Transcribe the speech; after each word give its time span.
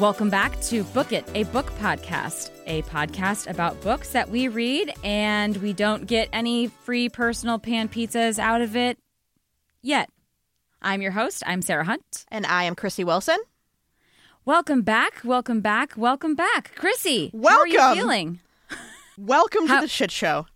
Welcome 0.00 0.30
back 0.30 0.58
to 0.62 0.82
Book 0.82 1.12
It, 1.12 1.28
a 1.34 1.42
book 1.44 1.70
podcast, 1.78 2.50
a 2.66 2.80
podcast 2.82 3.50
about 3.50 3.78
books 3.82 4.12
that 4.12 4.30
we 4.30 4.48
read 4.48 4.94
and 5.04 5.54
we 5.58 5.74
don't 5.74 6.06
get 6.06 6.30
any 6.32 6.68
free 6.68 7.10
personal 7.10 7.58
pan 7.58 7.88
pizzas 7.88 8.38
out 8.38 8.62
of 8.62 8.76
it 8.76 8.98
yet. 9.82 10.08
I'm 10.80 11.02
your 11.02 11.10
host. 11.10 11.42
I'm 11.46 11.60
Sarah 11.60 11.84
Hunt. 11.84 12.24
And 12.28 12.46
I 12.46 12.64
am 12.64 12.74
Krissy 12.74 13.04
Wilson. 13.04 13.36
Welcome 14.46 14.80
back. 14.80 15.20
Welcome 15.22 15.60
back. 15.60 15.92
Welcome 15.98 16.34
back. 16.34 16.74
Krissy, 16.76 17.30
welcome. 17.34 17.50
how 17.52 17.60
are 17.60 17.94
you 17.94 18.00
feeling? 18.00 18.40
Welcome 19.18 19.66
how- 19.66 19.80
to 19.80 19.86
the 19.86 19.88
shit 19.88 20.10
show. 20.10 20.46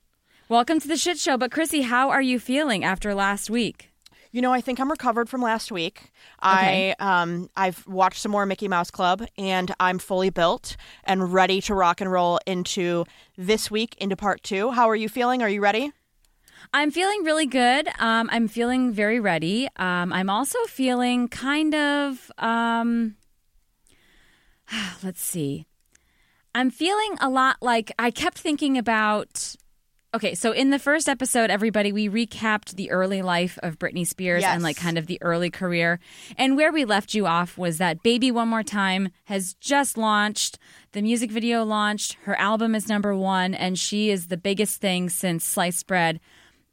Welcome 0.49 0.81
to 0.81 0.89
the 0.89 0.97
shit 0.97 1.19
show. 1.19 1.37
But 1.37 1.51
Krissy, 1.51 1.83
how 1.85 2.09
are 2.09 2.23
you 2.23 2.41
feeling 2.41 2.83
after 2.83 3.15
last 3.15 3.51
week? 3.51 3.91
You 4.35 4.43
know, 4.43 4.53
I 4.53 4.61
think 4.61 4.81
I'm 4.81 4.91
recovered 4.91 5.29
from 5.29 5.43
last 5.43 5.71
week. 5.71 6.11
Okay. 6.45 6.93
I 6.99 7.23
um 7.23 7.49
I've 7.55 7.87
watched 7.87 8.21
some 8.21 8.33
more 8.33 8.45
Mickey 8.47 8.67
Mouse 8.67 8.91
Club 8.91 9.25
and 9.39 9.73
I'm 9.79 10.01
fully 10.01 10.29
built 10.29 10.77
and 11.05 11.33
ready 11.33 11.61
to 11.61 11.73
rock 11.73 12.01
and 12.01 12.11
roll 12.11 12.41
into 12.45 13.05
this 13.39 13.71
week 13.71 13.95
into 13.99 14.17
part 14.17 14.43
2. 14.43 14.73
How 14.73 14.91
are 14.91 14.97
you 14.97 15.09
feeling? 15.09 15.41
Are 15.41 15.49
you 15.49 15.61
ready? 15.61 15.93
I'm 16.73 16.91
feeling 16.91 17.23
really 17.23 17.47
good. 17.47 17.87
Um, 18.01 18.29
I'm 18.33 18.49
feeling 18.49 18.91
very 18.91 19.21
ready. 19.21 19.69
Um, 19.77 20.13
I'm 20.13 20.29
also 20.29 20.59
feeling 20.67 21.29
kind 21.29 21.73
of 21.73 22.33
um, 22.39 23.15
let's 25.05 25.23
see. 25.23 25.69
I'm 26.57 26.71
feeling 26.71 27.19
a 27.21 27.31
lot 27.31 27.59
like 27.61 27.93
I 28.01 28.11
kept 28.11 28.39
thinking 28.39 28.77
about 28.77 29.55
Okay, 30.15 30.37
so 30.37 30.53
in 30.53 30.71
the 30.71 30.79
first 30.79 31.09
episode, 31.09 31.51
everybody, 31.51 31.91
we 31.91 32.09
recapped 32.09 32.77
the 32.77 32.93
early 32.93 33.21
life 33.21 33.59
of 33.65 33.81
Britney 33.81 34.07
Spears 34.07 34.43
yes. 34.43 34.55
and 34.55 34.63
like 34.63 34.77
kind 34.77 34.97
of 34.97 35.09
the 35.09 35.21
early 35.21 35.51
career. 35.51 35.99
And 36.39 36.57
where 36.57 36.71
we 36.71 36.85
left 36.85 37.15
you 37.15 37.27
off 37.27 37.59
was 37.59 37.79
that 37.79 38.05
Baby 38.05 38.31
One 38.31 38.47
More 38.47 38.63
Time 38.63 39.09
has 39.25 39.55
just 39.55 39.99
launched. 39.99 40.57
The 40.93 41.03
music 41.03 41.33
video 41.33 41.65
launched. 41.65 42.13
Her 42.23 42.39
album 42.39 42.77
is 42.77 42.89
number 42.89 43.17
one, 43.17 43.55
and 43.55 43.77
she 43.77 44.11
is 44.11 44.29
the 44.29 44.37
biggest 44.37 44.81
thing 44.81 45.09
since 45.09 45.45
sliced 45.45 45.89
bread. 45.89 46.21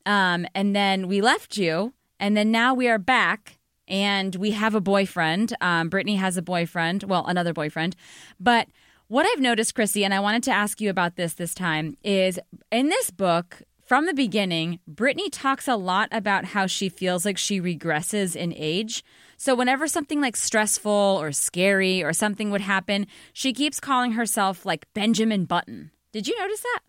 Um, 0.05 0.45
and 0.53 0.75
then 0.75 1.07
we 1.07 1.19
left 1.19 1.57
you, 1.57 1.93
and 2.19 2.37
then 2.37 2.51
now 2.51 2.75
we 2.75 2.87
are 2.89 2.99
back. 2.99 3.57
And 3.87 4.35
we 4.35 4.51
have 4.51 4.75
a 4.75 4.79
boyfriend. 4.79 5.53
Um, 5.59 5.89
Britney 5.89 6.17
has 6.17 6.37
a 6.37 6.41
boyfriend, 6.41 7.03
well, 7.03 7.25
another 7.25 7.53
boyfriend. 7.53 7.95
But 8.39 8.67
what 9.11 9.25
I've 9.25 9.41
noticed, 9.41 9.75
Krissy, 9.75 10.05
and 10.05 10.13
I 10.13 10.21
wanted 10.21 10.43
to 10.43 10.51
ask 10.51 10.79
you 10.79 10.89
about 10.89 11.17
this 11.17 11.33
this 11.33 11.53
time, 11.53 11.97
is 12.01 12.39
in 12.71 12.87
this 12.87 13.11
book, 13.11 13.61
from 13.85 14.05
the 14.05 14.13
beginning, 14.13 14.79
Britney 14.89 15.27
talks 15.29 15.67
a 15.67 15.75
lot 15.75 16.07
about 16.13 16.45
how 16.45 16.65
she 16.65 16.87
feels 16.87 17.25
like 17.25 17.37
she 17.37 17.59
regresses 17.59 18.37
in 18.37 18.53
age. 18.55 19.03
So, 19.35 19.53
whenever 19.53 19.85
something 19.89 20.21
like 20.21 20.37
stressful 20.37 21.17
or 21.19 21.33
scary 21.33 22.01
or 22.01 22.13
something 22.13 22.51
would 22.51 22.61
happen, 22.61 23.05
she 23.33 23.51
keeps 23.51 23.81
calling 23.81 24.13
herself 24.13 24.65
like 24.65 24.87
Benjamin 24.93 25.43
Button. 25.43 25.91
Did 26.13 26.29
you 26.29 26.39
notice 26.39 26.61
that? 26.61 26.79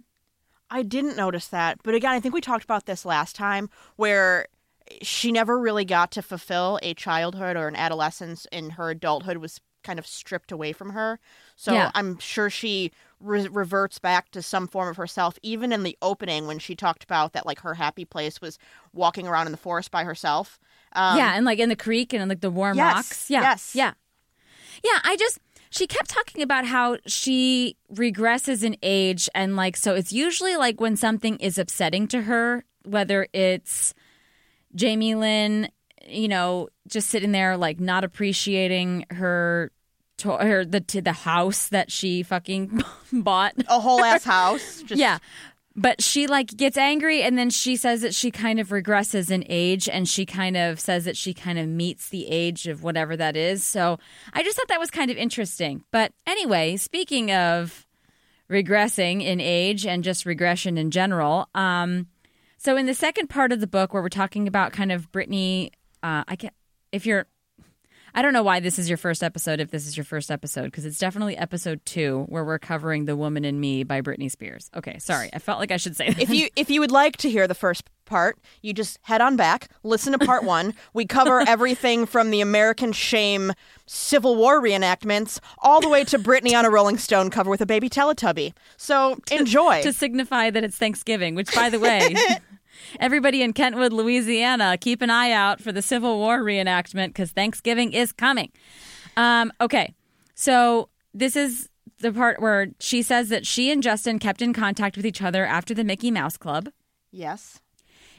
I 0.70 0.84
didn't 0.84 1.17
notice 1.17 1.48
that. 1.48 1.78
But 1.83 1.97
again, 1.97 2.12
I 2.12 2.20
think 2.20 2.34
we 2.34 2.41
talked 2.41 2.62
about 2.62 2.87
this 2.87 3.05
last 3.05 3.34
time 3.34 3.69
where 3.97 4.47
she 5.03 5.33
never 5.33 5.59
really 5.59 5.84
got 5.84 6.12
to 6.12 6.23
fulfill 6.23 6.78
a 6.84 6.95
childhood 6.95 7.56
or 7.56 7.67
an 7.67 7.75
adolescence 7.75 8.47
in 8.53 8.70
her 8.70 8.91
adulthood 8.91 9.39
was 9.39 9.59
kind 9.83 9.98
of 9.98 10.06
stripped 10.06 10.53
away 10.53 10.73
from 10.73 10.91
her. 10.91 11.19
So 11.56 11.72
yeah. 11.72 11.91
I'm 11.95 12.19
sure 12.19 12.50
she 12.50 12.93
re- 13.21 13.49
reverts 13.49 13.99
back 13.99 14.31
to 14.32 14.43
some 14.43 14.66
form 14.66 14.88
of 14.88 14.97
herself, 14.97 15.38
even 15.43 15.72
in 15.72 15.82
the 15.82 15.97
opening 16.03 16.47
when 16.47 16.59
she 16.59 16.75
talked 16.75 17.04
about 17.04 17.32
that, 17.32 17.47
like 17.47 17.60
her 17.60 17.75
happy 17.75 18.04
place 18.04 18.41
was 18.41 18.59
walking 18.93 19.27
around 19.27 19.47
in 19.47 19.53
the 19.53 19.59
forest 19.59 19.91
by 19.91 20.04
herself. 20.04 20.59
Um, 20.94 21.16
yeah, 21.16 21.34
and 21.34 21.47
like 21.47 21.59
in 21.59 21.69
the 21.69 21.77
creek 21.77 22.12
and 22.12 22.22
in 22.22 22.28
like 22.28 22.41
the 22.41 22.50
warm 22.50 22.77
yes, 22.77 22.94
rocks. 22.94 23.31
Yeah, 23.31 23.43
yes, 23.43 23.75
yeah, 23.75 23.93
yeah. 24.84 24.99
I 25.04 25.16
just 25.16 25.38
she 25.71 25.87
kept 25.87 26.10
talking 26.10 26.43
about 26.43 26.66
how 26.66 26.99
she 27.06 27.77
regresses 27.93 28.62
in 28.62 28.77
age, 28.82 29.28
and 29.34 29.56
like 29.56 29.77
so 29.77 29.94
it's 29.94 30.12
usually 30.12 30.56
like 30.56 30.81
when 30.81 30.97
something 30.97 31.38
is 31.38 31.56
upsetting 31.56 32.09
to 32.09 32.22
her, 32.22 32.65
whether 32.84 33.27
it's 33.32 33.94
Jamie 34.75 35.15
Lynn 35.15 35.69
you 36.09 36.28
know, 36.28 36.69
just 36.88 37.10
sitting 37.10 37.32
there 37.32 37.56
like 37.56 37.81
not 37.81 38.04
appreciating 38.04 39.06
her 39.10 39.71
to- 40.22 40.37
her 40.38 40.65
the 40.65 40.81
to 40.81 41.03
the 41.03 41.12
house 41.12 41.69
that 41.69 41.91
she 41.91 42.22
fucking 42.22 42.83
bought. 43.12 43.55
A 43.69 43.81
whole 43.81 44.03
ass 44.03 44.25
house. 44.38 44.83
Just... 44.83 44.99
Yeah. 44.99 45.19
But 45.75 46.03
she 46.03 46.27
like 46.27 46.49
gets 46.49 46.77
angry 46.77 47.22
and 47.22 47.38
then 47.38 47.49
she 47.49 47.77
says 47.77 48.03
that 48.03 48.15
she 48.15 48.31
kind 48.31 48.60
of 48.60 48.69
regresses 48.69 49.31
in 49.31 49.44
age 49.49 49.88
and 49.88 50.06
she 50.06 50.27
kind 50.27 50.56
of 50.56 50.78
says 50.78 51.06
that 51.06 51.16
she 51.16 51.33
kind 51.33 51.59
of 51.59 51.66
meets 51.66 52.10
the 52.10 52.27
age 52.28 52.69
of 52.69 52.83
whatever 52.83 53.16
that 53.16 53.37
is. 53.37 53.65
So 53.65 53.99
I 54.34 54.43
just 54.43 54.56
thought 54.56 54.69
that 54.69 54.81
was 54.81 54.91
kind 54.91 55.10
of 55.10 55.16
interesting. 55.16 55.83
But 55.91 56.12
anyway, 56.27 56.77
speaking 56.77 57.33
of 57.33 57.87
regressing 58.50 59.22
in 59.22 59.41
age 59.41 59.87
and 59.87 60.04
just 60.04 60.27
regression 60.27 60.77
in 60.77 60.91
general, 60.91 61.49
um, 61.54 62.06
so 62.59 62.77
in 62.77 62.84
the 62.84 62.94
second 62.94 63.28
part 63.28 63.50
of 63.50 63.60
the 63.60 63.66
book 63.66 63.94
where 63.94 64.03
we're 64.03 64.10
talking 64.10 64.47
about 64.47 64.72
kind 64.72 64.93
of 64.93 65.10
Britney, 65.10 65.71
uh, 66.03 66.22
I 66.28 66.37
get 66.37 66.53
if 66.93 67.06
you're 67.06 67.27
I 68.15 68.21
don't 68.21 68.34
know 68.34 68.43
why 68.43 68.61
this 68.61 68.78
is 68.78 68.89
your 68.91 68.99
first 68.99 69.23
episode 69.23 69.59
if 69.59 69.71
this 69.71 69.87
is 69.87 69.97
your 69.97 70.05
first 70.05 70.31
episode 70.31 70.65
because 70.67 70.84
it's 70.84 70.99
definitely 70.99 71.37
episode 71.37 71.81
2 71.87 72.27
where 72.28 72.45
we're 72.45 72.59
covering 72.59 73.06
The 73.06 73.17
Woman 73.17 73.45
in 73.45 73.59
Me 73.59 73.84
by 73.84 74.03
Britney 74.03 74.31
Spears. 74.31 74.71
Okay, 74.77 74.99
sorry. 74.99 75.31
I 75.33 75.39
felt 75.39 75.59
like 75.59 75.71
I 75.71 75.78
should 75.78 75.97
say 75.97 76.11
that. 76.11 76.21
If 76.21 76.28
you 76.28 76.49
if 76.55 76.69
you 76.69 76.81
would 76.81 76.91
like 76.91 77.17
to 77.19 77.31
hear 77.31 77.49
the 77.49 77.55
first 77.55 77.89
part, 78.05 78.39
you 78.61 78.75
just 78.75 78.99
head 79.03 79.22
on 79.22 79.37
back, 79.37 79.69
listen 79.83 80.12
to 80.12 80.19
part 80.19 80.45
1. 80.45 80.75
We 80.93 81.06
cover 81.06 81.41
everything 81.47 82.05
from 82.05 82.31
the 82.31 82.43
American 82.43 82.93
Shame 82.93 83.53
Civil 83.87 84.37
War 84.37 84.61
reenactments 84.61 85.39
all 85.59 85.81
the 85.81 85.89
way 85.89 86.05
to 86.05 86.19
Britney 86.19 86.56
on 86.56 86.67
a 86.67 86.71
Rolling 86.71 86.99
Stone 86.99 87.31
cover 87.31 87.49
with 87.49 87.62
a 87.62 87.67
baby 87.67 87.89
Teletubby. 87.89 88.53
So, 88.77 89.19
enjoy. 89.31 89.78
to, 89.78 89.84
to 89.84 89.93
signify 89.93 90.51
that 90.51 90.62
it's 90.62 90.77
Thanksgiving, 90.77 91.34
which 91.34 91.55
by 91.55 91.71
the 91.71 91.81
way, 91.81 92.15
Everybody 93.00 93.43
in 93.43 93.53
Kentwood, 93.53 93.93
Louisiana, 93.93 94.76
keep 94.78 95.03
an 95.03 95.10
eye 95.10 95.32
out 95.32 95.60
for 95.60 95.72
the 95.72 95.82
Civil 95.82 96.19
War 96.19 96.41
reenactment 96.41 97.09
because 97.09 97.31
Thanksgiving 97.32 97.93
is 97.93 98.12
coming. 98.12 98.50
Um, 99.16 99.53
okay, 99.60 99.94
so 100.34 100.88
this 101.15 101.37
is 101.37 101.69
the 102.00 102.12
part 102.12 102.41
where 102.42 102.69
she 102.81 103.03
says 103.03 103.28
that 103.31 103.47
she 103.47 103.71
and 103.71 103.82
Justin 103.82 104.19
kept 104.19 104.42
in 104.42 104.53
contact 104.53 104.97
with 104.97 105.06
each 105.06 105.22
other 105.22 105.47
after 105.47 105.72
the 105.72 105.84
Mickey 105.84 106.10
Mouse 106.10 106.37
Club. 106.37 106.69
Yes. 107.10 107.62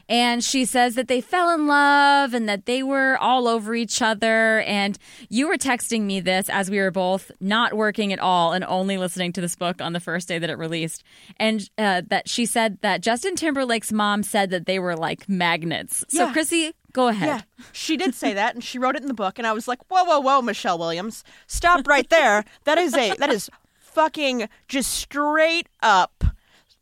And 0.08 0.42
she 0.44 0.64
says 0.64 0.94
that 0.94 1.08
they 1.08 1.20
fell 1.20 1.50
in 1.54 1.66
love 1.66 2.34
and 2.34 2.48
that 2.48 2.66
they 2.66 2.82
were 2.82 3.16
all 3.18 3.48
over 3.48 3.74
each 3.74 4.02
other. 4.02 4.60
And 4.60 4.98
you 5.28 5.48
were 5.48 5.56
texting 5.56 6.02
me 6.02 6.20
this 6.20 6.48
as 6.48 6.70
we 6.70 6.78
were 6.78 6.90
both 6.90 7.30
not 7.40 7.74
working 7.74 8.12
at 8.12 8.18
all 8.18 8.52
and 8.52 8.64
only 8.64 8.98
listening 8.98 9.32
to 9.34 9.40
this 9.40 9.56
book 9.56 9.80
on 9.80 9.92
the 9.92 10.00
first 10.00 10.28
day 10.28 10.38
that 10.38 10.50
it 10.50 10.58
released. 10.58 11.02
And 11.38 11.68
uh, 11.78 12.02
that 12.08 12.28
she 12.28 12.46
said 12.46 12.78
that 12.82 13.00
Justin 13.00 13.36
Timberlake's 13.36 13.92
mom 13.92 14.22
said 14.22 14.50
that 14.50 14.66
they 14.66 14.78
were 14.78 14.96
like 14.96 15.28
magnets. 15.28 16.04
So, 16.08 16.26
yeah. 16.26 16.34
Krissy, 16.34 16.72
go 16.92 17.08
ahead. 17.08 17.28
Yeah, 17.28 17.40
she 17.72 17.96
did 17.96 18.14
say 18.14 18.34
that, 18.34 18.54
and 18.54 18.62
she 18.62 18.78
wrote 18.78 18.96
it 18.96 19.02
in 19.02 19.08
the 19.08 19.14
book. 19.14 19.38
And 19.38 19.46
I 19.46 19.52
was 19.52 19.68
like, 19.68 19.80
whoa, 19.88 20.04
whoa, 20.04 20.20
whoa, 20.20 20.42
Michelle 20.42 20.78
Williams, 20.78 21.24
stop 21.46 21.86
right 21.86 22.08
there. 22.10 22.44
That 22.64 22.78
is 22.78 22.94
a 22.94 23.14
that 23.16 23.30
is 23.30 23.50
fucking 23.78 24.48
just 24.68 24.92
straight 24.92 25.68
up 25.82 26.24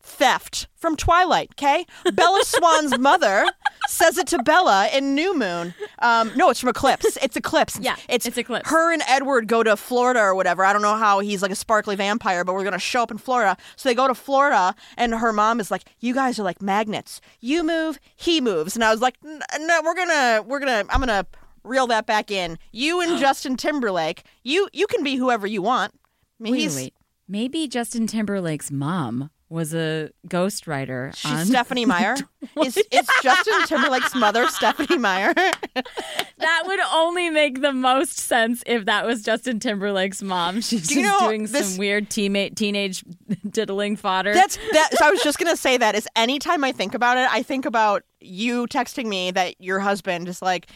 theft 0.03 0.69
from 0.75 0.97
Twilight, 0.97 1.51
okay? 1.53 1.87
Bella 2.13 2.41
Swan's 2.45 2.99
mother 3.01 3.47
says 3.89 4.19
it 4.19 4.27
to 4.29 4.43
Bella 4.43 4.89
in 4.93 5.15
New 5.15 5.39
Moon. 5.39 5.75
Um, 6.01 6.33
no, 6.37 6.51
it's 6.51 6.61
from 6.61 6.69
Eclipse. 6.69 7.17
It's 7.23 7.37
Eclipse. 7.37 7.79
Yeah, 7.81 7.97
it's, 8.09 8.27
it's 8.27 8.37
Eclipse. 8.37 8.69
Her 8.69 8.93
and 8.93 9.03
Edward 9.09 9.49
go 9.49 9.63
to 9.63 9.77
Florida 9.77 10.21
or 10.21 10.35
whatever. 10.35 10.65
I 10.65 10.73
don't 10.73 10.83
know 10.83 10.97
how 10.97 11.21
he's 11.21 11.43
like 11.43 11.51
a 11.51 11.57
sparkly 11.57 11.97
vampire, 11.97 12.45
but 12.45 12.55
we're 12.55 12.63
going 12.65 12.73
to 12.73 12.79
show 12.79 13.03
up 13.03 13.11
in 13.11 13.19
Florida. 13.19 13.57
So 13.77 13.89
they 13.89 13.95
go 13.95 14.09
to 14.09 14.15
Florida, 14.15 14.75
and 14.97 15.15
her 15.15 15.33
mom 15.33 15.61
is 15.61 15.71
like, 15.71 15.85
you 16.01 16.15
guys 16.15 16.39
are 16.39 16.45
like 16.45 16.61
magnets. 16.61 17.21
You 17.41 17.63
move, 17.63 17.99
he 18.17 18.41
moves. 18.41 18.75
And 18.75 18.85
I 18.85 18.91
was 18.91 19.01
like, 19.01 19.17
no, 19.23 19.81
we're 19.85 19.95
going 19.95 20.09
to, 20.09 20.45
we're 20.47 20.61
going 20.61 20.87
to, 20.87 20.93
I'm 20.93 21.01
going 21.01 21.09
to 21.09 21.27
reel 21.65 21.87
that 21.89 22.07
back 22.07 22.31
in. 22.31 22.59
You 22.73 23.01
and 23.01 23.19
Justin 23.21 23.57
Timberlake, 23.57 24.25
you 24.43 24.69
you 24.73 24.87
can 24.87 25.05
be 25.05 25.17
whoever 25.17 25.47
you 25.47 25.63
want. 25.63 25.95
I 26.41 26.45
mean, 26.45 26.53
wait, 26.53 26.71
wait. 26.75 26.95
Maybe 27.29 27.69
Justin 27.69 28.07
Timberlake's 28.07 28.71
mom 28.71 29.31
was 29.53 29.75
a 29.75 30.11
ghostwriter. 30.29 31.15
She's 31.15 31.31
on... 31.31 31.47
Stephenie 31.47 31.85
Meyer. 31.87 32.17
is, 32.65 32.77
is 32.77 33.09
Justin 33.23 33.55
Timberlake's 33.67 34.15
mother 34.15 34.49
Stephenie 34.49 34.99
Meyer? 34.99 35.35
that 35.35 36.63
would 36.67 36.81
only 36.93 37.31
make 37.31 37.61
the 37.61 37.73
most 37.73 38.19
sense 38.19 38.63
if 38.67 38.87
that 38.87 39.07
was 39.07 39.23
Justin 39.23 39.61
Timberlake's 39.61 40.23
mom. 40.23 40.61
She's 40.63 40.89
Do 40.89 41.03
just 41.03 41.21
doing 41.21 41.47
this... 41.47 41.69
some 41.69 41.79
weird 41.79 42.09
teammate 42.09 42.57
teenage 42.57 43.05
diddling 43.51 43.97
fodder. 43.97 44.33
That's 44.33 44.57
that. 44.73 44.97
So 44.97 45.07
I 45.07 45.11
was 45.11 45.23
just 45.23 45.39
gonna 45.39 45.57
say 45.57 45.77
that. 45.77 45.95
Is 45.95 46.09
anytime 46.17 46.65
I 46.65 46.73
think 46.73 46.95
about 46.95 47.19
it, 47.19 47.29
I 47.31 47.43
think 47.43 47.67
about 47.67 48.03
you 48.21 48.67
texting 48.69 49.07
me 49.07 49.31
that 49.33 49.61
your 49.61 49.81
husband 49.81 50.29
is 50.29 50.41
like, 50.41 50.69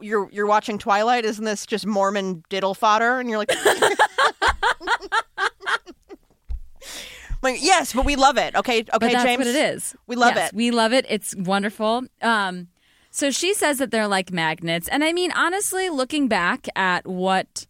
you're 0.00 0.28
you're 0.32 0.46
watching 0.46 0.78
Twilight. 0.78 1.24
Isn't 1.24 1.44
this 1.44 1.66
just 1.66 1.86
Mormon 1.86 2.42
diddle 2.48 2.74
fodder? 2.74 3.20
And 3.20 3.30
you're 3.30 3.38
like. 3.38 3.50
Like, 7.44 7.62
yes, 7.62 7.92
but 7.92 8.04
we 8.04 8.16
love 8.16 8.38
it. 8.38 8.56
Okay, 8.56 8.80
okay, 8.80 8.88
but 8.90 9.00
that's 9.00 9.22
James. 9.22 9.38
what 9.38 9.46
it 9.46 9.54
is. 9.54 9.94
We 10.06 10.16
love 10.16 10.34
yes, 10.34 10.50
it. 10.50 10.56
We 10.56 10.70
love 10.70 10.92
it. 10.92 11.06
It's 11.08 11.36
wonderful. 11.36 12.02
Um, 12.22 12.68
so 13.10 13.30
she 13.30 13.54
says 13.54 13.78
that 13.78 13.90
they're 13.92 14.08
like 14.08 14.32
magnets, 14.32 14.88
and 14.88 15.04
I 15.04 15.12
mean, 15.12 15.30
honestly, 15.32 15.88
looking 15.90 16.26
back 16.26 16.66
at 16.74 17.06
what 17.06 17.66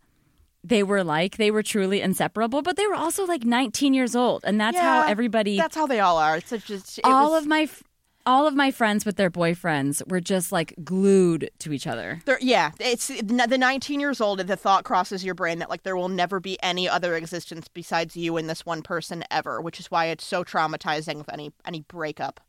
they 0.66 0.82
were 0.82 1.04
like. 1.04 1.36
They 1.36 1.50
were 1.50 1.62
truly 1.62 2.00
inseparable, 2.00 2.62
but 2.62 2.76
they 2.76 2.86
were 2.86 2.94
also 2.94 3.26
like 3.26 3.44
19 3.44 3.92
years 3.92 4.16
old, 4.16 4.44
and 4.46 4.58
that's 4.58 4.78
how 4.78 5.00
Yeah, 5.04 5.10
everybody. 5.10 5.58
That's 5.58 5.76
how 5.76 5.86
they 5.86 6.00
all 6.00 6.16
are. 6.16 6.38
It's 6.38 6.48
just 6.50 6.98
it 6.98 7.04
all 7.04 7.32
was- 7.32 7.42
of 7.42 7.48
my. 7.48 7.62
f- 7.62 7.82
All 8.26 8.46
of 8.46 8.54
my 8.54 8.70
friends 8.70 9.04
with 9.04 9.16
their 9.16 9.30
boyfriends 9.30 10.08
were 10.10 10.20
just 10.20 10.50
like 10.50 10.74
glued 10.82 11.50
to 11.58 11.72
each 11.72 11.86
other. 11.86 12.20
They're, 12.24 12.38
yeah, 12.40 12.70
it's 12.80 13.08
the 13.08 13.58
19 13.58 14.00
years 14.00 14.20
old. 14.20 14.38
The 14.38 14.56
thought 14.56 14.84
crosses 14.84 15.22
your 15.22 15.34
brain 15.34 15.58
that 15.58 15.68
like 15.68 15.82
there 15.82 15.96
will 15.96 16.08
never 16.08 16.40
be 16.40 16.56
any 16.62 16.88
other 16.88 17.16
existence 17.16 17.68
besides 17.68 18.16
you 18.16 18.38
and 18.38 18.48
this 18.48 18.64
one 18.64 18.82
person 18.82 19.24
ever, 19.30 19.60
which 19.60 19.78
is 19.78 19.90
why 19.90 20.06
it's 20.06 20.24
so 20.24 20.42
traumatizing 20.42 21.20
of 21.20 21.28
any 21.30 21.52
any 21.66 21.82
breakup. 21.82 22.40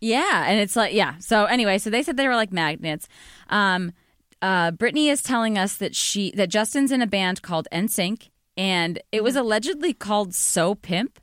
Yeah, 0.00 0.44
and 0.46 0.60
it's 0.60 0.76
like 0.76 0.94
yeah. 0.94 1.18
So 1.18 1.46
anyway, 1.46 1.78
so 1.78 1.90
they 1.90 2.02
said 2.02 2.16
they 2.16 2.28
were 2.28 2.36
like 2.36 2.52
magnets. 2.52 3.08
Um, 3.48 3.92
uh, 4.42 4.70
Brittany 4.70 5.08
is 5.08 5.22
telling 5.22 5.58
us 5.58 5.76
that 5.78 5.94
she 5.94 6.30
that 6.32 6.50
Justin's 6.50 6.92
in 6.92 7.02
a 7.02 7.06
band 7.06 7.42
called 7.42 7.66
NSYNC, 7.72 8.28
and 8.56 9.00
it 9.10 9.24
was 9.24 9.36
allegedly 9.36 9.92
called 9.92 10.34
So 10.34 10.74
Pimp. 10.74 11.18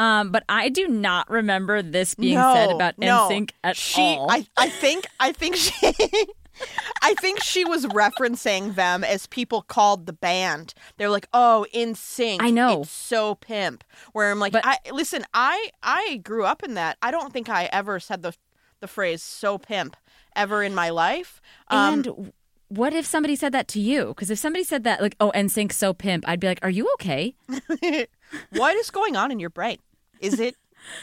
Um, 0.00 0.30
but 0.30 0.44
I 0.48 0.70
do 0.70 0.88
not 0.88 1.28
remember 1.28 1.82
this 1.82 2.14
being 2.14 2.36
no, 2.36 2.54
said 2.54 2.70
about 2.70 2.96
no. 2.96 3.28
NSYNC 3.28 3.50
at 3.62 3.76
she, 3.76 4.00
all. 4.00 4.30
I, 4.30 4.46
I 4.56 4.70
think 4.70 5.06
I 5.20 5.30
think 5.30 5.56
she 5.56 5.72
I 7.02 7.12
think 7.20 7.42
she 7.42 7.66
was 7.66 7.84
referencing 7.84 8.76
them 8.76 9.04
as 9.04 9.26
people 9.26 9.60
called 9.60 10.06
the 10.06 10.14
band. 10.14 10.72
They're 10.96 11.10
like, 11.10 11.28
"Oh, 11.34 11.66
in 11.70 11.94
sync." 11.94 12.42
I 12.42 12.48
know. 12.48 12.80
It's 12.80 12.90
so 12.90 13.34
pimp. 13.34 13.84
Where 14.12 14.30
I'm 14.30 14.38
like, 14.38 14.54
But- 14.54 14.64
I 14.64 14.78
listen, 14.90 15.26
I 15.34 15.70
I 15.82 16.22
grew 16.24 16.44
up 16.44 16.62
in 16.62 16.74
that. 16.74 16.96
I 17.02 17.10
don't 17.10 17.30
think 17.30 17.50
I 17.50 17.68
ever 17.70 18.00
said 18.00 18.22
the 18.22 18.34
the 18.80 18.88
phrase 18.88 19.22
"so 19.22 19.58
pimp" 19.58 19.98
ever 20.34 20.62
in 20.62 20.74
my 20.74 20.88
life. 20.88 21.42
Um, 21.68 21.92
and 21.92 22.32
what 22.68 22.94
if 22.94 23.04
somebody 23.04 23.36
said 23.36 23.52
that 23.52 23.68
to 23.68 23.80
you? 23.80 24.06
Because 24.08 24.30
if 24.30 24.38
somebody 24.38 24.64
said 24.64 24.84
that, 24.84 25.02
like, 25.02 25.16
"Oh, 25.20 25.30
NSYNC 25.34 25.74
So 25.74 25.92
Pimp," 25.92 26.26
I'd 26.26 26.40
be 26.40 26.46
like, 26.46 26.60
"Are 26.62 26.70
you 26.70 26.88
okay?" 26.94 27.34
what 28.50 28.76
is 28.76 28.90
going 28.90 29.14
on 29.14 29.30
in 29.30 29.38
your 29.38 29.50
brain? 29.50 29.76
Is 30.20 30.38
it 30.38 30.54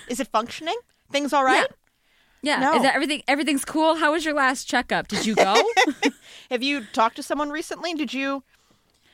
is 0.07 0.19
it 0.19 0.27
functioning? 0.27 0.77
Things 1.11 1.33
all 1.33 1.43
right? 1.43 1.67
Yeah, 2.41 2.59
No. 2.59 2.75
is 2.75 2.83
that 2.83 2.93
everything? 2.95 3.23
Everything's 3.27 3.65
cool. 3.65 3.95
How 3.95 4.11
was 4.11 4.23
your 4.23 4.33
last 4.35 4.65
checkup? 4.65 5.07
Did 5.07 5.25
you 5.25 5.35
go? 5.35 5.55
Have 6.51 6.61
you 6.63 6.85
talked 6.93 7.15
to 7.17 7.23
someone 7.23 7.49
recently? 7.49 7.93
Did 7.93 8.13
you? 8.13 8.43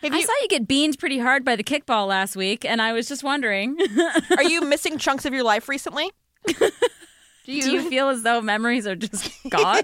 I 0.03 0.21
saw 0.21 0.33
you 0.41 0.47
get 0.49 0.67
beamed 0.67 0.99
pretty 0.99 1.19
hard 1.19 1.45
by 1.45 1.55
the 1.55 1.63
kickball 1.63 2.07
last 2.07 2.35
week, 2.35 2.65
and 2.65 2.81
I 2.81 2.91
was 2.91 3.07
just 3.07 3.23
wondering. 3.23 3.77
are 4.37 4.43
you 4.43 4.61
missing 4.61 4.97
chunks 4.97 5.23
of 5.25 5.33
your 5.33 5.43
life 5.43 5.69
recently? 5.69 6.11
Do 6.45 6.53
you? 7.45 7.61
Do 7.61 7.71
you 7.71 7.89
feel 7.89 8.09
as 8.09 8.23
though 8.23 8.41
memories 8.41 8.85
are 8.85 8.95
just 8.97 9.31
gone? 9.49 9.83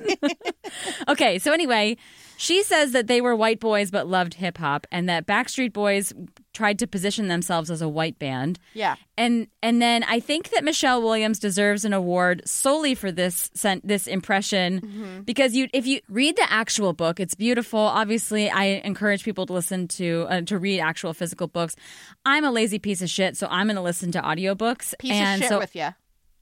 okay, 1.07 1.39
so 1.39 1.53
anyway, 1.53 1.95
she 2.35 2.63
says 2.63 2.91
that 2.91 3.07
they 3.07 3.21
were 3.21 3.33
white 3.35 3.61
boys 3.61 3.91
but 3.91 4.07
loved 4.07 4.33
hip 4.35 4.57
hop, 4.57 4.85
and 4.91 5.07
that 5.07 5.25
Backstreet 5.25 5.71
Boys 5.71 6.13
tried 6.59 6.77
to 6.79 6.87
position 6.87 7.29
themselves 7.29 7.71
as 7.71 7.81
a 7.81 7.87
white 7.87 8.19
band. 8.19 8.59
yeah. 8.73 8.95
And 9.17 9.47
and 9.63 9.81
then 9.81 10.03
I 10.03 10.19
think 10.19 10.49
that 10.49 10.63
Michelle 10.63 11.01
Williams 11.01 11.39
deserves 11.39 11.85
an 11.85 11.93
award 11.93 12.41
solely 12.45 12.95
for 12.95 13.11
this 13.11 13.49
sen- 13.53 13.81
this 13.83 14.07
impression 14.07 15.23
because 15.25 15.55
you 15.55 15.67
if 15.73 15.87
you 15.87 16.01
read 16.09 16.35
the 16.35 16.51
actual 16.51 16.91
book, 16.93 17.19
it's 17.19 17.35
beautiful. 17.35 17.79
Obviously, 17.79 18.49
I 18.49 18.81
encourage 18.83 19.23
people 19.23 19.45
to 19.45 19.53
listen 19.53 19.87
to 19.99 20.25
uh, 20.29 20.41
to 20.41 20.57
read 20.57 20.79
actual 20.81 21.13
physical 21.13 21.47
books. 21.47 21.75
I'm 22.25 22.43
a 22.43 22.51
lazy 22.51 22.79
piece 22.79 23.01
of 23.01 23.09
shit, 23.09 23.37
so 23.37 23.47
I'm 23.49 23.67
going 23.67 23.75
to 23.75 23.81
listen 23.81 24.11
to 24.13 24.21
audiobooks. 24.21 24.93
Piece 24.99 25.11
and 25.11 25.41
of 25.41 25.43
shit 25.43 25.49
so 25.49 25.59
with 25.59 25.75
you. 25.75 25.89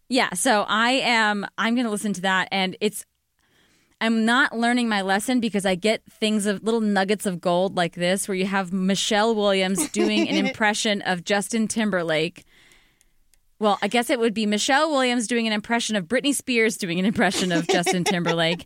yeah, 0.10 0.34
so 0.34 0.66
I 0.68 0.92
am 1.04 1.46
I'm 1.58 1.76
going 1.76 1.86
to 1.86 1.92
listen 1.92 2.14
to 2.14 2.22
that 2.22 2.48
and 2.52 2.76
it's 2.82 3.06
I'm 4.00 4.26
not 4.26 4.56
learning 4.56 4.90
my 4.90 5.02
lesson 5.02 5.40
because 5.40 5.66
I 5.66 5.76
get 5.76 6.04
things 6.10 6.46
of 6.46 6.64
little 6.64 6.82
nuggets 6.82 7.26
of 7.26 7.42
gold 7.42 7.76
like 7.76 7.96
this 7.96 8.28
where 8.28 8.36
you 8.36 8.46
have 8.46 8.72
Michelle 8.72 9.34
Williams 9.34 9.90
doing 9.90 10.28
an 10.30 10.36
impression 10.46 11.02
of 11.02 11.24
Justin 11.24 11.68
Timberlake. 11.68 12.46
Well, 13.60 13.80
I 13.82 13.88
guess 13.88 14.12
it 14.12 14.20
would 14.20 14.36
be 14.36 14.46
Michelle 14.46 14.92
Williams 14.92 15.26
doing 15.26 15.48
an 15.48 15.54
impression 15.54 15.96
of 15.96 16.06
Britney 16.06 16.34
Spears 16.36 16.78
doing 16.78 17.00
an 17.00 17.06
impression 17.06 17.52
of 17.52 17.68
Justin 17.68 18.04
Timberlake. 18.06 18.66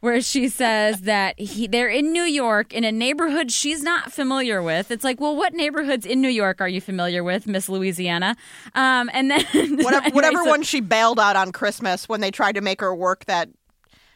Where 0.00 0.20
she 0.20 0.48
says 0.48 1.00
that 1.00 1.40
he, 1.40 1.66
they're 1.66 1.88
in 1.88 2.12
New 2.12 2.22
York 2.22 2.72
in 2.72 2.84
a 2.84 2.92
neighborhood 2.92 3.50
she's 3.50 3.82
not 3.82 4.12
familiar 4.12 4.62
with. 4.62 4.92
It's 4.92 5.02
like, 5.02 5.20
well, 5.20 5.34
what 5.34 5.54
neighborhoods 5.54 6.06
in 6.06 6.20
New 6.22 6.28
York 6.28 6.60
are 6.60 6.68
you 6.68 6.80
familiar 6.80 7.24
with, 7.24 7.48
Miss 7.48 7.68
Louisiana? 7.68 8.36
Um, 8.76 9.10
and 9.12 9.28
then 9.28 9.40
Whatever, 9.78 9.96
anyway, 10.04 10.10
whatever 10.12 10.44
so- 10.44 10.50
one 10.50 10.62
she 10.62 10.78
bailed 10.80 11.18
out 11.18 11.34
on 11.34 11.50
Christmas 11.50 12.08
when 12.08 12.20
they 12.20 12.30
tried 12.30 12.54
to 12.54 12.60
make 12.60 12.80
her 12.80 12.94
work 12.94 13.24
that 13.24 13.48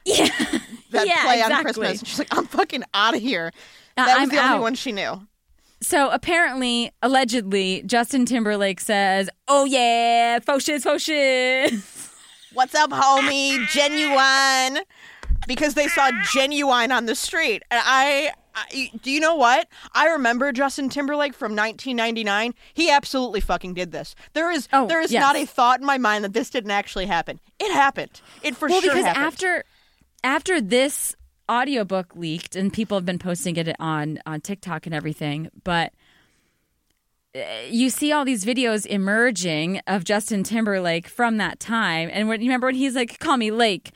Yeah. 0.04 0.26
that 0.90 1.06
Yeah, 1.06 1.22
play 1.22 1.40
on 1.42 1.50
exactly. 1.52 1.62
Christmas. 1.86 2.08
She's 2.08 2.18
like, 2.18 2.36
I'm 2.36 2.46
fucking 2.46 2.84
out 2.94 3.14
of 3.14 3.20
here. 3.20 3.52
Uh, 3.96 4.06
That 4.06 4.20
was 4.20 4.22
I'm 4.22 4.28
the 4.34 4.42
only 4.44 4.60
one 4.60 4.74
she 4.74 4.92
knew. 4.92 5.26
So 5.80 6.10
apparently, 6.10 6.92
allegedly, 7.02 7.82
Justin 7.86 8.24
Timberlake 8.24 8.78
says, 8.80 9.28
"Oh 9.48 9.64
yeah, 9.64 10.38
faux 10.38 10.64
shiz, 10.64 10.84
faux 10.84 11.02
shiz." 11.02 12.08
What's 12.52 12.74
up, 12.76 12.90
homie? 12.90 13.66
Genuine. 13.68 14.84
Because 15.48 15.74
they 15.74 15.88
saw 15.88 16.10
genuine 16.32 16.92
on 16.92 17.06
the 17.06 17.16
street. 17.16 17.62
And 17.70 17.80
I, 17.84 18.30
I 18.54 18.90
do 19.02 19.10
you 19.10 19.18
know 19.18 19.34
what? 19.34 19.66
I 19.92 20.06
remember 20.08 20.52
Justin 20.52 20.88
Timberlake 20.88 21.34
from 21.34 21.56
1999. 21.56 22.54
He 22.74 22.88
absolutely 22.90 23.40
fucking 23.40 23.74
did 23.74 23.90
this. 23.90 24.14
There 24.34 24.52
is 24.52 24.68
Oh, 24.72 24.86
there 24.86 25.00
is 25.00 25.10
yes. 25.10 25.20
not 25.20 25.34
a 25.34 25.44
thought 25.46 25.80
in 25.80 25.86
my 25.86 25.98
mind 25.98 26.22
that 26.24 26.32
this 26.32 26.48
didn't 26.48 26.70
actually 26.70 27.06
happen. 27.06 27.40
It 27.58 27.72
happened. 27.72 28.20
It 28.44 28.54
for 28.54 28.68
well, 28.68 28.80
sure 28.80 28.90
Well, 28.90 28.96
because 28.98 29.06
happened. 29.06 29.24
after 29.26 29.64
after 30.24 30.60
this 30.60 31.14
audiobook 31.50 32.14
leaked, 32.16 32.56
and 32.56 32.72
people 32.72 32.96
have 32.96 33.04
been 33.04 33.18
posting 33.18 33.56
it 33.56 33.74
on 33.78 34.18
on 34.26 34.40
TikTok 34.40 34.86
and 34.86 34.94
everything, 34.94 35.48
but. 35.64 35.92
uh, 37.34 37.40
You 37.70 37.88
see 37.90 38.12
all 38.12 38.24
these 38.26 38.44
videos 38.44 38.84
emerging 38.86 39.80
of 39.86 40.04
Justin 40.04 40.42
Timberlake 40.44 41.08
from 41.08 41.38
that 41.38 41.58
time, 41.60 42.10
and 42.12 42.28
when 42.28 42.40
you 42.40 42.46
remember 42.48 42.66
when 42.68 42.74
he's 42.74 42.94
like, 42.94 43.18
"Call 43.18 43.36
me 43.38 43.50
Lake 43.50 43.90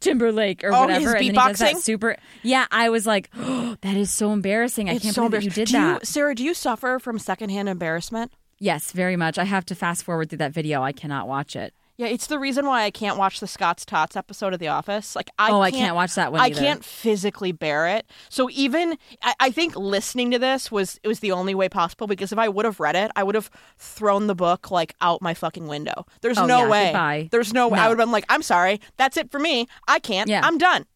Timberlake" 0.00 0.64
or 0.64 0.72
Oh, 0.72 0.80
whatever, 0.82 1.14
and 1.14 1.16
then 1.16 1.22
he 1.22 1.30
does 1.32 1.58
that 1.58 1.76
super. 1.78 2.16
Yeah, 2.42 2.66
I 2.70 2.88
was 2.88 3.06
like, 3.06 3.30
oh, 3.36 3.76
"That 3.82 3.96
is 3.96 4.10
so 4.10 4.32
embarrassing! 4.32 4.88
I 4.88 4.94
it's 4.94 5.02
can't 5.02 5.14
so 5.14 5.28
believe 5.28 5.44
you 5.44 5.50
did 5.50 5.68
do 5.68 5.72
that." 5.74 6.00
You, 6.00 6.06
Sarah, 6.06 6.34
do 6.34 6.42
you 6.44 6.54
suffer 6.54 6.98
from 6.98 7.18
secondhand 7.18 7.68
embarrassment? 7.68 8.32
Yes, 8.58 8.92
very 8.92 9.16
much. 9.16 9.38
I 9.38 9.44
have 9.44 9.64
to 9.66 9.74
fast 9.74 10.04
forward 10.04 10.28
through 10.30 10.38
that 10.38 10.52
video. 10.52 10.82
I 10.82 10.92
cannot 10.92 11.28
watch 11.28 11.56
it. 11.56 11.72
Yeah, 12.00 12.06
it's 12.06 12.28
the 12.28 12.38
reason 12.38 12.64
why 12.64 12.84
I 12.84 12.90
can't 12.90 13.18
watch 13.18 13.40
the 13.40 13.46
Scott's 13.46 13.84
Tots 13.84 14.16
episode 14.16 14.54
of 14.54 14.58
The 14.58 14.68
Office. 14.68 15.14
Like, 15.14 15.28
I 15.38 15.50
Oh, 15.50 15.60
I 15.60 15.70
can't, 15.70 15.82
can't 15.82 15.94
watch 15.94 16.14
that 16.14 16.32
one 16.32 16.40
I 16.40 16.46
either. 16.46 16.58
can't 16.58 16.82
physically 16.82 17.52
bear 17.52 17.88
it. 17.88 18.06
So 18.30 18.48
even 18.52 18.96
I, 19.22 19.34
I 19.38 19.50
think 19.50 19.76
listening 19.76 20.30
to 20.30 20.38
this 20.38 20.72
was 20.72 20.98
it 21.02 21.08
was 21.08 21.20
the 21.20 21.32
only 21.32 21.54
way 21.54 21.68
possible 21.68 22.06
because 22.06 22.32
if 22.32 22.38
I 22.38 22.48
would 22.48 22.64
have 22.64 22.80
read 22.80 22.96
it, 22.96 23.10
I 23.16 23.22
would 23.22 23.34
have 23.34 23.50
thrown 23.76 24.28
the 24.28 24.34
book 24.34 24.70
like 24.70 24.94
out 25.02 25.20
my 25.20 25.34
fucking 25.34 25.66
window. 25.66 26.06
There's 26.22 26.38
Oh, 26.38 26.46
no 26.46 26.60
yeah, 26.64 26.68
way. 26.70 26.84
goodbye. 26.86 27.28
There's 27.32 27.52
no 27.52 27.68
way. 27.68 27.78
I 27.78 27.88
would 27.88 27.98
have 27.98 28.06
been 28.06 28.12
like, 28.12 28.24
I'm 28.30 28.42
sorry, 28.42 28.80
that's 28.96 29.18
it 29.18 29.30
for 29.30 29.38
me. 29.38 29.68
I 29.86 29.98
can't. 29.98 30.30
Yeah. 30.30 30.40
I'm 30.42 30.56
done. 30.56 30.86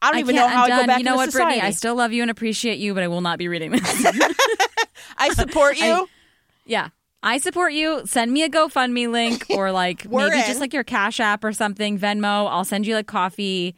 I 0.00 0.06
don't 0.12 0.16
I 0.16 0.20
even 0.20 0.34
know 0.34 0.48
how 0.48 0.64
I 0.64 0.68
go 0.80 0.86
back 0.86 0.98
You 0.98 1.04
know 1.04 1.16
what, 1.16 1.30
society. 1.30 1.60
Britney? 1.60 1.64
I 1.64 1.70
still 1.72 1.94
love 1.94 2.14
you 2.14 2.22
and 2.22 2.30
appreciate 2.30 2.78
you, 2.78 2.94
but 2.94 3.02
I 3.02 3.08
will 3.08 3.20
not 3.20 3.38
be 3.38 3.48
reading 3.48 3.72
this. 3.72 4.06
I 5.18 5.28
support 5.34 5.76
you. 5.80 6.08
yeah. 6.64 6.88
I 7.24 7.38
support 7.38 7.72
you. 7.72 8.02
Send 8.04 8.32
me 8.32 8.42
a 8.44 8.50
GoFundMe 8.50 9.10
link 9.10 9.46
or 9.50 9.72
like 9.72 10.08
maybe 10.08 10.36
in. 10.38 10.44
just 10.46 10.60
like 10.60 10.72
your 10.74 10.84
Cash 10.84 11.18
App 11.20 11.42
or 11.42 11.52
something, 11.52 11.98
Venmo. 11.98 12.48
I'll 12.50 12.64
send 12.64 12.86
you 12.86 12.94
like 12.94 13.06
coffee. 13.06 13.74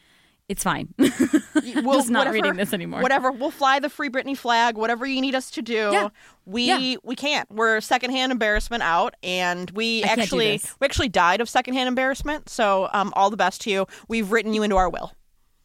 It's 0.48 0.62
fine. 0.62 0.92
we'll, 0.98 1.08
just 1.94 2.08
not 2.08 2.20
whatever- 2.26 2.32
reading 2.32 2.54
this 2.56 2.72
anymore. 2.72 3.02
Whatever. 3.02 3.32
We'll 3.32 3.50
fly 3.50 3.80
the 3.80 3.88
Free 3.88 4.08
Britney 4.08 4.36
flag. 4.36 4.76
Whatever 4.76 5.04
you 5.06 5.20
need 5.20 5.34
us 5.34 5.50
to 5.52 5.62
do. 5.62 5.90
Yeah. 5.92 6.08
We 6.44 6.66
Yeah. 6.66 6.96
we 7.02 7.16
can't. 7.16 7.50
We're 7.50 7.80
secondhand 7.80 8.30
embarrassment 8.30 8.82
out, 8.84 9.14
and 9.24 9.70
we 9.72 10.04
I 10.04 10.08
actually 10.08 10.60
we 10.80 10.84
actually 10.84 11.08
died 11.08 11.40
of 11.40 11.48
secondhand 11.48 11.88
embarrassment. 11.88 12.48
So 12.48 12.88
um, 12.92 13.12
all 13.16 13.30
the 13.30 13.36
best 13.36 13.60
to 13.62 13.70
you. 13.70 13.86
We've 14.08 14.30
written 14.30 14.54
you 14.54 14.62
into 14.62 14.76
our 14.76 14.88
will. 14.88 15.12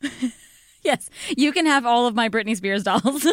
yes. 0.84 1.10
You 1.38 1.52
can 1.52 1.66
have 1.68 1.86
all 1.86 2.08
of 2.08 2.16
my 2.16 2.30
Britney 2.30 2.56
Spears 2.56 2.84
dolls. 2.84 3.28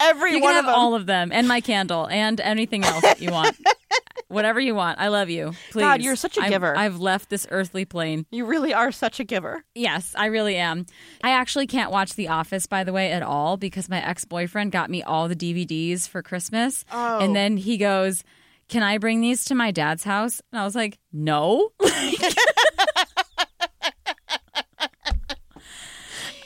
You 0.00 0.06
Every 0.08 0.32
can 0.32 0.42
one 0.42 0.54
have 0.54 0.64
of 0.64 0.68
them. 0.70 0.74
all 0.74 0.94
of 0.94 1.06
them 1.06 1.30
and 1.32 1.48
my 1.48 1.60
candle 1.60 2.06
and 2.08 2.40
anything 2.40 2.84
else 2.84 3.02
that 3.02 3.20
you 3.20 3.30
want. 3.32 3.56
Whatever 4.28 4.60
you 4.60 4.74
want. 4.74 4.98
I 5.00 5.08
love 5.08 5.30
you. 5.30 5.52
Please. 5.70 5.80
God, 5.80 6.02
you're 6.02 6.14
such 6.16 6.36
a 6.36 6.42
I'm- 6.42 6.50
giver. 6.50 6.76
I've 6.76 7.00
left 7.00 7.30
this 7.30 7.46
earthly 7.50 7.84
plane. 7.86 8.26
you 8.30 8.44
really 8.44 8.74
are 8.74 8.92
such 8.92 9.20
a 9.20 9.24
giver. 9.24 9.64
Yes, 9.74 10.14
I 10.16 10.26
really 10.26 10.56
am. 10.56 10.84
I 11.24 11.30
actually 11.30 11.66
can't 11.66 11.90
watch 11.90 12.12
The 12.14 12.28
Office, 12.28 12.66
by 12.66 12.84
the 12.84 12.92
way, 12.92 13.10
at 13.12 13.22
all 13.22 13.56
because 13.56 13.88
my 13.88 14.04
ex 14.06 14.24
boyfriend 14.26 14.70
got 14.72 14.90
me 14.90 15.02
all 15.02 15.28
the 15.28 15.36
DVDs 15.36 16.06
for 16.08 16.22
Christmas. 16.22 16.84
Oh. 16.92 17.18
And 17.20 17.34
then 17.34 17.56
he 17.56 17.78
goes, 17.78 18.22
Can 18.68 18.82
I 18.82 18.98
bring 18.98 19.22
these 19.22 19.46
to 19.46 19.54
my 19.54 19.70
dad's 19.70 20.04
house? 20.04 20.42
And 20.52 20.60
I 20.60 20.64
was 20.64 20.74
like, 20.74 20.98
No. 21.10 21.70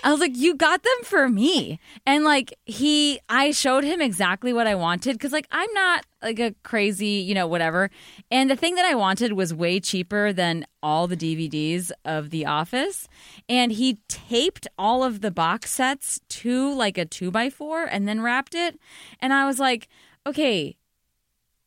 I 0.02 0.11
was 0.11 0.21
like, 0.21 0.37
you 0.37 0.54
got 0.54 0.82
them 0.82 1.04
for 1.04 1.28
me. 1.28 1.78
And 2.04 2.25
like 2.25 2.54
he 2.64 3.21
I 3.28 3.52
showed 3.52 3.85
him 3.85 4.00
exactly 4.00 4.52
what 4.52 4.66
I 4.66 4.75
wanted 4.75 5.18
cuz 5.21 5.32
like 5.32 5.47
I'm 5.50 5.73
not 5.75 6.04
like 6.23 6.38
a 6.38 6.54
crazy, 6.62 7.06
you 7.06 7.35
know, 7.35 7.47
whatever. 7.47 7.90
And 8.30 8.50
the 8.50 8.56
thing 8.56 8.75
that 8.75 8.85
I 8.85 8.94
wanted 8.94 9.32
was 9.35 9.54
way 9.54 9.80
cheaper 9.80 10.32
than 10.32 10.66
all 10.82 11.06
the 11.06 11.16
DVDs 11.16 11.92
of 12.04 12.30
The 12.30 12.47
Office. 12.47 13.09
And 13.49 13.73
he 13.73 13.99
taped 14.09 14.66
all 14.76 15.04
of 15.04 15.21
the 15.21 15.30
box 15.30 15.71
sets 15.71 16.21
to 16.28 16.75
like 16.75 16.99
a 16.99 17.04
two 17.04 17.30
by 17.30 17.50
four 17.50 17.85
and 17.85 18.09
then 18.09 18.21
wrapped 18.21 18.54
it. 18.54 18.78
And 19.21 19.32
I 19.32 19.47
was 19.47 19.59
like, 19.59 19.88
okay, 20.26 20.76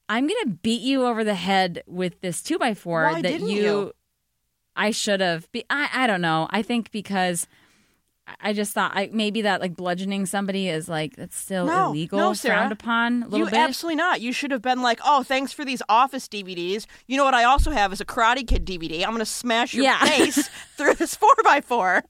I'm 0.08 0.28
gonna 0.28 0.58
beat 0.62 0.82
you 0.82 1.06
over 1.06 1.24
the 1.24 1.36
head 1.36 1.84
with 1.88 2.22
this 2.22 2.42
two 2.42 2.60
by 2.60 2.74
four 2.74 3.04
Why 3.04 3.22
that 3.22 3.28
didn't 3.28 3.50
you, 3.50 3.64
you? 3.64 3.94
I 4.76 4.92
should 4.92 5.22
have. 5.22 5.52
Be, 5.52 5.64
I 5.70 5.90
I 5.94 6.08
don't 6.08 6.22
know. 6.22 6.48
I 6.52 6.62
think 6.62 6.92
because 6.92 7.48
I 8.42 8.54
just 8.54 8.74
thought 8.74 8.92
I 8.96 9.10
maybe 9.14 9.44
that 9.44 9.62
like 9.62 9.76
bludgeoning 9.76 10.26
somebody 10.26 10.68
is 10.68 10.90
like 10.90 11.16
that's 11.16 11.38
still 11.38 11.68
No, 11.68 11.90
illegal, 11.90 12.18
no, 12.20 12.34
Sarah. 12.34 12.58
frowned 12.58 12.72
upon 12.72 13.24
a 13.24 13.26
little 13.28 13.40
You 13.40 13.46
bit. 13.52 13.54
absolutely 13.60 13.98
not. 13.98 14.20
You 14.20 14.32
should 14.32 14.50
have 14.52 14.62
been 14.64 14.82
like, 14.82 15.00
"Oh, 15.06 15.22
thanks 15.24 15.52
for 15.54 15.64
these 15.64 15.82
Office 15.90 16.28
DVDs. 16.28 16.86
You 17.08 17.18
know 17.18 17.24
what? 17.24 17.36
I 17.36 17.44
also 17.44 17.70
have 17.72 17.94
is 17.94 18.02
a 18.02 18.06
Karate 18.06 18.48
Kid 18.48 18.66
DVD. 18.66 19.04
I'm 19.04 19.12
gonna 19.12 19.26
smash 19.26 19.74
your 19.76 19.84
Yeah. 19.86 20.00
face 20.06 20.50
through 20.78 20.96
this 20.96 21.16
four 21.16 21.36
x 21.48 21.68
four. 21.68 22.04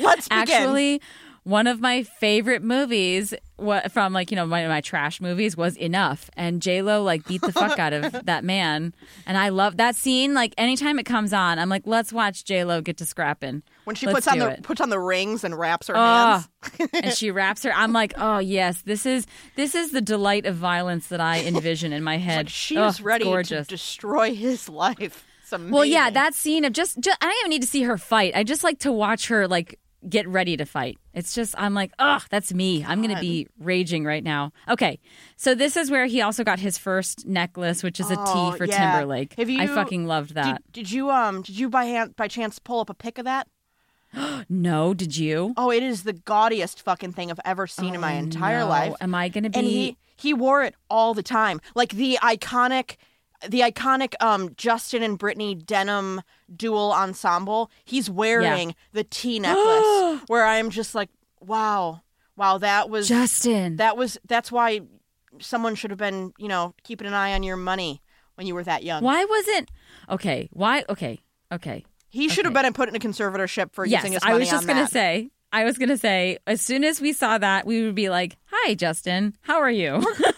Let's 0.00 0.26
begin." 0.28 0.42
Actually, 0.48 1.00
one 1.44 1.66
of 1.66 1.80
my 1.80 2.02
favorite 2.04 2.62
movies 2.62 3.34
what, 3.56 3.92
from 3.92 4.12
like 4.12 4.30
you 4.30 4.36
know 4.36 4.46
my, 4.46 4.66
my 4.66 4.80
trash 4.80 5.20
movies 5.20 5.56
was 5.56 5.76
Enough, 5.76 6.30
and 6.36 6.60
J 6.60 6.82
Lo 6.82 7.02
like 7.02 7.26
beat 7.26 7.40
the 7.42 7.52
fuck 7.52 7.78
out 7.78 7.92
of 7.92 8.12
that 8.26 8.44
man, 8.44 8.92
and 9.26 9.38
I 9.38 9.50
love 9.50 9.76
that 9.76 9.94
scene. 9.94 10.34
Like 10.34 10.54
anytime 10.58 10.98
it 10.98 11.04
comes 11.04 11.32
on, 11.32 11.58
I'm 11.58 11.68
like, 11.68 11.82
let's 11.86 12.12
watch 12.12 12.44
J 12.44 12.64
Lo 12.64 12.80
get 12.80 12.96
to 12.98 13.06
scrapping. 13.06 13.62
when 13.84 13.94
she 13.96 14.06
Let's 14.06 14.16
puts 14.16 14.28
on 14.28 14.38
the 14.38 14.50
it. 14.50 14.62
puts 14.62 14.80
on 14.80 14.90
the 14.90 14.98
rings 14.98 15.44
and 15.44 15.56
wraps 15.58 15.86
her 15.88 15.94
Oh, 15.96 16.44
hands. 16.78 16.90
and 16.92 17.12
she 17.12 17.30
wraps 17.32 17.62
her. 17.62 17.72
I'm 17.72 17.92
like, 17.92 18.14
oh 18.16 18.38
yes, 18.38 18.82
this 18.82 19.06
is 19.06 19.26
this 19.56 19.74
is 19.74 19.92
the 19.92 20.00
delight 20.00 20.44
of 20.46 20.56
violence 20.56 21.06
that 21.08 21.20
I 21.20 21.40
envision 21.44 21.92
in 21.92 22.02
my 22.02 22.18
head. 22.18 22.46
Like 22.46 22.48
she 22.48 22.76
oh, 22.78 22.92
ready 23.02 23.24
to 23.44 23.64
destroy 23.64 24.34
his 24.34 24.68
life. 24.68 25.24
Well, 25.58 25.84
yeah, 25.84 26.08
that 26.08 26.32
scene 26.34 26.64
of 26.64 26.72
just, 26.72 26.98
just 26.98 27.18
I 27.20 27.26
don't 27.26 27.36
even 27.40 27.50
need 27.50 27.60
to 27.60 27.68
see 27.68 27.82
her 27.82 27.98
fight. 27.98 28.32
I 28.34 28.42
just 28.42 28.64
like 28.64 28.78
to 28.80 28.92
watch 28.92 29.28
her 29.28 29.46
like 29.46 29.78
get 30.08 30.26
ready 30.28 30.56
to 30.56 30.64
fight. 30.64 30.98
It's 31.14 31.34
just 31.34 31.54
I'm 31.58 31.74
like, 31.74 31.92
ugh, 31.98 32.22
that's 32.30 32.52
me. 32.52 32.84
I'm 32.84 33.00
gonna 33.02 33.20
be 33.20 33.46
raging 33.58 34.04
right 34.04 34.22
now. 34.24 34.52
Okay, 34.68 34.98
so 35.36 35.54
this 35.54 35.76
is 35.76 35.90
where 35.90 36.06
he 36.06 36.20
also 36.20 36.42
got 36.44 36.58
his 36.58 36.78
first 36.78 37.26
necklace, 37.26 37.82
which 37.82 38.00
is 38.00 38.10
a 38.10 38.16
T 38.16 38.20
Oh, 38.34 38.52
for 38.52 38.64
yeah. 38.64 38.92
Timberlake. 38.92 39.34
Have 39.38 39.48
I 39.50 39.66
fucking 39.66 40.06
loved 40.06 40.34
that. 40.34 40.62
Did, 40.72 40.72
did 40.84 40.90
you 40.92 41.10
um 41.10 41.42
did 41.42 41.58
you 41.58 41.68
by 41.68 41.84
hand 41.84 42.16
by 42.16 42.28
chance 42.28 42.58
pull 42.58 42.80
up 42.80 42.90
a 42.90 42.94
pic 42.94 43.18
of 43.18 43.24
that? 43.24 43.48
no, 44.48 44.94
did 44.94 45.16
you? 45.16 45.54
Oh, 45.56 45.70
it 45.70 45.82
is 45.82 46.02
the 46.02 46.12
gaudiest 46.12 46.82
fucking 46.82 47.12
thing 47.12 47.30
I've 47.30 47.40
ever 47.44 47.66
seen 47.66 47.94
in 47.94 48.00
my 48.00 48.12
entire 48.12 48.58
Oh, 48.58 48.64
No. 48.64 48.68
life. 48.68 48.94
Am 49.00 49.14
I 49.14 49.28
gonna 49.28 49.50
be? 49.50 49.58
and 49.58 49.66
he 49.66 49.96
he 50.16 50.34
wore 50.34 50.62
it 50.62 50.74
all 50.90 51.14
the 51.14 51.22
time 51.22 51.60
like 51.74 51.90
the 51.92 52.18
iconic 52.22 52.96
the 53.48 53.60
iconic 53.60 54.14
um 54.20 54.54
justin 54.56 55.02
and 55.02 55.18
brittany 55.18 55.54
denim 55.54 56.22
dual 56.54 56.92
ensemble 56.92 57.70
he's 57.84 58.08
wearing 58.08 58.74
the 58.92 59.04
t 59.04 59.38
necklace 59.40 60.20
where 60.28 60.46
i'm 60.46 60.70
just 60.70 60.94
like 60.94 61.08
wow 61.40 62.00
wow 62.36 62.58
that 62.58 62.88
was 62.88 63.08
Justin. 63.08 63.76
that 63.76 63.96
was 63.96 64.18
that's 64.26 64.52
why 64.52 64.80
someone 65.40 65.74
should 65.74 65.90
have 65.90 65.98
been 65.98 66.32
you 66.38 66.48
know 66.48 66.74
keeping 66.84 67.06
an 67.06 67.14
eye 67.14 67.32
on 67.32 67.42
your 67.42 67.56
money 67.56 68.00
when 68.36 68.46
you 68.46 68.54
were 68.54 68.64
that 68.64 68.82
young 68.82 69.02
why 69.02 69.24
wasn't? 69.24 69.70
Okay, 70.08 70.48
why? 70.52 70.84
Okay, 70.88 71.20
okay. 71.52 71.84
he 72.08 72.28
should 72.28 72.44
have 72.44 72.54
okay. 72.56 72.62
been 72.62 72.72
put 72.72 72.88
in 72.88 72.96
a 72.96 72.98
conservatorship 72.98 73.72
for 73.72 73.84
Yes, 73.86 74.00
using 74.02 74.12
his 74.14 74.24
money. 74.24 74.34
I 74.34 74.38
was 74.38 74.50
just 74.50 74.64
on 74.64 74.68
gonna 74.68 74.80
that. 74.82 74.90
say. 74.90 75.30
I 75.52 75.64
was 75.64 75.76
gonna 75.78 75.98
say 75.98 76.38
as 76.46 76.60
soon 76.60 76.82
as 76.82 77.00
we 77.00 77.12
saw 77.12 77.38
that, 77.38 77.66
we 77.66 77.82
would 77.82 77.94
be 77.94 78.08
like, 78.08 78.36
"Hi, 78.46 78.74
Justin. 78.74 79.34
How 79.42 79.60
are 79.60 79.70
you?" 79.70 80.02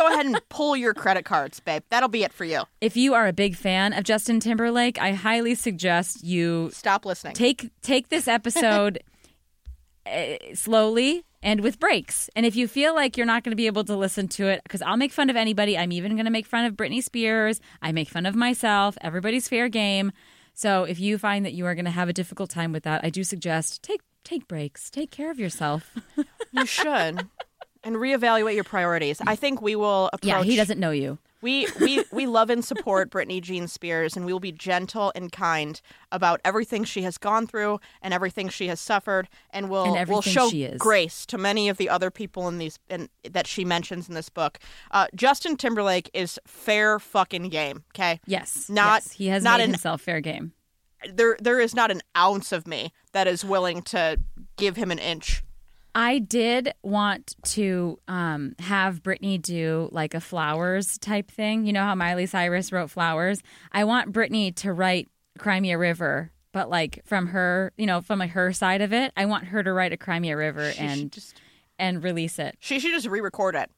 go 0.00 0.12
ahead 0.12 0.26
and 0.26 0.40
pull 0.48 0.76
your 0.76 0.94
credit 0.94 1.24
cards 1.24 1.60
babe 1.60 1.82
that'll 1.90 2.08
be 2.08 2.22
it 2.22 2.32
for 2.32 2.44
you 2.44 2.62
if 2.80 2.96
you 2.96 3.14
are 3.14 3.26
a 3.26 3.32
big 3.32 3.56
fan 3.56 3.92
of 3.92 4.04
Justin 4.04 4.40
Timberlake, 4.40 4.98
I 5.00 5.12
highly 5.12 5.54
suggest 5.54 6.24
you 6.24 6.70
stop 6.72 7.04
listening 7.04 7.34
take 7.34 7.70
take 7.82 8.08
this 8.08 8.26
episode 8.28 9.00
uh, 10.06 10.36
slowly 10.54 11.24
and 11.42 11.60
with 11.60 11.78
breaks. 11.78 12.28
And 12.36 12.44
if 12.44 12.56
you 12.56 12.68
feel 12.68 12.94
like 12.94 13.16
you're 13.16 13.26
not 13.26 13.44
going 13.44 13.52
to 13.52 13.56
be 13.56 13.66
able 13.66 13.84
to 13.84 13.96
listen 13.96 14.28
to 14.28 14.48
it, 14.48 14.62
because 14.62 14.82
I'll 14.82 14.96
make 14.96 15.12
fun 15.12 15.30
of 15.30 15.36
anybody. 15.36 15.76
I'm 15.76 15.92
even 15.92 16.12
going 16.12 16.26
to 16.26 16.30
make 16.30 16.46
fun 16.46 16.64
of 16.64 16.74
Britney 16.74 17.02
Spears. 17.02 17.60
I 17.80 17.92
make 17.92 18.08
fun 18.08 18.26
of 18.26 18.34
myself. 18.34 18.98
Everybody's 19.00 19.48
fair 19.48 19.68
game. 19.68 20.12
So 20.54 20.84
if 20.84 21.00
you 21.00 21.16
find 21.16 21.44
that 21.46 21.54
you 21.54 21.66
are 21.66 21.74
going 21.74 21.86
to 21.86 21.90
have 21.90 22.08
a 22.08 22.12
difficult 22.12 22.50
time 22.50 22.72
with 22.72 22.82
that, 22.82 23.00
I 23.04 23.10
do 23.10 23.24
suggest 23.24 23.82
take 23.82 24.02
take 24.24 24.46
breaks. 24.46 24.90
Take 24.90 25.10
care 25.10 25.30
of 25.30 25.38
yourself. 25.38 25.96
You 26.52 26.66
should. 26.66 27.26
and 27.84 27.96
reevaluate 27.96 28.54
your 28.54 28.64
priorities. 28.64 29.20
I 29.26 29.36
think 29.36 29.60
we 29.62 29.76
will 29.76 30.10
approach. 30.12 30.24
yeah, 30.28 30.42
he 30.42 30.56
doesn't 30.56 30.78
know 30.80 30.90
you. 30.90 31.18
We 31.42 31.66
we 31.80 32.04
we 32.12 32.26
love 32.26 32.50
and 32.50 32.62
support 32.62 33.08
Britney 33.14 33.40
Jean 33.40 33.66
Spears, 33.66 34.14
and 34.14 34.26
we 34.26 34.32
will 34.34 34.40
be 34.40 34.52
gentle 34.52 35.10
and 35.14 35.32
kind 35.32 35.80
about 36.12 36.38
everything 36.44 36.84
she 36.84 37.00
has 37.00 37.16
gone 37.16 37.46
through 37.46 37.80
and 38.02 38.12
everything 38.12 38.50
she 38.50 38.66
has 38.68 38.78
suffered, 38.78 39.26
and 39.48 39.70
we'll 39.70 39.94
And 39.96 40.06
we'll 40.06 40.20
show 40.20 40.50
grace 40.76 41.24
to 41.26 41.38
many 41.38 41.70
of 41.70 41.78
the 41.78 41.88
other 41.88 42.10
people 42.10 42.46
in 42.48 42.58
these 42.58 42.78
in, 42.90 43.08
that 43.30 43.46
she 43.46 43.64
mentions 43.64 44.06
in 44.06 44.14
this 44.14 44.28
book. 44.28 44.58
Uh, 44.90 45.06
Justin 45.14 45.56
Timberlake 45.56 46.10
is 46.12 46.38
fair 46.46 46.98
fucking 46.98 47.48
game. 47.48 47.84
Okay, 47.94 48.20
Yes, 48.26 48.68
Not- 48.68 49.04
yes. 49.04 49.12
he 49.12 49.28
has 49.28 49.42
not 49.42 49.60
made 49.60 49.64
an- 49.64 49.70
himself 49.70 50.02
fair 50.02 50.20
game. 50.20 50.52
there 51.10 51.38
there 51.40 51.58
is 51.58 51.74
not 51.74 51.90
an 51.90 52.02
ounce 52.14 52.52
of 52.52 52.66
me 52.66 52.92
that 53.12 53.26
is 53.26 53.46
willing 53.46 53.80
to 53.84 54.18
give 54.58 54.76
him 54.76 54.90
an 54.90 54.98
inch. 54.98 55.42
I 55.94 56.18
did 56.20 56.72
want 56.82 57.34
to 57.44 57.98
um, 58.06 58.54
have 58.58 59.02
Britney 59.02 59.40
do 59.40 59.88
like 59.92 60.14
a 60.14 60.20
flowers 60.20 60.98
type 60.98 61.30
thing. 61.30 61.66
You 61.66 61.72
know 61.72 61.82
how 61.82 61.94
Miley 61.94 62.26
Cyrus 62.26 62.72
wrote 62.72 62.90
flowers? 62.90 63.42
I 63.72 63.84
want 63.84 64.12
Britney 64.12 64.54
to 64.56 64.72
write 64.72 65.08
Cry 65.38 65.58
Me 65.60 65.72
a 65.72 65.78
River, 65.78 66.30
but 66.52 66.70
like 66.70 67.02
from 67.04 67.28
her, 67.28 67.72
you 67.76 67.86
know, 67.86 68.00
from 68.00 68.18
like 68.20 68.30
her 68.30 68.52
side 68.52 68.82
of 68.82 68.92
it. 68.92 69.12
I 69.16 69.26
want 69.26 69.46
her 69.46 69.62
to 69.62 69.72
write 69.72 69.92
a 69.92 69.96
Cry 69.96 70.20
Me 70.20 70.30
a 70.30 70.36
River 70.36 70.72
She 70.72 70.78
and 70.78 71.12
just 71.12 71.40
and 71.78 72.04
release 72.04 72.38
it. 72.38 72.56
she 72.60 72.78
should 72.78 72.92
just 72.92 73.06
re-record 73.06 73.54
it, 73.54 73.70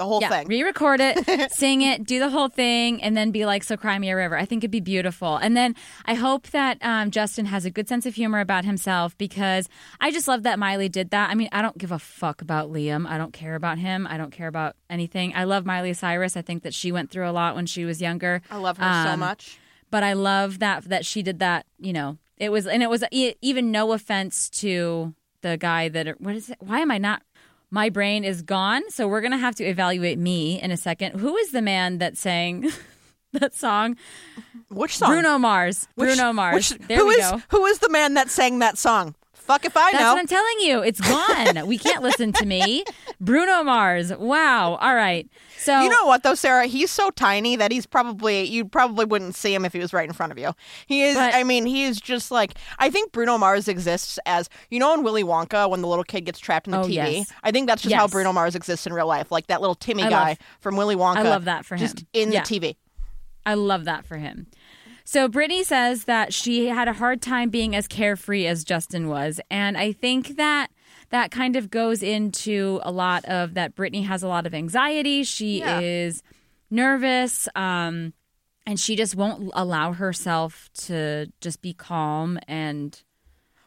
the 0.00 0.06
whole 0.06 0.20
Yeah, 0.20 0.30
thing. 0.30 0.48
re-record 0.48 1.00
it, 1.00 1.52
sing 1.52 1.82
it, 1.82 2.04
do 2.04 2.18
the 2.18 2.30
whole 2.30 2.48
thing, 2.48 3.02
and 3.02 3.16
then 3.16 3.30
be 3.30 3.44
like, 3.46 3.62
"So 3.62 3.76
cry 3.76 3.98
me 3.98 4.10
a 4.10 4.16
river." 4.16 4.36
I 4.36 4.44
think 4.46 4.60
it'd 4.64 4.70
be 4.70 4.80
beautiful. 4.80 5.36
And 5.36 5.56
then 5.56 5.76
I 6.06 6.14
hope 6.14 6.48
that 6.48 6.78
um, 6.82 7.10
Justin 7.10 7.46
has 7.46 7.64
a 7.64 7.70
good 7.70 7.86
sense 7.88 8.06
of 8.06 8.14
humor 8.14 8.40
about 8.40 8.64
himself 8.64 9.16
because 9.18 9.68
I 10.00 10.10
just 10.10 10.26
love 10.26 10.42
that 10.44 10.58
Miley 10.58 10.88
did 10.88 11.10
that. 11.10 11.30
I 11.30 11.34
mean, 11.34 11.48
I 11.52 11.60
don't 11.62 11.76
give 11.78 11.92
a 11.92 11.98
fuck 11.98 12.40
about 12.42 12.72
Liam. 12.72 13.06
I 13.06 13.18
don't 13.18 13.32
care 13.32 13.54
about 13.54 13.78
him. 13.78 14.06
I 14.08 14.16
don't 14.16 14.32
care 14.32 14.48
about 14.48 14.74
anything. 14.88 15.32
I 15.36 15.44
love 15.44 15.64
Miley 15.66 15.92
Cyrus. 15.92 16.36
I 16.36 16.42
think 16.42 16.62
that 16.62 16.74
she 16.74 16.90
went 16.92 17.10
through 17.10 17.28
a 17.28 17.32
lot 17.32 17.54
when 17.54 17.66
she 17.66 17.84
was 17.84 18.00
younger. 18.00 18.40
I 18.50 18.56
love 18.56 18.78
her 18.78 19.04
so 19.04 19.10
Um, 19.10 19.20
much. 19.20 19.58
But 19.90 20.02
I 20.02 20.14
love 20.14 20.60
that 20.60 20.84
that 20.84 21.04
she 21.04 21.22
did 21.22 21.40
that. 21.40 21.66
You 21.78 21.92
know, 21.92 22.16
it 22.38 22.50
was 22.50 22.66
and 22.66 22.82
it 22.82 22.88
was 22.88 23.04
even 23.12 23.70
no 23.70 23.92
offense 23.92 24.48
to 24.60 25.14
the 25.42 25.56
guy 25.56 25.88
that 25.88 26.20
what 26.20 26.34
is 26.36 26.50
it? 26.50 26.58
Why 26.60 26.78
am 26.80 26.90
I 26.90 26.98
not? 26.98 27.22
My 27.70 27.88
brain 27.88 28.24
is 28.24 28.42
gone, 28.42 28.82
so 28.90 29.06
we're 29.06 29.20
gonna 29.20 29.38
have 29.38 29.54
to 29.56 29.64
evaluate 29.64 30.18
me 30.18 30.60
in 30.60 30.70
a 30.70 30.76
second. 30.76 31.20
Who 31.20 31.36
is 31.36 31.52
the 31.52 31.62
man 31.62 31.98
that 31.98 32.16
sang 32.16 32.68
that 33.32 33.54
song? 33.54 33.96
Which 34.70 34.96
song? 34.98 35.10
Bruno 35.10 35.38
Mars. 35.38 35.86
Which- 35.94 36.08
Bruno 36.16 36.32
Mars. 36.32 36.70
which- 36.72 36.88
there 36.88 36.98
who 36.98 37.06
we 37.08 37.14
is- 37.14 37.30
go. 37.30 37.42
Who 37.50 37.64
is 37.66 37.78
the 37.78 37.88
man 37.88 38.14
that 38.14 38.28
sang 38.30 38.58
that 38.58 38.76
song? 38.78 39.14
Fuck 39.50 39.64
if 39.64 39.76
I 39.76 39.90
That's 39.92 40.02
know. 40.04 40.12
what 40.14 40.20
I'm 40.20 40.26
telling 40.26 40.60
you. 40.60 40.80
It's 40.80 41.00
gone. 41.00 41.66
we 41.66 41.76
can't 41.78 42.02
listen 42.02 42.32
to 42.34 42.46
me. 42.46 42.84
Bruno 43.20 43.62
Mars. 43.64 44.12
Wow. 44.16 44.76
All 44.76 44.94
right. 44.94 45.28
So 45.58 45.82
You 45.82 45.88
know 45.90 46.06
what 46.06 46.22
though, 46.22 46.34
Sarah? 46.34 46.66
He's 46.66 46.90
so 46.90 47.10
tiny 47.10 47.56
that 47.56 47.70
he's 47.72 47.84
probably 47.84 48.44
you 48.44 48.64
probably 48.64 49.04
wouldn't 49.04 49.34
see 49.34 49.52
him 49.54 49.64
if 49.64 49.72
he 49.72 49.78
was 49.78 49.92
right 49.92 50.08
in 50.08 50.14
front 50.14 50.32
of 50.32 50.38
you. 50.38 50.52
He 50.86 51.02
is. 51.02 51.16
But- 51.16 51.34
I 51.34 51.42
mean, 51.44 51.66
he 51.66 51.84
is 51.84 52.00
just 52.00 52.30
like 52.30 52.54
I 52.78 52.90
think 52.90 53.12
Bruno 53.12 53.36
Mars 53.38 53.66
exists 53.68 54.18
as 54.24 54.48
you 54.70 54.78
know 54.78 54.94
in 54.94 55.02
Willy 55.02 55.24
Wonka 55.24 55.68
when 55.68 55.82
the 55.82 55.88
little 55.88 56.04
kid 56.04 56.22
gets 56.24 56.38
trapped 56.38 56.66
in 56.66 56.70
the 56.72 56.78
Oh, 56.78 56.84
TV. 56.84 56.94
yes. 56.94 57.32
I 57.42 57.50
think 57.50 57.66
that's 57.66 57.82
just 57.82 57.94
how 57.94 58.06
Bruno 58.08 58.32
Mars 58.32 58.54
exists 58.54 58.86
in 58.86 58.92
real 58.92 59.06
life, 59.06 59.30
like 59.30 59.48
that 59.48 59.60
little 59.60 59.74
Timmy 59.74 60.04
I 60.04 60.10
guy 60.10 60.28
love- 60.30 60.38
from 60.60 60.76
Willy 60.76 60.96
Wonka. 60.96 61.16
I 61.16 61.22
love 61.22 61.44
that 61.46 61.64
for 61.66 61.74
him. 61.74 61.80
Just 61.80 62.04
in 62.12 62.32
Yeah. 62.32 62.42
the 62.44 62.60
TV. 62.60 62.76
I 63.44 63.54
love 63.54 63.84
that 63.86 64.04
for 64.06 64.16
him. 64.16 64.46
So 65.10 65.28
Britney 65.28 65.64
says 65.64 66.04
that 66.04 66.32
she 66.32 66.66
had 66.68 66.86
a 66.86 66.92
hard 66.92 67.20
time 67.20 67.50
being 67.50 67.74
as 67.74 67.88
carefree 67.88 68.46
as 68.46 68.62
Justin 68.62 69.08
was, 69.08 69.40
and 69.50 69.76
I 69.76 69.90
think 69.90 70.36
that 70.36 70.70
that 71.08 71.32
kind 71.32 71.56
of 71.56 71.68
goes 71.68 72.00
into 72.00 72.78
a 72.84 72.92
lot 72.92 73.24
of 73.24 73.54
that. 73.54 73.74
Britney 73.74 74.06
has 74.06 74.22
a 74.22 74.28
lot 74.28 74.46
of 74.46 74.54
anxiety. 74.54 75.24
She 75.24 75.58
Yeah. 75.58 75.80
is 75.80 76.22
nervous, 76.70 77.48
um, 77.56 78.12
and 78.64 78.78
she 78.78 78.94
just 78.94 79.16
won't 79.16 79.50
allow 79.52 79.94
herself 79.94 80.70
to 80.84 81.26
just 81.40 81.60
be 81.60 81.72
calm 81.74 82.38
and 82.46 83.02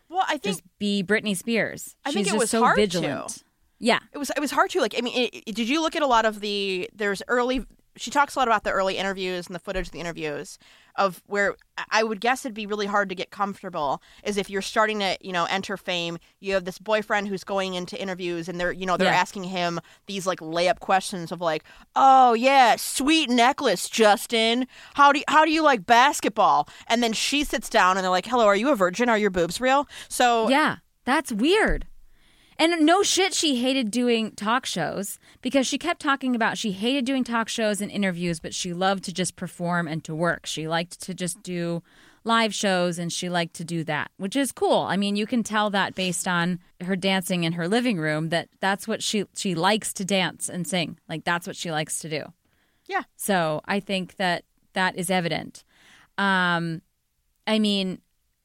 Well, 0.08 0.24
I 0.26 0.38
think 0.38 0.44
just 0.44 0.62
be 0.80 1.04
Britney 1.04 1.36
Spears. 1.36 1.98
I 2.06 2.12
She's 2.12 2.14
think 2.14 2.28
it 2.28 2.30
just 2.30 2.40
was 2.40 2.50
so 2.52 2.62
hard 2.62 2.78
to. 2.78 2.82
vigilant. 2.84 3.44
Yeah, 3.80 4.00
it 4.14 4.18
was 4.18 4.30
it 4.30 4.40
was 4.40 4.52
hard 4.52 4.70
to 4.70 4.80
like. 4.80 4.96
I 4.98 5.02
mean, 5.02 5.24
it, 5.24 5.44
it- 5.48 5.56
did 5.58 5.68
you 5.68 5.82
look 5.82 5.98
at 5.98 6.04
a 6.04 6.08
lot 6.08 6.24
of 6.24 6.40
the? 6.40 6.90
There's 6.96 7.22
early 7.28 7.66
she 7.98 8.12
talks 8.12 8.36
a 8.36 8.40
lot 8.40 8.48
about 8.48 8.64
the 8.64 8.72
early 8.72 8.98
interviews 8.98 9.46
and 9.48 9.54
the 9.54 9.60
footage 9.60 9.88
of 9.88 9.92
the 9.92 10.00
interviews 10.00 10.58
of 10.96 11.22
where 11.28 11.56
I 11.90 12.04
would 12.04 12.22
guess 12.22 12.46
it'd 12.46 12.54
be 12.54 12.68
really 12.68 12.86
hard 12.86 13.10
to 13.10 13.16
get 13.16 13.32
comfortable 13.32 14.02
is 14.24 14.38
if 14.38 14.50
you're 14.50 14.62
starting 14.62 15.00
to, 15.00 15.18
you 15.22 15.32
know, 15.32 15.46
enter 15.46 15.76
fame, 15.76 16.20
you 16.40 16.54
have 16.54 16.66
this 16.66 16.78
boyfriend 16.78 17.28
who's 17.28 17.44
going 17.44 17.74
into 17.74 18.00
interviews 18.00 18.48
and 18.48 18.60
they're, 18.60 18.72
you 18.72 18.86
know, 18.86 18.96
they're 18.96 19.08
Yeah. 19.12 19.20
asking 19.20 19.46
him 19.46 19.80
these 20.06 20.28
like 20.28 20.40
layup 20.40 20.80
questions 20.80 21.32
of 21.32 21.42
like, 21.42 21.64
"Oh, 21.96 22.34
yeah, 22.34 22.76
sweet 22.76 23.30
necklace, 23.30 23.90
Justin. 23.90 24.68
How 24.94 25.12
do 25.12 25.20
you, 25.20 25.26
how 25.28 25.46
do 25.46 25.52
you 25.52 25.64
like 25.64 25.86
basketball?" 25.86 26.68
And 26.88 27.02
then 27.02 27.14
she 27.14 27.44
sits 27.44 27.70
down 27.70 27.98
and 27.98 28.04
they're 28.04 28.12
like, 28.12 28.28
"Hello, 28.28 28.46
are 28.46 28.56
you 28.56 28.70
a 28.72 28.76
virgin? 28.76 29.10
Are 29.10 29.18
your 29.18 29.32
boobs 29.32 29.60
real?" 29.60 29.88
So 30.10 30.48
Yeah, 30.50 30.78
that's 31.06 31.32
weird. 31.32 31.88
And 32.64 32.86
no 32.86 33.04
shit, 33.04 33.34
she 33.34 33.58
hated 33.58 33.92
doing 33.92 34.32
talk 34.32 34.66
shows 34.66 35.20
because 35.42 35.68
she 35.68 35.78
kept 35.78 36.00
talking 36.00 36.34
about 36.34 36.58
she 36.58 36.72
hated 36.72 37.04
doing 37.04 37.26
talk 37.26 37.50
shows 37.50 37.82
and 37.82 37.92
interviews, 37.92 38.40
but 38.40 38.54
she 38.54 38.72
loved 38.72 39.04
to 39.04 39.14
just 39.14 39.36
perform 39.36 39.86
and 39.86 40.02
to 40.06 40.16
work. 40.16 40.46
She 40.46 40.66
liked 40.66 41.02
to 41.02 41.14
just 41.14 41.44
do 41.44 41.84
live 42.24 42.54
shows 42.54 43.00
and 43.00 43.12
she 43.12 43.28
liked 43.28 43.54
to 43.56 43.66
do 43.66 43.84
that, 43.84 44.12
which 44.16 44.38
is 44.38 44.54
cool. 44.54 44.80
I 44.80 44.96
mean, 44.96 45.18
you 45.18 45.28
can 45.28 45.44
tell 45.44 45.72
that 45.72 45.94
based 45.94 46.26
on 46.26 46.60
her 46.80 46.96
dancing 46.96 47.44
in 47.44 47.52
her 47.52 47.68
living 47.68 47.98
room 47.98 48.30
that 48.30 48.48
that's 48.62 48.88
what 48.88 49.04
she 49.04 49.26
she 49.36 49.56
likes 49.56 49.92
to 49.96 50.06
dance 50.06 50.48
and 50.48 50.66
sing. 50.66 50.98
Like 51.10 51.26
that's 51.26 51.46
what 51.46 51.58
she 51.58 51.70
likes 51.70 52.00
to 52.00 52.10
do. 52.10 52.32
Yeah. 52.86 53.04
So 53.18 53.60
I 53.66 53.82
think 53.82 54.16
that 54.16 54.46
that 54.72 54.96
is 54.96 55.10
evident. 55.10 55.66
Um, 56.18 56.82
I 57.46 57.60
mean, 57.60 58.00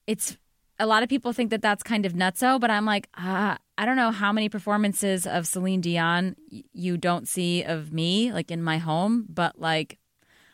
it's 0.09 0.37
a 0.81 0.87
lot 0.87 1.05
of 1.05 1.09
people 1.09 1.33
think 1.33 1.51
that 1.51 1.63
that's 1.63 1.85
kind 1.85 2.05
of 2.05 2.15
nutso, 2.15 2.59
but 2.59 2.69
I'm 2.69 2.85
like, 2.85 3.09
ah, 3.17 3.59
I 3.79 3.87
don't 3.87 3.97
know 3.97 4.11
how 4.11 4.33
many 4.33 4.49
performances 4.49 5.27
of 5.27 5.47
Celine 5.47 5.81
Dion 5.81 6.35
you 6.73 6.97
don't 6.99 7.27
see 7.29 7.63
of 7.63 7.93
me, 7.93 8.33
like 8.33 8.51
in 8.51 8.63
my 8.63 8.79
home, 8.79 9.25
but 9.29 9.59
like 9.61 9.99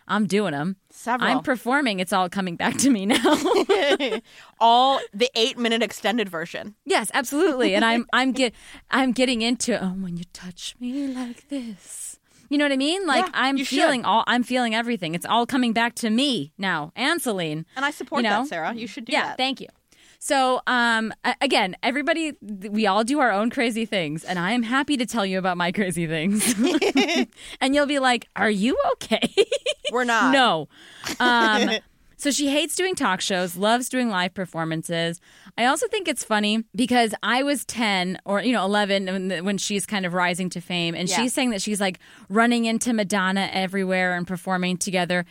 I'm 0.06 0.26
doing 0.26 0.52
them. 0.52 0.76
several. 0.90 1.30
I'm 1.30 1.40
performing. 1.42 1.98
It's 1.98 2.12
all 2.12 2.28
coming 2.28 2.56
back 2.56 2.76
to 2.78 2.90
me 2.90 3.06
now. 3.06 3.16
all 4.60 5.00
the 5.14 5.30
8-minute 5.34 5.82
extended 5.82 6.28
version. 6.28 6.74
yes, 6.84 7.10
absolutely. 7.14 7.74
And 7.74 7.84
I'm 7.84 8.06
I'm 8.12 8.32
get 8.40 8.54
I'm 8.90 9.12
getting 9.12 9.42
into 9.42 9.82
oh 9.82 9.88
when 9.88 10.16
you 10.16 10.24
touch 10.32 10.76
me 10.78 11.06
like 11.08 11.48
this. 11.48 12.18
You 12.50 12.58
know 12.58 12.66
what 12.66 12.72
I 12.72 12.76
mean? 12.76 13.06
Like 13.06 13.24
Yeah, 13.24 13.30
I'm 13.32 13.56
you 13.56 13.64
should. 13.64 13.78
feeling 13.78 14.04
all 14.04 14.22
I'm 14.26 14.42
feeling 14.42 14.74
everything. 14.74 15.14
It's 15.14 15.24
all 15.26 15.46
coming 15.46 15.72
back 15.72 15.94
to 15.96 16.10
me 16.10 16.52
now 16.58 16.92
and 16.94 17.20
Celine. 17.22 17.64
And 17.74 17.84
I 17.86 17.90
support 17.90 18.22
You 18.22 18.28
know? 18.28 18.42
that, 18.42 18.48
Sarah. 18.48 18.74
You 18.74 18.86
should 18.86 19.06
do 19.06 19.12
yeah, 19.12 19.28
that. 19.28 19.38
thank 19.38 19.60
you. 19.62 19.68
So, 20.24 20.62
um, 20.66 21.12
again, 21.42 21.76
everybody, 21.82 22.32
we 22.40 22.86
all 22.86 23.04
do 23.04 23.20
our 23.20 23.30
own 23.30 23.50
crazy 23.50 23.84
things, 23.84 24.24
and 24.24 24.38
I 24.38 24.52
am 24.52 24.62
happy 24.62 24.96
to 24.96 25.04
tell 25.04 25.26
you 25.26 25.38
about 25.38 25.58
my 25.58 25.70
crazy 25.70 26.06
things. 26.06 26.54
and 27.60 27.74
you'll 27.74 27.84
be 27.84 27.98
like, 27.98 28.26
"Are 28.34 28.48
you 28.48 28.74
okay?" 28.92 29.28
We're 29.92 30.04
not. 30.04 30.32
no. 30.32 30.68
Um, 31.20 31.72
so 32.16 32.30
she 32.30 32.48
hates 32.48 32.74
doing 32.74 32.94
talk 32.94 33.20
shows, 33.20 33.54
loves 33.54 33.90
doing 33.90 34.08
live 34.08 34.32
performances. 34.32 35.20
I 35.58 35.66
also 35.66 35.88
think 35.88 36.08
it's 36.08 36.24
funny 36.24 36.64
because 36.74 37.14
I 37.22 37.42
was 37.42 37.66
10 37.66 38.18
or, 38.24 38.40
you 38.40 38.54
know, 38.54 38.64
11 38.64 39.04
when, 39.04 39.44
when 39.44 39.58
she's 39.58 39.84
kind 39.84 40.06
of 40.06 40.14
rising 40.14 40.48
to 40.50 40.60
fame. 40.62 40.94
And 40.94 41.06
Yeah. 41.06 41.16
she's 41.16 41.34
saying 41.34 41.50
that 41.50 41.60
she's 41.60 41.82
like 41.82 41.98
running 42.30 42.64
into 42.64 42.94
Madonna 42.94 43.50
everywhere 43.52 44.16
and 44.16 44.26
performing 44.26 44.78
together. 44.78 45.26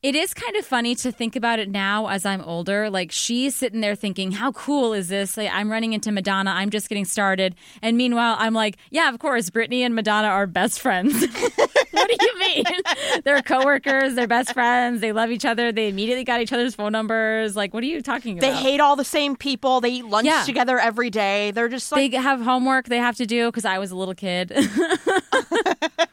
It 0.00 0.14
is 0.14 0.32
kind 0.32 0.54
of 0.54 0.64
funny 0.64 0.94
to 0.94 1.10
think 1.10 1.34
about 1.34 1.58
it 1.58 1.68
now 1.68 2.06
as 2.06 2.24
I'm 2.24 2.40
older. 2.42 2.88
Like 2.88 3.10
she's 3.10 3.56
sitting 3.56 3.80
there 3.80 3.96
thinking, 3.96 4.30
"How 4.30 4.52
cool 4.52 4.92
is 4.92 5.08
this? 5.08 5.36
Like 5.36 5.50
I'm 5.52 5.68
running 5.68 5.92
into 5.92 6.12
Madonna. 6.12 6.52
I'm 6.52 6.70
just 6.70 6.88
getting 6.88 7.04
started." 7.04 7.56
And 7.82 7.96
meanwhile, 7.96 8.36
I'm 8.38 8.54
like, 8.54 8.76
"Yeah, 8.90 9.08
of 9.08 9.18
course, 9.18 9.50
Britney 9.50 9.80
and 9.80 9.96
Madonna 9.96 10.28
are 10.28 10.46
best 10.46 10.78
friends." 10.80 11.14
what 11.90 12.08
do 12.08 12.16
you 12.24 12.38
mean? 12.38 12.64
they're 13.24 13.42
coworkers. 13.42 14.14
They're 14.14 14.28
best 14.28 14.52
friends. 14.54 15.00
They 15.00 15.10
love 15.10 15.32
each 15.32 15.44
other. 15.44 15.72
They 15.72 15.88
immediately 15.88 16.22
got 16.22 16.40
each 16.40 16.52
other's 16.52 16.76
phone 16.76 16.92
numbers. 16.92 17.56
Like, 17.56 17.74
what 17.74 17.82
are 17.82 17.86
you 17.86 18.00
talking 18.00 18.38
about? 18.38 18.46
They 18.48 18.54
hate 18.56 18.78
all 18.78 18.94
the 18.94 19.04
same 19.04 19.34
people. 19.34 19.80
They 19.80 19.90
eat 19.94 20.04
lunch 20.04 20.26
Yeah. 20.26 20.44
together 20.44 20.78
every 20.78 21.10
day. 21.10 21.50
They're 21.50 21.68
just 21.68 21.90
like 21.90 22.12
they 22.12 22.18
have 22.18 22.40
homework 22.40 22.86
they 22.86 22.98
have 22.98 23.16
to 23.16 23.26
do 23.26 23.46
because 23.46 23.64
I 23.64 23.78
was 23.78 23.90
a 23.90 23.96
little 23.96 24.14
kid. 24.14 24.52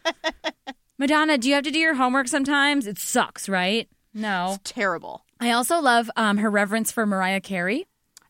Madonna, 0.97 1.37
do 1.37 1.49
you 1.49 1.55
have 1.55 1.63
to 1.63 1.71
do 1.71 1.79
your 1.79 1.95
homework 1.95 2.27
sometimes? 2.27 2.87
It 2.87 2.97
sucks, 2.97 3.49
right? 3.49 3.89
No. 4.13 4.57
terrible. 4.63 5.25
I 5.41 5.51
also 5.51 5.79
love 5.81 6.09
um, 6.15 6.37
her 6.37 6.49
reverence 6.49 6.91
for 6.91 7.05
Mariah 7.05 7.41
Carey. 7.41 7.85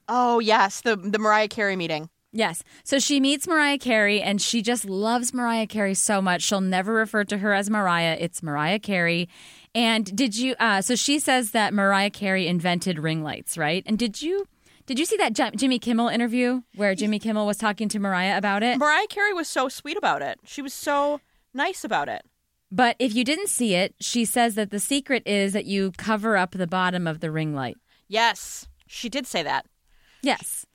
Oh 0.08 0.39
yes, 0.39 0.82
the 0.82 0.95
the 0.95 1.19
Mariah 1.19 1.47
Carey 1.47 1.75
meeting. 1.75 2.10
Yes. 2.32 2.63
So 2.84 2.99
she 2.99 3.19
meets 3.19 3.47
Mariah 3.47 3.78
Carey 3.78 4.21
and 4.21 4.41
she 4.41 4.62
just 4.62 4.84
loves 4.86 5.34
Mariah 5.34 5.67
Carey 5.67 5.93
so 5.93 6.21
much. 6.21 6.41
She'll 6.41 6.60
never 6.62 6.93
refer 6.93 7.23
to 7.25 7.38
her 7.38 7.54
as 7.54 7.69
Mariah. 7.69 8.17
It's 8.19 8.43
Mariah 8.43 8.80
Carey. 8.80 9.30
And 9.73 10.06
did 10.15 10.36
you 10.36 10.56
uh 10.60 10.82
so 10.82 10.95
she 10.95 11.19
says 11.19 11.51
that 11.51 11.73
Mariah 11.73 12.10
Carey 12.10 12.47
invented 12.47 12.99
ring 12.99 13.23
lights, 13.23 13.58
right? 13.58 13.84
And 13.86 13.97
did 13.97 14.21
you 14.21 14.47
did 14.86 14.99
you 14.99 15.06
see 15.06 15.17
that 15.17 15.34
Jimmy 15.56 15.80
Kimmel 15.80 16.10
interview 16.10 16.62
where 16.75 16.93
Jimmy 16.93 17.19
Kimmel 17.19 17.45
was 17.45 17.58
talking 17.58 17.89
to 17.89 17.99
Mariah 17.99 18.38
about 18.38 18.63
it? 18.63 18.78
Mariah 18.78 19.08
Carey 19.08 19.34
was 19.34 19.47
so 19.47 19.69
sweet 19.69 19.97
about 19.97 20.21
it. 20.21 20.39
She 20.43 20.62
was 20.62 20.73
so 20.73 21.21
nice 21.54 21.84
about 21.84 22.10
it. 22.10 22.23
But 22.71 22.95
if 22.99 23.13
you 23.15 23.23
didn't 23.23 23.49
see 23.49 23.75
it, 23.75 23.95
she 23.99 24.25
says 24.25 24.56
that 24.56 24.69
the 24.71 24.80
secret 24.80 25.23
is 25.25 25.54
that 25.54 25.65
you 25.65 25.91
cover 25.97 26.36
up 26.36 26.51
the 26.51 26.67
bottom 26.67 27.08
of 27.08 27.19
the 27.19 27.32
ring 27.32 27.54
light. 27.56 27.78
Yes, 28.08 28.67
she 28.88 29.08
did 29.10 29.25
say 29.28 29.43
that. 29.43 29.65
Yes. 30.21 30.65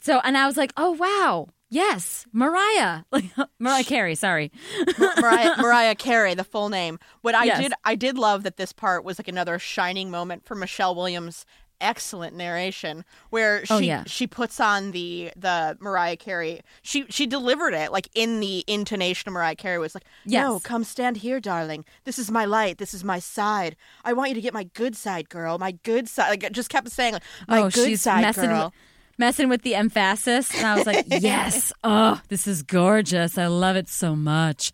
So 0.00 0.20
and 0.24 0.36
I 0.36 0.46
was 0.46 0.56
like, 0.56 0.72
"Oh 0.76 0.90
wow. 0.92 1.48
Yes, 1.70 2.26
Mariah." 2.32 3.02
Like 3.12 3.24
Mariah 3.60 3.84
Carey, 3.84 4.14
sorry. 4.16 4.50
Mariah, 4.98 5.54
Mariah 5.58 5.94
Carey, 5.94 6.34
the 6.34 6.42
full 6.44 6.68
name. 6.68 6.98
What 7.22 7.34
I 7.34 7.44
Yes. 7.44 7.60
did 7.60 7.72
I 7.84 7.94
did 7.94 8.18
love 8.18 8.42
that 8.42 8.56
this 8.56 8.72
part 8.72 9.04
was 9.04 9.18
like 9.18 9.28
another 9.28 9.58
shining 9.58 10.10
moment 10.10 10.44
for 10.44 10.54
Michelle 10.54 10.94
Williams' 10.94 11.46
excellent 11.80 12.36
narration 12.36 13.04
where 13.30 13.60
oh, 13.62 13.64
she 13.64 13.74
Oh, 13.74 13.78
yeah. 13.78 14.04
she 14.06 14.26
puts 14.26 14.60
on 14.60 14.90
the 14.92 15.30
the 15.36 15.76
Mariah 15.80 16.16
Carey. 16.16 16.60
She 16.82 17.06
she 17.08 17.26
delivered 17.26 17.74
it 17.74 17.90
like 17.92 18.08
in 18.14 18.40
the 18.40 18.64
intonation 18.66 19.28
of 19.28 19.32
Mariah 19.34 19.54
Carey 19.56 19.78
was 19.78 19.94
like, 19.94 20.04
"No, 20.26 20.60
come 20.60 20.84
stand 20.84 21.18
here, 21.18 21.40
darling. 21.40 21.84
This 22.04 22.18
is 22.18 22.30
my 22.30 22.44
light. 22.44 22.78
This 22.78 22.92
is 22.94 23.02
my 23.04 23.18
side. 23.18 23.76
I 24.04 24.12
want 24.12 24.30
you 24.30 24.34
to 24.34 24.40
get 24.40 24.52
my 24.54 24.64
good 24.64 24.94
side, 24.96 25.28
girl. 25.28 25.58
My 25.58 25.72
good 25.72 26.08
side." 26.08 26.28
Like 26.30 26.52
just 26.52 26.68
kept 26.70 26.90
saying 26.90 27.14
like, 27.14 27.22
"My 27.48 27.60
oh, 27.60 27.70
good 27.70 27.86
she's 27.86 28.02
side, 28.02 28.22
messing 28.22 28.50
girl." 28.50 28.66
With, 28.66 28.74
messing 29.18 29.48
with 29.48 29.62
the 29.62 29.74
emphasis, 29.74 30.54
and 30.54 30.66
I 30.66 30.76
was 30.76 30.86
like, 30.86 31.06
"Yes, 31.20 31.72
oh, 31.84 32.20
this 32.28 32.46
is 32.46 32.62
gorgeous. 32.62 33.38
I 33.38 33.46
love 33.46 33.76
it 33.76 33.88
so 33.88 34.14
much." 34.14 34.72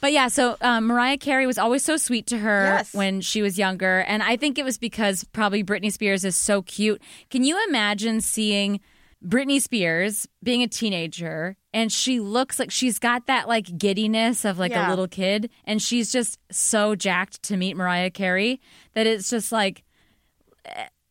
But 0.00 0.12
yeah, 0.12 0.28
so 0.28 0.56
um, 0.62 0.86
Mariah 0.86 1.18
Carey 1.18 1.46
was 1.46 1.58
always 1.58 1.84
so 1.84 1.96
sweet 1.96 2.26
to 2.28 2.38
her 2.38 2.64
Yes. 2.64 2.94
when 2.94 3.20
she 3.20 3.42
was 3.42 3.58
younger, 3.58 3.98
and 4.00 4.22
I 4.22 4.36
think 4.36 4.58
it 4.58 4.64
was 4.64 4.78
because 4.78 5.24
probably 5.24 5.62
Britney 5.62 5.92
Spears 5.92 6.24
is 6.24 6.36
so 6.36 6.62
cute. 6.62 7.02
Can 7.28 7.44
you 7.44 7.62
imagine 7.68 8.20
seeing 8.20 8.80
Britney 9.22 9.60
Spears 9.60 10.26
being 10.42 10.62
a 10.62 10.66
teenager 10.68 11.54
and 11.74 11.92
she 11.92 12.18
looks 12.20 12.58
like 12.58 12.70
she's 12.70 12.98
got 12.98 13.26
that 13.26 13.46
like 13.46 13.76
giddiness 13.76 14.46
of 14.46 14.58
like 14.58 14.72
Yeah. 14.72 14.88
a 14.88 14.90
little 14.90 15.06
kid, 15.06 15.50
and 15.64 15.80
she's 15.82 16.10
just 16.10 16.38
so 16.50 16.94
jacked 16.96 17.42
to 17.44 17.56
meet 17.58 17.76
Mariah 17.76 18.10
Carey 18.10 18.60
that 18.94 19.06
it's 19.06 19.28
just 19.28 19.52
like, 19.52 19.84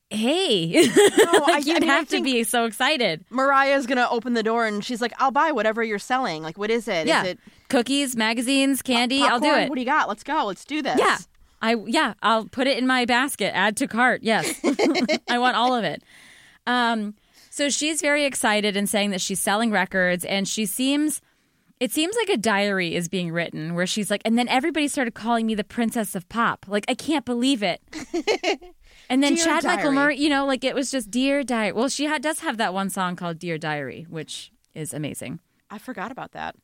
hey, 0.10 0.74
I- 0.78 1.44
like 1.48 1.66
you'd 1.66 1.78
I 1.78 1.80
mean, 1.80 1.90
I 1.90 1.96
have 1.96 2.10
to 2.10 2.22
be 2.24 2.44
so 2.44 2.66
excited. 2.66 3.24
Mariah's 3.30 3.86
gonna 3.86 4.08
open 4.10 4.34
the 4.34 4.44
door 4.44 4.66
and 4.66 4.84
she's 4.84 5.02
like, 5.02 5.14
"I'll 5.20 5.32
buy 5.32 5.52
whatever 5.52 5.84
you're 5.84 6.00
selling. 6.00 6.44
Like, 6.44 6.58
what 6.58 6.70
is 6.72 6.88
it? 6.88 7.02
Is 7.04 7.08
Yeah, 7.08 7.24
it 7.24 7.40
cookies, 7.70 8.16
magazines, 8.16 8.82
candy. 8.82 9.22
I'll 9.22 9.40
do 9.40 9.54
it. 9.54 9.70
What 9.70 9.76
do 9.76 9.82
you 9.82 9.86
got? 9.86 10.08
Let's 10.08 10.24
go. 10.24 10.46
Let's 10.46 10.66
do 10.66 10.82
this." 10.82 10.98
Yeah. 11.00 11.18
I 11.62 11.76
yeah, 11.88 12.14
I'll 12.24 12.46
put 12.46 12.68
it 12.68 12.78
in 12.78 12.88
my 12.88 13.06
basket. 13.06 13.54
Add 13.56 13.76
to 13.78 13.88
cart. 13.88 14.22
Yes. 14.24 14.60
I 15.30 15.38
want 15.40 15.58
all 15.58 15.76
of 15.76 15.84
it. 15.84 16.02
Um 16.66 17.16
so 17.50 17.70
she's 17.70 18.00
very 18.02 18.26
excited 18.26 18.78
and 18.78 18.88
saying 18.88 19.10
that 19.12 19.20
she's 19.22 19.42
selling 19.42 19.70
records 19.72 20.24
and 20.24 20.48
she 20.48 20.66
seems 20.66 21.22
it 21.80 21.92
seems 21.92 22.16
like 22.16 22.30
a 22.30 22.38
diary 22.38 22.96
is 22.96 23.10
being 23.10 23.32
written 23.32 23.74
where 23.76 23.86
she's 23.88 24.10
like 24.10 24.22
and 24.24 24.38
then 24.38 24.48
everybody 24.48 24.88
started 24.88 25.14
calling 25.16 25.46
me 25.46 25.54
the 25.56 25.64
princess 25.66 26.16
of 26.16 26.28
pop. 26.30 26.66
Like 26.68 26.86
I 26.88 26.94
can't 26.96 27.26
believe 27.26 27.62
it. 27.62 27.82
And 29.10 29.24
then 29.24 29.34
Dear 29.36 29.46
Chad 29.46 29.64
Michael 29.64 29.92
Murray, 29.92 30.18
you 30.20 30.30
know, 30.30 30.46
like 30.46 30.64
it 30.64 30.76
was 30.76 30.92
just 30.92 31.10
Dear 31.10 31.44
Diary. 31.44 31.72
Well, 31.72 31.90
she 31.90 32.06
ha- 32.06 32.20
does 32.20 32.40
have 32.42 32.58
that 32.58 32.74
one 32.74 32.90
song 32.90 33.16
called 33.16 33.40
Dear 33.40 33.58
Diary, 33.58 34.06
which 34.10 34.52
is 34.76 34.94
amazing. 34.94 35.40
I 35.70 35.78
forgot 35.80 36.12
about 36.12 36.32
that. 36.34 36.56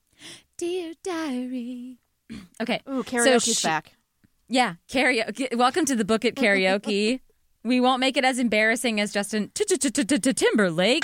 Dear 0.57 0.93
Diary. 1.03 1.97
Okay. 2.61 2.81
Ooh, 2.89 3.03
So 3.03 3.03
karaoke's 3.03 3.43
she- 3.59 3.67
back. 3.67 3.93
Yeah, 4.47 4.75
karaoke. 4.89 5.55
Welcome 5.55 5.85
to 5.85 5.95
the 5.95 6.05
Book 6.05 6.23
It 6.25 6.35
karaoke. 6.35 7.19
we 7.63 7.79
won't 7.79 7.99
make 7.99 8.15
it 8.17 8.23
as 8.25 8.37
embarrassing 8.39 8.99
as 8.99 9.11
Justin 9.13 9.51
Timberlake, 9.53 11.03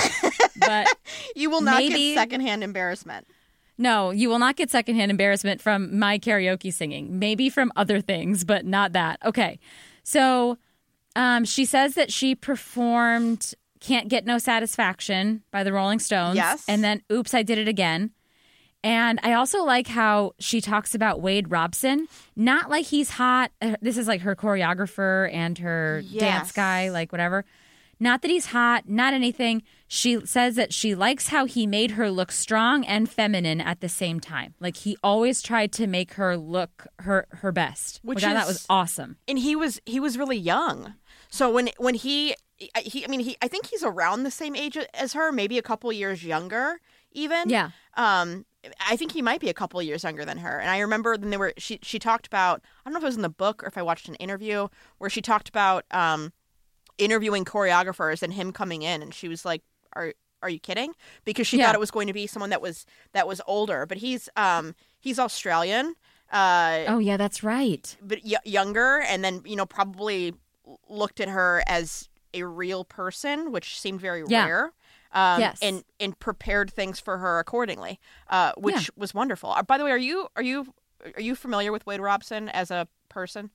but 0.60 0.88
You 1.36 1.50
will 1.50 1.62
not 1.62 1.78
maybe- 1.80 2.14
get 2.14 2.16
secondhand 2.16 2.64
embarrassment. 2.64 3.28
no, 3.78 4.10
you 4.12 4.30
will 4.30 4.40
not 4.40 4.56
get 4.56 4.70
secondhand 4.72 5.12
embarrassment 5.12 5.60
from 5.62 5.98
my 6.00 6.18
karaoke 6.20 6.72
singing. 6.74 7.18
Maybe 7.20 7.50
from 7.50 7.72
other 7.76 8.00
things, 8.02 8.44
but 8.44 8.66
not 8.66 8.94
that. 8.94 9.20
Okay, 9.26 9.60
so 10.04 10.58
um, 11.16 11.46
she 11.46 11.66
says 11.66 11.96
that 11.96 12.12
she 12.12 12.36
performed 12.36 13.54
"Can't 13.80 14.08
Get 14.10 14.26
No 14.26 14.38
Satisfaction" 14.38 15.44
by 15.52 15.64
the 15.64 15.74
Rolling 15.74 16.00
Stones. 16.00 16.36
Yes. 16.36 16.64
and 16.68 16.84
then 16.84 17.02
"Oops, 17.12 17.34
I 17.34 17.44
Did 17.44 17.58
It 17.58 17.68
Again." 17.68 18.12
And 18.84 19.20
I 19.22 19.34
also 19.34 19.64
like 19.64 19.86
how 19.88 20.34
she 20.40 20.60
talks 20.60 20.96
about 20.96 21.22
Wade 21.22 21.52
Robson, 21.52 22.08
not 22.36 22.68
like 22.70 22.88
he's 22.88 23.12
hot. 23.12 23.52
Uh, 23.62 23.76
This 23.80 23.96
is 23.96 24.08
like 24.08 24.22
her 24.22 24.36
choreographer 24.36 25.32
and 25.32 25.56
her 25.60 26.02
dance 26.18 26.52
guy, 26.52 26.90
like 26.90 27.12
whatever. 27.12 27.46
Not 28.00 28.24
that 28.24 28.32
he's 28.32 28.48
hot, 28.48 28.90
not 28.90 29.14
anything. 29.14 29.62
She 29.88 30.26
says 30.26 30.56
that 30.56 30.74
she 30.74 30.96
likes 30.96 31.28
how 31.28 31.46
he 31.46 31.68
made 31.68 31.92
her 31.92 32.10
look 32.10 32.32
strong 32.32 32.84
and 32.84 33.08
feminine 33.08 33.62
at 33.62 33.82
the 33.82 33.90
same 33.90 34.20
time. 34.20 34.56
Like 34.60 34.78
he 34.78 34.98
always 35.04 35.44
tried 35.44 35.72
to 35.74 35.86
make 35.86 36.14
her 36.14 36.36
look 36.36 36.88
her 36.98 37.28
her 37.30 37.52
best, 37.52 38.00
which, 38.02 38.16
Which 38.16 38.24
I 38.24 38.34
thought 38.34 38.48
was 38.48 38.66
awesome. 38.68 39.18
and 39.28 39.38
he 39.38 39.56
was 39.56 39.80
he 39.86 40.00
was 40.00 40.18
really 40.18 40.38
young. 40.38 40.96
So 41.32 41.50
when 41.50 41.70
when 41.78 41.96
he 41.96 42.36
he 42.78 43.04
I 43.04 43.08
mean 43.08 43.22
he 43.22 43.36
I 43.42 43.48
think 43.48 43.66
he's 43.68 43.84
around 43.84 44.22
the 44.24 44.30
same 44.32 44.56
age 44.56 44.78
as 44.94 45.14
her, 45.14 45.32
maybe 45.32 45.58
a 45.58 45.62
couple 45.64 45.92
years 45.92 46.24
younger 46.24 46.80
even. 47.12 47.50
Yeah. 47.50 47.72
Um 47.98 48.46
I 48.80 48.96
think 48.96 49.14
he 49.14 49.24
might 49.24 49.42
be 49.42 49.50
a 49.50 49.54
couple 49.56 49.82
years 49.82 50.04
younger 50.04 50.24
than 50.26 50.38
her. 50.38 50.60
And 50.60 50.70
I 50.70 50.80
remember 50.80 51.18
then 51.18 51.32
they 51.32 51.38
were 51.38 51.54
she 51.58 51.80
she 51.82 51.98
talked 51.98 52.28
about 52.28 52.62
I 52.86 52.90
don't 52.90 52.94
know 52.94 53.00
if 53.00 53.04
it 53.04 53.08
was 53.08 53.16
in 53.16 53.24
the 53.24 53.30
book 53.30 53.64
or 53.64 53.68
if 53.68 53.78
I 53.78 53.82
watched 53.82 54.08
an 54.08 54.16
interview 54.16 54.68
where 55.00 55.10
she 55.10 55.22
talked 55.22 55.50
about 55.50 55.86
um 55.92 56.32
interviewing 56.98 57.46
choreographers 57.46 58.22
and 58.22 58.34
him 58.34 58.52
coming 58.52 58.82
in 58.84 59.02
and 59.02 59.14
she 59.14 59.28
was 59.28 59.46
like 59.46 59.64
are 59.96 60.14
are 60.44 60.50
you 60.50 60.60
kidding? 60.60 60.94
Because 61.24 61.46
she 61.48 61.58
Yeah. 61.58 61.68
thought 61.68 61.76
it 61.76 61.80
was 61.80 61.92
going 61.92 62.08
to 62.08 62.14
be 62.14 62.26
someone 62.28 62.50
that 62.50 62.62
was 62.62 62.86
that 63.14 63.28
was 63.28 63.42
older, 63.48 63.86
but 63.86 63.98
he's 64.00 64.28
um 64.36 64.76
he's 65.00 65.18
Australian. 65.20 65.96
Uh 66.32 66.84
Oh 66.88 67.00
yeah, 67.00 67.18
that's 67.18 67.44
right. 67.44 67.96
but 68.02 68.20
y- 68.24 68.38
younger 68.46 69.00
and 69.02 69.24
then 69.24 69.42
you 69.46 69.56
know 69.56 69.66
probably 69.66 70.34
looked 70.90 71.20
at 71.20 71.30
her 71.30 71.64
as 71.68 72.10
a 72.34 72.44
real 72.44 72.84
person 72.86 73.52
which 73.52 73.80
seemed 73.80 74.00
very 74.02 74.24
Yeah. 74.28 74.46
rare 74.46 74.74
um, 75.14 75.40
Yes. 75.42 75.60
and 75.62 75.84
and 76.00 76.18
prepared 76.20 76.72
things 76.72 77.00
for 77.00 77.18
her 77.18 77.40
accordingly 77.40 78.00
uh, 78.30 78.54
which 78.58 78.76
Yeah. 78.76 78.86
was 78.96 79.14
wonderful 79.14 79.52
uh, 79.52 79.64
by 79.64 79.78
the 79.78 79.84
way 79.84 79.92
are 79.92 79.98
you 79.98 80.28
are 80.36 80.44
you 80.44 80.74
are 81.16 81.22
you 81.22 81.36
familiar 81.36 81.72
with 81.72 81.86
wade 81.86 82.00
robson 82.00 82.48
as 82.50 82.72
a 82.72 82.88
person 83.10 83.52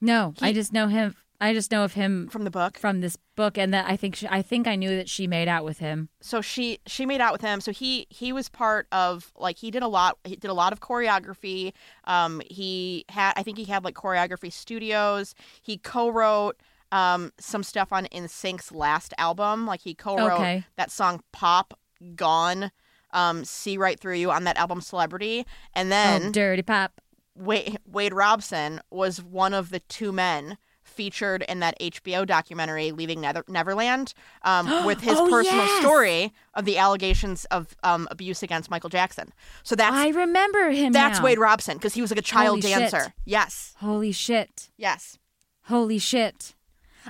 No, 0.00 0.34
I 0.42 0.52
just 0.52 0.72
know 0.72 0.88
him. 0.88 1.16
I 1.40 1.54
just 1.54 1.70
know 1.70 1.84
of 1.84 1.92
him 1.94 2.26
from 2.28 2.42
the 2.44 2.50
book 2.50 2.78
from 2.78 3.00
this 3.00 3.16
book, 3.36 3.56
and 3.56 3.72
that 3.72 3.86
I 3.88 3.96
think 3.96 4.16
she, 4.16 4.26
I 4.28 4.42
think 4.42 4.66
I 4.66 4.74
knew 4.76 4.90
that 4.96 5.08
she 5.08 5.26
made 5.26 5.46
out 5.48 5.64
with 5.64 5.78
him. 5.78 6.08
so 6.20 6.40
she 6.40 6.78
she 6.86 7.06
made 7.06 7.20
out 7.20 7.32
with 7.32 7.40
him 7.42 7.60
so 7.60 7.70
he 7.72 8.06
he 8.10 8.32
was 8.32 8.48
part 8.48 8.86
of 8.90 9.32
like 9.36 9.58
he 9.58 9.70
did 9.70 9.82
a 9.82 9.88
lot 9.88 10.18
he 10.24 10.34
did 10.36 10.50
a 10.50 10.54
lot 10.54 10.72
of 10.72 10.80
choreography 10.80 11.72
um 12.04 12.42
he 12.50 13.04
had 13.08 13.32
i 13.36 13.42
think 13.44 13.56
he 13.56 13.64
had 13.64 13.84
like 13.84 13.94
choreography 13.94 14.52
studios 14.52 15.34
he 15.62 15.78
co-wrote 15.78 16.56
um 16.90 17.32
some 17.38 17.62
stuff 17.62 17.92
on 17.92 18.06
NSYNC's 18.06 18.72
last 18.72 19.14
album 19.18 19.66
like 19.66 19.82
he 19.82 19.94
co-wrote 19.94 20.40
Okay. 20.40 20.64
that 20.76 20.90
song 20.90 21.22
pop 21.32 21.78
gone 22.16 22.72
um 23.12 23.44
see 23.44 23.78
right 23.78 24.00
through 24.00 24.16
you 24.16 24.30
on 24.32 24.42
that 24.44 24.56
album 24.56 24.80
celebrity 24.80 25.46
and 25.74 25.86
oh, 25.88 25.90
then 25.90 26.32
dirty 26.32 26.62
pop. 26.62 27.00
Wade, 27.36 27.78
Wade 27.86 28.12
Robson 28.12 28.80
was 28.90 29.22
one 29.22 29.54
of 29.54 29.70
the 29.70 29.78
two 29.80 30.10
men 30.10 30.58
featured 30.98 31.44
in 31.48 31.60
that 31.60 31.78
HBO 31.80 32.26
documentary 32.26 32.90
Leaving 32.90 33.20
Nether- 33.20 33.44
Neverland 33.48 34.14
um, 34.42 34.84
with 34.84 35.00
his 35.00 35.16
Oh, 35.16 35.30
personal 35.30 35.64
yes! 35.64 35.80
story 35.80 36.32
of 36.54 36.64
the 36.64 36.76
allegations 36.76 37.44
of 37.46 37.76
um, 37.84 38.08
abuse 38.10 38.42
against 38.42 38.68
Michael 38.68 38.90
Jackson. 38.90 39.32
So 39.62 39.76
that's 39.76 39.94
I 39.94 40.08
remember 40.08 40.70
him. 40.70 40.92
that's 40.92 41.20
now. 41.20 41.24
Wade 41.24 41.38
Robson 41.38 41.76
because 41.78 41.94
he 41.94 42.00
was 42.00 42.10
like 42.10 42.18
a 42.18 42.22
child 42.22 42.62
Holy 42.62 42.72
shit. 42.72 42.90
dancer. 42.90 43.14
Yes. 43.24 43.74
Holy 43.78 44.10
shit! 44.12 44.70
Yes. 44.76 45.18
Holy 45.66 45.98
shit! 45.98 46.54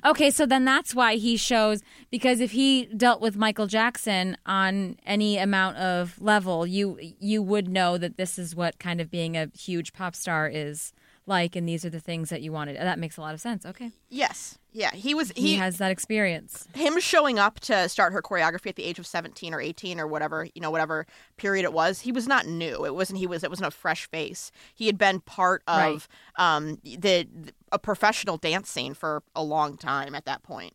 Okay, 0.04 0.30
so 0.30 0.46
then 0.46 0.64
that's 0.64 0.94
why 0.94 1.14
he 1.16 1.36
shows 1.36 1.82
because 2.10 2.40
if 2.40 2.52
he 2.52 2.84
dealt 2.86 3.20
with 3.20 3.36
Michael 3.36 3.66
Jackson 3.66 4.36
on 4.46 4.96
any 5.06 5.38
amount 5.38 5.76
of 5.78 6.20
level, 6.20 6.66
you 6.66 6.98
you 7.18 7.42
would 7.42 7.68
know 7.68 7.96
that 7.98 8.16
this 8.18 8.38
is 8.38 8.54
what 8.54 8.78
kind 8.78 9.00
of 9.00 9.10
being 9.10 9.36
a 9.36 9.48
huge 9.58 9.92
pop 9.92 10.14
star 10.14 10.46
is 10.52 10.92
like, 11.28 11.54
and 11.54 11.68
these 11.68 11.84
are 11.84 11.90
the 11.90 12.00
things 12.00 12.30
that 12.30 12.42
you 12.42 12.50
wanted. 12.50 12.76
That 12.76 12.98
makes 12.98 13.16
a 13.16 13.20
lot 13.20 13.34
of 13.34 13.40
sense. 13.40 13.64
Okay, 13.64 13.92
Yes. 14.08 14.58
Yeah. 14.72 14.92
He 14.92 15.14
was 15.14 15.32
he, 15.34 15.48
he, 15.48 15.54
has 15.56 15.78
that 15.78 15.90
experience. 15.90 16.68
him 16.74 17.00
showing 17.00 17.38
up 17.38 17.58
to 17.60 17.88
start 17.88 18.12
her 18.12 18.22
choreography 18.22 18.68
at 18.68 18.76
the 18.76 18.84
age 18.84 18.98
of 18.98 19.06
17 19.06 19.52
or 19.52 19.60
18 19.60 19.98
or 19.98 20.06
whatever 20.06 20.46
you 20.54 20.60
know 20.60 20.70
whatever 20.70 21.06
period 21.36 21.64
it 21.64 21.72
was 21.72 22.00
he 22.00 22.12
was 22.12 22.28
not 22.28 22.46
new 22.46 22.84
it 22.84 22.94
wasn't 22.94 23.18
he 23.18 23.26
was 23.26 23.42
it 23.42 23.50
wasn't 23.50 23.66
a 23.66 23.70
fresh 23.72 24.08
face 24.10 24.52
he 24.74 24.86
had 24.86 24.96
been 24.96 25.20
part 25.20 25.62
of 25.66 26.06
um 26.36 26.78
the, 26.84 27.26
a 27.72 27.78
professional 27.78 28.36
dance 28.36 28.70
scene 28.70 28.94
for 28.94 29.22
a 29.34 29.42
long 29.42 29.76
time 29.76 30.14
at 30.14 30.24
that 30.26 30.42
point 30.42 30.74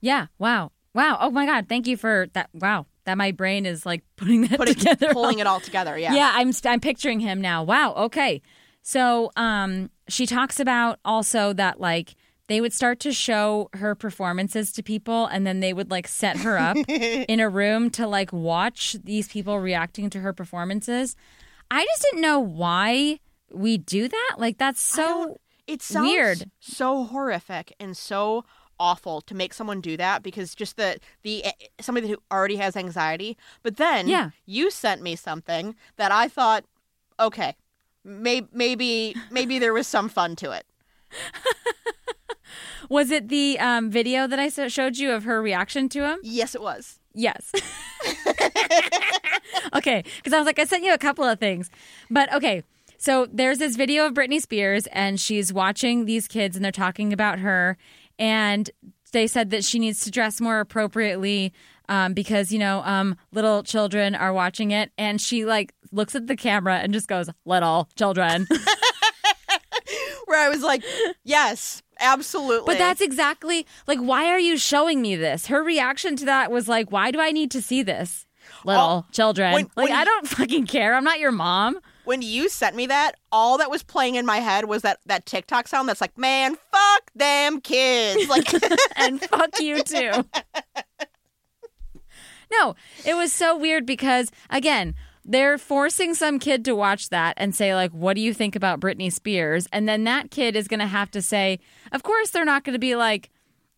Yeah. 0.00 0.26
Wow. 0.38 0.72
Wow. 0.94 1.18
Oh 1.20 1.30
my 1.30 1.44
God. 1.44 1.68
Thank 1.68 1.86
you 1.86 1.96
for 1.98 2.28
that. 2.32 2.48
Wow. 2.54 2.86
That 3.04 3.18
my 3.18 3.32
brain 3.32 3.66
is 3.66 3.84
like 3.84 4.02
putting 4.16 4.42
that 4.46 4.56
putting 4.56 4.74
together. 4.76 5.12
pulling 5.12 5.38
it 5.42 5.46
all 5.46 5.60
together 5.60 5.98
yeah 5.98 6.14
yeah. 6.14 6.32
I'm 6.34 6.52
I'm 6.64 6.80
picturing 6.80 7.20
him 7.20 7.40
now. 7.40 7.62
Wow. 7.64 7.92
Okay. 7.94 8.40
So 8.88 9.32
um, 9.34 9.90
she 10.08 10.26
talks 10.26 10.60
about 10.60 11.00
also 11.04 11.52
that 11.54 11.80
like 11.80 12.14
they 12.46 12.60
would 12.60 12.72
start 12.72 13.00
to 13.00 13.10
show 13.12 13.68
her 13.72 13.96
performances 13.96 14.70
to 14.74 14.82
people, 14.84 15.26
and 15.26 15.44
then 15.44 15.58
they 15.58 15.72
would 15.72 15.90
like 15.90 16.06
set 16.06 16.36
her 16.36 16.56
up 16.56 16.76
in 16.88 17.40
a 17.40 17.48
room 17.48 17.90
to 17.90 18.06
like 18.06 18.32
watch 18.32 18.94
these 19.02 19.26
people 19.26 19.58
reacting 19.58 20.08
to 20.10 20.20
her 20.20 20.32
performances. 20.32 21.16
I 21.68 21.84
just 21.84 22.02
didn't 22.02 22.20
know 22.20 22.38
why 22.38 23.18
we 23.50 23.76
do 23.76 24.06
that. 24.06 24.34
Like 24.38 24.58
that's 24.58 24.80
so 24.80 25.02
don't- 25.02 25.40
it 25.66 25.82
sounds 25.82 26.06
weird. 26.06 26.50
so 26.60 27.02
horrific 27.06 27.74
and 27.80 27.96
so 27.96 28.44
awful 28.78 29.20
to 29.22 29.34
make 29.34 29.52
someone 29.52 29.80
do 29.80 29.96
that 29.96 30.22
because 30.22 30.54
just 30.54 30.76
the 30.76 31.00
the 31.22 31.44
eh, 31.44 31.50
somebody 31.80 32.06
who 32.08 32.18
already 32.30 32.54
has 32.56 32.76
anxiety 32.76 33.36
but 33.64 33.78
then 33.78 34.06
Yeah. 34.06 34.30
you 34.44 34.70
sent 34.70 35.00
me 35.02 35.16
something 35.16 35.74
that 35.96 36.12
i 36.12 36.28
thought 36.28 36.64
okay 37.18 37.56
may, 38.06 38.46
maybe 38.52 39.14
maybe 39.30 39.58
there 39.58 39.72
was 39.74 39.86
some 39.86 40.08
fun 40.08 40.36
to 40.36 40.52
it 40.52 40.66
Was 42.88 43.10
it 43.10 43.28
the 43.28 43.58
um, 43.58 43.90
video 43.90 44.28
that 44.28 44.38
I 44.38 44.48
showed 44.68 44.96
you 44.96 45.10
of 45.10 45.24
her 45.24 45.42
reaction 45.42 45.88
to 45.90 46.08
him? 46.08 46.18
yes 46.22 46.54
it 46.54 46.62
was 46.62 47.00
Yes. 47.16 47.50
okay, 49.74 50.04
because 50.16 50.34
I 50.34 50.38
was 50.38 50.44
like, 50.44 50.58
I 50.58 50.64
sent 50.64 50.84
you 50.84 50.92
a 50.92 50.98
couple 50.98 51.24
of 51.24 51.40
things, 51.40 51.70
but 52.10 52.32
okay. 52.32 52.62
So 52.98 53.26
there's 53.32 53.58
this 53.58 53.74
video 53.76 54.06
of 54.06 54.12
Britney 54.14 54.40
Spears, 54.40 54.86
and 54.88 55.18
she's 55.18 55.52
watching 55.52 56.04
these 56.04 56.28
kids, 56.28 56.56
and 56.56 56.64
they're 56.64 56.72
talking 56.72 57.12
about 57.12 57.38
her, 57.38 57.78
and 58.18 58.70
they 59.12 59.26
said 59.26 59.50
that 59.50 59.64
she 59.64 59.78
needs 59.78 60.00
to 60.00 60.10
dress 60.10 60.40
more 60.40 60.60
appropriately 60.60 61.54
um, 61.88 62.12
because 62.12 62.52
you 62.52 62.58
know 62.58 62.82
um, 62.84 63.16
little 63.32 63.62
children 63.62 64.14
are 64.14 64.32
watching 64.32 64.70
it, 64.70 64.92
and 64.98 65.18
she 65.20 65.46
like 65.46 65.74
looks 65.92 66.14
at 66.14 66.26
the 66.26 66.36
camera 66.36 66.76
and 66.76 66.92
just 66.92 67.08
goes, 67.08 67.28
"Little 67.44 67.88
children." 67.96 68.46
where 70.26 70.44
i 70.44 70.48
was 70.48 70.60
like 70.62 70.82
yes 71.22 71.80
absolutely 72.00 72.66
But 72.74 72.78
that's 72.78 73.00
exactly 73.00 73.64
like, 73.86 74.00
why 74.00 74.26
are 74.26 74.38
you 74.40 74.56
showing 74.58 75.00
me 75.00 75.14
this? 75.14 75.46
Her 75.46 75.62
reaction 75.62 76.16
to 76.16 76.24
that 76.24 76.50
was 76.50 76.66
like, 76.68 76.90
why 76.90 77.10
do 77.12 77.20
I 77.20 77.30
need 77.30 77.50
to 77.52 77.62
see 77.62 77.82
this? 77.84 78.26
Little 78.64 79.04
Oh, 79.08 79.12
children. 79.12 79.52
when- 79.54 79.70
like, 79.76 79.88
when 79.88 79.92
I 79.96 80.00
you- 80.00 80.04
don't 80.06 80.28
fucking 80.28 80.66
care. 80.66 80.94
I'm 80.96 81.04
not 81.04 81.20
your 81.20 81.30
mom. 81.32 81.78
when 82.04 82.22
you 82.22 82.48
sent 82.48 82.74
me 82.74 82.86
that 82.86 83.12
all 83.30 83.58
that 83.58 83.70
was 83.70 83.82
playing 83.84 84.16
in 84.16 84.26
my 84.26 84.38
head 84.38 84.64
was 84.64 84.82
that 84.82 84.98
that 85.06 85.24
tiktok 85.26 85.68
sound 85.68 85.88
that's 85.88 86.00
like 86.00 86.18
man 86.18 86.56
fuck 86.72 87.10
them 87.14 87.60
kids 87.60 88.28
like 88.34 88.52
and 88.96 89.20
fuck 89.20 89.60
you 89.60 89.82
too. 89.84 90.24
No, 92.52 92.74
it 93.04 93.14
was 93.14 93.32
so 93.32 93.56
weird 93.56 93.86
because, 93.86 94.30
again, 94.50 94.94
they're 95.26 95.58
forcing 95.58 96.14
some 96.14 96.38
kid 96.38 96.64
to 96.64 96.76
watch 96.76 97.08
that 97.08 97.34
and 97.36 97.54
say, 97.54 97.74
like, 97.74 97.90
what 97.90 98.14
do 98.14 98.20
you 98.20 98.32
think 98.32 98.54
about 98.54 98.80
Britney 98.80 99.12
Spears? 99.12 99.66
And 99.72 99.88
then 99.88 100.04
that 100.04 100.30
kid 100.30 100.54
is 100.54 100.68
going 100.68 100.80
to 100.80 100.86
have 100.86 101.10
to 101.10 101.20
say, 101.20 101.58
of 101.90 102.04
course, 102.04 102.30
they're 102.30 102.44
not 102.44 102.62
going 102.62 102.74
to 102.74 102.78
be 102.78 102.94
like, 102.94 103.30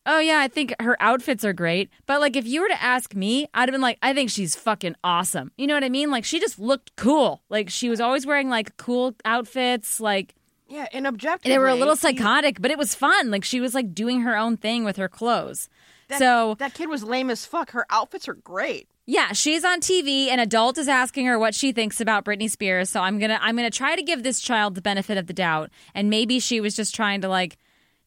oh, 0.04 0.20
yeah, 0.20 0.38
I 0.40 0.48
think 0.48 0.74
her 0.80 0.96
outfits 1.00 1.44
are 1.44 1.54
great. 1.54 1.90
But, 2.06 2.20
like, 2.20 2.36
if 2.36 2.46
you 2.46 2.60
were 2.60 2.68
to 2.68 2.82
ask 2.82 3.14
me, 3.14 3.48
I'd 3.54 3.68
have 3.68 3.72
been 3.72 3.80
like, 3.80 3.98
I 4.02 4.12
think 4.12 4.30
she's 4.30 4.54
fucking 4.54 4.94
awesome. 5.02 5.50
You 5.56 5.66
know 5.66 5.74
what 5.74 5.84
I 5.84 5.88
mean? 5.88 6.10
Like, 6.10 6.24
she 6.24 6.38
just 6.38 6.58
looked 6.58 6.96
cool. 6.96 7.42
Like, 7.48 7.70
she 7.70 7.88
was 7.88 8.00
always 8.00 8.26
wearing, 8.26 8.50
like, 8.50 8.76
cool 8.76 9.14
outfits. 9.24 10.00
Like, 10.00 10.34
yeah 10.70 10.86
and 10.92 11.06
objectively 11.06 11.50
they 11.50 11.58
were 11.58 11.68
a 11.68 11.74
little 11.74 11.96
psychotic, 11.96 12.60
but 12.60 12.70
it 12.70 12.76
was 12.76 12.94
fun. 12.94 13.30
Like, 13.30 13.44
she 13.44 13.58
was, 13.58 13.74
like, 13.74 13.94
doing 13.94 14.20
her 14.20 14.36
own 14.36 14.58
thing 14.58 14.84
with 14.84 14.98
her 14.98 15.08
clothes. 15.08 15.70
that, 16.08 16.18
so 16.18 16.56
that 16.58 16.74
kid 16.74 16.90
was 16.90 17.02
lame 17.02 17.30
as 17.30 17.46
fuck 17.46 17.70
her 17.70 17.86
outfits 17.88 18.28
are 18.28 18.34
great 18.34 18.86
yeah, 19.10 19.32
she's 19.32 19.64
on 19.64 19.80
TV. 19.80 20.28
An 20.28 20.38
adult 20.38 20.76
is 20.76 20.86
asking 20.86 21.24
her 21.24 21.38
what 21.38 21.54
she 21.54 21.72
thinks 21.72 21.98
about 21.98 22.26
Britney 22.26 22.50
Spears. 22.50 22.90
So 22.90 23.00
I'm 23.00 23.18
gonna 23.18 23.38
I'm 23.40 23.56
gonna 23.56 23.70
try 23.70 23.96
to 23.96 24.02
give 24.02 24.22
this 24.22 24.38
child 24.38 24.74
the 24.74 24.82
benefit 24.82 25.16
of 25.16 25.26
the 25.26 25.32
doubt, 25.32 25.70
and 25.94 26.10
maybe 26.10 26.38
she 26.40 26.60
was 26.60 26.76
just 26.76 26.94
trying 26.94 27.22
to 27.22 27.28
like 27.28 27.56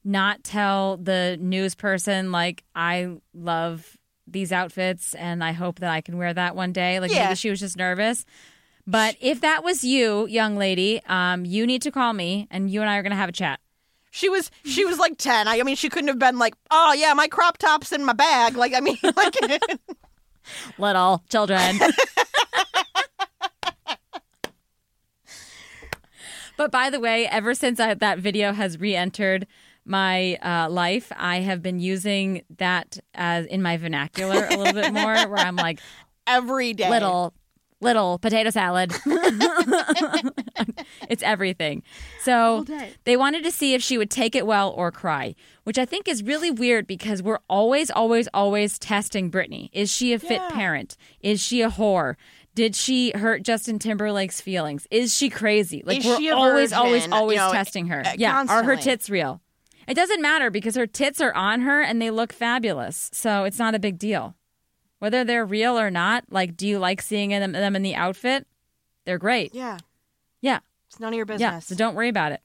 not 0.03 0.43
tell 0.43 0.97
the 0.97 1.37
news 1.41 1.73
person 1.73 2.31
like 2.31 2.63
I 2.75 3.15
love 3.33 3.97
these 4.27 4.51
outfits 4.51 5.15
and 5.15 5.43
I 5.43 5.51
hope 5.53 5.79
that 5.79 5.89
I 5.91 6.01
can 6.01 6.17
wear 6.19 6.33
that 6.33 6.55
one 6.55 6.71
day. 6.71 6.99
Like 6.99 7.11
Yeah. 7.11 7.25
maybe 7.25 7.35
she 7.35 7.49
was 7.49 7.59
just 7.59 7.77
nervous. 7.77 8.23
But 8.85 9.15
if 9.21 9.41
that 9.41 9.63
was 9.63 9.83
you, 9.83 10.27
young 10.27 10.55
lady, 10.55 11.01
um, 11.07 11.45
you 11.45 11.65
need 11.65 11.81
to 11.81 11.91
call 11.91 12.13
me, 12.13 12.47
and 12.51 12.69
you 12.69 12.79
and 12.81 12.89
I 12.89 12.97
are 12.97 13.03
gonna 13.03 13.15
have 13.15 13.29
a 13.29 13.33
chat. 13.33 13.59
She 14.11 14.29
was 14.29 14.51
she 14.65 14.85
was 14.85 14.99
like 14.99 15.17
ten. 15.17 15.47
I, 15.47 15.59
I 15.59 15.63
mean, 15.63 15.75
she 15.75 15.89
couldn't 15.89 16.09
have 16.09 16.19
been 16.19 16.37
like, 16.37 16.53
oh 16.69 16.93
yeah, 16.93 17.13
my 17.15 17.27
crop 17.27 17.57
top's 17.57 17.91
in 17.91 18.03
my 18.05 18.13
bag. 18.13 18.55
Like, 18.55 18.75
I 18.75 18.81
mean, 18.81 18.97
like, 19.15 19.35
Little 20.77 21.23
children. 21.29 21.79
but 26.57 26.71
by 26.71 26.89
the 26.89 26.99
way, 26.99 27.27
ever 27.27 27.53
since 27.53 27.79
I, 27.79 27.93
that 27.93 28.19
video 28.19 28.53
has 28.53 28.79
re 28.79 28.95
entered 28.95 29.47
my 29.85 30.35
uh, 30.35 30.69
life, 30.69 31.11
I 31.15 31.41
have 31.41 31.61
been 31.61 31.79
using 31.79 32.43
that 32.57 32.99
as 33.13 33.45
in 33.47 33.61
my 33.61 33.77
vernacular 33.77 34.47
a 34.49 34.57
little 34.57 34.73
bit 34.73 34.93
more, 34.93 35.13
where 35.27 35.39
I'm 35.39 35.55
like, 35.55 35.79
every 36.27 36.73
day. 36.73 36.89
Little 36.89 37.33
little 37.81 38.17
potato 38.19 38.49
salad. 38.49 38.93
It's 41.09 41.23
everything. 41.23 41.83
So 42.23 42.65
they 43.03 43.17
wanted 43.17 43.43
to 43.43 43.51
see 43.51 43.73
if 43.73 43.81
she 43.83 43.97
would 43.97 44.09
take 44.09 44.35
it 44.35 44.45
well 44.45 44.69
or 44.71 44.91
cry 44.91 45.35
which 45.63 45.77
i 45.77 45.85
think 45.85 46.07
is 46.07 46.23
really 46.23 46.49
weird 46.49 46.87
because 46.87 47.21
we're 47.21 47.37
always 47.47 47.91
always 47.91 48.27
always 48.33 48.79
testing 48.79 49.29
britney. 49.29 49.69
Is 49.73 49.91
she 49.91 50.13
a 50.13 50.19
fit 50.19 50.31
Yeah. 50.41 50.49
parent? 50.51 50.97
Is 51.21 51.39
she 51.41 51.61
a 51.61 51.69
whore? 51.69 52.15
Did 52.55 52.75
she 52.75 53.11
hurt 53.11 53.43
Justin 53.43 53.77
Timberlake's 53.79 54.41
feelings? 54.41 54.87
Is 54.91 55.15
she 55.15 55.29
crazy? 55.29 55.83
Like 55.85 55.99
Is 55.99 56.05
we're 56.05 56.33
always, 56.33 56.73
always, 56.73 57.07
always 57.11 57.35
You 57.35 57.41
know, 57.45 57.51
testing 57.51 57.87
her. 57.87 58.01
uh, 58.05 58.13
yeah, 58.17 58.43
are 58.49 58.63
her 58.63 58.75
tits 58.75 59.09
real? 59.09 59.41
It 59.87 59.93
doesn't 59.93 60.21
matter 60.21 60.49
because 60.49 60.75
her 60.75 60.87
tits 60.87 61.21
are 61.21 61.33
on 61.33 61.61
her 61.61 61.81
and 61.81 62.01
they 62.01 62.09
look 62.11 62.33
fabulous, 62.33 63.09
so 63.13 63.43
it's 63.45 63.59
not 63.59 63.75
a 63.75 63.79
big 63.79 63.97
deal 63.99 64.35
whether 65.01 65.23
they're 65.23 65.45
real 65.45 65.79
or 65.79 65.89
not. 65.89 66.25
Like, 66.29 66.55
do 66.55 66.67
you 66.67 66.77
like 66.77 67.01
seeing 67.01 67.31
them, 67.31 67.53
them 67.53 67.75
in 67.75 67.81
the 67.81 67.95
outfit? 67.95 68.45
They're 69.05 69.17
great. 69.17 69.55
Yeah. 69.55 69.79
Yeah, 70.41 70.59
It's 70.87 70.99
none 70.99 71.11
of 71.13 71.17
your 71.17 71.25
business. 71.25 71.41
yeah. 71.41 71.59
So 71.59 71.73
don't 71.75 71.95
worry 71.95 72.09
about 72.09 72.31
it. 72.33 72.41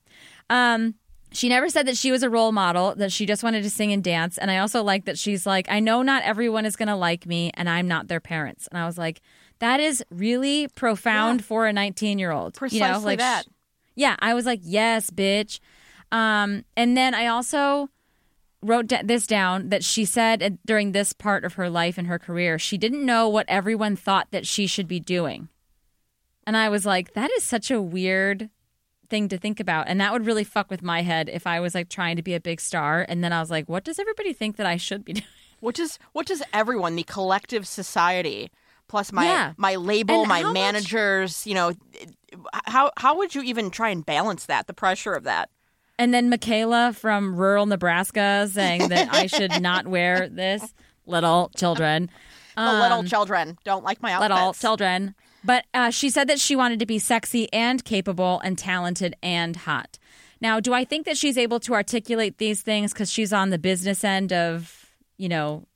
Um, 0.48 0.94
she 1.32 1.48
never 1.50 1.68
said 1.68 1.86
that 1.86 1.96
she 1.98 2.10
was 2.12 2.22
a 2.22 2.30
role 2.30 2.50
model, 2.52 2.94
that 2.94 3.12
she 3.12 3.26
just 3.26 3.42
wanted 3.42 3.62
to 3.62 3.68
sing 3.70 3.92
and 3.92 4.02
dance. 4.02 4.38
And 4.38 4.50
I 4.50 4.58
also 4.58 4.82
like 4.82 5.04
that 5.04 5.18
she's 5.18 5.44
like, 5.46 5.66
I 5.70 5.80
know 5.80 6.00
not 6.02 6.22
everyone 6.22 6.64
is 6.64 6.76
going 6.76 6.88
to 6.88 6.96
like 6.96 7.26
me, 7.26 7.50
and 7.54 7.68
I'm 7.68 7.88
not 7.88 8.08
their 8.08 8.20
parents. 8.20 8.66
And 8.68 8.78
I 8.78 8.86
was 8.86 8.96
like, 8.96 9.20
that 9.58 9.80
is 9.80 10.02
really 10.10 10.68
profound 10.68 11.44
for 11.44 11.66
a 11.66 11.72
19 11.74 12.18
year 12.18 12.30
old. 12.32 12.54
Precisely 12.54 12.86
you 12.86 12.92
know, 12.92 12.98
like, 13.00 13.18
that. 13.18 13.44
sh- 13.44 13.48
yeah, 13.96 14.16
I 14.18 14.32
was 14.34 14.46
like, 14.46 14.60
yes, 14.62 15.10
bitch. 15.10 15.60
Um, 16.12 16.64
and 16.76 16.96
then 16.96 17.14
I 17.14 17.26
also 17.26 17.88
wrote 18.62 18.90
this 19.04 19.26
down 19.26 19.68
that 19.68 19.84
she 19.84 20.04
said 20.04 20.58
during 20.64 20.92
this 20.92 21.12
part 21.12 21.44
of 21.44 21.54
her 21.54 21.68
life 21.70 21.98
and 21.98 22.06
her 22.08 22.18
career, 22.18 22.58
she 22.58 22.78
didn't 22.78 23.04
know 23.04 23.28
what 23.28 23.46
everyone 23.48 23.96
thought 23.96 24.28
that 24.30 24.46
she 24.46 24.66
should 24.66 24.88
be 24.88 25.00
doing. 25.00 25.48
And 26.46 26.56
I 26.56 26.68
was 26.68 26.86
like, 26.86 27.14
that 27.14 27.30
is 27.32 27.44
such 27.44 27.70
a 27.70 27.82
weird 27.82 28.50
thing 29.08 29.28
to 29.28 29.38
think 29.38 29.60
about. 29.60 29.88
And 29.88 30.00
that 30.00 30.12
would 30.12 30.26
really 30.26 30.44
fuck 30.44 30.70
with 30.70 30.82
my 30.82 31.02
head 31.02 31.28
if 31.28 31.46
I 31.46 31.60
was 31.60 31.74
like 31.74 31.88
trying 31.88 32.16
to 32.16 32.22
be 32.22 32.34
a 32.34 32.40
big 32.40 32.60
star. 32.60 33.04
And 33.08 33.22
then 33.22 33.32
I 33.32 33.40
was 33.40 33.50
like, 33.50 33.68
what 33.68 33.84
does 33.84 33.98
everybody 33.98 34.32
think 34.32 34.56
that 34.56 34.66
I 34.66 34.76
should 34.76 35.04
be 35.04 35.14
doing? 35.14 35.26
What 35.60 35.74
does 35.74 35.98
what 36.12 36.26
does 36.26 36.42
everyone, 36.52 36.96
the 36.96 37.02
collective 37.02 37.66
society, 37.66 38.50
plus 38.88 39.10
my 39.10 39.24
Yeah. 39.24 39.52
my 39.56 39.76
label, 39.76 40.20
And 40.20 40.28
my 40.28 40.40
how 40.42 40.48
much- 40.48 40.54
managers, 40.54 41.46
you 41.46 41.54
know, 41.54 41.72
how 42.66 42.92
how 42.98 43.16
would 43.16 43.34
you 43.34 43.40
even 43.42 43.70
try 43.70 43.88
and 43.88 44.04
balance 44.04 44.44
that? 44.46 44.66
The 44.66 44.74
pressure 44.74 45.14
of 45.14 45.24
that. 45.24 45.48
And 45.98 46.12
then 46.12 46.28
Michaela 46.28 46.92
from 46.92 47.36
rural 47.36 47.66
Nebraska 47.66 48.48
saying 48.50 48.88
that 48.88 49.08
I 49.12 49.26
should 49.26 49.62
not 49.62 49.86
wear 49.86 50.28
this. 50.28 50.74
Little 51.06 51.50
children. 51.56 52.10
The 52.56 52.72
little 52.72 53.04
children 53.04 53.58
don't 53.64 53.84
like 53.84 54.02
my 54.02 54.12
outfits. 54.12 54.30
Um, 54.30 54.38
little 54.38 54.52
children. 54.54 55.14
But 55.44 55.64
uh, 55.72 55.90
she 55.90 56.10
said 56.10 56.28
that 56.28 56.40
she 56.40 56.56
wanted 56.56 56.80
to 56.80 56.86
be 56.86 56.98
sexy 56.98 57.52
and 57.52 57.84
capable 57.84 58.40
and 58.40 58.58
talented 58.58 59.14
and 59.22 59.54
hot. 59.54 59.98
Now, 60.40 60.60
do 60.60 60.74
I 60.74 60.84
think 60.84 61.06
that 61.06 61.16
she's 61.16 61.38
able 61.38 61.60
to 61.60 61.74
articulate 61.74 62.38
these 62.38 62.62
things 62.62 62.92
because 62.92 63.10
she's 63.10 63.32
on 63.32 63.50
the 63.50 63.58
business 63.58 64.04
end 64.04 64.32
of, 64.32 64.90
you 65.16 65.28
know, 65.28 65.66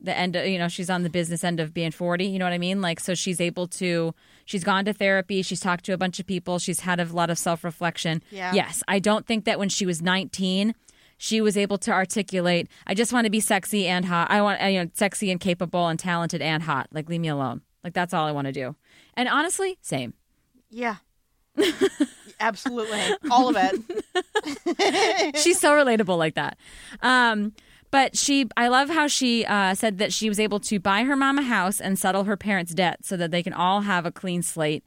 the 0.00 0.16
end 0.16 0.36
of, 0.36 0.46
you 0.46 0.58
know, 0.58 0.68
she's 0.68 0.90
on 0.90 1.02
the 1.02 1.10
business 1.10 1.42
end 1.42 1.58
of 1.58 1.74
being 1.74 1.90
40, 1.90 2.24
you 2.24 2.38
know 2.38 2.44
what 2.44 2.52
I 2.52 2.58
mean? 2.58 2.80
Like, 2.80 3.00
so 3.00 3.14
she's 3.14 3.40
able 3.40 3.66
to, 3.68 4.14
she's 4.46 4.64
gone 4.64 4.86
to 4.86 4.94
therapy, 4.94 5.42
she's 5.42 5.60
talked 5.60 5.84
to 5.84 5.92
a 5.92 5.98
bunch 5.98 6.18
of 6.18 6.26
people, 6.26 6.58
she's 6.58 6.80
had 6.80 6.98
a 6.98 7.04
lot 7.04 7.28
of 7.28 7.38
self 7.38 7.62
reflection. 7.62 8.22
Yeah. 8.30 8.54
Yes, 8.54 8.82
I 8.88 8.98
don't 8.98 9.26
think 9.26 9.44
that 9.44 9.58
when 9.58 9.68
she 9.68 9.84
was 9.84 10.00
19, 10.00 10.74
she 11.18 11.40
was 11.42 11.56
able 11.56 11.76
to 11.78 11.90
articulate, 11.90 12.68
I 12.86 12.94
just 12.94 13.12
want 13.12 13.26
to 13.26 13.30
be 13.30 13.40
sexy 13.40 13.86
and 13.86 14.04
hot. 14.06 14.30
I 14.30 14.40
want, 14.40 14.62
you 14.62 14.84
know, 14.84 14.90
sexy 14.94 15.30
and 15.30 15.38
capable 15.40 15.88
and 15.88 15.98
talented 15.98 16.40
and 16.40 16.62
hot. 16.62 16.88
Like, 16.92 17.08
leave 17.08 17.20
me 17.20 17.28
alone. 17.28 17.62
Like, 17.84 17.92
that's 17.92 18.14
all 18.14 18.26
I 18.26 18.32
want 18.32 18.46
to 18.46 18.52
do. 18.52 18.74
And 19.14 19.28
honestly, 19.28 19.78
same. 19.82 20.14
Yeah. 20.70 20.96
Absolutely. 22.40 23.00
All 23.30 23.48
of 23.48 23.56
it. 23.58 25.36
She's 25.38 25.58
so 25.58 25.72
relatable 25.72 26.18
like 26.18 26.34
that. 26.34 26.58
Um, 27.00 27.54
but 27.96 28.14
she, 28.14 28.46
I 28.58 28.68
love 28.68 28.90
how 28.90 29.06
she 29.06 29.46
uh, 29.46 29.74
said 29.74 29.96
that 29.96 30.12
she 30.12 30.28
was 30.28 30.38
able 30.38 30.60
to 30.60 30.78
buy 30.78 31.04
her 31.04 31.16
mom 31.16 31.38
a 31.38 31.42
house 31.42 31.80
and 31.80 31.98
settle 31.98 32.24
her 32.24 32.36
parents' 32.36 32.74
debt 32.74 33.06
so 33.06 33.16
that 33.16 33.30
they 33.30 33.42
can 33.42 33.54
all 33.54 33.80
have 33.80 34.04
a 34.04 34.12
clean 34.12 34.42
slate. 34.42 34.84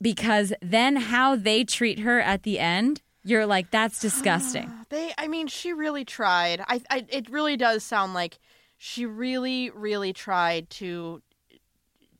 Because 0.00 0.52
then 0.62 0.94
how 0.94 1.34
they 1.34 1.64
treat 1.64 1.98
her 1.98 2.20
at 2.20 2.44
the 2.44 2.60
end, 2.60 3.02
you're 3.24 3.46
like, 3.46 3.72
that's 3.72 3.98
disgusting. 3.98 4.70
They 4.90 5.12
I 5.18 5.26
mean, 5.26 5.48
she 5.48 5.72
really 5.72 6.04
tried. 6.04 6.60
I, 6.68 6.80
I 6.88 7.04
it 7.08 7.28
really 7.30 7.56
does 7.56 7.82
sound 7.82 8.14
like 8.14 8.38
she 8.76 9.04
really, 9.04 9.68
really 9.70 10.12
tried 10.12 10.70
to 10.78 11.20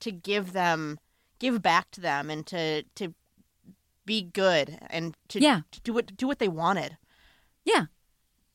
to 0.01 0.11
give 0.11 0.55
them 0.55 0.99
give 1.39 1.63
back 1.63 1.93
to 1.93 2.01
them 2.01 2.31
and 2.31 2.45
to 2.47 2.83
to 2.97 3.15
be 4.05 4.23
good 4.23 4.77
and 4.91 5.15
to, 5.29 5.41
Yeah. 5.41 5.61
to 5.71 5.81
do 5.83 5.93
what 5.93 6.17
do 6.17 6.27
what 6.27 6.41
they 6.41 6.49
wanted. 6.49 6.97
Yeah. 7.65 7.85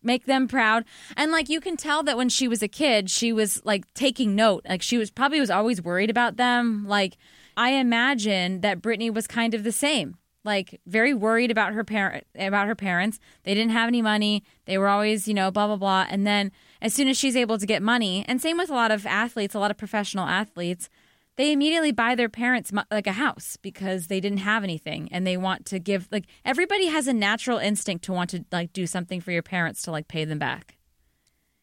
Make 0.03 0.25
them 0.25 0.47
proud. 0.47 0.83
And 1.15 1.31
like 1.31 1.49
you 1.49 1.59
can 1.59 1.77
tell 1.77 2.03
that 2.03 2.17
when 2.17 2.29
she 2.29 2.47
was 2.47 2.61
a 2.61 2.67
kid, 2.67 3.09
she 3.09 3.31
was 3.31 3.63
like 3.65 3.91
taking 3.93 4.35
note. 4.35 4.65
Like 4.67 4.81
she 4.81 4.97
was 4.97 5.09
probably 5.09 5.39
was 5.39 5.49
always 5.49 5.81
worried 5.81 6.09
about 6.09 6.37
them. 6.37 6.85
Like 6.87 7.17
I 7.55 7.71
imagine 7.71 8.61
that 8.61 8.81
Britney 8.81 9.13
was 9.13 9.27
kind 9.27 9.53
of 9.53 9.63
the 9.63 9.71
same. 9.71 10.17
Like 10.45 10.81
very 10.85 11.13
worried 11.13 11.51
about 11.51 11.73
her 11.73 11.85
parent 11.85 12.25
about 12.37 12.67
her 12.67 12.75
parents. 12.75 13.19
They 13.43 13.53
didn't 13.53 13.71
have 13.71 13.87
any 13.87 14.01
money. 14.01 14.43
They 14.65 14.77
were 14.77 14.89
always, 14.89 15.27
you 15.27 15.33
know, 15.33 15.51
blah 15.51 15.67
blah 15.67 15.77
blah. 15.77 16.05
And 16.09 16.27
then 16.27 16.51
as 16.81 16.93
soon 16.93 17.07
as 17.07 17.17
she's 17.17 17.37
able 17.37 17.57
to 17.57 17.65
get 17.65 17.81
money, 17.81 18.25
and 18.27 18.41
same 18.41 18.57
with 18.57 18.69
a 18.69 18.73
lot 18.73 18.91
of 18.91 19.05
athletes, 19.05 19.55
a 19.55 19.59
lot 19.59 19.71
of 19.71 19.77
professional 19.77 20.27
athletes, 20.27 20.89
they 21.35 21.51
immediately 21.51 21.91
buy 21.91 22.15
their 22.15 22.29
parents 22.29 22.71
like 22.91 23.07
a 23.07 23.13
house 23.13 23.57
because 23.61 24.07
they 24.07 24.19
didn't 24.19 24.39
have 24.39 24.63
anything 24.63 25.09
and 25.11 25.25
they 25.25 25.37
want 25.37 25.65
to 25.67 25.79
give 25.79 26.07
like 26.11 26.25
everybody 26.45 26.87
has 26.87 27.07
a 27.07 27.13
natural 27.13 27.57
instinct 27.57 28.05
to 28.05 28.13
want 28.13 28.29
to 28.31 28.45
like 28.51 28.71
do 28.73 28.85
something 28.85 29.19
for 29.21 29.31
your 29.31 29.41
parents 29.43 29.81
to 29.83 29.91
like 29.91 30.07
pay 30.07 30.25
them 30.25 30.39
back. 30.39 30.77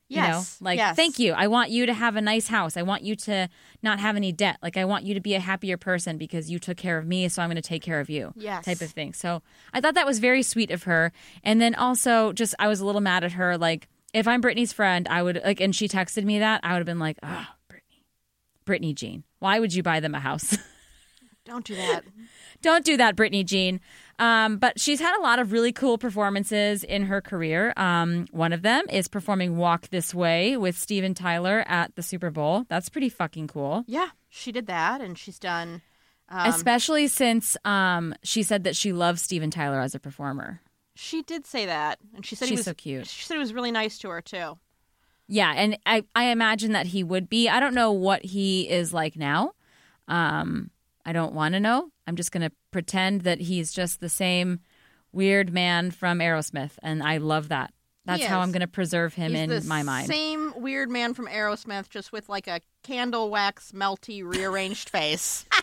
You 0.09 0.17
Yes. 0.17 0.61
know 0.61 0.65
like 0.67 0.77
yes. 0.79 0.97
thank 0.97 1.21
you. 1.21 1.35
I 1.35 1.47
want 1.47 1.71
you 1.71 1.87
to 1.87 1.95
have 1.95 2.17
a 2.17 2.21
nice 2.21 2.49
house. 2.49 2.77
I 2.77 2.83
want 2.83 3.03
you 3.05 3.15
to 3.15 3.49
not 3.81 4.01
have 4.01 4.17
any 4.17 4.33
debt. 4.33 4.57
Like 4.61 4.77
i 4.77 4.85
want 4.85 5.05
you 5.05 5.15
to 5.15 5.21
be 5.21 5.35
a 5.37 5.41
happier 5.41 5.77
person 5.77 6.19
because 6.19 6.51
you 6.51 6.59
took 6.59 6.77
care 6.77 6.99
of 6.99 7.07
me 7.07 7.29
so 7.29 7.41
i'm 7.41 7.49
going 7.49 7.55
to 7.55 7.63
take 7.63 7.83
care 7.83 8.01
of 8.01 8.11
you 8.11 8.33
Yes. 8.35 8.65
type 8.65 8.81
of 8.81 8.91
thing. 8.91 9.13
So 9.13 9.41
i 9.73 9.81
thought 9.81 9.95
that 9.95 10.07
was 10.07 10.19
very 10.19 10.43
sweet 10.43 10.73
of 10.73 10.83
her. 10.83 11.13
And 11.45 11.61
then 11.61 11.77
also 11.77 12.33
just 12.33 12.57
i 12.59 12.67
was 12.67 12.81
a 12.81 12.87
little 12.87 13.01
mad 13.01 13.23
at 13.23 13.33
her 13.33 13.57
like 13.57 13.87
if 14.13 14.27
i'm 14.27 14.43
britney's 14.43 14.73
friend 14.73 15.07
i 15.09 15.23
would 15.23 15.41
like 15.45 15.61
and 15.61 15.77
she 15.77 15.87
texted 15.87 16.25
me 16.25 16.41
that 16.41 16.61
i 16.65 16.73
would 16.73 16.79
have 16.79 16.87
been 16.87 16.99
like 16.99 17.17
oh 17.23 17.47
britney 18.71 18.95
jean 18.95 19.25
why 19.41 19.59
would 19.59 19.75
you 19.75 19.83
buy 19.83 19.99
them 20.01 20.15
a 20.15 20.21
house 20.21 20.57
Don't 21.47 21.65
do 21.65 21.75
that. 21.75 22.05
Don't 22.63 22.85
do 22.85 22.97
that, 22.99 23.17
Britney 23.17 23.45
Jean. 23.45 23.81
Um, 24.21 24.59
but 24.59 24.79
she's 24.79 25.01
had 25.01 25.19
a 25.19 25.23
lot 25.23 25.39
of 25.39 25.51
really 25.51 25.73
cool 25.73 25.97
performances 25.99 26.85
in 26.85 27.07
her 27.07 27.21
career. 27.21 27.73
Um, 27.77 28.27
one 28.31 28.53
of 28.53 28.63
them 28.63 28.85
is 28.91 29.09
performing 29.09 29.57
Walk 29.57 29.89
This 29.89 30.15
Way 30.15 30.57
with 30.57 30.79
Steven 30.79 31.15
Tyler 31.15 31.65
at 31.67 31.97
the 31.97 32.03
Super 32.03 32.31
Bowl. 32.31 32.67
That's 32.69 32.89
pretty 32.89 33.09
fucking 33.09 33.49
cool. 33.49 33.85
yeah, 33.89 34.11
she 34.29 34.53
did 34.53 34.67
that 34.67 35.01
and 35.01 35.19
she's 35.19 35.39
done 35.39 35.83
um, 36.29 36.49
Especially 36.49 37.09
since 37.09 37.57
um, 37.65 38.15
she 38.23 38.45
said 38.45 38.63
that 38.65 38.77
she 38.77 38.93
loves 38.93 39.21
Steven 39.23 39.51
Tyler 39.51 39.81
as 39.81 39.97
a 39.97 39.99
performer. 39.99 40.61
she 40.95 41.23
did 41.23 41.47
say 41.47 41.67
that 41.67 41.99
and 42.15 42.25
she 42.25 42.37
said 42.37 42.45
he 42.45 42.51
She's 42.51 42.59
was 42.61 42.67
so 42.67 42.75
cute. 42.75 43.07
She 43.09 43.25
said 43.25 43.35
he 43.35 43.41
was 43.41 43.55
really 43.55 43.73
nice 43.73 43.99
to 43.99 44.11
her 44.11 44.21
too. 44.21 44.57
Yeah, 45.33 45.53
and 45.55 45.79
I, 45.87 46.03
I 46.17 46.25
imagine 46.25 46.73
that 46.73 46.87
he 46.87 47.05
would 47.05 47.31
be. 47.31 47.49
I 47.49 47.61
don't 47.61 47.75
know 47.75 47.93
what 47.93 48.25
he 48.25 48.69
is 48.69 48.93
like 48.93 49.15
now. 49.15 49.53
Um, 50.09 50.71
I 51.07 51.13
don't 51.13 51.33
want 51.33 51.55
to 51.55 51.61
know. 51.61 51.93
I'm 52.05 52.17
just 52.17 52.33
going 52.33 52.43
to 52.43 52.51
pretend 52.73 53.21
that 53.21 53.43
he's 53.43 53.73
just 53.73 54.01
the 54.01 54.09
same 54.09 54.59
weird 55.13 55.53
man 55.53 55.93
from 55.93 56.19
Aerosmith, 56.19 56.73
and 56.83 57.01
I 57.01 57.19
love 57.19 57.49
that. 57.49 57.73
That's 58.07 58.25
how. 58.25 58.41
I'm 58.41 58.51
going 58.51 58.63
to 58.63 58.67
preserve 58.67 59.15
him 59.15 59.31
He's 59.31 59.43
in 59.43 59.51
the 59.51 59.61
my 59.63 59.85
mind. 59.85 60.09
Same 60.09 60.53
weird 60.57 60.91
man 60.91 61.15
from 61.15 61.29
Aerosmith, 61.29 61.89
just 61.89 62.11
with 62.11 62.29
like 62.29 62.49
a 62.49 62.61
candle 62.83 63.31
wax 63.31 63.71
melty 63.71 64.25
rearranged 64.25 64.91
face. 64.91 65.47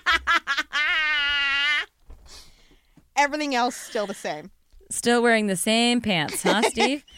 Everything 3.17 3.53
else 3.53 3.75
still 3.75 4.07
the 4.07 4.13
same. 4.13 4.49
Still 4.89 5.21
wearing 5.21 5.47
the 5.47 5.57
same 5.57 5.99
pants, 5.99 6.43
huh, 6.43 6.61
Steve? 6.61 7.03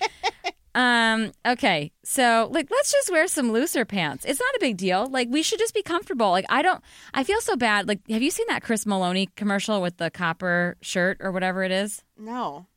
um, 0.76 1.32
okay. 1.46 1.92
So, 2.04 2.48
like 2.52 2.70
let's 2.70 2.92
just 2.92 3.12
wear 3.12 3.28
some 3.28 3.52
looser 3.52 3.86
pants. 3.86 4.26
It's 4.26 4.40
not 4.40 4.56
a 4.56 4.60
big 4.60 4.78
deal. 4.78 5.08
Like 5.08 5.28
we 5.30 5.42
should 5.42 5.60
just 5.60 5.74
be 5.74 5.82
comfortable. 5.82 6.30
Like 6.32 6.46
I 6.50 6.62
don't 6.62 6.82
I 7.14 7.24
feel 7.24 7.42
so 7.42 7.56
bad. 7.56 7.88
Like 7.88 8.00
have 8.10 8.22
you 8.22 8.32
seen 8.32 8.48
that 8.50 8.64
Chris 8.64 8.86
Meloni 8.86 9.28
commercial 9.36 9.82
with 9.82 9.98
the 9.98 10.10
copper 10.10 10.78
shirt 10.82 11.18
or 11.22 11.32
whatever 11.32 11.64
it 11.64 11.72
is? 11.72 12.04
No. 12.18 12.68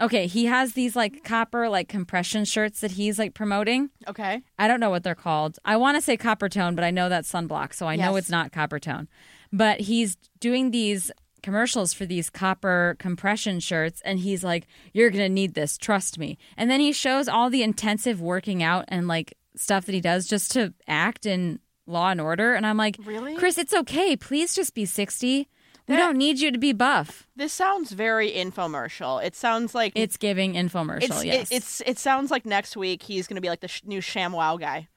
Okay, 0.00 0.26
he 0.26 0.46
has 0.46 0.72
these 0.72 0.96
like 0.96 1.22
copper 1.22 1.68
like 1.68 1.88
compression 1.88 2.44
shirts 2.44 2.80
that 2.80 2.92
he's 2.92 3.20
like 3.20 3.34
promoting. 3.34 3.90
Okay. 4.08 4.42
I 4.58 4.66
don't 4.66 4.80
know 4.80 4.90
what 4.90 5.04
they're 5.04 5.14
called. 5.14 5.58
I 5.64 5.76
want 5.76 5.96
to 5.96 6.00
say 6.00 6.16
copper 6.16 6.48
tone, 6.48 6.74
but 6.74 6.82
I 6.84 6.90
know 6.90 7.08
that's 7.08 7.30
sunblock, 7.30 7.72
so 7.72 7.86
I 7.86 7.94
know 7.94 8.16
it's 8.16 8.30
not 8.30 8.50
copper 8.50 8.80
tone. 8.80 9.06
But 9.52 9.80
he's 9.80 10.16
doing 10.40 10.72
these 10.72 11.12
commercials 11.42 11.92
for 11.92 12.06
these 12.06 12.30
copper 12.30 12.96
compression 12.98 13.60
shirts 13.60 14.00
and 14.04 14.18
he's 14.20 14.42
like 14.44 14.66
you're 14.92 15.10
going 15.10 15.24
to 15.24 15.28
need 15.28 15.54
this 15.54 15.76
trust 15.76 16.18
me. 16.18 16.38
And 16.56 16.70
then 16.70 16.80
he 16.80 16.92
shows 16.92 17.28
all 17.28 17.50
the 17.50 17.62
intensive 17.62 18.20
working 18.20 18.62
out 18.62 18.84
and 18.88 19.08
like 19.08 19.36
stuff 19.56 19.86
that 19.86 19.92
he 19.92 20.00
does 20.00 20.26
just 20.26 20.50
to 20.52 20.72
act 20.88 21.26
in 21.26 21.58
law 21.86 22.10
and 22.10 22.20
order 22.20 22.54
and 22.54 22.64
i'm 22.64 22.76
like 22.76 22.96
Really? 23.04 23.36
chris 23.36 23.58
it's 23.58 23.74
okay. 23.74 24.16
Please 24.16 24.54
just 24.54 24.72
be 24.74 24.84
60 24.86 25.48
we 25.88 25.96
don't 25.96 26.16
need 26.16 26.38
you 26.38 26.52
to 26.52 26.58
be 26.58 26.72
buff. 26.72 27.26
This 27.36 27.52
sounds 27.52 27.90
very 27.90 28.30
infomercial. 28.30 29.22
It 29.22 29.34
sounds 29.34 29.74
like 29.74 29.92
it's 29.96 30.16
giving 30.16 30.54
infomercial 30.54 31.02
it's 31.02 31.24
yes. 31.24 31.50
it, 31.50 31.56
it's 31.56 31.82
it 31.84 31.98
sounds 31.98 32.30
like 32.30 32.46
next 32.46 32.76
week 32.76 33.02
he's 33.02 33.26
going 33.26 33.34
to 33.34 33.40
be 33.42 33.48
like 33.48 33.60
the 33.60 33.68
sh- 33.68 33.82
new 33.84 34.00
ShamWow 34.00 34.58
guy. 34.60 34.88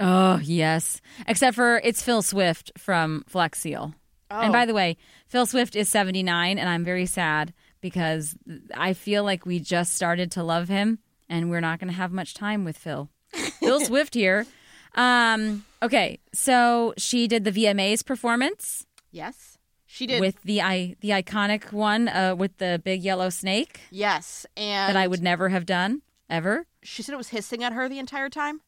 oh 0.00 0.38
yes. 0.42 1.00
Except 1.26 1.56
for 1.56 1.80
it's 1.82 2.02
phil 2.02 2.22
swift 2.22 2.72
from 2.78 3.24
flex 3.26 3.58
seal 3.58 3.94
Oh. 4.32 4.40
And 4.40 4.52
by 4.52 4.64
the 4.64 4.72
way, 4.72 4.96
Phil 5.28 5.44
Swift 5.44 5.76
is 5.76 5.88
79, 5.90 6.58
and 6.58 6.68
I'm 6.68 6.84
very 6.84 7.04
sad 7.04 7.52
because 7.82 8.34
I 8.74 8.94
feel 8.94 9.24
like 9.24 9.44
we 9.44 9.60
just 9.60 9.94
started 9.94 10.30
to 10.32 10.42
love 10.42 10.68
him, 10.68 11.00
and 11.28 11.50
we're 11.50 11.60
not 11.60 11.78
going 11.78 11.90
to 11.90 11.96
have 11.96 12.12
much 12.12 12.32
time 12.32 12.64
with 12.64 12.78
Phil. 12.78 13.10
Phil 13.60 13.80
Swift 13.80 14.14
here. 14.14 14.46
Um, 14.94 15.64
okay, 15.82 16.18
so 16.32 16.94
she 16.96 17.28
did 17.28 17.44
the 17.44 17.52
VMAs 17.52 18.04
performance 18.04 18.86
yes, 19.10 19.58
she 19.86 20.06
did. 20.06 20.20
with 20.20 20.40
the 20.42 20.60
I 20.60 20.96
the 21.00 21.10
iconic 21.10 21.72
one 21.72 22.08
uh, 22.08 22.34
with 22.36 22.58
the 22.58 22.80
big 22.84 23.02
yellow 23.02 23.30
snake 23.30 23.80
yes, 23.90 24.44
and 24.56 24.94
that 24.94 24.96
I 25.00 25.06
would 25.06 25.22
never 25.22 25.48
have 25.48 25.64
done 25.64 26.02
ever. 26.28 26.66
She 26.82 27.02
said 27.02 27.14
it 27.14 27.18
was 27.18 27.28
hissing 27.28 27.64
at 27.64 27.72
her 27.72 27.88
the 27.88 27.98
entire 27.98 28.28
time. 28.28 28.60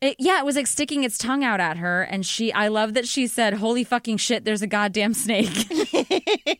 It, 0.00 0.16
yeah, 0.18 0.38
it 0.38 0.44
was 0.44 0.56
like 0.56 0.66
sticking 0.66 1.04
its 1.04 1.16
tongue 1.18 1.42
out 1.42 1.60
at 1.60 1.78
her, 1.78 2.02
and 2.02 2.24
she. 2.24 2.52
I 2.52 2.68
love 2.68 2.94
that 2.94 3.08
she 3.08 3.26
said, 3.26 3.54
"Holy 3.54 3.82
fucking 3.84 4.18
shit! 4.18 4.44
There's 4.44 4.62
a 4.62 4.66
goddamn 4.66 5.14
snake." 5.14 5.50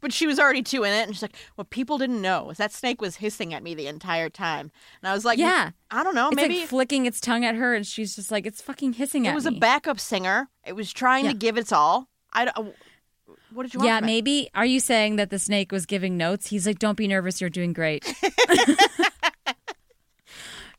But 0.00 0.12
she 0.12 0.26
was 0.26 0.38
already 0.38 0.62
two 0.62 0.84
in 0.84 0.92
it, 0.92 1.06
and 1.06 1.14
she's 1.14 1.22
like, 1.22 1.36
"What 1.56 1.70
people 1.70 1.98
didn't 1.98 2.22
know 2.22 2.50
is 2.50 2.56
that 2.58 2.72
snake 2.72 3.00
was 3.00 3.16
hissing 3.16 3.52
at 3.52 3.62
me 3.62 3.74
the 3.74 3.88
entire 3.88 4.30
time." 4.30 4.70
And 5.02 5.08
I 5.08 5.12
was 5.12 5.24
like, 5.24 5.38
Yeah. 5.38 5.70
I 5.90 6.04
don't 6.04 6.14
know, 6.14 6.28
it's 6.28 6.36
maybe 6.36 6.60
like 6.60 6.68
flicking 6.68 7.04
its 7.06 7.20
tongue 7.20 7.44
at 7.44 7.56
her, 7.56 7.74
and 7.74 7.86
she's 7.86 8.14
just 8.14 8.30
like, 8.30 8.46
"It's 8.46 8.62
fucking 8.62 8.94
hissing 8.94 9.24
it 9.24 9.28
at 9.28 9.32
me." 9.32 9.34
It 9.34 9.36
was 9.36 9.46
a 9.46 9.50
backup 9.52 9.98
singer. 9.98 10.48
It 10.64 10.74
was 10.74 10.92
trying 10.92 11.24
Yeah. 11.24 11.32
to 11.32 11.36
give 11.36 11.58
its 11.58 11.72
all. 11.72 12.08
I 12.32 12.44
don't, 12.46 12.56
uh, 12.56 12.64
what 13.52 13.64
did 13.64 13.74
you 13.74 13.80
want? 13.80 13.88
Yeah, 13.88 14.00
maybe. 14.00 14.48
Are 14.54 14.66
you 14.66 14.80
saying 14.80 15.16
that 15.16 15.30
the 15.30 15.38
snake 15.38 15.72
was 15.72 15.84
giving 15.84 16.16
notes? 16.16 16.46
He's 16.48 16.66
like, 16.66 16.78
"Don't 16.78 16.96
be 16.96 17.08
nervous. 17.08 17.40
You're 17.40 17.50
doing 17.50 17.72
great." 17.72 18.04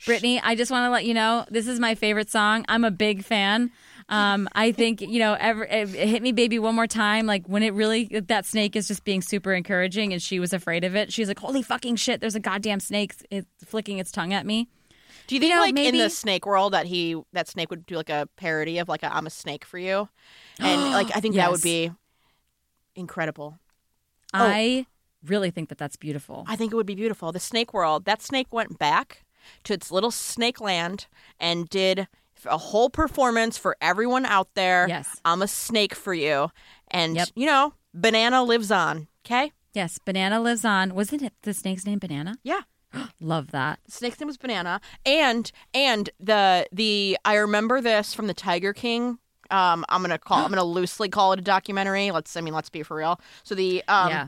Britney, 0.06 0.40
I 0.44 0.56
just 0.56 0.72
want 0.72 0.86
to 0.86 0.90
let 0.90 1.06
you 1.06 1.14
know 1.14 1.46
this 1.50 1.68
is 1.68 1.80
my 1.80 1.96
favorite 1.96 2.30
song. 2.30 2.66
I'm 2.68 2.84
a 2.84 2.92
big 2.92 3.24
fan. 3.24 3.72
Um, 4.10 4.48
I 4.54 4.72
think 4.72 5.02
you 5.02 5.20
know, 5.20 5.36
ever 5.40 5.66
it, 5.66 5.90
hit 5.90 6.22
me, 6.22 6.32
baby, 6.32 6.60
one 6.60 6.76
more 6.76 6.88
time. 6.88 7.26
Like 7.26 7.46
when 7.48 7.62
it 7.64 7.74
really 7.74 8.06
that 8.28 8.46
snake 8.46 8.76
is 8.76 8.88
just 8.88 9.04
being 9.04 9.22
super 9.22 9.54
encouraging, 9.54 10.14
and 10.14 10.22
she 10.22 10.40
was 10.40 10.54
afraid 10.54 10.84
of 10.84 10.96
it. 10.96 11.12
She's 11.12 11.28
like, 11.28 11.40
"Holy 11.40 11.62
fucking 11.62 11.98
shit! 11.98 12.22
There's 12.22 12.36
a 12.36 12.40
goddamn 12.40 12.80
snake 12.80 13.14
it's 13.30 13.48
flicking 13.66 13.98
its 14.00 14.12
tongue 14.12 14.34
at 14.34 14.46
me." 14.46 14.70
Do 15.28 15.36
you 15.36 15.42
think 15.42 15.54
know, 15.54 15.60
like 15.60 15.78
in 15.78 15.98
the 15.98 16.10
snake 16.10 16.46
world 16.46 16.74
that 16.74 16.86
he 16.86 17.22
that 17.34 17.50
snake 17.50 17.70
would 17.70 17.86
do 17.86 17.96
like 17.96 18.10
a 18.10 18.30
parody 18.38 18.78
of 18.78 18.88
like 18.88 19.04
a 19.04 19.14
I'm 19.14 19.28
a 19.28 19.30
snake 19.30 19.66
for 19.66 19.78
you, 19.78 20.08
and 20.60 20.82
like 20.92 21.14
I 21.16 21.20
think 21.20 21.36
that 21.36 21.52
would 21.52 21.62
be 21.62 21.92
incredible. 22.96 23.60
I 24.34 24.86
really 25.26 25.52
think 25.52 25.68
that 25.70 25.78
that's 25.78 25.98
beautiful. 25.98 26.46
I 26.48 26.56
think 26.56 26.72
it 26.72 26.76
would 26.78 26.86
be 26.86 26.96
beautiful. 26.96 27.34
The 27.34 27.40
snake 27.42 27.74
world. 27.74 28.06
That 28.06 28.22
snake 28.22 28.48
went 28.52 28.80
back 28.80 29.26
to 29.66 29.74
its 29.74 29.92
little 29.92 30.12
snake 30.12 30.60
land 30.62 31.08
and 31.40 31.68
did 31.70 32.08
a 32.46 32.58
whole 32.58 32.90
performance 32.90 33.58
for 33.58 33.76
everyone 33.82 34.26
out 34.26 34.54
there. 34.54 34.88
Yes. 34.88 35.20
I'm 35.26 35.42
a 35.42 35.48
snake 35.48 35.96
for 35.96 36.14
you, 36.14 36.50
and 36.90 37.16
Yep. 37.16 37.30
you 37.36 37.46
know, 37.48 37.74
banana 37.94 38.44
lives 38.44 38.72
on. 38.72 39.08
Okay. 39.26 39.52
yes, 39.74 40.00
Banana 40.00 40.40
lives 40.40 40.64
on. 40.66 40.96
Wasn't 40.96 41.22
it 41.22 41.34
the 41.42 41.54
snake's 41.54 41.86
name, 41.86 42.00
Banana? 42.00 42.38
Yeah. 42.44 42.62
Love 43.20 43.52
that. 43.52 43.80
The 43.86 43.92
snake's 43.92 44.20
name 44.20 44.28
was 44.28 44.38
Banana, 44.38 44.80
and 45.06 45.52
and 45.74 46.10
the 46.20 46.66
the 46.72 47.18
I 47.26 47.36
remember 47.36 47.82
this 47.82 48.14
from 48.14 48.28
the 48.28 48.34
Tiger 48.34 48.72
King. 48.74 49.20
Um, 49.52 49.84
I'm 49.90 50.02
gonna 50.02 50.18
call. 50.18 50.44
I'm 50.44 50.50
gonna 50.50 50.64
loosely 50.80 51.10
call 51.10 51.34
it 51.34 51.40
a 51.40 51.42
documentary. 51.42 52.12
Let's. 52.12 52.36
I 52.38 52.42
mean, 52.42 52.54
let's 52.54 52.70
be 52.70 52.84
for 52.84 52.96
real. 52.98 53.20
So 53.44 53.56
the 53.56 53.84
um, 53.90 54.10
Yeah. 54.10 54.28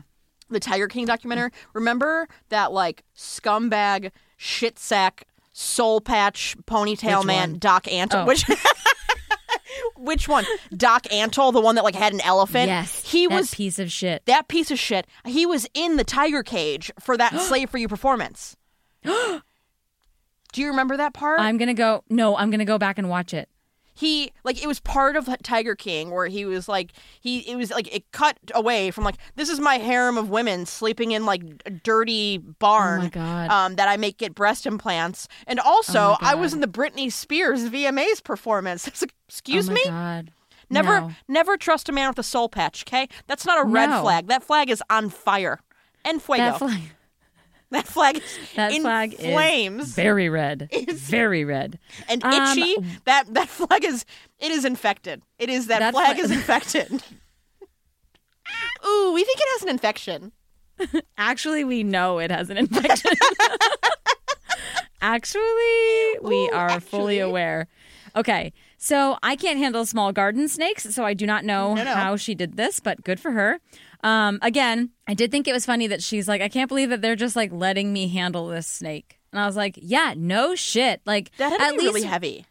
the 0.50 0.60
Tiger 0.60 0.88
King 0.88 1.06
documentary. 1.06 1.50
Remember 1.72 2.28
that 2.50 2.72
like 2.72 3.02
scumbag 3.16 4.10
shit 4.40 4.78
sack 4.78 5.26
soul 5.52 6.00
patch 6.00 6.56
ponytail 6.66 7.18
Which 7.18 7.26
man 7.26 7.50
one? 7.50 7.58
Doc 7.58 7.84
Antle. 7.84 8.22
Oh. 8.22 8.26
Which 8.26 8.44
which 9.96 10.28
one? 10.28 10.46
Doc 10.74 11.02
Antle, 11.04 11.52
the 11.52 11.60
one 11.60 11.74
that 11.74 11.84
like 11.84 11.94
had 11.94 12.14
an 12.14 12.22
elephant. 12.22 12.68
Yes, 12.68 13.04
he 13.04 13.26
that 13.26 13.34
was 13.34 13.54
piece 13.54 13.78
of 13.78 13.92
shit. 13.92 14.24
that 14.24 14.48
piece 14.48 14.70
of 14.70 14.78
shit. 14.78 15.06
He 15.26 15.44
was 15.44 15.66
in 15.74 15.96
the 15.96 16.04
tiger 16.04 16.42
cage 16.42 16.90
for 16.98 17.16
that 17.18 17.38
slave 17.40 17.68
for 17.68 17.78
you 17.78 17.86
performance. 17.86 18.56
Do 19.04 20.60
you 20.60 20.68
remember 20.68 20.96
that 20.96 21.12
part? 21.12 21.38
I'm 21.38 21.58
gonna 21.58 21.74
go. 21.74 22.02
No, 22.08 22.36
I'm 22.36 22.50
gonna 22.50 22.64
go 22.64 22.78
back 22.78 22.98
and 22.98 23.08
watch 23.08 23.34
it. 23.34 23.48
He 24.00 24.32
like 24.44 24.62
it 24.62 24.66
was 24.66 24.80
part 24.80 25.14
of 25.16 25.28
Tiger 25.42 25.74
King 25.76 26.10
where 26.10 26.26
he 26.26 26.44
was 26.44 26.68
like 26.68 26.92
he 27.20 27.40
it 27.40 27.56
was 27.56 27.70
like 27.70 27.94
it 27.94 28.10
cut 28.12 28.36
away 28.54 28.90
from 28.90 29.04
like 29.04 29.16
this 29.36 29.48
is 29.48 29.60
my 29.60 29.76
harem 29.78 30.16
of 30.18 30.30
women 30.30 30.66
sleeping 30.66 31.12
in 31.12 31.26
like 31.26 31.42
a 31.66 31.70
dirty 31.70 32.38
barn 32.38 33.10
Oh 33.14 33.20
um 33.20 33.76
that 33.76 33.88
I 33.88 33.96
make 33.96 34.18
get 34.18 34.34
breast 34.34 34.66
implants 34.66 35.28
and 35.46 35.60
also 35.60 36.00
Oh 36.00 36.16
I 36.20 36.34
was 36.34 36.52
in 36.52 36.60
the 36.60 36.66
Britney 36.66 37.12
Spears 37.12 37.68
VMAs 37.68 38.24
performance 38.24 38.88
excuse 39.28 39.68
oh 39.68 39.72
my 39.72 39.74
me 39.74 39.84
God. 39.84 40.32
never 40.70 41.00
No. 41.00 41.10
never 41.28 41.56
trust 41.56 41.88
a 41.88 41.92
man 41.92 42.08
with 42.08 42.18
a 42.18 42.22
soul 42.24 42.48
patch 42.48 42.84
okay 42.88 43.08
that's 43.26 43.44
not 43.46 43.60
a 43.60 43.64
red 43.64 43.90
No. 43.90 44.02
flag 44.02 44.26
that 44.28 44.42
flag 44.42 44.70
is 44.70 44.82
on 44.88 45.10
fire 45.10 45.60
and 46.04 46.22
fuego 46.22 46.42
That 46.44 46.58
flag. 46.58 46.80
that 47.76 47.86
flag 47.86 48.16
is 48.16 48.38
That 48.56 48.72
in 48.72 48.82
flag 48.82 49.14
flames 49.16 49.88
is 49.88 49.94
very 49.94 50.28
red. 50.28 50.68
It's 50.72 51.00
Very 51.08 51.44
red. 51.44 51.78
and 52.08 52.22
Um, 52.24 52.32
itchy 52.58 52.76
that 53.04 53.32
that 53.34 53.48
flag 53.48 53.84
is 53.84 54.04
it 54.38 54.50
is 54.50 54.64
infected 54.64 55.22
it 55.38 55.48
is 55.50 55.66
that, 55.68 55.78
That 55.80 55.92
flag 55.94 56.16
fla- 56.16 56.24
is 56.24 56.30
infected 56.40 56.90
ooh 58.84 59.12
we 59.14 59.22
think 59.24 59.38
it 59.38 59.48
has 59.54 59.62
an 59.62 59.68
infection 59.68 60.32
Actually, 61.18 61.62
we 61.62 61.82
know 61.84 62.18
it 62.20 62.30
has 62.30 62.48
an 62.48 62.56
infection. 62.56 63.10
actually, 65.02 65.42
we 66.22 66.48
Ooh, 66.48 66.50
are 66.54 66.80
fully 66.80 67.18
aware. 67.18 67.68
Okay, 68.16 68.52
so 68.78 69.18
I 69.22 69.36
can't 69.36 69.58
handle 69.58 69.84
small 69.84 70.10
garden 70.12 70.48
snakes, 70.48 70.84
so 70.94 71.04
I 71.04 71.12
do 71.14 71.26
not 71.26 71.44
know 71.44 71.74
No, 71.74 71.84
no. 71.84 71.94
how 71.94 72.16
she 72.16 72.34
did 72.34 72.56
this, 72.56 72.80
but 72.80 73.04
good 73.04 73.20
for 73.20 73.32
her. 73.32 73.60
Um, 74.02 74.38
again, 74.42 74.90
I 75.06 75.14
did 75.14 75.30
think 75.30 75.46
it 75.46 75.52
was 75.52 75.66
funny 75.66 75.86
that 75.88 76.02
she's 76.02 76.26
like, 76.28 76.40
I 76.40 76.48
can't 76.48 76.68
believe 76.68 76.90
that 76.90 77.02
they're 77.02 77.16
just 77.16 77.36
like 77.36 77.52
letting 77.52 77.92
me 77.92 78.08
handle 78.08 78.48
this 78.48 78.66
snake. 78.66 79.18
And 79.32 79.40
I 79.40 79.46
was 79.46 79.56
like, 79.56 79.78
yeah, 79.80 80.14
no 80.16 80.54
shit. 80.54 81.00
Like 81.04 81.30
that 81.36 81.50
had 81.52 81.58
to 81.58 81.64
at 81.64 81.70
be 81.72 81.78
least 81.78 81.94
really 81.94 82.02
heavy 82.02 82.46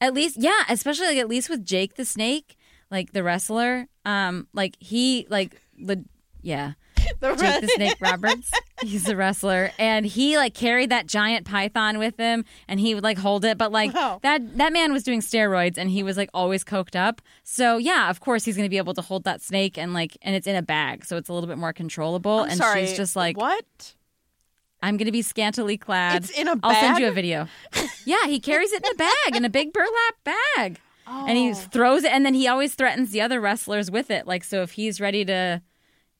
At 0.00 0.14
least, 0.14 0.36
yeah, 0.38 0.62
especially 0.68 1.06
like 1.06 1.18
at 1.18 1.28
least 1.28 1.48
with 1.48 1.64
Jake 1.64 1.94
the 1.94 2.04
Snake, 2.04 2.56
like 2.90 3.12
the 3.12 3.22
wrestler, 3.22 3.88
um, 4.04 4.46
like 4.52 4.76
he 4.80 5.26
like 5.30 5.60
the 5.78 6.04
yeah, 6.42 6.72
The 7.20 7.36
Jake 7.36 7.60
the 7.60 7.68
Snake 7.68 7.96
Roberts, 8.00 8.50
he's 8.82 9.08
a 9.08 9.14
wrestler, 9.16 9.70
and 9.78 10.04
he 10.04 10.36
like 10.36 10.54
carried 10.54 10.90
that 10.90 11.06
giant 11.06 11.46
python 11.46 11.98
with 11.98 12.16
him, 12.18 12.44
and 12.66 12.80
he 12.80 12.94
would 12.94 13.04
like 13.04 13.16
hold 13.18 13.44
it, 13.44 13.56
but 13.58 13.70
like 13.70 13.94
Wow. 13.94 14.18
that 14.22 14.58
that 14.58 14.72
man 14.72 14.92
was 14.92 15.02
doing 15.04 15.20
steroids, 15.20 15.78
and 15.78 15.88
he 15.90 16.02
was 16.02 16.16
like 16.16 16.30
always 16.34 16.64
coked 16.64 16.96
up, 16.96 17.22
so 17.44 17.76
yeah, 17.76 18.10
of 18.10 18.18
course 18.20 18.44
he's 18.44 18.56
gonna 18.56 18.68
be 18.68 18.76
able 18.78 18.94
to 18.94 19.02
hold 19.02 19.22
that 19.24 19.40
snake, 19.40 19.78
and 19.78 19.94
like, 19.94 20.16
and 20.22 20.34
it's 20.34 20.46
in 20.48 20.56
a 20.56 20.62
bag, 20.62 21.04
so 21.04 21.16
it's 21.16 21.28
a 21.28 21.32
little 21.32 21.46
bit 21.48 21.58
more 21.58 21.72
controllable, 21.72 22.40
I'm 22.40 22.48
and 22.50 22.58
sorry 22.58 22.86
she's 22.86 22.96
just 22.96 23.14
like, 23.14 23.36
what 23.36 23.94
I'm 24.82 24.96
gonna 24.96 25.12
be 25.12 25.22
scantily 25.22 25.76
clad. 25.78 26.24
It's 26.24 26.30
in 26.36 26.48
a 26.48 26.58
I'll 26.62 26.74
send 26.74 26.98
you 26.98 27.06
a 27.06 27.12
video. 27.12 27.46
yeah, 28.04 28.26
he 28.26 28.40
carries 28.40 28.72
it 28.72 28.84
in 28.84 28.90
a 28.92 28.94
bag, 28.96 29.36
in 29.36 29.44
a 29.44 29.50
big 29.50 29.72
burlap 29.72 30.14
bag. 30.24 30.80
And 31.06 31.36
he 31.38 31.50
Oh. 31.50 31.54
throws 31.54 32.04
it 32.04 32.12
and 32.12 32.24
then 32.26 32.32
he 32.34 32.48
always 32.48 32.74
threatens 32.74 33.10
the 33.10 33.20
other 33.20 33.40
wrestlers 33.40 33.90
with 33.90 34.10
it. 34.10 34.26
Like 34.26 34.42
so 34.44 34.62
if 34.62 34.72
he's 34.72 35.00
ready 35.00 35.24
to 35.26 35.60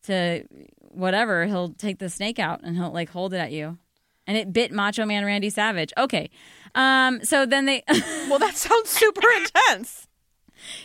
to 0.05 0.45
whatever, 0.79 1.47
he'll 1.47 1.71
take 1.71 1.99
the 1.99 2.09
snake 2.11 2.38
out 2.38 2.61
and 2.62 2.77
he'll 2.77 2.91
like 2.93 3.11
hold 3.11 3.33
it 3.35 3.38
at 3.38 3.53
you. 3.53 3.79
And 4.27 4.37
it 4.37 4.53
bit 4.53 4.71
Macho 4.73 5.05
Man 5.05 5.25
Randy 5.25 5.50
Savage. 5.50 5.92
Okay. 5.98 6.31
Um 6.75 7.21
so 7.25 7.44
then 7.46 7.67
they 7.67 7.83
well 8.29 8.38
that 8.38 8.57
sounds 8.57 8.88
super 8.90 9.29
intense 9.37 10.07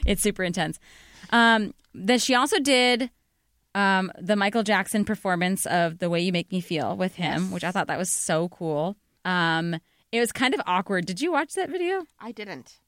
it's 0.05 0.21
super 0.23 0.43
intense. 0.43 0.79
Um 1.31 1.73
then 1.93 2.19
she 2.19 2.33
also 2.35 2.59
did 2.59 3.09
um 3.75 4.11
the 4.19 4.35
Michael 4.35 4.63
Jackson 4.63 5.05
performance 5.05 5.65
of 5.67 5.99
The 5.99 6.09
Way 6.09 6.21
You 6.21 6.31
Make 6.31 6.51
Me 6.51 6.61
Feel 6.61 6.95
with 6.95 7.15
him, 7.15 7.43
Yes. 7.43 7.51
which 7.51 7.63
I 7.63 7.71
thought 7.71 7.87
that 7.87 7.97
was 7.99 8.09
so 8.09 8.49
cool. 8.49 8.95
Um 9.25 9.75
it 10.11 10.19
was 10.19 10.31
kind 10.31 10.53
of 10.53 10.61
awkward. 10.65 11.05
Did 11.05 11.21
you 11.21 11.31
watch 11.31 11.53
that 11.53 11.69
video? 11.69 12.05
I 12.19 12.31
didn't 12.31 12.79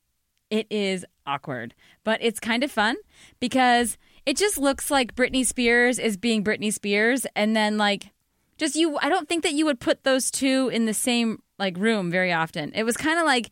It 0.49 0.65
is 0.71 1.05
awkward, 1.27 1.75
but 2.03 2.19
it's 2.21 2.39
kind 2.39 2.63
of 2.63 2.71
fun 2.71 2.95
because 3.39 3.97
it 4.29 4.37
just 4.37 4.57
looks 4.57 4.91
like 4.91 5.15
Britney 5.15 5.45
Spears 5.45 5.97
is 5.99 6.15
being 6.17 6.43
Britney 6.43 6.71
Spears, 6.71 7.25
and 7.35 7.55
then 7.55 7.77
like 7.77 8.11
just 8.57 8.75
you. 8.75 8.97
I 9.01 9.09
don't 9.09 9.27
think 9.27 9.43
that 9.43 9.53
you 9.53 9.65
would 9.65 9.79
put 9.79 10.03
those 10.03 10.29
two 10.31 10.69
in 10.71 10.85
the 10.85 10.93
same 10.93 11.41
like 11.57 11.77
room 11.77 12.11
very 12.11 12.31
often. 12.31 12.71
It 12.75 12.83
was 12.83 12.95
kind 12.97 13.17
of 13.19 13.25
like 13.25 13.49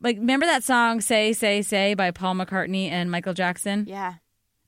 like 0.00 0.16
remember 0.18 0.46
that 0.46 0.64
song 0.64 1.00
"Say 1.00 1.32
Say 1.32 1.62
Say" 1.62 1.94
by 1.94 2.10
Paul 2.10 2.34
McCartney 2.34 2.90
and 2.90 3.10
Michael 3.10 3.34
Jackson. 3.34 3.84
yeah 3.88 4.14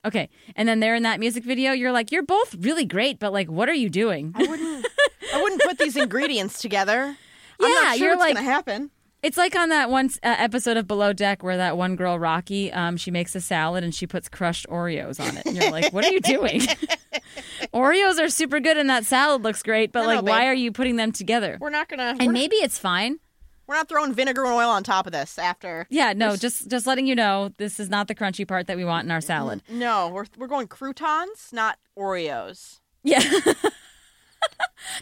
Okay. 0.05 0.29
And 0.55 0.69
then 0.69 0.79
they're 0.79 0.95
in 0.95 1.03
that 1.03 1.19
music 1.19 1.43
video. 1.43 1.73
You're 1.73 1.91
like, 1.91 2.13
you're 2.13 2.23
both 2.23 2.55
really 2.59 2.85
great, 2.85 3.19
but 3.19 3.33
like, 3.33 3.49
what 3.49 3.67
are 3.67 3.73
you 3.73 3.89
doing? 3.89 4.31
I 4.35 4.43
wouldn't. 4.45 4.85
I 5.33 5.41
wouldn't 5.41 5.61
put 5.63 5.77
these 5.79 5.97
ingredients 5.97 6.61
together. 6.61 7.17
I'm 7.59 7.69
Yeah, 7.73 7.81
not 7.81 7.97
sure 7.97 8.07
you're 8.07 8.15
what's 8.15 8.27
like- 8.29 8.35
gonna 8.35 8.45
happen. 8.49 8.91
It's 9.23 9.37
like 9.37 9.55
on 9.55 9.69
that 9.69 9.89
one 9.89 10.09
uh, 10.23 10.35
episode 10.37 10.77
of 10.77 10.87
Below 10.87 11.11
Deck 11.11 11.41
where 11.43 11.57
that 11.57 11.75
one 11.75 11.95
girl, 11.95 12.19
Rocky, 12.19 12.71
um, 12.71 12.97
she 12.97 13.09
makes 13.09 13.35
a 13.35 13.41
salad 13.41 13.83
and 13.83 13.93
she 13.93 14.05
puts 14.05 14.29
crushed 14.29 14.67
Oreos 14.69 15.19
on 15.19 15.35
it. 15.37 15.45
And 15.45 15.55
you're 15.57 15.71
like, 15.71 15.91
what 15.91 16.05
are 16.05 16.11
you 16.11 16.19
doing? 16.21 16.61
Oreos 17.73 18.19
are 18.19 18.29
super 18.29 18.59
good 18.59 18.77
and 18.77 18.89
that 18.89 19.05
salad 19.05 19.43
looks 19.43 19.63
great, 19.63 19.91
but 19.91 20.03
know, 20.03 20.15
like, 20.15 20.23
why 20.23 20.47
are 20.47 20.53
you 20.53 20.71
putting 20.71 20.95
them 20.97 21.11
together? 21.11 21.57
We're 21.59 21.69
not 21.71 21.89
gonna. 21.89 22.03
And 22.09 22.19
we're, 22.19 22.25
not, 22.25 22.33
maybe 22.33 22.55
it's 22.57 22.77
fine. 22.77 23.17
we're 23.65 23.75
not 23.75 23.89
throwing 23.89 24.13
vinegar 24.13 24.43
and 24.45 24.53
oil 24.53 24.69
on 24.69 24.83
top 24.83 25.07
of 25.07 25.13
this 25.13 25.37
after. 25.39 25.87
Yeah, 25.89 26.13
no, 26.13 26.35
just 26.35 26.69
just 26.69 26.85
letting 26.85 27.07
you 27.07 27.15
know 27.15 27.51
this 27.57 27.79
is 27.79 27.89
not 27.89 28.07
the 28.07 28.15
crunchy 28.15 28.47
part 28.47 28.67
that 28.67 28.77
we 28.77 28.85
want 28.85 29.05
in 29.05 29.11
our 29.11 29.21
salad. 29.21 29.63
No, 29.67 30.09
we're 30.09 30.25
we're 30.37 30.47
going 30.47 30.67
croutons, 30.67 31.49
not 31.51 31.79
Oreos. 31.97 32.79
Yeah. 33.03 33.23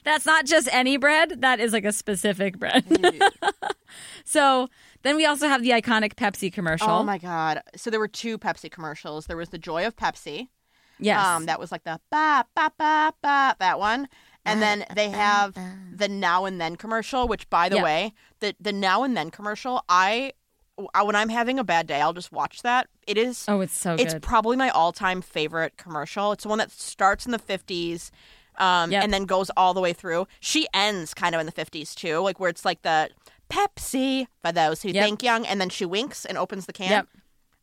That's 0.03 0.25
not 0.25 0.45
just 0.45 0.67
any 0.71 0.97
bread, 0.97 1.41
that 1.41 1.59
is 1.59 1.73
like 1.73 1.85
a 1.85 1.91
specific 1.91 2.57
bread. 2.59 2.85
so 4.25 4.67
then 5.03 5.15
we 5.15 5.25
also 5.25 5.47
have 5.47 5.61
the 5.61 5.69
iconic 5.71 6.15
Pepsi 6.15 6.51
commercial. 6.51 6.89
Oh 6.89 7.03
my 7.03 7.17
god! 7.17 7.61
So 7.75 7.89
there 7.89 7.99
were 7.99 8.07
two 8.07 8.37
Pepsi 8.37 8.69
commercials. 8.71 9.25
There 9.27 9.37
was 9.37 9.49
the 9.49 9.57
Joy 9.57 9.85
of 9.85 9.95
Pepsi. 9.95 10.49
yes. 10.99 11.25
Um, 11.25 11.45
that 11.45 11.59
was 11.59 11.71
like 11.71 11.83
the 11.83 11.99
ba 12.11 12.45
ba 12.55 12.71
ba 12.77 13.13
ba 13.21 13.55
that 13.59 13.79
one, 13.79 14.07
and 14.45 14.61
then 14.61 14.85
they 14.95 15.09
have 15.09 15.57
the 15.95 16.07
Now 16.09 16.45
and 16.45 16.59
Then 16.59 16.75
commercial. 16.75 17.27
Which, 17.27 17.49
by 17.49 17.69
the 17.69 17.75
Yep. 17.77 17.83
way, 17.83 18.13
the 18.39 18.55
the 18.59 18.73
Now 18.73 19.03
and 19.03 19.15
Then 19.15 19.29
commercial, 19.31 19.83
I, 19.87 20.33
I 20.93 21.03
when 21.03 21.15
I'm 21.15 21.29
having 21.29 21.59
a 21.59 21.63
bad 21.63 21.87
day, 21.87 22.01
I'll 22.01 22.13
just 22.13 22.31
watch 22.31 22.61
that. 22.63 22.87
It 23.07 23.17
is. 23.17 23.45
oh, 23.47 23.61
it's 23.61 23.77
so 23.77 23.93
it's 23.95 24.13
good. 24.13 24.21
probably 24.23 24.57
my 24.57 24.69
all-time 24.69 25.21
favorite 25.21 25.77
commercial. 25.77 26.31
It's 26.31 26.43
the 26.43 26.49
one 26.49 26.57
that 26.57 26.71
starts 26.71 27.25
in 27.25 27.31
the 27.31 27.39
50s 27.39 28.09
um, 28.57 28.91
Yep. 28.91 29.03
and 29.03 29.13
then 29.13 29.25
goes 29.25 29.49
all 29.57 29.73
the 29.73 29.81
way 29.81 29.93
through. 29.93 30.27
She 30.39 30.67
ends 30.73 31.13
kind 31.13 31.33
of 31.35 31.39
in 31.41 31.45
the 31.45 31.51
50s 31.51 31.93
too, 31.95 32.19
like 32.19 32.39
where 32.39 32.49
it's 32.49 32.65
like 32.65 32.81
the 32.81 33.09
Pepsi 33.49 34.27
for 34.43 34.51
those 34.51 34.81
who 34.81 34.89
Yep. 34.89 35.03
think 35.05 35.23
young, 35.23 35.45
and 35.45 35.61
then 35.61 35.69
she 35.69 35.85
winks 35.85 36.25
and 36.25 36.37
opens 36.37 36.65
the 36.65 36.73
can. 36.73 36.89
Yep. 36.91 37.07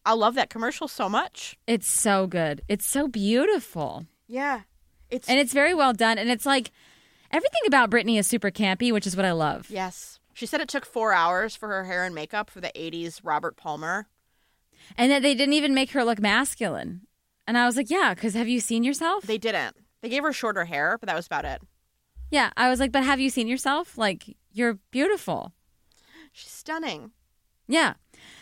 I 0.04 0.14
love 0.14 0.34
that 0.34 0.50
commercial 0.50 0.88
so 0.88 1.08
much. 1.08 1.56
It's 1.66 1.88
so 1.88 2.26
good. 2.26 2.62
It's 2.68 2.86
so 2.86 3.06
beautiful. 3.08 4.06
Yeah, 4.26 4.62
it's 5.10 5.28
And 5.28 5.38
it's 5.38 5.52
very 5.52 5.74
well 5.74 5.92
done. 5.92 6.18
And 6.18 6.30
it's 6.30 6.46
like 6.46 6.70
everything 7.30 7.60
about 7.66 7.90
Britney 7.90 8.18
is 8.18 8.26
super 8.26 8.50
campy, 8.50 8.92
which 8.92 9.06
is 9.06 9.16
what 9.16 9.24
I 9.26 9.32
love. 9.32 9.66
yes. 9.70 10.18
She 10.34 10.46
said 10.46 10.62
it 10.62 10.68
took 10.68 10.86
four 10.86 11.12
hours 11.12 11.54
for 11.54 11.68
her 11.68 11.84
hair 11.84 12.04
and 12.06 12.14
makeup 12.14 12.48
for 12.48 12.62
the 12.62 12.72
80s 12.74 13.20
Robert 13.22 13.54
Palmer. 13.56 14.06
And 14.96 15.12
that 15.12 15.20
they 15.20 15.34
didn't 15.34 15.52
even 15.52 15.74
make 15.74 15.90
her 15.90 16.04
look 16.04 16.20
masculine. 16.20 17.02
And 17.46 17.58
I 17.58 17.66
was 17.66 17.76
like, 17.76 17.90
yeah, 17.90 18.14
because 18.14 18.32
have 18.32 18.48
you 18.48 18.58
seen 18.58 18.82
yourself? 18.82 19.24
They 19.24 19.36
didn't. 19.36 19.76
They 20.02 20.08
gave 20.08 20.22
her 20.24 20.32
shorter 20.32 20.64
hair, 20.64 20.98
but 20.98 21.06
that 21.06 21.16
was 21.16 21.26
about 21.26 21.44
it. 21.44 21.62
yeah. 22.30 22.50
I 22.56 22.68
was 22.68 22.80
like, 22.80 22.92
but 22.92 23.04
have 23.04 23.20
you 23.20 23.30
seen 23.30 23.46
yourself? 23.48 23.96
Like, 23.96 24.36
you're 24.52 24.78
beautiful. 24.90 25.52
She's 26.32 26.50
stunning. 26.50 27.12
Yeah. 27.68 27.94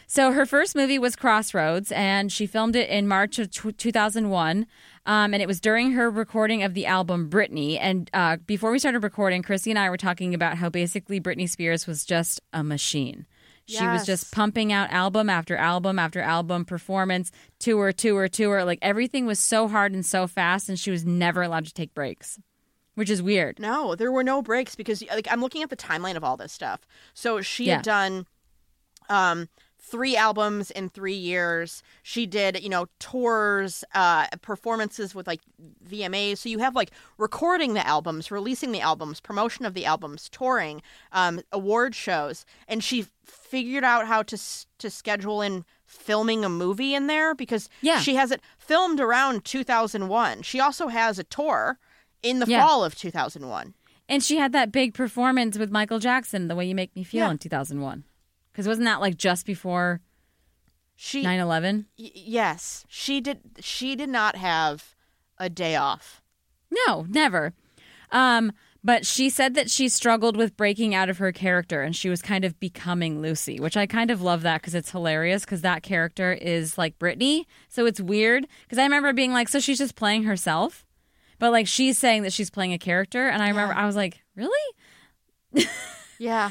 So 0.07 0.33
her 0.33 0.47
first 0.47 0.75
movie 0.75 0.99
was 0.99 1.15
Crossroads, 1.15 1.93
and 1.93 2.33
she 2.33 2.47
filmed 2.47 2.75
it 2.75 2.89
in 2.89 3.07
March 3.07 3.39
of 3.39 3.51
tw 3.51 3.77
2001. 3.77 4.67
Um, 5.07 5.33
and 5.35 5.43
it 5.43 5.47
was 5.47 5.61
during 5.61 5.93
her 5.93 6.11
recording 6.11 6.63
of 6.63 6.75
the 6.75 6.87
album 6.87 7.31
Britney. 7.31 7.79
And 7.81 8.11
uh, 8.13 8.37
before 8.39 8.71
we 8.71 8.79
started 8.79 9.03
recording, 9.03 9.43
Krissy 9.43 9.71
and 9.71 9.79
I 9.79 9.89
were 9.89 9.97
talking 9.97 10.35
about 10.35 10.57
how 10.57 10.69
basically 10.69 11.21
Britney 11.21 11.49
Spears 11.49 11.87
was 11.87 12.05
just 12.05 12.41
a 12.53 12.63
machine. 12.65 13.27
She 13.71 13.87
was 13.87 14.05
just 14.07 14.33
pumping 14.33 14.73
out 14.73 14.91
album 14.91 15.31
after 15.31 15.57
album 15.57 15.99
after 15.99 16.21
album, 16.21 16.65
performance, 16.65 17.31
tour, 17.59 17.93
tour, 17.93 18.29
tour. 18.29 18.65
Like 18.65 18.79
everything 18.83 19.27
was 19.27 19.39
so 19.39 19.69
hard 19.69 19.93
and 19.93 20.05
so 20.05 20.27
fast, 20.27 20.69
and 20.69 20.79
she 20.79 20.91
was 20.91 21.05
never 21.05 21.43
allowed 21.43 21.67
to 21.67 21.73
take 21.75 21.95
breaks, 21.95 22.39
which 22.95 23.09
is 23.11 23.23
weird. 23.23 23.59
No, 23.59 23.95
there 23.95 24.11
were 24.13 24.25
no 24.25 24.43
breaks 24.43 24.75
because 24.75 25.03
like 25.09 25.29
I'm 25.31 25.41
looking 25.41 25.63
at 25.63 25.71
the 25.71 25.77
timeline 25.77 26.17
of 26.17 26.25
all 26.25 26.37
this 26.37 26.53
stuff. 26.53 26.81
So 27.15 27.41
she 27.41 27.67
Yeah. 27.67 27.77
had 27.77 27.85
done 27.85 28.27
um 29.09 29.49
three 29.83 30.15
albums 30.17 30.71
in 30.71 30.89
3 30.91 31.15
years. 31.15 31.83
She 32.03 32.27
did, 32.27 32.63
you 32.63 32.69
know, 32.69 32.87
tours, 32.99 33.83
uh 33.95 34.27
performances 34.43 35.15
with 35.15 35.27
like 35.27 35.41
VMAs. 35.89 36.39
So 36.39 36.49
you 36.49 36.59
have 36.59 36.75
like 36.77 36.91
recording 37.19 37.75
the 37.75 37.87
albums, 37.87 38.31
releasing 38.31 38.73
the 38.73 38.81
albums, 38.81 39.21
promotion 39.21 39.65
of 39.65 39.75
the 39.75 39.87
albums, 39.87 40.29
touring, 40.29 40.83
um 41.13 41.41
award 41.53 41.95
shows, 41.95 42.45
and 42.69 42.85
she 42.85 43.07
figured 43.25 43.85
out 43.85 44.07
how 44.07 44.23
to 44.25 44.39
to 44.79 44.91
schedule 44.91 45.41
in 45.41 45.65
filming 45.87 46.45
a 46.45 46.49
movie 46.49 46.95
in 46.95 47.07
there 47.07 47.35
because 47.35 47.69
Yeah. 47.81 48.01
she 48.01 48.15
has 48.17 48.31
it 48.31 48.41
filmed 48.59 49.01
around 49.01 49.45
2001. 49.45 50.43
She 50.43 50.61
also 50.61 50.89
has 50.89 51.19
a 51.19 51.25
tour 51.25 51.79
in 52.23 52.39
the 52.39 52.47
Yeah. 52.47 52.67
fall 52.67 52.85
of 52.85 52.95
2001. 52.95 53.75
And 54.09 54.23
she 54.23 54.37
had 54.39 54.53
that 54.53 54.73
big 54.73 54.93
performance 54.95 55.57
with 55.57 55.71
Michael 55.71 55.99
Jackson, 56.01 56.49
The 56.49 56.55
Way 56.57 56.67
You 56.67 56.75
Make 56.75 56.95
Me 56.97 57.03
Feel, 57.05 57.27
Yeah. 57.27 57.31
in 57.31 57.39
2001. 57.39 58.05
Because 58.53 58.67
wasn't 58.67 58.87
that 58.87 59.01
like 59.01 59.17
just 59.17 59.47
before 59.47 60.01
She 60.97 61.23
9 61.23 61.39
11? 61.41 61.87
y- 61.99 62.11
yes, 62.15 62.85
she 62.89 63.21
did 63.21 63.41
she 63.61 63.97
did 63.97 64.09
not 64.09 64.37
have 64.37 64.95
a 65.39 65.49
day 65.49 65.77
off. 65.77 66.23
No, 66.87 67.07
never. 67.09 67.53
Um, 68.13 68.53
but 68.83 69.05
she 69.07 69.29
said 69.29 69.55
that 69.55 69.71
she 69.71 69.89
struggled 69.89 70.37
with 70.37 70.57
breaking 70.57 70.95
out 70.95 71.09
of 71.11 71.19
her 71.19 71.33
character 71.33 71.83
and 71.83 71.95
she 71.95 72.09
was 72.09 72.23
kind 72.23 72.45
of 72.45 72.59
becoming 72.59 73.21
Lucy, 73.21 73.61
which 73.61 73.77
I 73.77 73.87
kind 73.87 74.11
of 74.11 74.23
love 74.23 74.43
that 74.43 74.61
because 74.63 74.75
it's 74.75 74.91
hilarious 74.91 75.45
because 75.45 75.61
that 75.63 75.83
character 75.83 76.33
is 76.33 76.79
like 76.79 76.99
Britney. 76.99 77.45
So 77.69 77.85
it's 77.87 78.01
weird 78.01 78.47
because 78.63 78.79
I 78.79 78.83
remember 78.85 79.13
being 79.13 79.33
like, 79.33 79.49
so 79.49 79.61
she's 79.61 79.79
just 79.79 79.97
playing 79.97 80.23
herself. 80.25 80.87
But 81.39 81.53
like 81.53 81.67
she's 81.67 81.99
saying 81.99 82.23
that 82.23 82.33
she's 82.33 82.51
playing 82.51 82.73
a 82.73 82.79
character. 82.79 83.29
And 83.29 83.43
I 83.43 83.49
remember 83.49 83.75
I 83.75 83.87
was 83.87 83.97
like, 83.97 84.21
really? 84.35 84.75
Yeah, 86.19 86.51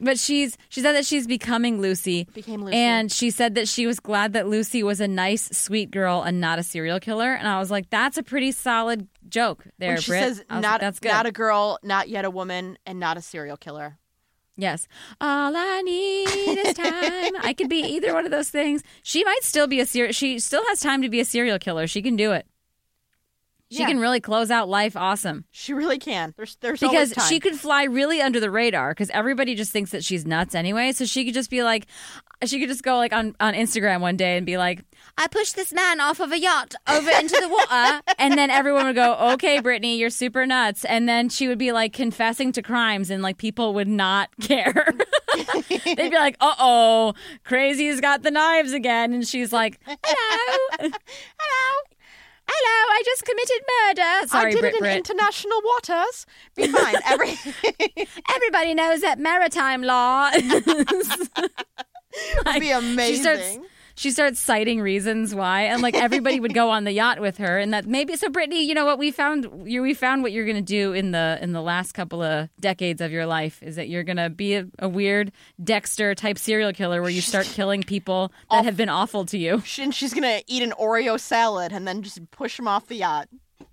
But 0.00 0.18
she's 0.18 0.56
she 0.70 0.80
said 0.80 0.92
that 0.92 1.04
she's 1.04 1.26
becoming 1.26 1.80
Lucy. 1.80 2.26
became 2.32 2.64
Lucy. 2.64 2.76
And 2.76 3.12
she 3.12 3.30
said 3.30 3.54
that 3.56 3.68
she 3.68 3.86
was 3.86 4.00
glad 4.00 4.32
that 4.32 4.48
Lucy 4.48 4.82
was 4.82 5.00
a 5.00 5.06
nice, 5.08 5.50
sweet 5.56 5.90
girl 5.90 6.22
and 6.22 6.40
not 6.40 6.58
a 6.58 6.62
serial 6.62 6.98
killer. 7.00 7.32
And 7.34 7.46
I 7.46 7.58
was 7.58 7.70
like, 7.70 7.90
that's 7.90 8.16
a 8.16 8.22
pretty 8.22 8.52
solid 8.52 9.08
joke 9.28 9.64
there, 9.78 9.90
when 9.90 10.00
she 10.00 10.10
Britt. 10.12 10.22
says 10.24 10.44
not 10.50 10.62
like, 10.62 10.80
that's 10.80 10.98
good. 11.00 11.08
not 11.12 11.26
a 11.26 11.32
girl, 11.32 11.78
not 11.82 12.08
yet 12.08 12.24
a 12.24 12.30
woman, 12.30 12.78
and 12.86 12.98
not 12.98 13.16
a 13.16 13.20
serial 13.20 13.56
killer. 13.56 13.98
yes. 14.56 14.88
All 15.20 15.52
I 15.56 15.82
need 15.82 16.58
is 16.58 16.74
time. 16.74 17.32
I 17.42 17.54
could 17.56 17.68
be 17.68 17.80
either 17.82 18.12
one 18.14 18.24
of 18.24 18.30
those 18.30 18.48
things. 18.50 18.82
She 19.02 19.22
might 19.24 19.42
still 19.42 19.66
be 19.66 19.80
a 19.80 19.86
serial. 19.86 20.12
She 20.12 20.38
still 20.38 20.64
has 20.68 20.80
time 20.80 21.02
to 21.02 21.08
be 21.08 21.20
a 21.20 21.24
serial 21.24 21.58
killer. 21.58 21.86
She 21.86 22.02
can 22.02 22.16
do 22.16 22.32
it. 22.32 22.46
She 23.72 23.78
Yeah. 23.78 23.86
can 23.86 24.00
really 24.00 24.20
close 24.20 24.50
out 24.50 24.68
life 24.68 24.96
awesome. 24.96 25.44
She 25.52 25.72
really 25.72 25.98
can. 25.98 26.34
There's 26.36 26.56
there's 26.60 26.80
because 26.80 27.12
time. 27.12 27.28
she 27.28 27.38
could 27.38 27.54
fly 27.54 27.84
really 27.84 28.20
under 28.20 28.40
the 28.40 28.50
radar 28.50 28.90
because 28.90 29.10
everybody 29.10 29.54
just 29.54 29.70
thinks 29.72 29.92
that 29.92 30.02
she's 30.04 30.26
nuts 30.26 30.56
anyway. 30.56 30.90
So 30.90 31.04
she 31.04 31.24
could 31.24 31.34
just 31.34 31.50
be 31.50 31.62
like, 31.62 31.86
she 32.44 32.58
could 32.58 32.68
just 32.68 32.82
go 32.82 32.96
like 32.96 33.12
on, 33.12 33.36
on 33.38 33.54
Instagram 33.54 34.00
one 34.00 34.16
day 34.16 34.36
and 34.36 34.44
be 34.44 34.58
like, 34.58 34.82
I 35.16 35.28
pushed 35.28 35.54
this 35.54 35.72
man 35.72 36.00
off 36.00 36.18
of 36.18 36.32
a 36.32 36.38
yacht 36.40 36.74
over 36.88 37.10
into 37.10 37.36
the 37.40 37.48
water. 37.48 38.02
and 38.18 38.36
then 38.36 38.50
everyone 38.50 38.86
would 38.86 38.96
go, 38.96 39.14
okay, 39.34 39.60
Britney, 39.60 39.98
you're 39.98 40.10
super 40.10 40.46
nuts. 40.46 40.84
And 40.84 41.08
then 41.08 41.28
she 41.28 41.46
would 41.46 41.58
be 41.58 41.70
like 41.70 41.92
confessing 41.92 42.50
to 42.52 42.62
crimes 42.62 43.08
and 43.08 43.22
like 43.22 43.38
people 43.38 43.74
would 43.74 43.86
not 43.88 44.30
care. 44.40 44.92
They'd 45.68 46.10
be 46.10 46.16
like, 46.16 46.36
uh 46.40 46.54
oh, 46.58 47.14
Crazy's 47.44 48.00
got 48.00 48.22
the 48.24 48.32
knives 48.32 48.72
again. 48.72 49.12
And 49.12 49.28
she's 49.28 49.52
like, 49.52 49.78
hello. 49.86 50.90
Hello, 51.38 51.82
Hello, 52.52 52.94
I 52.98 53.02
just 53.04 53.24
committed 53.24 53.62
murder. 53.78 54.28
Sorry, 54.28 54.48
I 54.48 54.50
did 54.52 54.60
Brit 54.60 54.74
it 54.74 54.76
in 54.78 54.80
Brit. 54.80 54.96
international 54.96 55.60
waters. 55.64 56.26
Be 56.56 56.66
fine. 56.66 56.96
Every 57.06 57.30
Everybody 58.34 58.74
knows 58.74 59.00
that 59.02 59.18
maritime 59.20 59.82
law. 59.82 60.30
would 62.46 62.60
be 62.60 62.70
amazing. 62.72 63.14
She 63.14 63.20
starts 63.22 63.58
she 64.00 64.10
starts 64.10 64.40
citing 64.40 64.80
reasons 64.80 65.34
why, 65.34 65.64
and 65.64 65.82
like 65.82 65.94
everybody 65.94 66.40
would 66.40 66.54
go 66.54 66.70
on 66.70 66.84
the 66.84 66.92
yacht 66.92 67.20
with 67.20 67.36
her, 67.36 67.58
and 67.58 67.74
that 67.74 67.86
maybe 67.86 68.16
so. 68.16 68.28
Britney, 68.28 68.64
you 68.64 68.72
know 68.72 68.86
what 68.86 68.98
we 68.98 69.10
found? 69.10 69.70
You 69.70 69.82
we 69.82 69.92
found 69.92 70.22
what 70.22 70.32
you're 70.32 70.46
going 70.46 70.56
to 70.56 70.62
do 70.62 70.94
in 70.94 71.10
the 71.10 71.38
in 71.42 71.52
the 71.52 71.60
last 71.60 71.92
couple 71.92 72.22
of 72.22 72.48
decades 72.58 73.02
of 73.02 73.12
your 73.12 73.26
life 73.26 73.62
is 73.62 73.76
that 73.76 73.90
you're 73.90 74.02
going 74.02 74.16
to 74.16 74.30
be 74.30 74.54
a, 74.54 74.66
a 74.78 74.88
weird 74.88 75.32
Dexter 75.62 76.14
type 76.14 76.38
serial 76.38 76.72
killer 76.72 77.02
where 77.02 77.10
you 77.10 77.20
start 77.20 77.44
killing 77.54 77.82
people 77.82 78.32
that 78.50 78.64
have 78.64 78.76
been 78.76 78.88
awful 78.88 79.26
to 79.26 79.36
you. 79.36 79.62
And 79.78 79.94
she's 79.94 80.14
gonna 80.14 80.40
eat 80.46 80.62
an 80.62 80.72
Oreo 80.80 81.20
salad 81.20 81.70
and 81.70 81.86
then 81.86 82.00
just 82.00 82.30
push 82.30 82.56
them 82.56 82.66
off 82.66 82.86
the 82.86 82.96
yacht. 82.96 83.28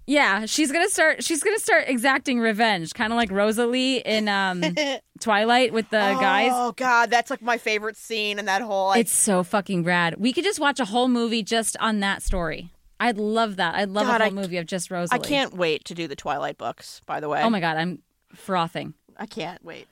Yeah, 0.09 0.45
she's 0.45 0.71
gonna 0.71 0.89
start. 0.89 1.21
She's 1.23 1.43
gonna 1.43 1.59
start 1.59 1.83
exacting 1.87 2.39
revenge, 2.39 2.93
kind 2.93 3.11
of 3.11 3.17
like 3.17 3.29
Rosalie 3.29 3.97
in 3.97 4.29
um, 4.29 4.63
Twilight 5.19 5.73
with 5.73 5.89
the 5.89 5.97
guys. 5.97 6.51
Oh 6.53 6.71
God, 6.71 7.09
that's 7.09 7.29
like 7.29 7.41
my 7.41 7.57
favorite 7.57 7.97
scene 7.97 8.39
in 8.39 8.45
that 8.45 8.61
whole. 8.61 8.87
Like, 8.87 9.01
It's 9.01 9.11
so 9.11 9.43
fucking 9.43 9.83
rad. 9.83 10.15
We 10.17 10.31
could 10.31 10.45
just 10.45 10.59
watch 10.61 10.79
a 10.79 10.85
whole 10.85 11.09
movie 11.09 11.43
just 11.43 11.75
on 11.81 11.99
that 11.99 12.23
story. 12.23 12.71
I'd 13.01 13.17
love 13.17 13.57
that. 13.57 13.75
I'd 13.75 13.89
love 13.89 14.07
God, 14.07 14.21
a 14.21 14.23
whole 14.29 14.39
I- 14.39 14.41
movie 14.41 14.57
of 14.57 14.65
just 14.65 14.89
Rosalie. 14.89 15.19
I 15.19 15.21
can't 15.21 15.53
wait 15.53 15.83
to 15.85 15.93
do 15.93 16.07
the 16.07 16.15
Twilight 16.15 16.57
books. 16.57 17.01
By 17.05 17.19
the 17.19 17.27
way, 17.27 17.41
Oh 17.43 17.49
my 17.49 17.59
god, 17.59 17.75
I'm 17.75 18.01
frothing. 18.33 18.93
I 19.17 19.25
can't 19.25 19.63
wait. 19.63 19.87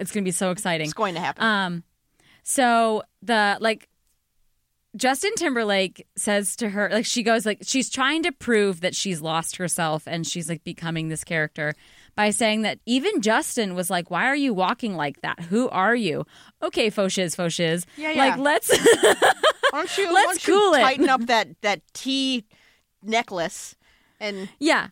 It's 0.00 0.12
gonna 0.12 0.24
be 0.24 0.30
so 0.30 0.50
exciting. 0.50 0.86
It's 0.86 0.94
going 0.94 1.14
to 1.14 1.20
happen. 1.20 1.44
Um, 1.44 1.82
so 2.42 3.02
the 3.22 3.58
like 3.60 3.88
Justin 4.96 5.32
Timberlake 5.36 6.06
says 6.16 6.56
to 6.56 6.70
her, 6.70 6.88
like, 6.90 7.06
she 7.06 7.22
goes, 7.22 7.44
like, 7.44 7.58
she's 7.62 7.90
trying 7.90 8.22
to 8.22 8.32
prove 8.32 8.80
that 8.80 8.94
she's 8.94 9.20
lost 9.20 9.56
herself 9.56 10.04
and 10.06 10.26
she's 10.26 10.48
like 10.48 10.64
becoming 10.64 11.08
this 11.08 11.22
character 11.22 11.74
by 12.14 12.30
saying 12.30 12.62
that 12.62 12.78
even 12.86 13.20
Justin 13.20 13.74
was 13.74 13.90
like, 13.90 14.10
Why 14.10 14.24
are 14.26 14.36
you 14.36 14.54
walking 14.54 14.96
like 14.96 15.20
that? 15.20 15.38
Who 15.40 15.68
are 15.68 15.94
you? 15.94 16.24
Okay, 16.62 16.88
faux 16.90 17.12
shiz, 17.12 17.34
faux 17.34 17.52
shiz. 17.52 17.84
Yeah, 17.96 18.10
yeah. 18.12 18.24
Like, 18.24 18.38
let's. 18.38 18.68
Don't 19.72 19.98
you, 19.98 20.10
Let's 20.10 20.26
don't 20.26 20.46
you 20.48 20.54
cool 20.54 20.74
it. 20.74 20.80
tighten 20.80 21.08
up 21.10 21.20
that, 21.26 21.48
that 21.60 21.82
T 21.92 22.44
necklace 23.02 23.76
and 24.18 24.48
yeah, 24.58 24.88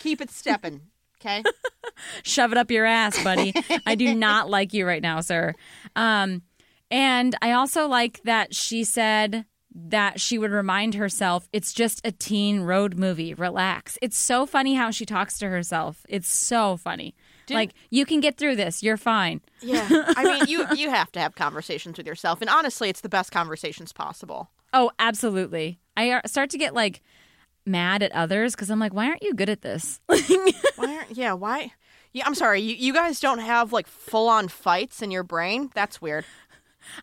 keep 0.00 0.20
it 0.20 0.30
stepping, 0.30 0.80
okay? 1.20 1.44
shove 2.24 2.50
it 2.50 2.58
up 2.58 2.72
your 2.72 2.86
ass, 2.86 3.22
buddy. 3.22 3.52
I 3.86 3.94
do 3.94 4.14
not 4.16 4.50
like 4.50 4.72
you 4.72 4.84
right 4.84 5.02
now, 5.02 5.20
sir. 5.20 5.54
Um, 5.94 6.42
and 6.90 7.34
I 7.42 7.52
also 7.52 7.86
like 7.86 8.22
that 8.24 8.54
she 8.54 8.84
said 8.84 9.44
that 9.74 10.20
she 10.20 10.38
would 10.38 10.50
remind 10.50 10.94
herself 10.94 11.48
it's 11.52 11.72
just 11.72 12.00
a 12.04 12.10
teen 12.10 12.60
road 12.62 12.98
movie. 12.98 13.34
Relax. 13.34 13.98
It's 14.02 14.18
so 14.18 14.46
funny 14.46 14.74
how 14.74 14.90
she 14.90 15.06
talks 15.06 15.38
to 15.38 15.48
herself. 15.48 16.04
It's 16.08 16.28
so 16.28 16.76
funny. 16.76 17.14
like 17.50 17.72
you 17.90 18.04
can 18.04 18.20
get 18.20 18.36
through 18.36 18.56
this. 18.56 18.82
You're 18.82 18.96
fine. 18.96 19.40
Yeah. 19.60 19.86
I 20.16 20.24
mean, 20.24 20.48
you, 20.48 20.66
you 20.74 20.90
have 20.90 21.12
to 21.12 21.20
have 21.20 21.34
conversations 21.34 21.96
with 21.96 22.06
yourself. 22.06 22.40
And 22.40 22.50
honestly, 22.50 22.88
it's 22.88 23.00
the 23.02 23.08
best 23.08 23.30
conversations 23.30 23.92
possible. 23.92 24.50
Oh, 24.72 24.90
absolutely. 24.98 25.78
I 25.96 26.10
uh, 26.10 26.20
start 26.26 26.50
to 26.50 26.58
get 26.58 26.74
like 26.74 27.02
mad 27.64 28.02
at 28.02 28.12
others 28.12 28.54
because 28.54 28.70
I'm 28.70 28.78
like, 28.78 28.92
why 28.94 29.06
aren't 29.06 29.22
you 29.22 29.34
good 29.34 29.48
at 29.48 29.62
this? 29.62 30.00
Why 30.08 30.94
aren't, 30.94 31.16
yeah, 31.16 31.32
why? 31.32 31.72
Yeah, 32.12 32.24
I'm 32.24 32.34
sorry. 32.34 32.60
You, 32.60 32.74
you 32.76 32.92
guys 32.92 33.18
don't 33.20 33.40
have 33.40 33.72
like 33.72 33.86
full 33.86 34.28
on 34.28 34.48
fights 34.48 35.02
in 35.02 35.10
your 35.10 35.24
brain? 35.24 35.70
That's 35.74 36.00
weird. 36.00 36.24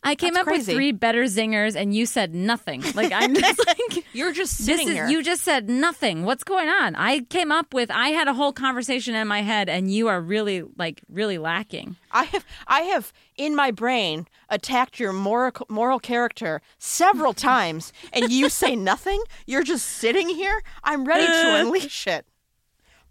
I 0.03 0.15
came 0.15 0.33
That's 0.33 0.47
up 0.47 0.53
with 0.53 0.65
three 0.65 0.91
better 0.91 1.23
zingers 1.23 1.75
and 1.75 1.93
you 1.93 2.05
said 2.05 2.33
nothing. 2.33 2.83
Like 2.93 3.11
I'm 3.11 3.36
just 3.36 3.65
like 3.67 4.05
You're 4.13 4.33
just 4.33 4.57
sitting 4.57 4.88
is 4.88 4.93
here. 4.93 5.07
you 5.07 5.23
just 5.23 5.43
said 5.43 5.69
nothing. 5.69 6.25
What's 6.25 6.43
going 6.43 6.69
on? 6.69 6.95
I 6.95 7.21
came 7.21 7.51
up 7.51 7.73
with 7.73 7.91
I 7.91 8.09
had 8.09 8.27
a 8.27 8.33
whole 8.33 8.53
conversation 8.53 9.15
in 9.15 9.27
my 9.27 9.41
head 9.41 9.69
and 9.69 9.91
you 9.91 10.07
are 10.07 10.21
really 10.21 10.63
like 10.77 11.01
really 11.09 11.38
lacking. 11.38 11.95
I 12.11 12.23
have 12.25 12.45
I 12.67 12.81
have 12.81 13.11
in 13.38 13.55
my 13.55 13.71
brain 13.71 14.27
attacked 14.49 14.99
your 14.99 15.13
moral 15.13 15.51
moral 15.69 15.99
character 15.99 16.61
several 16.77 17.33
times, 17.51 17.91
and 18.13 18.31
you 18.31 18.49
say 18.49 18.75
nothing. 18.75 19.21
You're 19.45 19.63
just 19.63 19.86
sitting 19.86 20.29
here. 20.29 20.61
I'm 20.83 21.05
ready 21.05 21.25
to 21.25 21.55
unleash 21.61 22.07
it. 22.07 22.25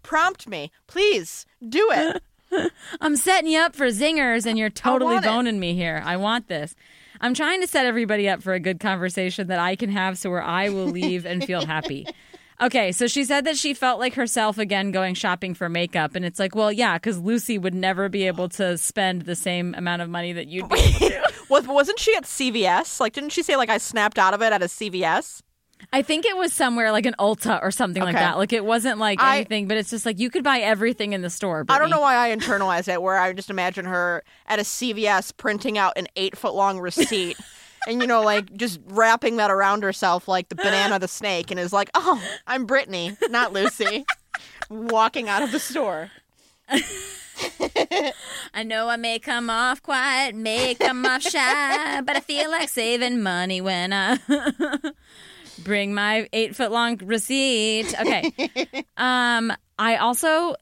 Prompt 0.03 0.47
me, 0.47 0.71
please. 0.87 1.45
Do 1.67 1.89
it. 1.91 2.21
I'm 3.01 3.15
setting 3.15 3.49
you 3.49 3.59
up 3.59 3.75
for 3.75 3.87
zingers 3.87 4.45
and 4.45 4.57
you're 4.57 4.69
totally 4.69 5.13
want 5.15 5.25
it. 5.25 5.29
boning 5.29 5.59
me 5.59 5.73
here. 5.73 6.01
I 6.05 6.17
want 6.17 6.47
this. 6.47 6.75
I'm 7.21 7.33
trying 7.33 7.61
to 7.61 7.67
set 7.67 7.85
everybody 7.85 8.27
up 8.27 8.43
for 8.43 8.53
a 8.53 8.59
good 8.59 8.79
conversation 8.79 9.47
that 9.47 9.59
I 9.59 9.75
can 9.75 9.89
have 9.89 10.17
so 10.17 10.29
where 10.29 10.43
I 10.43 10.69
will 10.69 10.85
leave 10.85 11.25
and 11.25 11.43
feel 11.43 11.65
happy. 11.65 12.07
Okay, 12.61 12.93
so 12.93 13.07
she 13.07 13.25
said 13.25 13.43
that 13.45 13.57
she 13.57 13.73
felt 13.73 13.99
like 13.99 14.13
herself 14.13 14.57
again 14.57 14.91
going 14.91 15.13
shopping 15.13 15.53
for 15.53 15.67
makeup. 15.67 16.15
And 16.15 16.23
it's 16.23 16.39
like, 16.39 16.55
well, 16.55 16.71
yeah, 16.71 16.97
because 16.97 17.19
Lucy 17.19 17.57
would 17.57 17.73
never 17.73 18.07
be 18.07 18.27
able 18.27 18.47
to 18.49 18.77
spend 18.77 19.23
the 19.23 19.35
same 19.35 19.75
amount 19.75 20.01
of 20.01 20.09
money 20.09 20.31
that 20.31 20.47
you'd 20.47 20.69
be 20.69 20.79
able 20.79 21.09
to. 21.09 21.33
Was 21.49 21.67
wasn't 21.67 21.99
she 21.99 22.15
at 22.15 22.23
CVS? 22.23 23.01
Like, 23.01 23.11
didn't 23.11 23.31
she 23.31 23.43
say 23.43 23.57
like 23.57 23.69
I 23.69 23.77
snapped 23.77 24.17
out 24.17 24.33
of 24.33 24.41
it 24.41 24.53
at 24.53 24.61
a 24.61 24.67
CVS? 24.67 25.41
I 25.95 26.01
think 26.01 26.25
it 26.25 26.35
was 26.35 26.51
somewhere 26.51 26.91
like 26.91 27.05
an 27.05 27.15
Ulta 27.17 27.63
or 27.63 27.71
something 27.71 28.03
like 28.03 28.15
that. 28.15 28.37
Like 28.37 28.51
it 28.51 28.65
wasn't 28.65 28.99
like 28.99 29.21
I- 29.21 29.37
anything, 29.37 29.69
but 29.69 29.77
it's 29.77 29.89
just 29.89 30.05
like 30.05 30.19
you 30.19 30.29
could 30.29 30.43
buy 30.43 30.59
everything 30.59 31.13
in 31.13 31.21
the 31.21 31.29
store. 31.29 31.63
I 31.69 31.79
don't 31.79 31.89
know 31.89 32.01
why 32.01 32.17
I 32.17 32.35
internalized 32.35 32.91
it. 32.93 33.01
Where 33.01 33.17
I 33.17 33.31
just 33.31 33.49
imagine 33.49 33.85
her 33.85 34.23
at 34.45 34.59
a 34.59 34.63
CVS 34.63 35.37
printing 35.37 35.77
out 35.77 35.93
an 35.97 36.07
eight 36.17 36.37
foot 36.37 36.53
long 36.53 36.79
receipt. 36.79 37.37
And 37.87 38.01
you 38.01 38.07
know, 38.07 38.23
like 38.23 38.51
just 38.55 38.79
wrapping 38.87 39.35
that 39.37 39.51
around 39.51 39.83
herself 39.83 40.27
like 40.27 40.49
the 40.49 40.55
banana 40.55 40.97
the 40.97 41.07
snake, 41.07 41.51
and 41.51 41.59
is 41.59 41.71
like, 41.71 41.91
"Oh, 41.93 42.19
I'm 42.47 42.65
Britney, 42.65 43.15
not 43.29 43.53
Lucy." 43.53 44.05
Walking 44.71 45.29
out 45.29 45.43
of 45.43 45.51
the 45.51 45.59
store. 45.59 46.09
I 48.55 48.63
know 48.63 48.89
I 48.89 48.95
may 48.97 49.19
come 49.19 49.51
off 49.51 49.83
quiet, 49.83 50.33
may 50.33 50.73
come 50.73 51.05
off 51.05 51.21
shy, 51.21 52.01
but 52.01 52.15
I 52.15 52.21
feel 52.21 52.49
like 52.49 52.69
saving 52.69 53.21
money 53.21 53.61
when 53.61 53.93
I 53.93 54.17
bring 55.63 55.93
my 55.93 56.27
eight 56.33 56.55
foot 56.55 56.71
long 56.71 56.97
receipt. 56.97 57.93
Okay. 57.99 58.31
Um, 58.97 59.51
I 59.77 59.97
also 59.97 60.55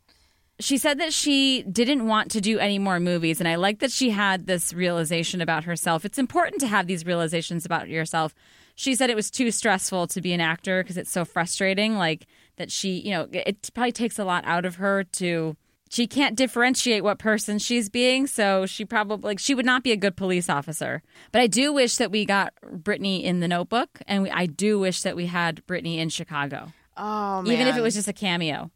she 0.60 0.78
said 0.78 1.00
that 1.00 1.14
she 1.14 1.64
didn't 1.64 2.08
want 2.08 2.32
to 2.32 2.42
do 2.42 2.60
any 2.60 2.80
more 2.80 3.00
movies 3.00 3.40
and 3.40 3.48
i 3.48 3.56
like 3.56 3.80
that 3.80 3.92
she 3.92 4.12
had 4.12 4.46
this 4.46 4.74
realization 4.74 5.42
about 5.42 5.64
herself 5.64 6.06
it's 6.06 6.18
important 6.18 6.60
to 6.62 6.68
have 6.68 6.88
these 6.88 7.06
realizations 7.06 7.66
about 7.66 7.90
yourself 7.90 8.34
she 8.76 8.96
said 8.96 9.10
it 9.10 9.16
was 9.16 9.30
too 9.30 9.52
stressful 9.52 10.08
to 10.08 10.22
be 10.22 10.32
an 10.34 10.42
actor 10.42 10.84
because 10.84 10.98
it's 10.98 11.12
so 11.12 11.26
frustrating 11.26 11.98
like 11.98 12.28
that 12.58 12.72
she 12.72 13.00
you 13.00 13.12
know 13.12 13.28
it 13.32 13.70
probably 13.74 13.92
takes 13.92 14.20
a 14.20 14.24
lot 14.24 14.44
out 14.46 14.66
of 14.66 14.76
her 14.76 15.04
to 15.04 15.56
she 15.94 16.08
can't 16.08 16.36
differentiate 16.36 17.04
what 17.04 17.20
person 17.20 17.60
she's 17.60 17.90
being 17.90 18.26
so 18.28 18.66
she 18.66 18.84
probably 18.84 19.30
like 19.30 19.40
she 19.40 19.54
would 19.54 19.66
not 19.66 19.84
be 19.84 19.92
a 19.92 19.98
good 19.98 20.16
police 20.16 20.50
officer 20.50 21.02
but 21.32 21.40
i 21.42 21.48
do 21.48 21.72
wish 21.72 21.98
that 21.98 22.12
we 22.12 22.26
got 22.26 22.54
britney 22.66 23.24
in 23.24 23.40
the 23.40 23.48
notebook 23.48 24.00
and 24.08 24.24
we, 24.24 24.32
i 24.32 24.46
do 24.46 24.80
wish 24.80 25.02
that 25.02 25.16
we 25.16 25.28
had 25.28 25.66
britney 25.68 25.98
in 25.98 26.10
chicago 26.10 26.72
Oh 26.96 27.42
man! 27.42 27.52
even 27.54 27.68
if 27.68 27.78
it 27.78 27.82
was 27.82 27.94
just 27.96 28.08
a 28.08 28.14
cameo 28.14 28.72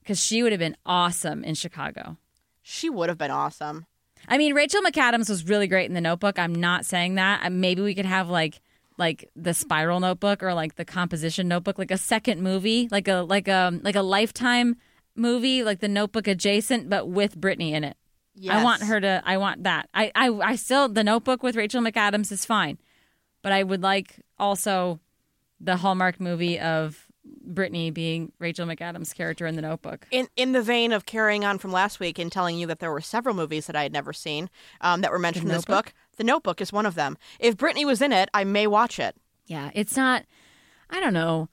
because 0.00 0.22
she 0.22 0.42
would 0.42 0.52
have 0.52 0.58
been 0.58 0.76
awesome 0.86 1.42
in 1.44 1.54
chicago 1.54 2.16
she 2.68 2.90
would 2.90 3.08
have 3.08 3.16
been 3.16 3.30
awesome. 3.30 3.86
I 4.28 4.36
mean, 4.36 4.52
Rachel 4.52 4.82
McAdams 4.82 5.30
was 5.30 5.46
really 5.46 5.68
great 5.68 5.88
in 5.88 5.94
the 5.94 6.02
Notebook. 6.02 6.38
I'm 6.38 6.54
not 6.54 6.84
saying 6.84 7.14
that. 7.14 7.50
Maybe 7.50 7.80
we 7.80 7.94
could 7.94 8.04
have 8.04 8.28
like 8.28 8.60
like 8.98 9.30
the 9.34 9.54
Spiral 9.54 10.00
Notebook 10.00 10.42
or 10.42 10.52
like 10.52 10.74
the 10.74 10.84
Composition 10.84 11.48
Notebook, 11.48 11.78
like 11.78 11.90
a 11.90 11.96
second 11.96 12.42
movie, 12.42 12.88
like 12.90 13.08
a 13.08 13.22
like 13.22 13.48
a 13.48 13.70
like 13.82 13.96
a 13.96 14.02
Lifetime 14.02 14.76
movie, 15.18 15.62
like 15.62 15.80
the 15.80 15.88
Notebook 15.88 16.26
adjacent, 16.26 16.88
but 16.88 17.08
with 17.08 17.38
Britney 17.40 17.72
in 17.72 17.84
it. 17.84 17.96
I 18.48 18.62
want 18.62 18.84
her 18.84 19.00
to. 19.00 19.22
I 19.26 19.36
want 19.36 19.64
that. 19.64 19.88
I, 19.92 20.12
I 20.14 20.28
I 20.30 20.56
still 20.56 20.88
the 20.88 21.02
Notebook 21.02 21.42
with 21.42 21.56
Rachel 21.56 21.82
McAdams 21.82 22.30
is 22.30 22.44
fine, 22.44 22.78
but 23.42 23.50
I 23.50 23.64
would 23.64 23.82
like 23.82 24.20
also 24.38 25.00
the 25.60 25.76
Hallmark 25.78 26.20
movie 26.20 26.58
of 26.60 27.06
Britney 27.52 27.92
being 27.92 28.30
Rachel 28.38 28.66
McAdams' 28.66 29.12
character 29.14 29.46
in 29.46 29.56
the 29.56 29.62
Notebook. 29.62 30.06
in 30.12 30.28
in 30.36 30.52
the 30.52 30.62
vein 30.62 30.92
of 30.92 31.04
carrying 31.04 31.44
on 31.44 31.58
from 31.58 31.72
last 31.72 31.98
week 31.98 32.18
and 32.18 32.30
telling 32.30 32.56
you 32.58 32.66
that 32.68 32.78
there 32.78 32.92
were 32.92 33.00
several 33.00 33.34
movies 33.34 33.66
that 33.66 33.74
I 33.74 33.82
had 33.82 33.92
never 33.92 34.12
seen 34.12 34.50
um, 34.80 35.00
that 35.00 35.10
were 35.10 35.18
mentioned 35.18 35.46
in 35.46 35.48
this 35.48 35.68
Notebook? 35.68 35.86
book. 35.86 35.94
The 36.16 36.24
Notebook 36.24 36.60
is 36.60 36.72
one 36.72 36.86
of 36.86 36.94
them. 36.94 37.18
If 37.40 37.56
Britney 37.56 37.84
was 37.84 38.00
in 38.00 38.12
it, 38.12 38.28
I 38.32 38.44
may 38.44 38.66
watch 38.68 38.98
it. 39.00 39.16
Yeah, 39.46 39.70
it's 39.74 39.96
not. 39.96 40.24
I 40.90 41.00
don't 41.00 41.14
know. 41.14 41.48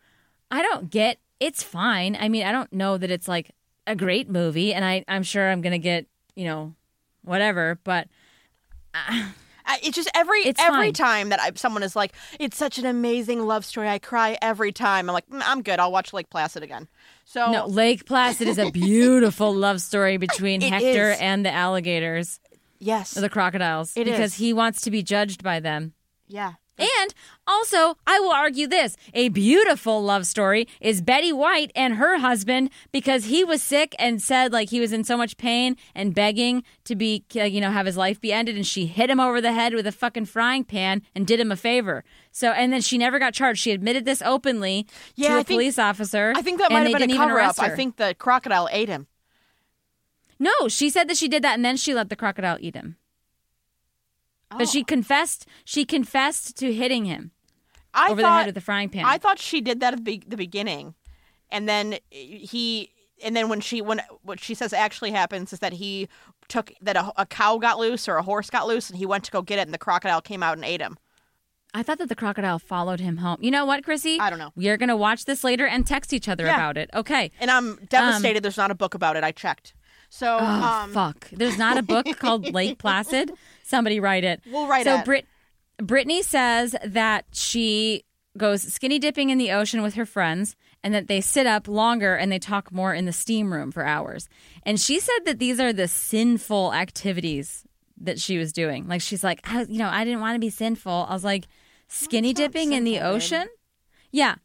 I 0.52 0.62
don't 0.62 0.90
get. 0.90 1.18
It's 1.40 1.62
fine. 1.64 2.16
I 2.20 2.30
mean, 2.30 2.46
I 2.46 2.52
don't 2.52 2.72
know 2.74 2.98
that 2.98 3.12
it's 3.12 3.28
like 3.28 3.52
a 3.88 3.96
great 3.96 4.30
movie, 4.30 4.74
and 4.74 4.84
I 4.86 5.04
I'm 5.08 5.24
sure 5.24 5.50
I'm 5.52 5.62
gonna 5.62 5.78
get 5.78 6.08
you 6.36 6.46
know 6.46 6.74
whatever, 7.24 7.80
but 7.84 8.08
I, 8.94 9.80
it's 9.84 9.96
just 9.96 10.10
every 10.16 10.40
It's 10.42 10.62
every 10.62 10.88
fine. 10.88 10.94
time 10.94 11.30
that 11.30 11.40
I, 11.40 11.52
someone 11.56 11.84
is 11.84 11.96
like, 11.96 12.14
"It's 12.40 12.56
such 12.56 12.78
an 12.78 12.86
amazing 12.86 13.46
love 13.46 13.66
story," 13.66 13.90
I 13.90 14.00
cry 14.00 14.38
every 14.42 14.72
time. 14.72 15.10
I'm 15.10 15.14
like, 15.14 15.28
"Mm, 15.30 15.42
"I'm 15.46 15.62
good. 15.64 15.80
I'll 15.80 15.92
watch 15.92 16.14
Lake 16.14 16.30
Placid 16.30 16.64
again." 16.64 16.88
So 17.26 17.52
no. 17.52 17.66
Lake 17.66 18.06
Placid 18.06 18.48
is 18.48 18.58
a 18.60 18.70
beautiful 18.72 19.54
love 19.54 19.82
story 19.82 20.18
between 20.28 20.62
It 20.62 20.72
Hector 20.72 21.12
is. 21.12 21.20
and 21.20 21.44
the 21.46 21.52
alligators, 21.52 22.40
yes, 22.80 23.12
the 23.16 23.28
crocodiles, 23.30 23.98
It 23.98 24.06
because 24.06 24.34
is. 24.34 24.36
he 24.38 24.54
wants 24.54 24.82
to 24.82 24.92
be 24.92 25.02
judged 25.04 25.44
by 25.44 25.60
them. 25.60 25.94
yeah, 26.28 26.54
And 26.78 27.14
also, 27.48 27.98
I 28.06 28.20
will 28.20 28.32
argue 28.32 28.68
this 28.68 28.98
a 29.14 29.30
beautiful 29.30 30.04
love 30.04 30.26
story 30.28 30.68
is 30.82 31.02
Betty 31.02 31.32
White 31.32 31.72
and 31.76 31.96
her 31.96 32.18
husband 32.18 32.70
because 32.92 33.26
he 33.26 33.44
was 33.44 33.64
sick 33.64 33.96
and 33.98 34.22
said 34.22 34.52
like 34.52 34.70
he 34.70 34.80
was 34.80 34.92
in 34.92 35.04
so 35.04 35.16
much 35.16 35.38
pain 35.38 35.78
and 35.94 36.14
begging 36.14 36.64
to 36.84 36.96
be, 36.96 37.24
uh, 37.36 37.44
you 37.44 37.62
know, 37.62 37.72
have 37.72 37.86
his 37.86 37.96
life 37.96 38.20
be 38.20 38.34
ended. 38.34 38.56
And 38.56 38.68
she 38.68 38.88
hit 38.88 39.10
him 39.10 39.20
over 39.20 39.40
the 39.40 39.54
head 39.54 39.74
with 39.74 39.88
a 39.88 39.92
fucking 39.92 40.26
frying 40.26 40.64
pan 40.66 41.02
and 41.16 41.26
did 41.26 41.40
him 41.40 41.52
a 41.52 41.56
favor. 41.56 42.04
So, 42.32 42.52
and 42.52 42.74
then 42.74 42.82
she 42.82 42.98
never 42.98 43.20
got 43.20 43.34
charged. 43.34 43.62
She 43.62 43.72
admitted 43.72 44.04
this 44.04 44.22
openly 44.22 44.86
Yeah, 45.16 45.30
to 45.30 45.34
a 45.36 45.38
think- 45.38 45.48
police 45.48 45.80
officer. 45.80 46.34
I 46.36 46.42
think 46.42 46.60
that 46.60 46.72
might 46.72 46.90
have 46.90 47.00
been 47.00 47.12
a 47.12 47.16
cover 47.16 47.40
up. 47.40 47.60
I 47.60 47.70
think 47.70 47.96
the 47.96 48.16
crocodile 48.18 48.68
ate 48.72 48.90
him. 48.90 49.08
No, 50.38 50.68
she 50.68 50.90
said 50.90 51.08
that 51.08 51.16
she 51.16 51.30
did 51.30 51.44
that 51.44 51.54
and 51.54 51.64
then 51.64 51.78
she 51.78 51.94
let 51.94 52.10
the 52.10 52.16
crocodile 52.18 52.58
eat 52.60 52.76
him. 52.76 52.98
But 54.58 54.68
Oh. 54.68 54.72
she 54.72 54.84
confessed, 54.84 55.48
she 55.64 55.86
confessed 55.86 56.58
to 56.58 56.74
hitting 56.74 57.06
him 57.06 57.32
I 57.94 58.10
over 58.12 58.22
thought, 58.22 58.30
the 58.32 58.38
head 58.38 58.46
with 58.48 58.56
the 58.56 58.62
frying 58.62 58.90
pan. 58.90 59.06
I 59.06 59.18
thought 59.18 59.40
she 59.40 59.62
did 59.62 59.80
that 59.82 59.94
at 59.94 60.06
the, 60.06 60.22
the 60.28 60.38
beginning, 60.38 60.96
and 61.52 61.68
then 61.70 61.98
he, 62.10 62.92
and 63.24 63.36
then 63.36 63.48
when 63.50 63.62
she 63.62 63.82
when 63.82 64.02
what 64.24 64.40
she 64.40 64.54
says 64.54 64.74
actually 64.74 65.12
happens 65.12 65.54
is 65.54 65.60
that 65.60 65.74
he 65.74 66.08
took 66.48 66.72
that 66.82 66.96
a, 66.98 67.12
a 67.18 67.26
cow 67.26 67.58
got 67.58 67.80
loose 67.80 68.08
or 68.08 68.18
a 68.18 68.24
horse 68.24 68.50
got 68.50 68.68
loose, 68.68 68.90
and 68.90 68.98
he 69.00 69.06
went 69.06 69.24
to 69.26 69.32
go 69.32 69.42
get 69.42 69.60
it, 69.60 69.64
and 69.64 69.74
the 69.74 69.78
crocodile 69.78 70.22
came 70.22 70.44
out 70.44 70.58
and 70.58 70.66
ate 70.66 70.82
him. 70.82 70.98
I 71.74 71.84
thought 71.84 71.98
that 71.98 72.08
the 72.08 72.16
crocodile 72.16 72.58
followed 72.60 73.02
him 73.02 73.18
home. 73.18 73.38
You 73.42 73.52
know 73.52 73.66
what, 73.66 73.84
Krissy? 73.84 74.18
I 74.20 74.30
don't 74.30 74.40
know. 74.40 74.52
We 74.56 74.70
are 74.70 74.78
going 74.78 74.88
to 74.88 74.96
watch 74.96 75.26
this 75.26 75.44
later 75.44 75.68
and 75.68 75.86
text 75.86 76.14
each 76.14 76.30
other 76.30 76.46
Yeah. 76.46 76.56
about 76.56 76.78
it. 76.78 76.90
Okay. 76.94 77.32
And 77.38 77.52
I'm 77.52 77.76
devastated. 77.90 78.44
there's 78.44 78.56
not 78.56 78.72
a 78.72 78.76
book 78.76 78.94
about 78.94 79.18
it. 79.18 79.26
I 79.26 79.34
checked. 79.34 79.74
So 80.10 80.38
Oh, 80.40 80.46
um, 80.46 80.94
fuck. 80.94 81.30
There's 81.34 81.58
not 81.58 81.78
a 81.78 81.84
book 81.84 82.06
called 82.18 82.54
Lake 82.54 82.78
Placid. 82.80 83.34
Somebody 83.66 84.00
write 84.00 84.24
it. 84.24 84.42
We'll 84.52 84.68
write 84.68 84.86
so 84.86 85.00
it. 85.00 85.06
Brit 85.06 85.26
Britney 85.82 86.24
says 86.24 86.76
that 86.86 87.26
she 87.34 88.04
goes 88.38 88.62
skinny 88.62 89.00
dipping 89.00 89.30
in 89.30 89.38
the 89.38 89.52
ocean 89.52 89.82
with 89.82 89.96
her 89.96 90.06
friends 90.06 90.56
and 90.84 90.94
that 90.94 91.08
they 91.08 91.20
sit 91.20 91.48
up 91.48 91.68
longer 91.68 92.16
and 92.16 92.32
they 92.32 92.40
talk 92.40 92.72
more 92.72 92.94
in 92.94 93.06
the 93.06 93.14
steam 93.14 93.52
room 93.52 93.72
for 93.72 93.86
hours. 93.86 94.30
And 94.64 94.80
she 94.80 95.00
said 95.00 95.20
that 95.26 95.40
these 95.40 95.60
are 95.60 95.74
the 95.74 95.88
sinful 95.88 96.74
activities 96.74 97.66
that 98.02 98.20
she 98.20 98.38
was 98.38 98.54
doing. 98.54 98.88
Like 98.88 99.02
she's 99.02 99.24
like, 99.24 99.40
I, 99.44 99.64
you 99.64 99.80
know, 99.80 99.90
I 99.90 100.04
didn't 100.04 100.22
want 100.22 100.36
to 100.36 100.40
be 100.40 100.50
sinful. 100.50 101.08
I 101.10 101.14
was 101.14 101.24
like, 101.24 101.48
skinny 101.88 102.34
dipping 102.34 102.74
in 102.74 102.84
the 102.84 102.96
babe. 102.96 103.04
ocean? 103.04 103.48
Yeah. 104.12 104.36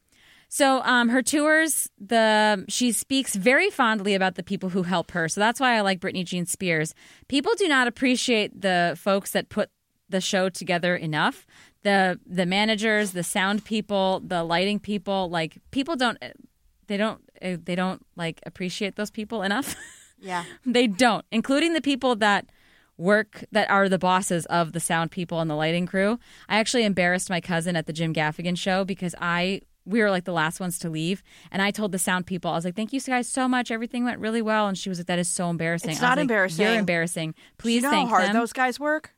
So 0.52 0.82
um, 0.82 1.10
her 1.10 1.22
tours, 1.22 1.88
the 1.96 2.64
she 2.68 2.90
speaks 2.90 3.36
very 3.36 3.70
fondly 3.70 4.14
about 4.14 4.34
the 4.34 4.42
people 4.42 4.70
who 4.70 4.82
help 4.82 5.12
her. 5.12 5.28
So 5.28 5.40
that's 5.40 5.60
why 5.60 5.76
I 5.76 5.80
like 5.80 6.00
Britney 6.00 6.24
Jean 6.24 6.44
Spears. 6.44 6.92
People 7.28 7.52
do 7.56 7.68
not 7.68 7.86
appreciate 7.86 8.60
the 8.60 8.98
folks 9.00 9.30
that 9.30 9.48
put 9.48 9.70
the 10.08 10.20
show 10.20 10.48
together 10.48 10.96
enough. 10.96 11.46
The 11.82 12.18
the 12.26 12.46
managers, 12.46 13.12
the 13.12 13.22
sound 13.22 13.64
people, 13.64 14.22
the 14.26 14.42
lighting 14.42 14.80
people, 14.80 15.30
like 15.30 15.58
people 15.70 15.94
don't 15.94 16.18
they 16.88 16.96
don't 16.96 17.20
they 17.40 17.76
don't 17.76 18.04
like 18.16 18.40
appreciate 18.44 18.96
those 18.96 19.10
people 19.10 19.42
enough. 19.42 19.76
Yeah. 20.22 20.44
they 20.66 20.86
don't, 20.86 21.24
including 21.32 21.72
the 21.72 21.80
people 21.80 22.14
that 22.16 22.50
work 22.98 23.42
that 23.52 23.70
are 23.70 23.88
the 23.88 23.98
bosses 23.98 24.44
of 24.46 24.72
the 24.72 24.80
sound 24.80 25.10
people 25.10 25.40
and 25.40 25.50
the 25.50 25.54
lighting 25.54 25.86
crew. 25.86 26.18
I 26.46 26.58
actually 26.58 26.84
embarrassed 26.84 27.30
my 27.30 27.40
cousin 27.40 27.74
at 27.74 27.86
the 27.86 27.94
Jim 27.94 28.12
Gaffigan 28.12 28.58
show 28.58 28.84
because 28.84 29.14
I 29.18 29.62
we 29.90 30.00
were 30.00 30.10
like 30.10 30.24
the 30.24 30.32
last 30.32 30.60
ones 30.60 30.78
to 30.80 30.88
leave, 30.90 31.22
and 31.50 31.60
I 31.60 31.70
told 31.70 31.92
the 31.92 31.98
sound 31.98 32.26
people 32.26 32.50
I 32.50 32.54
was 32.54 32.64
like, 32.64 32.76
"Thank 32.76 32.92
you 32.92 33.00
guys 33.00 33.28
so 33.28 33.48
much. 33.48 33.70
Everything 33.70 34.04
went 34.04 34.18
really 34.20 34.42
well." 34.42 34.66
And 34.68 34.78
she 34.78 34.88
was 34.88 34.98
like, 34.98 35.06
"That 35.08 35.18
is 35.18 35.28
so 35.28 35.50
embarrassing." 35.50 35.90
It's 35.90 36.00
not 36.00 36.16
like, 36.16 36.22
embarrassing. 36.22 36.64
You're 36.66 36.78
embarrassing. 36.78 37.34
Please 37.58 37.76
you 37.76 37.82
know 37.82 37.90
thank 37.90 38.08
how 38.08 38.16
hard 38.16 38.28
them. 38.28 38.34
those 38.34 38.52
guys 38.52 38.80
work? 38.80 39.14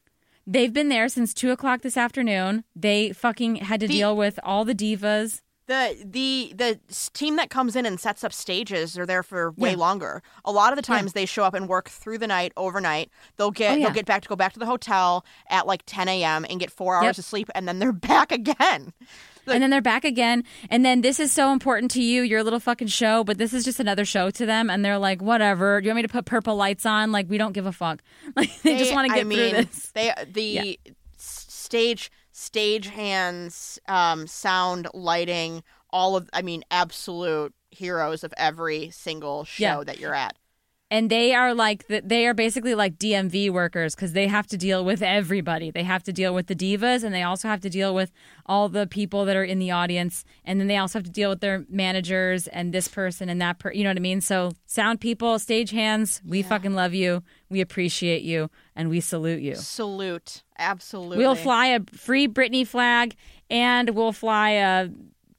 They've 0.47 0.73
been 0.73 0.89
there 0.89 1.09
since 1.09 1.33
two 1.35 1.51
o'clock 1.53 1.83
this 1.83 1.97
afternoon. 1.97 2.65
They 2.75 3.13
fucking 3.13 3.57
had 3.57 3.79
to 3.81 3.87
The- 3.87 3.95
deal 3.95 4.17
with 4.17 4.41
all 4.43 4.65
the 4.65 4.75
divas. 4.75 5.41
The 5.69 5.97
the 6.05 6.53
the 6.57 6.81
team 7.15 7.37
that 7.37 7.49
comes 7.49 7.77
in 7.77 7.87
and 7.87 7.99
sets 8.01 8.25
up 8.25 8.33
stages 8.33 8.99
are 8.99 9.07
there 9.07 9.23
for 9.23 9.53
way 9.53 9.71
Yeah. 9.71 9.77
longer. 9.77 10.21
A 10.45 10.51
lot 10.51 10.73
of 10.73 10.77
the 10.77 10.83
Yeah. 10.93 10.99
times 10.99 11.13
they 11.13 11.25
show 11.25 11.45
up 11.45 11.55
and 11.55 11.69
work 11.69 11.89
through 11.89 12.19
the 12.19 12.27
night, 12.27 12.53
overnight. 12.57 13.11
They'll 13.37 13.53
get 13.53 13.71
Oh, 13.73 13.77
yeah. 13.77 13.85
they'll 13.87 13.95
get 13.95 14.05
back 14.05 14.23
to 14.23 14.29
go 14.29 14.35
back 14.35 14.53
to 14.55 14.59
the 14.59 14.67
hotel 14.67 15.25
at 15.49 15.69
like 15.69 15.85
10 15.87 16.09
a.m. 16.09 16.45
and 16.51 16.59
get 16.59 16.73
four 16.73 16.97
hours 16.97 17.05
Yep. 17.05 17.19
of 17.19 17.25
sleep, 17.25 17.49
and 17.55 17.69
then 17.69 17.79
they're 17.79 17.93
back 18.17 18.33
again. 18.33 18.93
Like- 19.47 19.55
and 19.55 19.63
then 19.63 19.71
they're 19.71 19.81
back 19.83 20.05
again. 20.05 20.45
And 20.71 20.85
then 20.85 21.01
this 21.01 21.19
is 21.21 21.33
so 21.33 21.53
important 21.53 21.91
to 21.93 22.03
you, 22.03 22.23
your 22.23 22.43
little 22.45 22.61
fucking 22.61 22.89
show, 22.89 23.25
but 23.25 23.39
this 23.39 23.53
is 23.53 23.65
just 23.65 23.81
another 23.81 24.05
show 24.05 24.31
to 24.31 24.47
them. 24.47 24.71
And 24.71 24.85
they're 24.85 24.99
like, 24.99 25.21
whatever. 25.21 25.81
Do 25.81 25.87
you 25.87 25.91
want 25.91 25.97
me 25.97 26.03
to 26.03 26.09
put 26.09 26.25
purple 26.27 26.57
lights 26.57 26.87
on? 26.87 27.11
Like, 27.13 27.29
we 27.29 27.39
don't 27.39 27.53
give 27.53 27.67
a 27.67 27.73
fuck. 27.73 28.03
Like, 28.37 28.63
they, 28.63 28.79
just 28.79 28.93
want 28.95 29.09
to 29.09 29.13
I 29.15 29.17
get 29.19 29.27
mean, 29.27 29.51
through 29.51 29.63
this. 29.65 29.91
They 29.93 30.13
the 30.31 30.79
s- 31.19 31.47
stage 31.49 32.11
stage 32.33 32.87
hands, 32.89 33.79
um, 33.89 34.27
sound, 34.27 34.89
lighting, 34.95 35.63
all 35.91 36.17
of. 36.17 36.29
I 36.33 36.43
mean, 36.43 36.63
absolute 36.71 37.53
heroes 37.71 38.23
of 38.25 38.33
every 38.37 38.91
single 38.91 39.45
show 39.45 39.63
Yeah. 39.63 39.85
that 39.85 39.99
you're 39.99 40.15
at. 40.15 40.37
And 40.93 41.09
they 41.09 41.33
are 41.35 41.55
like, 41.55 41.87
they 41.89 42.27
are 42.27 42.35
basically 42.35 42.75
like 42.75 42.99
DMV 42.99 43.49
workers 43.49 43.95
because 43.95 44.13
they 44.13 44.27
have 44.27 44.47
to 44.49 44.59
deal 44.59 44.85
with 44.85 45.01
everybody. 45.01 45.71
They 45.71 45.85
have 45.85 46.03
to 46.03 46.13
deal 46.13 46.35
with 46.35 46.49
the 46.49 46.55
divas 46.55 47.03
and 47.03 47.15
they 47.15 47.23
also 47.23 47.49
have 47.49 47.63
to 47.63 47.71
deal 47.71 47.95
with 47.95 48.13
all 48.45 48.69
the 48.69 48.87
people 48.87 49.25
that 49.25 49.35
are 49.35 49.43
in 49.43 49.59
the 49.59 49.71
audience. 49.71 50.23
And 50.45 50.61
then 50.61 50.67
they 50.67 50.77
also 50.77 50.99
have 50.99 51.07
to 51.07 51.11
deal 51.11 51.31
with 51.31 51.41
their 51.41 51.65
managers 51.71 52.47
and 52.47 52.75
this 52.75 52.89
person 52.89 53.31
and 53.31 53.41
that 53.41 53.59
person. 53.59 53.79
You 53.79 53.85
know 53.85 53.91
what 53.91 53.97
I 53.97 54.01
mean? 54.01 54.21
So, 54.21 54.53
sound 54.67 55.01
people, 55.01 55.39
stage 55.39 55.71
hands, 55.71 56.21
we 56.27 56.43
fucking 56.43 56.75
love 56.75 56.93
you. 56.93 57.23
We 57.49 57.63
appreciate 57.63 58.21
you 58.21 58.51
and 58.77 58.91
we 58.91 59.01
salute 59.01 59.41
you. 59.41 59.55
Salute, 59.55 60.43
absolutely. 60.59 61.17
We'll 61.17 61.37
fly 61.37 61.69
a 61.69 61.81
free 61.97 62.29
Britney 62.29 62.67
flag, 62.67 63.17
and 63.49 63.89
we'll 63.91 64.13
fly 64.13 64.51
a 64.51 64.91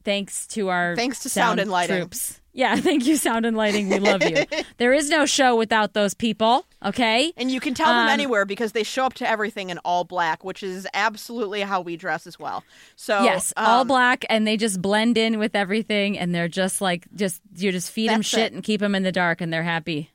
thanks 0.03 0.47
to 0.47 0.69
our 0.69 0.95
Thanks 0.95 1.19
to 1.19 1.29
sound 1.29 1.59
and 1.59 1.69
lighting. 1.69 1.97
troops. 1.97 2.41
Yeah, 2.55 2.75
thank 2.79 3.05
you, 3.07 3.15
sound 3.17 3.45
and 3.45 3.57
lighting. 3.57 3.89
We 3.89 3.99
love 3.99 4.23
you. 4.23 4.45
there 4.77 4.93
is 4.93 5.09
no 5.09 5.25
show 5.25 5.55
without 5.55 5.93
those 5.93 6.13
people. 6.13 6.65
Okay, 6.85 7.31
And 7.37 7.49
you 7.49 7.59
can 7.59 7.73
tell 7.73 7.87
them 7.87 8.03
Um, 8.05 8.09
anywhere 8.09 8.45
because 8.45 8.73
they 8.73 8.83
show 8.83 9.05
up 9.05 9.13
to 9.15 9.29
everything 9.29 9.69
in 9.69 9.77
all 9.79 10.03
black, 10.03 10.43
which 10.43 10.61
is 10.63 10.85
absolutely 10.93 11.61
how 11.61 11.81
we 11.81 11.95
dress 11.97 12.27
as 12.27 12.37
well. 12.37 12.63
So 12.95 13.23
yes, 13.23 13.53
all 13.57 13.81
um, 13.81 13.87
black, 13.87 14.25
and 14.29 14.45
they 14.45 14.57
just 14.57 14.81
blend 14.81 15.17
in 15.17 15.39
with 15.39 15.55
everything, 15.55 16.19
and 16.19 16.35
they're 16.35 16.47
just 16.49 16.81
like 16.81 17.07
just 17.15 17.41
you 17.55 17.71
just 17.71 17.89
feed 17.89 18.09
them 18.09 18.21
shit 18.21 18.51
it. 18.51 18.53
and 18.53 18.63
keep 18.63 18.81
them 18.81 18.95
in 18.95 19.03
the 19.03 19.11
dark, 19.13 19.41
and 19.41 19.51
they're 19.51 19.63
happy. 19.63 20.11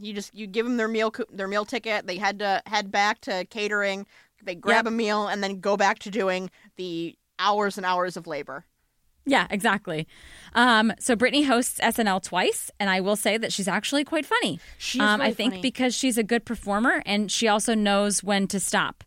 You 0.00 0.12
just 0.12 0.34
you 0.34 0.46
give 0.46 0.66
them 0.66 0.76
their 0.78 0.88
meal 0.88 1.14
their 1.32 1.48
meal 1.48 1.64
ticket. 1.64 2.06
They 2.06 2.16
had 2.16 2.38
to 2.40 2.60
head 2.66 2.90
back 2.90 3.20
to 3.22 3.44
catering. 3.50 4.06
They 4.42 4.54
grab 4.54 4.86
Yep. 4.86 4.92
a 4.92 4.96
meal 4.96 5.28
and 5.28 5.42
then 5.44 5.60
go 5.60 5.76
back 5.76 5.98
to 6.00 6.10
doing 6.10 6.50
the 6.76 7.14
hours 7.38 7.76
and 7.76 7.86
hours 7.86 8.16
of 8.16 8.26
labor. 8.26 8.64
Yeah, 9.26 9.46
exactly. 9.50 10.08
Um, 10.54 10.92
so 10.98 11.14
Britney 11.14 11.46
hosts 11.46 11.78
SNL 11.80 12.22
twice, 12.22 12.70
and 12.80 12.88
I 12.90 13.00
will 13.00 13.16
say 13.16 13.36
that 13.38 13.52
she's 13.52 13.68
actually 13.68 14.04
quite 14.04 14.26
funny. 14.26 14.58
She 14.78 14.98
is 14.98 15.04
um, 15.04 15.20
I 15.20 15.32
think 15.32 15.52
funny. 15.52 15.62
because 15.62 15.94
she's 15.94 16.18
a 16.18 16.22
good 16.24 16.44
performer, 16.44 17.02
and 17.06 17.30
she 17.30 17.46
also 17.46 17.74
knows 17.74 18.24
when 18.24 18.48
to 18.48 18.58
stop, 18.58 19.04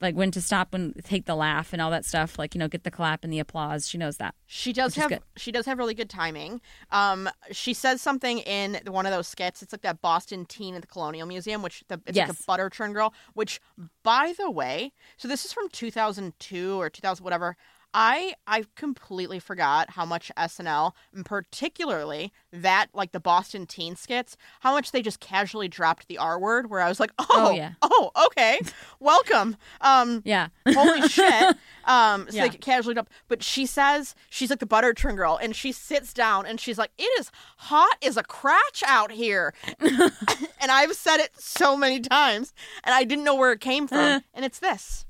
like 0.00 0.14
when 0.16 0.30
to 0.32 0.42
stop, 0.42 0.72
when 0.72 0.92
take 1.04 1.24
the 1.24 1.36
laugh 1.36 1.72
and 1.72 1.80
all 1.80 1.90
that 1.92 2.04
stuff. 2.04 2.36
Like 2.38 2.54
you 2.54 2.58
know, 2.58 2.68
get 2.68 2.82
the 2.82 2.90
clap 2.90 3.22
and 3.24 3.32
the 3.32 3.38
applause. 3.38 3.88
She 3.88 3.96
knows 3.96 4.16
that. 4.18 4.34
She 4.46 4.72
does 4.72 4.96
have 4.96 5.20
she 5.36 5.52
does 5.52 5.64
have 5.66 5.78
really 5.78 5.94
good 5.94 6.10
timing. 6.10 6.60
Um, 6.90 7.30
she 7.52 7.72
says 7.72 8.02
something 8.02 8.40
in 8.40 8.80
one 8.88 9.06
of 9.06 9.12
those 9.12 9.28
skits. 9.28 9.62
It's 9.62 9.72
like 9.72 9.82
that 9.82 10.02
Boston 10.02 10.44
teen 10.46 10.74
at 10.74 10.82
the 10.82 10.88
Colonial 10.88 11.26
Museum, 11.28 11.62
which 11.62 11.84
the 11.88 12.00
it's 12.06 12.18
like 12.18 12.28
a 12.28 12.32
Yes. 12.32 12.44
butter 12.44 12.68
churn 12.68 12.92
girl. 12.92 13.14
Which, 13.34 13.60
by 14.02 14.34
the 14.36 14.50
way, 14.50 14.92
so 15.16 15.28
this 15.28 15.44
is 15.44 15.52
from 15.52 15.68
two 15.70 15.90
thousand 15.92 16.38
two 16.40 16.78
or 16.80 16.90
two 16.90 17.00
thousand 17.00 17.22
whatever. 17.24 17.56
I 17.94 18.34
I 18.46 18.64
completely 18.74 19.38
forgot 19.38 19.90
how 19.90 20.04
much 20.04 20.32
SNL, 20.36 20.92
and 21.14 21.24
particularly 21.24 22.32
that 22.52 22.88
like 22.92 23.12
the 23.12 23.20
Boston 23.20 23.66
teen 23.66 23.94
skits, 23.94 24.36
how 24.60 24.72
much 24.72 24.90
they 24.90 25.00
just 25.00 25.20
casually 25.20 25.68
dropped 25.68 26.08
the 26.08 26.18
R 26.18 26.38
word. 26.38 26.68
Where 26.70 26.80
I 26.80 26.88
was 26.88 26.98
like, 26.98 27.12
oh, 27.18 27.26
Oh, 27.30 27.50
yeah. 27.52 27.72
oh, 27.82 28.10
okay, 28.26 28.60
welcome. 29.00 29.56
Um, 29.80 30.22
Yeah, 30.24 30.48
holy 30.68 31.08
shit 31.08 31.56
um 31.84 32.26
so 32.30 32.36
Yeah. 32.36 32.48
they 32.48 32.56
casually 32.56 32.94
dump 32.94 33.10
but 33.28 33.42
she 33.42 33.66
says 33.66 34.14
she's 34.30 34.48
like 34.50 34.58
the 34.58 34.66
butter 34.66 34.94
churn 34.94 35.16
girl 35.16 35.38
and 35.40 35.54
she 35.54 35.70
sits 35.70 36.14
down 36.14 36.46
and 36.46 36.58
she's 36.58 36.78
like 36.78 36.90
it 36.96 37.10
is 37.20 37.30
hot 37.58 37.96
as 38.02 38.16
a 38.16 38.22
crotch 38.22 38.82
out 38.86 39.12
here 39.12 39.52
and 39.82 40.70
i've 40.70 40.94
said 40.94 41.18
it 41.18 41.30
so 41.38 41.76
many 41.76 42.00
times 42.00 42.54
and 42.84 42.94
i 42.94 43.04
didn't 43.04 43.24
know 43.24 43.34
where 43.34 43.52
it 43.52 43.60
came 43.60 43.86
from 43.86 44.22
and 44.32 44.44
it's 44.46 44.58
this 44.60 45.04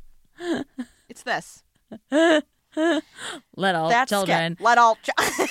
it's 1.09 1.22
this 1.22 1.62
little 3.57 3.89
that's 3.89 4.09
children. 4.09 4.57
let 4.61 4.79
all 4.79 4.97
ch- 4.97 5.11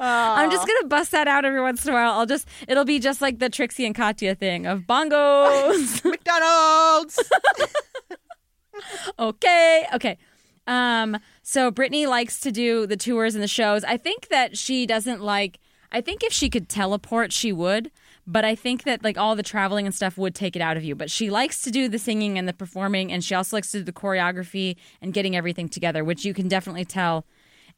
I'm 0.00 0.50
just 0.50 0.66
gonna 0.66 0.86
bust 0.86 1.10
that 1.12 1.28
out 1.28 1.44
every 1.44 1.60
once 1.60 1.84
in 1.84 1.90
a 1.90 1.94
while. 1.94 2.12
I'll 2.12 2.26
just 2.26 2.48
it'll 2.66 2.84
be 2.84 2.98
just 2.98 3.20
like 3.20 3.38
the 3.38 3.50
Trixie 3.50 3.84
and 3.84 3.94
Katya 3.94 4.34
thing 4.34 4.66
of 4.66 4.82
bongos. 4.82 6.04
mcdonald's 6.10 7.18
okay, 9.18 9.86
okay. 9.94 10.18
Um, 10.66 11.18
so 11.42 11.70
Britney 11.70 12.06
likes 12.06 12.40
to 12.40 12.52
do 12.52 12.86
the 12.86 12.96
tours 12.96 13.34
and 13.34 13.42
the 13.42 13.48
shows. 13.48 13.84
I 13.84 13.96
think 13.96 14.28
that 14.28 14.56
she 14.56 14.86
doesn't 14.86 15.22
like. 15.22 15.58
I 15.90 16.00
think 16.00 16.22
if 16.22 16.32
she 16.32 16.50
could 16.50 16.68
teleport, 16.68 17.32
she 17.32 17.52
would. 17.52 17.90
But 18.30 18.44
I 18.44 18.54
think 18.54 18.84
that 18.84 19.02
like 19.02 19.16
all 19.16 19.34
the 19.34 19.42
traveling 19.42 19.86
and 19.86 19.94
stuff 19.94 20.18
would 20.18 20.34
take 20.34 20.54
it 20.54 20.60
out 20.60 20.76
of 20.76 20.84
you. 20.84 20.94
But 20.94 21.10
she 21.10 21.30
likes 21.30 21.62
to 21.62 21.70
do 21.70 21.88
the 21.88 21.98
singing 21.98 22.38
and 22.38 22.46
the 22.46 22.52
performing, 22.52 23.10
and 23.10 23.24
she 23.24 23.34
also 23.34 23.56
likes 23.56 23.72
to 23.72 23.78
do 23.78 23.84
the 23.84 23.92
choreography 23.92 24.76
and 25.00 25.14
getting 25.14 25.34
everything 25.34 25.68
together, 25.68 26.04
which 26.04 26.26
you 26.26 26.34
can 26.34 26.46
definitely 26.46 26.84
tell. 26.84 27.24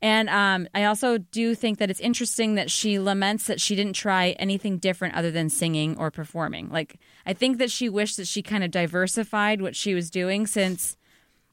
And 0.03 0.29
um, 0.29 0.67
I 0.75 0.85
also 0.85 1.19
do 1.19 1.55
think 1.55 1.79
that 1.79 1.89
it's 1.89 2.01
interesting 2.01 2.57
that 2.57 2.71
she 2.71 2.99
laments 2.99 3.47
that 3.47 3.61
she 3.61 3.77
didn't 3.77 3.93
try 3.93 4.31
anything 4.41 4.79
different 4.79 5.15
other 5.15 5.31
than 5.31 5.51
singing 5.51 5.97
or 5.97 6.11
performing. 6.11 6.69
Like, 6.71 6.99
I 7.27 7.33
think 7.33 7.59
that 7.59 7.71
she 7.71 7.89
wished 7.89 8.17
that 8.17 8.27
she 8.27 8.43
kind 8.43 8.65
of 8.65 8.71
diversified 8.73 9.63
what 9.63 9.77
she 9.77 9.95
was 9.95 10.11
doing 10.11 10.47
since, 10.47 10.97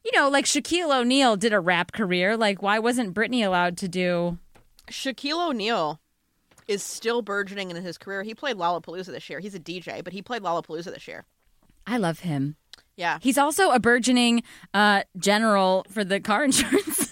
you 0.04 0.10
know, 0.18 0.28
like 0.28 0.46
Shaquille 0.46 0.98
O'Neal 0.98 1.36
did 1.36 1.52
a 1.52 1.60
rap 1.60 1.92
career. 1.92 2.36
Like, 2.36 2.62
why 2.62 2.78
wasn't 2.78 3.14
Britney 3.14 3.46
allowed 3.46 3.76
to 3.78 3.88
do? 3.88 4.38
shaquille 4.90 5.50
o'neal 5.50 6.00
is 6.68 6.82
still 6.82 7.22
burgeoning 7.22 7.70
in 7.70 7.76
his 7.82 7.98
career 7.98 8.22
he 8.22 8.34
played 8.34 8.56
lollapalooza 8.56 9.06
this 9.06 9.28
year 9.28 9.40
he's 9.40 9.54
a 9.54 9.60
dj 9.60 10.04
but 10.04 10.12
he 10.12 10.22
played 10.22 10.42
lollapalooza 10.42 10.84
this 10.92 11.08
year 11.08 11.24
I 11.86 11.96
love 11.96 12.20
him. 12.20 12.56
yeah 12.96 13.18
He's 13.22 13.38
also 13.38 13.70
a 13.70 13.80
burgeoning 13.80 14.42
uh, 14.74 15.02
general 15.16 15.86
for 15.90 16.04
the 16.04 16.20
car 16.20 16.44
insurance. 16.48 17.10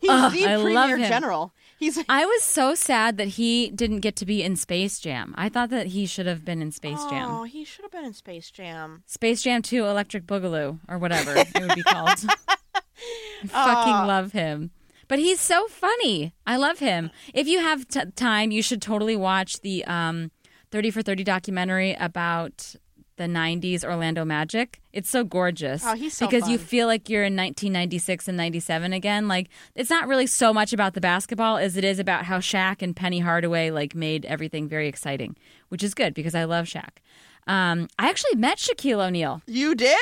he's 0.00 0.10
the 0.10 0.46
I 0.46 0.56
love 0.56 0.90
premier 0.90 1.08
general 1.08 1.52
he's 1.78 2.02
I 2.08 2.24
was 2.24 2.42
so 2.42 2.74
sad 2.74 3.16
that 3.18 3.28
he 3.28 3.70
didn't 3.70 4.00
get 4.00 4.16
to 4.16 4.26
be 4.26 4.42
in 4.42 4.56
Space 4.56 4.98
Jam. 4.98 5.34
I 5.36 5.48
thought 5.48 5.70
that 5.70 5.88
he 5.88 6.06
should 6.06 6.26
have 6.26 6.44
been 6.44 6.60
in 6.62 6.72
Space 6.72 7.02
Jam. 7.10 7.30
Oh, 7.30 7.42
he 7.44 7.64
should 7.64 7.84
have 7.84 7.92
been 7.92 8.04
in 8.04 8.12
Space 8.14 8.50
Jam. 8.50 9.02
Space 9.06 9.42
Jam 9.42 9.62
2 9.62 9.84
Electric 9.86 10.26
Boogaloo 10.26 10.78
or 10.88 10.98
whatever 10.98 11.34
it 11.36 11.48
would 11.60 11.74
be 11.74 11.82
called. 11.82 12.08
I 12.48 13.46
fucking 13.48 13.92
Aw. 13.92 14.06
love 14.06 14.32
him. 14.32 14.70
But 15.08 15.18
he's 15.18 15.40
so 15.40 15.66
funny. 15.68 16.32
I 16.46 16.56
love 16.56 16.78
him. 16.80 17.10
If 17.32 17.46
you 17.46 17.60
have 17.60 17.86
t- 17.88 18.00
time, 18.16 18.50
you 18.50 18.62
should 18.62 18.82
totally 18.82 19.16
watch 19.16 19.60
the 19.60 19.84
um, 19.84 20.30
30 20.70 20.90
for 20.90 21.02
30 21.02 21.24
documentary 21.24 21.94
about 21.94 22.74
the 23.16 23.24
90s 23.24 23.82
Orlando 23.84 24.24
Magic. 24.24 24.80
It's 24.92 25.08
so 25.08 25.24
gorgeous. 25.24 25.82
Oh, 25.86 25.94
he's 25.94 26.14
so 26.14 26.26
Because 26.26 26.48
you 26.48 26.58
feel 26.58 26.86
like 26.86 27.08
you're 27.08 27.22
in 27.24 27.34
1996 27.36 28.28
and 28.28 28.36
97 28.36 28.92
again. 28.92 29.26
Like 29.28 29.48
it's 29.74 29.90
not 29.90 30.06
really 30.06 30.26
so 30.26 30.52
much 30.52 30.72
about 30.72 30.94
the 30.94 31.00
basketball 31.00 31.56
as 31.56 31.76
it 31.76 31.84
is 31.84 31.98
about 31.98 32.24
how 32.26 32.38
Shaq 32.40 32.82
and 32.82 32.94
Penny 32.94 33.20
Hardaway 33.20 33.70
like 33.70 33.94
made 33.94 34.24
everything 34.26 34.68
very 34.68 34.86
exciting, 34.88 35.36
which 35.68 35.82
is 35.82 35.94
good 35.94 36.12
because 36.14 36.34
I 36.34 36.44
love 36.44 36.66
Shaq. 36.66 36.98
Um, 37.46 37.88
I 37.98 38.08
actually 38.10 38.34
met 38.36 38.58
Shaquille 38.58 39.06
O'Neal. 39.06 39.40
You 39.46 39.74
did? 39.74 39.96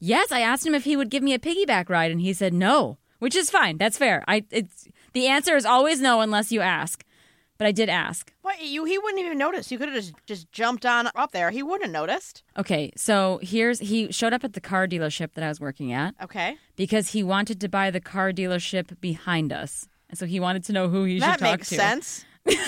Yes, 0.00 0.32
I 0.32 0.40
asked 0.40 0.66
him 0.66 0.74
if 0.74 0.84
he 0.84 0.96
would 0.96 1.10
give 1.10 1.22
me 1.22 1.32
a 1.32 1.38
piggyback 1.38 1.88
ride, 1.88 2.10
and 2.10 2.20
he 2.20 2.32
said 2.32 2.52
no, 2.52 2.98
which 3.22 3.36
is 3.36 3.50
fine. 3.50 3.78
That's 3.78 3.96
fair. 3.96 4.24
I 4.26 4.44
it's 4.50 4.88
the 5.12 5.28
answer 5.28 5.54
is 5.54 5.64
always 5.64 6.00
no 6.00 6.22
unless 6.22 6.50
you 6.50 6.60
ask. 6.60 7.04
But 7.56 7.68
I 7.68 7.70
did 7.70 7.88
ask. 7.88 8.32
What 8.42 8.60
you? 8.60 8.84
He 8.84 8.98
wouldn't 8.98 9.24
even 9.24 9.38
notice. 9.38 9.70
You 9.70 9.78
could 9.78 9.90
have 9.90 9.94
just 9.94 10.14
just 10.26 10.50
jumped 10.50 10.84
on 10.84 11.08
up 11.14 11.30
there. 11.30 11.52
He 11.52 11.62
wouldn't 11.62 11.84
have 11.84 11.92
noticed. 11.92 12.42
Okay, 12.58 12.90
so 12.96 13.38
here's 13.40 13.78
he 13.78 14.10
showed 14.10 14.32
up 14.32 14.42
at 14.42 14.54
the 14.54 14.60
car 14.60 14.88
dealership 14.88 15.34
that 15.34 15.44
I 15.44 15.48
was 15.48 15.60
working 15.60 15.92
at 15.92 16.16
Okay, 16.20 16.56
because 16.74 17.10
he 17.10 17.22
wanted 17.22 17.60
to 17.60 17.68
buy 17.68 17.92
the 17.92 18.00
car 18.00 18.32
dealership 18.32 19.00
behind 19.00 19.52
us, 19.52 19.86
and 20.10 20.18
so 20.18 20.26
he 20.26 20.40
wanted 20.40 20.64
to 20.64 20.72
know 20.72 20.88
who 20.88 21.04
he 21.04 21.20
that 21.20 21.38
should 21.38 21.44
talk 21.44 21.60
to. 21.60 21.76
That 21.76 21.98
makes 21.98 22.08
sense. 22.08 22.24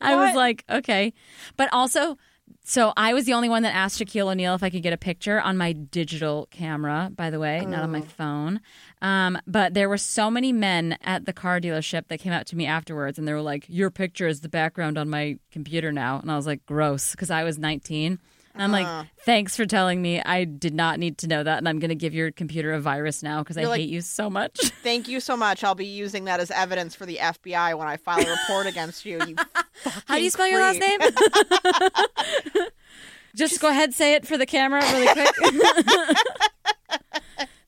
I 0.00 0.14
was 0.14 0.36
like, 0.36 0.64
okay. 0.70 1.12
But 1.56 1.68
also, 1.72 2.16
so 2.64 2.92
I 2.96 3.14
was 3.14 3.24
the 3.24 3.32
only 3.32 3.48
one 3.48 3.62
that 3.62 3.74
asked 3.74 4.00
Shaquille 4.00 4.30
O'Neal 4.30 4.54
if 4.54 4.62
I 4.62 4.70
could 4.70 4.82
get 4.82 4.92
a 4.92 4.98
picture 4.98 5.40
on 5.40 5.56
my 5.56 5.72
digital 5.72 6.48
camera, 6.50 7.10
by 7.14 7.30
the 7.30 7.38
way, 7.38 7.64
not 7.64 7.82
on 7.82 7.90
my 7.90 8.00
phone. 8.00 8.60
Um, 9.00 9.38
but 9.46 9.74
there 9.74 9.88
were 9.88 9.98
so 9.98 10.30
many 10.30 10.52
men 10.52 10.98
at 11.02 11.24
the 11.24 11.32
car 11.32 11.60
dealership 11.60 12.08
that 12.08 12.18
came 12.18 12.32
up 12.32 12.46
to 12.46 12.56
me 12.56 12.66
afterwards 12.66 13.18
and 13.18 13.26
they 13.26 13.32
were 13.32 13.42
like, 13.42 13.64
Your 13.68 13.90
picture 13.90 14.26
is 14.26 14.40
the 14.40 14.48
background 14.48 14.98
on 14.98 15.08
my 15.08 15.38
computer 15.50 15.92
now. 15.92 16.18
And 16.20 16.30
I 16.30 16.36
was 16.36 16.46
like, 16.46 16.66
Gross, 16.66 17.12
because 17.12 17.30
I 17.30 17.44
was 17.44 17.58
19. 17.58 18.18
I'm 18.58 18.72
like, 18.72 19.06
thanks 19.24 19.56
for 19.56 19.64
telling 19.66 20.02
me. 20.02 20.20
I 20.20 20.44
did 20.44 20.74
not 20.74 20.98
need 20.98 21.18
to 21.18 21.26
know 21.28 21.42
that. 21.42 21.58
And 21.58 21.68
I'm 21.68 21.78
going 21.78 21.90
to 21.90 21.94
give 21.94 22.12
your 22.14 22.30
computer 22.30 22.72
a 22.72 22.80
virus 22.80 23.22
now 23.22 23.40
because 23.42 23.56
I 23.56 23.64
like- 23.64 23.80
hate 23.80 23.88
you 23.88 24.00
so 24.00 24.28
much. 24.28 24.56
Thank 24.82 25.08
you 25.08 25.20
so 25.20 25.36
much. 25.36 25.62
I'll 25.64 25.74
be 25.74 25.86
using 25.86 26.24
that 26.24 26.40
as 26.40 26.50
evidence 26.50 26.94
for 26.94 27.06
the 27.06 27.16
FBI 27.16 27.76
when 27.78 27.86
I 27.88 27.96
file 27.96 28.26
a 28.26 28.30
report 28.30 28.66
against 28.66 29.04
you. 29.06 29.20
You 29.26 29.36
How 30.06 30.16
do 30.16 30.22
you 30.22 30.30
spell 30.30 30.48
your 30.48 30.60
last 30.60 30.80
creep. 30.80 31.00
name? 31.00 32.66
Just 33.36 33.60
go 33.60 33.68
ahead, 33.68 33.94
say 33.94 34.14
it 34.14 34.26
for 34.26 34.36
the 34.36 34.46
camera 34.46 34.80
really 34.92 35.06
quick. 35.12 35.30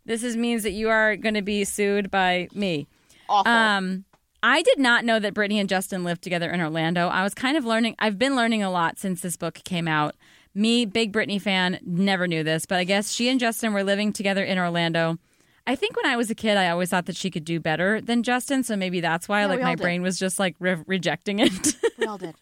this 0.04 0.22
is 0.24 0.36
means 0.36 0.62
that 0.64 0.72
you 0.72 0.88
are 0.88 1.16
going 1.16 1.34
to 1.34 1.42
be 1.42 1.64
sued 1.64 2.10
by 2.10 2.48
me. 2.54 2.88
awful. 3.28 3.52
Um, 3.52 4.04
I 4.42 4.62
did 4.62 4.78
not 4.78 5.04
know 5.04 5.18
that 5.18 5.34
Britney 5.34 5.56
and 5.60 5.68
Justin 5.68 6.02
lived 6.02 6.22
together 6.22 6.50
in 6.50 6.60
Orlando. 6.60 7.08
I 7.08 7.22
was 7.22 7.34
kind 7.34 7.56
of 7.58 7.64
learning. 7.64 7.94
I've 7.98 8.18
been 8.18 8.34
learning 8.34 8.62
a 8.62 8.70
lot 8.70 8.98
since 8.98 9.20
this 9.20 9.36
book 9.36 9.60
came 9.64 9.86
out. 9.86 10.14
Me, 10.54 10.84
big 10.84 11.12
Britney 11.12 11.40
fan, 11.40 11.78
never 11.84 12.26
knew 12.26 12.42
this, 12.42 12.66
but 12.66 12.78
I 12.78 12.84
guess 12.84 13.12
she 13.12 13.28
and 13.28 13.38
Justin 13.38 13.72
were 13.72 13.84
living 13.84 14.12
together 14.12 14.42
in 14.44 14.58
Orlando. 14.58 15.18
I 15.66 15.76
think 15.76 15.96
when 15.96 16.06
I 16.06 16.16
was 16.16 16.30
a 16.30 16.34
kid, 16.34 16.56
I 16.56 16.68
always 16.70 16.90
thought 16.90 17.06
that 17.06 17.16
she 17.16 17.30
could 17.30 17.44
do 17.44 17.60
better 17.60 18.00
than 18.00 18.22
Justin, 18.24 18.64
so 18.64 18.74
maybe 18.76 19.00
that's 19.00 19.28
why 19.28 19.42
Yeah, 19.42 19.46
like 19.46 19.60
my 19.62 19.74
did. 19.76 19.82
brain 19.82 20.02
was 20.02 20.18
just 20.18 20.38
like 20.40 20.56
re- 20.58 20.82
rejecting 20.86 21.38
it. 21.38 21.74
we 21.98 22.06
all 22.06 22.18
did. 22.18 22.34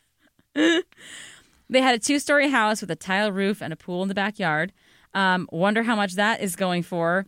They 1.71 1.83
had 1.83 1.95
a 1.95 1.99
two 1.99 2.19
story 2.19 2.49
house 2.49 2.81
with 2.81 2.91
a 2.91 2.97
tile 2.97 3.31
roof 3.31 3.61
and 3.61 3.73
a 3.73 3.77
pool 3.77 4.03
in 4.03 4.09
the 4.09 4.15
backyard. 4.15 4.73
Um, 5.13 5.49
wonder 5.53 5.83
how 5.83 5.97
much 5.97 6.15
that 6.15 6.41
is 6.41 6.57
going 6.57 6.83
for 6.83 7.27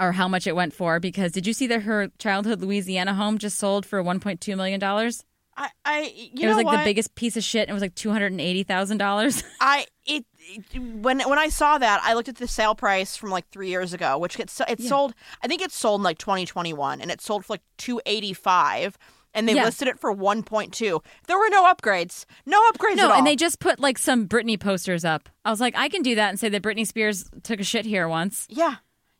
or 0.00 0.12
how 0.12 0.28
much 0.28 0.46
it 0.46 0.56
went 0.56 0.72
for 0.72 1.00
because 1.00 1.32
did 1.32 1.46
you 1.46 1.52
see 1.52 1.66
that 1.66 1.82
her 1.82 2.08
childhood 2.18 2.60
Louisiana 2.62 3.14
home 3.14 3.36
just 3.38 3.58
sold 3.58 3.84
for 3.84 4.02
$1.2 4.02 4.56
million? 4.56 4.82
It 4.82 5.24
I, 5.56 5.70
I, 5.84 6.12
you 6.14 6.44
it 6.44 6.48
was 6.48 6.56
like 6.56 6.66
what? 6.66 6.78
the 6.78 6.84
biggest 6.84 7.14
piece 7.14 7.36
of 7.36 7.42
shit. 7.44 7.62
and 7.62 7.70
It 7.70 7.72
was 7.74 7.82
like 7.82 7.94
$280,000. 7.94 9.42
I 9.60 9.86
it, 10.08 10.24
it 10.72 10.78
when 10.80 11.20
when 11.20 11.38
I 11.38 11.48
saw 11.48 11.78
that, 11.78 12.00
I 12.02 12.14
looked 12.14 12.28
at 12.28 12.36
the 12.36 12.48
sale 12.48 12.74
price 12.74 13.16
from 13.16 13.30
like 13.30 13.48
three 13.50 13.68
years 13.68 13.92
ago, 13.92 14.18
which 14.18 14.36
gets 14.36 14.60
it 14.68 14.80
sold. 14.80 15.14
I 15.42 15.46
think 15.48 15.62
it 15.62 15.70
sold 15.70 16.00
in 16.00 16.04
like 16.04 16.18
2021, 16.18 17.00
and 17.00 17.10
it 17.10 17.20
sold 17.20 17.44
for 17.44 17.52
like 17.54 17.62
285, 17.76 18.96
and 19.34 19.48
they 19.48 19.54
Yeah. 19.54 19.64
listed 19.64 19.88
it 19.88 20.00
for 20.00 20.12
1.2. 20.12 21.00
There 21.26 21.38
were 21.38 21.50
no 21.50 21.64
upgrades, 21.72 22.24
no 22.46 22.58
upgrades 22.70 22.96
no, 22.96 23.04
at 23.06 23.10
all. 23.10 23.16
and 23.18 23.26
they 23.26 23.36
just 23.36 23.60
put 23.60 23.78
like 23.78 23.98
some 23.98 24.26
Britney 24.26 24.58
posters 24.58 25.04
up. 25.04 25.28
I 25.44 25.50
was 25.50 25.60
like, 25.60 25.76
I 25.76 25.88
can 25.88 26.02
do 26.02 26.14
that 26.14 26.30
and 26.30 26.40
say 26.40 26.48
that 26.48 26.62
Britney 26.62 26.86
Spears 26.86 27.28
took 27.42 27.60
a 27.60 27.64
shit 27.64 27.84
here 27.84 28.08
once. 28.08 28.46
yeah. 28.48 28.76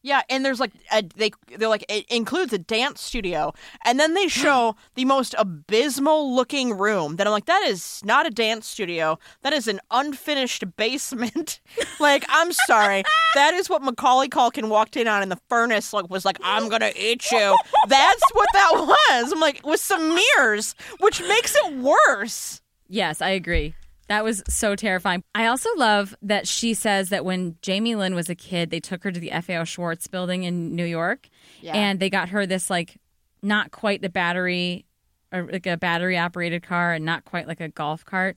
Yeah, 0.08 0.22
and 0.30 0.42
there's 0.42 0.58
like 0.58 0.72
a, 0.90 1.02
they 1.16 1.32
they're 1.58 1.68
like 1.68 1.84
it 1.86 2.06
includes 2.08 2.54
a 2.54 2.58
dance 2.58 3.02
studio, 3.02 3.52
and 3.84 4.00
then 4.00 4.14
they 4.14 4.26
show 4.26 4.74
the 4.94 5.04
most 5.04 5.34
abysmal 5.36 6.34
looking 6.34 6.78
room. 6.78 7.16
That 7.16 7.26
I'm 7.26 7.30
like, 7.30 7.44
that 7.44 7.62
is 7.64 8.00
not 8.06 8.26
a 8.26 8.30
dance 8.30 8.66
studio. 8.66 9.18
That 9.42 9.52
is 9.52 9.68
an 9.68 9.80
unfinished 9.90 10.64
basement. 10.78 11.60
like, 12.00 12.24
I'm 12.30 12.52
sorry, 12.52 13.04
that 13.34 13.52
is 13.52 13.68
what 13.68 13.82
Macaulay 13.82 14.28
Culkin 14.28 14.70
walked 14.70 14.96
in 14.96 15.06
on 15.06 15.22
in 15.22 15.28
the 15.28 15.38
furnace. 15.50 15.92
Like, 15.92 16.08
was 16.08 16.24
like, 16.24 16.38
I'm 16.42 16.70
gonna 16.70 16.92
eat 16.96 17.30
you. 17.30 17.54
That's 17.86 18.22
what 18.32 18.48
that 18.54 18.70
was. 19.10 19.30
I'm 19.30 19.40
like, 19.40 19.60
with 19.62 19.80
some 19.80 20.18
mirrors, 20.36 20.74
which 21.00 21.20
makes 21.20 21.54
it 21.54 21.74
worse. 21.74 22.62
Yes, 22.88 23.20
I 23.20 23.28
agree. 23.28 23.74
That 24.08 24.24
was 24.24 24.42
so 24.48 24.74
terrifying. 24.74 25.22
I 25.34 25.46
also 25.46 25.68
love 25.76 26.14
that 26.22 26.48
she 26.48 26.72
says 26.74 27.10
that 27.10 27.24
when 27.24 27.56
Jamie 27.62 27.94
Lynn 27.94 28.14
was 28.14 28.28
a 28.30 28.34
kid, 28.34 28.70
they 28.70 28.80
took 28.80 29.04
her 29.04 29.12
to 29.12 29.20
the 29.20 29.30
FAO 29.42 29.64
Schwarz 29.64 30.06
building 30.06 30.44
in 30.44 30.74
New 30.74 30.84
York 30.86 31.28
Yeah. 31.60 31.74
and 31.74 32.00
they 32.00 32.08
got 32.10 32.30
her 32.30 32.46
this 32.46 32.70
like 32.70 32.96
not 33.42 33.70
quite 33.70 34.00
the 34.02 34.08
battery 34.08 34.86
or 35.30 35.46
like 35.52 35.66
a 35.66 35.76
battery 35.76 36.16
operated 36.16 36.62
car 36.62 36.94
and 36.94 37.04
not 37.04 37.24
quite 37.26 37.46
like 37.46 37.60
a 37.60 37.68
golf 37.68 38.04
cart. 38.04 38.36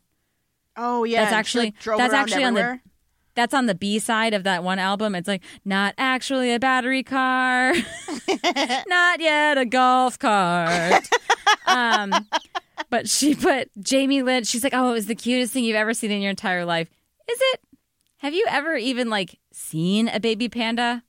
Oh 0.75 1.05
yeah, 1.05 1.21
That's 1.23 1.33
actually- 1.33 1.65
like, 1.65 1.79
drove 1.79 1.97
that's 1.99 2.13
actually 2.13 2.43
on 2.43 2.53
the- 2.53 2.79
That's 3.33 3.53
on 3.53 3.65
the 3.65 3.75
B 3.75 3.97
side 3.99 4.33
of 4.33 4.43
that 4.43 4.61
one 4.65 4.77
album. 4.77 5.15
It's 5.15 5.27
like 5.27 5.41
not 5.63 5.93
actually 5.97 6.53
a 6.53 6.59
battery 6.59 7.01
car, 7.03 7.73
not 8.87 9.21
yet 9.21 9.57
a 9.57 9.65
golf 9.65 10.19
cart. 10.19 11.07
um, 11.65 12.13
but 12.89 13.07
she 13.09 13.35
put 13.35 13.69
Jamie 13.79 14.23
Lynn. 14.23 14.43
She's 14.43 14.63
like, 14.63 14.73
oh, 14.73 14.89
it 14.89 14.93
was 14.93 15.05
the 15.05 15.15
cutest 15.15 15.53
thing 15.53 15.63
you've 15.63 15.75
ever 15.75 15.93
seen 15.93 16.11
in 16.11 16.21
your 16.21 16.29
entire 16.31 16.65
life. 16.65 16.89
Is 17.29 17.37
it? 17.53 17.59
Have 18.17 18.33
you 18.33 18.45
ever 18.49 18.75
even 18.75 19.09
like 19.09 19.39
seen 19.51 20.07
a 20.07 20.19
baby 20.19 20.47
panda, 20.49 21.03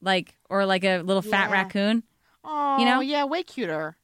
like 0.00 0.34
or 0.50 0.66
like 0.66 0.84
a 0.84 0.98
little 1.02 1.22
fat 1.22 1.48
Yeah. 1.50 1.52
raccoon? 1.52 2.02
Oh, 2.44 2.78
You 2.78 2.84
know? 2.84 3.00
yeah, 3.00 3.24
way 3.24 3.42
cuter. 3.42 3.96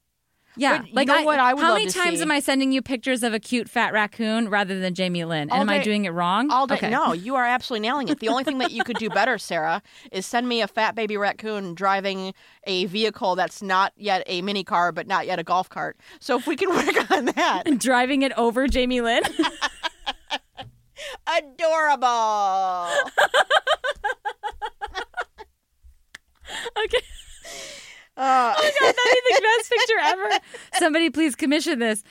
Yeah, 0.56 0.78
But 0.78 0.88
you 0.88 0.94
like 0.94 1.08
know 1.08 1.22
what 1.24 1.38
I 1.40 1.54
would 1.54 1.62
how 1.62 1.74
many 1.74 1.86
times 1.86 2.18
see? 2.18 2.22
am 2.22 2.30
I 2.30 2.40
sending 2.40 2.70
you 2.72 2.80
pictures 2.80 3.22
of 3.22 3.34
a 3.34 3.40
cute 3.40 3.68
fat 3.68 3.92
raccoon 3.92 4.48
rather 4.48 4.78
than 4.78 4.94
Jamie 4.94 5.24
Lynn? 5.24 5.42
And 5.42 5.52
All 5.52 5.60
am 5.60 5.68
I 5.68 5.82
doing 5.82 6.04
it 6.04 6.10
wrong? 6.10 6.50
All 6.50 6.66
day. 6.66 6.76
Okay. 6.76 6.90
No, 6.90 7.12
you 7.12 7.34
are 7.34 7.44
absolutely 7.44 7.88
nailing 7.88 8.08
it. 8.08 8.20
The 8.20 8.28
only 8.28 8.44
thing 8.44 8.58
that 8.58 8.70
you 8.70 8.84
could 8.84 8.98
do 8.98 9.08
better, 9.10 9.36
Sarah, 9.38 9.82
is 10.12 10.26
send 10.26 10.48
me 10.48 10.62
a 10.62 10.68
fat 10.68 10.94
baby 10.94 11.16
raccoon 11.16 11.74
driving 11.74 12.34
a 12.64 12.84
vehicle 12.86 13.34
that's 13.36 13.62
not 13.62 13.92
yet 13.96 14.22
a 14.26 14.42
mini 14.42 14.64
car, 14.64 14.92
but 14.92 15.06
not 15.06 15.26
yet 15.26 15.38
a 15.38 15.42
golf 15.44 15.68
cart. 15.68 15.96
So 16.20 16.38
if 16.38 16.46
we 16.46 16.56
can 16.56 16.68
work 16.74 17.10
on 17.10 17.26
that, 17.26 17.64
driving 17.78 18.22
it 18.22 18.32
over 18.36 18.68
Jamie 18.68 19.00
Lynn. 19.00 19.22
adorable. 21.26 22.88
okay. 26.84 27.02
Uh, 28.16 28.54
Oh 28.56 28.62
my 28.62 28.70
god, 28.80 28.94
that'd 28.94 29.24
be 29.28 29.34
the 29.34 29.42
best 29.42 29.70
picture 29.70 30.00
ever. 30.02 30.44
Somebody 30.78 31.10
please 31.10 31.34
commission 31.34 31.78
this. 31.78 32.02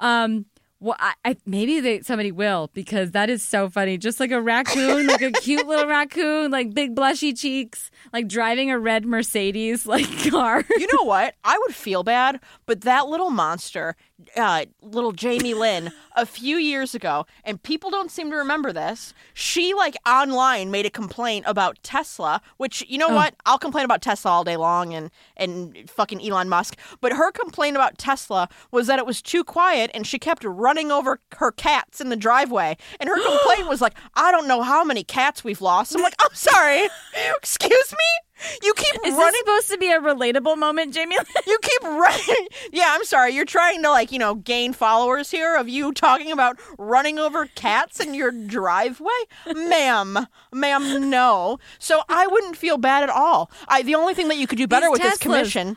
Um 0.00 0.44
well, 0.78 0.96
I, 0.98 1.14
I 1.24 1.36
maybe 1.46 1.80
they 1.80 2.00
somebody 2.02 2.30
will 2.30 2.70
because 2.74 3.12
that 3.12 3.30
is 3.30 3.42
so 3.42 3.70
funny. 3.70 3.96
Just 3.96 4.20
like 4.20 4.30
a 4.30 4.42
raccoon, 4.42 5.06
like 5.06 5.22
a 5.22 5.32
cute 5.32 5.66
little 5.66 5.86
raccoon, 5.88 6.50
like 6.50 6.74
big 6.74 6.94
blushy 6.94 7.36
cheeks, 7.36 7.90
like 8.12 8.28
driving 8.28 8.70
a 8.70 8.78
red 8.78 9.06
Mercedes 9.06 9.86
like 9.86 10.06
car. 10.30 10.64
you 10.76 10.86
know 10.92 11.04
what? 11.04 11.34
I 11.44 11.58
would 11.58 11.74
feel 11.74 12.02
bad, 12.02 12.40
but 12.66 12.82
that 12.82 13.08
little 13.08 13.30
monster, 13.30 13.96
uh, 14.36 14.66
little 14.82 15.12
Jamie 15.12 15.54
Lynn, 15.54 15.92
a 16.14 16.26
few 16.26 16.56
years 16.56 16.94
ago, 16.94 17.26
and 17.42 17.62
people 17.62 17.90
don't 17.90 18.10
seem 18.10 18.30
to 18.30 18.36
remember 18.36 18.70
this. 18.70 19.14
She 19.32 19.72
like 19.72 19.96
online 20.06 20.70
made 20.70 20.84
a 20.84 20.90
complaint 20.90 21.46
about 21.48 21.82
Tesla, 21.82 22.42
which 22.58 22.84
you 22.86 22.98
know 22.98 23.08
what? 23.08 23.34
I'll 23.46 23.58
complain 23.58 23.86
about 23.86 24.02
Tesla 24.02 24.30
all 24.30 24.44
day 24.44 24.58
long 24.58 24.92
and 24.92 25.10
and 25.38 25.88
fucking 25.88 26.20
Elon 26.20 26.50
Musk. 26.50 26.76
But 27.00 27.12
her 27.12 27.32
complaint 27.32 27.76
about 27.76 27.96
Tesla 27.96 28.50
was 28.70 28.88
that 28.88 28.98
it 28.98 29.06
was 29.06 29.22
too 29.22 29.42
quiet, 29.42 29.90
and 29.94 30.06
she 30.06 30.18
kept 30.18 30.44
running 30.44 30.65
over 30.74 31.20
her 31.36 31.52
cats 31.52 32.00
in 32.00 32.08
the 32.08 32.16
driveway. 32.16 32.76
And 32.98 33.08
her 33.08 33.14
complaint 33.22 33.68
was 33.68 33.80
like, 33.80 33.94
I 34.14 34.30
don't 34.32 34.48
know 34.48 34.62
how 34.62 34.82
many 34.84 35.04
cats 35.04 35.44
we've 35.44 35.60
lost. 35.60 35.94
I'm 35.94 36.02
like, 36.02 36.14
I'm 36.20 36.34
sorry. 36.34 36.88
Excuse 37.36 37.92
me? 37.92 38.48
You 38.62 38.74
keep 38.74 38.94
Is 38.96 39.00
running. 39.14 39.16
this 39.16 39.36
supposed 39.38 39.70
to 39.70 39.78
be 39.78 39.90
a 39.90 39.98
relatable 40.00 40.58
moment, 40.58 40.92
Jamie? 40.92 41.16
You 41.46 41.58
keep 41.62 41.82
running. 41.84 42.48
Yeah, 42.72 42.88
I'm 42.88 43.04
sorry. 43.04 43.32
You're 43.32 43.44
trying 43.44 43.82
to 43.84 43.90
like, 43.90 44.10
you 44.12 44.18
know, 44.18 44.34
gain 44.34 44.72
followers 44.72 45.30
here 45.30 45.56
of 45.56 45.68
you 45.68 45.92
talking 45.92 46.32
about 46.32 46.58
running 46.76 47.18
over 47.18 47.46
cats 47.46 48.00
in 48.00 48.12
your 48.14 48.32
driveway, 48.32 49.08
ma'am, 49.54 50.26
ma'am. 50.52 51.08
No. 51.08 51.58
So 51.78 52.02
I 52.08 52.26
wouldn't 52.26 52.56
feel 52.56 52.76
bad 52.78 53.04
at 53.04 53.10
all. 53.10 53.50
I 53.68 53.82
the 53.82 53.94
only 53.94 54.12
thing 54.14 54.28
that 54.28 54.36
you 54.38 54.46
could 54.46 54.58
do 54.58 54.66
better 54.66 54.86
These 54.86 54.92
with 54.92 55.02
this 55.02 55.18
Teslas. 55.18 55.20
commission 55.20 55.76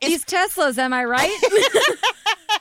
These 0.00 0.24
Teslas, 0.24 0.78
am 0.78 0.94
I 0.94 1.04
right? 1.04 1.36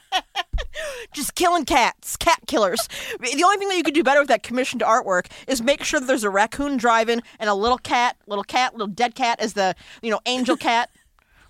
just 1.13 1.35
killing 1.35 1.65
cats, 1.65 2.15
cat 2.17 2.39
killers. 2.47 2.87
The 3.19 3.43
only 3.43 3.57
thing 3.57 3.69
that 3.69 3.77
you 3.77 3.83
could 3.83 3.93
do 3.93 4.03
better 4.03 4.19
with 4.19 4.29
that 4.29 4.43
commissioned 4.43 4.81
artwork 4.81 5.27
is 5.47 5.61
make 5.61 5.83
sure 5.83 5.99
that 5.99 6.05
there's 6.07 6.23
a 6.23 6.29
raccoon 6.29 6.77
driving 6.77 7.21
and 7.39 7.49
a 7.49 7.53
little 7.53 7.77
cat, 7.77 8.15
little 8.27 8.43
cat, 8.43 8.73
little 8.73 8.87
dead 8.87 9.15
cat 9.15 9.39
as 9.39 9.53
the 9.53 9.75
you 10.01 10.11
know 10.11 10.19
angel 10.25 10.57
cat, 10.69 10.89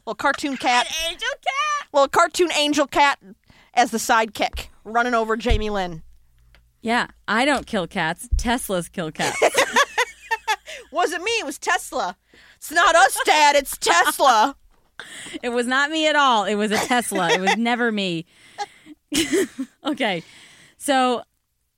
little 0.05 0.15
cartoon 0.15 0.57
cat, 0.57 0.87
Angel 1.07 1.27
cat. 1.41 1.87
little 1.93 2.07
cartoon 2.07 2.51
angel 2.57 2.87
cat 2.87 3.19
as 3.73 3.91
the 3.91 3.97
sidekick 3.97 4.67
running 4.83 5.13
over 5.13 5.35
Jamie 5.37 5.69
Lynn. 5.69 6.03
Yeah, 6.81 7.07
I 7.27 7.43
don't 7.45 7.65
kill 7.67 7.87
cats. 7.87 8.29
Teslas 8.37 8.89
kill 8.91 9.11
cats. 9.11 9.37
Wasn't 10.91 11.23
me. 11.23 11.31
It 11.31 11.45
was 11.45 11.59
Tesla. 11.59 12.15
It's 12.55 12.71
not 12.71 12.95
us, 12.95 13.17
Dad. 13.25 13.55
It's 13.55 13.77
Tesla. 13.77 14.55
it 15.43 15.49
was 15.49 15.67
not 15.67 15.91
me 15.91 16.07
at 16.07 16.15
all. 16.15 16.45
It 16.45 16.55
was 16.55 16.71
a 16.71 16.77
Tesla. 16.77 17.29
It 17.31 17.39
was 17.39 17.57
never 17.57 17.91
me. 17.91 18.25
okay. 19.85 20.23
So 20.77 21.23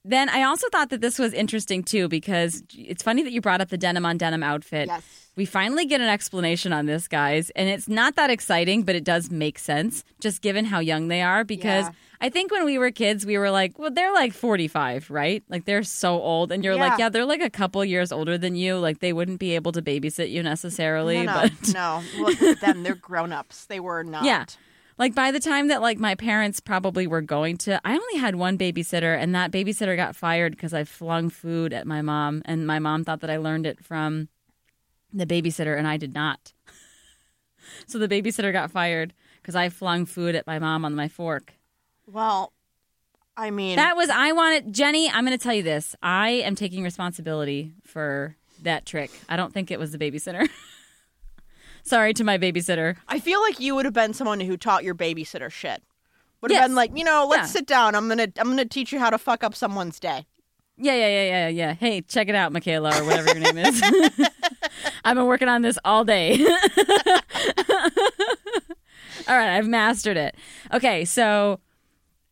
then 0.03 0.29
I 0.29 0.43
also 0.43 0.67
thought 0.69 0.89
that 0.89 1.01
this 1.01 1.19
was 1.19 1.33
interesting 1.33 1.83
too 1.83 2.07
because 2.07 2.63
it's 2.73 3.03
funny 3.03 3.23
that 3.23 3.31
you 3.31 3.41
brought 3.41 3.61
up 3.61 3.69
the 3.69 3.77
denim 3.77 4.05
on 4.05 4.17
denim 4.17 4.43
outfit. 4.43 4.87
Yes. 4.87 5.03
We 5.35 5.45
finally 5.45 5.85
get 5.85 6.01
an 6.01 6.09
explanation 6.09 6.73
on 6.73 6.87
this, 6.87 7.07
guys, 7.07 7.51
and 7.51 7.69
it's 7.69 7.87
not 7.87 8.15
that 8.17 8.29
exciting, 8.29 8.83
but 8.83 8.95
it 8.95 9.03
does 9.05 9.31
make 9.31 9.57
sense 9.59 10.03
just 10.19 10.41
given 10.41 10.65
how 10.65 10.79
young 10.79 11.07
they 11.07 11.21
are 11.21 11.43
because 11.43 11.85
Yeah. 11.85 11.91
I 12.23 12.29
think 12.29 12.51
when 12.51 12.65
we 12.65 12.77
were 12.77 12.91
kids, 12.91 13.25
we 13.25 13.37
were 13.39 13.49
like, 13.49 13.79
well, 13.79 13.89
they're 13.89 14.13
like 14.13 14.33
45, 14.33 15.09
right? 15.09 15.41
Like 15.49 15.65
they're 15.65 15.81
so 15.83 16.21
old. 16.21 16.51
And 16.51 16.63
you're 16.63 16.75
like, 16.75 16.91
Yeah. 16.99 17.05
yeah, 17.05 17.09
they're 17.09 17.25
like 17.25 17.41
a 17.41 17.49
couple 17.49 17.83
years 17.85 18.11
older 18.11 18.37
than 18.37 18.55
you. 18.55 18.77
Like 18.77 18.99
they 18.99 19.13
wouldn't 19.13 19.39
be 19.39 19.55
able 19.55 19.71
to 19.71 19.81
babysit 19.81 20.29
you 20.29 20.43
necessarily. 20.43 21.23
No, 21.23 21.33
no, 21.33 21.41
but 21.61 21.73
no. 21.73 22.03
Look 22.19 22.41
at 22.41 22.59
them. 22.61 22.83
They're 22.83 22.93
grown 22.95 23.31
ups. 23.31 23.65
They 23.65 23.79
were 23.79 24.03
not. 24.15 24.23
Yeah. 24.25 24.45
Like 24.97 25.15
by 25.15 25.31
the 25.31 25.39
time 25.39 25.67
that 25.67 25.81
like 25.81 25.97
my 25.97 26.15
parents 26.15 26.59
probably 26.59 27.07
were 27.07 27.21
going 27.21 27.57
to, 27.59 27.79
I 27.83 27.93
only 27.93 28.17
had 28.19 28.35
one 28.35 28.57
babysitter, 28.57 29.17
and 29.17 29.33
that 29.35 29.51
babysitter 29.51 29.95
got 29.95 30.15
fired 30.15 30.51
because 30.51 30.73
I 30.73 30.83
flung 30.83 31.29
food 31.29 31.73
at 31.73 31.87
my 31.87 32.01
mom, 32.01 32.41
and 32.45 32.67
my 32.67 32.79
mom 32.79 33.03
thought 33.03 33.21
that 33.21 33.29
I 33.29 33.37
learned 33.37 33.65
it 33.65 33.83
from 33.83 34.29
the 35.13 35.25
babysitter, 35.25 35.77
and 35.77 35.87
I 35.87 35.97
did 35.97 36.13
not. 36.13 36.53
so 37.87 37.97
the 37.97 38.07
babysitter 38.07 38.51
got 38.51 38.71
fired 38.71 39.13
because 39.41 39.55
I 39.55 39.69
flung 39.69 40.05
food 40.05 40.35
at 40.35 40.45
my 40.45 40.59
mom 40.59 40.85
on 40.85 40.95
my 40.95 41.07
fork. 41.07 41.53
Well, 42.05 42.53
I 43.35 43.49
mean, 43.49 43.77
That 43.77 43.95
was 43.95 44.09
I 44.09 44.33
wanted 44.33 44.73
Jenny. 44.73 45.09
I'm 45.09 45.25
going 45.25 45.37
to 45.37 45.43
tell 45.43 45.53
you 45.53 45.63
this. 45.63 45.95
I 46.03 46.29
am 46.29 46.55
taking 46.55 46.83
responsibility 46.83 47.73
for 47.85 48.35
that 48.61 48.85
trick. 48.85 49.09
I 49.29 49.35
don't 49.37 49.53
think 49.53 49.71
it 49.71 49.79
was 49.79 49.91
the 49.91 49.97
babysitter. 49.97 50.47
Sorry 51.83 52.13
to 52.13 52.23
my 52.23 52.37
babysitter. 52.37 52.95
I 53.07 53.19
feel 53.19 53.41
like 53.41 53.59
you 53.59 53.75
would 53.75 53.85
have 53.85 53.93
been 53.93 54.13
someone 54.13 54.39
who 54.39 54.57
taught 54.57 54.83
your 54.83 54.95
babysitter 54.95 55.51
shit. 55.51 55.83
Would 56.41 56.51
have 56.51 56.61
Yes. 56.61 56.67
been 56.69 56.75
like, 56.75 56.97
you 56.97 57.03
know, 57.03 57.27
let's 57.29 57.49
Yeah. 57.49 57.59
sit 57.59 57.67
down. 57.67 57.95
I'm 57.95 58.07
gonna, 58.07 58.27
I'm 58.37 58.49
gonna 58.49 58.65
teach 58.65 58.91
you 58.91 58.99
how 58.99 59.09
to 59.09 59.17
fuck 59.17 59.43
up 59.43 59.55
someone's 59.55 59.99
day. 59.99 60.25
Yeah, 60.77 60.95
yeah, 60.95 61.07
yeah, 61.07 61.23
yeah, 61.23 61.47
yeah. 61.49 61.73
Hey, 61.73 62.01
check 62.01 62.27
it 62.29 62.35
out, 62.35 62.51
Michaela, 62.51 62.99
or 62.99 63.05
whatever 63.05 63.37
your 63.37 63.53
name 63.53 63.57
is. 63.59 63.81
I've 65.03 65.15
been 65.15 65.25
working 65.27 65.49
on 65.49 65.61
this 65.61 65.77
all 65.85 66.03
day. 66.03 66.43
all 66.47 66.57
right, 69.37 69.57
I've 69.57 69.67
mastered 69.67 70.17
it. 70.17 70.35
Okay, 70.73 71.05
so 71.05 71.59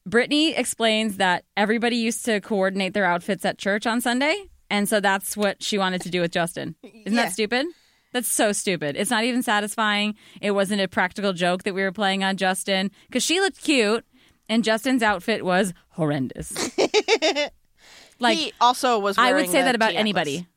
Britney 0.07 0.57
explains 0.57 1.17
that 1.17 1.43
everybody 1.55 1.97
used 1.97 2.25
to 2.25 2.41
coordinate 2.41 2.93
their 2.93 3.05
outfits 3.05 3.45
at 3.45 3.59
church 3.59 3.85
on 3.85 4.01
Sunday. 4.01 4.49
And 4.71 4.87
so 4.89 4.99
that's 4.99 5.37
what 5.37 5.61
she 5.63 5.77
wanted 5.77 6.01
to 6.01 6.09
do 6.09 6.21
with 6.21 6.31
Justin. 6.31 6.75
Isn't 6.83 7.13
Yeah. 7.17 7.25
that 7.25 7.33
stupid? 7.33 7.67
That's 8.11 8.27
so 8.27 8.51
stupid. 8.51 8.95
It's 8.97 9.11
not 9.11 9.23
even 9.23 9.43
satisfying. 9.43 10.15
It 10.41 10.51
wasn't 10.51 10.81
a 10.81 10.87
practical 10.87 11.33
joke 11.33 11.63
that 11.63 11.73
we 11.73 11.81
were 11.81 11.91
playing 11.91 12.23
on 12.23 12.37
Justin 12.37 12.91
because 13.07 13.23
she 13.23 13.39
looked 13.39 13.61
cute 13.61 14.05
and 14.47 14.63
Justin's 14.63 15.03
outfit 15.03 15.45
was 15.45 15.73
horrendous. 15.89 16.71
like, 18.19 18.37
he 18.37 18.53
also 18.59 18.97
was. 18.99 19.17
I 19.17 19.33
would 19.33 19.49
say 19.49 19.61
that 19.61 19.75
about 19.75 19.93
anybody. 19.93 20.47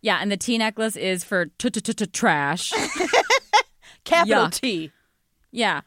Yeah, 0.00 0.18
and 0.20 0.30
the 0.30 0.36
T 0.36 0.56
necklace 0.58 0.96
is 0.96 1.24
for 1.24 1.46
trash. 2.12 2.72
Capital 4.04 4.44
Yuck. 4.44 4.60
T. 4.60 4.92
yeah. 5.50 5.80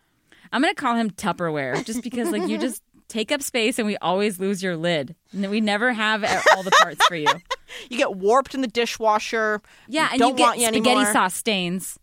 I'm 0.51 0.61
going 0.61 0.73
to 0.73 0.81
call 0.81 0.95
him 0.95 1.11
Tupperware 1.11 1.85
just 1.85 2.03
because 2.03 2.31
like 2.31 2.49
you 2.49 2.57
just 2.57 2.81
take 3.09 3.31
up 3.31 3.41
space 3.41 3.77
and 3.77 3.85
we 3.85 3.97
always 3.97 4.39
lose 4.39 4.63
your 4.63 4.77
lid. 4.77 5.15
We 5.33 5.59
never 5.59 5.91
have 5.91 6.23
all 6.55 6.63
the 6.63 6.71
parts 6.81 7.05
for 7.07 7.15
you. 7.15 7.27
You 7.87 7.97
get 7.99 8.15
warped 8.15 8.55
in 8.55 8.61
the 8.61 8.67
dishwasher. 8.67 9.61
Yeah, 9.87 10.09
and 10.11 10.17
don't 10.19 10.31
you 10.31 10.37
get 10.37 10.43
want 10.43 10.57
you 10.59 10.65
spaghetti 10.65 10.89
anymore. 10.89 11.13
sauce 11.13 11.35
stains. 11.35 11.99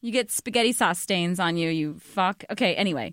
You 0.00 0.12
get 0.12 0.30
spaghetti 0.30 0.72
sauce 0.72 0.98
stains 0.98 1.38
on 1.38 1.58
you, 1.58 1.68
you 1.68 1.98
fuck. 2.00 2.42
Okay, 2.50 2.74
anyway. 2.74 3.12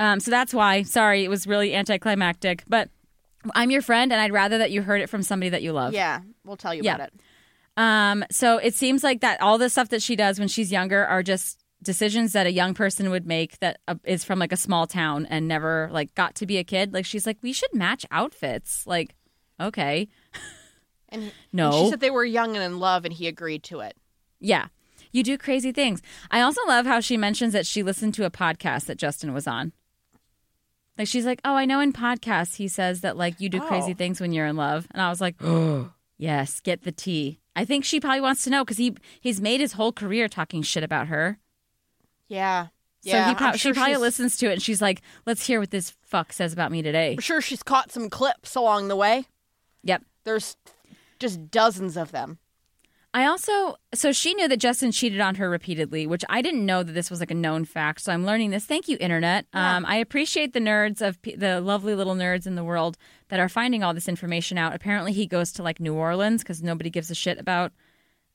Um, 0.00 0.18
so 0.18 0.32
that's 0.32 0.52
why. 0.52 0.82
Sorry, 0.82 1.22
it 1.24 1.28
was 1.28 1.46
really 1.46 1.72
anticlimactic, 1.72 2.64
but 2.66 2.88
I'm 3.54 3.70
your 3.70 3.80
friend 3.80 4.10
and 4.12 4.20
I'd 4.20 4.32
rather 4.32 4.58
that 4.58 4.72
you 4.72 4.82
heard 4.82 5.02
it 5.02 5.08
from 5.08 5.22
somebody 5.22 5.50
that 5.50 5.62
you 5.62 5.72
love. 5.72 5.92
Yeah, 5.94 6.20
we'll 6.44 6.56
tell 6.56 6.74
you 6.74 6.82
Yeah. 6.82 6.96
about 6.96 7.08
it. 7.08 7.20
Um, 7.76 8.24
so 8.30 8.58
it 8.58 8.74
seems 8.74 9.04
like 9.04 9.20
that 9.20 9.40
all 9.40 9.56
the 9.56 9.70
stuff 9.70 9.90
that 9.90 10.02
she 10.02 10.16
does 10.16 10.40
when 10.40 10.48
she's 10.48 10.72
younger 10.72 11.04
are 11.06 11.22
just 11.22 11.63
decisions 11.84 12.32
that 12.32 12.46
a 12.46 12.52
young 12.52 12.74
person 12.74 13.10
would 13.10 13.26
make 13.26 13.58
that 13.60 13.78
uh, 13.86 13.94
is 14.04 14.24
from 14.24 14.38
like 14.40 14.50
a 14.52 14.56
small 14.56 14.86
town 14.86 15.26
and 15.26 15.46
never 15.46 15.88
like 15.92 16.14
got 16.14 16.34
to 16.36 16.46
be 16.46 16.58
a 16.58 16.64
kid. 16.64 16.92
Like 16.92 17.04
she's 17.06 17.26
like, 17.26 17.38
we 17.42 17.52
should 17.52 17.72
match 17.72 18.04
outfits. 18.10 18.86
Like, 18.86 19.14
okay, 19.60 20.08
And 21.10 21.30
no, 21.52 21.66
and 21.70 21.74
she 21.84 21.90
said 21.90 22.00
they 22.00 22.10
were 22.10 22.24
young 22.24 22.56
and 22.56 22.64
in 22.64 22.80
love, 22.80 23.04
and 23.04 23.14
he 23.14 23.28
agreed 23.28 23.62
to 23.64 23.78
it. 23.80 23.96
yeah, 24.40 24.66
you 25.12 25.22
do 25.22 25.38
crazy 25.38 25.70
things. 25.70 26.02
I 26.32 26.40
also 26.40 26.60
love 26.66 26.86
how 26.86 26.98
she 26.98 27.16
mentions 27.16 27.52
that 27.52 27.66
she 27.66 27.84
listened 27.84 28.14
to 28.14 28.24
a 28.24 28.30
podcast 28.30 28.86
that 28.86 28.98
Justin 28.98 29.32
was 29.32 29.46
on. 29.46 29.72
Like 30.98 31.06
she's 31.08 31.26
like, 31.26 31.40
oh, 31.44 31.54
I 31.54 31.64
know 31.66 31.80
in 31.80 31.92
podcasts 31.92 32.56
he 32.56 32.66
says 32.68 33.00
that 33.02 33.16
like 33.16 33.40
you 33.40 33.48
do 33.48 33.60
crazy 33.60 33.92
Oh. 33.92 33.94
things 33.94 34.20
when 34.20 34.32
you're 34.32 34.46
in 34.46 34.56
love, 34.56 34.86
and 34.92 35.00
I 35.02 35.08
was 35.08 35.20
like, 35.20 35.36
oh, 35.40 35.92
yes, 36.18 36.60
get 36.60 36.82
the 36.82 36.92
tea. 36.92 37.38
I 37.56 37.64
think 37.64 37.84
she 37.84 38.00
probably 38.00 38.20
wants 38.20 38.42
to 38.44 38.50
know 38.50 38.64
because 38.64 38.78
he 38.78 38.96
he's 39.20 39.40
made 39.40 39.60
his 39.60 39.72
whole 39.74 39.92
career 39.92 40.26
talking 40.28 40.62
shit 40.62 40.82
about 40.82 41.06
her. 41.08 41.38
Yeah, 42.28 42.66
So 43.02 43.10
yeah. 43.10 43.28
he 43.30 43.44
I'm 43.44 43.56
sure 43.56 43.72
she 43.72 43.72
probably 43.74 43.92
she's- 43.94 44.00
listens 44.00 44.36
to 44.38 44.46
it 44.50 44.52
and 44.54 44.62
she's 44.62 44.80
like, 44.82 45.02
let's 45.26 45.46
hear 45.46 45.60
what 45.60 45.70
this 45.70 45.92
fuck 46.02 46.32
says 46.32 46.52
about 46.52 46.72
me 46.72 46.82
today. 46.82 47.12
I'm 47.12 47.18
sure 47.20 47.40
she's 47.40 47.62
caught 47.62 47.92
some 47.92 48.08
clips 48.10 48.54
along 48.54 48.88
the 48.88 48.96
way. 48.96 49.26
Yep. 49.82 50.02
There's 50.24 50.56
just 51.18 51.50
dozens 51.50 51.96
of 51.96 52.12
them. 52.12 52.38
I 53.12 53.26
also, 53.26 53.76
so 53.94 54.10
she 54.10 54.34
knew 54.34 54.48
that 54.48 54.56
Justin 54.56 54.90
cheated 54.90 55.20
on 55.20 55.36
her 55.36 55.48
repeatedly, 55.48 56.04
which 56.04 56.24
I 56.28 56.42
didn't 56.42 56.66
know 56.66 56.82
that 56.82 56.94
this 56.94 57.10
was 57.10 57.20
like 57.20 57.30
a 57.30 57.34
known 57.34 57.64
fact. 57.64 58.00
So 58.00 58.10
I'm 58.12 58.24
learning 58.26 58.50
this. 58.50 58.64
Thank 58.64 58.88
you, 58.88 58.96
internet. 58.98 59.46
Yeah. 59.54 59.76
Um, 59.76 59.86
I 59.86 59.96
appreciate 59.98 60.52
the 60.52 60.58
nerds 60.58 61.00
of 61.00 61.22
pe- 61.22 61.36
the 61.36 61.60
lovely 61.60 61.94
little 61.94 62.16
nerds 62.16 62.44
in 62.44 62.56
the 62.56 62.64
world 62.64 62.96
that 63.28 63.38
are 63.38 63.48
finding 63.48 63.84
all 63.84 63.94
this 63.94 64.08
information 64.08 64.58
out. 64.58 64.74
Apparently, 64.74 65.12
he 65.12 65.26
goes 65.28 65.52
to 65.52 65.62
like 65.62 65.78
New 65.78 65.94
Orleans 65.94 66.42
because 66.42 66.60
nobody 66.60 66.90
gives 66.90 67.08
a 67.08 67.14
shit 67.14 67.38
about 67.38 67.70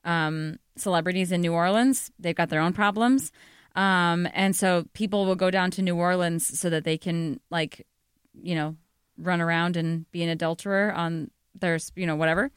um, 0.04 0.58
celebrities 0.76 1.30
in 1.30 1.42
New 1.42 1.52
Orleans. 1.52 2.10
They've 2.18 2.34
got 2.34 2.48
their 2.48 2.60
own 2.62 2.72
problems. 2.72 3.32
Um, 3.80 4.28
and 4.34 4.54
so 4.54 4.84
people 4.92 5.24
will 5.24 5.36
go 5.36 5.50
down 5.50 5.70
to 5.70 5.82
New 5.82 5.96
Orleans 5.96 6.58
so 6.58 6.68
that 6.68 6.84
they 6.84 6.98
can 6.98 7.40
like, 7.50 7.86
you 8.34 8.54
know, 8.54 8.76
run 9.16 9.40
around 9.40 9.78
and 9.78 10.10
be 10.12 10.22
an 10.22 10.28
adulterer 10.28 10.92
on 10.92 11.30
their, 11.58 11.78
you 11.96 12.06
know, 12.06 12.14
whatever. 12.14 12.50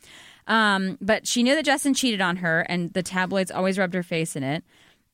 Um, 0.48 0.98
but 1.00 1.26
she 1.26 1.42
knew 1.42 1.56
that 1.56 1.64
Justin 1.64 1.94
cheated 1.94 2.20
on 2.20 2.38
her, 2.38 2.62
and 2.68 2.92
the 2.92 3.02
tabloids 3.02 3.52
always 3.52 3.78
rubbed 3.78 3.94
her 3.94 4.04
face 4.04 4.36
in 4.36 4.44
it. 4.44 4.66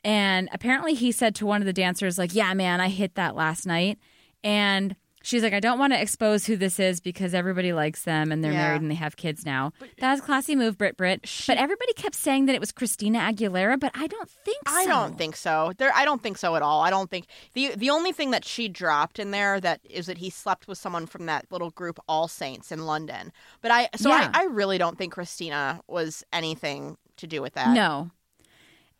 And 0.04 0.50
apparently, 0.52 0.96
he 0.96 1.12
said 1.12 1.36
to 1.36 1.46
one 1.46 1.62
of 1.62 1.68
the 1.68 1.74
dancers, 1.74 2.18
like, 2.18 2.34
"Yeah, 2.34 2.56
man, 2.56 2.82
I 2.82 2.90
hit 2.90 3.14
that 3.14 3.36
last 3.36 3.68
night." 3.68 4.00
And 4.44 4.96
she's 5.22 5.44
like, 5.44 5.54
"I 5.54 5.60
don't 5.60 5.80
want 5.80 5.94
to 5.94 6.02
expose 6.02 6.46
who 6.46 6.56
this 6.56 6.80
is 6.80 7.00
because 7.00 7.34
everybody 7.34 7.74
likes 7.74 8.04
them, 8.04 8.32
and 8.32 8.44
they're 8.44 8.52
Yeah. 8.52 8.64
married 8.68 8.82
and 8.82 8.90
they 8.92 8.96
have 8.96 9.16
kids 9.18 9.46
now." 9.46 9.72
that 10.00 10.12
was 10.12 10.20
a 10.20 10.24
classy 10.24 10.56
move, 10.56 10.78
Brit 10.78 10.98
Brit. 10.98 11.22
but 11.48 11.58
everybody 11.58 11.94
kept 11.94 12.16
saying 12.16 12.46
that 12.46 12.56
it 12.56 12.60
was 12.60 12.72
Christina 12.72 13.20
Aguilera, 13.20 13.80
but 13.80 13.92
I 13.96 14.08
don't 14.08 14.30
think 14.30 14.68
so. 14.68 14.76
I 14.76 14.86
don't 14.86 15.18
think 15.18 15.36
so. 15.36 15.74
There, 15.78 15.92
I 15.96 16.06
don't 16.06 16.22
think 16.24 16.38
so 16.38 16.56
at 16.56 16.62
all. 16.62 16.82
I 16.82 16.90
don't 16.90 17.10
think 17.10 17.28
the 17.54 17.74
the 17.76 17.90
only 17.90 18.12
thing 18.12 18.32
that 18.32 18.46
she 18.46 18.68
dropped 18.68 19.20
in 19.20 19.32
there 19.32 19.60
that 19.60 19.82
is 19.90 20.06
that 20.08 20.18
he 20.20 20.30
slept 20.30 20.68
with 20.68 20.78
someone 20.78 21.06
from 21.06 21.26
that 21.28 21.46
little 21.52 21.72
group 21.72 22.00
All 22.08 22.28
Saints 22.28 22.72
in 22.72 22.86
London. 22.86 23.32
But 23.62 23.72
I, 23.72 23.90
so 23.96 24.10
Yeah. 24.10 24.32
I, 24.34 24.42
I 24.42 24.44
really 24.46 24.78
don't 24.78 24.98
think 24.98 25.14
Christina 25.14 25.82
was 25.88 26.24
anything 26.32 26.98
to 27.18 27.28
do 27.28 27.42
with 27.42 27.54
that. 27.56 27.74
No. 27.74 28.12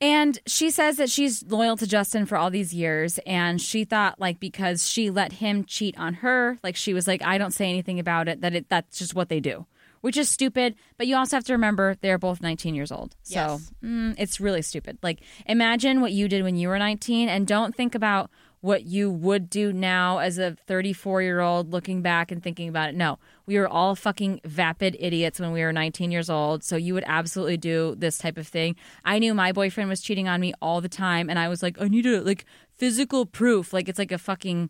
And 0.02 0.40
she 0.48 0.70
says 0.72 0.96
that 0.98 1.10
she's 1.10 1.44
loyal 1.44 1.76
to 1.78 1.86
Justin 1.88 2.26
for 2.26 2.38
all 2.38 2.50
these 2.50 2.74
years. 2.74 3.20
And 3.26 3.62
she 3.62 3.84
thought, 3.84 4.20
like, 4.20 4.40
because 4.40 4.88
she 4.88 5.10
let 5.10 5.34
him 5.34 5.66
cheat 5.66 5.98
on 6.00 6.16
her, 6.16 6.58
like, 6.64 6.76
she 6.78 6.94
was 6.94 7.06
like, 7.08 7.22
I 7.24 7.38
don't 7.38 7.52
say 7.52 7.68
anything 7.70 8.00
about 8.00 8.28
it, 8.30 8.42
that 8.42 8.56
it 8.56 8.70
that's 8.70 8.98
just 8.98 9.14
what 9.14 9.28
they 9.28 9.42
do, 9.42 9.66
which 10.02 10.16
is 10.16 10.30
stupid. 10.30 10.76
But 10.98 11.08
you 11.08 11.18
also 11.18 11.36
have 11.36 11.44
to 11.46 11.54
remember 11.54 11.96
they're 12.02 12.18
both 12.18 12.40
19 12.42 12.76
years 12.76 12.92
old. 12.94 13.16
So 13.24 13.34
Yes. 13.36 13.72
mm, 13.84 14.16
it's 14.18 14.40
really 14.40 14.62
stupid. 14.62 14.98
Like, 15.04 15.20
imagine 15.46 16.00
what 16.00 16.14
you 16.14 16.30
did 16.30 16.44
when 16.44 16.56
you 16.56 16.70
were 16.70 16.80
19 16.80 17.28
and 17.28 17.46
don't 17.46 17.76
think 17.76 17.94
about 17.94 18.30
what 18.62 18.84
you 18.84 19.10
would 19.10 19.50
do 19.50 19.72
now 19.72 20.18
as 20.18 20.38
a 20.38 20.56
34 20.68 21.22
year 21.22 21.40
old 21.40 21.72
looking 21.72 22.02
back 22.02 22.30
and 22.32 22.44
thinking 22.44 22.68
about 22.68 22.90
it. 22.90 22.96
No, 22.96 23.18
we 23.50 23.58
were 23.58 23.68
all 23.68 23.96
fucking 23.96 24.40
vapid 24.46 24.96
idiots 25.00 25.40
when 25.40 25.52
we 25.52 25.62
were 25.64 25.74
19 25.74 26.12
years 26.12 26.30
old. 26.30 26.64
So 26.64 26.76
you 26.76 26.94
would 26.94 27.04
absolutely 27.08 27.58
do 27.58 27.96
this 27.98 28.20
type 28.20 28.38
of 28.38 28.48
thing. 28.48 28.76
I 29.04 29.18
knew 29.18 29.34
my 29.34 29.52
boyfriend 29.52 29.90
was 29.90 30.02
cheating 30.02 30.28
on 30.28 30.40
me 30.40 30.54
all 30.62 30.82
the 30.82 30.88
time. 30.88 31.32
And 31.32 31.40
I 31.40 31.48
was 31.48 31.64
like, 31.64 31.82
I 31.82 31.88
need 31.88 32.06
a 32.06 32.22
like 32.22 32.46
physical 32.78 33.26
proof. 33.26 33.74
Like 33.74 33.90
it's 33.90 33.98
like 33.98 34.12
a 34.12 34.20
fucking 34.20 34.70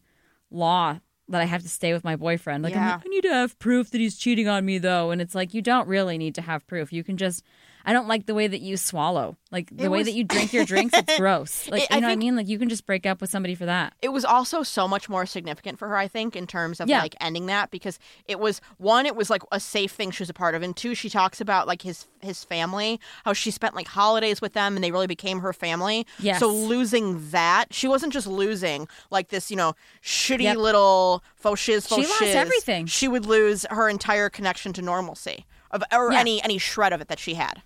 law 0.49 0.99
that 1.27 1.41
I 1.41 1.43
have 1.43 1.61
to 1.61 1.67
stay 1.69 1.91
with 1.91 2.05
my 2.05 2.15
boyfriend. 2.15 2.63
Like, 2.63 2.73
I'm 2.73 2.81
Yeah. 2.81 2.91
like, 2.95 3.05
I 3.05 3.09
need 3.09 3.23
to 3.23 3.33
have 3.33 3.59
proof 3.59 3.91
that 3.91 3.99
he's 3.99 4.17
cheating 4.17 4.47
on 4.47 4.65
me 4.65 4.77
though. 4.77 5.11
And 5.11 5.21
it's 5.21 5.35
like, 5.35 5.53
you 5.53 5.61
don't 5.61 5.87
really 5.87 6.17
need 6.17 6.33
to 6.35 6.41
have 6.41 6.65
proof. 6.65 6.93
You 6.93 7.03
can 7.03 7.17
just, 7.17 7.43
I 7.89 7.93
don't 7.93 8.07
like 8.07 8.27
the 8.27 8.35
way 8.35 8.45
that 8.47 8.61
you 8.61 8.77
swallow. 8.77 9.35
Like 9.51 9.75
the 9.75 9.85
It 9.85 9.87
way 9.91 10.03
that 10.03 10.11
you 10.13 10.23
drink 10.23 10.53
your 10.53 10.63
drinks, 10.63 10.95
it's 10.95 11.17
gross. 11.17 11.67
Like, 11.69 11.83
It- 11.83 11.91
I 11.91 11.95
you 11.95 12.01
know 12.01 12.07
what 12.09 12.13
I 12.13 12.17
mean? 12.17 12.35
Like 12.35 12.47
you 12.47 12.59
can 12.59 12.69
just 12.69 12.85
break 12.85 13.05
up 13.07 13.19
with 13.19 13.29
somebody 13.31 13.55
for 13.55 13.65
that. 13.65 13.93
it 14.01 14.09
was 14.09 14.23
also 14.23 14.61
so 14.61 14.87
much 14.87 15.09
more 15.09 15.25
significant 15.25 15.79
for 15.79 15.87
her, 15.87 15.97
I 15.97 16.07
think, 16.07 16.35
in 16.35 16.45
terms 16.45 16.79
of 16.79 16.87
Yeah. 16.87 17.01
like 17.01 17.15
ending 17.19 17.47
that 17.47 17.71
because 17.71 17.97
it 18.27 18.39
was 18.39 18.61
one, 18.77 19.05
it 19.07 19.15
was 19.15 19.29
like 19.31 19.41
a 19.51 19.59
safe 19.59 19.91
thing 19.91 20.11
she 20.11 20.21
was 20.21 20.29
a 20.29 20.33
part 20.33 20.53
of, 20.55 20.61
and 20.61 20.75
two, 20.77 20.93
she 20.93 21.09
talks 21.09 21.41
about 21.41 21.67
like 21.67 21.81
his 21.81 22.05
his 22.21 22.43
family, 22.43 22.99
how 23.25 23.31
she 23.33 23.49
spent 23.49 23.73
like 23.75 23.87
holidays 23.87 24.39
with 24.41 24.53
them, 24.53 24.75
and 24.75 24.83
they 24.83 24.91
really 24.91 25.07
became 25.07 25.39
her 25.39 25.53
family. 25.53 26.05
Yes. 26.19 26.39
So 26.39 26.49
losing 26.49 27.29
that, 27.31 27.73
she 27.73 27.87
wasn't 27.87 28.11
just 28.13 28.27
losing 28.27 28.87
like 29.09 29.29
this, 29.29 29.49
you 29.49 29.55
know, 29.57 29.73
shitty 30.03 30.41
Yep. 30.43 30.57
little 30.57 31.23
faux 31.37 31.59
shiz, 31.59 31.87
faux 31.87 32.01
She 32.05 32.07
lost 32.07 32.35
everything. 32.35 32.85
She 32.87 33.07
would 33.07 33.25
lose 33.25 33.65
her 33.71 33.87
entire 33.89 34.29
connection 34.29 34.73
to 34.73 34.81
normalcy 34.81 35.45
of 35.71 35.81
or 35.91 36.11
Yeah. 36.11 36.19
any 36.19 36.43
any 36.43 36.57
shred 36.57 36.91
of 36.93 37.01
it 37.01 37.07
that 37.07 37.19
she 37.19 37.33
had. 37.35 37.61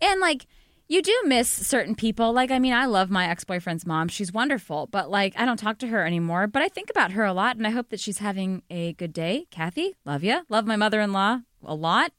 And 0.00 0.20
like 0.20 0.46
you 0.90 1.02
do 1.02 1.14
miss 1.26 1.48
certain 1.50 1.94
people. 1.94 2.32
Like 2.32 2.50
I 2.50 2.58
mean, 2.58 2.72
I 2.72 2.86
love 2.86 3.10
my 3.10 3.28
ex-boyfriend's 3.28 3.84
mom. 3.86 4.08
She's 4.08 4.32
wonderful, 4.32 4.86
but 4.90 5.10
like 5.10 5.34
I 5.36 5.44
don't 5.44 5.58
talk 5.58 5.78
to 5.78 5.88
her 5.88 6.04
anymore, 6.06 6.46
but 6.46 6.62
I 6.62 6.68
think 6.68 6.88
about 6.90 7.12
her 7.12 7.24
a 7.24 7.32
lot 7.32 7.56
and 7.56 7.66
I 7.66 7.70
hope 7.70 7.90
that 7.90 8.00
she's 8.00 8.18
having 8.18 8.62
a 8.70 8.94
good 8.94 9.12
day. 9.12 9.46
Kathy, 9.50 9.94
love 10.04 10.24
you. 10.24 10.42
Love 10.48 10.66
my 10.66 10.76
mother-in-law 10.76 11.40
a 11.64 11.74
lot. 11.74 12.12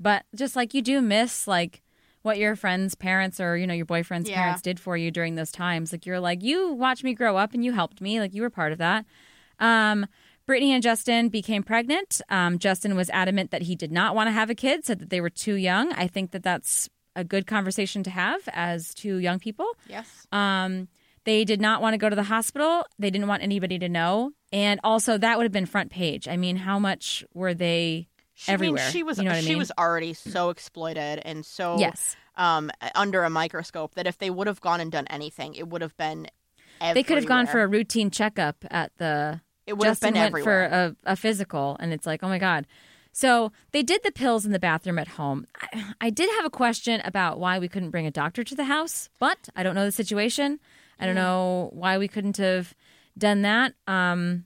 But 0.00 0.24
just 0.34 0.56
like 0.56 0.74
you 0.74 0.82
do 0.82 1.00
miss 1.00 1.46
like 1.46 1.82
what 2.22 2.38
your 2.38 2.56
friends' 2.56 2.94
parents 2.96 3.40
or 3.40 3.56
you 3.56 3.66
know 3.66 3.74
your 3.74 3.86
boyfriend's 3.86 4.28
Yeah. 4.28 4.36
parents 4.42 4.62
did 4.62 4.80
for 4.80 4.96
you 4.96 5.10
during 5.10 5.36
those 5.36 5.52
times. 5.52 5.92
Like 5.92 6.04
you're 6.04 6.20
like 6.20 6.42
you 6.42 6.72
watched 6.72 7.04
me 7.04 7.14
grow 7.14 7.36
up 7.36 7.54
and 7.54 7.64
you 7.64 7.72
helped 7.72 8.00
me. 8.00 8.18
Like 8.20 8.34
you 8.34 8.42
were 8.42 8.50
part 8.50 8.72
of 8.72 8.78
that. 8.78 9.04
Um, 9.60 10.06
Britney 10.48 10.70
and 10.70 10.82
Justin 10.82 11.28
became 11.28 11.62
pregnant. 11.62 12.20
Um, 12.30 12.58
Justin 12.58 12.96
was 12.96 13.10
adamant 13.10 13.50
that 13.50 13.62
he 13.62 13.76
did 13.76 13.92
not 13.92 14.14
want 14.14 14.28
to 14.28 14.32
have 14.32 14.50
a 14.50 14.54
kid, 14.54 14.84
said 14.84 14.98
that 15.00 15.10
they 15.10 15.20
were 15.20 15.30
too 15.30 15.54
young. 15.54 15.92
I 15.92 16.06
think 16.06 16.30
that 16.30 16.42
that's 16.42 16.88
a 17.18 17.24
good 17.24 17.46
conversation 17.46 18.02
to 18.04 18.10
have 18.10 18.40
as 18.52 18.94
two 18.94 19.16
young 19.16 19.38
people. 19.38 19.66
Yes. 19.88 20.26
Um, 20.32 20.88
they 21.24 21.44
did 21.44 21.60
not 21.60 21.82
want 21.82 21.94
to 21.94 21.98
go 21.98 22.08
to 22.08 22.16
the 22.16 22.22
hospital. 22.22 22.84
They 22.98 23.10
didn't 23.10 23.28
want 23.28 23.42
anybody 23.42 23.78
to 23.80 23.88
know. 23.88 24.32
And 24.52 24.80
also, 24.84 25.18
that 25.18 25.36
would 25.36 25.42
have 25.44 25.52
been 25.52 25.66
front 25.66 25.90
page. 25.90 26.28
I 26.28 26.36
mean, 26.36 26.56
how 26.56 26.78
much 26.78 27.24
were 27.34 27.52
they 27.54 28.08
She, 28.34 28.52
I 28.52 28.54
mean, 28.56 28.70
everywhere? 28.78 28.90
she 28.90 29.02
was 29.02 29.18
You 29.18 29.24
know 29.24 29.30
what 29.30 29.38
I 29.38 29.40
she 29.42 29.48
mean? 29.50 29.58
was 29.58 29.72
already 29.76 30.14
so 30.14 30.48
exploited 30.50 31.20
and 31.24 31.44
so 31.44 31.76
Yes. 31.78 32.16
um, 32.36 32.70
under 32.94 33.24
a 33.24 33.30
microscope 33.30 33.94
that 33.96 34.06
if 34.06 34.16
they 34.18 34.30
would 34.30 34.46
have 34.46 34.60
gone 34.60 34.80
and 34.80 34.90
done 34.92 35.06
anything, 35.08 35.54
it 35.54 35.68
would 35.68 35.82
have 35.82 35.96
been. 35.96 36.28
They 36.94 37.02
could 37.02 37.16
have 37.18 37.26
gone 37.26 37.46
for 37.48 37.60
a 37.62 37.66
routine 37.66 38.10
checkup 38.10 38.64
at 38.70 38.92
the 38.98 39.40
It 39.66 39.72
would 39.76 39.86
have 39.86 39.96
Justin 39.96 40.14
been 40.14 40.20
went 40.20 40.28
everywhere. 40.30 40.68
for 40.70 40.74
a, 41.08 41.12
a 41.12 41.16
physical, 41.16 41.76
and 41.80 41.92
it's 41.92 42.06
like, 42.06 42.22
oh 42.22 42.28
my 42.28 42.38
god. 42.38 42.66
So 43.18 43.50
they 43.72 43.82
did 43.82 44.04
the 44.04 44.12
pills 44.12 44.46
in 44.46 44.52
the 44.52 44.60
bathroom 44.60 44.96
at 44.96 45.08
home. 45.08 45.44
I, 45.60 45.94
I 46.02 46.08
did 46.08 46.30
have 46.36 46.44
a 46.44 46.50
question 46.50 47.02
about 47.04 47.40
why 47.40 47.58
we 47.58 47.66
couldn't 47.66 47.90
bring 47.90 48.06
a 48.06 48.12
doctor 48.12 48.44
to 48.44 48.54
the 48.54 48.66
house, 48.66 49.08
but 49.18 49.48
I 49.56 49.64
don't 49.64 49.74
know 49.74 49.84
the 49.84 49.90
situation. 49.90 50.60
I 51.00 51.06
don't 51.06 51.16
know 51.16 51.70
why 51.72 51.98
we 51.98 52.06
couldn't 52.06 52.36
have 52.36 52.76
done 53.18 53.42
that. 53.42 53.74
Um, 53.88 54.44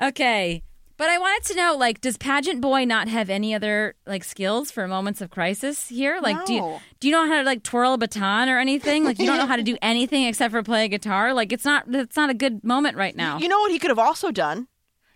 Okay. 0.00 0.62
But 1.00 1.08
I 1.08 1.16
wanted 1.16 1.48
to 1.48 1.54
know, 1.56 1.76
like, 1.78 2.02
does 2.02 2.18
Pageant 2.18 2.60
Boy 2.60 2.84
not 2.84 3.08
have 3.08 3.30
any 3.30 3.54
other 3.54 3.94
like 4.06 4.22
skills 4.22 4.70
for 4.70 4.86
moments 4.86 5.22
of 5.22 5.30
crisis 5.30 5.88
here? 5.88 6.18
Like, 6.20 6.44
do 6.44 6.52
you 6.52 6.78
do 7.00 7.08
you 7.08 7.12
know 7.14 7.26
how 7.26 7.38
to 7.38 7.42
like 7.42 7.62
twirl 7.62 7.94
a 7.94 7.98
baton 7.98 8.50
or 8.50 8.58
anything? 8.58 9.04
Like, 9.04 9.18
you 9.18 9.24
don't 9.24 9.38
know 9.38 9.46
how 9.46 9.56
to 9.56 9.62
do 9.62 9.78
anything 9.82 10.24
except 10.26 10.52
for 10.52 10.62
play 10.62 10.84
a 10.84 10.88
guitar. 10.88 11.32
Like, 11.32 11.54
it's 11.54 11.64
not 11.64 11.84
it's 11.88 12.18
not 12.18 12.28
a 12.28 12.34
good 12.34 12.62
moment 12.62 12.98
right 12.98 13.16
now. 13.16 13.38
You 13.38 13.48
know 13.48 13.60
what 13.60 13.72
he 13.72 13.78
could 13.78 13.88
have 13.88 13.98
also 13.98 14.30
done? 14.30 14.68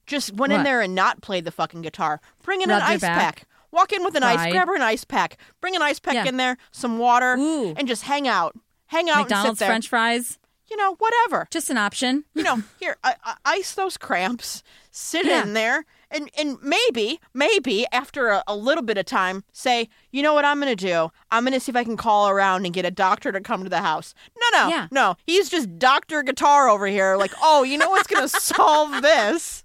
Just 0.06 0.32
went 0.32 0.54
in 0.54 0.62
there 0.62 0.80
and 0.80 0.94
not 0.94 1.20
played 1.20 1.44
the 1.44 1.50
fucking 1.50 1.82
guitar. 1.82 2.22
Bring 2.42 2.62
in 2.62 2.70
Rubbed 2.70 2.82
an 2.82 2.90
ice 2.92 3.00
back? 3.02 3.18
pack. 3.18 3.48
Walk 3.70 3.92
in 3.92 4.04
with 4.04 4.14
an 4.14 4.22
ice, 4.22 4.50
grab 4.50 4.68
her 4.68 4.76
an 4.76 4.80
ice 4.80 5.04
pack. 5.04 5.36
Bring 5.60 5.76
an 5.76 5.82
ice 5.82 5.98
pack 6.00 6.14
Yeah. 6.14 6.24
in 6.26 6.38
there, 6.38 6.56
some 6.70 6.96
water, 6.96 7.36
Ooh. 7.36 7.74
and 7.76 7.86
just 7.86 8.04
hang 8.04 8.26
out. 8.26 8.56
Hang 8.86 9.10
out 9.10 9.16
and 9.18 9.24
McDonald's 9.24 9.58
sit 9.58 9.64
there. 9.64 9.68
French 9.72 9.88
fries, 9.88 10.38
You 10.70 10.78
know, 10.78 10.94
whatever. 10.98 11.46
just 11.50 11.68
an 11.68 11.76
option. 11.76 12.24
You 12.32 12.42
know, 12.42 12.62
here, 12.80 12.96
I, 13.04 13.16
I, 13.22 13.34
ice 13.44 13.74
those 13.74 13.98
cramps. 13.98 14.62
Sit 14.96 15.26
Yeah. 15.26 15.42
in 15.42 15.54
there, 15.54 15.84
and 16.08 16.30
and 16.38 16.56
maybe, 16.62 17.18
maybe 17.34 17.84
after 17.90 18.28
a, 18.28 18.44
a 18.46 18.54
little 18.54 18.84
bit 18.84 18.96
of 18.96 19.06
time, 19.06 19.42
say, 19.52 19.88
you 20.12 20.22
know 20.22 20.32
what 20.34 20.44
I'm 20.44 20.60
gonna 20.60 20.76
do? 20.76 21.10
I'm 21.32 21.42
gonna 21.42 21.58
see 21.58 21.70
if 21.72 21.76
I 21.76 21.82
can 21.82 21.96
call 21.96 22.28
around 22.28 22.64
and 22.64 22.72
get 22.72 22.84
a 22.84 22.92
doctor 22.92 23.32
to 23.32 23.40
come 23.40 23.64
to 23.64 23.68
the 23.68 23.80
house. 23.80 24.14
No, 24.52 24.60
no, 24.62 24.68
Yeah. 24.68 24.86
no. 24.92 25.16
He's 25.26 25.48
just 25.48 25.80
Doctor 25.80 26.22
Guitar 26.22 26.68
over 26.68 26.86
here. 26.86 27.16
Like, 27.16 27.32
oh, 27.42 27.64
you 27.64 27.76
know 27.76 27.90
what's 27.90 28.06
gonna 28.06 28.28
solve 28.28 29.02
this? 29.02 29.64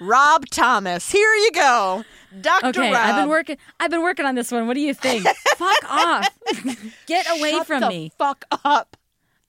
Rob 0.00 0.46
Thomas. 0.50 1.10
Here 1.10 1.34
you 1.34 1.50
go, 1.52 2.04
Doctor 2.40 2.68
Okay, 2.68 2.92
Rob. 2.92 3.06
I've 3.06 3.16
been 3.16 3.28
working. 3.28 3.56
I've 3.80 3.90
been 3.90 4.02
working 4.02 4.24
on 4.26 4.36
this 4.36 4.52
one. 4.52 4.68
What 4.68 4.74
do 4.74 4.80
you 4.80 4.94
think? 4.94 5.26
Fuck 5.56 5.90
off! 5.90 6.28
Get 7.06 7.26
away 7.36 7.50
Shut 7.50 7.66
from 7.66 7.80
the 7.80 7.88
me. 7.88 8.12
Fuck 8.18 8.44
up. 8.64 8.96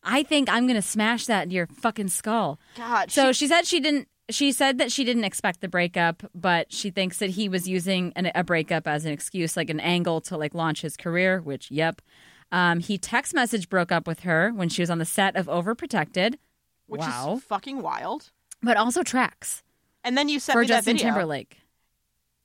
I 0.08 0.24
think 0.24 0.50
I'm 0.50 0.66
gonna 0.68 0.82
smash 0.82 1.26
that 1.26 1.44
into 1.44 1.56
your 1.56 1.68
fucking 1.68 2.08
skull. 2.08 2.60
God. 2.76 3.12
So 3.12 3.32
she- 3.32 3.46
she 3.46 3.48
said 3.48 3.66
she 3.68 3.80
didn't. 3.80 4.08
She 4.30 4.52
said 4.52 4.78
that 4.80 4.92
she 4.92 5.04
didn't 5.06 5.24
expect 5.24 5.62
the 5.62 5.70
breakup, 5.70 6.22
but 6.36 6.72
she 6.74 6.90
thinks 6.90 7.20
that 7.20 7.30
he 7.30 7.48
was 7.48 7.66
using 7.68 8.12
an, 8.18 8.30
a 8.36 8.44
breakup 8.44 8.86
as 8.88 9.06
an 9.06 9.12
excuse, 9.14 9.56
like 9.56 9.70
an 9.70 9.80
angle 9.80 10.20
to 10.22 10.36
like 10.38 10.54
launch 10.54 10.82
his 10.82 10.98
career. 10.98 11.40
Which, 11.42 11.72
yep. 11.72 12.02
Um, 12.52 12.80
he 12.82 12.98
text 12.98 13.34
message 13.34 13.70
broke 13.70 13.92
up 13.92 14.06
with 14.08 14.22
her 14.22 14.52
when 14.52 14.68
she 14.70 14.82
was 14.82 14.90
on 14.90 14.98
the 14.98 15.06
set 15.06 15.36
of 15.38 15.46
Overprotected. 15.48 16.36
which 16.88 17.00
wow. 17.02 17.36
is 17.38 17.44
fucking 17.44 17.82
wild. 17.82 18.32
But 18.64 18.76
also 18.78 19.04
tracks 19.04 19.64
And 20.04 20.18
then 20.18 20.30
you 20.30 20.40
sent 20.40 20.56
for 20.56 20.62
me 20.62 20.68
that 20.68 20.78
Justin 20.80 20.98
video. 20.98 21.10
Timberlake. 21.12 21.58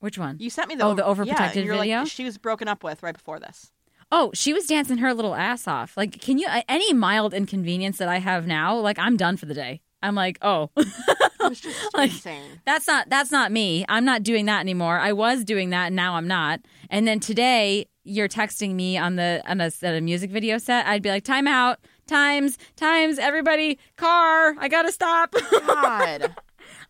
Which 0.01 0.19
one? 0.19 0.37
You 0.41 0.51
sent 0.51 0.69
me 0.69 0.75
the 0.75 0.85
Oh, 0.85 0.95
the 0.95 1.05
over- 1.05 1.25
overprotected 1.25 1.55
yeah, 1.57 1.63
you're 1.63 1.75
video? 1.77 1.99
Like, 2.01 2.09
she 2.09 2.25
was 2.25 2.37
broken 2.39 2.67
up 2.69 2.83
with 2.85 3.03
right 3.03 3.15
before 3.15 3.39
this. 3.41 3.71
Oh, 4.15 4.31
she 4.35 4.53
was 4.53 4.67
dancing 4.67 4.99
her 4.99 5.15
little 5.15 5.35
ass 5.35 5.67
off. 5.67 5.97
Like, 5.97 6.21
can 6.21 6.39
you 6.39 6.47
any 6.69 6.93
mild 6.93 7.33
inconvenience 7.33 7.97
that 7.97 8.09
I 8.09 8.19
have 8.19 8.47
now? 8.47 8.77
Like, 8.79 8.99
I'm 8.99 9.17
done 9.17 9.39
for 9.39 9.47
the 9.47 9.55
day. 9.55 9.81
I'm 10.03 10.15
like, 10.15 10.39
oh, 10.43 10.71
Like- 11.95 12.11
insane. 12.11 12.61
That's 12.65 12.87
not 12.87 13.09
that's 13.09 13.33
not 13.33 13.51
me. 13.51 13.85
I'm 13.89 14.05
not 14.05 14.23
doing 14.23 14.47
that 14.47 14.61
anymore. 14.61 14.99
I 14.99 15.13
was 15.13 15.45
doing 15.45 15.71
that 15.71 15.87
and 15.87 15.97
now 15.97 16.15
I'm 16.15 16.29
not. 16.29 16.61
And 16.91 17.09
then 17.09 17.21
today 17.21 17.87
you're 18.05 18.29
texting 18.29 18.75
me 18.75 18.99
on 18.99 19.17
the 19.17 19.43
on 19.47 19.61
a, 19.61 19.71
at 19.83 19.95
a 19.95 20.01
music 20.01 20.31
video 20.31 20.59
set. 20.59 20.87
I'd 20.87 21.03
be 21.03 21.09
like, 21.09 21.25
time 21.25 21.47
out, 21.47 21.79
times, 22.07 22.59
times, 22.77 23.19
everybody, 23.19 23.79
car, 23.97 24.55
I 24.59 24.69
gotta 24.69 24.93
stop. 24.93 25.35
God. 25.51 26.35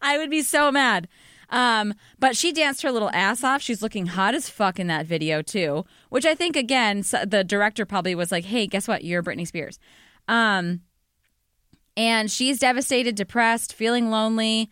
I 0.01 0.19
would 0.19 0.31
be 0.31 0.43
so 0.43 0.73
mad. 0.73 1.09
Um, 1.53 1.95
but 2.19 2.37
she 2.37 2.51
danced 2.51 2.83
her 2.83 2.91
little 2.91 3.11
ass 3.13 3.45
off. 3.45 3.63
She's 3.63 3.83
looking 3.83 4.07
hot 4.07 4.35
as 4.35 4.49
fuck 4.49 4.81
in 4.81 4.87
that 4.89 5.07
video 5.07 5.43
too, 5.43 5.85
which 6.09 6.25
I 6.27 6.35
think 6.35 6.57
again 6.57 7.05
the 7.27 7.45
director 7.47 7.85
probably 7.87 8.15
was 8.15 8.33
like, 8.33 8.47
"Hey, 8.47 8.67
guess 8.67 8.89
what? 8.89 9.05
You're 9.05 9.23
Britney 9.23 9.47
Spears." 9.47 9.79
Um, 10.29 10.81
and 11.97 12.31
she's 12.31 12.59
devastated, 12.59 13.15
depressed, 13.15 13.75
feeling 13.75 14.11
lonely. 14.11 14.71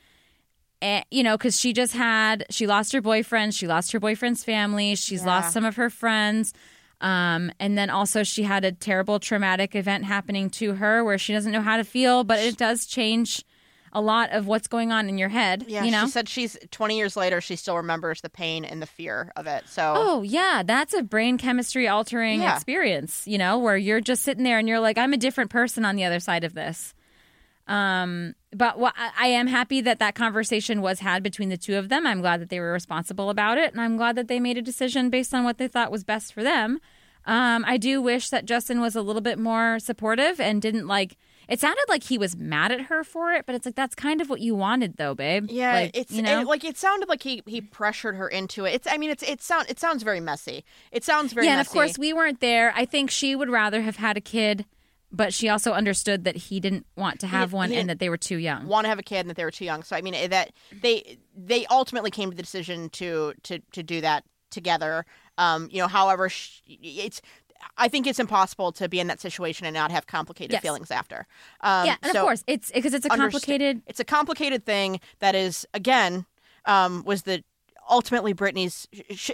And, 0.82 1.04
you 1.10 1.22
know, 1.22 1.36
because 1.36 1.60
she 1.60 1.74
just 1.74 1.94
had, 1.94 2.46
she 2.48 2.66
lost 2.66 2.92
her 2.94 3.02
boyfriend, 3.02 3.54
she 3.54 3.66
lost 3.66 3.92
her 3.92 4.00
boyfriend's 4.00 4.42
family, 4.42 4.94
she's 4.94 5.20
Yeah. 5.20 5.26
lost 5.26 5.52
some 5.52 5.66
of 5.66 5.76
her 5.76 5.90
friends. 5.90 6.54
Um, 7.02 7.52
and 7.60 7.76
then 7.76 7.90
also 7.90 8.22
she 8.22 8.42
had 8.44 8.64
a 8.64 8.72
terrible 8.72 9.20
traumatic 9.20 9.74
event 9.74 10.04
happening 10.04 10.48
to 10.50 10.74
her 10.76 11.04
where 11.04 11.18
she 11.18 11.34
doesn't 11.34 11.52
know 11.52 11.60
how 11.60 11.76
to 11.76 11.84
feel, 11.84 12.24
but 12.24 12.38
it 12.38 12.56
does 12.56 12.86
change 12.86 13.44
a 13.92 14.00
lot 14.00 14.30
of 14.32 14.46
what's 14.46 14.68
going 14.68 14.92
on 14.92 15.08
in 15.08 15.18
your 15.18 15.28
head. 15.28 15.64
Yeah, 15.68 15.84
you 15.84 15.90
know? 15.90 16.04
she 16.04 16.10
said 16.10 16.28
she's 16.28 16.56
20 16.70 16.96
years 16.96 17.16
later, 17.16 17.40
she 17.40 17.56
still 17.56 17.76
remembers 17.76 18.20
the 18.20 18.30
pain 18.30 18.64
and 18.64 18.80
the 18.80 18.86
fear 18.86 19.32
of 19.36 19.46
it. 19.46 19.64
So, 19.68 19.94
Oh 19.96 20.22
yeah, 20.22 20.62
that's 20.64 20.94
a 20.94 21.02
brain 21.02 21.38
chemistry 21.38 21.88
altering 21.88 22.40
Yeah. 22.42 22.54
experience, 22.54 23.26
you 23.26 23.38
know, 23.38 23.58
where 23.58 23.76
you're 23.76 24.00
just 24.00 24.22
sitting 24.22 24.44
there 24.44 24.58
and 24.58 24.68
you're 24.68 24.80
like, 24.80 24.96
I'm 24.98 25.12
a 25.12 25.16
different 25.16 25.50
person 25.50 25.84
on 25.84 25.96
the 25.96 26.04
other 26.04 26.20
side 26.20 26.44
of 26.44 26.54
this. 26.54 26.94
Um, 27.66 28.34
but 28.52 28.76
I 28.80 29.10
I 29.18 29.26
am 29.28 29.46
happy 29.46 29.80
that 29.82 29.98
that 30.00 30.14
conversation 30.14 30.82
was 30.82 31.00
had 31.00 31.22
between 31.22 31.50
the 31.50 31.56
two 31.56 31.76
of 31.76 31.88
them. 31.88 32.06
I'm 32.06 32.20
glad 32.20 32.40
that 32.40 32.48
they 32.48 32.58
were 32.58 32.72
responsible 32.72 33.30
about 33.30 33.58
it, 33.58 33.70
and 33.72 33.80
I'm 33.80 33.96
glad 33.96 34.16
that 34.16 34.26
they 34.28 34.40
made 34.40 34.58
a 34.58 34.62
decision 34.62 35.08
based 35.08 35.32
on 35.32 35.44
what 35.44 35.58
they 35.58 35.68
thought 35.68 35.92
was 35.92 36.02
best 36.02 36.32
for 36.32 36.42
them. 36.42 36.80
Um, 37.26 37.64
I 37.66 37.76
do 37.76 38.02
wish 38.02 38.30
that 38.30 38.44
Justin 38.46 38.80
was 38.80 38.96
a 38.96 39.02
little 39.02 39.20
bit 39.22 39.38
more 39.38 39.78
supportive 39.78 40.40
and 40.40 40.60
didn't 40.60 40.86
like. 40.86 41.16
It 41.50 41.60
sounded 41.60 41.84
like 41.88 42.04
he 42.04 42.16
was 42.16 42.36
mad 42.36 42.70
at 42.72 42.80
her 42.82 43.02
for 43.04 43.32
it, 43.32 43.44
but 43.44 43.54
it's 43.56 43.66
like 43.66 43.74
that's 43.74 43.94
kind 43.96 44.20
of 44.20 44.30
what 44.30 44.40
you 44.40 44.54
wanted, 44.54 44.96
though, 44.96 45.14
babe. 45.14 45.48
yeah, 45.50 45.72
like, 45.72 45.90
it's 45.96 46.12
you 46.12 46.22
know, 46.22 46.40
it, 46.42 46.46
like 46.46 46.64
it 46.64 46.78
sounded 46.78 47.08
like 47.08 47.22
he 47.22 47.42
he 47.46 47.60
pressured 47.60 48.14
her 48.16 48.28
into 48.28 48.64
it. 48.64 48.74
It's 48.74 48.86
I 48.90 48.96
mean 48.96 49.10
it's 49.10 49.22
it 49.24 49.42
sound 49.42 49.68
it 49.68 49.78
sounds 49.80 50.02
very 50.04 50.20
messy. 50.20 50.64
It 50.92 51.04
sounds 51.04 51.32
very 51.32 51.46
yeah, 51.46 51.56
messy. 51.56 51.58
and 51.58 51.66
of 51.66 51.72
course 51.72 51.98
we 51.98 52.12
weren't 52.12 52.40
there. 52.40 52.72
I 52.76 52.84
think 52.84 53.10
she 53.10 53.34
would 53.36 53.50
rather 53.50 53.82
have 53.82 53.96
had 53.96 54.16
a 54.16 54.20
kid, 54.20 54.64
but 55.10 55.34
she 55.34 55.48
also 55.48 55.72
understood 55.72 56.22
that 56.24 56.36
he 56.36 56.60
didn't 56.60 56.86
want 56.96 57.18
to 57.20 57.26
have 57.26 57.50
He- 57.50 57.56
one 57.56 57.70
he 57.70 57.76
and 57.76 57.90
that 57.90 57.98
they 57.98 58.08
were 58.08 58.16
too 58.16 58.36
young. 58.38 58.66
want 58.68 58.84
to 58.84 58.88
have 58.88 59.00
a 59.00 59.02
kid 59.02 59.18
and 59.20 59.30
that 59.30 59.36
they 59.36 59.44
were 59.44 59.50
too 59.50 59.64
young. 59.64 59.82
So 59.82 59.96
I 59.96 60.02
mean 60.02 60.14
eh, 60.14 60.28
that 60.28 60.52
they 60.80 61.18
they 61.36 61.66
ultimately 61.66 62.12
came 62.12 62.30
to 62.30 62.36
the 62.36 62.42
decision 62.44 62.90
to 62.90 63.34
to 63.42 63.58
to 63.72 63.82
do 63.82 64.00
that 64.02 64.22
together. 64.50 65.04
Um, 65.38 65.68
you 65.72 65.78
know, 65.78 65.88
however, 65.88 66.28
sh- 66.28 66.60
it's 66.66 67.22
I 67.76 67.88
think 67.88 68.06
it's 68.06 68.18
impossible 68.18 68.72
to 68.72 68.88
be 68.88 69.00
in 69.00 69.06
that 69.08 69.20
situation 69.20 69.66
and 69.66 69.74
not 69.74 69.90
have 69.90 70.06
complicated 70.06 70.52
Yes. 70.52 70.62
feelings 70.62 70.90
after. 70.90 71.26
Um, 71.60 71.86
yeah, 71.86 71.96
and 72.02 72.12
so 72.12 72.20
of 72.20 72.24
course 72.24 72.44
it's 72.46 72.70
because 72.72 72.94
it's 72.94 73.06
a 73.06 73.10
complicated. 73.10 73.82
it's 73.86 74.00
a 74.00 74.04
complicated 74.04 74.64
thing 74.64 75.00
that 75.18 75.34
is 75.34 75.66
again 75.74 76.26
um, 76.66 77.02
was 77.04 77.22
the 77.22 77.42
ultimately 77.88 78.32
Britney's 78.34 78.86
sh- 79.14 79.30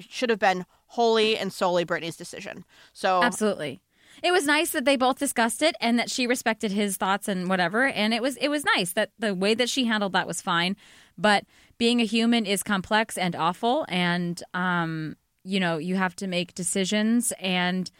should 0.00 0.30
have 0.30 0.38
been 0.38 0.66
wholly 0.86 1.36
and 1.38 1.52
solely 1.52 1.84
Britney's 1.84 2.16
decision. 2.16 2.64
So 2.92 3.22
Absolutely. 3.22 3.80
It 4.22 4.32
was 4.32 4.44
nice 4.44 4.70
that 4.72 4.84
they 4.84 4.96
both 4.96 5.18
discussed 5.18 5.62
it 5.62 5.76
and 5.80 5.98
that 5.98 6.10
she 6.10 6.26
respected 6.26 6.72
his 6.72 6.96
thoughts 6.96 7.28
and 7.28 7.48
whatever. 7.48 7.86
And 7.86 8.12
it 8.12 8.20
was 8.20 8.36
it 8.38 8.48
was 8.48 8.64
nice 8.76 8.92
that 8.94 9.10
the 9.18 9.34
way 9.34 9.54
that 9.54 9.68
she 9.68 9.84
handled 9.84 10.12
that 10.12 10.26
was 10.26 10.42
fine. 10.42 10.76
But 11.16 11.44
being 11.78 12.00
a 12.00 12.04
human 12.04 12.44
is 12.44 12.62
complex 12.62 13.16
and 13.16 13.34
awful, 13.36 13.86
and 13.88 14.42
um, 14.52 15.16
you 15.44 15.60
know 15.60 15.78
you 15.78 15.96
have 15.96 16.14
to 16.16 16.26
make 16.26 16.54
decisions 16.54 17.32
and 17.40 17.90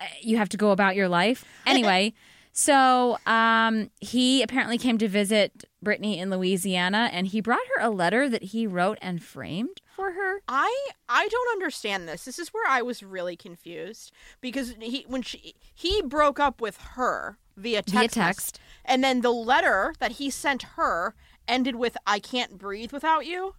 uh, 0.00 0.04
you 0.20 0.36
have 0.36 0.48
to 0.50 0.56
go 0.56 0.70
about 0.70 0.96
your 0.96 1.08
life 1.08 1.44
anyway. 1.66 2.12
So 2.54 3.16
um, 3.24 3.90
he 4.00 4.42
apparently 4.42 4.76
came 4.76 4.98
to 4.98 5.08
visit 5.08 5.64
Britney 5.82 6.18
in 6.18 6.28
Louisiana, 6.28 7.08
and 7.10 7.26
he 7.26 7.40
brought 7.40 7.66
her 7.76 7.82
a 7.82 7.88
letter 7.88 8.28
that 8.28 8.42
he 8.42 8.66
wrote 8.66 8.98
and 9.00 9.22
framed 9.22 9.80
for 9.96 10.12
her. 10.12 10.42
I 10.46 10.88
I 11.08 11.28
don't 11.28 11.52
understand 11.52 12.06
this. 12.06 12.26
This 12.26 12.38
is 12.38 12.48
where 12.48 12.68
I 12.68 12.82
was 12.82 13.02
really 13.02 13.36
confused 13.36 14.12
because 14.42 14.74
he 14.80 15.06
when 15.08 15.22
she 15.22 15.54
he 15.74 16.02
broke 16.02 16.38
up 16.38 16.60
with 16.60 16.76
her 16.94 17.38
via 17.56 17.80
text, 17.80 17.94
Via 17.94 18.08
text. 18.08 18.60
and 18.84 19.02
then 19.02 19.22
the 19.22 19.32
letter 19.32 19.94
that 19.98 20.12
he 20.12 20.28
sent 20.28 20.62
her 20.76 21.14
ended 21.48 21.76
with 21.76 21.96
"I 22.06 22.18
can't 22.18 22.58
breathe 22.58 22.92
without 22.92 23.24
you." 23.24 23.54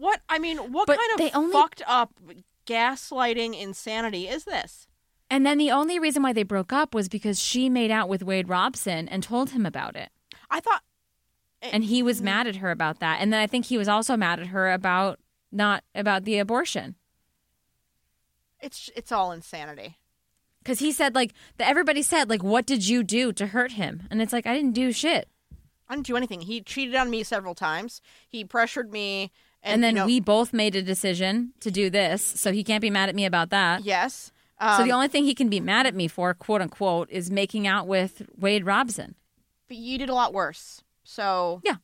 What 0.00 0.22
I 0.30 0.38
mean, 0.38 0.56
what 0.72 0.86
But 0.86 0.98
kind 0.98 1.20
of 1.20 1.36
only- 1.36 1.52
fucked 1.52 1.82
up 1.86 2.14
gaslighting 2.66 3.60
insanity 3.60 4.28
is 4.28 4.44
this? 4.44 4.86
And 5.28 5.44
then 5.44 5.58
the 5.58 5.70
only 5.70 5.98
reason 5.98 6.22
why 6.22 6.32
they 6.32 6.42
broke 6.42 6.72
up 6.72 6.94
was 6.94 7.08
because 7.08 7.38
she 7.38 7.68
made 7.68 7.90
out 7.90 8.08
with 8.08 8.22
Wade 8.22 8.48
Robson 8.48 9.08
and 9.08 9.22
told 9.22 9.50
him 9.50 9.66
about 9.66 9.94
it. 9.96 10.08
I 10.50 10.60
thought 10.60 10.82
eh, 11.60 11.68
And 11.72 11.84
he 11.84 12.02
was 12.02 12.16
mm-hmm. 12.16 12.24
mad 12.24 12.46
at 12.46 12.56
her 12.56 12.70
about 12.70 12.98
that. 13.00 13.20
And 13.20 13.30
then 13.30 13.40
I 13.40 13.46
think 13.46 13.66
he 13.66 13.76
was 13.76 13.88
also 13.88 14.16
mad 14.16 14.40
at 14.40 14.48
her 14.48 14.72
about 14.72 15.20
not 15.52 15.84
about 15.94 16.24
the 16.24 16.38
abortion. 16.38 16.94
it's 18.60 18.88
it's 18.96 19.12
all 19.12 19.32
insanity. 19.32 19.98
Cuz 20.64 20.78
he 20.78 20.92
said 20.92 21.14
like 21.14 21.32
the, 21.58 21.66
everybody 21.66 22.02
said 22.02 22.28
like 22.30 22.42
what 22.42 22.66
did 22.66 22.88
you 22.88 23.02
do 23.02 23.32
to 23.32 23.48
hurt 23.48 23.72
him? 23.72 24.06
And 24.10 24.20
it's 24.22 24.32
like 24.32 24.46
I 24.46 24.54
didn't 24.54 24.72
do 24.72 24.92
shit. 24.92 25.28
I 25.88 25.94
didn't 25.94 26.06
do 26.06 26.16
anything. 26.16 26.42
He 26.42 26.60
cheated 26.62 26.94
on 26.94 27.10
me 27.10 27.22
several 27.22 27.54
times. 27.54 28.00
He 28.28 28.44
pressured 28.44 28.92
me, 28.92 29.32
and, 29.62 29.74
And, 29.74 29.84
then 29.84 29.94
you 29.94 30.00
know, 30.00 30.06
we 30.06 30.20
both 30.20 30.52
made 30.52 30.74
a 30.76 30.82
decision 30.82 31.52
to 31.60 31.70
do 31.70 31.90
this, 31.90 32.22
so 32.22 32.52
he 32.52 32.64
can't 32.64 32.80
be 32.80 32.90
mad 32.90 33.08
at 33.08 33.14
me 33.14 33.24
about 33.26 33.50
that. 33.50 33.84
yes. 33.84 34.32
Um, 34.62 34.76
so 34.76 34.84
the 34.84 34.92
only 34.92 35.08
thing 35.08 35.24
he 35.24 35.34
can 35.34 35.48
be 35.48 35.58
mad 35.58 35.86
at 35.86 35.94
me 35.94 36.06
for, 36.06 36.34
quote 36.34 36.60
unquote, 36.60 37.08
is 37.10 37.30
making 37.30 37.66
out 37.66 37.86
with 37.86 38.22
Wade 38.38 38.66
Robson. 38.66 39.14
but 39.68 39.78
you 39.78 39.96
did 39.96 40.10
a 40.10 40.14
lot 40.14 40.34
worse. 40.34 40.82
So 41.02 41.62
Yeah, 41.64 41.76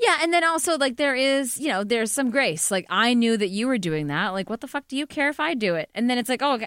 Yeah, 0.00 0.16
and 0.22 0.32
then 0.32 0.42
also 0.42 0.78
like 0.78 0.96
there 0.96 1.14
is, 1.14 1.60
you 1.60 1.68
know, 1.68 1.84
there's 1.84 2.10
some 2.10 2.30
grace. 2.30 2.70
Like 2.70 2.86
I 2.88 3.12
knew 3.12 3.36
that 3.36 3.48
you 3.48 3.66
were 3.68 3.76
doing 3.76 4.06
that. 4.06 4.30
Like 4.30 4.48
what 4.48 4.62
the 4.62 4.66
fuck 4.66 4.88
do 4.88 4.96
you 4.96 5.06
care 5.06 5.28
if 5.28 5.38
I 5.38 5.52
do 5.52 5.74
it? 5.74 5.90
And 5.94 6.08
then 6.08 6.16
it's 6.16 6.30
like, 6.30 6.40
oh, 6.42 6.58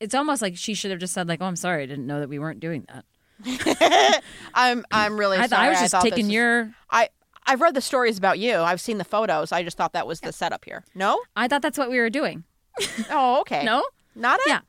it's 0.00 0.14
almost 0.14 0.42
like 0.42 0.56
she 0.56 0.74
should 0.74 0.90
have 0.90 0.98
just 0.98 1.12
said 1.14 1.28
like, 1.28 1.40
oh, 1.40 1.46
I'm 1.46 1.54
sorry, 1.56 1.84
I 1.84 1.86
didn't 1.86 2.06
know 2.08 2.18
that 2.18 2.28
we 2.28 2.40
weren't 2.40 2.58
doing 2.60 2.84
that. 2.92 3.04
I'm 4.54 4.84
I'm 4.90 5.16
really 5.18 5.38
I 5.38 5.46
thought 5.46 5.60
I 5.60 5.68
was 5.70 5.78
just 5.80 5.92
this 5.92 6.02
taking 6.02 6.26
was- 6.26 6.34
your. 6.34 6.72
I 6.90 7.08
I've 7.46 7.60
read 7.60 7.74
the 7.74 7.80
stories 7.80 8.16
about 8.18 8.38
you. 8.38 8.56
I've 8.58 8.80
seen 8.80 8.98
the 8.98 9.04
photos. 9.04 9.52
I 9.52 9.62
just 9.62 9.76
thought 9.76 9.92
that 9.92 10.06
was 10.06 10.20
the 10.20 10.32
setup 10.32 10.64
here. 10.64 10.84
No? 10.94 11.20
I 11.36 11.46
thought 11.48 11.62
that's 11.62 11.76
what 11.78 11.90
we 11.90 11.98
were 11.98 12.10
doing. 12.10 12.44
Oh, 13.10 13.40
okay. 13.42 13.64
No. 13.64 13.84
Not 14.16 14.40
it? 14.40 14.48
Yeah. 14.48 14.60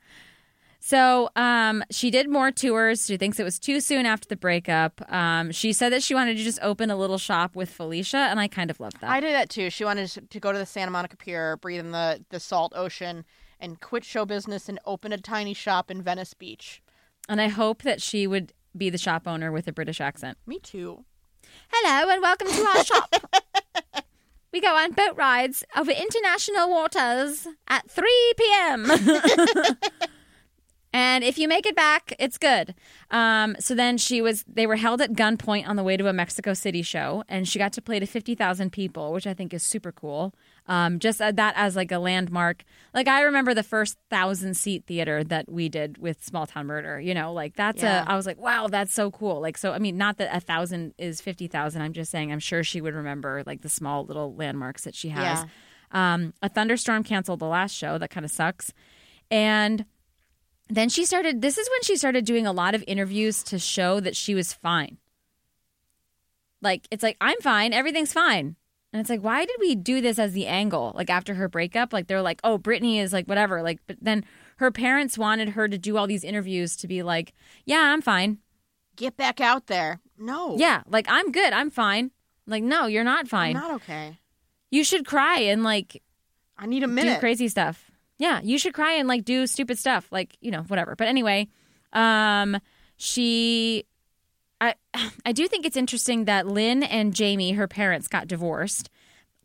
So 0.80 1.30
um, 1.36 1.84
she 1.89 2.11
did 2.11 2.30
more 2.30 2.51
tours. 2.51 3.07
She 3.07 3.17
thinks 3.17 3.39
it 3.39 3.43
was 3.43 3.57
too 3.57 3.80
soon 3.80 4.05
after 4.05 4.28
the 4.28 4.36
breakup. 4.36 5.01
Um, 5.11 5.51
she 5.51 5.73
said 5.73 5.91
that 5.91 6.03
she 6.03 6.13
wanted 6.13 6.38
to 6.38 6.43
just 6.43 6.59
open 6.61 6.91
a 6.91 6.95
little 6.95 7.17
shop 7.17 7.55
with 7.55 7.71
Felicia, 7.71 8.17
and 8.17 8.39
I 8.39 8.47
kind 8.47 8.69
of 8.69 8.80
love 8.80 8.93
that. 9.01 9.09
I 9.09 9.19
did 9.19 9.34
that 9.34 9.49
too. 9.49 9.71
She 9.71 9.84
wanted 9.84 10.09
to- 10.09 10.21
to 10.21 10.39
go 10.39 10.51
to 10.51 10.59
the 10.59 10.65
Santa 10.67 10.91
Monica 10.91 11.17
Pier, 11.17 11.57
breathe 11.57 11.80
in 11.80 11.91
the, 11.91 12.23
the 12.30 12.39
salt 12.39 12.71
ocean, 12.76 13.26
and 13.59 13.82
quit 13.82 14.03
show 14.05 14.26
business 14.26 14.69
and 14.69 14.78
open 14.86 15.11
a 15.11 15.17
tiny 15.17 15.55
shop 15.55 15.89
in 15.89 16.03
Venice 16.03 16.36
Beach. 16.36 16.84
and 17.28 17.41
I 17.41 17.47
hope 17.47 17.82
that 17.82 17.99
she 18.03 18.28
would 18.28 18.53
be 18.78 18.91
the 18.91 18.99
shop 18.99 19.23
owner 19.28 19.51
with 19.51 19.67
a 19.67 19.71
British 19.73 19.99
accent. 19.99 20.38
Me 20.45 20.59
too. 20.59 21.05
Hello 21.78 22.09
and 22.09 22.21
welcome 22.21 22.47
to 22.47 22.65
our 22.67 22.86
shop. 22.86 23.15
we 24.53 24.61
go 24.61 24.78
on 24.78 24.93
boat 24.93 25.17
rides 25.17 25.65
over 25.76 25.91
international 25.91 26.69
waters 26.69 27.49
at 27.67 27.91
3 27.91 28.34
p.m. 28.38 28.89
and 30.93 31.26
if 31.26 31.38
you 31.38 31.49
make 31.49 31.65
it 31.65 31.76
back, 31.76 32.13
it's 32.17 32.38
good. 32.38 32.76
Um, 33.11 33.57
so 33.59 33.76
then 33.76 33.97
she 33.97 34.21
was, 34.21 34.45
they 34.47 34.65
were 34.65 34.78
held 34.78 35.01
at 35.01 35.15
gunpoint 35.15 35.67
on 35.67 35.76
the 35.76 35.84
way 35.84 35.97
to 35.97 36.07
a 36.07 36.14
Mexico 36.14 36.53
City 36.53 36.81
show, 36.81 37.26
and 37.27 37.45
she 37.45 37.60
got 37.60 37.73
to 37.73 37.81
play 37.81 37.99
to 37.99 38.06
50,000 38.06 38.72
people, 38.72 39.11
which 39.11 39.27
I 39.27 39.34
think 39.34 39.53
is 39.53 39.61
super 39.61 39.91
cool. 39.91 40.34
Um, 40.67 40.97
just 40.97 41.21
uh, 41.21 41.31
that 41.33 41.53
as 41.57 41.75
like 41.75 41.91
a 41.91 41.99
landmark. 41.99 42.63
Like 42.93 43.07
I 43.07 43.21
remember 43.21 43.53
the 43.53 43.61
first 43.61 43.97
thousand 44.09 44.55
seat 44.55 44.85
theater 44.87 45.23
that 45.25 45.51
we 45.51 45.69
did 45.69 45.99
with 45.99 46.23
Small 46.23 46.47
Town 46.47 46.65
Murder. 46.65 46.99
You 46.99 47.13
know, 47.13 47.33
like 47.33 47.55
that's 47.55 47.83
Yeah. 47.83 48.03
a. 48.03 48.09
I 48.11 48.15
was 48.15 48.25
like, 48.25 48.39
wow, 48.39 48.67
that's 48.67 48.91
so 48.93 49.11
cool. 49.11 49.39
Like 49.41 49.57
so, 49.59 49.73
I 49.73 49.77
mean, 49.79 49.95
not 49.97 50.17
that 50.17 50.35
a 50.35 50.39
thousand 50.39 50.95
is 50.97 51.21
fifty 51.21 51.47
thousand. 51.47 51.83
I'm 51.83 51.93
just 51.93 52.09
saying, 52.09 52.31
I'm 52.31 52.39
sure 52.39 52.63
she 52.63 52.81
would 52.81 52.95
remember 52.95 53.43
like 53.45 53.61
the 53.61 53.69
small 53.69 54.05
little 54.05 54.33
landmarks 54.35 54.85
that 54.85 54.95
she 54.95 55.09
has. 55.09 55.45
Um, 55.91 56.33
a 56.41 56.49
thunderstorm 56.49 57.03
canceled 57.03 57.39
the 57.39 57.45
last 57.45 57.75
show. 57.75 57.97
That 57.99 58.09
kind 58.09 58.25
of 58.25 58.31
sucks. 58.31 58.73
And 59.29 59.85
then 60.67 60.89
she 60.89 61.05
started. 61.05 61.41
This 61.43 61.59
is 61.59 61.69
when 61.69 61.83
she 61.83 61.95
started 61.95 62.25
doing 62.25 62.47
a 62.47 62.51
lot 62.51 62.73
of 62.73 62.83
interviews 62.87 63.43
to 63.43 63.59
show 63.59 63.99
that 63.99 64.15
she 64.15 64.33
was 64.33 64.51
fine. 64.51 64.97
Like 66.61 66.87
it's 66.89 67.03
like 67.03 67.17
I'm 67.21 67.39
fine, 67.41 67.71
everything's 67.71 68.13
fine. 68.13 68.55
And 68.95 69.01
it's 69.01 69.09
like, 69.09 69.19
why 69.19 69.43
did 69.43 69.57
we 69.59 69.76
do 69.76 69.99
this 69.99 70.17
as 70.17 70.31
the 70.31 70.47
angle? 70.47 70.93
Like 70.95 71.09
after 71.09 71.34
her 71.34 71.49
breakup, 71.49 71.91
like 71.91 72.07
they're 72.07 72.22
like, 72.22 72.39
oh, 72.45 72.57
Britney 72.57 73.01
is 73.01 73.11
like 73.11 73.26
whatever. 73.26 73.61
Like, 73.61 73.81
but 73.88 73.97
then 74.01 74.23
her 74.55 74.72
parents 74.72 75.17
wanted 75.17 75.49
her 75.49 75.67
to 75.67 75.77
do 75.77 75.97
all 75.97 76.07
these 76.07 76.23
interviews 76.23 76.77
to 76.77 76.88
be 76.88 77.03
like, 77.03 77.34
yeah, 77.65 77.91
I'm 77.91 78.01
fine. 78.01 78.38
Get 78.95 79.17
back 79.17 79.41
out 79.41 79.67
there. 79.67 79.99
No. 80.17 80.55
Yeah, 80.57 80.84
like 80.88 81.07
I'm 81.09 81.34
good, 81.34 81.51
I'm 81.51 81.72
fine. 81.72 82.11
Like, 82.47 82.63
no, 82.63 82.85
you're 82.85 83.03
not 83.03 83.19
I'm 83.19 83.26
fine. 83.26 83.53
not 83.55 83.72
okay. 83.72 84.17
you 84.72 84.85
should 84.85 85.05
cry 85.05 85.39
and 85.39 85.61
like 85.61 86.01
I 86.57 86.65
need 86.65 86.84
a 86.84 86.88
minute. 86.88 87.15
do 87.15 87.19
crazy 87.19 87.49
stuff. 87.49 87.91
Yeah, 88.17 88.39
you 88.43 88.57
should 88.57 88.73
cry 88.73 88.93
and 88.93 89.09
like 89.09 89.26
do 89.26 89.45
stupid 89.45 89.77
stuff, 89.77 90.07
like 90.09 90.38
you 90.39 90.51
know, 90.51 90.61
whatever. 90.61 90.95
But 90.95 91.09
anyway, 91.09 91.49
um, 91.91 92.57
she, 92.95 93.84
I, 94.65 94.75
I 95.25 95.31
do 95.31 95.47
think 95.47 95.65
it's 95.65 95.77
interesting 95.77 96.25
that 96.25 96.47
Lynn 96.47 96.83
and 96.83 97.13
Jamie, 97.13 97.53
her 97.53 97.67
parents, 97.67 98.07
got 98.07 98.27
divorced. 98.27 98.89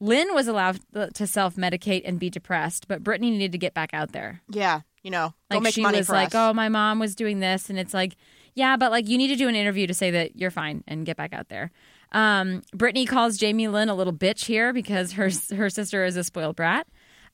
Lynn 0.01 0.35
was 0.35 0.49
allowed 0.49 0.81
to 1.15 1.27
self 1.27 1.57
medicate 1.57 2.03
and 2.05 2.19
be 2.19 2.31
depressed, 2.31 2.89
but 2.89 3.05
Britney 3.05 3.31
needed 3.31 3.53
to 3.53 3.59
get 3.59 3.75
back 3.75 3.91
out 3.93 4.13
there. 4.13 4.41
Yeah, 4.49 4.81
you 5.03 5.11
know, 5.11 5.35
Like 5.51 5.63
make 5.63 5.75
she 5.75 5.83
money 5.83 5.99
was 5.99 6.09
like, 6.09 6.29
us. 6.29 6.35
"Oh, 6.35 6.55
my 6.55 6.69
mom 6.71 6.99
was 6.99 7.15
doing 7.15 7.41
this," 7.41 7.69
and 7.69 7.79
it's 7.79 7.93
like, 7.93 8.17
"Yeah, 8.55 8.77
but 8.79 8.91
like 8.91 9.09
you 9.09 9.19
need 9.19 9.29
to 9.29 9.37
do 9.37 9.47
an 9.49 9.55
interview 9.55 9.87
to 9.87 9.95
say 9.95 10.11
that 10.13 10.37
you're 10.37 10.51
fine 10.51 10.85
and 10.89 11.05
get 11.05 11.19
back 11.19 11.35
out 11.35 11.49
there." 11.51 11.71
Um, 12.13 12.63
Britney 12.75 13.07
calls 13.07 13.37
Jamie 13.37 13.69
Lynn 13.69 13.89
a 13.91 13.95
little 13.95 14.13
bitch 14.15 14.47
here 14.47 14.73
because 14.73 15.13
her 15.13 15.31
her 15.55 15.69
sister 15.69 16.05
is 16.05 16.17
a 16.17 16.25
spoiled 16.25 16.57
brat. 16.57 16.87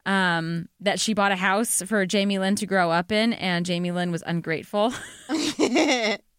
Um, 0.05 0.69
that 0.81 1.01
she 1.01 1.15
bought 1.15 1.33
a 1.33 1.37
house 1.37 1.83
for 1.83 2.07
Jamie 2.07 2.39
Lynn 2.39 2.55
to 2.57 2.67
grow 2.67 2.91
up 2.93 3.11
in, 3.11 3.33
and 3.33 3.67
Jamie 3.67 3.91
Lynn 3.91 4.13
was 4.13 4.23
ungrateful. 4.27 4.93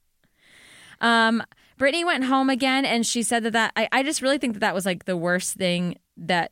um, 1.02 1.44
Britney 1.78 2.06
went 2.06 2.26
home 2.26 2.50
again, 2.50 2.86
and 2.86 3.06
she 3.06 3.24
said 3.24 3.44
that 3.44 3.54
that 3.54 3.72
I, 3.76 3.88
I 3.92 4.04
just 4.04 4.22
really 4.22 4.38
think 4.38 4.54
that 4.54 4.60
that 4.60 4.74
was 4.74 4.86
like 4.86 5.06
the 5.06 5.18
worst 5.18 5.56
thing 5.56 5.98
that 6.18 6.52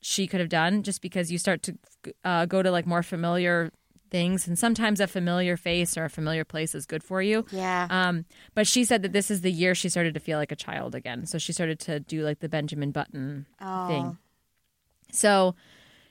she 0.00 0.26
could 0.26 0.40
have 0.40 0.48
done, 0.48 0.82
just 0.82 1.02
because 1.02 1.30
you 1.30 1.38
start 1.38 1.62
to 1.64 1.78
uh, 2.24 2.46
go 2.46 2.62
to 2.62 2.70
like 2.70 2.86
more 2.86 3.02
familiar 3.02 3.70
things, 4.10 4.46
and 4.46 4.58
sometimes 4.58 5.00
a 5.00 5.06
familiar 5.06 5.56
face 5.56 5.96
or 5.96 6.04
a 6.04 6.10
familiar 6.10 6.44
place 6.44 6.74
is 6.74 6.86
good 6.86 7.02
for 7.02 7.22
you. 7.22 7.44
yeah. 7.50 7.86
Um, 7.90 8.24
but 8.54 8.66
she 8.66 8.84
said 8.84 9.02
that 9.02 9.12
this 9.12 9.30
is 9.30 9.40
the 9.40 9.52
year 9.52 9.74
she 9.74 9.88
started 9.88 10.14
to 10.14 10.20
feel 10.20 10.38
like 10.38 10.52
a 10.52 10.56
child 10.56 10.94
again. 10.94 11.26
So 11.26 11.38
she 11.38 11.52
started 11.52 11.78
to 11.80 12.00
do 12.00 12.22
like 12.22 12.40
the 12.40 12.48
Benjamin 12.48 12.90
Button 12.90 13.46
oh. 13.60 13.88
thing. 13.88 14.18
So 15.12 15.54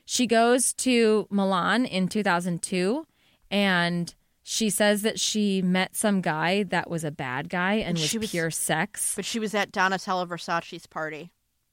she 0.06 0.28
goes 0.28 0.74
to 0.74 1.28
Milan 1.30 1.86
in 1.86 2.08
2002 2.08 3.06
and 3.52 4.14
she 4.52 4.72
says 4.72 5.04
that 5.04 5.20
she 5.20 5.62
met 5.62 5.96
some 5.96 6.22
guy 6.22 6.64
that 6.64 6.90
was 6.90 7.04
a 7.04 7.12
bad 7.12 7.50
guy 7.50 7.74
and 7.76 8.00
was, 8.00 8.08
she 8.10 8.18
was- 8.18 8.32
pure 8.32 8.50
sex. 8.50 9.14
But 9.16 9.24
she 9.24 9.38
was 9.38 9.54
at 9.54 9.72
Donatella 9.72 10.28
Versace's 10.28 10.88
party. 10.88 11.30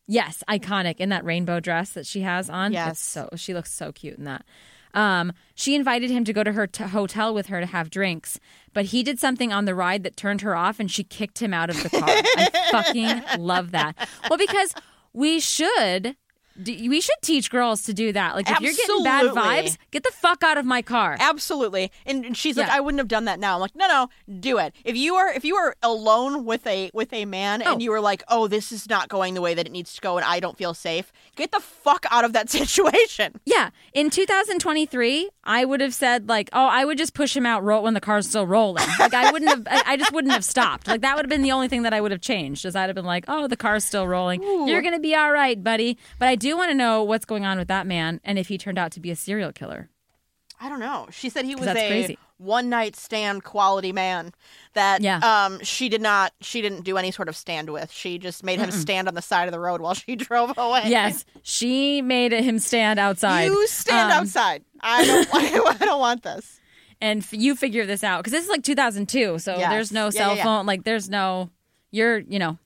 Yes, 0.06 0.44
iconic 0.46 0.96
in 0.98 1.08
that 1.08 1.24
rainbow 1.24 1.58
dress 1.58 1.90
that 1.92 2.04
she 2.06 2.20
has 2.20 2.50
on. 2.50 2.74
Yes. 2.74 2.90
It's 2.92 3.00
so 3.00 3.30
she 3.36 3.54
looks 3.54 3.72
so 3.72 3.92
cute 3.92 4.18
in 4.18 4.24
that. 4.24 4.44
Um, 4.92 5.32
she 5.54 5.74
invited 5.74 6.10
him 6.10 6.24
to 6.24 6.34
go 6.34 6.44
to 6.44 6.52
her 6.52 6.66
t- 6.66 6.84
hotel 6.84 7.32
with 7.32 7.46
her 7.46 7.60
to 7.60 7.66
have 7.66 7.88
drinks, 7.88 8.38
but 8.74 8.84
he 8.86 9.02
did 9.02 9.18
something 9.18 9.52
on 9.54 9.64
the 9.64 9.74
ride 9.74 10.02
that 10.04 10.14
turned 10.16 10.42
her 10.42 10.54
off, 10.54 10.78
and 10.78 10.90
she 10.90 11.02
kicked 11.02 11.40
him 11.40 11.54
out 11.54 11.70
of 11.70 11.82
the 11.82 11.88
car. 11.88 12.04
I 12.08 12.68
fucking 12.70 13.42
love 13.42 13.70
that. 13.72 13.96
Well, 14.28 14.38
because 14.38 14.74
we 15.14 15.40
should. 15.40 16.14
D- 16.62 16.88
We 16.88 17.00
should 17.00 17.16
teach 17.22 17.50
girls 17.50 17.82
to 17.84 17.94
do 17.94 18.12
that. 18.12 18.34
Like, 18.34 18.50
if 18.50 18.60
you're 18.60 18.72
getting 18.72 19.02
bad 19.04 19.26
vibes, 19.26 19.76
get 19.90 20.02
the 20.02 20.12
fuck 20.12 20.42
out 20.42 20.58
of 20.58 20.64
my 20.64 20.82
car. 20.82 21.16
Absolutely. 21.20 21.90
And 22.04 22.24
and 22.24 22.36
she's 22.36 22.56
like, 22.56 22.68
Yeah. 22.68 22.76
I 22.76 22.80
wouldn't 22.80 22.98
have 23.00 23.08
done 23.08 23.24
that 23.26 23.38
now. 23.40 23.54
I'm 23.54 23.60
like, 23.60 23.76
no, 23.76 23.86
no, 23.88 24.08
do 24.40 24.58
it. 24.58 24.74
If 24.84 24.96
you 24.96 25.14
are 25.16 25.30
if 25.32 25.44
you 25.44 25.56
are 25.56 25.76
alone 25.82 26.44
with 26.44 26.66
a 26.66 26.90
with 26.94 27.12
a 27.12 27.24
man 27.24 27.62
Oh. 27.64 27.72
and 27.72 27.82
you 27.82 27.92
are 27.92 28.00
like, 28.00 28.22
oh, 28.28 28.46
this 28.48 28.72
is 28.72 28.88
not 28.88 29.08
going 29.08 29.34
the 29.34 29.40
way 29.40 29.54
that 29.54 29.66
it 29.66 29.72
needs 29.72 29.94
to 29.94 30.00
go 30.00 30.16
and 30.16 30.24
I 30.24 30.40
don't 30.40 30.56
feel 30.56 30.74
safe, 30.74 31.12
get 31.36 31.52
the 31.52 31.60
fuck 31.60 32.06
out 32.10 32.24
of 32.24 32.32
that 32.32 32.48
situation. 32.58 33.40
Yeah. 33.44 33.70
In 33.92 34.10
2023, 34.10 35.30
I 35.46 35.64
would 35.64 35.80
have 35.80 35.94
said 35.94 36.28
like, 36.28 36.50
"Oh, 36.52 36.66
I 36.66 36.84
would 36.84 36.98
just 36.98 37.14
push 37.14 37.34
him 37.34 37.46
out 37.46 37.62
roll 37.64 37.84
when 37.84 37.94
the 37.94 38.00
car's 38.00 38.28
still 38.28 38.46
rolling." 38.46 38.84
Like 38.98 39.14
I 39.14 39.30
wouldn't 39.30 39.50
have 39.50 39.66
I 39.70 39.92
I 39.92 39.96
just 39.96 40.12
wouldn't 40.12 40.32
have 40.32 40.44
stopped. 40.44 40.88
Like 40.88 41.00
that 41.02 41.16
would 41.16 41.24
have 41.24 41.30
been 41.30 41.42
the 41.42 41.52
only 41.52 41.68
thing 41.68 41.82
that 41.82 41.94
I 41.94 42.00
would 42.00 42.10
have 42.10 42.20
changed. 42.20 42.64
Is 42.66 42.74
I'd 42.76 42.88
have 42.88 42.94
been 42.96 43.04
like, 43.04 43.24
"Oh, 43.28 43.46
the 43.46 43.56
car's 43.56 43.84
still 43.84 44.06
rolling. 44.06 44.42
You're 44.42 44.82
going 44.82 44.94
to 44.94 45.00
be 45.00 45.14
all 45.14 45.30
right, 45.32 45.62
buddy." 45.62 45.96
But 46.18 46.28
I 46.28 46.34
do 46.34 46.56
want 46.56 46.70
to 46.70 46.74
know 46.74 47.02
what's 47.04 47.24
going 47.24 47.46
on 47.46 47.58
with 47.58 47.68
that 47.68 47.86
man 47.86 48.20
and 48.24 48.38
if 48.38 48.48
he 48.48 48.58
turned 48.58 48.78
out 48.78 48.90
to 48.92 49.00
be 49.00 49.10
a 49.10 49.16
serial 49.16 49.52
killer. 49.52 49.88
I 50.60 50.68
don't 50.68 50.80
know. 50.80 51.06
She 51.10 51.28
said 51.28 51.44
he 51.44 51.54
was 51.54 51.66
that's 51.66 51.78
a 51.78 51.86
crazy. 51.86 52.18
One 52.38 52.68
night 52.68 52.96
stand 52.96 53.42
quality 53.44 53.92
man 53.92 54.32
that 54.74 55.00
Yeah. 55.00 55.18
um 55.22 55.58
she 55.62 55.88
did 55.88 56.02
not 56.02 56.32
she 56.40 56.60
didn't 56.60 56.82
do 56.82 56.96
any 56.98 57.10
sort 57.10 57.28
of 57.28 57.36
stand 57.36 57.70
with. 57.70 57.90
She 57.90 58.18
just 58.18 58.44
made 58.44 58.58
him 58.58 58.70
stand 58.70 59.08
on 59.08 59.14
the 59.14 59.22
side 59.22 59.48
of 59.48 59.52
the 59.52 59.60
road 59.60 59.80
while 59.80 59.94
she 59.94 60.16
drove 60.16 60.52
away. 60.58 60.82
Yes, 60.86 61.24
she 61.42 62.02
made 62.02 62.32
him 62.32 62.58
stand 62.58 62.98
outside. 62.98 63.44
You 63.44 63.66
stand 63.66 64.12
Um, 64.12 64.20
outside. 64.22 64.64
I 64.80 65.04
don't 65.06 65.82
I 65.82 65.84
don't 65.84 66.00
want 66.00 66.22
this. 66.22 66.60
and 67.00 67.22
f- 67.22 67.32
you 67.32 67.56
figure 67.56 67.86
this 67.86 68.04
out 68.04 68.18
because 68.18 68.32
this 68.32 68.44
is 68.44 68.50
like 68.50 68.62
2002 68.62 69.38
so 69.38 69.56
Yes. 69.56 69.70
there's 69.70 69.92
no 69.92 70.10
cell 70.10 70.30
yeah, 70.30 70.36
yeah. 70.36 70.44
phone 70.44 70.66
like 70.66 70.84
there's 70.84 71.08
no 71.08 71.50
you're 71.90 72.18
you 72.18 72.38
know 72.38 72.58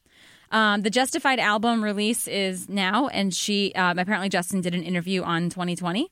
um, 0.52 0.82
the 0.82 0.90
justified 0.90 1.38
album 1.38 1.82
release 1.84 2.26
is 2.26 2.68
now 2.68 3.06
and 3.08 3.32
she 3.32 3.72
um, 3.74 3.98
apparently 4.00 4.28
justin 4.28 4.60
did 4.60 4.74
an 4.74 4.82
interview 4.82 5.22
on 5.22 5.48
2020 5.50 6.10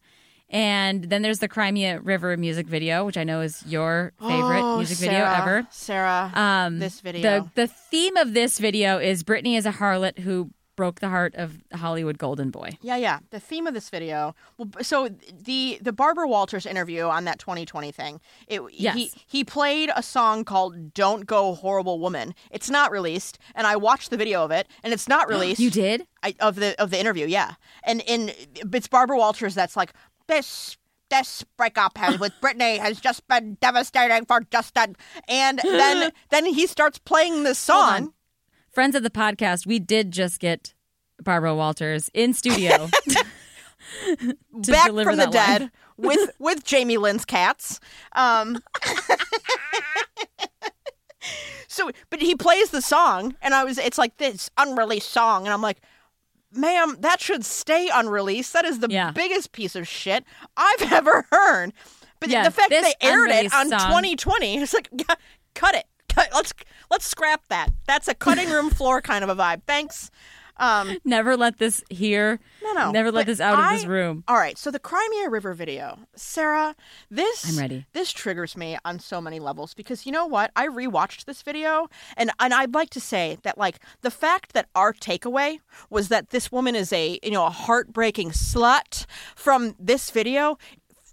and 0.51 1.05
then 1.05 1.23
there's 1.23 1.41
the 1.41 1.49
Cry 1.49 1.71
Me 1.71 1.85
a 1.87 2.01
River 2.01 2.37
music 2.37 2.67
video 2.67 3.05
which 3.05 3.17
i 3.17 3.25
know 3.25 3.41
is 3.41 3.63
your 3.67 4.13
favorite 4.21 4.63
Oh, 4.63 4.77
music 4.79 4.99
video 4.99 5.25
ever 5.25 5.67
Sarah, 5.71 6.31
um, 6.35 6.79
this 6.79 7.01
video. 7.01 7.23
the, 7.23 7.51
the 7.55 7.67
theme 7.67 8.17
of 8.17 8.35
this 8.35 8.59
video 8.59 8.99
is 8.99 9.23
britney 9.23 9.57
is 9.57 9.67
a 9.67 9.73
harlot 9.73 10.19
who 10.21 10.51
broke 10.77 11.01
the 11.01 11.09
heart 11.09 11.35
of 11.35 11.59
the 11.71 11.77
hollywood 11.79 12.19
golden 12.19 12.51
boy 12.51 12.71
Yeah, 12.83 12.95
yeah. 12.95 13.19
The 13.31 13.41
theme 13.41 13.67
of 13.67 13.75
this 13.75 13.91
video. 13.91 14.37
Well, 14.59 14.69
so 14.81 15.09
the 15.33 15.77
the 15.83 15.93
Barbara 15.93 16.29
Walters 16.29 16.67
interview 16.67 17.03
on 17.03 17.25
that 17.25 17.41
2020 17.41 17.91
thing. 17.91 18.21
It, 18.47 18.61
Yes. 18.73 18.95
He 18.95 19.11
he 19.27 19.43
played 19.43 19.91
a 19.97 20.05
song 20.05 20.45
called 20.45 20.95
"Don't 20.95 21.27
Go 21.27 21.55
Horrible 21.57 21.99
Woman." 21.99 22.33
It's 22.53 22.71
not 22.71 22.93
released, 22.93 23.41
and 23.57 23.67
I 23.67 23.75
watched 23.75 24.11
the 24.11 24.17
video 24.17 24.45
of 24.45 24.53
it, 24.53 24.69
and 24.85 24.93
it's 24.93 25.09
not 25.09 25.27
released. 25.35 25.59
you 25.61 25.71
did 25.71 26.07
I, 26.23 26.37
of 26.39 26.55
the 26.55 26.81
of 26.81 26.91
the 26.91 27.01
interview, 27.01 27.27
yeah. 27.27 27.55
And 27.83 28.01
in 28.07 28.31
it's 28.73 28.87
Barbara 28.87 29.19
Walters 29.19 29.57
that's 29.57 29.77
like 29.77 29.93
this. 30.29 30.77
This 31.11 31.43
breakup 31.57 31.97
has, 31.97 32.19
with 32.19 32.35
Britney 32.43 32.79
has 32.79 33.01
just 33.01 33.27
been 33.29 33.57
devastating 33.63 34.27
for 34.27 34.43
Justin, 34.51 34.95
and 35.27 35.59
then 35.65 36.13
then 36.29 36.45
he 36.45 36.67
starts 36.67 36.99
playing 36.99 37.45
this 37.45 37.59
song. 37.59 38.13
friends 38.71 38.95
of 38.95 39.03
the 39.03 39.09
podcast 39.09 39.67
we 39.67 39.79
did 39.79 40.13
just 40.13 40.39
get 40.39 40.75
barbara 41.23 41.55
walters 41.55 42.11
in 42.13 42.35
studio 42.35 42.89
to 43.09 43.25
back 44.71 44.87
deliver 44.87 45.11
from 45.11 45.17
the 45.17 45.25
line. 45.25 45.33
dead 45.33 45.71
with 45.97 46.31
with 46.39 46.63
Jamie 46.63 46.99
Lynn's 46.99 47.25
cats. 47.25 47.81
Um, 48.13 48.63
so, 51.69 51.91
but 52.11 52.21
he 52.21 52.35
plays 52.35 52.71
the 52.71 52.83
song, 52.83 53.37
and 53.41 53.55
I 53.55 53.65
was 53.65 53.79
it's 53.79 53.99
like 53.99 54.17
this 54.17 54.51
unreleased 54.57 55.11
song, 55.11 55.45
and 55.47 55.53
I'm 55.53 55.63
like, 55.63 55.81
ma'am, 56.53 56.97
that 57.01 57.21
should 57.21 57.45
stay 57.45 57.89
unreleased. 57.93 58.53
That 58.53 58.65
is 58.65 58.79
the 58.81 58.89
Yeah. 58.91 59.11
biggest 59.13 59.53
piece 59.53 59.75
of 59.77 59.87
shit 59.89 60.25
I've 60.57 60.93
ever 60.93 61.27
heard. 61.31 61.73
But 62.21 62.31
Yeah, 62.31 62.45
the 62.45 62.51
fact 62.51 62.71
they 62.71 62.95
aired 63.01 63.31
it 63.31 63.53
on 63.55 63.69
song- 63.69 63.79
2020, 63.79 64.59
it's 64.61 64.75
like, 64.75 64.89
yeah, 64.93 65.15
cut 65.55 65.75
it. 65.75 65.87
Cut, 66.09 66.29
let's 66.35 66.53
let's 66.91 67.05
scrap 67.07 67.43
that. 67.49 67.69
That's 67.87 68.09
a 68.09 68.15
cutting 68.15 68.51
room 68.51 68.71
floor 68.71 69.01
kind 69.03 69.23
of 69.23 69.31
a 69.31 69.37
vibe. 69.37 69.63
Thanks. 69.67 70.11
Um, 70.59 70.99
Never 71.05 71.37
let 71.37 71.59
this 71.59 71.83
here. 71.89 72.41
no, 72.63 72.73
no. 72.73 72.91
Never 72.91 73.13
let 73.13 73.27
this 73.27 73.41
out 73.41 73.59
of 73.59 73.71
this 73.79 73.87
room. 73.87 74.25
All 74.29 74.37
right, 74.37 74.59
so 74.59 74.71
the 74.71 74.79
Cry 74.79 75.07
Me 75.11 75.25
a 75.25 75.31
River 75.31 75.55
video, 75.55 75.99
Sarah, 76.15 76.75
this 77.11 77.49
I'm 77.49 77.59
ready. 77.59 77.87
This 77.93 78.13
triggers 78.13 78.57
me 78.57 78.77
on 78.85 78.99
so 78.99 79.21
many 79.21 79.39
levels 79.41 79.75
because 79.75 80.07
you 80.07 80.13
know 80.13 80.27
what? 80.27 80.51
I 80.57 80.67
rewatched 80.67 81.25
this 81.25 81.43
video, 81.43 81.89
and 82.17 82.31
and 82.41 82.53
I'd 82.53 82.75
like 82.75 82.91
to 82.91 83.01
say 83.01 83.39
that 83.43 83.59
like 83.59 83.79
the 84.03 84.11
fact 84.11 84.53
that 84.53 84.69
our 84.75 84.93
takeaway 84.93 85.59
was 85.91 86.09
that 86.09 86.31
this 86.31 86.51
woman 86.51 86.75
is 86.75 86.93
a 86.93 87.19
you 87.23 87.31
know 87.31 87.47
a 87.47 87.51
heartbreaking 87.51 88.31
slut 88.31 89.07
from 89.37 89.75
this 89.79 90.11
video. 90.11 90.59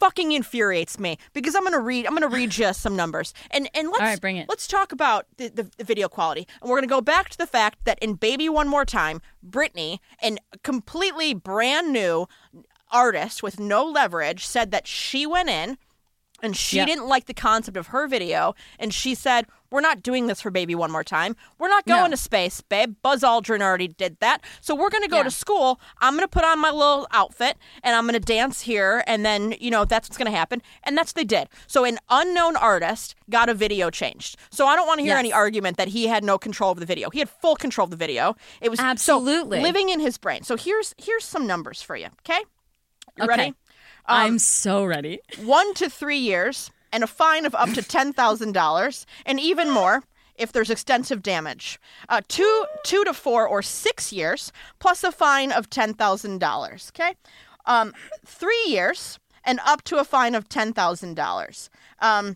Fucking 0.05 0.33
infuriates 0.33 0.99
me 0.99 1.17
because 1.33 1.55
I'm 1.55 1.63
gonna 1.63 1.79
read. 1.79 2.05
I'm 2.05 2.13
gonna 2.13 2.27
read 2.27 2.51
just 2.51 2.79
some 2.79 2.95
numbers 2.95 3.33
and 3.49 3.67
and 3.73 3.87
let's 3.87 4.01
right, 4.01 4.21
bring 4.21 4.37
it. 4.37 4.47
let's 4.47 4.67
talk 4.67 4.91
about 4.91 5.25
the, 5.37 5.47
the, 5.47 5.71
the 5.77 5.83
video 5.83 6.07
quality. 6.07 6.47
And 6.61 6.69
we're 6.69 6.79
to 6.81 6.85
go 6.85 7.01
back 7.01 7.29
to 7.29 7.37
the 7.39 7.47
fact 7.47 7.85
that 7.85 7.97
in 8.03 8.13
Baby 8.13 8.47
One 8.47 8.67
More 8.67 8.85
Time, 8.85 9.19
Britney, 9.43 9.97
an 10.21 10.37
completely 10.61 11.33
brand 11.33 11.91
new 11.91 12.27
artist 12.91 13.41
with 13.41 13.59
no 13.59 13.83
leverage, 13.83 14.45
said 14.45 14.69
that 14.69 14.85
she 14.85 15.25
went 15.25 15.49
in 15.49 15.79
and 16.41 16.55
she 16.55 16.77
Yep. 16.77 16.87
didn't 16.87 17.07
like 17.07 17.25
the 17.25 17.33
concept 17.33 17.77
of 17.77 17.87
her 17.87 18.07
video. 18.07 18.53
And 18.79 18.93
she 18.93 19.15
said, 19.15 19.47
We're 19.71 19.81
not 19.81 20.03
doing 20.03 20.27
this 20.27 20.39
for 20.41 20.51
Baby 20.51 20.73
One 20.75 20.89
More 20.91 21.03
Time. 21.03 21.35
We're 21.59 21.67
not 21.67 21.85
going 21.85 22.03
No. 22.03 22.09
to 22.11 22.15
space, 22.17 22.61
babe. 22.61 22.95
Buzz 23.01 23.23
Aldrin 23.23 23.61
already 23.61 23.89
did 23.89 24.17
that. 24.19 24.41
So 24.61 24.73
we're 24.73 24.89
going 24.91 25.03
to 25.03 25.09
go 25.09 25.17
Yeah. 25.17 25.23
to 25.23 25.31
school. 25.31 25.81
I'm 25.99 26.13
going 26.13 26.23
to 26.23 26.29
put 26.29 26.45
on 26.45 26.59
my 26.59 26.69
little 26.69 27.07
outfit 27.11 27.57
and 27.83 27.93
I'm 27.95 28.03
going 28.03 28.13
to 28.13 28.19
dance 28.21 28.61
here. 28.61 29.03
And 29.05 29.25
then, 29.25 29.55
you 29.59 29.69
know, 29.71 29.83
that's 29.83 30.07
what's 30.07 30.17
going 30.17 30.31
to 30.31 30.37
happen. 30.37 30.61
And 30.83 30.97
that's 30.97 31.09
what 31.09 31.15
they 31.15 31.23
did. 31.25 31.49
So 31.67 31.83
an 31.83 31.97
unknown 32.09 32.55
artist 32.55 33.15
got 33.29 33.49
a 33.49 33.53
video 33.53 33.89
changed. 33.89 34.37
So 34.49 34.65
I 34.65 34.75
don't 34.77 34.87
want 34.87 34.99
to 34.99 35.03
hear 35.03 35.13
Yes. 35.15 35.19
any 35.19 35.33
argument 35.33 35.75
that 35.77 35.89
he 35.89 36.07
had 36.07 36.23
no 36.23 36.37
control 36.37 36.71
of 36.71 36.79
the 36.79 36.85
video. 36.85 37.09
He 37.09 37.19
had 37.19 37.29
full 37.29 37.55
control 37.57 37.85
of 37.85 37.91
the 37.91 37.97
video. 37.97 38.37
It 38.61 38.69
was 38.69 38.79
so 38.79 38.85
Absolutely. 38.85 39.59
living 39.61 39.89
in 39.89 39.99
his 39.99 40.17
brain. 40.17 40.43
So 40.43 40.55
here's 40.55 40.93
here's 40.97 41.25
some 41.25 41.47
numbers 41.47 41.81
for 41.81 41.97
you. 41.97 42.07
Okay. 42.21 42.39
You 43.17 43.23
Okay. 43.23 43.27
ready? 43.27 43.53
I'm 44.07 44.39
so 44.39 44.83
ready. 44.85 45.19
one 45.43 45.73
to 45.75 45.89
three 45.89 46.17
years 46.17 46.71
and 46.91 47.03
a 47.03 47.07
fine 47.07 47.45
of 47.45 47.55
up 47.55 47.69
to 47.73 47.81
$10,000 47.81 49.05
and 49.25 49.39
even 49.39 49.69
more 49.71 50.03
if 50.35 50.51
there's 50.51 50.69
extensive 50.69 51.23
damage. 51.23 51.79
Uh, 52.09 52.21
two, 52.27 52.65
two 52.83 53.03
to 53.05 53.13
four 53.13 53.47
or 53.47 53.61
six 53.61 54.11
years, 54.11 54.51
plus 54.79 55.03
a 55.03 55.11
fine 55.11 55.51
of 55.51 55.69
ten 55.69 55.93
thousand 55.93 56.39
dollars. 56.39 56.91
Okay, 56.93 57.15
um, 57.65 57.93
three 58.25 58.63
years 58.67 59.17
and 59.45 59.59
up 59.65 59.81
to 59.83 59.97
a 59.97 60.03
fine 60.03 60.35
of 60.35 60.49
ten 60.49 60.73
thousand 60.73 61.15
dollars. 61.15 61.69
Um, 61.99 62.35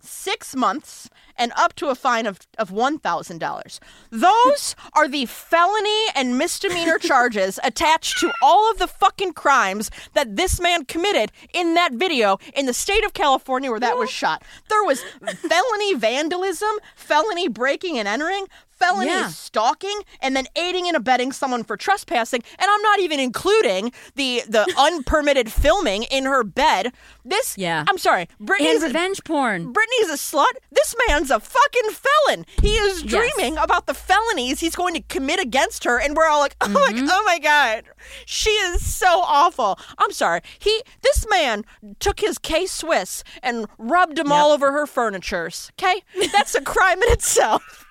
six 0.00 0.54
months 0.54 1.10
and 1.36 1.52
up 1.56 1.74
to 1.76 1.88
a 1.88 1.94
fine 1.94 2.26
of, 2.26 2.38
of 2.58 2.70
$1,000. 2.70 3.78
Those 4.10 4.76
are 4.94 5.08
the 5.08 5.26
felony 5.26 6.04
and 6.14 6.38
misdemeanor 6.38 6.98
charges 7.00 7.58
attached 7.64 8.18
to 8.20 8.32
all 8.42 8.70
of 8.70 8.78
the 8.78 8.86
fucking 8.86 9.32
crimes 9.32 9.90
that 10.14 10.36
this 10.36 10.60
man 10.60 10.84
committed 10.84 11.32
in 11.52 11.74
that 11.74 11.92
video 11.92 12.38
in 12.54 12.66
the 12.66 12.74
state 12.74 13.04
of 13.04 13.12
California 13.14 13.70
where 13.70 13.80
that 13.80 13.98
was 13.98 14.10
shot. 14.10 14.42
There 14.68 14.82
was 14.84 15.02
felony 15.36 15.94
vandalism, 15.94 16.70
felony 16.94 17.48
breaking 17.48 17.98
and 17.98 18.06
entering, 18.08 18.46
felony 18.70 19.06
Yeah. 19.06 19.28
stalking 19.28 20.00
and 20.20 20.34
then 20.34 20.46
aiding 20.56 20.88
and 20.88 20.96
abetting 20.96 21.30
someone 21.30 21.62
for 21.62 21.76
trespassing 21.76 22.42
and 22.58 22.68
i'm 22.68 22.82
not 22.82 22.98
even 22.98 23.20
including 23.20 23.92
the 24.16 24.42
the 24.48 24.66
unpermitted 24.78 25.52
filming 25.52 26.02
in 26.04 26.24
her 26.24 26.42
bed 26.42 26.92
this 27.24 27.56
Yeah. 27.56 27.84
i'm 27.88 27.96
sorry 27.98 28.28
And 28.40 28.48
britney's 28.48 28.82
a, 28.82 28.86
revenge 28.86 29.22
porn. 29.22 29.72
britney's 29.72 30.10
a 30.10 30.14
slut 30.14 30.50
this 30.72 30.96
man's 31.22 31.30
a 31.30 31.40
fucking 31.40 31.90
felon. 31.90 32.46
He 32.60 32.74
is 32.74 33.04
Yes. 33.04 33.10
dreaming 33.34 33.56
about 33.58 33.86
the 33.86 33.94
felonies 33.94 34.60
he's 34.60 34.74
going 34.76 34.94
to 34.94 35.00
commit 35.02 35.40
against 35.40 35.84
her 35.84 35.98
and 36.00 36.16
we're 36.16 36.26
all 36.28 36.40
like 36.40 36.56
oh 36.60 36.66
Mm-hmm. 36.66 37.06
my 37.06 37.12
oh 37.12 37.22
my 37.24 37.38
god. 37.38 37.84
She 38.26 38.50
is 38.50 38.84
so 38.84 39.20
awful. 39.22 39.78
I'm 39.98 40.12
sorry. 40.12 40.40
He 40.58 40.82
this 41.02 41.26
man 41.30 41.64
took 42.00 42.20
his 42.20 42.38
k 42.38 42.66
swiss 42.66 43.22
and 43.42 43.66
rubbed 43.78 44.16
them 44.16 44.32
all 44.32 44.50
over 44.52 44.72
her 44.72 44.86
furnitures 44.86 45.70
okay? 45.78 46.02
That's 46.32 46.54
a 46.54 46.60
crime 46.60 47.02
in 47.02 47.12
itself 47.12 47.84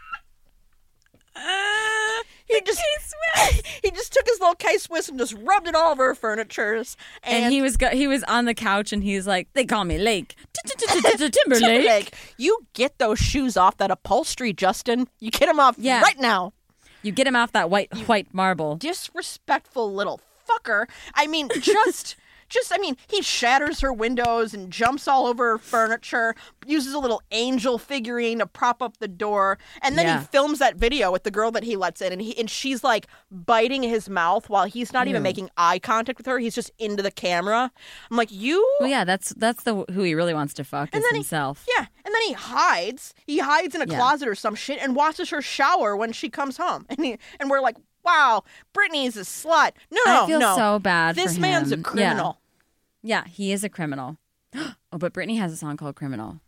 he 2.51 2.61
just 2.61 2.81
he 3.83 3.91
just 3.91 4.13
took 4.13 4.25
his 4.27 4.39
little 4.39 4.55
K 4.55 4.77
Swiss 4.77 5.09
and 5.09 5.17
just 5.17 5.33
rubbed 5.41 5.67
it 5.67 5.75
all 5.75 5.91
over 5.91 6.07
her 6.07 6.15
furniture. 6.15 6.73
And, 6.75 6.87
And 7.23 7.53
he 7.53 7.61
was 7.61 7.77
go- 7.77 7.89
he 7.89 8.07
was 8.07 8.23
on 8.25 8.45
the 8.45 8.53
couch 8.53 8.91
and 8.93 9.03
he's 9.03 9.25
like, 9.27 9.47
they 9.53 9.65
call 9.65 9.83
me 9.85 9.97
Lake 9.97 10.35
Timberlake. 10.65 11.31
Timberlake, 11.59 12.13
you 12.37 12.57
get 12.73 12.97
those 12.99 13.19
shoes 13.19 13.57
off 13.57 13.77
that 13.77 13.91
upholstery, 13.91 14.53
Justin. 14.53 15.07
You 15.19 15.31
get 15.31 15.47
them 15.47 15.59
off 15.59 15.75
Yeah. 15.77 16.01
right 16.01 16.19
now. 16.19 16.53
You 17.03 17.11
get 17.11 17.25
him 17.27 17.35
off 17.35 17.51
that 17.53 17.69
white 17.69 17.91
white 18.07 18.33
marble. 18.33 18.75
Disrespectful 18.75 19.91
little 19.93 20.19
fucker. 20.47 20.85
I 21.15 21.27
mean, 21.27 21.49
just. 21.59 22.15
Just, 22.51 22.71
I 22.73 22.77
mean, 22.77 22.97
he 23.07 23.21
shatters 23.21 23.79
her 23.79 23.93
windows 23.93 24.53
and 24.53 24.71
jumps 24.71 25.07
all 25.07 25.25
over 25.25 25.51
her 25.53 25.57
furniture, 25.57 26.35
uses 26.67 26.93
a 26.93 26.99
little 26.99 27.21
angel 27.31 27.77
figurine 27.77 28.39
to 28.39 28.45
prop 28.45 28.81
up 28.81 28.97
the 28.97 29.07
door, 29.07 29.57
and 29.81 29.97
then 29.97 30.05
Yeah. 30.05 30.19
he 30.19 30.25
films 30.27 30.59
that 30.59 30.75
video 30.75 31.11
with 31.11 31.23
the 31.23 31.31
girl 31.31 31.49
that 31.51 31.63
he 31.63 31.75
lets 31.77 32.01
in, 32.01 32.11
and 32.11 32.21
he 32.21 32.37
and 32.37 32.49
she's 32.49 32.83
like 32.83 33.07
biting 33.31 33.83
his 33.83 34.09
mouth 34.09 34.49
while 34.49 34.65
he's 34.65 34.91
not 34.91 35.07
even 35.07 35.23
making 35.23 35.49
eye 35.57 35.79
contact 35.79 36.17
with 36.17 36.25
her. 36.27 36.37
He's 36.39 36.53
just 36.53 36.71
into 36.77 37.01
the 37.01 37.11
camera. 37.11 37.71
I'm 38.11 38.17
like, 38.17 38.31
you 38.31 38.67
Well, 38.81 38.89
yeah, 38.89 39.05
that's 39.05 39.29
that's 39.37 39.63
the 39.63 39.85
who 39.91 40.03
he 40.03 40.13
really 40.13 40.33
wants 40.33 40.53
to 40.55 40.63
fuck 40.65 40.93
is 40.93 41.01
then 41.01 41.11
he- 41.11 41.17
himself. 41.19 41.65
Yeah, 41.77 41.85
and 42.03 42.13
then 42.13 42.21
he 42.27 42.33
hides. 42.33 43.13
He 43.25 43.39
hides 43.39 43.73
in 43.75 43.81
a 43.81 43.85
Yeah. 43.85 43.97
closet 43.97 44.27
or 44.27 44.35
some 44.35 44.55
shit 44.55 44.79
and 44.81 44.95
watches 44.95 45.29
her 45.29 45.41
shower 45.41 45.95
when 45.95 46.11
she 46.11 46.29
comes 46.29 46.57
home. 46.57 46.85
And 46.91 47.05
he, 47.05 47.17
and 47.39 47.49
we're 47.49 47.61
like, 47.61 47.77
wow, 48.03 48.43
Britney's 48.73 49.17
a 49.17 49.21
slut. 49.21 49.71
No, 49.91 50.01
no, 50.05 50.23
I 50.23 50.27
feel 50.27 50.39
no. 50.39 50.55
so 50.55 50.79
bad. 50.79 51.15
This 51.15 51.37
man's 51.37 51.71
a 51.71 51.75
him. 51.75 51.79
Yeah. 51.81 51.89
criminal. 51.91 52.41
Yeah, 53.03 53.25
he 53.25 53.51
is 53.51 53.63
a 53.63 53.69
criminal. 53.69 54.17
oh, 54.55 54.73
but 54.91 55.13
Britney 55.13 55.37
has 55.39 55.51
a 55.51 55.57
song 55.57 55.77
called 55.77 55.95
"Criminal." 55.95 56.39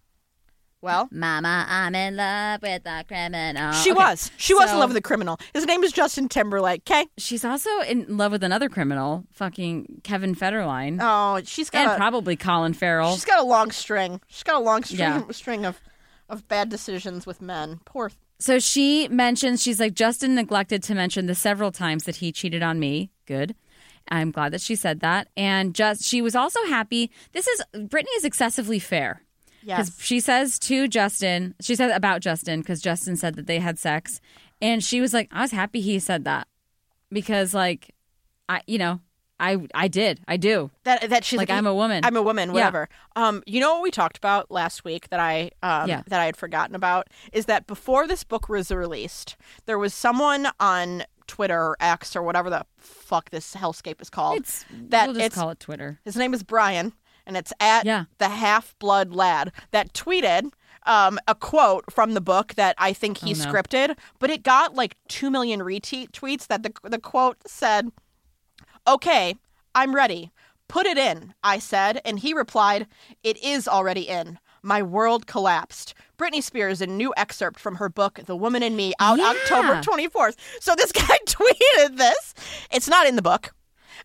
Well, 0.81 1.07
Mama, 1.13 1.65
I'm 1.69 1.95
in 1.95 2.17
love 2.17 2.61
with 2.61 2.81
a 2.85 3.05
criminal. 3.07 3.71
she 3.71 3.91
Okay, 3.91 3.97
was. 3.97 4.29
She 4.35 4.53
was 4.53 4.69
in 4.69 4.77
love 4.79 4.89
with 4.89 4.97
a 4.97 5.01
criminal. 5.01 5.39
His 5.53 5.65
name 5.65 5.81
is 5.81 5.93
Justin 5.93 6.27
Timberlake. 6.27 6.81
Okay. 6.85 7.05
She's 7.17 7.45
also 7.45 7.69
in 7.87 8.17
love 8.17 8.33
with 8.33 8.43
another 8.43 8.67
criminal, 8.67 9.23
fucking 9.31 10.01
Kevin 10.03 10.35
Federline, 10.35 10.97
Oh, 11.01 11.41
she's 11.45 11.69
got 11.69 11.93
a, 11.93 11.95
probably 11.95 12.35
Colin 12.35 12.73
Farrell. 12.73 13.13
she's 13.13 13.23
got 13.23 13.39
a 13.39 13.45
long 13.45 13.71
string. 13.71 14.19
She's 14.27 14.43
got 14.43 14.55
a 14.55 14.59
long 14.59 14.83
string 14.83 14.99
Yeah. 14.99 15.23
string 15.31 15.65
of 15.65 15.79
of 16.27 16.49
bad 16.49 16.67
decisions 16.67 17.25
with 17.25 17.41
men. 17.41 17.79
Poor. 17.85 18.11
So 18.43 18.59
she 18.59 19.07
mentions 19.07 19.63
she's 19.63 19.79
like 19.79 19.93
Justin 19.93 20.35
neglected 20.35 20.83
to 20.83 20.93
mention 20.93 21.27
the 21.27 21.33
several 21.33 21.71
times 21.71 22.03
that 22.03 22.17
he 22.17 22.33
cheated 22.33 22.61
on 22.61 22.77
me. 22.77 23.09
Good. 23.25 23.55
I'm 24.09 24.31
glad 24.31 24.51
that 24.51 24.59
she 24.59 24.75
said 24.75 24.99
that. 24.99 25.29
And 25.37 25.73
just 25.73 26.03
she 26.03 26.21
was 26.21 26.35
also 26.35 26.59
happy. 26.65 27.09
This 27.31 27.47
is 27.47 27.63
Britney 27.73 28.13
is 28.17 28.25
excessively 28.25 28.79
fair. 28.79 29.21
Because 29.61 29.87
Yes. 29.91 30.01
she 30.01 30.19
says 30.19 30.59
to 30.59 30.89
Justin, 30.89 31.55
she 31.61 31.73
said 31.73 31.91
about 31.91 32.19
Justin 32.19 32.59
because 32.59 32.81
Justin 32.81 33.15
said 33.15 33.35
that 33.35 33.47
they 33.47 33.59
had 33.59 33.79
sex, 33.79 34.19
and 34.61 34.83
she 34.83 34.99
was 34.99 35.13
like, 35.13 35.29
"I 35.31 35.39
was 35.43 35.51
happy 35.51 35.79
he 35.79 35.97
said 35.99 36.25
that 36.25 36.49
because, 37.13 37.53
like, 37.53 37.95
I, 38.49 38.59
you 38.67 38.77
know, 38.77 38.99
I, 39.39 39.67
I 39.73 39.87
did, 39.87 40.21
I 40.27 40.37
do. 40.37 40.71
That 40.83 41.09
that 41.09 41.25
she's 41.25 41.37
Like, 41.37 41.49
like, 41.49 41.57
I'm 41.57 41.65
a 41.67 41.73
woman. 41.73 42.05
I'm 42.05 42.15
a 42.15 42.21
woman, 42.21 42.49
Yeah. 42.49 42.53
whatever. 42.53 42.87
Um, 43.15 43.43
you 43.45 43.59
know 43.59 43.73
what 43.73 43.83
we 43.83 43.91
talked 43.91 44.17
about 44.17 44.49
last 44.51 44.85
week 44.85 45.09
that 45.09 45.19
I 45.19 45.51
um 45.61 45.89
Yeah. 45.89 46.03
that 46.07 46.19
I 46.21 46.25
had 46.25 46.37
forgotten 46.37 46.75
about 46.75 47.07
is 47.33 47.45
that 47.47 47.67
before 47.67 48.07
this 48.07 48.23
book 48.23 48.47
was 48.47 48.71
released, 48.71 49.35
there 49.65 49.77
was 49.79 49.93
someone 49.93 50.47
on 50.59 51.03
Twitter 51.27 51.59
or 51.59 51.77
X 51.79 52.15
or 52.15 52.21
whatever 52.21 52.49
the 52.49 52.65
fuck 52.77 53.31
this 53.31 53.55
hellscape 53.55 54.01
is 54.01 54.09
called. 54.09 54.37
It's 54.39 54.65
that 54.71 55.07
we'll 55.07 55.15
just 55.15 55.25
it's 55.25 55.35
call 55.35 55.49
it 55.49 55.59
Twitter. 55.59 55.99
his 56.05 56.15
name 56.15 56.33
is 56.33 56.43
Brian, 56.43 56.93
and 57.25 57.35
it's 57.35 57.51
at 57.59 57.85
Yeah. 57.85 58.05
the 58.19 58.29
half 58.29 58.75
blood 58.79 59.13
lad 59.13 59.51
that 59.71 59.93
tweeted 59.93 60.51
um, 60.85 61.17
a 61.29 61.33
quote 61.33 61.85
from 61.91 62.13
the 62.13 62.19
book 62.19 62.55
that 62.55 62.75
I 62.77 62.91
think 62.91 63.19
he 63.19 63.33
Oh, 63.33 63.37
no. 63.37 63.45
scripted, 63.51 63.97
but 64.19 64.29
it 64.29 64.43
got 64.43 64.75
like 64.75 64.97
two 65.07 65.31
million 65.31 65.61
retweet 65.61 66.11
tweets. 66.11 66.45
That 66.47 66.63
the 66.63 66.73
the 66.83 66.99
quote 66.99 67.37
said, 67.47 67.89
"Okay, 68.87 69.35
I'm 69.75 69.95
ready. 69.95 70.31
Put 70.67 70.85
it 70.85 70.97
in." 70.97 71.33
I 71.43 71.59
said, 71.59 72.01
and 72.05 72.19
he 72.19 72.33
replied, 72.33 72.87
"It 73.23 73.41
is 73.43 73.67
already 73.67 74.07
in." 74.07 74.39
My 74.65 74.81
world 74.81 75.27
collapsed. 75.27 75.93
Britney 76.17 76.41
Spears, 76.41 76.79
a 76.81 76.87
new 76.87 77.13
excerpt 77.17 77.59
from 77.59 77.75
her 77.75 77.89
book, 77.89 78.19
The 78.25 78.35
Woman 78.35 78.63
in 78.63 78.77
Me, 78.77 78.93
out 78.99 79.17
Yeah. 79.19 79.31
October 79.31 79.81
24th. 79.81 80.35
So 80.61 80.73
this 80.73 80.91
guy 81.03 81.17
tweeted 81.25 81.97
this. 81.97 82.33
It's 82.71 82.87
not 82.87 83.05
in 83.05 83.17
the 83.17 83.21
book. 83.21 83.53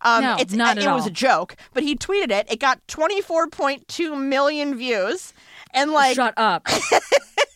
Um, 0.01 0.23
No, 0.25 0.37
it's, 0.39 0.53
not 0.53 0.77
it 0.77 0.85
at 0.85 0.95
was 0.95 1.07
a 1.07 1.11
joke, 1.13 1.55
but 1.75 1.85
he 1.85 1.95
tweeted 1.97 2.33
it. 2.33 2.51
It 2.51 2.59
got 2.59 2.85
24.2 2.89 4.21
million 4.21 4.77
views. 4.77 5.33
And 5.73 5.93
like, 5.93 6.17
Shut 6.17 6.35
up. 6.37 6.67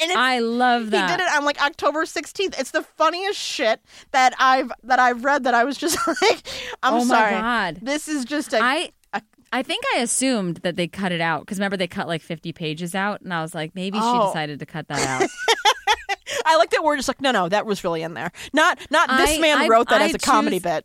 and 0.00 0.12
I 0.12 0.40
love 0.40 0.90
that. 0.90 1.10
he 1.10 1.16
did 1.16 1.22
it 1.22 1.30
on 1.36 1.44
like 1.44 1.60
October 1.62 2.04
16th. 2.04 2.58
It's 2.58 2.70
the 2.72 2.82
funniest 2.82 3.38
shit 3.38 3.80
that 4.12 4.34
I've 4.38 4.70
that 4.84 4.98
I've 4.98 5.24
read 5.24 5.44
that 5.44 5.54
I 5.54 5.64
was 5.64 5.76
just 5.76 5.98
like, 6.06 6.46
I'm 6.82 6.94
Oh 6.94 7.04
my 7.04 7.16
sorry. 7.16 7.32
God. 7.34 7.78
This 7.82 8.08
is 8.08 8.24
just 8.24 8.52
a 8.52 8.58
I 8.60 8.90
a- 9.12 9.22
I 9.52 9.62
think 9.62 9.84
I 9.94 10.00
assumed 10.00 10.56
that 10.58 10.74
they 10.76 10.88
cut 10.88 11.12
it 11.12 11.20
out 11.20 11.42
because 11.42 11.58
remember 11.58 11.76
they 11.76 11.86
cut 11.86 12.08
like 12.08 12.22
50 12.22 12.52
pages 12.52 12.94
out, 12.94 13.20
and 13.20 13.32
I 13.32 13.40
was 13.42 13.54
like, 13.54 13.74
maybe 13.74 13.98
Oh. 14.00 14.20
she 14.22 14.26
decided 14.28 14.58
to 14.58 14.66
cut 14.66 14.88
that 14.88 15.06
out. 15.06 15.28
I 16.46 16.56
like 16.56 16.70
that 16.70 16.82
we're 16.82 16.96
just 16.96 17.06
like, 17.08 17.20
no, 17.20 17.30
no, 17.30 17.48
that 17.48 17.64
was 17.64 17.84
really 17.84 18.02
in 18.02 18.14
there. 18.14 18.32
Not 18.52 18.78
not 18.90 19.08
this 19.18 19.38
man 19.38 19.58
I- 19.58 19.68
wrote 19.68 19.88
that 19.90 20.02
I 20.02 20.06
as 20.06 20.14
a 20.14 20.18
comedy 20.18 20.58
bit. 20.58 20.84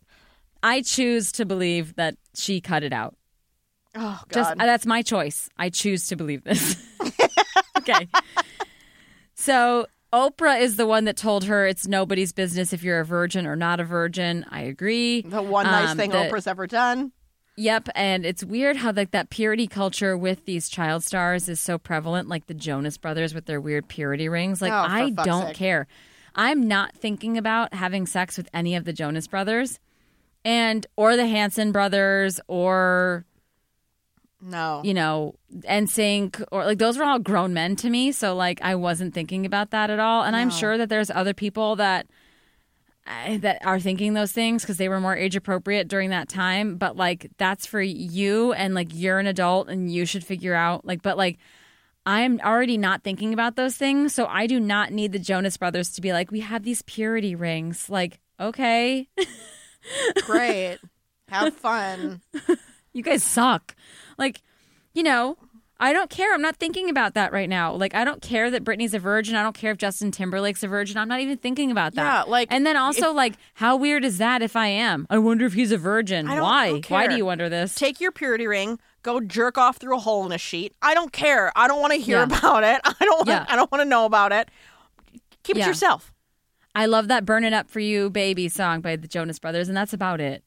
I 0.61 0.81
choose 0.81 1.31
to 1.33 1.45
believe 1.45 1.95
that 1.95 2.15
she 2.35 2.61
cut 2.61 2.83
it 2.83 2.93
out. 2.93 3.15
Oh 3.95 4.21
god. 4.29 4.33
Just 4.33 4.57
that's 4.57 4.85
my 4.85 5.01
choice. 5.01 5.49
I 5.57 5.69
choose 5.69 6.07
to 6.09 6.15
believe 6.15 6.43
this. 6.43 6.75
okay. 7.79 8.07
So 9.49 9.87
Oprah 10.13 10.61
is 10.61 10.75
the 10.75 10.85
one 10.85 11.05
that 11.05 11.17
told 11.17 11.45
her 11.45 11.65
it's 11.65 11.87
nobody's 11.87 12.33
business 12.33 12.71
if 12.71 12.83
you're 12.83 12.99
a 12.99 13.05
virgin 13.05 13.47
or 13.47 13.55
not 13.55 13.79
a 13.79 13.83
virgin. 13.83 14.45
I 14.51 14.61
agree. 14.61 15.21
the 15.21 15.41
one 15.41 15.65
nice 15.65 15.89
Um, 15.89 15.97
thing 15.97 16.11
Oprah's 16.11 16.45
ever 16.45 16.67
done. 16.67 17.11
Yep, 17.57 17.89
and 17.95 18.27
it's 18.27 18.43
weird 18.43 18.77
how 18.77 18.91
like 18.91 19.09
that 19.11 19.31
purity 19.31 19.65
culture 19.65 20.15
with 20.15 20.45
these 20.45 20.69
child 20.69 21.03
stars 21.03 21.49
is 21.49 21.59
so 21.59 21.79
prevalent, 21.79 22.29
like 22.29 22.45
the 22.45 22.53
Jonas 22.53 22.97
Brothers 22.99 23.33
with 23.33 23.47
their 23.47 23.59
weird 23.59 23.87
purity 23.87 24.29
rings. 24.29 24.61
Like 24.61 24.71
Oh, 24.71 24.85
I 24.87 25.09
don't 25.09 25.47
sake. 25.47 25.55
care. 25.55 25.87
I'm 26.35 26.67
not 26.67 26.95
thinking 26.95 27.35
about 27.37 27.73
having 27.73 28.05
sex 28.05 28.37
with 28.37 28.47
any 28.53 28.75
of 28.75 28.85
the 28.85 28.93
Jonas 28.93 29.25
Brothers, 29.27 29.79
and 30.45 30.85
or 30.95 31.15
the 31.15 31.25
Hanson 31.25 31.71
brothers, 31.71 32.39
or 32.47 33.25
No. 34.41 34.81
you 34.85 34.93
know, 34.93 35.35
NSYNC, 35.51 36.45
or 36.51 36.65
like 36.65 36.77
those 36.77 36.97
were 36.97 37.03
all 37.03 37.19
grown 37.19 37.53
men 37.53 37.75
to 37.77 37.89
me. 37.89 38.11
So 38.11 38.35
like 38.35 38.61
I 38.61 38.75
wasn't 38.75 39.13
thinking 39.13 39.45
about 39.45 39.71
that 39.71 39.89
at 39.89 39.99
all. 39.99 40.23
And 40.23 40.35
I'm 40.35 40.49
sure 40.49 40.77
that 40.77 40.89
there's 40.89 41.11
other 41.11 41.33
people 41.33 41.75
that 41.77 42.07
that 43.39 43.65
are 43.65 43.79
thinking 43.79 44.13
those 44.13 44.31
things 44.31 44.61
because 44.61 44.77
they 44.77 44.87
were 44.87 44.99
more 45.01 45.15
age 45.15 45.35
appropriate 45.35 45.87
during 45.87 46.11
that 46.11 46.29
time. 46.29 46.77
But 46.77 46.95
like 46.95 47.29
that's 47.37 47.65
for 47.65 47.81
you, 47.81 48.53
and 48.53 48.73
like 48.73 48.89
you're 48.93 49.19
an 49.19 49.27
adult, 49.27 49.67
and 49.69 49.91
you 49.91 50.05
should 50.05 50.23
figure 50.23 50.55
out 50.55 50.85
like. 50.85 51.01
But 51.01 51.17
like. 51.17 51.37
I'm 52.05 52.39
already 52.39 52.77
not 52.77 53.03
thinking 53.03 53.33
about 53.33 53.55
those 53.55 53.75
things, 53.75 54.15
so 54.15 54.25
I 54.25 54.47
do 54.47 54.59
not 54.59 54.91
need 54.91 55.11
the 55.11 55.19
Jonas 55.19 55.57
Brothers 55.57 55.91
to 55.91 56.01
be 56.01 56.11
like, 56.11 56.31
we 56.31 56.39
have 56.39 56.63
these 56.63 56.81
purity 56.81 57.35
rings. 57.35 57.87
Like, 57.87 58.19
okay, 58.39 59.07
Great. 60.25 60.79
Have 61.27 61.55
fun. 61.55 62.21
you 62.93 63.03
guys 63.03 63.23
suck. 63.23 63.75
Like, 64.19 64.41
you 64.93 65.01
know, 65.03 65.37
I 65.79 65.93
don't 65.93 66.09
care. 66.09 66.33
I'm 66.33 66.41
not 66.41 66.57
thinking 66.57 66.89
about 66.89 67.13
that 67.13 67.31
right 67.31 67.47
now. 67.47 67.73
Like, 67.73 67.95
I 67.95 68.03
don't 68.03 68.21
care 68.21 68.51
that 68.51 68.65
Britney's 68.65 68.93
a 68.93 68.99
virgin. 68.99 69.35
I 69.37 69.43
don't 69.43 69.55
care 69.55 69.71
if 69.71 69.77
Justin 69.77 70.11
Timberlake's 70.11 70.61
a 70.61 70.67
virgin. 70.67 70.97
I'm 70.97 71.07
not 71.07 71.21
even 71.21 71.37
thinking 71.37 71.71
about 71.71 71.95
that. 71.95 72.03
Yeah, 72.03 72.23
like, 72.29 72.49
and 72.51 72.65
then 72.65 72.75
also, 72.75 73.13
like, 73.13 73.35
how 73.53 73.77
weird 73.77 74.03
is 74.03 74.17
that 74.17 74.41
if 74.41 74.57
I 74.57 74.67
am? 74.67 75.07
I 75.09 75.19
wonder 75.19 75.45
if 75.45 75.53
he's 75.53 75.71
a 75.71 75.77
virgin. 75.77 76.27
Why? 76.27 76.81
Why 76.89 77.07
do 77.07 77.15
you 77.15 77.23
wonder 77.25 77.47
this? 77.47 77.75
Take 77.75 78.01
your 78.01 78.11
purity 78.11 78.45
ring, 78.45 78.77
go 79.03 79.21
jerk 79.21 79.57
off 79.57 79.77
through 79.77 79.95
a 79.95 79.99
hole 79.99 80.25
in 80.25 80.33
a 80.33 80.37
sheet. 80.37 80.73
I 80.81 80.93
don't 80.93 81.13
care. 81.13 81.51
I 81.55 81.69
don't 81.69 81.79
want 81.79 81.93
to 81.93 81.99
hear 81.99 82.17
Yeah. 82.17 82.23
about 82.25 82.63
it. 82.65 82.81
I 82.85 83.05
don't. 83.05 83.19
Want, 83.19 83.29
Yeah. 83.29 83.45
I 83.47 83.55
don't 83.55 83.71
want 83.71 83.81
to 83.81 83.87
know 83.87 84.03
about 84.03 84.33
it. 84.33 84.49
Keep 85.43 85.55
it 85.57 85.65
yourself. 85.65 86.11
I 86.75 86.85
love 86.87 87.07
that 87.07 87.25
"Burn 87.25 87.43
It 87.45 87.53
Up 87.53 87.69
for 87.69 87.79
You, 87.79 88.09
Baby" 88.09 88.49
song 88.49 88.81
by 88.81 88.95
the 88.97 89.07
Jonas 89.07 89.39
Brothers, 89.39 89.69
and 89.69 89.77
that's 89.77 89.93
about 89.93 90.19
it. 90.21 90.43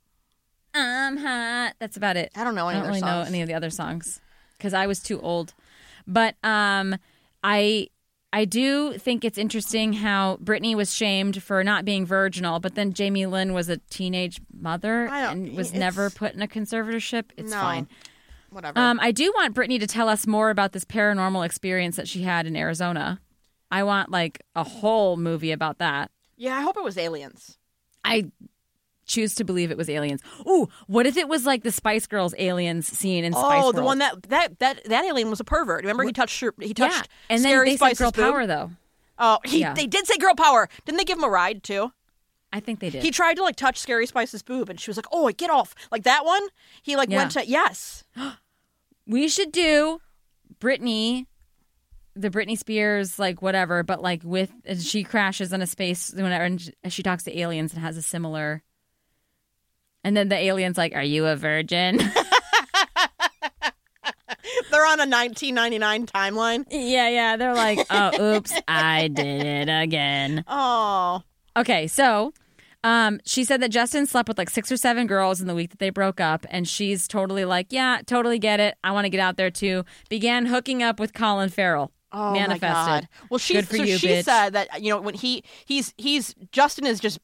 I'm 0.75 1.17
hot. 1.19 1.75
That's 1.79 1.97
about 1.97 2.17
it. 2.17 2.31
I 2.37 2.45
don't 2.45 2.55
know 2.55 2.69
I 2.69 2.75
don't 2.75 2.87
really 2.87 3.01
know 3.01 3.07
songs. 3.07 3.29
any 3.29 3.43
of 3.43 3.49
the 3.49 3.55
other 3.55 3.71
songs 3.71 4.21
because 4.57 4.73
I 4.75 4.87
was 4.87 5.01
too 5.01 5.21
old. 5.21 5.55
But 6.07 6.35
um, 6.43 6.97
I 7.45 7.89
I 8.33 8.45
do 8.47 8.97
think 8.99 9.25
it's 9.25 9.37
interesting 9.37 9.93
how 9.93 10.37
Britney 10.43 10.75
was 10.75 10.95
shamed 10.95 11.43
for 11.43 11.63
not 11.63 11.85
being 11.85 12.07
virginal, 12.07 12.61
but 12.61 12.75
then 12.75 12.95
Jamie 12.95 13.27
Lynn 13.27 13.53
was 13.53 13.69
a 13.69 13.77
teenage 13.91 14.41
mother 14.53 15.09
I 15.11 15.23
don't- 15.23 15.47
and 15.49 15.57
was 15.57 15.69
it's- 15.69 15.79
never 15.81 16.09
put 16.09 16.33
in 16.33 16.41
a 16.41 16.49
conservatorship. 16.49 17.25
It's 17.37 17.51
No. 17.51 17.61
fine. 17.61 17.89
Whatever. 18.49 18.79
Um, 18.79 18.99
I 19.01 19.13
do 19.13 19.33
want 19.35 19.55
Britney 19.55 19.79
to 19.81 19.87
tell 19.87 20.09
us 20.09 20.27
more 20.27 20.51
about 20.51 20.73
this 20.73 20.85
paranormal 20.85 21.45
experience 21.45 21.97
that 21.97 22.09
she 22.09 22.23
had 22.23 22.47
in 22.47 22.55
Arizona. 22.57 23.21
I 23.71 23.83
want 23.83 24.11
like 24.11 24.41
a 24.55 24.65
whole 24.65 25.17
movie 25.17 25.53
about 25.53 25.79
that. 25.79 26.11
yeah, 26.37 26.57
I 26.57 26.61
hope 26.63 26.77
it 26.77 26.83
was 26.85 26.99
aliens. 26.99 27.57
I 28.05 28.31
choose 29.13 29.35
to 29.37 29.45
believe 29.45 29.71
it 29.71 29.77
was 29.77 29.89
aliens. 29.89 30.21
Ooh, 30.47 30.69
what 30.87 31.07
if 31.07 31.17
it 31.17 31.29
was 31.29 31.45
like 31.47 31.63
the 31.63 31.73
Spice 31.73 32.07
Girls 32.07 32.35
aliens 32.39 32.87
scene 32.89 33.25
in 33.25 33.33
Spice 33.33 33.45
Oh, 33.45 33.65
World? 33.67 33.77
the 33.77 33.83
one 33.83 33.99
that 33.99 34.23
that 34.25 34.59
that 34.61 34.85
that 34.85 35.05
alien 35.05 35.31
was 35.31 35.41
a 35.41 35.45
pervert. 35.45 35.83
Remember, 35.83 36.05
he 36.05 36.13
touched 36.13 36.41
her. 36.41 36.55
He 36.61 36.75
touched 36.75 36.97
yeah, 36.97 37.03
and 37.31 37.45
then 37.45 37.51
Scary 37.53 37.71
they 37.71 37.77
Spice's 37.77 37.99
said 37.99 38.05
girl 38.05 38.11
boob. 38.13 38.33
power 38.35 38.47
though. 38.47 38.71
Oh, 39.19 39.39
he, 39.45 39.61
Yeah. 39.61 39.75
they 39.75 39.87
did 39.87 40.07
say 40.07 40.17
girl 40.19 40.35
power. 40.35 40.69
Didn't 40.87 40.99
they 40.99 41.05
give 41.05 41.19
him 41.19 41.25
a 41.25 41.29
ride 41.29 41.63
too? 41.63 41.93
I 42.53 42.61
think 42.61 42.81
they 42.81 42.91
did. 42.91 43.03
He 43.03 43.11
tried 43.11 43.35
to 43.37 43.43
like 43.43 43.57
touch 43.57 43.79
Scary 43.79 44.07
Spice's 44.07 44.43
boob, 44.43 44.69
and 44.69 44.79
she 44.81 44.91
was 44.91 44.97
like, 44.97 45.07
"Oh, 45.13 45.31
get 45.31 45.51
off!" 45.51 45.75
Like 45.91 46.03
that 46.05 46.25
one. 46.25 46.43
He 46.83 46.97
like 46.97 47.09
Yeah. 47.11 47.19
went 47.19 47.31
to 47.33 47.47
yes. 47.47 48.05
we 49.07 49.29
should 49.29 49.53
do 49.53 50.01
Britney, 50.61 51.27
the 52.15 52.31
Britney 52.31 52.59
Spears, 52.59 53.19
like 53.19 53.41
whatever, 53.43 53.83
but 53.83 54.03
like 54.03 54.23
with 54.25 54.53
and 54.65 54.81
she 54.83 55.03
crashes 55.05 55.53
in 55.53 55.63
a 55.63 55.67
space 55.67 56.13
whenever 56.13 56.45
and 56.45 56.73
she 56.89 57.03
talks 57.03 57.25
to 57.25 57.39
aliens 57.39 57.73
and 57.73 57.83
has 57.83 57.97
a 57.97 58.03
similar. 58.03 58.63
And 60.05 60.17
then 60.17 60.29
the 60.29 60.37
aliens 60.37 60.77
like, 60.79 60.95
"Are 60.95 61.03
you 61.03 61.27
a 61.27 61.37
virgin?" 61.37 61.99
They're 64.71 64.87
on 64.87 64.99
a 64.99 65.07
1999 65.07 66.07
timeline. 66.07 66.65
yeah, 66.71 67.09
yeah. 67.09 67.37
They're 67.37 67.55
like, 67.55 67.79
"Oh, 67.91 68.37
oops, 68.37 68.53
I 68.67 69.09
did 69.09 69.45
it 69.45 69.69
again." 69.71 70.45
Oh, 70.49 71.23
Okay, 71.57 71.87
so 71.87 72.33
um, 72.83 73.21
she 73.27 73.45
said 73.45 73.61
that 73.61 73.71
Justin 73.71 74.07
slept 74.07 74.27
with 74.29 74.39
like 74.39 74.49
six 74.51 74.73
or 74.73 74.77
seven 74.79 75.07
girls 75.07 75.41
in 75.43 75.47
the 75.47 75.55
week 75.55 75.71
that 75.71 75.79
they 75.79 75.91
broke 75.91 76.19
up, 76.21 76.47
and 76.51 76.67
she's 76.67 77.07
totally 77.07 77.45
like, 77.45 77.67
yeah, 77.71 78.01
totally 78.07 78.39
get 78.39 78.59
it. 78.59 78.75
I 78.83 78.91
want 78.93 79.05
to 79.05 79.11
get 79.11 79.21
out 79.21 79.37
there 79.37 79.51
too. 79.51 79.85
Began 80.09 80.47
hooking 80.47 80.83
up 80.83 80.99
with 80.99 81.13
Colin 81.13 81.51
Farrell. 81.51 81.93
oh 82.11 82.33
manifested. 82.33 82.63
my 82.63 83.01
god. 83.01 83.09
Well, 83.31 83.39
she 83.39 83.61
for 83.63 83.77
so 83.77 83.83
you, 83.83 83.99
she 83.99 84.09
bitch. 84.09 84.25
said 84.25 84.51
that 84.55 84.83
you 84.83 84.89
know 84.91 85.01
when 85.01 85.15
he 85.15 85.45
he's 85.67 85.93
he's 85.99 86.35
Justin 86.51 86.87
is 86.87 86.99
just 86.99 87.19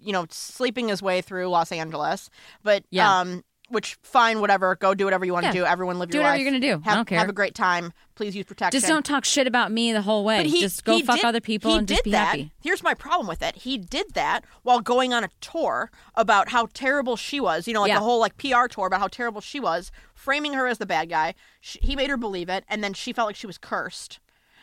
you 0.00 0.12
know 0.12 0.26
sleeping 0.30 0.88
his 0.88 1.02
way 1.02 1.20
through 1.20 1.48
Los 1.48 1.72
Angeles, 1.72 2.30
but 2.62 2.84
Yeah. 2.90 3.20
um. 3.20 3.44
Which 3.70 3.98
fine, 4.02 4.40
whatever. 4.40 4.76
Go 4.76 4.94
do 4.94 5.04
whatever 5.04 5.26
you 5.26 5.34
want 5.34 5.44
Yeah. 5.44 5.52
to 5.52 5.58
do. 5.58 5.64
Everyone 5.66 5.98
live 5.98 6.08
Do 6.08 6.16
your 6.16 6.24
life. 6.24 6.38
Do 6.38 6.42
whatever 6.42 6.56
you're 6.56 6.60
gonna 6.70 6.80
do. 6.80 6.82
I 6.86 6.88
Have, 6.88 6.98
don't 7.00 7.04
care. 7.04 7.18
Have 7.18 7.28
a 7.28 7.34
great 7.34 7.54
time. 7.54 7.92
Please 8.14 8.34
use 8.34 8.46
protection. 8.46 8.80
Just 8.80 8.90
don't 8.90 9.04
talk 9.04 9.26
shit 9.26 9.46
about 9.46 9.70
me 9.70 9.92
the 9.92 10.00
whole 10.00 10.24
way. 10.24 10.38
But 10.38 10.46
he, 10.46 10.60
just 10.62 10.86
go 10.86 10.96
he 10.96 11.02
fuck 11.02 11.16
did- 11.16 11.26
other 11.26 11.42
people 11.42 11.74
and 11.74 11.86
just 11.86 12.02
be 12.02 12.12
that. 12.12 12.28
happy. 12.28 12.50
Here's 12.62 12.82
my 12.82 12.94
problem 12.94 13.26
with 13.26 13.42
it. 13.42 13.56
He 13.56 13.76
did 13.76 14.14
that 14.14 14.46
while 14.62 14.80
going 14.80 15.12
on 15.12 15.22
a 15.22 15.28
tour 15.42 15.90
about 16.14 16.48
how 16.48 16.68
terrible 16.72 17.14
she 17.16 17.40
was. 17.40 17.68
You 17.68 17.74
know, 17.74 17.82
like 17.82 17.90
Yeah. 17.90 17.98
a 17.98 18.00
whole 18.00 18.18
like 18.18 18.38
PR 18.38 18.68
tour 18.68 18.86
about 18.86 19.00
how 19.00 19.08
terrible 19.08 19.42
she 19.42 19.60
was, 19.60 19.92
framing 20.14 20.54
her 20.54 20.66
as 20.66 20.78
the 20.78 20.86
bad 20.86 21.10
guy. 21.10 21.34
She, 21.60 21.78
he 21.82 21.94
made 21.94 22.08
her 22.08 22.16
believe 22.16 22.48
it, 22.48 22.64
and 22.70 22.82
then 22.82 22.94
she 22.94 23.12
felt 23.12 23.26
like 23.28 23.36
she 23.36 23.46
was 23.46 23.58
cursed, 23.58 24.18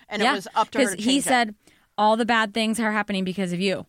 and 0.09 0.19
yeah, 0.19 0.31
it 0.31 0.35
was 0.37 0.47
up 0.55 0.71
to 0.71 0.79
her 0.79 0.95
to 0.95 0.97
he 0.99 1.03
change 1.03 1.25
it. 1.25 1.29
said 1.29 1.55
all 1.95 2.17
the 2.17 2.25
bad 2.25 2.55
things 2.55 2.79
are 2.79 2.91
happening 2.91 3.23
because 3.23 3.53
of 3.53 3.59
you. 3.59 3.85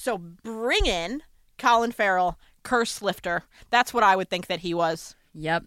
So 0.00 0.16
bring 0.16 0.86
in 0.86 1.22
Colin 1.58 1.92
Farrell, 1.92 2.38
curse 2.62 3.02
lifter. 3.02 3.42
That's 3.68 3.92
what 3.92 4.02
I 4.02 4.16
would 4.16 4.30
think 4.30 4.46
that 4.46 4.60
he 4.60 4.72
was. 4.72 5.14
Yep. 5.34 5.64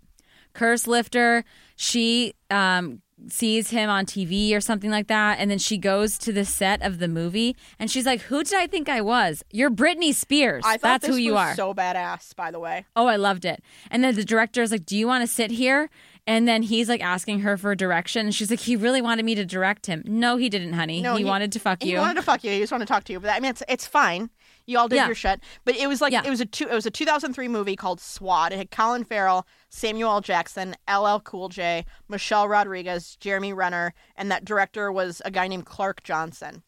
Curse 0.53 0.88
lifter. 0.88 1.45
She 1.76 2.34
um, 2.49 3.03
sees 3.30 3.69
him 3.69 3.91
on 3.91 4.07
TV 4.07 4.55
or 4.55 4.60
something 4.60 4.89
like 4.89 5.05
that, 5.05 5.38
and 5.38 5.51
then 5.51 5.60
she 5.60 5.77
goes 5.77 6.18
to 6.18 6.34
the 6.34 6.45
set 6.45 6.81
of 6.81 6.97
the 6.97 7.07
movie, 7.07 7.55
and 7.77 7.91
she's 7.91 8.07
like, 8.07 8.22
"Who 8.22 8.43
did 8.43 8.55
I 8.55 8.65
think 8.65 8.89
I 8.89 9.01
was? 9.01 9.43
You're 9.51 9.69
Britney 9.69 10.15
Spears. 10.15 10.64
I 10.65 10.77
thought 10.77 11.01
That's 11.01 11.07
this 11.07 11.15
who 11.15 11.22
you 11.22 11.34
was 11.34 11.51
are." 11.51 11.55
so 11.55 11.73
badass, 11.76 12.35
by 12.35 12.49
the 12.49 12.60
way. 12.60 12.85
Oh, 12.95 13.05
I 13.05 13.18
loved 13.18 13.45
it. 13.45 13.61
And 13.91 14.03
then 14.03 14.15
the 14.15 14.26
director 14.26 14.64
is 14.64 14.72
like, 14.72 14.85
Do 14.85 14.97
you 14.97 15.05
want 15.05 15.22
to 15.22 15.27
sit 15.27 15.51
here? 15.51 15.91
And 16.26 16.48
then 16.48 16.64
he's 16.64 16.88
like 16.88 17.04
asking 17.04 17.40
her 17.41 17.58
for 17.58 17.76
direction. 17.76 18.28
And 18.28 18.34
she's 18.36 18.50
like, 18.50 18.62
He 18.62 18.76
really 18.76 19.02
wanted 19.02 19.26
me 19.26 19.36
to 19.36 19.45
direct 19.45 19.88
him. 19.88 20.04
No, 20.06 20.38
he 20.38 20.48
didn't, 20.50 20.74
honey. 20.74 21.02
No, 21.02 21.16
he, 21.16 21.26
wanted 21.26 21.52
to 21.52 21.60
fuck 21.60 21.84
He 21.84 21.90
you. 21.90 21.95
He 21.98 22.00
wanted 22.00 22.16
to 22.16 22.22
fuck 22.22 22.44
you. 22.44 22.52
He 22.52 22.60
just 22.60 22.72
wanted 22.72 22.86
to 22.88 22.94
talk 22.94 23.04
to 23.06 23.14
you. 23.14 23.20
But 23.20 23.32
I 23.32 23.40
mean, 23.41 23.52
it's 23.52 23.64
it's 23.68 23.86
fine. 23.86 24.30
You 24.66 24.78
all 24.80 24.88
did 24.88 24.95
Yeah. 24.95 25.08
your 25.08 25.16
shit. 25.16 25.41
But 25.66 25.76
it 25.76 25.88
was 25.88 26.00
like 26.00 26.14
Yeah. 26.14 26.22
it 26.26 26.30
was 26.30 26.40
a 26.40 26.45
two, 26.45 26.70
it 26.70 26.74
was 26.74 26.86
a 26.86 26.91
2003 26.91 27.50
movie 27.50 27.76
called 27.76 28.00
SWAT. 28.00 28.54
It 28.54 28.58
had 28.58 28.72
Colin 28.72 29.04
Farrell, 29.04 29.45
Samuel 29.70 30.12
L. 30.12 30.22
Jackson, 30.22 30.76
LL 30.90 31.20
Cool 31.20 31.50
J, 31.50 31.86
Michelle 32.08 32.48
Rodriguez, 32.48 33.18
Jeremy 33.20 33.52
Renner, 33.52 33.94
and 34.16 34.32
that 34.32 34.45
director 34.45 34.94
was 34.94 35.22
a 35.26 35.32
guy 35.32 35.50
named 35.50 35.66
Clark 35.66 36.04
Johnson. 36.04 36.64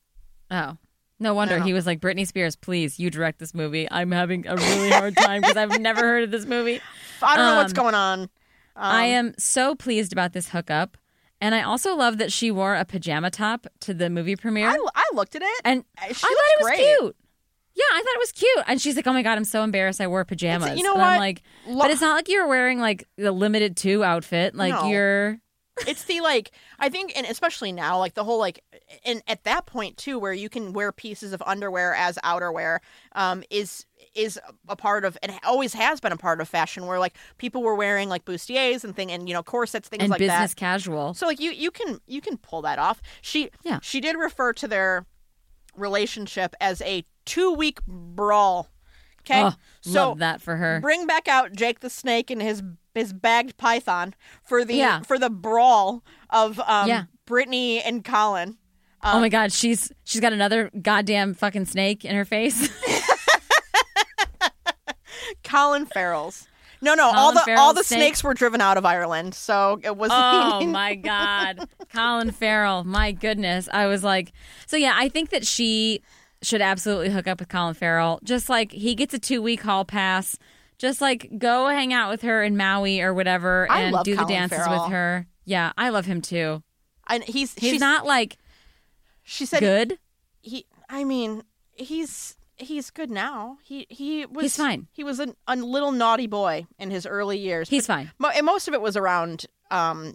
oh. 0.52 0.78
No 1.18 1.34
wonder 1.34 1.62
he 1.62 1.72
was 1.72 1.86
like, 1.86 2.02
Britney 2.02 2.28
Spears, 2.28 2.58
please, 2.58 3.00
you 3.00 3.10
direct 3.10 3.40
this 3.40 3.54
movie. 3.54 3.88
I'm 3.90 4.12
having 4.12 4.46
a 4.48 4.58
really 4.58 4.90
hard 4.90 5.16
time 5.16 5.40
because 5.40 5.56
I've 5.56 5.80
never 5.80 6.02
heard 6.02 6.24
of 6.26 6.32
this 6.32 6.46
movie. 6.46 6.82
I 7.22 7.38
don't 7.38 7.46
know 7.46 7.56
what's 7.56 7.72
Um, 7.72 7.84
going 7.84 7.96
on. 7.96 8.30
Um, 8.76 8.84
I 8.92 9.06
am 9.06 9.34
so 9.38 9.76
pleased 9.76 10.12
about 10.12 10.34
this 10.34 10.50
hookup. 10.50 10.98
And 11.42 11.54
I 11.54 11.64
also 11.64 11.96
love 11.96 12.18
that 12.20 12.32
she 12.32 12.50
wore 12.50 12.76
a 12.76 12.86
pajama 12.86 13.30
top 13.30 13.68
to 13.82 13.94
the 13.94 14.10
movie 14.10 14.36
premiere. 14.36 14.70
I, 14.70 14.78
I 14.96 15.04
looked 15.14 15.36
at 15.36 15.42
it. 15.42 15.62
and 15.66 15.84
she 16.02 16.10
I 16.10 16.14
thought 16.14 16.24
it 16.32 16.60
was 16.62 16.68
great. 16.68 16.78
cute. 17.00 17.16
Yeah, 17.76 17.84
I 17.92 17.98
thought 18.02 18.16
it 18.16 18.20
was 18.20 18.32
cute. 18.32 18.64
And 18.68 18.82
she's 18.82 18.96
like, 18.96 19.06
"Oh 19.06 19.12
my 19.12 19.22
god, 19.22 19.38
I'm 19.38 19.44
so 19.44 19.62
embarrassed. 19.62 20.00
I 20.00 20.08
wore 20.08 20.24
pajamas." 20.24 20.78
you 20.78 20.84
know 20.84 20.94
and 20.94 21.02
I'm 21.02 21.12
what? 21.14 21.20
like, 21.20 21.44
Lo- 21.68 21.80
but 21.82 21.92
it's 21.92 22.00
not 22.00 22.16
like 22.16 22.30
you 22.30 22.42
were 22.42 22.48
wearing 22.48 22.80
like 22.80 23.06
the 23.18 23.34
Limited 23.34 23.76
Too 23.76 24.02
outfit. 24.04 24.56
Like 24.56 24.74
No. 24.74 24.88
you're 24.88 25.40
it's 25.86 26.06
the 26.06 26.22
like 26.22 26.52
I 26.80 26.88
think 26.88 27.12
and 27.18 27.28
especially 27.28 27.74
now 27.74 28.00
like 28.00 28.14
the 28.14 28.24
whole 28.24 28.40
like 28.40 28.64
and 29.04 29.22
at 29.28 29.44
that 29.44 29.66
point 29.66 29.98
too 29.98 30.18
where 30.18 30.32
you 30.32 30.48
can 30.48 30.72
wear 30.72 30.94
pieces 30.94 31.34
of 31.34 31.44
underwear 31.46 31.94
as 31.94 32.18
outerwear 32.24 32.80
um 33.12 33.44
is 33.50 33.86
is 34.16 34.40
a 34.70 34.76
part 34.76 35.04
of 35.06 35.18
and 35.22 35.32
always 35.44 35.74
has 35.74 36.00
been 36.00 36.12
a 36.12 36.18
part 36.18 36.40
of 36.42 36.48
fashion 36.48 36.88
where 36.88 37.00
like 37.00 37.16
people 37.38 37.62
were 37.62 37.76
wearing 37.76 38.08
like 38.10 38.24
bustiers 38.26 38.84
and 38.84 38.96
thing 38.96 39.12
and 39.12 39.28
you 39.28 39.34
know 39.34 39.44
corsets 39.44 39.90
things 39.90 40.02
and 40.04 40.10
like 40.10 40.20
business 40.20 40.52
that 40.52 40.56
casual. 40.56 41.14
so 41.14 41.28
like 41.28 41.40
you 41.40 41.52
you 41.52 41.70
can 41.72 42.00
you 42.08 42.22
can 42.22 42.38
pull 42.38 42.62
that 42.62 42.80
off 42.80 43.02
she 43.22 43.50
Yeah. 43.64 43.80
she 43.82 44.00
did 44.00 44.16
refer 44.18 44.54
to 44.54 44.68
their 44.68 45.06
relationship 45.76 46.56
as 46.62 46.82
a 46.82 47.04
two 47.26 47.54
week 47.54 47.80
brawl 47.88 48.70
okay 49.22 49.44
Oh, 49.44 49.54
so 49.82 50.10
love 50.10 50.20
that 50.20 50.42
for 50.42 50.56
her. 50.56 50.80
bring 50.80 51.06
back 51.08 51.28
out 51.28 51.52
Jake 51.54 51.82
the 51.82 51.90
Snake 51.90 52.30
and 52.32 52.42
his 52.42 52.64
his 52.94 53.12
bagged 53.12 53.58
python 53.58 54.14
for 54.44 54.64
the 54.64 54.76
Yeah. 54.76 55.02
for 55.02 55.20
the 55.20 55.30
brawl 55.30 56.04
of 56.30 56.60
um 56.62 56.88
Yeah. 56.88 57.04
Britney 57.28 57.82
and 57.84 58.06
Colin. 58.06 58.58
oh 59.04 59.20
my 59.20 59.30
god, 59.30 59.52
she's 59.52 59.92
she's 60.04 60.22
got 60.22 60.32
another 60.32 60.72
goddamn 60.82 61.34
fucking 61.34 61.66
snake 61.66 62.06
in 62.06 62.16
her 62.16 62.24
face. 62.26 62.70
Colin 65.44 65.86
Farrell's. 65.86 66.48
No, 66.82 66.94
no, 66.94 67.06
all 67.06 67.32
Colin 67.32 67.34
the 67.36 67.40
all 67.40 67.46
Farrell's 67.46 67.76
the 67.76 67.84
snake? 67.84 68.00
snakes 68.00 68.24
were 68.24 68.34
driven 68.34 68.62
out 68.62 68.78
of 68.78 68.86
Ireland, 68.86 69.34
so 69.34 69.80
it 69.84 69.96
was. 69.98 70.12
oh 70.14 70.66
my 70.68 70.96
god, 70.96 71.68
Colin 71.94 72.32
Farrell. 72.32 72.84
My 72.84 73.12
goodness, 73.12 73.68
I 73.72 73.88
was 73.88 74.04
like, 74.04 74.34
so 74.68 74.78
yeah, 74.78 74.94
I 74.96 75.10
think 75.10 75.30
that 75.32 75.46
she 75.48 76.02
should 76.42 76.62
absolutely 76.62 77.10
hook 77.10 77.28
up 77.28 77.40
with 77.40 77.50
Colin 77.50 77.74
Farrell. 77.74 78.20
Just 78.24 78.50
like 78.50 78.72
he 78.72 78.94
gets 78.94 79.14
a 79.14 79.20
two 79.20 79.42
week 79.42 79.62
hall 79.62 79.86
pass. 79.86 80.38
Just 80.78 81.00
like 81.00 81.30
go 81.38 81.68
hang 81.70 81.94
out 81.94 82.10
with 82.12 82.22
her 82.24 82.44
in 82.44 82.58
Maui 82.58 83.00
or 83.00 83.14
whatever, 83.14 83.72
and 83.72 83.96
do 84.04 84.16
the 84.16 84.26
dances 84.26 84.58
Farrell. 84.60 84.84
with 84.84 84.92
her. 84.92 85.26
Yeah, 85.46 85.72
I 85.78 85.90
love 85.90 86.06
him 86.06 86.22
too. 86.22 86.62
and 87.08 87.24
he's 87.24 87.54
He's 87.54 87.72
she's, 87.72 87.80
not 87.80 88.06
like 88.06 88.38
She 89.24 89.46
said 89.46 89.62
good. 89.62 89.98
he. 90.42 90.66
I 90.90 91.04
mean, 91.06 91.44
he's 91.74 92.36
he's 92.58 92.90
good 92.90 93.10
now. 93.12 93.58
He 93.64 93.86
he 93.90 94.26
was 94.26 94.44
He's 94.44 94.58
fine. 94.58 94.88
He 94.94 95.04
was 95.04 95.20
a, 95.20 95.36
a 95.48 95.56
little 95.56 95.92
naughty 95.92 96.28
boy 96.28 96.66
in 96.80 96.92
his 96.92 97.06
early 97.06 97.38
years. 97.38 97.70
He's 97.70 97.88
fine. 97.88 98.12
Mo- 98.20 98.30
and 98.36 98.46
most 98.46 98.68
of 98.68 98.74
it 98.74 98.82
was 98.82 98.96
around 98.98 99.46
um 99.72 100.14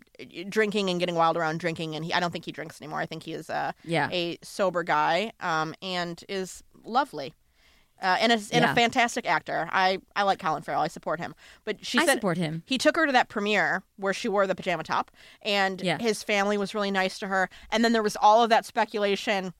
drinking 0.48 0.88
and 0.90 1.00
getting 1.00 1.16
wild 1.16 1.36
around 1.36 1.58
drinking 1.58 1.96
and 1.96 2.04
he, 2.04 2.12
I 2.12 2.20
don't 2.20 2.30
think 2.30 2.44
he 2.44 2.52
drinks 2.52 2.80
anymore. 2.80 3.00
I 3.00 3.06
think 3.06 3.24
he 3.24 3.32
is 3.32 3.50
uh, 3.50 3.72
Yeah. 3.84 4.08
a 4.12 4.38
sober 4.42 4.82
guy 4.84 5.32
um 5.40 5.74
and 5.82 6.22
is 6.28 6.62
lovely. 6.84 7.34
uh, 8.02 8.16
and, 8.20 8.32
a, 8.32 8.36
and 8.36 8.46
Yeah. 8.64 8.72
a 8.72 8.74
fantastic 8.74 9.26
actor. 9.26 9.68
I, 9.70 9.98
I 10.16 10.22
like 10.22 10.38
Colin 10.38 10.62
Farrell. 10.62 10.80
I 10.82 10.88
support 10.88 11.20
him. 11.20 11.34
But 11.66 11.84
she 11.84 11.98
I 11.98 12.06
said 12.06 12.14
support 12.14 12.38
him. 12.38 12.62
he 12.64 12.78
took 12.78 12.96
her 12.96 13.04
to 13.06 13.12
that 13.12 13.28
premiere 13.28 13.82
where 13.96 14.14
she 14.14 14.28
wore 14.28 14.46
the 14.46 14.54
pajama 14.54 14.84
top, 14.84 15.10
and 15.42 15.82
Yeah. 15.82 15.98
his 15.98 16.22
family 16.22 16.56
was 16.56 16.74
really 16.74 16.90
nice 16.90 17.18
to 17.18 17.26
her. 17.26 17.50
And 17.70 17.84
then 17.84 17.92
there 17.92 18.02
was 18.02 18.16
all 18.16 18.42
of 18.42 18.48
that 18.50 18.64
speculation 18.64 19.52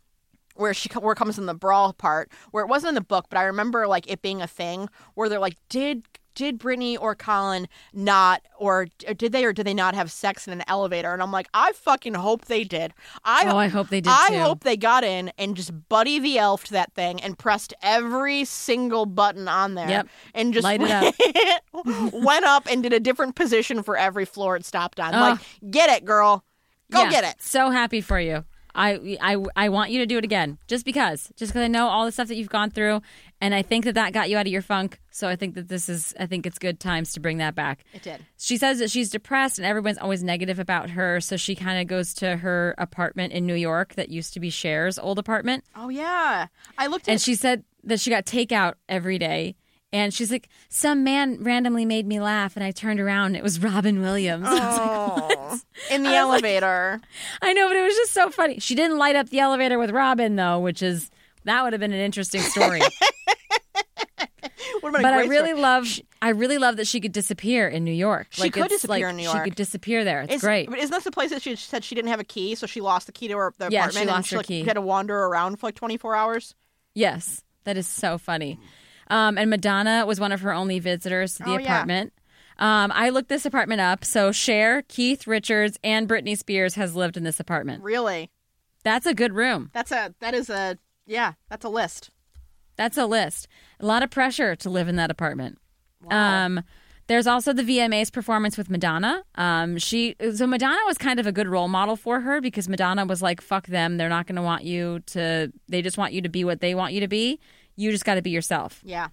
where 0.55 0.75
she 0.75 0.89
where 0.99 1.13
it 1.13 1.17
comes 1.17 1.39
in 1.39 1.47
the 1.47 1.55
brawl 1.55 1.93
part, 1.93 2.31
where 2.51 2.65
it 2.65 2.69
wasn't 2.69 2.91
in 2.91 2.95
the 2.95 3.01
book, 3.01 3.27
but 3.29 3.39
I 3.39 3.45
remember 3.45 3.87
like 3.87 4.11
it 4.11 4.23
being 4.23 4.43
a 4.43 4.47
thing 4.47 4.89
where 5.15 5.29
they're 5.29 5.39
like, 5.39 5.57
did 5.69 6.05
did 6.37 6.61
Britney 6.61 6.97
or 6.99 7.15
Colin 7.17 7.69
not, 7.93 8.41
or, 8.57 8.87
or 9.07 9.15
did 9.15 9.33
they 9.33 9.45
or 9.45 9.53
did 9.53 9.67
they 9.67 9.75
not 9.75 9.95
have 9.97 10.11
sex 10.13 10.47
in 10.47 10.53
an 10.53 10.63
elevator? 10.69 11.13
And 11.13 11.21
I'm 11.21 11.33
like, 11.33 11.49
I 11.53 11.73
fucking 11.73 12.15
hope 12.15 12.45
they 12.47 12.63
did. 12.65 12.95
I 13.25 13.43
Oh, 13.47 13.57
I 13.59 13.67
hope 13.67 13.89
they 13.89 14.01
did 14.01 14.13
I 14.15 14.31
too. 14.31 14.39
hope 14.39 14.63
they 14.63 14.77
got 14.77 15.03
in 15.03 15.33
and 15.39 15.57
just 15.57 15.89
Buddy 15.89 16.19
the 16.21 16.39
Elf 16.39 16.65
to 16.65 16.73
that 16.75 16.95
thing 16.95 17.21
and 17.21 17.37
pressed 17.37 17.75
every 17.83 18.45
single 18.45 19.07
button 19.07 19.49
on 19.49 19.75
there. 19.75 19.89
Yep. 19.89 20.09
And 20.33 20.55
just 20.55 20.65
Light 20.65 20.81
it 20.83 20.91
up. 20.91 21.15
went 22.13 22.45
up 22.45 22.67
and 22.71 22.83
did 22.83 22.93
a 22.93 23.01
different 23.01 23.35
position 23.35 23.83
for 23.83 23.97
every 23.97 24.25
floor 24.25 24.57
it 24.57 24.65
stopped 24.65 25.01
on. 25.01 25.13
Like, 25.13 25.41
get 25.71 25.91
it, 25.91 26.05
girl. 26.05 26.45
Go 26.93 27.03
Yeah, 27.03 27.11
get 27.11 27.25
it. 27.25 27.35
So 27.43 27.71
happy 27.71 28.01
for 28.01 28.19
you. 28.21 28.45
I, 28.75 29.19
I, 29.21 29.37
I 29.57 29.69
want 29.69 29.91
you 29.91 29.99
to 29.99 30.07
do 30.07 30.19
it 30.19 30.25
again, 30.25 30.59
just 30.67 30.85
because, 30.85 31.31
just 31.37 31.53
because 31.53 31.65
I 31.65 31.69
know 31.69 31.89
all 31.89 32.05
the 32.05 32.13
stuff 32.13 32.29
that 32.29 32.37
you've 32.37 32.49
gone 32.49 32.71
through, 32.71 33.03
and 33.41 33.55
I 33.55 33.63
think 33.63 33.85
that 33.85 33.95
that 33.95 34.13
got 34.13 34.31
you 34.31 34.37
out 34.37 34.47
of 34.47 34.53
your 34.53 34.63
funk. 34.63 35.01
So 35.11 35.29
I 35.29 35.37
think 35.37 35.55
that 35.55 35.69
this 35.69 35.89
is, 35.89 36.15
I 36.19 36.27
think 36.27 36.47
it's 36.47 36.59
good 36.59 36.79
times 36.79 37.13
to 37.15 37.21
bring 37.21 37.39
that 37.39 37.55
back. 37.55 37.85
It 37.93 38.03
did. 38.03 38.25
She 38.39 38.57
says 38.57 38.79
that 38.79 38.91
she's 38.91 39.11
depressed 39.11 39.59
and 39.59 39.67
everyone's 39.67 39.99
always 39.99 40.23
negative 40.23 40.59
about 40.59 40.91
her. 40.91 41.21
So 41.21 41.37
she 41.37 41.55
kind 41.55 41.81
of 41.81 41.87
goes 41.87 42.15
to 42.15 42.37
her 42.37 42.75
apartment 42.79 43.33
in 43.33 43.47
New 43.47 43.55
York 43.55 43.95
that 43.95 44.09
used 44.09 44.35
to 44.35 44.41
be 44.41 44.51
Cher's 44.51 44.99
old 44.99 45.19
apartment. 45.19 45.65
Oh 45.75 45.89
yeah. 45.89 46.47
I 46.79 46.87
looked 46.87 47.09
at 47.09 47.13
And 47.13 47.21
she 47.21 47.35
said 47.35 47.65
that 47.85 47.99
she 47.99 48.11
got 48.11 48.27
takeout 48.27 48.75
every 48.89 49.19
day. 49.19 49.57
And 49.93 50.15
she's 50.15 50.31
like, 50.31 50.49
some 50.69 51.03
man 51.03 51.43
randomly 51.43 51.85
made 51.85 52.07
me 52.07 52.21
laugh, 52.21 52.55
and 52.57 52.65
I 52.65 52.71
turned 52.71 53.01
around, 53.01 53.27
and 53.29 53.37
it 53.37 53.43
was 53.43 53.61
Robin 53.61 54.01
Williams. 54.01 54.47
I 54.49 54.53
was 54.53 54.79
like, 54.79 54.91
Oh, 54.91 55.95
in 55.95 56.03
the 56.05 56.11
I 56.11 56.13
was 56.25 56.29
like- 56.43 56.45
elevator. 56.45 57.01
I 57.43 57.53
know, 57.53 57.67
but 57.69 57.77
it 57.77 57.83
was 57.85 57.97
just 57.97 58.13
so 58.13 58.31
funny. 58.31 58.61
She 58.61 58.75
didn't 58.77 58.99
light 58.99 59.17
up 59.17 59.31
the 59.31 59.41
elevator 59.41 59.79
with 59.81 59.91
Robin, 59.91 60.37
though, 60.37 60.61
which 60.61 60.81
is 60.83 61.11
that 61.45 61.65
would 61.65 61.73
have 61.73 61.81
been 61.81 61.93
an 61.93 61.99
interesting 62.01 62.41
story. 62.43 62.81
But 64.83 65.05
I 65.05 65.25
really 65.25 65.51
story. 65.51 65.61
love, 65.61 65.87
I 66.23 66.31
really 66.31 66.59
love 66.59 66.77
that 66.77 66.87
she 66.87 67.01
could 67.01 67.13
disappear 67.13 67.69
in 67.69 67.85
New 67.85 67.93
York. 67.93 68.29
She 68.31 68.43
like, 68.43 68.53
could 68.55 68.65
it's 68.65 68.75
disappear 68.77 69.07
like 69.07 69.11
in 69.11 69.17
New 69.17 69.23
York. 69.25 69.37
She 69.37 69.45
could 69.45 69.55
disappear 69.55 70.05
there. 70.05 70.23
It's 70.23 70.35
Is- 70.37 70.41
great. 70.41 70.71
But 70.71 70.79
isn't 70.79 70.91
this 70.91 71.05
the 71.05 71.11
place 71.11 71.31
that 71.31 71.43
she 71.43 71.55
said 71.57 71.85
she 71.85 71.95
didn't 71.95 72.11
have 72.11 72.21
a 72.21 72.25
key, 72.25 72.55
so 72.55 72.67
she 72.67 72.81
lost 72.81 73.07
the 73.07 73.13
key 73.13 73.29
to 73.29 73.37
her 73.37 73.53
the 73.59 73.69
Yeah, 73.71 73.81
apartment 73.81 73.95
she 73.95 74.01
and 74.03 74.11
lost 74.11 74.29
she 74.29 74.35
her 74.37 74.39
like, 74.39 74.47
key. 74.47 74.63
had 74.65 74.75
to 74.75 74.81
wander 74.81 75.17
around 75.19 75.57
for 75.57 75.67
like 75.67 75.75
24 75.75 76.15
hours? 76.15 76.55
Yes, 76.95 77.43
that 77.65 77.77
is 77.77 77.87
so 77.87 78.17
funny. 78.19 78.59
Um, 79.11 79.37
and 79.37 79.51
Madonna 79.51 80.07
was 80.07 80.19
one 80.21 80.33
of 80.33 80.41
her 80.41 80.53
only 80.55 80.79
visitors 80.79 81.35
to 81.35 81.43
the 81.43 81.51
Oh, 81.51 81.59
yeah. 81.59 81.75
apartment. 81.75 82.13
Um, 82.59 82.93
I 82.95 83.11
looked 83.11 83.29
this 83.29 83.45
apartment 83.45 83.81
up. 83.81 84.05
So 84.05 84.33
Cher, 84.33 84.83
Keith 84.83 85.27
Richards, 85.27 85.79
and 85.85 86.09
Britney 86.09 86.37
Spears 86.39 86.75
has 86.77 86.95
lived 86.95 87.17
in 87.17 87.25
this 87.25 87.41
apartment. 87.41 87.83
Really? 87.83 88.31
That's 88.85 89.07
a 89.07 89.15
good 89.15 89.33
room. 89.35 89.71
That's 89.73 89.93
a 89.93 90.15
that 90.21 90.33
is 90.35 90.49
a 90.49 90.79
yeah, 91.07 91.33
that's 91.51 91.65
a 91.65 91.69
list. 91.69 92.11
That's 92.77 92.97
a 92.97 93.05
list. 93.07 93.49
A 93.81 93.85
lot 93.87 94.03
of 94.03 94.11
pressure 94.11 94.55
to 94.57 94.71
live 94.71 94.89
in 94.89 94.97
that 94.97 95.11
apartment. 95.11 95.59
Um, 96.11 96.63
there's 97.09 97.27
also 97.27 97.53
the 97.53 97.63
VMAs 97.63 98.11
performance 98.13 98.57
with 98.57 98.71
Madonna. 98.71 99.23
Um, 99.35 99.77
she 99.79 100.15
so 100.35 100.47
Madonna 100.47 100.79
was 100.87 100.97
kind 100.97 101.19
of 101.21 101.27
a 101.27 101.33
good 101.33 101.49
role 101.49 101.69
model 101.69 101.97
for 101.97 102.21
her 102.21 102.41
because 102.41 102.69
Madonna 102.69 103.05
was 103.05 103.21
like, 103.21 103.41
"Fuck 103.43 103.67
them. 103.67 103.97
They're 103.97 104.09
not 104.09 104.27
going 104.27 104.37
to 104.37 104.43
want 104.43 104.65
you 104.65 105.01
to. 105.09 105.53
They 105.69 105.83
just 105.83 105.99
want 105.99 106.13
you 106.13 106.23
to 106.23 106.29
be 106.29 106.45
what 106.45 106.61
they 106.61 106.75
want 106.75 106.93
you 106.95 107.01
to 107.01 107.09
be. 107.09 107.41
You 107.81 107.91
just 107.91 108.05
got 108.05 108.15
to 108.15 108.23
be 108.23 108.31
yourself." 108.31 108.81
Yeah. 108.85 109.09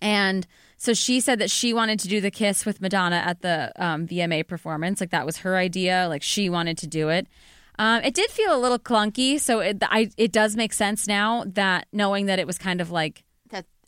And 0.00 0.46
so 0.76 0.92
she 0.92 1.20
said 1.20 1.38
that 1.38 1.50
she 1.50 1.72
wanted 1.72 1.98
to 2.00 2.08
do 2.08 2.20
the 2.20 2.30
kiss 2.30 2.66
with 2.66 2.80
Madonna 2.80 3.16
at 3.16 3.40
the 3.40 3.72
um, 3.76 4.06
VMA 4.06 4.46
performance. 4.46 5.00
Like 5.00 5.10
that 5.10 5.24
was 5.24 5.38
her 5.38 5.56
idea. 5.56 6.06
Like 6.08 6.22
she 6.22 6.50
wanted 6.50 6.76
to 6.78 6.86
do 6.86 7.08
it. 7.08 7.26
Um, 7.78 8.02
it 8.02 8.14
did 8.14 8.30
feel 8.30 8.54
a 8.54 8.60
little 8.60 8.78
clunky. 8.78 9.40
So 9.40 9.60
it, 9.60 9.82
I, 9.82 10.10
it 10.16 10.30
does 10.30 10.56
make 10.56 10.72
sense 10.72 11.08
now 11.08 11.44
that 11.46 11.86
knowing 11.92 12.26
that 12.26 12.38
it 12.38 12.46
was 12.46 12.58
kind 12.58 12.80
of 12.80 12.90
like 12.90 13.24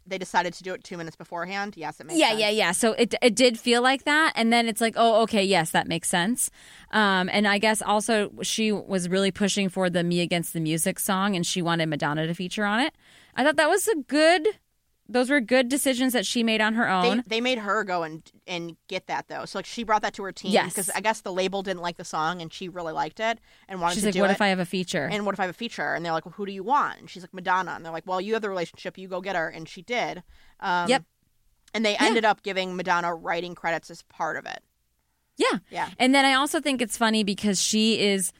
they 0.07 0.19
decided 0.19 0.55
to 0.55 0.62
do 0.62 0.74
it 0.74 0.85
2 0.85 0.97
minutes 0.97 1.16
beforehand. 1.16 1.74
Yes, 1.77 2.01
it 2.01 2.07
makes 2.07 2.19
yeah, 2.19 2.28
sense. 2.28 2.41
yeah, 2.41 2.51
yeah. 2.51 2.73
So 2.73 2.93
it 2.93 3.15
it 3.23 3.35
did 3.35 3.59
feel 3.59 3.83
like 3.83 4.05
that, 4.05 4.33
and 4.37 4.53
then 4.53 4.69
it's 4.69 4.81
like, 4.81 4.95
oh, 4.97 5.23
okay, 5.23 5.45
yes, 5.45 5.70
that 5.70 5.89
makes 5.89 6.09
sense. 6.09 6.51
Um, 6.91 7.28
and 7.33 7.47
I 7.47 7.59
guess 7.59 7.83
also 7.83 8.31
she 8.43 8.73
was 8.73 9.09
really 9.09 9.31
pushing 9.31 9.69
for 9.69 9.91
the 9.91 10.03
"Me 10.03 10.20
Against 10.20 10.53
the 10.53 10.61
Music" 10.61 10.99
song, 10.99 11.37
and 11.37 11.47
she 11.47 11.62
wanted 11.62 11.87
Madonna 11.87 12.27
to 12.27 12.35
feature 12.35 12.65
on 12.65 12.81
it. 12.81 12.95
I 13.35 13.45
thought 13.45 13.57
that 13.57 13.69
was 13.69 13.87
a 13.89 13.97
good. 13.97 14.47
Those 15.09 15.31
were 15.31 15.41
good 15.41 15.69
decisions 15.69 16.12
that 16.15 16.27
she 16.27 16.43
made 16.43 16.61
on 16.61 16.74
her 16.74 16.89
own. 16.89 17.23
they 17.27 17.41
made 17.41 17.59
her 17.59 17.85
go 17.85 18.03
and 18.03 18.28
and 18.47 18.77
get 18.89 19.07
that 19.07 19.28
though. 19.28 19.45
So 19.45 19.59
like 19.59 19.66
she 19.66 19.85
brought 19.85 20.03
that 20.03 20.15
to 20.15 20.23
her 20.24 20.33
team 20.33 20.51
Yes. 20.53 20.70
because 20.73 20.91
I 20.91 21.01
guess 21.01 21.20
the 21.20 21.33
label 21.33 21.62
didn't 21.62 21.83
like 21.83 21.97
the 21.97 22.05
song 22.05 22.43
and 22.43 22.53
she 22.53 22.69
really 22.69 22.93
liked 22.93 23.20
it 23.20 23.39
and 23.69 23.81
wanted 23.81 23.95
to 23.97 24.01
do 24.01 24.01
it. 24.01 24.01
She's 24.01 24.03
to 24.03 24.07
like, 24.09 24.15
do 24.15 24.20
"What 24.23 24.31
it. 24.31 24.35
if 24.35 24.41
I 24.43 24.49
have 24.49 24.59
a 24.59 24.65
feature?" 24.66 25.09
and 25.11 25.24
what 25.24 25.35
if 25.35 25.39
I 25.41 25.45
have 25.45 25.51
a 25.51 25.59
feature? 25.59 25.95
And 25.95 26.05
they're 26.05 26.12
like, 26.12 26.27
well, 26.27 26.33
who 26.37 26.45
do 26.47 26.53
you 26.53 26.65
want? 26.65 26.99
And 26.99 27.09
she's 27.11 27.23
like, 27.23 27.33
Madonna. 27.35 27.73
And 27.73 27.85
they're 27.85 27.93
like, 27.93 28.07
well, 28.07 28.20
you 28.20 28.33
have 28.33 28.43
the 28.43 28.49
relationship. 28.49 28.99
You 28.99 29.07
go 29.09 29.20
get 29.20 29.37
her. 29.37 29.49
And 29.49 29.69
she 29.69 29.83
did. 29.83 30.23
Um, 30.61 30.89
Yep. 30.89 31.05
And 31.74 31.85
they 31.85 31.97
ended 31.97 32.24
up 32.24 32.43
giving 32.43 32.74
Madonna 32.77 33.15
writing 33.15 33.55
credits 33.55 33.91
as 33.91 34.03
part 34.05 34.37
of 34.37 34.47
it. 34.47 34.61
Yeah. 35.37 35.59
Yeah. 35.70 35.91
And 35.99 36.15
then 36.15 36.24
I 36.24 36.33
also 36.35 36.61
think 36.61 36.81
it's 36.81 36.97
funny 36.97 37.23
because 37.23 37.61
she 37.61 38.01
is 38.01 38.33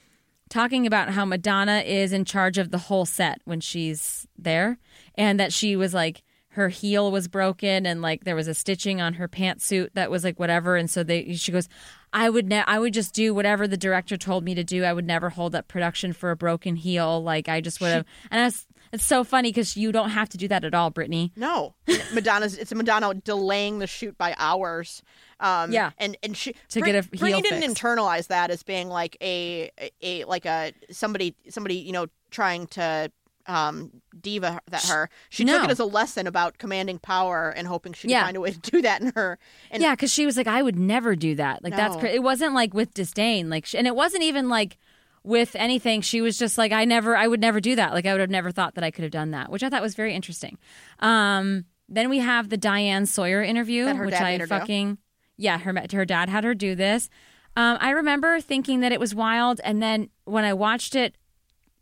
talking 0.49 0.87
about 0.87 1.11
how 1.11 1.25
Madonna 1.25 1.79
is 1.81 2.13
in 2.13 2.25
charge 2.25 2.57
of 2.57 2.71
the 2.71 2.79
whole 2.79 3.05
set 3.05 3.41
when 3.45 3.61
she's 3.61 4.27
there 4.39 4.79
and 5.17 5.39
that 5.41 5.53
she 5.53 5.77
was 5.77 5.93
like 5.93 6.23
her 6.57 6.71
heel 6.71 7.13
was 7.13 7.29
broken 7.29 7.85
and 7.85 8.01
like 8.01 8.25
there 8.25 8.35
was 8.35 8.49
a 8.49 8.55
stitching 8.55 8.99
on 9.01 9.13
her 9.15 9.29
pantsuit 9.29 9.91
that 9.93 10.11
was 10.11 10.25
like 10.25 10.41
whatever 10.41 10.75
and 10.77 10.91
so 10.91 11.03
they 11.05 11.35
she 11.35 11.53
goes 11.53 11.69
I 12.13 12.31
would 12.31 12.49
ne- 12.49 12.65
I 12.67 12.79
would 12.79 12.95
just 12.95 13.13
do 13.15 13.35
whatever 13.35 13.69
the 13.69 13.77
director 13.77 14.17
told 14.17 14.43
me 14.43 14.55
to 14.55 14.65
do. 14.65 14.85
I 14.85 14.93
would 14.95 15.07
never 15.07 15.29
hold 15.29 15.55
up 15.55 15.69
production 15.69 16.15
for 16.15 16.31
a 16.31 16.37
broken 16.37 16.75
heel. 16.77 17.23
Like 17.23 17.47
I 17.49 17.61
just 17.61 17.79
would 17.83 17.91
have 17.93 18.07
and 18.31 18.41
that's 18.41 18.67
it's 18.93 19.05
so 19.05 19.23
funny 19.25 19.51
because 19.51 19.77
you 19.77 19.93
don't 19.93 20.11
have 20.11 20.29
to 20.31 20.39
do 20.39 20.49
that 20.49 20.65
at 20.65 20.73
all, 20.73 20.91
Britney. 20.93 21.33
No, 21.37 21.75
Madonna's. 22.15 22.57
It's 22.57 22.71
a 22.73 22.75
Madonna 22.77 23.13
delaying 23.15 23.81
the 23.81 23.87
shoot 23.89 24.17
by 24.17 24.35
hours. 24.39 25.03
Um, 25.41 25.73
Yeah. 25.73 25.91
and 25.99 26.17
and 26.23 26.35
she 26.37 26.55
To 26.71 26.81
Brit- 26.81 26.93
get 27.11 27.21
a 27.23 27.27
heel 27.27 27.41
didn't 27.43 27.65
internalize 27.75 28.29
that 28.29 28.51
as 28.51 28.63
being 28.63 28.89
like 28.89 29.17
a, 29.21 29.71
a 30.01 30.25
like 30.25 30.47
a 30.47 30.73
somebody 30.91 31.35
somebody 31.51 31.75
you 31.75 31.93
know 31.93 32.07
trying 32.31 32.67
to 32.69 33.11
um 33.49 33.91
diva 34.21 34.61
that 34.71 34.85
her. 34.87 35.09
She 35.31 35.45
took 35.45 35.65
it 35.65 35.71
as 35.71 35.79
a 35.79 35.85
lesson 35.85 36.27
about 36.27 36.59
commanding 36.59 36.99
power 36.99 37.51
and 37.51 37.67
hoping 37.67 37.93
she 37.93 38.03
could 38.03 38.11
Yeah. 38.11 38.25
find 38.25 38.37
a 38.37 38.41
way 38.41 38.51
to 38.53 38.59
do 38.59 38.83
that 38.83 39.01
in 39.03 39.13
her. 39.15 39.39
And 39.71 39.83
yeah, 39.83 39.93
because 39.93 40.13
she 40.13 40.27
was 40.27 40.37
like, 40.37 40.47
I 40.47 40.63
would 40.63 40.79
never 40.79 41.15
do 41.15 41.35
that. 41.37 41.63
Like 41.63 41.77
that's 41.77 41.95
No. 41.95 42.01
cra- 42.01 42.11
it 42.11 42.23
wasn't 42.23 42.55
like 42.55 42.75
with 42.75 42.95
disdain, 42.95 43.49
like, 43.51 43.67
sh- 43.67 43.75
and 43.75 43.87
it 43.87 43.95
wasn't 43.95 44.23
even 44.25 44.49
like 44.49 44.79
with 45.23 45.55
anything. 45.57 46.01
She 46.01 46.21
was 46.21 46.39
just 46.39 46.57
like, 46.59 46.73
I 46.73 46.85
never, 46.85 47.17
I 47.17 47.27
would 47.29 47.41
never 47.41 47.61
do 47.61 47.77
that. 47.77 47.93
Like 47.93 48.07
I 48.07 48.13
would 48.13 48.21
have 48.21 48.31
never 48.31 48.51
thought 48.51 48.75
that 48.77 48.85
I 48.85 48.91
could 48.91 49.03
have 49.03 49.13
done 49.13 49.31
that, 49.33 49.51
which 49.51 49.63
I 49.63 49.69
thought 49.69 49.83
was 49.83 49.95
very 49.95 50.15
interesting. 50.15 50.57
Um, 51.01 51.65
then 51.89 52.09
we 52.09 52.19
have 52.19 52.49
the 52.49 52.57
Diane 52.57 53.07
Sawyer 53.07 53.43
interview, 53.43 53.93
which 53.95 54.15
I 54.15 54.39
fucking 54.47 54.99
yeah, 55.37 55.59
her 55.59 55.75
her 55.93 56.05
dad 56.05 56.29
had 56.31 56.45
her 56.45 56.55
do 56.55 56.75
this. 56.75 57.09
Um, 57.57 57.79
I 57.81 57.91
remember 57.91 58.41
thinking 58.41 58.81
that 58.81 58.93
it 58.93 59.01
was 59.01 59.15
wild, 59.15 59.61
and 59.65 59.83
then 59.83 60.11
when 60.25 60.45
I 60.45 60.53
watched 60.53 60.95
it 60.95 61.15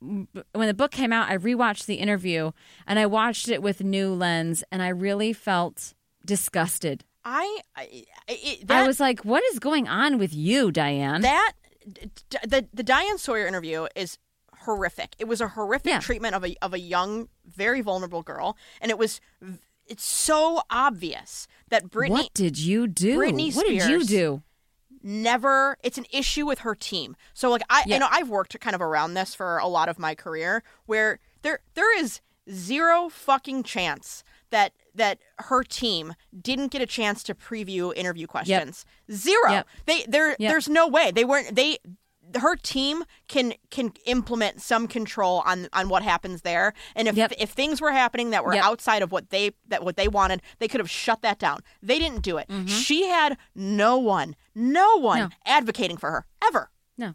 when 0.05 0.67
the 0.67 0.75
book 0.75 0.91
came 0.91 1.13
out, 1.13 1.29
I 1.31 1.37
rewatched 1.39 1.87
the 1.87 1.97
interview 1.97 2.53
and 2.87 2.99
I 2.99 3.07
watched 3.07 3.49
it 3.49 3.63
with 3.63 3.83
new 3.83 4.13
lens, 4.13 4.63
and 4.71 4.83
I 4.83 4.89
really 4.89 5.33
felt 5.33 5.95
disgusted. 6.25 7.05
I, 7.25 7.61
I 7.75 8.05
it, 8.29 8.71
I 8.71 8.87
was 8.87 9.01
like, 9.01 9.25
"What 9.25 9.43
is 9.53 9.59
going 9.59 9.89
on 9.89 10.19
with 10.19 10.35
you, 10.35 10.71
Diane?" 10.71 11.23
that 11.23 11.53
the 12.47 12.67
the 12.73 12.83
Diane 12.83 13.19
Sawyer 13.19 13.47
interview 13.47 13.87
is 13.95 14.19
horrific. 14.61 15.15
It 15.19 15.27
was 15.27 15.41
a 15.41 15.49
horrific 15.49 15.91
Yeah. 15.91 16.01
treatment 16.01 16.35
of 16.35 16.45
a 16.45 16.57
of 16.61 16.75
a 16.75 16.79
young, 16.79 17.29
very 17.47 17.81
vulnerable 17.81 18.23
girl, 18.23 18.57
and 18.81 18.91
it 18.91 18.99
was 18.99 19.21
it's 19.87 20.05
so 20.05 20.63
obvious 20.71 21.47
that 21.69 21.91
Britney. 21.91 22.11
what 22.11 22.35
did 22.35 22.59
you 22.59 22.87
do? 22.87 23.19
Britney 23.19 23.55
what 23.55 23.67
did 23.67 23.85
you 23.89 24.05
do? 24.05 24.43
Never 25.05 25.77
it's 25.85 25.99
an 25.99 26.07
issue 26.11 26.47
with 26.47 26.61
her 26.61 26.75
team. 26.75 27.15
So 27.35 27.51
like 27.51 27.63
I 27.71 27.85
Yeah. 27.87 27.95
you 27.95 28.01
know 28.01 28.09
I've 28.11 28.29
worked 28.31 28.59
kind 28.61 28.75
of 28.75 28.81
around 28.83 29.15
this 29.15 29.35
for 29.35 29.59
a 29.59 29.67
lot 29.69 29.89
of 29.89 29.99
my 29.99 30.15
career 30.15 30.63
where 30.87 31.21
there 31.43 31.61
there 31.75 31.97
is 31.99 32.21
zero 32.51 33.09
fucking 33.09 33.63
chance 33.63 34.25
that 34.51 34.73
that 34.95 35.19
her 35.39 35.63
team 35.63 36.15
didn't 36.41 36.69
get 36.71 36.81
a 36.81 36.87
chance 36.87 37.23
to 37.25 37.35
preview 37.35 37.93
interview 37.97 38.27
questions. 38.27 38.85
Zero. 39.13 39.51
Yep. 39.51 39.69
They 39.87 40.05
there 40.09 40.29
Yep. 40.31 40.39
there's 40.39 40.69
no 40.69 40.89
way. 40.89 41.11
They 41.11 41.25
weren't 41.25 41.55
they 41.55 41.79
her 42.37 42.57
team 42.57 43.05
can 43.29 43.55
can 43.71 43.93
implement 44.07 44.61
some 44.61 44.87
control 44.89 45.43
on 45.47 45.69
on 45.73 45.89
what 45.89 46.03
happens 46.03 46.43
there 46.43 46.73
and 46.97 47.07
if 47.09 47.17
Yep. 47.17 47.33
if 47.39 47.51
things 47.51 47.81
were 47.81 47.93
happening 47.93 48.31
that 48.31 48.45
were 48.45 48.55
Yep. 48.55 48.65
outside 48.65 49.03
of 49.03 49.13
what 49.13 49.31
they 49.31 49.53
that 49.69 49.85
what 49.85 49.97
they 49.97 50.09
wanted 50.09 50.43
they 50.59 50.69
could 50.69 50.81
have 50.81 50.91
shut 50.91 51.23
that 51.23 51.39
down 51.39 51.61
they 51.83 51.99
didn't 51.99 52.23
do 52.23 52.37
it 52.39 52.49
she 52.67 53.07
had 53.09 53.37
no 53.55 53.97
one 53.99 54.35
no 54.55 54.97
one 54.99 55.19
Mm-hmm. 55.19 55.29
No. 55.29 55.37
advocating 55.47 55.97
for 55.97 56.11
her 56.11 56.27
ever 56.47 56.71
No, 56.99 57.15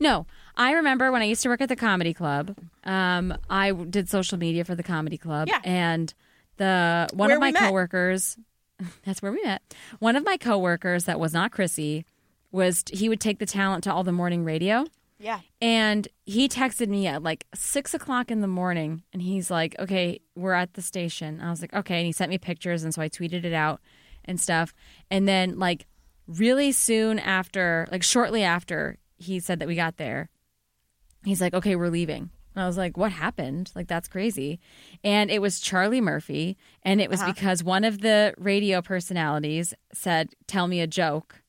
no. 0.00 0.26
I 0.56 0.72
remember 0.72 1.12
when 1.12 1.22
I 1.22 1.26
used 1.26 1.42
to 1.42 1.48
work 1.50 1.60
at 1.60 1.68
the 1.68 1.76
comedy 1.76 2.14
club. 2.14 2.56
Um, 2.84 3.36
I 3.50 3.72
did 3.72 4.08
social 4.08 4.38
media 4.38 4.64
for 4.64 4.74
the 4.74 4.82
comedy 4.82 5.18
club, 5.18 5.48
Yeah. 5.48 5.60
and 5.64 6.14
the 6.56 7.08
one 7.12 7.28
Where 7.28 7.36
of 7.36 7.40
my 7.42 7.52
met. 7.52 7.62
coworkers. 7.64 8.38
That's 9.04 9.20
where 9.20 9.32
we 9.32 9.42
met. 9.42 9.60
One 9.98 10.16
of 10.16 10.24
my 10.24 10.38
coworkers 10.38 11.04
that 11.04 11.20
was 11.20 11.34
not 11.34 11.50
Krissy 11.50 12.04
was 12.52 12.84
he 12.92 13.08
would 13.08 13.20
take 13.20 13.38
the 13.38 13.46
talent 13.46 13.84
to 13.84 13.92
all 13.92 14.04
the 14.04 14.12
morning 14.12 14.44
radio. 14.44 14.84
Yeah. 15.18 15.40
And 15.62 16.06
he 16.24 16.48
texted 16.48 16.88
me 16.88 17.06
at 17.06 17.22
like 17.22 17.46
six 17.54 17.94
o'clock 17.94 18.30
in 18.30 18.40
the 18.42 18.46
morning 18.48 19.02
and 19.12 19.22
he's 19.22 19.50
like, 19.50 19.74
okay, 19.78 20.20
we're 20.34 20.52
at 20.52 20.74
the 20.74 20.82
station. 20.82 21.40
I 21.40 21.48
was 21.50 21.62
like, 21.62 21.72
okay. 21.72 21.96
And 21.98 22.06
he 22.06 22.12
sent 22.12 22.28
me 22.30 22.36
pictures. 22.38 22.84
And 22.84 22.92
so 22.94 23.00
I 23.00 23.08
tweeted 23.08 23.44
it 23.44 23.54
out 23.54 23.80
and 24.26 24.38
stuff. 24.40 24.74
And 25.10 25.26
then, 25.26 25.58
like, 25.58 25.86
really 26.26 26.72
soon 26.72 27.18
after, 27.18 27.86
like, 27.90 28.02
shortly 28.02 28.42
after 28.42 28.98
he 29.16 29.40
said 29.40 29.60
that 29.60 29.68
we 29.68 29.74
got 29.74 29.96
there, 29.96 30.28
he's 31.24 31.40
like, 31.40 31.54
okay, 31.54 31.76
we're 31.76 31.88
leaving. 31.88 32.28
And 32.54 32.62
I 32.64 32.66
was 32.66 32.76
like, 32.76 32.96
what 32.96 33.12
happened? 33.12 33.70
Like, 33.74 33.86
that's 33.86 34.08
crazy. 34.08 34.58
And 35.04 35.30
it 35.30 35.40
was 35.40 35.60
Charlie 35.60 36.00
Murphy. 36.00 36.56
And 36.82 37.00
it 37.00 37.08
was 37.08 37.20
Uh-huh. 37.20 37.32
because 37.32 37.62
one 37.64 37.84
of 37.84 38.00
the 38.00 38.34
radio 38.36 38.82
personalities 38.82 39.72
said, 39.94 40.30
tell 40.46 40.66
me 40.68 40.80
a 40.80 40.86
joke 40.86 41.42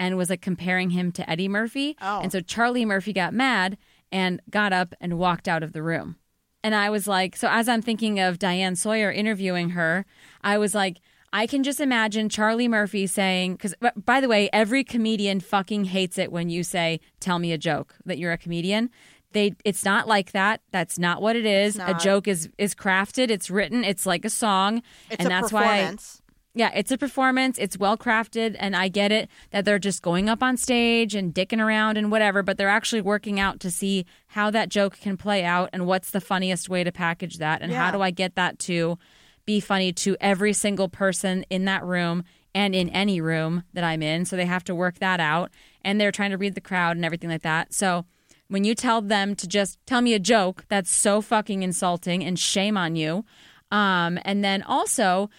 and 0.00 0.16
was 0.16 0.30
like 0.30 0.40
comparing 0.40 0.90
him 0.90 1.12
to 1.12 1.30
Eddie 1.30 1.46
Murphy. 1.46 1.96
Oh. 2.00 2.20
And 2.22 2.32
so 2.32 2.40
Charlie 2.40 2.86
Murphy 2.86 3.12
got 3.12 3.34
mad 3.34 3.76
and 4.10 4.40
got 4.50 4.72
up 4.72 4.94
and 5.00 5.18
walked 5.18 5.46
out 5.46 5.62
of 5.62 5.72
the 5.72 5.82
room. 5.82 6.16
And 6.64 6.74
I 6.74 6.90
was 6.90 7.06
like, 7.06 7.36
so 7.36 7.48
as 7.48 7.68
I'm 7.68 7.82
thinking 7.82 8.18
of 8.18 8.38
Diane 8.38 8.74
Sawyer 8.76 9.12
interviewing 9.12 9.70
her, 9.70 10.04
I 10.42 10.58
was 10.58 10.74
like, 10.74 11.00
I 11.32 11.46
can 11.46 11.62
just 11.62 11.80
imagine 11.80 12.28
Charlie 12.28 12.66
Murphy 12.66 13.06
saying, 13.06 13.52
because 13.52 13.74
by 13.96 14.20
the 14.20 14.28
way, 14.28 14.50
every 14.52 14.82
comedian 14.82 15.38
fucking 15.40 15.84
hates 15.84 16.18
it 16.18 16.32
when 16.32 16.50
you 16.50 16.64
say, 16.64 16.98
tell 17.20 17.38
me 17.38 17.52
a 17.52 17.58
joke, 17.58 17.94
that 18.04 18.18
you're 18.18 18.32
a 18.32 18.38
comedian. 18.38 18.90
They, 19.32 19.54
it's 19.64 19.84
not 19.84 20.08
like 20.08 20.32
that. 20.32 20.60
That's 20.72 20.98
not 20.98 21.22
what 21.22 21.36
it 21.36 21.46
is. 21.46 21.76
A 21.78 21.94
joke 21.94 22.26
is 22.26 22.48
is 22.58 22.74
crafted. 22.74 23.30
It's 23.30 23.48
written. 23.48 23.84
It's 23.84 24.04
like 24.04 24.24
a 24.24 24.30
song, 24.30 24.82
It's 25.08 25.20
and 25.20 25.26
a 25.26 25.28
that's 25.28 25.52
why. 25.52 25.94
Yeah, 26.60 26.70
it's 26.74 26.92
a 26.92 26.98
performance. 26.98 27.56
It's 27.56 27.78
well 27.78 27.96
crafted, 27.96 28.54
and 28.58 28.76
I 28.76 28.88
get 28.88 29.10
it 29.12 29.30
that 29.50 29.64
they're 29.64 29.78
just 29.78 30.02
going 30.02 30.28
up 30.28 30.42
on 30.42 30.58
stage 30.58 31.14
and 31.14 31.34
dicking 31.34 31.58
around 31.58 31.96
and 31.96 32.10
whatever, 32.10 32.42
but 32.42 32.58
they're 32.58 32.68
actually 32.68 33.00
working 33.00 33.40
out 33.40 33.60
to 33.60 33.70
see 33.70 34.04
how 34.26 34.50
that 34.50 34.68
joke 34.68 34.98
can 35.00 35.16
play 35.16 35.42
out 35.42 35.70
and 35.72 35.86
what's 35.86 36.10
the 36.10 36.20
funniest 36.20 36.68
way 36.68 36.84
to 36.84 36.92
package 36.92 37.38
that, 37.38 37.62
and 37.62 37.72
how 37.72 37.90
do 37.90 38.02
I 38.02 38.10
get 38.10 38.34
that 38.34 38.58
to 38.58 38.98
be 39.46 39.58
funny 39.58 39.90
to 39.94 40.18
every 40.20 40.52
single 40.52 40.90
person 40.90 41.46
in 41.48 41.64
that 41.64 41.82
room 41.82 42.24
and 42.54 42.74
in 42.74 42.90
any 42.90 43.22
room 43.22 43.62
that 43.72 43.82
I'm 43.82 44.02
in. 44.02 44.26
So 44.26 44.36
they 44.36 44.44
have 44.44 44.64
to 44.64 44.74
work 44.74 44.98
that 44.98 45.18
out, 45.18 45.50
and 45.82 45.98
they're 45.98 46.12
trying 46.12 46.32
to 46.32 46.36
read 46.36 46.54
the 46.54 46.60
crowd 46.60 46.94
and 46.94 47.06
everything 47.06 47.30
like 47.30 47.40
that. 47.40 47.72
So 47.72 48.04
when 48.48 48.64
you 48.64 48.74
tell 48.74 49.00
them 49.00 49.34
to 49.36 49.48
just 49.48 49.78
tell 49.86 50.02
me 50.02 50.12
a 50.12 50.18
joke, 50.18 50.66
that's 50.68 50.90
so 50.90 51.22
fucking 51.22 51.62
insulting 51.62 52.22
and 52.22 52.38
shame 52.38 52.76
on 52.76 52.96
you. 52.96 53.24
Um, 53.70 54.18
and 54.26 54.44
then 54.44 54.62
also, 54.62 55.30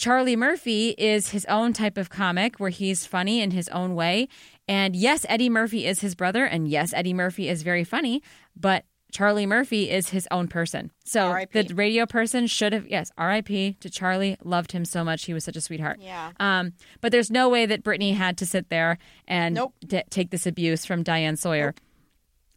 Charlie 0.00 0.34
Murphy 0.34 0.94
is 0.96 1.28
his 1.28 1.44
own 1.44 1.74
type 1.74 1.98
of 1.98 2.08
comic 2.08 2.56
where 2.56 2.70
he's 2.70 3.04
funny 3.04 3.42
in 3.42 3.50
his 3.50 3.68
own 3.68 3.94
way. 3.94 4.28
And 4.66 4.96
yes, 4.96 5.26
Eddie 5.28 5.50
Murphy 5.50 5.84
is 5.84 6.00
his 6.00 6.14
brother. 6.14 6.46
And 6.46 6.66
yes, 6.66 6.94
Eddie 6.94 7.12
Murphy 7.12 7.50
is 7.50 7.62
very 7.62 7.84
funny, 7.84 8.22
but 8.56 8.86
Charlie 9.12 9.44
Murphy 9.44 9.90
is 9.90 10.08
his 10.08 10.26
own 10.30 10.48
person. 10.48 10.90
So 11.04 11.44
the 11.52 11.70
radio 11.74 12.06
person 12.06 12.46
should 12.46 12.72
have, 12.72 12.88
yes, 12.88 13.12
RIP 13.18 13.78
to 13.80 13.90
Charlie. 13.90 14.38
Loved 14.42 14.72
him 14.72 14.86
so 14.86 15.04
much. 15.04 15.26
He 15.26 15.34
was 15.34 15.44
such 15.44 15.56
a 15.56 15.60
sweetheart. 15.60 15.98
Yeah. 16.00 16.32
Um, 16.40 16.72
but 17.02 17.12
there's 17.12 17.30
no 17.30 17.50
way 17.50 17.66
that 17.66 17.84
Britney 17.84 18.14
had 18.14 18.38
to 18.38 18.46
sit 18.46 18.70
there 18.70 18.96
and 19.28 19.54
Nope. 19.56 19.74
t- 19.86 20.02
take 20.08 20.30
this 20.30 20.46
abuse 20.46 20.86
from 20.86 21.02
Diane 21.02 21.36
Sawyer. 21.36 21.74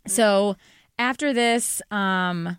So 0.07 0.55
after 0.97 1.33
this, 1.33 1.81
um, 1.91 2.57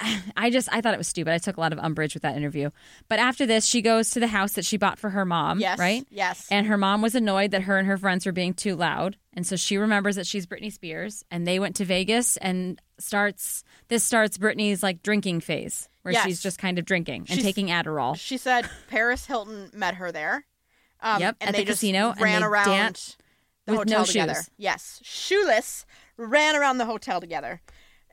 I 0.36 0.50
just 0.50 0.68
I 0.72 0.80
thought 0.80 0.94
it 0.94 0.98
was 0.98 1.08
stupid. 1.08 1.32
I 1.32 1.38
took 1.38 1.56
a 1.56 1.60
lot 1.60 1.72
of 1.72 1.78
umbrage 1.78 2.14
with 2.14 2.22
that 2.22 2.36
interview. 2.36 2.70
But 3.08 3.18
after 3.18 3.46
this, 3.46 3.64
she 3.66 3.82
goes 3.82 4.10
to 4.10 4.20
the 4.20 4.26
house 4.26 4.52
that 4.54 4.64
she 4.64 4.76
bought 4.76 4.98
for 4.98 5.10
her 5.10 5.24
mom, 5.24 5.60
Yes. 5.60 5.78
right? 5.78 6.06
Yes. 6.10 6.46
And 6.50 6.66
her 6.66 6.76
mom 6.78 7.02
was 7.02 7.14
annoyed 7.14 7.50
that 7.52 7.62
her 7.62 7.78
and 7.78 7.86
her 7.86 7.96
friends 7.98 8.24
were 8.26 8.32
being 8.32 8.54
too 8.54 8.76
loud, 8.76 9.16
and 9.34 9.46
so 9.46 9.56
she 9.56 9.76
remembers 9.76 10.16
that 10.16 10.26
she's 10.26 10.46
Britney 10.46 10.72
Spears, 10.72 11.24
and 11.30 11.46
they 11.46 11.58
went 11.58 11.76
to 11.76 11.84
Vegas 11.84 12.36
and 12.38 12.80
starts 12.98 13.62
this 13.88 14.04
starts 14.04 14.36
Britney's 14.38 14.82
like 14.82 15.02
drinking 15.02 15.40
phase 15.40 15.88
where 16.02 16.12
Yes. 16.14 16.24
she's 16.26 16.42
just 16.42 16.58
kind 16.58 16.78
of 16.78 16.84
drinking 16.84 17.22
and 17.22 17.28
She's- 17.30 17.42
taking 17.42 17.68
Adderall. 17.68 18.18
she 18.18 18.36
said 18.38 18.68
Paris 18.88 19.26
Hilton 19.26 19.70
met 19.74 19.94
her 19.96 20.10
there. 20.12 20.44
Um, 21.02 21.18
Yep, 21.20 21.36
and 21.40 21.48
at 21.48 21.54
they 21.54 21.60
the 21.62 21.66
just 21.66 21.80
casino, 21.80 22.10
and 22.10 22.20
ran 22.20 22.42
around 22.42 22.66
danced 22.66 23.16
the 23.64 23.72
with 23.72 23.78
hotel 23.80 24.00
no 24.00 24.04
together. 24.04 24.34
shoes. 24.34 24.50
Yes, 24.58 25.00
shoeless, 25.02 25.86
ran 26.18 26.56
around 26.56 26.76
the 26.76 26.84
hotel 26.84 27.20
together, 27.22 27.62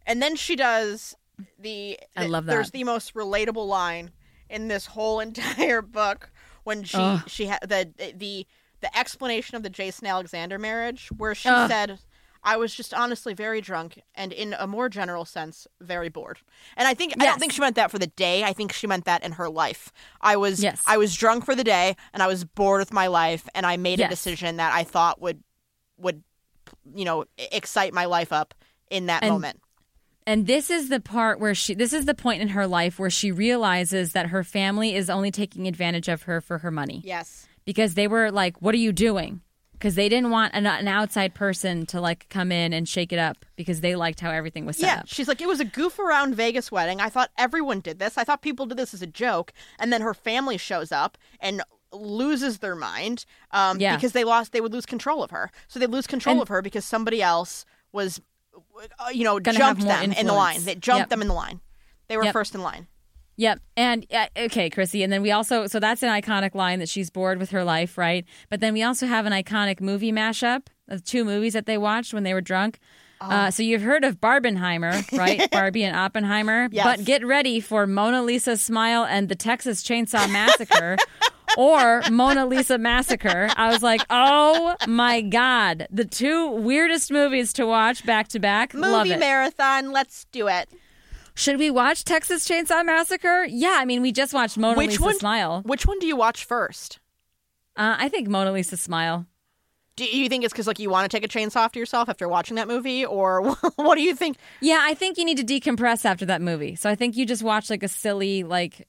and 0.06 0.22
then 0.22 0.38
she 0.38 0.56
does 0.56 1.17
the. 1.60 2.00
I 2.16 2.24
the- 2.24 2.30
love 2.30 2.46
There's 2.46 2.72
the 2.72 2.84
most 2.84 3.14
relatable 3.14 3.68
line 3.68 4.12
in 4.50 4.68
this 4.68 4.86
whole 4.88 5.20
entire 5.22 5.82
book 5.82 6.32
when 6.64 6.84
she 6.84 6.98
Ugh. 6.98 7.24
she 7.28 7.46
had 7.48 7.60
the 7.62 7.90
the 8.16 8.46
the 8.82 8.98
explanation 8.98 9.56
of 9.56 9.64
the 9.64 9.70
Jason 9.70 10.08
Alexander 10.08 10.60
marriage, 10.60 11.10
where 11.18 11.36
she 11.36 11.50
Ugh. 11.50 11.70
said. 11.70 12.00
I 12.44 12.56
was 12.56 12.74
just 12.74 12.94
honestly 12.94 13.34
very 13.34 13.60
drunk 13.60 14.00
and, 14.16 14.32
in 14.32 14.56
a 14.58 14.68
more 14.68 14.88
general 14.88 15.26
sense, 15.26 15.68
very 15.82 16.08
bored. 16.08 16.40
And 16.78 16.88
I 16.88 16.94
think 16.94 17.14
I 17.20 17.26
don't 17.26 17.40
think 17.40 17.52
she 17.52 17.60
meant 17.60 17.76
that 17.76 17.92
for 17.92 18.00
the 18.00 18.08
day. 18.08 18.44
I 18.44 18.54
think 18.54 18.72
she 18.72 18.88
meant 18.88 19.04
that 19.04 19.22
in 19.24 19.34
her 19.34 19.50
life. 19.50 19.92
I 20.22 20.38
was 20.38 20.64
Yes. 20.64 20.82
I 20.88 20.96
was 20.98 21.14
drunk 21.14 21.44
for 21.44 21.56
the 21.56 21.64
day 21.64 21.98
and 22.14 22.24
I 22.24 22.28
was 22.28 22.46
bored 22.46 22.80
with 22.80 22.94
my 22.94 23.08
life 23.08 23.50
and 23.54 23.66
I 23.66 23.76
made 23.76 24.00
a 24.00 24.08
decision 24.08 24.58
that 24.58 24.72
I 24.72 24.84
thought 24.86 25.20
would 25.20 25.44
would 25.98 26.24
you 26.96 27.04
know 27.04 27.26
excite 27.38 27.94
my 27.94 28.06
life 28.06 28.32
up 28.32 28.54
in 28.90 29.08
that 29.08 29.24
And- 29.24 29.34
moment. 29.34 29.60
And 30.28 30.46
this 30.46 30.70
is 30.70 30.90
the 30.90 31.00
part 31.00 31.40
where 31.40 31.56
she, 31.56 31.74
this 31.74 31.94
is 31.94 32.06
the 32.06 32.14
point 32.14 32.42
in 32.42 32.50
her 32.50 32.68
life 32.68 33.00
where 33.00 33.10
she 33.10 33.32
realizes 33.32 34.12
that 34.12 34.28
her 34.28 34.44
family 34.44 34.94
is 34.94 35.10
only 35.10 35.32
taking 35.32 35.68
advantage 35.68 36.10
of 36.10 36.24
her 36.24 36.42
for 36.42 36.58
her 36.60 36.70
money. 36.70 37.02
Yes. 37.06 37.48
Because 37.66 37.94
they 37.96 38.08
were 38.10 38.30
like, 38.30 38.62
what 38.62 38.76
are 38.76 38.78
you 38.80 38.92
doing? 38.92 39.40
Because 39.72 39.96
they 39.96 40.10
didn't 40.10 40.32
want 40.32 40.54
an, 40.54 40.66
an 40.68 40.88
outside 40.88 41.34
person 41.34 41.86
to 41.88 42.02
like 42.02 42.28
come 42.30 42.52
in 42.52 42.74
and 42.74 42.90
shake 42.90 43.14
it 43.14 43.20
up 43.20 43.46
because 43.56 43.80
they 43.82 43.96
liked 43.96 44.20
how 44.20 44.32
everything 44.32 44.66
was 44.66 44.76
set 44.78 44.86
Yeah, 44.88 45.00
up. 45.00 45.08
she's 45.08 45.28
like, 45.30 45.40
it 45.40 45.48
was 45.48 45.60
a 45.62 45.66
goof 45.66 45.98
around 45.98 46.36
Vegas 46.36 46.72
wedding. 46.72 47.00
I 47.00 47.10
thought 47.10 47.30
everyone 47.38 47.80
did 47.80 47.98
this. 48.00 48.18
I 48.18 48.24
thought 48.26 48.42
people 48.42 48.66
did 48.66 48.78
this 48.78 48.94
as 48.94 49.02
a 49.02 49.08
joke. 49.08 49.54
And 49.80 49.94
then 49.94 50.02
her 50.02 50.14
family 50.14 50.58
shows 50.58 50.92
up 50.92 51.18
and 51.40 51.62
loses 51.94 52.58
their 52.58 52.76
mind 52.76 53.24
um, 53.52 53.80
Yeah. 53.80 53.96
because 53.96 54.12
they 54.12 54.24
lost, 54.26 54.52
they 54.52 54.62
would 54.62 54.74
lose 54.74 54.86
control 54.86 55.24
of 55.24 55.32
her. 55.32 55.52
So 55.70 55.80
they 55.80 55.88
lose 55.88 56.06
control 56.08 56.34
And- 56.34 56.42
of 56.42 56.48
her 56.50 56.62
because 56.62 56.84
somebody 56.84 57.22
else 57.22 57.64
was, 57.94 58.20
uh, 59.00 59.10
you 59.10 59.24
know, 59.24 59.40
Gonna 59.40 59.58
jumped 59.58 59.82
them 59.84 60.12
in 60.12 60.28
the 60.28 60.34
line. 60.34 60.64
They 60.64 60.76
jumped 60.76 61.00
Yep. 61.02 61.10
them 61.10 61.22
in 61.22 61.28
the 61.28 61.34
line. 61.34 61.60
They 62.08 62.18
were 62.18 62.24
Yep. 62.26 62.34
first 62.34 62.56
in 62.56 62.62
line. 62.62 62.88
Yep. 63.40 63.60
And 63.76 64.06
uh, 64.12 64.28
okay, 64.36 64.70
Krissy. 64.70 65.04
And 65.04 65.14
then 65.14 65.22
we 65.22 65.32
also, 65.32 65.68
so 65.68 65.80
that's 65.80 66.02
an 66.02 66.10
iconic 66.10 66.56
line 66.56 66.80
that 66.80 66.90
she's 66.90 67.10
bored 67.12 67.38
with 67.38 67.52
her 67.52 67.64
life, 67.64 67.98
right? 67.98 68.26
But 68.50 68.62
then 68.62 68.74
we 68.74 68.82
also 68.82 69.06
have 69.06 69.26
an 69.28 69.34
iconic 69.34 69.80
movie 69.80 70.12
mashup 70.12 70.68
of 70.88 71.04
two 71.04 71.24
movies 71.24 71.54
that 71.54 71.66
they 71.68 71.78
watched 71.78 72.14
when 72.14 72.24
they 72.24 72.34
were 72.34 72.42
drunk. 72.42 72.80
Oh. 73.22 73.30
Uh, 73.30 73.52
so 73.52 73.62
you've 73.64 73.82
heard 73.82 74.04
of 74.04 74.20
Barbenheimer, 74.20 75.16
right? 75.18 75.50
Barbie 75.52 75.84
and 75.84 75.96
Oppenheimer. 75.96 76.70
Yes. 76.72 76.86
But 76.86 77.06
get 77.06 77.26
ready 77.26 77.60
for 77.60 77.86
Mona 77.86 78.24
Lisa 78.24 78.58
Smile 78.58 79.06
and 79.06 79.30
the 79.30 79.36
Texas 79.36 79.84
Chainsaw 79.84 80.32
Massacre. 80.32 80.98
Or 81.58 82.02
Mona 82.12 82.46
Lisa 82.46 82.78
Massacre. 82.78 83.50
I 83.56 83.70
was 83.72 83.82
like, 83.84 84.02
oh 84.10 84.76
my 84.88 85.22
God. 85.22 85.88
The 85.92 86.06
two 86.06 86.50
weirdest 86.52 87.12
movies 87.12 87.54
to 87.54 87.66
watch 87.66 88.06
back 88.06 88.28
to 88.30 88.40
back. 88.40 88.74
Movie 88.74 89.16
marathon. 89.16 89.92
Let's 89.92 90.26
do 90.32 90.48
it. 90.48 90.70
Should 91.36 91.58
we 91.58 91.70
watch 91.70 92.04
Texas 92.04 92.48
Chainsaw 92.48 92.84
Massacre? 92.86 93.46
Yeah, 93.48 93.76
I 93.78 93.86
mean, 93.86 94.02
we 94.02 94.12
just 94.12 94.34
watched 94.34 94.58
Mona 94.58 94.76
Which 94.78 94.90
Lisa 94.92 95.02
one- 95.04 95.20
Smile. 95.20 95.62
Which 95.66 95.86
one 95.86 96.00
do 96.00 96.08
you 96.08 96.16
watch 96.16 96.44
first? 96.46 97.00
Uh, 97.76 97.96
I 98.00 98.10
think 98.10 98.28
Mona 98.28 98.52
Lisa 98.52 98.76
Smile. 98.76 99.28
Do 99.96 100.06
you 100.06 100.30
think 100.30 100.44
it's 100.44 100.54
because 100.54 100.68
like 100.68 100.78
you 100.78 100.90
want 100.92 101.10
to 101.10 101.16
take 101.16 101.24
a 101.26 101.28
chainsaw 101.28 101.58
off 101.58 101.72
to 101.72 101.80
yourself 101.80 102.08
after 102.10 102.28
watching 102.28 102.56
that 102.58 102.68
movie, 102.68 103.04
or 103.06 103.42
what 103.78 103.96
do 103.96 104.02
you 104.02 104.14
think? 104.16 104.38
Yeah, 104.62 104.80
I 104.82 104.94
think 104.94 105.18
you 105.18 105.26
need 105.26 105.38
to 105.38 105.44
decompress 105.44 106.06
after 106.06 106.26
that 106.28 106.40
movie. 106.42 106.76
So 106.76 106.88
I 106.88 106.94
think 106.96 107.18
you 107.18 107.26
just 107.26 107.42
watch 107.42 107.70
like 107.72 107.82
a 107.82 107.88
silly, 107.88 108.44
like 108.44 108.88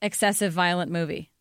excessive 0.00 0.52
violent 0.52 0.92
movie. 0.92 1.31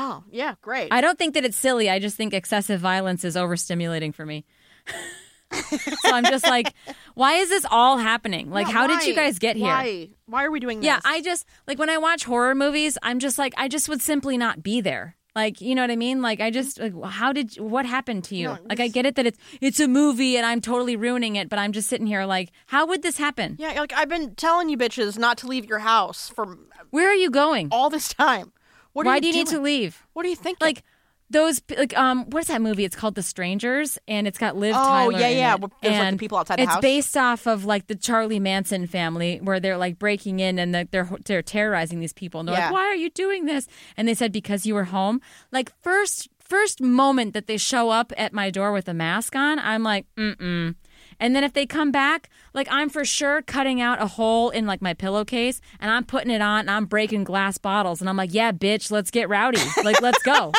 Oh 0.00 0.22
yeah, 0.30 0.54
great. 0.62 0.92
I 0.92 1.00
don't 1.00 1.18
think 1.18 1.34
that 1.34 1.44
it's 1.44 1.56
silly. 1.56 1.90
I 1.90 1.98
just 1.98 2.16
think 2.16 2.32
excessive 2.32 2.80
violence 2.80 3.24
is 3.24 3.34
overstimulating 3.34 4.14
for 4.14 4.24
me. 4.24 4.44
so 5.52 6.12
I'm 6.12 6.24
just 6.24 6.44
like, 6.46 6.72
why 7.14 7.34
is 7.34 7.48
this 7.48 7.66
all 7.68 7.96
happening? 7.96 8.50
Like, 8.50 8.68
Yeah, 8.68 8.72
how 8.74 8.86
did 8.86 9.04
you 9.04 9.14
guys 9.14 9.38
get 9.40 9.56
here? 9.56 9.66
Why? 9.66 10.10
Why 10.26 10.44
are 10.44 10.50
we 10.52 10.60
doing 10.60 10.78
this? 10.80 10.86
Yeah, 10.86 11.00
I 11.04 11.20
just 11.20 11.46
like 11.66 11.78
when 11.80 11.90
I 11.90 11.98
watch 11.98 12.24
horror 12.24 12.54
movies, 12.54 12.96
I'm 13.02 13.18
just 13.18 13.38
like, 13.38 13.54
I 13.56 13.66
just 13.66 13.88
would 13.88 14.00
simply 14.00 14.38
not 14.38 14.62
be 14.62 14.80
there. 14.80 15.16
Like, 15.34 15.60
you 15.60 15.74
know 15.74 15.82
what 15.82 15.90
I 15.90 15.96
mean? 15.96 16.20
Like, 16.22 16.40
I 16.40 16.50
just 16.50 16.80
like, 16.80 16.92
how 17.04 17.32
did 17.32 17.54
what 17.56 17.86
happened 17.86 18.24
to 18.24 18.36
you? 18.36 18.48
No, 18.48 18.58
like, 18.68 18.80
I 18.80 18.88
get 18.88 19.04
it 19.06 19.14
that 19.16 19.26
it's 19.26 19.38
it's 19.60 19.80
a 19.80 19.88
movie 19.88 20.36
and 20.36 20.44
I'm 20.46 20.60
totally 20.60 20.96
ruining 20.96 21.36
it, 21.36 21.48
but 21.48 21.58
I'm 21.58 21.72
just 21.72 21.88
sitting 21.88 22.06
here 22.06 22.24
like, 22.24 22.50
how 22.66 22.86
would 22.86 23.02
this 23.02 23.18
happen? 23.18 23.56
Yeah, 23.58 23.80
like 23.80 23.92
I've 23.92 24.08
been 24.08 24.34
telling 24.36 24.68
you 24.68 24.76
bitches 24.76 25.18
not 25.18 25.38
to 25.38 25.46
leave 25.46 25.64
your 25.66 25.80
house 25.80 26.28
for 26.28 26.56
Where 26.90 27.08
are 27.10 27.14
you 27.14 27.30
going? 27.30 27.68
all 27.72 27.88
this 27.90 28.08
time. 28.08 28.52
What 28.92 29.06
Why 29.06 29.20
do 29.20 29.26
you 29.28 29.32
need 29.34 29.46
to 29.48 29.60
leave? 29.60 30.02
What 30.12 30.22
do 30.24 30.28
you 30.28 30.36
think? 30.36 30.58
Like, 30.60 30.82
those 31.30 31.60
like 31.76 31.96
um 31.98 32.24
what's 32.30 32.48
that 32.48 32.62
movie? 32.62 32.84
It's 32.84 32.96
called 32.96 33.14
The 33.14 33.22
Strangers, 33.22 33.98
and 34.08 34.26
it's 34.26 34.38
got 34.38 34.56
Liv 34.56 34.74
Oh, 34.74 34.82
Tyler. 34.88 35.12
yeah, 35.12 35.28
yeah. 35.28 35.54
Where 35.56 35.68
there's, 35.82 35.92
like, 35.92 36.00
the 36.00 36.06
and 36.06 36.18
people 36.18 36.38
outside 36.38 36.58
the 36.58 36.62
it's 36.62 36.72
house. 36.72 36.80
based 36.80 37.16
off 37.18 37.46
of 37.46 37.64
like 37.66 37.86
the 37.86 37.94
Charlie 37.94 38.40
Manson 38.40 38.86
family, 38.86 39.38
where 39.42 39.60
they're 39.60 39.76
like 39.76 39.98
breaking 39.98 40.40
in 40.40 40.58
and 40.58 40.74
the, 40.74 40.88
they're 40.90 41.08
they're 41.26 41.42
terrorizing 41.42 42.00
these 42.00 42.14
people. 42.14 42.40
And 42.40 42.48
they're 42.48 42.56
Yeah. 42.56 42.66
like, 42.66 42.72
"Why 42.72 42.86
are 42.86 42.94
you 42.94 43.10
doing 43.10 43.44
this?" 43.44 43.66
And 43.96 44.08
they 44.08 44.14
said 44.14 44.32
because 44.32 44.64
you 44.64 44.74
were 44.74 44.84
home. 44.84 45.20
Like 45.52 45.70
first 45.82 46.28
first 46.40 46.80
moment 46.80 47.34
that 47.34 47.46
they 47.46 47.58
show 47.58 47.90
up 47.90 48.10
at 48.16 48.32
my 48.32 48.48
door 48.50 48.72
with 48.72 48.88
a 48.88 48.94
mask 48.94 49.36
on, 49.36 49.58
I'm 49.58 49.82
like, 49.82 50.06
mm 50.16 50.34
mm. 50.36 50.74
And 51.20 51.34
then 51.34 51.44
if 51.44 51.52
they 51.52 51.66
come 51.66 51.90
back, 51.90 52.30
like 52.54 52.68
I'm 52.70 52.88
for 52.88 53.04
sure 53.04 53.42
cutting 53.42 53.80
out 53.80 54.00
a 54.00 54.06
hole 54.06 54.50
in 54.50 54.66
like 54.66 54.80
my 54.80 54.94
pillowcase 54.94 55.60
and 55.80 55.90
I'm 55.90 56.04
putting 56.04 56.30
it 56.30 56.40
on 56.40 56.60
and 56.60 56.70
I'm 56.70 56.86
breaking 56.86 57.24
glass 57.24 57.58
bottles 57.58 58.00
and 58.00 58.08
I'm 58.08 58.16
like, 58.16 58.32
yeah, 58.32 58.52
bitch, 58.52 58.90
let's 58.90 59.10
get 59.10 59.28
rowdy. 59.28 59.60
Like, 59.82 60.00
let's 60.00 60.22
go. 60.22 60.52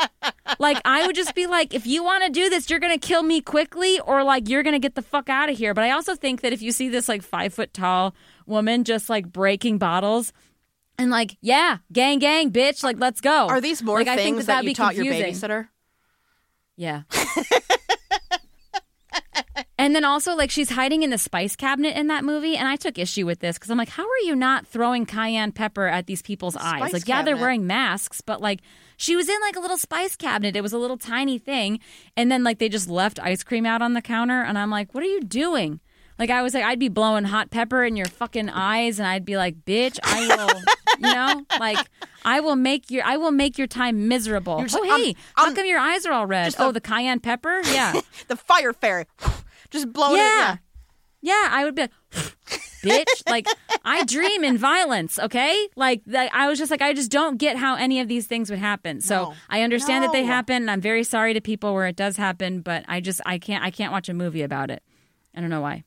like 0.58 0.80
I 0.84 1.06
would 1.06 1.16
just 1.16 1.34
be 1.34 1.46
like, 1.46 1.74
if 1.74 1.86
you 1.86 2.02
want 2.02 2.24
to 2.24 2.30
do 2.30 2.48
this, 2.48 2.70
you're 2.70 2.78
gonna 2.78 2.98
kill 2.98 3.22
me 3.22 3.40
quickly, 3.40 4.00
or 4.00 4.24
like 4.24 4.48
you're 4.48 4.62
gonna 4.62 4.78
get 4.78 4.94
the 4.94 5.02
fuck 5.02 5.28
out 5.28 5.50
of 5.50 5.58
here. 5.58 5.74
But 5.74 5.84
I 5.84 5.90
also 5.90 6.14
think 6.14 6.40
that 6.42 6.52
if 6.52 6.62
you 6.62 6.72
see 6.72 6.88
this 6.88 7.08
like 7.08 7.22
five 7.22 7.52
foot 7.52 7.72
tall 7.72 8.14
woman 8.46 8.84
just 8.84 9.08
like 9.08 9.30
breaking 9.30 9.78
bottles. 9.78 10.32
And 10.98 11.10
like, 11.10 11.36
yeah, 11.42 11.78
gang, 11.92 12.18
gang, 12.20 12.50
bitch, 12.50 12.82
like, 12.82 12.98
let's 12.98 13.20
go. 13.20 13.48
Are 13.48 13.60
these 13.60 13.82
more 13.82 13.98
like, 13.98 14.08
I 14.08 14.16
think 14.16 14.36
things 14.36 14.46
that, 14.46 14.54
that'd 14.54 14.64
you 14.64 14.70
be 14.70 14.74
taught 14.74 14.94
confusing. 14.94 15.18
your 15.18 15.28
babysitter? 15.28 15.68
Yeah. 16.76 17.02
and 19.78 19.94
then 19.94 20.04
also, 20.04 20.34
like, 20.34 20.50
she's 20.50 20.70
hiding 20.70 21.02
in 21.02 21.10
the 21.10 21.18
spice 21.18 21.56
cabinet 21.56 21.96
in 21.96 22.06
that 22.08 22.24
movie. 22.24 22.56
And 22.56 22.66
I 22.68 22.76
took 22.76 22.98
issue 22.98 23.26
with 23.26 23.40
this 23.40 23.56
because 23.56 23.70
I'm 23.70 23.78
like, 23.78 23.88
how 23.88 24.04
are 24.04 24.24
you 24.24 24.34
not 24.34 24.66
throwing 24.66 25.06
cayenne 25.06 25.52
pepper 25.52 25.86
at 25.86 26.06
these 26.06 26.22
people's 26.22 26.56
eyes? 26.56 26.78
Spice 26.78 26.92
Like, 26.92 27.08
yeah, 27.08 27.22
they're 27.22 27.36
wearing 27.36 27.66
masks, 27.66 28.20
but 28.20 28.40
like, 28.40 28.60
she 28.96 29.14
was 29.16 29.28
in 29.28 29.40
like 29.42 29.56
a 29.56 29.60
little 29.60 29.76
spice 29.76 30.16
cabinet. 30.16 30.56
It 30.56 30.62
was 30.62 30.72
a 30.72 30.78
little 30.78 30.96
tiny 30.96 31.38
thing. 31.38 31.80
And 32.16 32.32
then, 32.32 32.44
like, 32.44 32.58
they 32.58 32.68
just 32.68 32.88
left 32.88 33.20
ice 33.20 33.42
cream 33.42 33.66
out 33.66 33.82
on 33.82 33.92
the 33.92 34.02
counter. 34.02 34.42
And 34.42 34.58
I'm 34.58 34.70
like, 34.70 34.94
what 34.94 35.02
are 35.02 35.08
you 35.08 35.20
doing? 35.20 35.80
Like, 36.18 36.30
I 36.30 36.42
was 36.42 36.54
like, 36.54 36.64
I'd 36.64 36.78
be 36.78 36.88
blowing 36.88 37.24
hot 37.24 37.50
pepper 37.50 37.84
in 37.84 37.94
your 37.96 38.06
fucking 38.06 38.48
eyes. 38.48 38.98
And 38.98 39.06
I'd 39.06 39.24
be 39.24 39.36
like, 39.36 39.64
bitch, 39.64 39.98
I 40.02 40.26
will, 40.26 40.60
you 41.08 41.14
know, 41.14 41.44
like, 41.60 41.78
I 42.24 42.40
will 42.40 42.56
make 42.56 42.90
your, 42.90 43.04
I 43.04 43.16
will 43.18 43.32
make 43.32 43.58
your 43.58 43.66
time 43.66 44.08
miserable. 44.08 44.60
Just- 44.62 44.76
oh, 44.80 44.88
I'm- 44.90 45.00
hey, 45.00 45.14
how 45.34 45.44
I'm- 45.44 45.54
come 45.54 45.66
your 45.66 45.78
eyes 45.78 46.06
are 46.06 46.12
all 46.12 46.26
red? 46.26 46.54
Oh, 46.58 46.70
a- 46.70 46.72
the 46.72 46.80
cayenne 46.80 47.20
pepper? 47.20 47.60
Yeah. 47.66 48.00
The 48.28 48.36
fire 48.36 48.72
fairy. 48.72 49.04
Just 49.70 49.92
blowing 49.92 50.16
Yeah. 50.16 50.54
it. 50.54 50.58
Yeah, 51.22 51.32
Yeah. 51.42 51.48
I 51.52 51.64
would 51.64 51.74
be 51.74 51.82
like, 51.82 51.90
bitch. 52.82 53.22
Like, 53.28 53.46
I 53.84 54.04
dream 54.04 54.42
in 54.44 54.56
violence, 54.56 55.18
okay? 55.18 55.68
Like, 55.76 56.02
that- 56.06 56.30
I 56.34 56.48
was 56.48 56.58
just 56.58 56.70
like, 56.70 56.80
I 56.82 56.92
just 56.94 57.10
don't 57.10 57.36
get 57.36 57.56
how 57.56 57.74
any 57.76 58.00
of 58.00 58.08
these 58.08 58.26
things 58.26 58.48
would 58.48 58.58
happen. 58.60 59.00
So 59.00 59.14
No. 59.30 59.34
I 59.50 59.62
understand 59.62 60.04
that 60.04 60.12
they 60.12 60.24
happen. 60.24 60.56
And 60.62 60.70
I'm 60.70 60.80
very 60.80 61.04
sorry 61.04 61.34
to 61.34 61.40
people 61.40 61.74
where 61.74 61.86
it 61.86 61.96
does 61.96 62.16
happen, 62.16 62.60
but 62.62 62.84
I 62.88 63.00
just, 63.00 63.20
I 63.26 63.38
can't, 63.38 63.62
I 63.64 63.70
can't 63.70 63.92
watch 63.92 64.08
a 64.08 64.14
movie 64.14 64.42
about 64.42 64.70
it. 64.70 64.82
I 65.34 65.40
don't 65.40 65.50
know 65.50 65.60
why. 65.60 65.84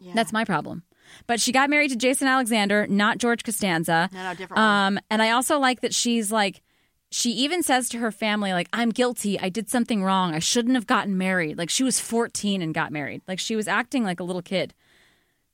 Yeah. 0.00 0.12
That's 0.14 0.32
my 0.32 0.44
problem. 0.44 0.82
But 1.26 1.40
she 1.40 1.52
got 1.52 1.68
married 1.70 1.90
to 1.90 1.96
Jason 1.96 2.28
Alexander, 2.28 2.86
not 2.86 3.18
George 3.18 3.42
Costanza. 3.44 4.08
No, 4.12 4.22
no, 4.22 4.30
different 4.34 4.58
one. 4.58 4.96
Um, 4.96 5.00
and 5.10 5.20
I 5.22 5.30
also 5.30 5.58
like 5.58 5.80
that 5.80 5.92
she's 5.94 6.30
like, 6.32 6.62
she 7.10 7.32
even 7.32 7.62
says 7.64 7.88
to 7.88 7.98
her 7.98 8.12
family, 8.12 8.52
like, 8.52 8.68
I'm 8.72 8.90
guilty. 8.90 9.38
I 9.40 9.48
did 9.48 9.68
something 9.68 10.04
wrong. 10.04 10.32
I 10.34 10.38
shouldn't 10.38 10.76
have 10.76 10.86
gotten 10.86 11.18
married. 11.18 11.58
Like, 11.58 11.68
she 11.68 11.82
was 11.82 11.98
14 11.98 12.62
and 12.62 12.72
got 12.72 12.92
married. 12.92 13.22
Like, 13.26 13.40
she 13.40 13.56
was 13.56 13.66
acting 13.66 14.04
like 14.04 14.20
a 14.20 14.24
little 14.24 14.42
kid. 14.42 14.72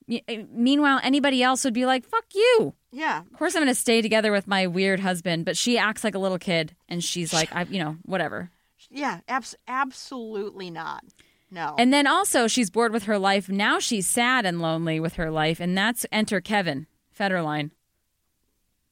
Y- 0.07 0.21
eh, 0.29 0.43
Meanwhile, 0.51 1.01
anybody 1.03 1.43
else 1.43 1.65
would 1.65 1.73
be 1.73 1.87
like, 1.87 2.05
fuck 2.05 2.27
you. 2.35 2.75
yeah. 2.93 3.21
Of 3.23 3.33
course, 3.39 3.55
I'm 3.57 3.63
going 3.63 3.75
to 3.75 3.81
stay 3.81 4.03
together 4.03 4.33
with 4.33 4.47
my 4.47 4.67
weird 4.67 5.01
husband. 5.01 5.47
But 5.47 5.57
she 5.57 5.79
acts 5.79 6.05
like 6.05 6.15
a 6.15 6.19
little 6.19 6.39
kid. 6.39 6.77
And 6.91 7.03
she's 7.03 7.33
like, 7.33 7.49
I, 7.57 7.63
you 7.63 7.83
know, 7.83 7.97
whatever. 8.05 8.51
Yeah. 8.91 9.21
Abs- 9.27 9.57
absolutely 9.67 10.69
not. 10.71 11.03
No. 11.51 11.75
And 11.79 11.93
then 11.93 12.07
also, 12.07 12.49
she's 12.49 12.71
bored 12.71 12.93
with 12.93 13.05
her 13.05 13.19
life. 13.19 13.49
Now 13.49 13.79
she's 13.79 14.07
sad 14.07 14.45
and 14.45 14.61
lonely 14.61 14.99
with 14.99 15.15
her 15.15 15.31
life. 15.31 15.61
And 15.61 15.77
that's 15.79 16.05
enter 16.11 16.41
Kevin 16.41 16.87
Federline. 17.19 17.71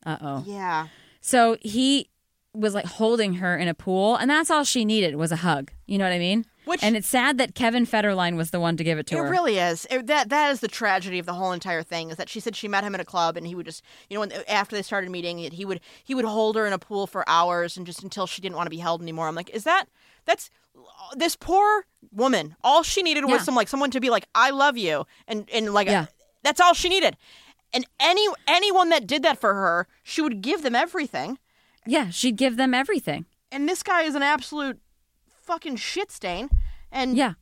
Uh 0.06 0.18
oh. 0.20 0.44
yeah. 0.46 0.88
So 1.20 1.56
he 1.60 2.10
was 2.52 2.74
like 2.74 2.84
holding 2.84 3.34
her 3.34 3.56
in 3.56 3.66
a 3.68 3.74
pool, 3.74 4.14
and 4.16 4.30
that's 4.30 4.50
all 4.50 4.62
she 4.64 4.84
needed 4.84 5.16
was 5.16 5.32
a 5.32 5.36
hug. 5.36 5.72
You 5.86 5.98
know 5.98 6.04
what 6.04 6.12
I 6.12 6.18
mean? 6.18 6.44
Which- 6.66 6.82
and 6.82 6.96
it's 6.96 7.08
sad 7.08 7.36
that 7.38 7.54
Kevin 7.54 7.84
Federline 7.84 8.36
was 8.36 8.50
the 8.50 8.60
one 8.60 8.76
to 8.76 8.84
give 8.84 8.98
it 8.98 9.06
to 9.08 9.16
It 9.16 9.18
her. 9.18 9.26
It 9.26 9.30
really 9.30 9.58
is. 9.58 9.86
It, 9.90 10.06
that 10.06 10.28
that 10.30 10.50
is 10.50 10.60
the 10.60 10.68
tragedy 10.68 11.18
of 11.18 11.26
the 11.26 11.34
whole 11.34 11.52
entire 11.52 11.82
thing. 11.82 12.10
Is 12.10 12.16
that 12.16 12.28
she 12.28 12.40
said 12.40 12.54
she 12.56 12.68
met 12.68 12.84
him 12.84 12.94
at 12.94 13.00
a 13.00 13.04
club, 13.04 13.36
and 13.36 13.46
he 13.46 13.54
would 13.54 13.66
just, 13.66 13.82
you 14.08 14.14
know, 14.14 14.20
when, 14.20 14.32
after 14.48 14.76
they 14.76 14.82
started 14.82 15.10
meeting, 15.10 15.38
he 15.38 15.64
would 15.64 15.80
he 16.04 16.14
would 16.14 16.24
hold 16.24 16.56
her 16.56 16.66
in 16.66 16.72
a 16.72 16.78
pool 16.78 17.06
for 17.06 17.28
hours, 17.28 17.76
and 17.76 17.84
just 17.86 18.02
until 18.02 18.26
she 18.26 18.40
didn't 18.40 18.56
want 18.56 18.66
to 18.66 18.70
be 18.70 18.78
held 18.78 19.02
anymore. 19.02 19.26
I'm 19.28 19.34
like, 19.34 19.50
is 19.50 19.64
that 19.64 19.86
that's 20.24 20.50
Uh, 20.86 21.14
this 21.16 21.36
poor 21.36 21.86
woman? 22.12 22.56
All 22.62 22.82
she 22.82 23.02
needed 23.02 23.24
was 23.24 23.32
Yeah. 23.40 23.44
some 23.44 23.54
like 23.54 23.68
someone 23.68 23.90
to 23.92 24.00
be 24.00 24.10
like, 24.10 24.26
I 24.34 24.50
love 24.50 24.76
you, 24.76 25.06
and 25.28 25.48
and 25.52 25.72
like 25.74 25.88
Yeah. 25.88 26.06
that's 26.42 26.60
all 26.60 26.74
she 26.74 26.88
needed. 26.88 27.16
And 27.72 27.86
any 27.98 28.26
anyone 28.46 28.88
that 28.90 29.06
did 29.06 29.22
that 29.22 29.40
for 29.40 29.54
her, 29.54 29.86
she 30.02 30.20
would 30.22 30.40
give 30.42 30.62
them 30.62 30.74
everything. 30.74 31.38
yeah, 31.86 32.10
she'd 32.10 32.36
give 32.36 32.56
them 32.56 32.72
everything. 32.72 33.26
And 33.52 33.68
this 33.68 33.82
guy 33.82 34.02
is 34.02 34.14
an 34.14 34.22
absolute 34.22 34.80
fucking 35.42 35.76
shit 35.76 36.10
stain. 36.10 36.48
And 36.90 37.16
Yeah. 37.16 37.34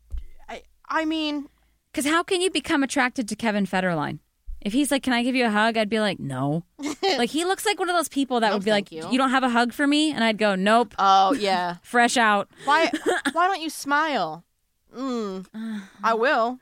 I, 0.48 0.62
I 0.88 1.04
mean, 1.04 1.48
Because 1.92 2.06
how 2.06 2.22
can 2.22 2.40
you 2.40 2.50
become 2.50 2.82
attracted 2.82 3.28
to 3.28 3.36
Kevin 3.36 3.66
Federline? 3.66 4.18
If 4.64 4.72
he's 4.72 4.90
like, 4.90 5.02
"Can 5.02 5.12
I 5.12 5.22
give 5.22 5.34
you 5.34 5.44
a 5.46 5.50
hug?" 5.50 5.76
I'd 5.76 5.88
be 5.88 6.00
like, 6.00 6.18
"No." 6.20 6.64
like 7.02 7.30
he 7.30 7.44
looks 7.44 7.66
like 7.66 7.78
one 7.78 7.90
of 7.90 7.96
those 7.96 8.08
people 8.08 8.40
that 8.40 8.48
No, 8.50 8.54
would 8.54 8.64
be 8.64 8.70
like, 8.70 8.92
you. 8.92 9.06
"You 9.10 9.18
don't 9.18 9.30
have 9.30 9.42
a 9.42 9.48
hug 9.48 9.72
for 9.72 9.86
me," 9.86 10.12
and 10.12 10.22
I'd 10.22 10.38
go, 10.38 10.54
"Nope, 10.54 10.94
oh 10.98 11.32
yeah. 11.38 11.76
fresh 11.82 12.16
out." 12.16 12.48
Why 12.64 12.90
why 13.32 13.48
don't 13.48 13.60
you 13.60 13.70
smile? 13.70 14.44
Mm, 14.96 15.46
I 16.04 16.14
will. 16.14 16.58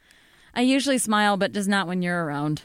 I 0.55 0.63
usually 0.63 0.99
smile, 0.99 1.37
but 1.37 1.53
just 1.53 1.69
not 1.69 1.87
when 1.87 2.03
you're 2.03 2.25
around. 2.25 2.63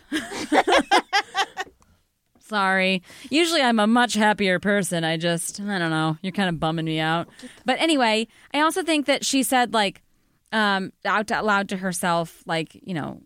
Sorry. 2.39 3.01
Usually 3.31 3.61
I'm 3.61 3.79
a 3.79 3.87
much 3.87 4.13
happier 4.13 4.59
person. 4.59 5.03
I 5.03 5.17
just, 5.17 5.59
I 5.59 5.79
don't 5.79 5.89
know. 5.89 6.17
You're 6.21 6.31
kind 6.31 6.47
of 6.49 6.59
bumming 6.59 6.85
me 6.85 6.99
out. 6.99 7.27
But 7.65 7.79
anyway, 7.79 8.27
I 8.53 8.59
also 8.61 8.83
think 8.83 9.07
that 9.07 9.25
she 9.25 9.41
said, 9.41 9.73
like, 9.73 10.03
um, 10.55 10.93
out 11.03 11.29
loud 11.29 11.69
to 11.69 11.77
herself, 11.77 12.41
like, 12.45 12.69
you 12.81 12.93
know, 12.93 13.19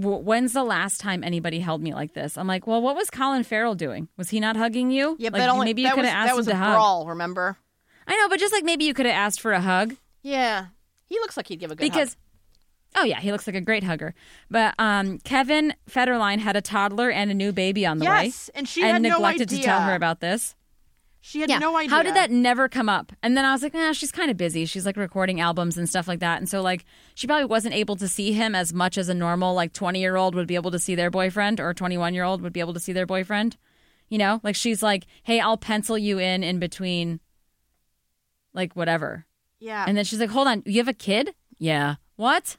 w- 0.00 0.18
when's 0.24 0.54
the 0.54 0.64
last 0.64 1.00
time 1.00 1.22
anybody 1.22 1.60
held 1.60 1.82
me 1.82 1.92
like 1.94 2.14
this? 2.14 2.38
I'm 2.38 2.46
like, 2.46 2.66
well, 2.66 2.80
what 2.80 2.96
was 2.96 3.10
Colin 3.10 3.44
Farrell 3.44 3.74
doing? 3.74 4.08
Was 4.16 4.30
he 4.30 4.40
not 4.40 4.56
hugging 4.56 4.90
you? 4.90 5.16
Yeah, 5.18 5.30
like, 5.32 5.42
but 5.42 5.48
only 5.50 5.66
maybe 5.66 5.82
you 5.82 5.90
could 5.94 6.04
have 6.06 6.14
asked 6.14 6.28
that 6.30 6.36
was 6.36 6.46
him 6.48 6.56
a 6.56 6.58
to 6.58 6.64
hug. 6.64 6.74
brawl. 6.76 7.06
Remember? 7.08 7.58
I 8.08 8.16
know, 8.16 8.28
but 8.28 8.40
just 8.40 8.52
like 8.52 8.64
maybe 8.64 8.84
you 8.84 8.94
could 8.94 9.06
have 9.06 9.14
asked 9.14 9.40
for 9.40 9.52
a 9.52 9.60
hug 9.60 9.94
Yeah, 10.22 10.66
he 11.08 11.16
looks 11.20 11.36
like 11.36 11.48
he'd 11.48 11.60
give 11.60 11.70
a 11.70 11.76
good 11.76 11.84
because 11.84 12.16
hug. 12.94 13.02
oh 13.02 13.04
yeah 13.04 13.20
he 13.20 13.32
looks 13.32 13.46
like 13.46 13.54
a 13.56 13.60
great 13.60 13.84
hugger 13.84 14.14
but 14.50 14.74
um, 14.78 15.18
kevin 15.18 15.74
federline 15.90 16.38
had 16.38 16.56
a 16.56 16.60
toddler 16.62 17.10
and 17.10 17.30
a 17.30 17.34
new 17.34 17.52
baby 17.52 17.84
on 17.86 17.98
the 17.98 18.04
way 18.06 18.32
and 18.54 18.66
she 18.68 18.82
and 18.82 18.92
had 18.92 19.02
no 19.02 19.10
neglected 19.10 19.48
idea. 19.48 19.58
to 19.58 19.64
tell 19.64 19.80
her 19.82 19.94
about 19.94 20.20
this 20.20 20.54
She 21.24 21.40
had 21.40 21.48
yeah. 21.48 21.60
no 21.60 21.76
idea. 21.76 21.90
how 21.90 22.02
did 22.02 22.16
that 22.16 22.32
never 22.32 22.68
come 22.68 22.88
up? 22.88 23.12
And 23.22 23.36
then 23.36 23.44
i 23.44 23.52
was 23.52 23.62
like 23.62 23.72
nah 23.74 23.92
she's 23.92 24.10
kind 24.10 24.28
of 24.28 24.36
busy. 24.36 24.66
She's 24.66 24.84
like 24.84 24.96
recording 24.96 25.40
albums 25.40 25.78
and 25.78 25.88
stuff 25.88 26.08
like 26.08 26.18
that. 26.18 26.38
And 26.38 26.48
so 26.48 26.60
like 26.60 26.84
she 27.14 27.28
probably 27.28 27.44
wasn't 27.44 27.76
able 27.76 27.94
to 27.96 28.08
see 28.08 28.32
him 28.32 28.56
as 28.56 28.74
much 28.74 28.98
as 28.98 29.08
a 29.08 29.14
normal 29.14 29.54
like 29.54 29.72
20 29.72 30.00
year 30.00 30.16
old 30.16 30.34
would 30.34 30.48
be 30.48 30.56
able 30.56 30.72
to 30.72 30.80
see 30.80 30.96
their 30.96 31.12
boyfriend 31.12 31.60
or 31.60 31.72
21 31.72 32.12
year 32.12 32.24
old 32.24 32.42
would 32.42 32.52
be 32.52 32.58
able 32.58 32.74
to 32.74 32.80
see 32.80 32.92
their 32.92 33.06
boyfriend 33.06 33.56
you 34.08 34.18
know? 34.18 34.40
Like 34.42 34.56
she's 34.56 34.82
like 34.82 35.06
hey 35.22 35.38
i'll 35.38 35.56
pencil 35.56 35.96
you 35.96 36.18
in 36.18 36.42
in 36.42 36.58
between 36.58 37.20
like 38.52 38.74
whatever. 38.74 39.24
Yeah. 39.60 39.84
and 39.86 39.96
then 39.96 40.04
she's 40.04 40.18
like 40.18 40.30
hold 40.30 40.48
on 40.48 40.64
you 40.66 40.78
have 40.78 40.88
a 40.88 40.92
kid? 40.92 41.34
Yeah 41.58 41.94
what. 42.22 42.56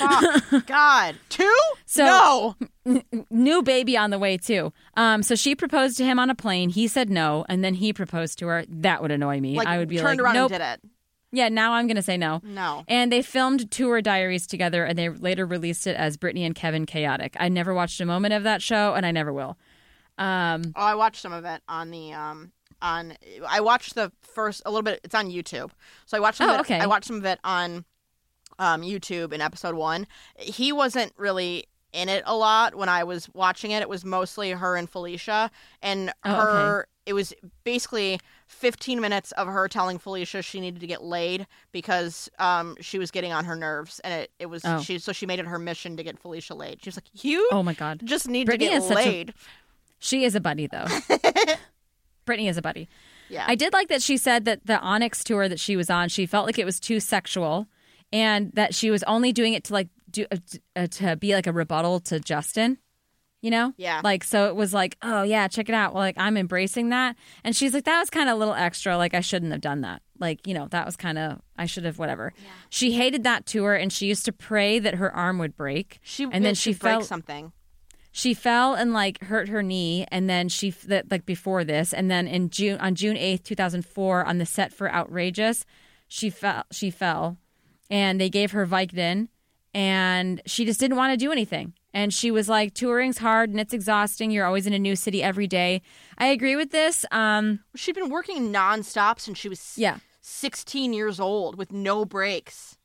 God. 0.66 1.16
Two? 1.28 1.54
So- 1.86 2.56
no. 2.86 3.02
new 3.30 3.62
baby 3.62 3.96
on 3.96 4.10
the 4.10 4.18
way 4.18 4.36
too. 4.36 4.72
Um, 4.96 5.22
so 5.22 5.34
she 5.34 5.54
proposed 5.54 5.96
to 5.98 6.04
him 6.04 6.18
on 6.18 6.30
a 6.30 6.34
plane. 6.34 6.70
He 6.70 6.88
said 6.88 7.10
no, 7.10 7.44
and 7.48 7.62
then 7.62 7.74
he 7.74 7.92
proposed 7.92 8.38
to 8.38 8.46
her. 8.46 8.64
That 8.68 9.02
would 9.02 9.10
annoy 9.10 9.40
me. 9.40 9.56
Like 9.56 9.68
I 9.68 9.78
would 9.78 9.88
be 9.88 9.98
turned 9.98 10.18
like, 10.20 10.24
around 10.24 10.34
nope. 10.34 10.52
and 10.52 10.60
did 10.60 10.64
it. 10.86 10.90
Yeah, 11.32 11.48
now 11.48 11.74
I'm 11.74 11.86
gonna 11.86 12.02
say 12.02 12.16
no. 12.16 12.40
No. 12.42 12.82
And 12.88 13.12
they 13.12 13.22
filmed 13.22 13.70
tour 13.70 14.02
diaries 14.02 14.46
together, 14.48 14.84
and 14.84 14.98
they 14.98 15.08
later 15.10 15.46
released 15.46 15.86
it 15.86 15.96
as 15.96 16.16
Britney 16.16 16.44
and 16.44 16.54
Kevin 16.56 16.86
Chaotic. 16.86 17.36
I 17.38 17.48
never 17.48 17.72
watched 17.72 18.00
a 18.00 18.04
moment 18.06 18.34
of 18.34 18.42
that 18.42 18.62
show, 18.62 18.94
and 18.94 19.06
I 19.06 19.12
never 19.12 19.32
will. 19.32 19.56
Um, 20.18 20.62
Oh, 20.74 20.82
I 20.82 20.94
watched 20.96 21.22
some 21.22 21.32
of 21.32 21.44
it 21.44 21.62
on 21.68 21.90
the 21.90 22.12
um 22.14 22.50
on. 22.82 23.14
I 23.48 23.60
watched 23.60 23.94
the 23.94 24.10
first 24.22 24.62
a 24.66 24.70
little 24.70 24.82
bit. 24.82 25.00
It's 25.04 25.14
on 25.14 25.28
YouTube, 25.30 25.70
so 26.06 26.16
I 26.16 26.20
watched. 26.20 26.38
Some 26.38 26.50
Oh, 26.50 26.54
of 26.54 26.58
it, 26.58 26.62
okay. 26.62 26.80
I 26.80 26.86
watched 26.86 27.06
some 27.06 27.16
of 27.16 27.24
it 27.24 27.38
on 27.44 27.84
um 28.60 28.82
YouTube 28.82 29.32
in 29.32 29.40
episode 29.40 29.74
one. 29.74 30.06
He 30.38 30.70
wasn't 30.72 31.12
really 31.16 31.64
in 31.92 32.08
it 32.08 32.22
a 32.24 32.36
lot 32.36 32.76
when 32.76 32.88
I 32.88 33.02
was 33.02 33.28
watching 33.34 33.72
it. 33.72 33.82
It 33.82 33.88
was 33.88 34.04
mostly 34.04 34.50
her 34.52 34.76
and 34.76 34.88
Felicia, 34.88 35.50
and 35.82 36.12
Oh, 36.24 36.30
okay. 36.32 36.40
her. 36.40 36.86
It 37.06 37.14
was 37.14 37.32
basically 37.64 38.20
15 38.46 39.00
minutes 39.00 39.32
of 39.32 39.48
her 39.48 39.66
telling 39.66 39.98
Felicia 39.98 40.42
she 40.42 40.60
needed 40.60 40.80
to 40.80 40.86
get 40.86 41.02
laid 41.02 41.46
because 41.72 42.28
um 42.38 42.76
she 42.80 43.00
was 43.00 43.10
getting 43.10 43.32
on 43.32 43.44
her 43.46 43.56
nerves, 43.56 43.98
and 44.04 44.14
it 44.14 44.30
it 44.38 44.46
was 44.46 44.62
Oh. 44.64 44.80
she 44.80 45.00
so 45.00 45.10
she 45.12 45.26
made 45.26 45.40
it 45.40 45.46
her 45.46 45.58
mission 45.58 45.96
to 45.96 46.04
get 46.04 46.18
Felicia 46.20 46.54
laid. 46.54 46.80
She 46.84 46.88
was 46.88 46.96
like, 46.96 47.24
"You 47.24 47.48
oh 47.50 47.64
my 47.64 47.74
god, 47.74 48.02
just 48.04 48.28
need 48.28 48.46
Britney 48.46 48.58
to 48.58 48.64
is 48.66 48.82
get 48.86 48.88
such 48.96 49.06
a- 49.06 49.08
laid." 49.10 49.34
she 49.98 50.24
is 50.24 50.34
a 50.36 50.40
buddy 50.40 50.68
though. 50.68 50.84
Britney 52.26 52.48
is 52.48 52.56
a 52.56 52.62
buddy. 52.62 52.88
Yeah. 53.28 53.44
I 53.48 53.54
did 53.54 53.72
like 53.72 53.88
that 53.88 54.02
she 54.02 54.16
said 54.16 54.44
that 54.44 54.66
the 54.66 54.78
Onyx 54.78 55.24
tour 55.24 55.48
that 55.48 55.58
she 55.60 55.76
was 55.76 55.90
on, 55.90 56.08
she 56.08 56.26
felt 56.26 56.46
like 56.46 56.58
it 56.58 56.64
was 56.64 56.78
too 56.80 57.00
sexual, 57.00 57.66
and 58.12 58.52
that 58.54 58.74
she 58.74 58.90
was 58.90 59.02
only 59.04 59.32
doing 59.32 59.54
it 59.54 59.64
to 59.64 59.72
like 59.72 59.88
do 60.10 60.26
uh, 60.32 60.36
uh, 60.76 60.86
to 60.88 61.16
be 61.16 61.34
like 61.34 61.46
a 61.46 61.52
rebuttal 61.52 62.00
to 62.00 62.20
Justin. 62.20 62.78
You 63.42 63.50
know, 63.50 63.72
Yeah. 63.78 64.02
Like 64.04 64.22
so, 64.22 64.48
it 64.48 64.54
was 64.54 64.74
like, 64.74 64.98
oh 65.00 65.22
yeah, 65.22 65.48
check 65.48 65.70
it 65.70 65.74
out. 65.74 65.94
Well, 65.94 66.02
like 66.02 66.18
I'm 66.18 66.36
embracing 66.36 66.90
that, 66.90 67.16
and 67.42 67.56
she's 67.56 67.72
like, 67.72 67.84
that 67.84 67.98
was 67.98 68.10
kind 68.10 68.28
of 68.28 68.36
a 68.36 68.38
little 68.38 68.52
extra. 68.52 68.98
Like 68.98 69.14
I 69.14 69.20
shouldn't 69.20 69.52
have 69.52 69.62
done 69.62 69.80
that. 69.80 70.02
Like 70.18 70.46
you 70.46 70.52
know, 70.52 70.68
that 70.72 70.84
was 70.84 70.94
kind 70.94 71.16
of 71.16 71.40
I 71.56 71.64
should 71.64 71.84
have 71.86 71.98
whatever. 71.98 72.34
Yeah. 72.36 72.50
She 72.68 72.92
hated 72.92 73.24
that 73.24 73.46
tour, 73.46 73.74
and 73.74 73.90
she 73.90 74.06
used 74.08 74.26
to 74.26 74.32
pray 74.32 74.78
that 74.78 74.96
her 74.96 75.10
arm 75.14 75.38
would 75.38 75.56
break. 75.56 76.00
She 76.02 76.24
and 76.24 76.44
then 76.44 76.54
she 76.54 76.74
fell 76.74 77.02
something. 77.02 77.52
she 78.12 78.34
fell 78.34 78.74
and 78.74 78.92
like 78.92 79.22
hurt 79.24 79.48
her 79.48 79.62
knee 79.62 80.04
and 80.10 80.28
then 80.28 80.50
she 80.50 80.70
that 80.88 81.10
like 81.10 81.24
before 81.24 81.62
this 81.64 81.94
and 81.94 82.10
then 82.10 82.26
in 82.26 82.50
june 82.50 82.76
on 82.80 82.94
june 82.96 83.16
8th 83.16 83.44
2004 83.44 84.24
on 84.24 84.38
the 84.38 84.44
set 84.46 84.72
for 84.72 84.92
outrageous 84.92 85.64
she 86.08 86.28
fell 86.28 86.64
she 86.72 86.90
fell 86.90 87.38
and 87.90 88.20
they 88.20 88.30
gave 88.30 88.52
her 88.52 88.66
vicodin 88.66 89.28
and 89.74 90.40
she 90.46 90.64
just 90.64 90.80
didn't 90.80 90.96
want 90.96 91.12
to 91.12 91.16
do 91.16 91.30
anything 91.30 91.74
and 91.92 92.14
she 92.14 92.30
was 92.30 92.48
like 92.48 92.74
touring's 92.74 93.18
hard 93.18 93.50
and 93.50 93.60
it's 93.60 93.74
exhausting 93.74 94.30
you're 94.30 94.46
always 94.46 94.66
in 94.66 94.72
a 94.72 94.78
new 94.78 94.96
city 94.96 95.22
every 95.22 95.46
day 95.46 95.82
i 96.18 96.26
agree 96.26 96.56
with 96.56 96.70
this 96.70 97.04
um 97.10 97.60
She'd 97.74 97.94
been 97.94 98.10
working 98.10 98.52
nonstop 98.52 99.20
since 99.20 99.38
she 99.38 99.48
was 99.48 99.74
yeah 99.76 99.98
16 100.30 100.92
years 100.92 101.18
old 101.20 101.56
with 101.56 101.72
no 101.72 102.04
breaks. 102.04 102.76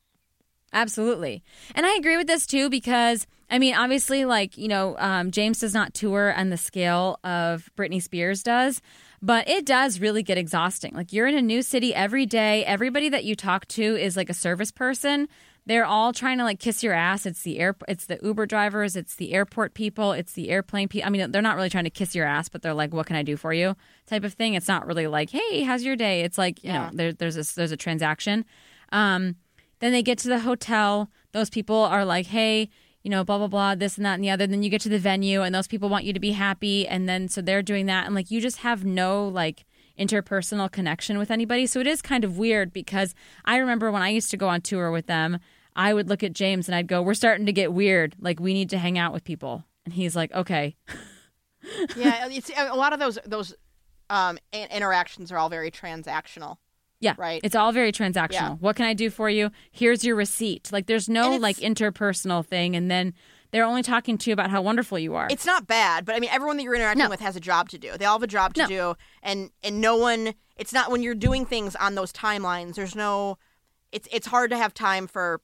Absolutely. 0.74 1.44
And 1.74 1.86
I 1.86 1.96
agree 1.96 2.18
with 2.18 2.28
this 2.28 2.46
too 2.46 2.70
because, 2.70 3.28
I 3.50 3.60
mean, 3.60 3.76
obviously, 3.76 4.26
like, 4.26 4.58
you 4.58 4.68
know, 4.68 4.96
um, 4.98 5.32
James 5.32 5.60
does 5.60 5.74
not 5.74 5.94
tour 5.94 6.34
on 6.36 6.50
the 6.50 6.58
scale 6.58 7.20
of 7.24 7.70
Britney 7.78 8.02
Spears 8.02 8.44
does, 8.44 8.82
but 9.22 9.48
it 9.48 9.66
does 9.66 10.00
really 10.00 10.24
get 10.24 10.38
exhausting. 10.38 10.94
Like, 10.94 11.12
you're 11.14 11.28
in 11.28 11.36
a 11.38 11.42
new 11.42 11.62
city 11.62 11.94
every 11.94 12.26
day. 12.26 12.64
Everybody 12.66 13.10
that 13.10 13.24
you 13.24 13.36
talk 13.36 13.68
to 13.70 13.82
is 13.96 14.16
like 14.18 14.30
a 14.30 14.34
service 14.34 14.72
person. 14.72 15.28
They're 15.68 15.86
all 15.86 16.14
trying 16.14 16.38
to 16.38 16.44
like 16.44 16.60
kiss 16.60 16.84
your 16.84 16.94
ass. 16.94 17.26
It's 17.26 17.42
the 17.42 17.58
air, 17.58 17.76
it's 17.88 18.06
the 18.06 18.20
Uber 18.22 18.46
drivers, 18.46 18.96
it's 18.96 19.16
the 19.16 19.34
airport 19.34 19.74
people, 19.74 20.12
it's 20.12 20.34
the 20.34 20.52
airplane 20.52 20.88
people. 20.88 21.08
I 21.08 21.10
mean, 21.10 21.32
they're 21.32 21.42
not 21.42 21.56
really 21.56 21.72
trying 21.72 21.86
to 21.86 21.90
kiss 21.90 22.14
your 22.14 22.26
ass, 22.28 22.50
but 22.50 22.62
they're 22.62 22.76
like, 22.76 22.94
"What 22.94 23.08
can 23.08 23.16
I 23.16 23.24
do 23.24 23.36
for 23.36 23.52
you?" 23.52 23.76
type 24.06 24.24
of 24.24 24.34
thing. 24.34 24.54
It's 24.54 24.68
not 24.68 24.86
really 24.86 25.08
like, 25.08 25.32
"Hey, 25.32 25.64
how's 25.64 25.82
your 25.82 25.96
day?" 25.96 26.22
It's 26.22 26.38
like, 26.38 26.64
you 26.64 26.70
Yeah. 26.70 26.86
know, 26.86 26.90
there, 26.94 27.14
there's 27.14 27.36
a 27.36 27.56
there's 27.56 27.72
a 27.72 27.78
transaction. 27.78 28.46
Um, 28.92 29.38
then 29.80 29.92
they 29.92 30.04
get 30.04 30.20
to 30.20 30.28
the 30.28 30.40
hotel. 30.40 31.10
Those 31.32 31.50
people 31.50 31.78
are 31.78 32.06
like, 32.06 32.28
hey, 32.28 32.70
you 33.06 33.12
know, 33.12 33.24
blah, 33.24 33.38
blah, 33.38 33.48
blah, 33.48 33.76
this 33.76 33.98
and 33.98 34.06
that 34.06 34.16
and 34.16 34.24
the 34.24 34.32
other. 34.32 34.48
Then 34.48 34.64
you 34.64 34.70
get 34.72 34.82
to 34.82 34.90
the 34.90 34.98
venue 34.98 35.44
and 35.44 35.54
those 35.54 35.68
people 35.68 35.90
want 35.90 36.06
you 36.06 36.14
to 36.14 36.20
be 36.20 36.32
happy. 36.32 36.88
And 36.88 37.08
then 37.08 37.28
so 37.30 37.40
they're 37.40 37.62
doing 37.62 37.86
that. 37.86 38.08
And 38.08 38.16
like 38.16 38.32
you 38.32 38.42
just 38.42 38.58
have 38.58 38.84
no 38.84 39.28
like 39.28 39.64
interpersonal 40.00 40.72
connection 40.72 41.20
with 41.20 41.30
anybody. 41.30 41.68
So 41.68 41.80
it 41.80 41.86
is 41.86 42.02
kind 42.02 42.24
of 42.24 42.40
weird 42.40 42.74
because 42.74 43.14
I 43.46 43.58
remember 43.58 43.92
when 43.92 44.02
I 44.02 44.10
used 44.10 44.32
to 44.32 44.38
go 44.38 44.50
on 44.50 44.62
tour 44.62 44.90
with 44.90 45.06
them, 45.06 45.38
I 45.76 45.94
would 45.94 46.10
look 46.10 46.24
at 46.24 46.34
James 46.34 46.68
and 46.68 46.74
I'd 46.74 46.88
go, 46.88 47.00
we're 47.00 47.14
starting 47.14 47.46
to 47.46 47.54
get 47.54 47.72
weird. 47.72 48.16
Like 48.20 48.40
we 48.40 48.56
need 48.56 48.72
to 48.72 48.80
hang 48.80 48.98
out 48.98 49.14
with 49.14 49.24
people. 49.24 49.64
And 49.86 49.94
he's 49.94 50.16
like, 50.16 50.34
okay. 50.34 50.76
yeah, 51.96 52.28
it's 52.32 52.50
a 52.58 52.76
lot 52.76 52.92
of 52.92 52.98
those 52.98 53.20
those 53.24 53.54
um, 54.10 54.40
interactions 54.52 55.32
are 55.32 55.38
all 55.38 55.50
very 55.50 55.70
transactional. 55.70 56.58
Yeah. 57.06 57.16
Right. 57.18 57.40
It's 57.44 57.56
all 57.56 57.72
very 57.72 57.92
transactional. 57.92 58.32
Yeah. 58.32 58.50
What 58.56 58.76
can 58.76 58.86
I 58.86 58.94
do 58.94 59.10
for 59.10 59.30
you? 59.30 59.52
Here's 59.72 60.04
your 60.04 60.16
receipt. 60.16 60.72
Like 60.72 60.88
there's 60.88 61.08
no 61.08 61.36
like 61.38 61.58
interpersonal 61.58 62.46
thing. 62.46 62.76
And 62.76 62.90
then 62.92 63.14
they're 63.52 63.64
only 63.64 63.84
talking 63.84 64.18
to 64.18 64.30
you 64.30 64.34
about 64.34 64.50
how 64.50 64.62
wonderful 64.62 65.00
you 65.00 65.16
are. 65.16 65.28
It's 65.30 65.46
not 65.46 65.66
bad, 65.68 66.04
but 66.04 66.16
I 66.16 66.20
mean, 66.20 66.30
everyone 66.34 66.58
that 66.58 66.64
you're 66.64 66.76
interacting 66.76 67.04
No. 67.06 67.10
with 67.10 67.22
has 67.22 67.36
a 67.36 67.40
job 67.40 67.70
to 67.70 67.78
do. 67.78 67.96
They 67.98 68.06
all 68.06 68.16
have 68.18 68.24
a 68.24 68.28
job 68.28 68.54
to 68.56 68.64
No. 68.64 68.68
do, 68.68 68.96
and 69.24 69.50
and 69.64 69.80
no 69.80 69.96
one. 69.96 70.34
It's 70.58 70.74
not 70.74 70.90
when 70.92 71.04
you're 71.04 71.16
doing 71.16 71.46
things 71.46 71.76
on 71.76 71.96
those 71.96 72.12
timelines. 72.12 72.76
There's 72.76 72.96
no. 72.96 73.38
It's 73.92 74.08
it's 74.12 74.28
hard 74.28 74.50
to 74.50 74.58
have 74.58 74.74
time 74.74 75.08
for 75.08 75.42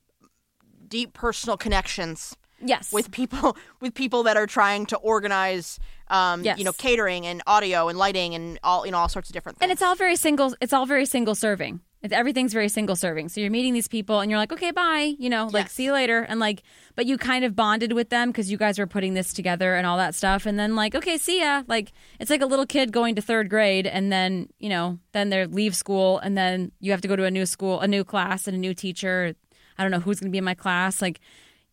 deep 0.88 1.14
personal 1.14 1.56
connections 1.58 2.36
yes. 2.64 2.92
with 2.94 3.12
people 3.12 3.56
with 3.82 3.94
people 3.94 4.24
that 4.24 4.38
are 4.38 4.48
trying 4.48 4.86
to 4.88 4.98
organize, 4.98 5.80
um, 6.10 6.44
Yes. 6.44 6.58
you 6.60 6.64
know, 6.66 6.74
catering 6.74 7.26
and 7.26 7.42
audio 7.48 7.88
and 7.88 7.98
lighting 7.98 8.36
and 8.36 8.60
all 8.64 8.86
you 8.86 8.92
know 8.92 8.98
all 8.98 9.10
sorts 9.10 9.30
of 9.30 9.34
different 9.34 9.58
things. 9.58 9.64
and 9.66 9.72
it's 9.72 9.82
all 9.82 9.96
very 9.96 10.16
single 10.16 10.56
it's 10.62 10.74
all 10.74 10.86
very 10.86 11.06
single 11.06 11.36
serving 11.36 11.80
it's, 12.04 12.14
everything's 12.14 12.52
very 12.54 12.68
single 12.70 12.96
serving 12.96 13.30
so 13.30 13.40
you're 13.40 13.52
meeting 13.52 13.74
these 13.74 13.88
people 13.88 14.20
and 14.22 14.30
you're 14.32 14.40
like 14.40 14.52
okay 14.52 14.72
bye 14.72 15.14
you 15.20 15.30
know 15.30 15.46
like 15.54 15.66
Yes. 15.66 15.74
see 15.74 15.84
you 15.86 15.94
later 15.94 16.22
and 16.22 16.40
like 16.40 16.64
but 16.96 17.06
you 17.06 17.18
kind 17.18 17.46
of 17.46 17.56
bonded 17.56 17.94
with 17.94 18.10
them 18.10 18.30
because 18.30 18.50
you 18.52 18.58
guys 18.58 18.80
were 18.80 18.88
putting 18.88 19.14
this 19.14 19.34
together 19.34 19.76
and 19.76 19.86
all 19.86 19.98
that 19.98 20.16
stuff 20.16 20.46
and 20.48 20.58
then 20.60 20.76
like 20.76 20.96
okay 20.96 21.18
see 21.18 21.42
ya 21.42 21.62
like 21.68 21.92
it's 22.20 22.30
like 22.32 22.42
a 22.42 22.46
little 22.48 22.66
kid 22.66 22.92
going 22.92 23.16
to 23.16 23.22
third 23.22 23.50
grade 23.50 23.86
and 23.88 24.12
then 24.12 24.48
you 24.60 24.68
know 24.70 24.98
then 25.14 25.30
they 25.30 25.46
leave 25.46 25.76
school 25.76 26.18
and 26.20 26.36
then 26.38 26.72
you 26.80 26.92
have 26.92 27.02
to 27.02 27.08
go 27.08 27.16
to 27.16 27.24
a 27.26 27.32
new 27.32 27.46
school 27.46 27.80
a 27.82 27.88
new 27.88 28.04
class 28.04 28.48
and 28.48 28.56
a 28.58 28.60
new 28.60 28.74
teacher 28.74 29.34
i 29.78 29.84
don't 29.84 29.92
know 29.92 30.00
who's 30.00 30.20
going 30.20 30.30
to 30.30 30.32
be 30.32 30.38
in 30.40 30.44
my 30.44 30.56
class 30.56 31.02
like 31.02 31.20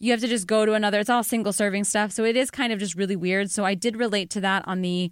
you 0.00 0.10
have 0.12 0.20
to 0.20 0.28
just 0.28 0.46
go 0.46 0.64
to 0.64 0.74
another 0.74 1.00
it's 1.00 1.10
all 1.10 1.22
single 1.24 1.52
serving 1.52 1.84
stuff. 1.84 2.12
So 2.12 2.24
it 2.24 2.36
is 2.36 2.50
kind 2.50 2.72
of 2.72 2.78
just 2.78 2.94
really 2.94 3.16
weird. 3.16 3.50
So 3.50 3.64
i 3.64 3.74
did 3.74 3.96
relate 3.96 4.30
to 4.30 4.40
that 4.42 4.66
on 4.66 4.80
the 4.82 5.10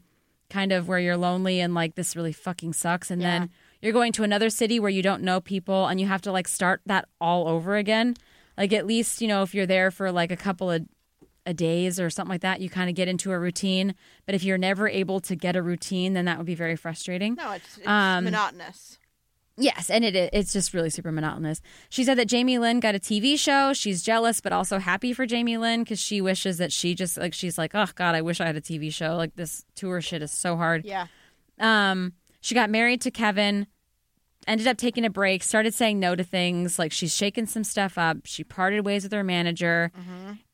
kind 0.48 0.70
of 0.70 0.86
where 0.86 0.98
you're 1.00 1.16
lonely 1.16 1.58
and 1.60 1.74
like 1.74 1.96
this 1.96 2.14
really 2.14 2.32
fucking 2.32 2.72
sucks. 2.72 3.10
And 3.10 3.20
Yeah. 3.20 3.38
then 3.40 3.50
you're 3.82 3.92
going 3.92 4.12
to 4.12 4.22
another 4.22 4.48
city 4.48 4.78
where 4.78 4.90
you 4.90 5.02
don't 5.02 5.22
know 5.22 5.40
people 5.40 5.86
and 5.86 6.00
you 6.00 6.06
have 6.06 6.22
to 6.22 6.32
like 6.32 6.46
start 6.48 6.80
that 6.86 7.08
all 7.20 7.48
over 7.48 7.76
again. 7.76 8.14
Like 8.56 8.72
at 8.72 8.86
least 8.86 9.20
you 9.20 9.26
know 9.28 9.42
if 9.42 9.54
you're 9.54 9.66
there 9.66 9.90
for 9.90 10.12
like 10.12 10.30
a 10.30 10.36
couple 10.36 10.70
of 10.70 10.82
a 11.48 11.54
days 11.54 12.00
or 12.00 12.10
something 12.10 12.30
like 12.34 12.40
that 12.40 12.60
you 12.60 12.68
kind 12.68 12.88
of 12.88 12.96
get 12.96 13.08
into 13.08 13.32
a 13.32 13.38
routine. 13.38 13.94
But 14.24 14.34
if 14.36 14.44
you're 14.44 14.58
never 14.58 14.88
able 14.88 15.20
to 15.20 15.34
get 15.36 15.56
a 15.56 15.62
routine 15.62 16.12
then 16.12 16.24
that 16.26 16.38
would 16.38 16.46
be 16.46 16.54
very 16.54 16.76
frustrating. 16.76 17.34
No, 17.34 17.52
it's, 17.52 17.78
it's 17.78 17.86
Um, 17.88 18.24
monotonous. 18.24 18.98
Yes, 19.58 19.88
and 19.88 20.04
it 20.04 20.14
it's 20.14 20.52
just 20.52 20.74
really 20.74 20.90
super 20.90 21.10
monotonous. 21.10 21.62
She 21.88 22.04
said 22.04 22.18
that 22.18 22.26
Jamie 22.28 22.58
Lynn 22.58 22.78
got 22.80 22.94
a 22.94 22.98
TV 22.98 23.38
show. 23.38 23.72
She's 23.72 24.02
jealous, 24.02 24.40
but 24.42 24.52
also 24.52 24.78
happy 24.78 25.12
for 25.14 25.24
Jamie 25.24 25.56
Lynn 25.56 25.82
because 25.82 25.98
she 25.98 26.20
wishes 26.20 26.58
that 26.58 26.72
she 26.72 26.94
just 26.94 27.16
like 27.16 27.32
she's 27.32 27.56
like, 27.56 27.74
oh 27.74 27.86
God, 27.94 28.14
I 28.14 28.20
wish 28.20 28.40
I 28.40 28.46
had 28.46 28.56
a 28.56 28.60
TV 28.60 28.92
show. 28.92 29.16
Like 29.16 29.34
this 29.36 29.64
tour 29.74 30.00
shit 30.02 30.20
is 30.20 30.30
so 30.30 30.56
hard. 30.56 30.84
Yeah, 30.84 31.06
Um, 31.58 32.12
she 32.42 32.54
got 32.54 32.68
married 32.68 33.00
to 33.02 33.10
Kevin, 33.10 33.66
ended 34.46 34.66
up 34.66 34.76
taking 34.76 35.06
a 35.06 35.10
break, 35.10 35.42
started 35.42 35.72
saying 35.72 35.98
no 35.98 36.14
to 36.14 36.22
things. 36.22 36.78
Like 36.78 36.92
she's 36.92 37.14
shaken 37.16 37.46
some 37.46 37.64
stuff 37.64 37.96
up. 37.96 38.18
She 38.24 38.44
parted 38.44 38.84
ways 38.84 39.04
with 39.04 39.12
her 39.12 39.24
manager, 39.24 39.90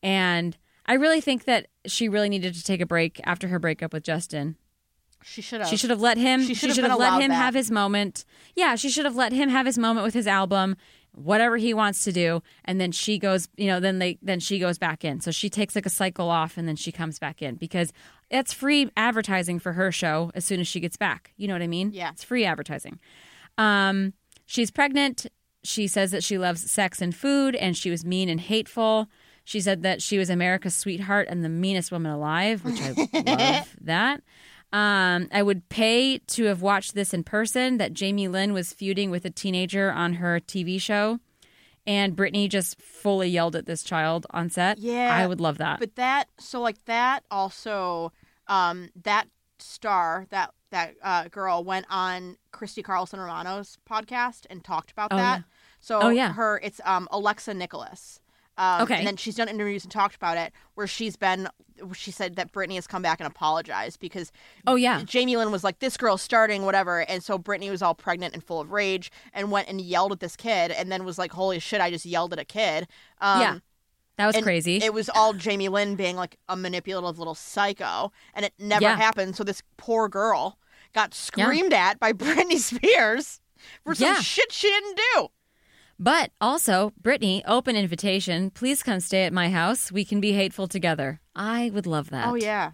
and 0.02 0.56
I 0.86 0.94
really 0.94 1.20
think 1.20 1.44
that 1.44 1.66
she 1.86 2.08
really 2.08 2.28
needed 2.28 2.54
to 2.54 2.62
take 2.62 2.80
a 2.80 2.86
break 2.86 3.20
after 3.24 3.48
her 3.48 3.58
breakup 3.58 3.92
with 3.92 4.04
Justin. 4.04 4.56
She 5.24 5.43
should 5.43 5.61
have. 5.61 5.69
She 5.69 5.77
should 5.77 5.90
have 5.90 6.01
let 6.01 6.16
him. 6.19 6.43
She 6.44 6.55
should 6.55 6.77
have 6.85 6.99
let 6.99 7.20
him 7.20 7.31
that. 7.31 7.35
have 7.35 7.55
his 7.55 7.70
moment. 7.70 8.24
Yeah, 8.55 8.74
she 8.77 8.90
should 8.90 9.05
have 9.05 9.16
let 9.16 9.32
him 9.32 9.49
have 9.49 9.66
his 9.66 9.78
moment 9.78 10.05
with 10.05 10.15
his 10.15 10.27
album, 10.27 10.77
whatever 11.15 11.57
he 11.57 11.74
wants 11.74 12.05
to 12.05 12.12
do, 12.12 12.43
and 12.65 12.81
then 12.81 12.93
she 12.93 13.19
goes. 13.19 13.49
You 13.57 13.69
know, 13.69 13.81
then 13.81 13.99
they 13.99 14.19
then 14.23 14.40
she 14.40 14.59
goes 14.59 14.78
back 14.78 15.05
in. 15.05 15.20
So 15.20 15.31
she 15.31 15.49
takes 15.51 15.74
like 15.74 15.86
a 15.86 15.90
cycle 15.90 16.28
off, 16.31 16.57
and 16.57 16.66
then 16.69 16.77
she 16.77 16.93
comes 16.93 17.19
back 17.19 17.43
in 17.43 17.57
because 17.57 17.93
it's 18.31 18.53
free 18.53 18.90
advertising 18.97 19.59
for 19.59 19.73
her 19.73 19.93
show 19.93 20.31
as 20.35 20.44
soon 20.44 20.61
as 20.61 20.69
she 20.69 20.81
gets 20.81 20.97
back. 20.97 21.32
You 21.36 21.49
know 21.49 21.55
what 21.55 21.62
I 21.62 21.66
mean? 21.66 21.90
Yeah. 21.93 22.11
it's 22.11 22.24
free 22.24 22.44
advertising. 22.44 22.99
Um, 23.59 24.15
she's 24.47 24.70
pregnant. 24.70 25.27
She 25.65 25.86
says 25.86 26.11
that 26.11 26.24
she 26.24 26.39
loves 26.39 26.69
sex 26.70 27.01
and 27.01 27.15
food, 27.15 27.55
and 27.55 27.77
she 27.77 27.90
was 27.90 28.05
mean 28.05 28.28
and 28.28 28.40
hateful. 28.40 29.09
She 29.44 29.61
said 29.61 29.82
that 29.82 30.01
she 30.01 30.19
was 30.19 30.31
America's 30.31 30.74
sweetheart 30.74 31.27
and 31.28 31.44
the 31.44 31.49
meanest 31.49 31.90
woman 31.93 32.12
alive, 32.12 32.65
which 32.65 32.81
I 32.81 32.90
love 33.59 33.69
that. 33.82 34.23
Um, 34.73 35.28
I 35.32 35.43
would 35.43 35.69
pay 35.69 36.19
to 36.19 36.44
have 36.44 36.62
watched 36.62 36.94
this 36.94 37.12
in 37.12 37.24
person. 37.24 37.78
That 37.78 37.93
Jamie 37.93 38.28
Lynn 38.28 38.53
was 38.53 38.73
feuding 38.73 39.11
with 39.11 39.24
a 39.24 39.31
teenager 39.31 39.93
on 39.93 40.15
her 40.15 40.40
TV 40.40 40.81
show, 40.81 41.19
and 41.86 42.16
Britney 42.16 42.49
just 42.49 42.81
fully 42.81 43.28
yelled 43.28 43.55
at 43.57 43.66
this 43.66 43.82
child 43.82 44.27
on 44.31 44.49
set. 44.49 44.78
Yeah, 44.78 45.15
I 45.15 45.27
would 45.27 45.40
love 45.40 45.59
that. 45.59 45.78
But 45.78 45.97
that 45.97 46.28
so 46.39 46.61
like 46.61 46.82
that 46.86 47.24
also 47.31 48.12
um 48.49 48.89
that 49.03 49.28
star 49.59 50.27
that 50.31 50.53
that 50.70 50.94
uh, 51.03 51.28
girl 51.28 51.62
went 51.62 51.85
on 51.90 52.39
Christy 52.51 52.82
Carlson 52.82 53.20
Romano's 53.20 53.77
podcast 53.89 54.47
and 54.49 54.65
talked 54.65 54.90
about 54.90 55.12
Oh, 55.12 55.16
that. 55.19 55.39
yeah. 55.40 55.43
So 55.81 56.01
Oh, 56.01 56.09
yeah. 56.09 56.32
her 56.32 56.59
it's 56.62 56.81
um 56.86 57.09
Alexa 57.11 57.53
Nikolas. 57.53 58.20
Um, 58.58 58.82
Okay. 58.82 58.96
And 58.98 59.06
then 59.06 59.16
she's 59.16 59.34
done 59.36 59.48
interviews 59.48 59.82
and 59.84 59.90
talked 59.92 60.14
about 60.14 60.36
it 60.36 60.52
where 60.74 60.86
she's 60.86 61.16
been. 61.16 61.48
She 61.94 62.10
said 62.12 62.36
that 62.36 62.52
Britney 62.52 62.74
has 62.76 62.86
come 62.86 63.02
back 63.02 63.18
and 63.18 63.26
apologized 63.26 63.98
because 63.98 64.30
oh 64.66 64.76
yeah, 64.76 65.02
Jamie 65.04 65.36
Lynn 65.36 65.50
was 65.50 65.64
like, 65.64 65.78
"This 65.80 65.96
girl's 65.96 66.22
starting, 66.22 66.64
whatever," 66.64 67.00
and 67.00 67.24
so 67.24 67.38
Britney 67.38 67.70
was 67.70 67.82
all 67.82 67.94
pregnant 67.94 68.34
and 68.34 68.44
full 68.44 68.60
of 68.60 68.70
rage 68.70 69.10
and 69.32 69.50
went 69.50 69.68
and 69.68 69.80
yelled 69.80 70.12
at 70.12 70.20
this 70.20 70.36
kid, 70.36 70.70
and 70.70 70.92
then 70.92 71.04
was 71.04 71.18
like, 71.18 71.32
"Holy 71.32 71.58
shit! 71.58 71.80
I 71.80 71.90
just 71.90 72.04
yelled 72.06 72.32
at 72.32 72.38
a 72.38 72.44
kid." 72.44 72.86
Um, 73.20 73.40
yeah, 73.40 73.58
that 74.16 74.26
was 74.26 74.36
and 74.36 74.44
crazy. 74.44 74.76
It 74.76 74.92
was 74.94 75.08
all 75.08 75.32
Jamie 75.32 75.68
Lynn 75.68 75.96
being 75.96 76.14
like 76.14 76.36
a 76.48 76.54
manipulative 76.56 77.18
little 77.18 77.34
psycho, 77.34 78.12
and 78.34 78.44
it 78.44 78.52
never 78.58 78.82
Yeah. 78.84 78.96
happened. 78.96 79.34
So 79.34 79.42
this 79.42 79.62
poor 79.76 80.08
girl 80.08 80.58
got 80.92 81.14
screamed 81.14 81.72
at 81.72 81.98
by 81.98 82.12
Britney 82.12 82.58
Spears 82.58 83.40
for 83.82 83.94
some 83.94 84.08
Yeah. 84.08 84.20
shit 84.20 84.52
she 84.52 84.68
didn't 84.68 85.00
do. 85.14 85.28
But 86.02 86.32
also, 86.40 86.92
Britney, 87.00 87.42
open 87.46 87.76
invitation. 87.76 88.50
Please 88.50 88.82
come 88.82 88.98
stay 88.98 89.22
at 89.24 89.32
my 89.32 89.50
house. 89.50 89.92
We 89.92 90.04
can 90.04 90.20
be 90.20 90.32
hateful 90.32 90.66
together. 90.66 91.20
I 91.36 91.70
would 91.72 91.86
love 91.86 92.10
that. 92.10 92.26
Oh 92.26 92.34
yeah, 92.34 92.72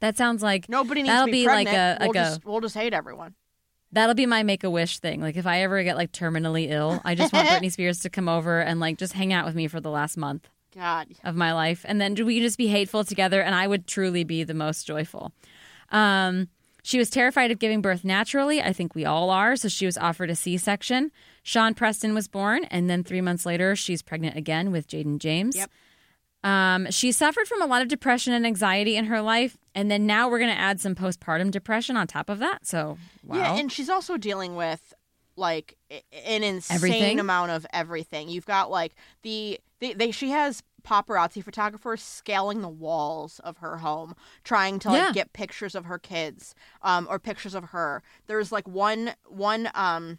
That 0.00 0.16
sounds 0.16 0.42
like 0.42 0.70
nobody 0.70 1.02
needs 1.02 1.12
That'll 1.12 1.26
to 1.26 1.32
be, 1.32 1.42
be 1.42 1.46
like 1.48 1.66
pregnant. 1.68 2.00
a- 2.00 2.04
we'll 2.04 2.08
like 2.08 2.16
a- 2.16 2.30
just 2.30 2.44
we'll 2.46 2.60
just 2.60 2.74
hate 2.74 2.94
everyone. 2.94 3.34
That'll 3.92 4.14
be 4.14 4.24
my 4.24 4.42
make 4.42 4.64
a 4.64 4.70
wish 4.70 5.00
thing. 5.00 5.20
Like 5.20 5.36
if 5.36 5.46
I 5.46 5.60
ever 5.60 5.82
get 5.82 5.98
like 5.98 6.12
terminally 6.12 6.70
ill, 6.70 6.98
I 7.04 7.14
just 7.14 7.30
want 7.30 7.46
Britney 7.50 7.70
Spears 7.70 7.98
to 8.00 8.08
come 8.10 8.26
over 8.26 8.60
and 8.60 8.80
like 8.80 8.96
just 8.96 9.12
hang 9.12 9.34
out 9.34 9.44
with 9.44 9.54
me 9.54 9.68
for 9.68 9.78
the 9.80 9.90
last 9.90 10.16
month 10.16 10.48
God. 10.74 11.08
of 11.24 11.36
my 11.36 11.52
life, 11.52 11.84
and 11.86 12.00
then 12.00 12.14
we 12.24 12.40
just 12.40 12.56
be 12.56 12.68
hateful 12.68 13.04
together, 13.04 13.42
and 13.42 13.54
I 13.54 13.66
would 13.66 13.86
truly 13.86 14.24
be 14.24 14.44
the 14.44 14.54
most 14.54 14.86
joyful. 14.86 15.32
Um, 15.90 16.48
she 16.82 16.96
was 16.98 17.10
terrified 17.10 17.50
of 17.50 17.58
giving 17.58 17.82
birth 17.82 18.02
naturally. 18.02 18.62
I 18.62 18.72
think 18.72 18.94
we 18.94 19.04
all 19.04 19.28
are. 19.28 19.56
So 19.56 19.68
she 19.68 19.84
was 19.84 19.98
offered 19.98 20.30
a 20.30 20.34
C 20.34 20.56
section. 20.56 21.12
Sean 21.42 21.74
Preston 21.74 22.14
was 22.14 22.28
born, 22.28 22.64
and 22.64 22.88
then 22.88 23.02
three 23.04 23.20
months 23.20 23.44
later, 23.44 23.74
she's 23.76 24.02
pregnant 24.02 24.36
again 24.36 24.70
with 24.70 24.86
Jayden 24.86 25.18
James. 25.18 25.56
Yep. 25.56 25.70
Um, 26.44 26.90
she 26.90 27.12
suffered 27.12 27.46
from 27.46 27.62
a 27.62 27.66
lot 27.66 27.82
of 27.82 27.88
depression 27.88 28.32
and 28.32 28.44
anxiety 28.46 28.96
in 28.96 29.04
her 29.06 29.20
life, 29.20 29.56
and 29.74 29.90
then 29.90 30.06
now 30.06 30.28
we're 30.28 30.38
going 30.40 30.50
to 30.54 30.58
add 30.58 30.80
some 30.80 30.94
postpartum 30.94 31.50
depression 31.50 31.96
on 31.96 32.06
top 32.06 32.28
of 32.28 32.38
that. 32.40 32.66
So, 32.66 32.98
wow. 33.24 33.36
Yeah, 33.36 33.54
and 33.56 33.70
she's 33.70 33.88
also 33.88 34.16
dealing 34.16 34.56
with 34.56 34.92
like 35.36 35.76
an 35.90 36.42
insane 36.42 36.74
Everything? 36.76 37.20
amount 37.20 37.52
of 37.52 37.66
everything. 37.72 38.28
You've 38.28 38.44
got 38.46 38.70
like 38.70 38.94
the 39.22 39.58
they, 39.80 39.94
they 39.94 40.10
she 40.10 40.30
has 40.30 40.62
paparazzi 40.84 41.42
photographers 41.42 42.02
scaling 42.02 42.60
the 42.60 42.68
walls 42.68 43.40
of 43.44 43.56
her 43.58 43.78
home 43.78 44.14
trying 44.44 44.78
to 44.80 44.88
like 44.90 44.98
Yeah. 44.98 45.12
get 45.12 45.32
pictures 45.32 45.74
of 45.76 45.84
her 45.86 45.98
kids 45.98 46.54
um 46.82 47.06
or 47.08 47.18
pictures 47.18 47.54
of 47.54 47.66
her. 47.70 48.02
There's 48.26 48.52
like 48.52 48.68
one 48.68 49.14
one 49.26 49.70
um 49.74 50.18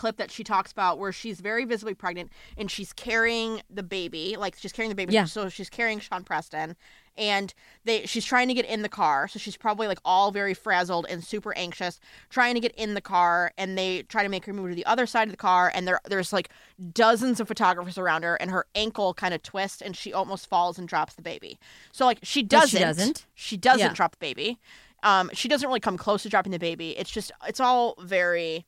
clip 0.00 0.16
that 0.16 0.30
she 0.30 0.42
talks 0.42 0.72
about 0.72 0.98
where 0.98 1.12
she's 1.12 1.40
very 1.40 1.64
visibly 1.66 1.92
pregnant 1.94 2.32
and 2.56 2.70
she's 2.70 2.90
carrying 2.94 3.60
the 3.68 3.82
baby 3.82 4.34
like 4.38 4.54
she's 4.58 4.72
carrying 4.72 4.88
the 4.88 4.94
baby 4.94 5.12
Yeah. 5.12 5.26
so 5.26 5.48
she's 5.50 5.68
carrying 5.68 6.00
Sean 6.00 6.24
Preston 6.24 6.74
and 7.18 7.52
they 7.84 8.06
she's 8.06 8.24
trying 8.24 8.48
to 8.48 8.54
get 8.54 8.64
in 8.64 8.80
the 8.80 8.88
car 8.88 9.28
so 9.28 9.38
she's 9.38 9.58
probably 9.58 9.86
like 9.86 9.98
all 10.04 10.30
very 10.30 10.54
frazzled 10.54 11.04
and 11.10 11.22
super 11.22 11.52
anxious 11.54 12.00
trying 12.30 12.54
to 12.54 12.60
get 12.60 12.74
in 12.76 12.94
the 12.94 13.00
car 13.02 13.52
and 13.58 13.76
they 13.76 14.02
try 14.04 14.22
to 14.22 14.28
make 14.30 14.46
her 14.46 14.54
move 14.54 14.70
to 14.70 14.74
the 14.74 14.86
other 14.86 15.04
side 15.06 15.28
of 15.28 15.32
the 15.32 15.36
car 15.36 15.70
and 15.74 15.86
there 15.86 16.00
there's 16.08 16.32
like 16.32 16.48
dozens 16.94 17.38
of 17.40 17.46
photographers 17.48 17.98
around 17.98 18.22
her 18.22 18.36
and 18.36 18.50
her 18.50 18.64
ankle 18.74 19.12
kind 19.12 19.34
of 19.34 19.42
twists 19.42 19.82
and 19.82 19.94
she 19.96 20.12
almost 20.14 20.48
falls 20.48 20.78
and 20.78 20.88
drops 20.88 21.14
the 21.14 21.22
baby 21.22 21.58
so 21.92 22.06
like 22.06 22.18
she 22.22 22.42
doesn't 22.42 22.78
she 22.78 22.78
doesn't? 22.84 23.26
she 23.34 23.56
doesn't 23.58 23.80
Yeah. 23.88 23.92
drop 23.94 24.12
the 24.12 24.18
baby 24.28 24.58
um 25.02 25.30
she 25.34 25.46
doesn't 25.48 25.66
really 25.68 25.80
come 25.80 25.98
close 25.98 26.22
to 26.22 26.28
dropping 26.30 26.52
the 26.52 26.58
baby 26.58 26.96
it's 26.98 27.10
just 27.10 27.30
it's 27.46 27.60
all 27.60 27.96
very 28.00 28.64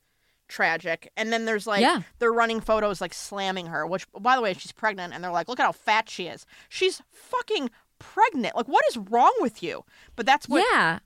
tragic 0.47 1.11
and 1.17 1.31
then 1.33 1.45
there's 1.45 1.65
like 1.65 1.81
Yeah. 1.81 2.01
they're 2.19 2.31
running 2.33 2.59
photos 2.59 3.01
like 3.01 3.13
slamming 3.13 3.67
her 3.67 3.87
which 3.87 4.05
by 4.19 4.35
the 4.35 4.41
way 4.41 4.53
she's 4.53 4.71
pregnant 4.71 5.13
and 5.13 5.23
they're 5.23 5.31
like 5.31 5.47
look 5.47 5.59
at 5.59 5.65
how 5.65 5.71
fat 5.71 6.09
she 6.09 6.27
is 6.27 6.45
she's 6.69 7.01
fucking 7.11 7.69
pregnant 7.97 8.55
like 8.55 8.67
what 8.67 8.83
is 8.89 8.97
wrong 8.97 9.33
with 9.39 9.63
you 9.63 9.83
but 10.15 10.25
that's 10.25 10.47
what 10.47 10.63
yeah. 10.71 10.99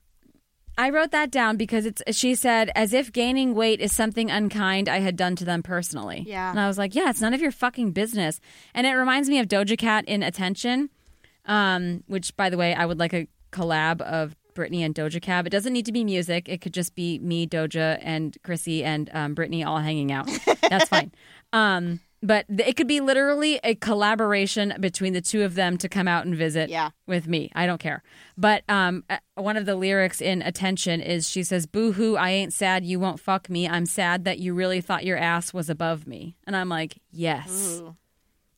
I 0.76 0.90
wrote 0.90 1.10
that 1.10 1.32
down 1.32 1.56
because 1.56 1.86
it's 1.86 2.02
she 2.16 2.36
said 2.36 2.70
as 2.76 2.92
if 2.92 3.12
gaining 3.12 3.54
weight 3.54 3.80
is 3.80 3.92
something 3.92 4.30
unkind 4.30 4.88
I 4.88 4.98
had 5.00 5.16
done 5.16 5.34
to 5.36 5.44
them 5.44 5.60
personally. 5.60 6.22
Yeah. 6.24 6.50
And 6.50 6.60
I 6.60 6.68
was 6.68 6.78
like, 6.78 6.94
yeah, 6.94 7.10
it's 7.10 7.20
none 7.20 7.34
of 7.34 7.40
your 7.40 7.50
fucking 7.50 7.90
business. 7.90 8.38
And 8.74 8.86
it 8.86 8.92
reminds 8.92 9.28
me 9.28 9.40
of 9.40 9.48
Doja 9.48 9.76
Cat 9.76 10.04
in 10.06 10.22
Attention, 10.22 10.88
um, 11.46 12.04
which 12.06 12.36
by 12.36 12.48
the 12.48 12.56
way, 12.56 12.74
I 12.74 12.86
would 12.86 13.00
like 13.00 13.12
a 13.12 13.26
collab 13.50 14.00
of 14.02 14.36
Britney 14.58 14.80
and 14.80 14.94
Doja 14.94 15.22
Cat. 15.22 15.46
It 15.46 15.50
doesn't 15.50 15.72
need 15.72 15.86
to 15.86 15.92
be 15.92 16.02
music. 16.04 16.48
It 16.48 16.60
could 16.60 16.74
just 16.74 16.94
be 16.94 17.18
me, 17.20 17.46
Doja, 17.46 17.98
and 18.02 18.36
Krissy 18.42 18.82
and 18.82 19.08
um, 19.14 19.34
Britney 19.34 19.64
all 19.64 19.78
hanging 19.78 20.10
out. 20.12 20.28
That's 20.68 20.88
fine. 20.96 21.12
Um, 21.52 22.00
but 22.20 22.46
it 22.48 22.76
could 22.76 22.88
be 22.88 23.00
literally 23.00 23.60
a 23.62 23.76
collaboration 23.76 24.74
between 24.80 25.12
the 25.12 25.20
two 25.20 25.44
of 25.44 25.54
them 25.54 25.78
to 25.78 25.88
come 25.88 26.08
out 26.08 26.26
and 26.26 26.34
visit 26.34 26.68
Yeah. 26.68 26.90
with 27.06 27.28
me. 27.28 27.52
I 27.54 27.64
don't 27.66 27.78
care. 27.78 28.02
But 28.36 28.64
um, 28.68 29.04
uh, 29.08 29.18
one 29.36 29.56
of 29.56 29.66
the 29.66 29.76
lyrics 29.76 30.20
in 30.20 30.42
Attention 30.42 31.00
is 31.00 31.28
she 31.28 31.44
says, 31.44 31.66
Boo 31.66 31.92
hoo, 31.92 32.16
I 32.16 32.30
ain't 32.30 32.52
sad 32.52 32.84
you 32.84 32.98
won't 32.98 33.20
fuck 33.20 33.48
me. 33.48 33.68
I'm 33.68 33.86
sad 33.86 34.24
that 34.24 34.40
you 34.40 34.52
really 34.52 34.80
thought 34.80 35.04
your 35.04 35.16
ass 35.16 35.54
was 35.54 35.70
above 35.70 36.08
me. 36.08 36.36
And 36.44 36.56
I'm 36.56 36.68
like, 36.68 36.98
yes. 37.12 37.78
Ooh. 37.80 37.94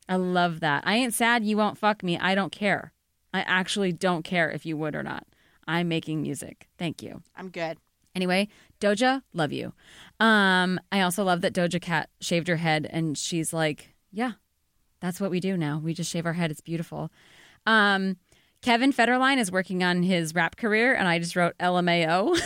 I 0.09 0.17
love 0.17 0.61
that. 0.61 0.83
I 0.87 0.95
ain't 0.97 1.13
sad 1.15 1.45
you 1.45 1.57
won't 1.59 1.77
fuck 1.79 2.03
me. 2.03 2.19
I 2.19 2.35
don't 2.35 2.51
care. 2.51 2.93
I 3.33 3.43
actually 3.43 3.93
don't 3.93 4.25
care 4.25 4.51
if 4.51 4.65
you 4.67 4.77
would 4.79 4.97
or 4.97 5.03
not. 5.05 5.25
I'm 5.71 5.89
making 5.89 6.21
music. 6.23 6.69
Thank 6.79 7.03
you. 7.03 7.23
i'm 7.37 7.49
good 7.49 7.79
Anyway, 8.13 8.49
Doja, 8.81 9.23
love 9.33 9.53
you. 9.53 9.73
Um, 10.19 10.81
I 10.91 11.01
also 11.03 11.23
love 11.23 11.43
that 11.43 11.55
Doja 11.55 11.81
Cat 11.81 12.11
shaved 12.21 12.49
her 12.49 12.57
head 12.57 12.89
and 12.91 13.17
she's 13.17 13.53
like, 13.53 13.95
yeah, 14.11 14.33
that's 15.01 15.21
what 15.21 15.31
we 15.31 15.39
do 15.39 15.57
now. 15.57 15.79
We 15.79 15.95
just 15.95 16.11
shave 16.11 16.27
our 16.27 16.33
head. 16.33 16.51
It's 16.51 16.61
beautiful. 16.61 17.13
Um, 17.67 18.17
Kevin 18.63 18.93
Federline 18.93 19.39
is 19.39 19.53
working 19.53 19.85
on 19.85 20.03
his 20.03 20.35
rap 20.35 20.57
career, 20.57 20.93
and 20.93 21.07
I 21.07 21.21
just 21.21 21.37
wrote 21.37 21.57
LMAO. 21.59 22.37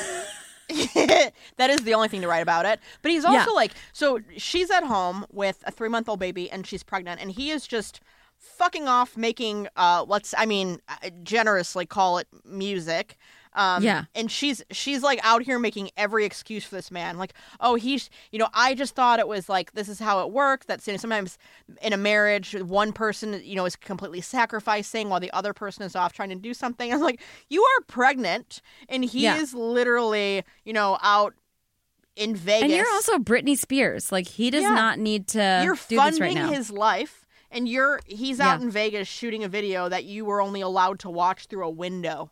that 0.95 1.71
is 1.71 1.81
the 1.83 1.95
only 1.95 2.09
thing 2.09 2.21
to 2.21 2.29
write 2.29 2.43
about 2.43 2.67
it. 2.67 2.79
But 3.03 3.11
he's 3.11 3.25
also 3.25 3.51
Yeah. 3.51 3.55
like, 3.55 3.73
so 3.93 4.21
she's 4.37 4.71
at 4.71 4.85
home 4.85 5.25
with 5.33 5.63
a 5.67 5.71
three 5.71 5.89
month 5.89 6.09
old 6.09 6.21
baby 6.21 6.51
and 6.51 6.67
she's 6.67 6.83
pregnant, 6.83 7.21
and 7.21 7.31
he 7.31 7.51
is 7.51 7.67
just 7.67 8.01
fucking 8.59 8.87
off 8.89 9.16
making, 9.16 9.69
uh, 9.77 10.05
let's, 10.07 10.35
I 10.37 10.47
mean, 10.47 10.81
uh, 10.89 11.11
generously 11.23 11.87
call 11.87 12.19
it 12.19 12.29
music. 12.45 13.16
Um, 13.57 13.85
Yeah. 13.85 14.07
and 14.16 14.29
she's 14.33 14.65
she's 14.73 15.03
like 15.05 15.21
out 15.23 15.43
here 15.45 15.61
making 15.61 15.91
every 15.97 16.25
excuse 16.25 16.65
for 16.65 16.75
this 16.75 16.91
man. 16.91 17.19
Like, 17.19 17.35
oh, 17.61 17.77
he's 17.77 18.11
you 18.33 18.39
know, 18.41 18.49
I 18.53 18.75
just 18.75 18.97
thought 18.97 19.21
it 19.21 19.29
was 19.29 19.49
like 19.49 19.75
this 19.75 19.89
is 19.89 20.01
how 20.01 20.27
it 20.27 20.33
works. 20.33 20.66
That's 20.66 20.85
you 20.89 20.93
know, 20.93 20.97
sometimes 20.97 21.39
in 21.81 21.93
a 21.93 21.97
marriage, 21.97 22.57
one 22.61 22.93
person 22.93 23.41
you 23.45 23.55
know 23.55 23.65
is 23.65 23.77
completely 23.77 24.21
sacrificing 24.21 25.09
while 25.09 25.21
the 25.21 25.31
other 25.31 25.53
person 25.53 25.85
is 25.85 25.95
off 25.95 26.12
trying 26.12 26.31
to 26.31 26.35
do 26.35 26.53
something. 26.53 26.93
I'm 26.93 27.01
like, 27.01 27.21
you 27.49 27.62
are 27.62 27.85
pregnant, 27.87 28.61
and 28.89 29.05
he 29.05 29.23
Yeah. 29.23 29.37
is 29.39 29.55
literally 29.55 30.43
you 30.65 30.73
know 30.73 30.99
out 31.01 31.35
in 32.16 32.35
Vegas. 32.35 32.62
and 32.65 32.73
you're 32.73 32.91
also 32.93 33.19
Britney 33.19 33.57
Spears. 33.57 34.11
Like 34.11 34.27
he 34.27 34.51
does 34.51 34.62
Yeah. 34.62 34.75
not 34.75 34.99
need 34.99 35.29
to 35.29 35.61
you're 35.65 35.75
do 35.89 35.97
funding 35.97 36.11
this 36.11 36.21
right 36.21 36.35
now. 36.35 36.51
his 36.51 36.71
life, 36.73 37.24
and 37.55 37.68
you're 37.68 38.01
he's 38.06 38.40
out 38.40 38.59
Yeah. 38.60 38.64
in 38.66 38.70
Vegas 38.70 39.09
shooting 39.09 39.44
a 39.44 39.48
video 39.48 39.89
that 39.89 40.05
you 40.05 40.24
were 40.24 40.40
only 40.43 40.60
allowed 40.60 40.98
to 41.01 41.10
watch 41.10 41.47
through 41.47 41.64
a 41.66 41.70
window. 41.70 42.31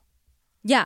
Yeah. 0.63 0.85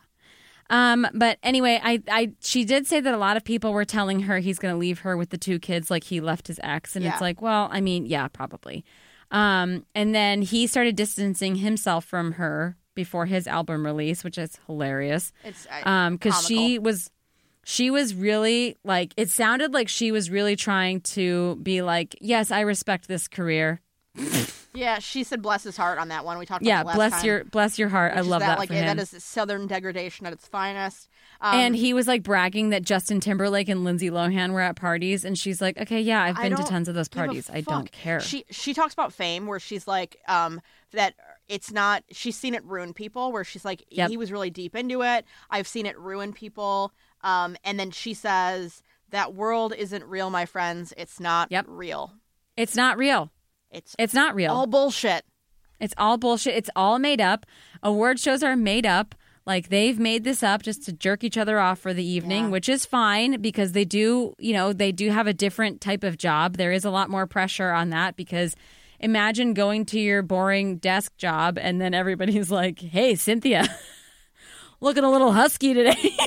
Um, 0.68 1.06
but 1.14 1.38
anyway, 1.44 1.80
I, 1.82 2.02
I, 2.10 2.32
she 2.40 2.64
did 2.64 2.88
say 2.88 2.98
that 3.00 3.14
a 3.14 3.18
lot 3.18 3.36
of 3.36 3.44
people 3.44 3.72
were 3.72 3.84
telling 3.84 4.20
her 4.22 4.38
he's 4.40 4.58
going 4.58 4.74
to 4.74 4.78
leave 4.78 5.00
her 5.00 5.16
with 5.16 5.30
the 5.30 5.38
two 5.38 5.60
kids, 5.60 5.90
like 5.92 6.02
he 6.02 6.20
left 6.20 6.48
his 6.48 6.58
ex, 6.62 6.96
and 6.96 7.04
Yeah. 7.04 7.12
it's 7.12 7.20
like, 7.20 7.40
well, 7.40 7.68
I 7.70 7.80
mean, 7.80 8.04
yeah, 8.06 8.26
probably. 8.26 8.84
Um, 9.30 9.86
and 9.94 10.12
then 10.12 10.42
he 10.42 10.66
started 10.66 10.96
distancing 10.96 11.56
himself 11.56 12.04
from 12.04 12.32
her 12.32 12.76
before 12.96 13.26
his 13.26 13.46
album 13.46 13.84
release, 13.86 14.24
which 14.24 14.38
is 14.38 14.58
hilarious. 14.66 15.32
It's 15.44 15.66
uh, 15.70 15.88
Um, 15.88 16.14
because 16.16 16.44
she 16.46 16.80
was, 16.80 17.10
she 17.64 17.90
was 17.92 18.14
really 18.14 18.76
like, 18.82 19.12
it 19.16 19.30
sounded 19.30 19.72
like 19.72 19.88
she 19.88 20.10
was 20.10 20.30
really 20.30 20.56
trying 20.56 21.00
to 21.02 21.56
be 21.62 21.80
like, 21.82 22.16
yes, 22.20 22.50
I 22.50 22.60
respect 22.60 23.06
this 23.06 23.28
career. 23.28 23.80
Yeah, 24.74 24.98
she 24.98 25.24
said 25.24 25.43
bless 25.43 25.62
his 25.64 25.76
heart 25.76 25.98
on 25.98 26.09
that 26.09 26.24
one. 26.24 26.38
We 26.38 26.47
talked 26.47 26.62
about 26.62 26.68
Yeah, 26.68 26.82
bless 26.94 27.12
time. 27.12 27.24
your, 27.24 27.44
bless 27.44 27.78
your 27.78 27.88
heart. 27.88 28.12
I 28.14 28.20
love 28.20 28.40
that, 28.40 28.59
like 28.59 28.68
for 28.68 28.74
him. 28.74 28.97
that 28.97 28.98
is 29.02 29.22
southern 29.24 29.66
degradation 29.66 30.26
at 30.26 30.32
its 30.32 30.47
finest. 30.47 31.09
Um, 31.40 31.55
and 31.55 31.76
he 31.76 31.93
was 31.94 32.06
like 32.06 32.22
bragging 32.22 32.70
that 32.70 32.82
Justin 32.82 33.20
Timberlake 33.20 33.68
and 33.68 33.84
Lindsay 33.84 34.10
Lohan 34.10 34.52
were 34.52 34.60
at 34.60 34.76
parties, 34.76 35.24
and 35.24 35.36
she's 35.38 35.60
like, 35.60 35.78
"Okay, 35.78 36.01
yeah, 36.01 36.22
I've 36.22 36.36
been 36.36 36.56
to 36.56 36.62
tons 36.64 36.88
of 36.88 36.94
those 36.94 37.09
parties. 37.09 37.51
I 37.51 37.60
don't 37.60 37.90
care." 37.93 38.20
She 38.20 38.44
she 38.51 38.72
talks 38.74 38.93
about 38.94 39.12
fame 39.12 39.47
where 39.47 39.60
she's 39.60 39.86
like 39.86 40.16
um 40.28 40.60
that 40.93 41.14
it's 41.48 41.70
not 41.70 42.02
she's 42.10 42.36
seen 42.36 42.55
it 42.55 42.64
ruin 42.64 42.93
people 42.94 43.32
where 43.32 43.44
she's 43.44 43.64
like 43.64 43.84
Yep. 43.90 44.10
he 44.10 44.16
was 44.16 44.32
really 44.32 44.51
deep 44.51 44.74
into 44.74 45.02
it. 45.02 45.24
I've 45.51 45.68
seen 45.68 45.86
it 45.86 45.98
ruin 45.98 46.32
people. 46.32 46.93
Um 47.22 47.56
and 47.64 47.78
then 47.78 47.90
she 47.90 48.14
says 48.14 48.82
that 49.10 49.34
world 49.34 49.72
isn't 49.76 50.05
real, 50.05 50.30
my 50.30 50.47
friends. 50.47 50.93
It's 50.97 51.20
not 51.20 51.52
Yep. 51.52 51.66
real. 51.68 52.12
it's 52.56 52.74
not 52.76 52.97
real. 52.98 53.30
It's 53.77 53.94
It's 53.98 54.15
not 54.15 54.35
real. 54.35 54.53
all 54.53 54.66
bullshit. 54.66 55.24
it's 55.78 55.93
all 55.98 56.16
bullshit. 56.16 56.55
It's 56.57 56.70
all 56.74 56.98
made 56.98 57.20
up. 57.20 57.44
Award 57.82 58.19
shows 58.19 58.43
are 58.43 58.57
made 58.57 58.86
up. 58.86 59.15
Like 59.44 59.69
they've 59.69 59.98
made 59.98 60.24
this 60.24 60.43
up 60.43 60.62
just 60.62 60.85
to 60.86 60.93
jerk 60.93 61.23
each 61.23 61.36
other 61.39 61.61
off 61.61 61.78
for 61.78 61.93
the 61.94 62.05
evening, 62.05 62.44
Yeah. 62.44 62.51
which 62.51 62.69
is 62.69 62.86
fine 62.86 63.40
because 63.40 63.73
they 63.73 63.85
do, 63.85 64.35
you 64.39 64.55
know, 64.55 64.73
they 64.73 64.90
do 64.93 65.11
have 65.11 65.27
a 65.27 65.35
different 65.35 65.81
type 65.81 66.03
of 66.03 66.16
job. 66.19 66.57
There 66.57 66.73
is 66.73 66.85
a 66.86 66.90
lot 66.90 67.11
more 67.11 67.27
pressure 67.27 67.70
on 67.70 67.90
that 67.90 68.16
because 68.16 68.57
imagine 68.98 69.53
going 69.55 69.85
to 69.86 70.01
your 70.01 70.23
boring 70.23 70.78
desk 70.78 71.16
job 71.19 71.59
and 71.61 71.81
then 71.81 71.93
everybody's 71.94 72.51
like, 72.61 72.81
"Hey, 72.81 73.15
Cynthia, 73.15 73.69
looking 74.81 75.05
a 75.05 75.11
little 75.11 75.32
husky 75.32 75.74
today." 75.74 76.16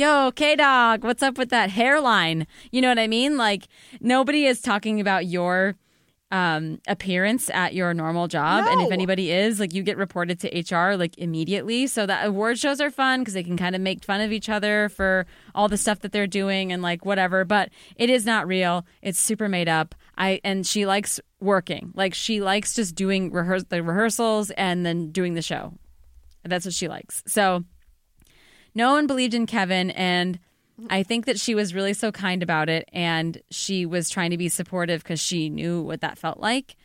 Yo, 0.00 0.32
K 0.32 0.56
Dog, 0.56 1.04
what's 1.04 1.22
up 1.22 1.36
with 1.36 1.50
that 1.50 1.68
hairline? 1.68 2.46
You 2.72 2.80
know 2.80 2.88
what 2.88 2.98
I 2.98 3.06
mean? 3.06 3.36
Like 3.36 3.68
nobody 4.00 4.46
is 4.46 4.62
talking 4.62 4.98
about 4.98 5.26
your 5.26 5.76
um, 6.30 6.80
appearance 6.88 7.50
at 7.50 7.74
your 7.74 7.92
normal 7.92 8.26
job, 8.26 8.64
and 8.66 8.80
if 8.80 8.92
anybody 8.92 9.30
is, 9.30 9.60
like 9.60 9.74
you 9.74 9.82
get 9.82 9.98
reported 9.98 10.40
to 10.40 10.48
HR 10.74 10.96
like 10.96 11.18
immediately. 11.18 11.86
So 11.86 12.06
that 12.06 12.24
award 12.26 12.58
shows 12.58 12.80
are 12.80 12.90
fun 12.90 13.20
because 13.20 13.34
they 13.34 13.42
can 13.42 13.58
kind 13.58 13.76
of 13.76 13.82
make 13.82 14.02
fun 14.02 14.22
of 14.22 14.32
each 14.32 14.48
other 14.48 14.88
for 14.88 15.26
all 15.54 15.68
the 15.68 15.76
stuff 15.76 15.98
that 16.00 16.12
they're 16.12 16.26
doing 16.26 16.72
and 16.72 16.80
like 16.80 17.04
whatever. 17.04 17.44
But 17.44 17.68
it 17.96 18.08
is 18.08 18.24
not 18.24 18.46
real. 18.46 18.86
It's 19.02 19.18
super 19.18 19.50
made 19.50 19.68
up. 19.68 19.94
I 20.16 20.40
and 20.42 20.66
she 20.66 20.86
likes 20.86 21.20
working. 21.40 21.92
Like 21.94 22.14
she 22.14 22.40
likes 22.40 22.72
just 22.72 22.94
doing 22.94 23.32
rehears 23.32 23.68
the 23.68 23.82
rehearsals 23.82 24.50
and 24.52 24.86
then 24.86 25.10
doing 25.10 25.34
the 25.34 25.42
show. 25.42 25.74
That's 26.42 26.64
what 26.64 26.72
she 26.72 26.88
likes. 26.88 27.22
So 27.26 27.64
no 28.74 28.92
one 28.92 29.06
believed 29.06 29.34
in 29.34 29.46
Kevin 29.46 29.90
and 29.90 30.38
I 30.88 31.02
think 31.02 31.26
that 31.26 31.38
she 31.38 31.54
was 31.54 31.74
really 31.74 31.92
so 31.92 32.10
kind 32.10 32.42
about 32.42 32.68
it 32.70 32.88
and 32.92 33.40
she 33.50 33.84
was 33.84 34.08
trying 34.08 34.30
to 34.30 34.38
be 34.38 34.48
supportive 34.48 35.02
because 35.02 35.20
she 35.20 35.50
knew 35.50 35.82
what 35.82 36.00
that 36.00 36.16
felt 36.18 36.40
like. 36.40 36.76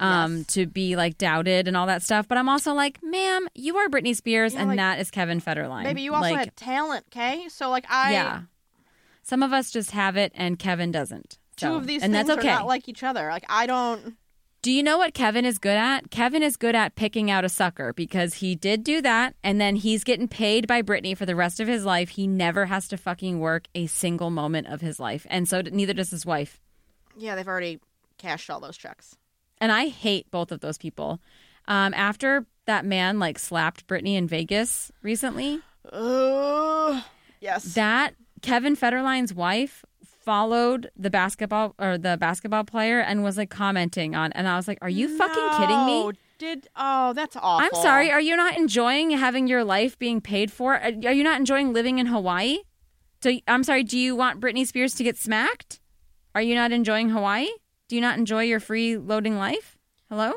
Um, 0.00 0.38
Yes. 0.38 0.46
to 0.48 0.66
be 0.66 0.94
like 0.94 1.18
doubted 1.18 1.66
and 1.66 1.76
all 1.76 1.86
that 1.86 2.02
stuff. 2.02 2.28
But 2.28 2.38
I'm 2.38 2.48
also 2.48 2.72
like, 2.72 3.02
ma'am, 3.02 3.48
you 3.54 3.76
are 3.78 3.88
Britney 3.88 4.14
Spears 4.14 4.54
Yeah, 4.54 4.60
and 4.60 4.68
like, 4.68 4.76
that 4.76 5.00
is 5.00 5.10
Kevin 5.10 5.40
Federline. 5.40 5.82
Maybe 5.82 6.02
you 6.02 6.14
also 6.14 6.30
like, 6.30 6.38
had 6.38 6.56
talent, 6.56 7.06
okay? 7.10 7.48
So 7.48 7.68
like 7.70 7.84
I 7.90 8.12
Yeah. 8.12 8.42
Some 9.24 9.42
of 9.42 9.52
us 9.52 9.70
just 9.72 9.90
have 9.92 10.16
it 10.16 10.30
and 10.36 10.58
Kevin 10.58 10.92
doesn't. 10.92 11.38
two 11.56 11.74
of 11.74 11.86
these 11.88 12.02
and 12.04 12.12
things 12.12 12.28
that's 12.28 12.38
okay. 12.38 12.48
are 12.50 12.56
not 12.60 12.66
like 12.66 12.88
each 12.88 13.02
other. 13.02 13.28
Like 13.28 13.44
I 13.48 13.66
don't 13.66 14.16
Do 14.68 14.74
you 14.74 14.82
know 14.82 14.98
what 14.98 15.14
Kevin 15.14 15.46
is 15.46 15.56
good 15.56 15.78
at? 15.78 16.10
Kevin 16.10 16.42
is 16.42 16.58
good 16.58 16.74
at 16.74 16.94
picking 16.94 17.30
out 17.30 17.42
a 17.42 17.48
sucker 17.48 17.94
because 17.94 18.34
he 18.34 18.54
did 18.54 18.84
do 18.84 19.00
that 19.00 19.34
and 19.42 19.58
then 19.58 19.76
he's 19.76 20.04
getting 20.04 20.28
paid 20.28 20.66
by 20.66 20.82
Britney 20.82 21.16
for 21.16 21.24
the 21.24 21.34
rest 21.34 21.58
of 21.58 21.66
his 21.66 21.86
life. 21.86 22.10
He 22.10 22.26
never 22.26 22.66
has 22.66 22.86
to 22.88 22.98
fucking 22.98 23.40
work 23.40 23.66
a 23.74 23.86
single 23.86 24.28
moment 24.28 24.66
of 24.66 24.82
his 24.82 25.00
life. 25.00 25.26
And 25.30 25.48
so 25.48 25.62
neither 25.62 25.94
does 25.94 26.10
his 26.10 26.26
wife. 26.26 26.60
Yeah, 27.16 27.34
they've 27.34 27.48
already 27.48 27.80
cashed 28.18 28.50
all 28.50 28.60
those 28.60 28.76
checks. 28.76 29.16
And 29.56 29.72
I 29.72 29.86
hate 29.86 30.30
both 30.30 30.52
of 30.52 30.60
those 30.60 30.76
people. 30.76 31.18
Um, 31.66 31.94
after 31.94 32.44
that 32.66 32.84
man 32.84 33.18
like 33.18 33.38
slapped 33.38 33.86
Britney 33.86 34.16
in 34.16 34.28
Vegas 34.28 34.92
recently, 35.00 35.60
Uh, 35.90 37.00
yes. 37.40 37.72
that 37.72 38.16
Kevin 38.42 38.76
Federline's 38.76 39.32
wife 39.32 39.86
followed 40.28 40.90
the 40.94 41.08
basketball 41.08 41.74
or 41.78 41.96
the 41.96 42.18
basketball 42.20 42.62
player 42.62 43.00
and 43.00 43.22
was 43.24 43.38
like 43.38 43.48
commenting 43.48 44.14
on 44.14 44.30
and 44.32 44.46
I 44.46 44.56
was 44.56 44.68
like, 44.68 44.76
Are 44.82 44.90
you 44.90 45.08
fucking 45.16 45.48
kidding 45.58 45.86
me? 45.86 46.12
Did 46.38 46.68
oh, 46.76 47.14
that's 47.14 47.34
awful. 47.34 47.64
I'm 47.64 47.82
sorry. 47.82 48.10
Are 48.10 48.20
you 48.20 48.36
not 48.36 48.54
enjoying 48.58 49.10
having 49.12 49.46
your 49.48 49.64
life 49.64 49.98
being 49.98 50.20
paid 50.20 50.52
for? 50.52 50.74
Are 50.74 50.92
are 51.06 51.12
you 51.14 51.24
not 51.24 51.38
enjoying 51.38 51.72
living 51.72 51.98
in 51.98 52.04
Hawaii? 52.06 52.58
So 53.22 53.32
I'm 53.48 53.64
sorry. 53.64 53.84
Do 53.84 53.98
you 53.98 54.14
want 54.14 54.38
Britney 54.38 54.66
Spears 54.66 54.94
to 54.96 55.02
get 55.02 55.16
smacked? 55.16 55.80
Are 56.34 56.42
you 56.42 56.54
not 56.54 56.72
enjoying 56.72 57.08
Hawaii? 57.08 57.48
Do 57.88 57.96
you 57.96 58.02
not 58.02 58.18
enjoy 58.18 58.42
your 58.42 58.60
free 58.60 58.98
loading 58.98 59.38
life? 59.38 59.78
Hello? 60.10 60.34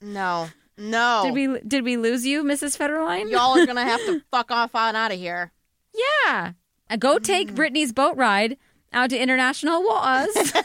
No. 0.00 0.48
No. 0.78 1.20
Did 1.24 1.34
we 1.34 1.60
did 1.60 1.84
we 1.84 1.98
lose 1.98 2.26
you, 2.26 2.42
Mrs. 2.42 2.76
Federline? 2.78 3.30
Y'all 3.30 3.58
are 3.58 3.66
gonna 3.66 3.84
have 3.84 4.00
to 4.06 4.22
fuck 4.30 4.50
off 4.50 4.74
on 4.74 4.96
out 4.96 5.12
of 5.12 5.18
here. 5.18 5.52
Yeah. 5.94 6.52
Uh, 6.88 6.96
Go 6.96 7.18
take 7.18 7.50
Mm. 7.52 7.56
Britney's 7.56 7.92
boat 7.92 8.16
ride 8.16 8.56
out 8.94 9.10
to 9.10 9.18
international 9.18 9.82
waters. 9.82 10.52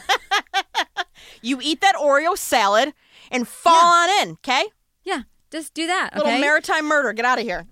You 1.42 1.58
eat 1.62 1.80
that 1.80 1.94
Oreo 1.96 2.36
salad 2.36 2.92
and 3.30 3.46
fall 3.46 3.84
on 3.84 4.08
in, 4.22 4.32
okay? 4.32 4.64
yeah, 5.04 5.22
just 5.50 5.74
do 5.74 5.86
that. 5.86 6.14
Little 6.14 6.38
maritime 6.38 6.86
murder. 6.86 7.12
Get 7.12 7.24
out 7.24 7.38
of 7.38 7.44
here. 7.44 7.66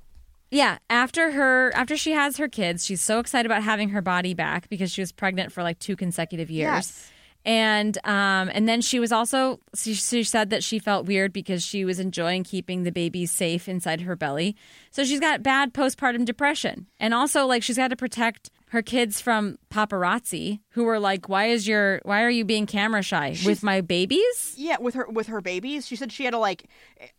Yeah, 0.51 0.79
after 0.89 1.31
her 1.33 1.73
after 1.75 1.97
she 1.97 2.13
has 2.13 2.39
her 2.39 2.49
kids, 2.49 2.85
she's 2.85 3.03
so 3.03 3.19
excited 3.19 3.47
about 3.47 3.63
having 3.63 3.91
her 3.91 4.01
body 4.01 4.33
back 4.33 4.69
because 4.71 4.91
she 4.91 5.03
was 5.03 5.13
pregnant 5.13 5.53
for 5.53 5.63
like 5.63 5.79
two 5.79 5.97
consecutive 5.97 6.51
years. 6.51 6.67
Yes. 6.67 7.11
And 7.45 7.99
um 8.05 8.51
and 8.55 8.67
then 8.67 8.81
she 8.81 8.99
was 8.99 9.13
also 9.13 9.61
she, 9.77 9.93
she 9.95 10.25
said 10.25 10.51
that 10.51 10.65
she 10.65 10.79
felt 10.79 11.07
weird 11.07 11.33
because 11.33 11.63
she 11.63 11.85
was 11.85 12.01
enjoying 12.01 12.45
keeping 12.45 12.85
the 12.85 12.93
baby 12.93 13.27
safe 13.27 13.69
inside 13.69 14.01
her 14.03 14.17
belly. 14.17 14.57
So 14.91 15.05
she's 15.05 15.21
got 15.21 15.43
bad 15.43 15.75
postpartum 15.75 16.25
depression. 16.25 16.87
And 16.99 17.13
also 17.13 17.47
like 17.47 17.63
she's 17.63 17.77
got 17.77 17.89
to 17.89 17.97
protect 17.97 18.51
her 18.71 18.83
kids 18.83 19.21
from 19.21 19.59
paparazzi 19.71 20.61
who 20.71 20.85
were 20.85 20.99
like 20.99 21.29
why 21.29 21.47
is 21.47 21.67
your 21.67 22.01
why 22.05 22.23
are 22.23 22.31
you 22.31 22.45
being 22.45 22.67
camera 22.67 23.03
shy 23.03 23.37
with 23.45 23.63
my 23.63 23.81
babies? 23.81 24.55
Yeah, 24.57 24.77
with 24.79 24.95
her 24.95 25.07
with 25.09 25.27
her 25.29 25.41
babies, 25.41 25.87
she 25.87 25.97
said 25.97 26.13
she 26.13 26.25
had 26.25 26.33
to 26.33 26.39
like 26.39 26.65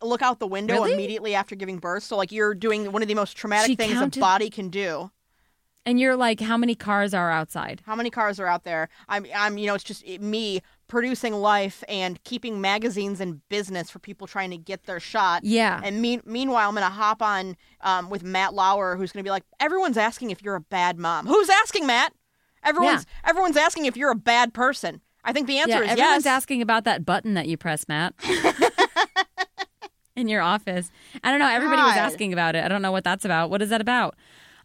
look 0.02 0.22
out 0.22 0.38
the 0.38 0.46
window 0.46 0.74
Really? 0.74 0.92
immediately 0.94 1.34
after 1.34 1.54
giving 1.56 1.78
birth. 1.78 2.02
So 2.04 2.16
like 2.16 2.30
you're 2.32 2.54
doing 2.54 2.92
one 2.92 3.02
of 3.02 3.08
the 3.08 3.14
most 3.14 3.36
traumatic 3.36 3.66
She 3.66 3.76
things 3.76 3.94
counted- 3.94 4.18
a 4.18 4.20
body 4.20 4.50
can 4.50 4.68
do. 4.68 5.10
And 5.86 5.98
you're 5.98 6.14
like 6.16 6.40
how 6.40 6.56
many 6.56 6.74
cars 6.74 7.14
are 7.14 7.30
outside? 7.30 7.80
How 7.86 7.96
many 7.96 8.10
cars 8.10 8.38
are 8.38 8.46
out 8.46 8.64
there? 8.64 8.88
I'm 9.08 9.26
I'm 9.34 9.58
you 9.58 9.66
know 9.66 9.74
it's 9.74 9.84
just 9.84 10.06
me 10.06 10.60
producing 10.90 11.32
life 11.32 11.82
and 11.88 12.22
keeping 12.24 12.60
magazines 12.60 13.20
in 13.20 13.40
business 13.48 13.88
for 13.88 13.98
people 13.98 14.26
trying 14.26 14.50
to 14.50 14.58
get 14.58 14.84
their 14.84 15.00
shot. 15.00 15.42
Yeah. 15.44 15.80
And 15.82 16.02
mean, 16.02 16.20
meanwhile, 16.26 16.68
I'm 16.68 16.74
going 16.74 16.86
to 16.86 16.92
hop 16.92 17.22
on 17.22 17.56
um, 17.80 18.10
with 18.10 18.22
Matt 18.22 18.52
Lauer, 18.52 18.96
who's 18.96 19.12
going 19.12 19.24
to 19.24 19.26
be 19.26 19.30
like, 19.30 19.44
everyone's 19.58 19.96
asking 19.96 20.32
if 20.32 20.42
you're 20.42 20.56
a 20.56 20.60
bad 20.60 20.98
mom. 20.98 21.26
Who's 21.26 21.48
asking, 21.48 21.86
Matt? 21.86 22.12
Everyone's 22.62 23.06
everyone's 23.24 23.56
asking 23.56 23.86
if 23.86 23.96
you're 23.96 24.10
a 24.10 24.14
bad 24.16 24.52
person. 24.52 25.00
I 25.24 25.32
think 25.32 25.46
the 25.46 25.58
answer 25.58 25.78
yeah, 25.78 25.84
is 25.84 25.90
everyone's 25.92 26.24
yes. 26.26 26.26
asking 26.26 26.60
about 26.60 26.84
that 26.84 27.06
button 27.06 27.32
that 27.34 27.48
you 27.48 27.56
press, 27.56 27.88
Matt. 27.88 28.12
In 30.14 30.28
your 30.28 30.42
office. 30.42 30.90
I 31.24 31.30
don't 31.30 31.40
know. 31.40 31.48
Everybody 31.48 31.80
was 31.80 31.96
asking 31.96 32.34
about 32.34 32.54
it. 32.54 32.62
I 32.62 32.68
don't 32.68 32.82
know 32.82 32.92
what 32.92 33.04
that's 33.04 33.24
about. 33.24 33.48
What 33.48 33.62
is 33.62 33.70
that 33.70 33.80
about? 33.80 34.16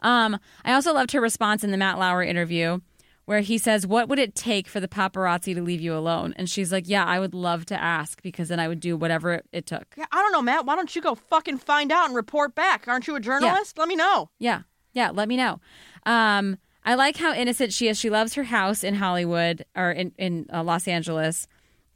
Um, 0.01 0.37
I 0.65 0.73
also 0.73 0.93
loved 0.93 1.13
her 1.13 1.21
response 1.21 1.63
in 1.63 1.71
the 1.71 1.77
Matt 1.77 1.97
Lauer 1.97 2.21
interview 2.21 2.79
where 3.25 3.41
he 3.41 3.57
says, 3.57 3.85
What 3.85 4.07
would 4.07 4.19
it 4.19 4.35
take 4.35 4.67
for 4.67 4.79
the 4.79 4.87
paparazzi 4.87 5.53
to 5.55 5.61
leave 5.61 5.81
you 5.81 5.95
alone? 5.95 6.33
And 6.37 6.49
she's 6.49 6.71
like, 6.71 6.87
Yeah, 6.87 7.05
I 7.05 7.19
would 7.19 7.33
love 7.33 7.65
to 7.67 7.81
ask 7.81 8.21
because 8.21 8.49
then 8.49 8.59
I 8.59 8.67
would 8.67 8.79
do 8.79 8.95
whatever 8.95 9.41
it, 9.51 9.65
took. 9.65 9.95
yeah, 9.97 10.05
I 10.11 10.21
don't 10.21 10.31
know, 10.31 10.41
Matt. 10.41 10.65
Why 10.65 10.75
don't 10.75 10.95
you 10.95 11.01
go 11.01 11.15
fucking 11.15 11.57
find 11.57 11.91
out 11.91 12.07
and 12.07 12.15
report 12.15 12.55
back? 12.55 12.87
Aren't 12.87 13.07
you 13.07 13.15
a 13.15 13.19
journalist? 13.19 13.73
Yeah. 13.75 13.81
Let 13.81 13.89
me 13.89 13.95
know. 13.95 14.29
Yeah. 14.39 14.61
Yeah. 14.93 15.11
Let 15.11 15.27
me 15.27 15.37
know. 15.37 15.59
Um, 16.05 16.57
I 16.83 16.93
like 16.93 17.17
how 17.17 17.33
innocent 17.33 17.73
she 17.73 17.87
is. 17.87 17.97
She 17.99 18.11
loves 18.11 18.35
her 18.35 18.43
house 18.43 18.83
in 18.83 18.95
Hollywood 18.95 19.65
or 19.75 19.91
in, 19.91 20.11
in 20.17 20.45
uh, 20.53 20.63
Los 20.63 20.87
Angeles. 20.87 21.47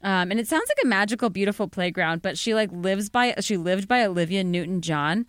Um, 0.02 0.32
and 0.32 0.40
it 0.40 0.48
sounds 0.48 0.68
like 0.68 0.84
a 0.84 0.88
magical, 0.88 1.30
beautiful 1.30 1.68
playground, 1.68 2.22
but 2.22 2.38
she 2.38 2.56
like 2.56 2.72
lives 2.72 3.10
by, 3.10 3.36
she 3.42 3.58
lived 3.58 3.88
by 3.88 4.04
Olivia 4.04 4.44
Newton 4.44 4.82
John. 4.82 5.28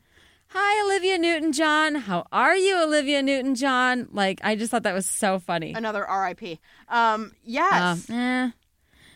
Hi, 0.52 0.84
Olivia 0.84 1.16
Newton 1.16 1.52
John. 1.52 1.94
How 1.94 2.26
are 2.32 2.56
you, 2.56 2.82
Olivia 2.82 3.22
Newton 3.22 3.54
John? 3.54 4.08
Like, 4.10 4.40
I 4.42 4.56
just 4.56 4.70
thought 4.72 4.82
that 4.82 4.94
was 4.94 5.06
so 5.06 5.38
funny. 5.38 5.72
Another 5.74 6.04
R.I.P. 6.04 6.58
Um, 6.88 6.98
Um, 6.98 7.32
yes. 7.44 8.10
eh, 8.10 8.50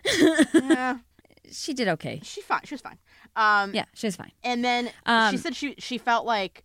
yeah, 0.55 0.99
she 1.51 1.75
did 1.75 1.89
okay. 1.89 2.21
she's 2.23 2.45
fine. 2.45 2.61
She 2.65 2.75
was 2.75 2.83
fine. 2.83 2.99
Um, 3.35 3.75
Yeah, 3.75 3.87
she 3.95 4.07
was 4.07 4.15
fine. 4.17 4.31
And 4.45 4.65
then 4.65 4.91
Um, 5.07 5.33
she 5.33 5.39
said 5.39 5.57
she 5.57 5.75
she 5.79 5.99
felt 5.99 6.25
like 6.25 6.63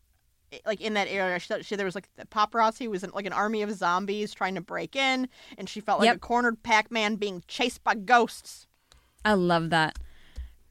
like 0.65 0.81
in 0.81 0.93
that 0.95 1.07
area 1.07 1.39
she, 1.39 1.53
she 1.63 1.75
there 1.75 1.85
was 1.85 1.95
like 1.95 2.09
the 2.17 2.25
paparazzi 2.25 2.87
was 2.89 3.03
like 3.13 3.25
an 3.25 3.33
army 3.33 3.61
of 3.61 3.71
zombies 3.71 4.33
trying 4.33 4.55
to 4.55 4.61
break 4.61 4.95
in 4.95 5.29
and 5.59 5.69
she 5.69 5.79
felt 5.79 5.99
like 5.99 6.07
Yep. 6.07 6.15
a 6.17 6.19
cornered 6.19 6.61
Pac-Man 6.63 7.15
being 7.15 7.43
chased 7.47 7.83
by 7.83 7.95
ghosts. 7.95 8.67
I 9.25 9.33
love 9.33 9.69
that. 9.71 9.97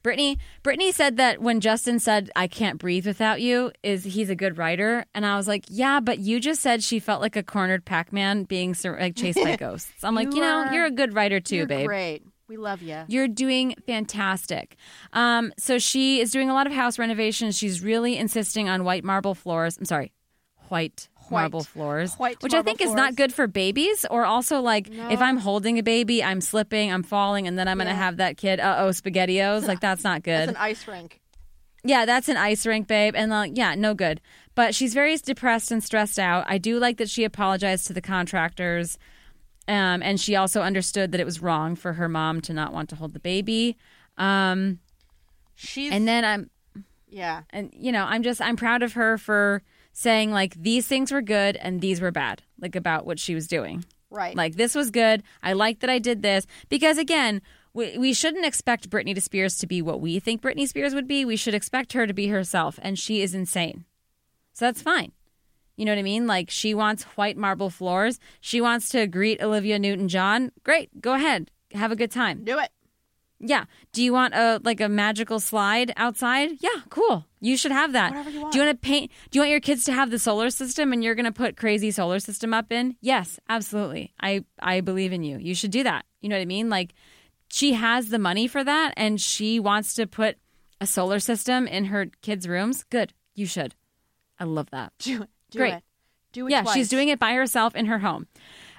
Britney 0.03 0.37
Britney 0.63 0.93
said 0.93 1.17
that 1.17 1.41
when 1.41 1.59
Justin 1.59 1.99
said 1.99 2.31
I 2.35 2.47
can't 2.47 2.79
breathe 2.79 3.05
without 3.05 3.41
you 3.41 3.71
is 3.83 4.03
he's 4.03 4.29
a 4.29 4.35
good 4.35 4.57
writer 4.57 5.05
and 5.13 5.25
I 5.25 5.35
was 5.35 5.47
like, 5.47 5.65
"Yeah, 5.67 5.99
but 5.99 6.19
you 6.19 6.39
just 6.39 6.61
said 6.61 6.81
she 6.83 6.99
felt 6.99 7.21
like 7.21 7.35
a 7.35 7.43
cornered 7.43 7.83
Pac-Man 7.85 8.43
being 8.45 8.75
like 8.83 9.15
chased 9.15 9.37
by 9.43 9.55
ghosts." 9.59 9.91
I'm 10.03 10.15
like, 10.15 10.29
You 10.31 10.35
"You 10.37 10.41
know, 10.41 10.57
are- 10.59 10.73
you're 10.73 10.85
a 10.85 10.91
good 10.91 11.13
writer 11.13 11.39
too, 11.39 11.57
You're 11.57 11.65
babe. 11.67 11.87
great. 11.87 12.23
We 12.47 12.55
love 12.57 12.81
you. 12.81 13.03
You're 13.09 13.27
doing 13.27 13.75
fantastic." 13.85 14.77
Um 15.13 15.51
so 15.57 15.77
she 15.79 16.21
is 16.21 16.31
doing 16.31 16.49
a 16.49 16.53
lot 16.53 16.65
of 16.67 16.73
house 16.73 16.97
renovations. 16.97 17.57
She's 17.57 17.83
really 17.83 18.17
insisting 18.17 18.69
on 18.69 18.83
white 18.85 19.03
marble 19.03 19.35
floors. 19.35 19.77
I'm 19.77 19.85
sorry. 19.85 20.13
White. 20.69 21.08
Marble 21.31 21.63
floors, 21.63 22.15
which 22.15 22.53
I 22.53 22.57
marble 22.57 22.63
think 22.63 22.81
is 22.81 22.93
not 22.93 23.15
good 23.15 23.33
for 23.33 23.47
babies 23.47 24.05
or 24.09 24.25
also 24.25 24.61
like 24.61 24.89
if 24.89 25.21
I'm 25.21 25.37
holding 25.37 25.79
a 25.79 25.83
baby, 25.83 26.23
I'm 26.23 26.41
slipping, 26.41 26.91
I'm 26.91 27.03
falling 27.03 27.47
and 27.47 27.57
then 27.57 27.67
I'm 27.67 27.77
going 27.77 27.87
to 27.87 27.93
have 27.93 28.17
that 28.17 28.37
kid, 28.37 28.59
uh-oh, 28.59 28.89
spaghettios, 28.89 29.67
like 29.67 29.79
that's 29.79 30.03
not 30.03 30.23
good. 30.23 30.49
An 30.49 30.55
ice 30.57 30.87
rink. 30.87 31.19
Yeah, 31.83 32.05
that's 32.05 32.27
an 32.27 32.37
ice 32.37 32.65
rink, 32.65 32.87
babe. 32.87 33.15
And 33.15 33.31
like, 33.31 33.53
yeah, 33.55 33.75
no 33.75 33.93
good. 33.93 34.21
But 34.55 34.75
she's 34.75 34.93
very 34.93 35.15
depressed 35.17 35.71
and 35.71 35.83
stressed 35.83 36.19
out. 36.19 36.45
I 36.47 36.57
do 36.57 36.79
like 36.79 36.97
that 36.97 37.09
she 37.09 37.23
apologized 37.23 37.87
to 37.87 37.93
the 37.93 38.01
contractors. 38.01 38.97
Um, 39.67 40.01
and 40.01 40.19
she 40.19 40.35
also 40.35 40.61
understood 40.61 41.11
that 41.11 41.21
it 41.21 41.25
was 41.25 41.41
wrong 41.41 41.75
for 41.75 41.93
her 41.93 42.09
mom 42.09 42.41
to 42.41 42.53
not 42.53 42.73
want 42.73 42.89
to 42.89 42.95
hold 42.95 43.13
the 43.13 43.19
baby. 43.19 43.77
Um, 44.17 44.79
She's 45.55 45.91
and 45.91 46.07
then 46.07 46.25
I'm, 46.25 46.49
yeah. 47.07 47.43
and 47.51 47.71
you 47.73 47.91
know, 47.91 48.03
I'm 48.03 48.23
just, 48.23 48.41
I'm 48.41 48.55
proud 48.55 48.81
of 48.81 48.93
her 48.93 49.17
for 49.17 49.61
saying 49.99 50.31
like 50.31 50.53
these 50.55 50.87
things 50.87 51.11
were 51.11 51.21
good 51.21 51.57
and 51.57 51.81
these 51.81 51.99
were 51.99 52.09
bad, 52.09 52.41
like 52.57 52.73
about 52.73 53.05
what 53.05 53.19
she 53.19 53.35
was 53.35 53.47
doing. 53.47 53.83
Right. 54.09 54.33
Like 54.33 54.55
this 54.55 54.73
was 54.73 54.91
good. 54.91 55.23
I 55.43 55.51
like 55.51 55.81
that 55.81 55.89
I 55.89 55.99
did 55.99 56.21
this 56.21 56.47
because 56.69 56.97
again, 56.97 57.41
we, 57.73 57.97
we 57.97 58.13
shouldn't 58.13 58.45
expect 58.45 58.89
Britney 58.89 59.21
Spears 59.21 59.57
to 59.57 59.67
be 59.67 59.81
what 59.81 59.99
we 59.99 60.17
think 60.21 60.41
Britney 60.41 60.69
Spears 60.69 60.95
would 60.95 61.05
be. 61.05 61.25
We 61.25 61.35
should 61.35 61.53
expect 61.53 61.91
her 61.91 62.07
to 62.07 62.13
be 62.13 62.27
herself, 62.27 62.79
and 62.81 62.97
she 62.97 63.21
is 63.21 63.35
insane. 63.35 63.83
So 64.53 64.65
that's 64.65 64.81
fine. 64.81 65.11
You 65.75 65.83
know 65.83 65.91
what 65.91 65.99
I 65.99 66.03
mean? 66.03 66.27
Like 66.27 66.49
she 66.49 66.73
wants 66.73 67.03
white 67.17 67.35
marble 67.35 67.69
floors. 67.69 68.19
She 68.39 68.61
wants 68.61 68.87
to 68.89 69.05
greet 69.05 69.41
Olivia 69.41 69.77
Newton-John. 69.79 70.53
Great, 70.63 71.01
go 71.01 71.13
ahead, 71.13 71.51
have 71.73 71.91
a 71.91 71.97
good 71.97 72.11
time. 72.11 72.45
Do 72.45 72.57
it. 72.57 72.69
Yeah. 73.39 73.65
Do 73.93 74.03
you 74.03 74.11
want 74.11 74.33
a 74.33 74.59
like 74.63 74.81
a 74.81 74.89
magical 74.89 75.39
slide 75.39 75.93
outside? 75.95 76.51
Yeah, 76.59 76.81
cool. 76.89 77.25
You 77.39 77.55
should 77.55 77.71
have 77.71 77.93
that. 77.93 78.11
Whatever 78.11 78.29
you 78.29 78.41
want. 78.41 78.51
Do 78.51 78.59
you 78.59 78.65
want 78.65 78.81
to 78.81 78.85
paint? 78.85 79.11
Do 79.31 79.37
you 79.37 79.41
want 79.41 79.51
your 79.51 79.59
kids 79.61 79.85
to 79.85 79.93
have 79.93 80.11
the 80.11 80.19
solar 80.19 80.49
system 80.49 80.91
and 80.91 81.03
you're 81.03 81.15
going 81.15 81.25
to 81.25 81.31
put 81.31 81.55
crazy 81.55 81.91
solar 81.91 82.19
system 82.19 82.53
up 82.53 82.71
in? 82.71 82.95
Yes, 83.01 83.39
absolutely. 83.47 84.13
I 84.19 84.43
I 84.59 84.81
believe 84.81 85.13
in 85.13 85.23
you. 85.23 85.37
You 85.37 85.55
should 85.55 85.71
do 85.71 85.83
that. 85.83 86.05
You 86.21 86.29
know 86.29 86.35
what 86.35 86.41
I 86.41 86.45
mean? 86.45 86.69
Like 86.69 86.93
she 87.49 87.73
has 87.73 88.09
the 88.09 88.19
money 88.19 88.47
for 88.47 88.63
that 88.63 88.93
and 88.97 89.19
she 89.19 89.59
wants 89.59 89.93
to 89.95 90.05
put 90.05 90.37
a 90.81 90.85
solar 90.87 91.19
system 91.19 91.67
in 91.67 91.85
her 91.85 92.07
kids' 92.21 92.47
rooms. 92.47 92.83
Good. 92.89 93.13
You 93.35 93.45
should. 93.45 93.75
I 94.39 94.43
love 94.43 94.69
that. 94.71 94.93
Do 94.99 95.23
it. 95.23 95.29
Do 95.51 95.59
Great. 95.59 95.73
it. 95.75 95.83
Do 96.31 96.47
it 96.47 96.51
yeah, 96.51 96.61
twice. 96.61 96.75
she's 96.75 96.89
doing 96.89 97.09
it 97.09 97.19
by 97.19 97.33
herself 97.33 97.75
in 97.75 97.87
her 97.87 97.99
home. 97.99 98.27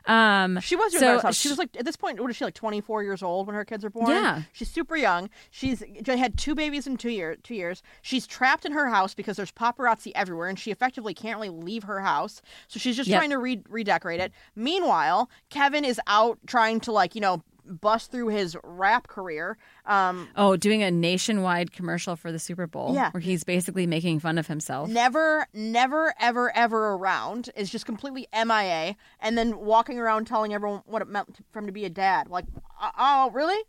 Um, 0.06 0.60
She 0.60 0.76
was 0.76 0.92
doing 0.92 1.00
So 1.00 1.14
herself. 1.16 1.34
She 1.34 1.48
was 1.48 1.58
like 1.58 1.76
at 1.78 1.84
this 1.84 1.96
point. 1.96 2.20
What 2.20 2.30
is 2.30 2.36
she 2.36 2.44
like? 2.44 2.54
Twenty 2.54 2.80
four 2.80 3.02
years 3.02 3.22
old 3.22 3.46
when 3.46 3.54
her 3.56 3.64
kids 3.64 3.84
are 3.84 3.90
born. 3.90 4.10
Yeah. 4.10 4.42
she's 4.52 4.70
super 4.70 4.96
young. 4.96 5.30
She's 5.50 5.82
had 6.06 6.38
two 6.38 6.54
babies 6.54 6.86
in 6.86 6.96
two 6.96 7.10
year 7.10 7.36
two 7.42 7.54
years. 7.54 7.82
She's 8.02 8.26
trapped 8.26 8.64
in 8.64 8.72
her 8.72 8.88
house 8.88 9.14
because 9.14 9.36
there's 9.36 9.52
paparazzi 9.52 10.12
everywhere, 10.14 10.48
and 10.48 10.58
she 10.58 10.70
effectively 10.70 11.14
can't 11.14 11.36
really 11.40 11.50
leave 11.50 11.84
her 11.84 12.00
house. 12.00 12.40
So 12.68 12.78
she's 12.78 12.96
just 12.96 13.08
Yep. 13.08 13.18
trying 13.18 13.30
to 13.30 13.38
re- 13.38 13.62
redecorate 13.68 14.20
it. 14.20 14.32
Meanwhile, 14.56 15.30
Kevin 15.50 15.84
is 15.84 16.00
out 16.06 16.38
trying 16.46 16.80
to 16.80 16.92
like 16.92 17.14
you 17.14 17.20
know 17.20 17.42
bust 17.70 18.10
through 18.10 18.28
his 18.28 18.56
rap 18.64 19.06
career. 19.08 19.56
Um, 19.86 20.28
oh, 20.36 20.56
doing 20.56 20.82
a 20.82 20.90
nationwide 20.90 21.72
commercial 21.72 22.16
for 22.16 22.32
the 22.32 22.38
Super 22.38 22.66
Bowl, 22.66 22.94
Yeah. 22.94 23.10
where 23.12 23.20
he's 23.20 23.44
basically 23.44 23.86
making 23.86 24.20
fun 24.20 24.38
of 24.38 24.46
himself. 24.46 24.88
never, 24.88 25.46
never, 25.54 26.12
ever, 26.20 26.54
ever 26.56 26.88
around 26.94 27.50
is 27.56 27.70
just 27.70 27.86
completely 27.86 28.26
MIA, 28.32 28.96
and 29.20 29.38
then 29.38 29.58
walking 29.58 29.98
around 29.98 30.26
telling 30.26 30.52
everyone 30.52 30.82
what 30.86 31.02
it 31.02 31.08
meant 31.08 31.36
for 31.52 31.60
him 31.60 31.66
to 31.66 31.72
be 31.72 31.84
a 31.84 31.90
dad. 31.90 32.28
Like, 32.28 32.44
uh, 32.80 32.90
oh, 32.98 33.30
really? 33.32 33.62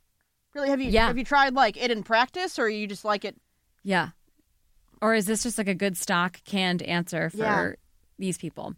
Really? 0.54 0.70
Have 0.70 0.82
you 0.82 0.90
Yeah. 0.90 1.08
have 1.08 1.18
you 1.18 1.24
tried 1.24 1.54
like 1.54 1.78
it 1.78 1.92
in 1.92 2.04
practice, 2.04 2.60
or 2.60 2.68
you 2.68 2.88
just 2.88 3.06
like 3.06 3.24
it? 3.24 3.38
Yeah. 3.84 4.10
Or 5.02 5.14
is 5.16 5.26
this 5.26 5.44
just 5.44 5.58
like 5.58 5.68
a 5.68 5.74
good 5.74 5.98
stock 5.98 6.42
canned 6.46 6.82
answer 6.82 7.30
for 7.30 7.38
Yeah. 7.38 7.72
these 8.20 8.38
people? 8.38 8.76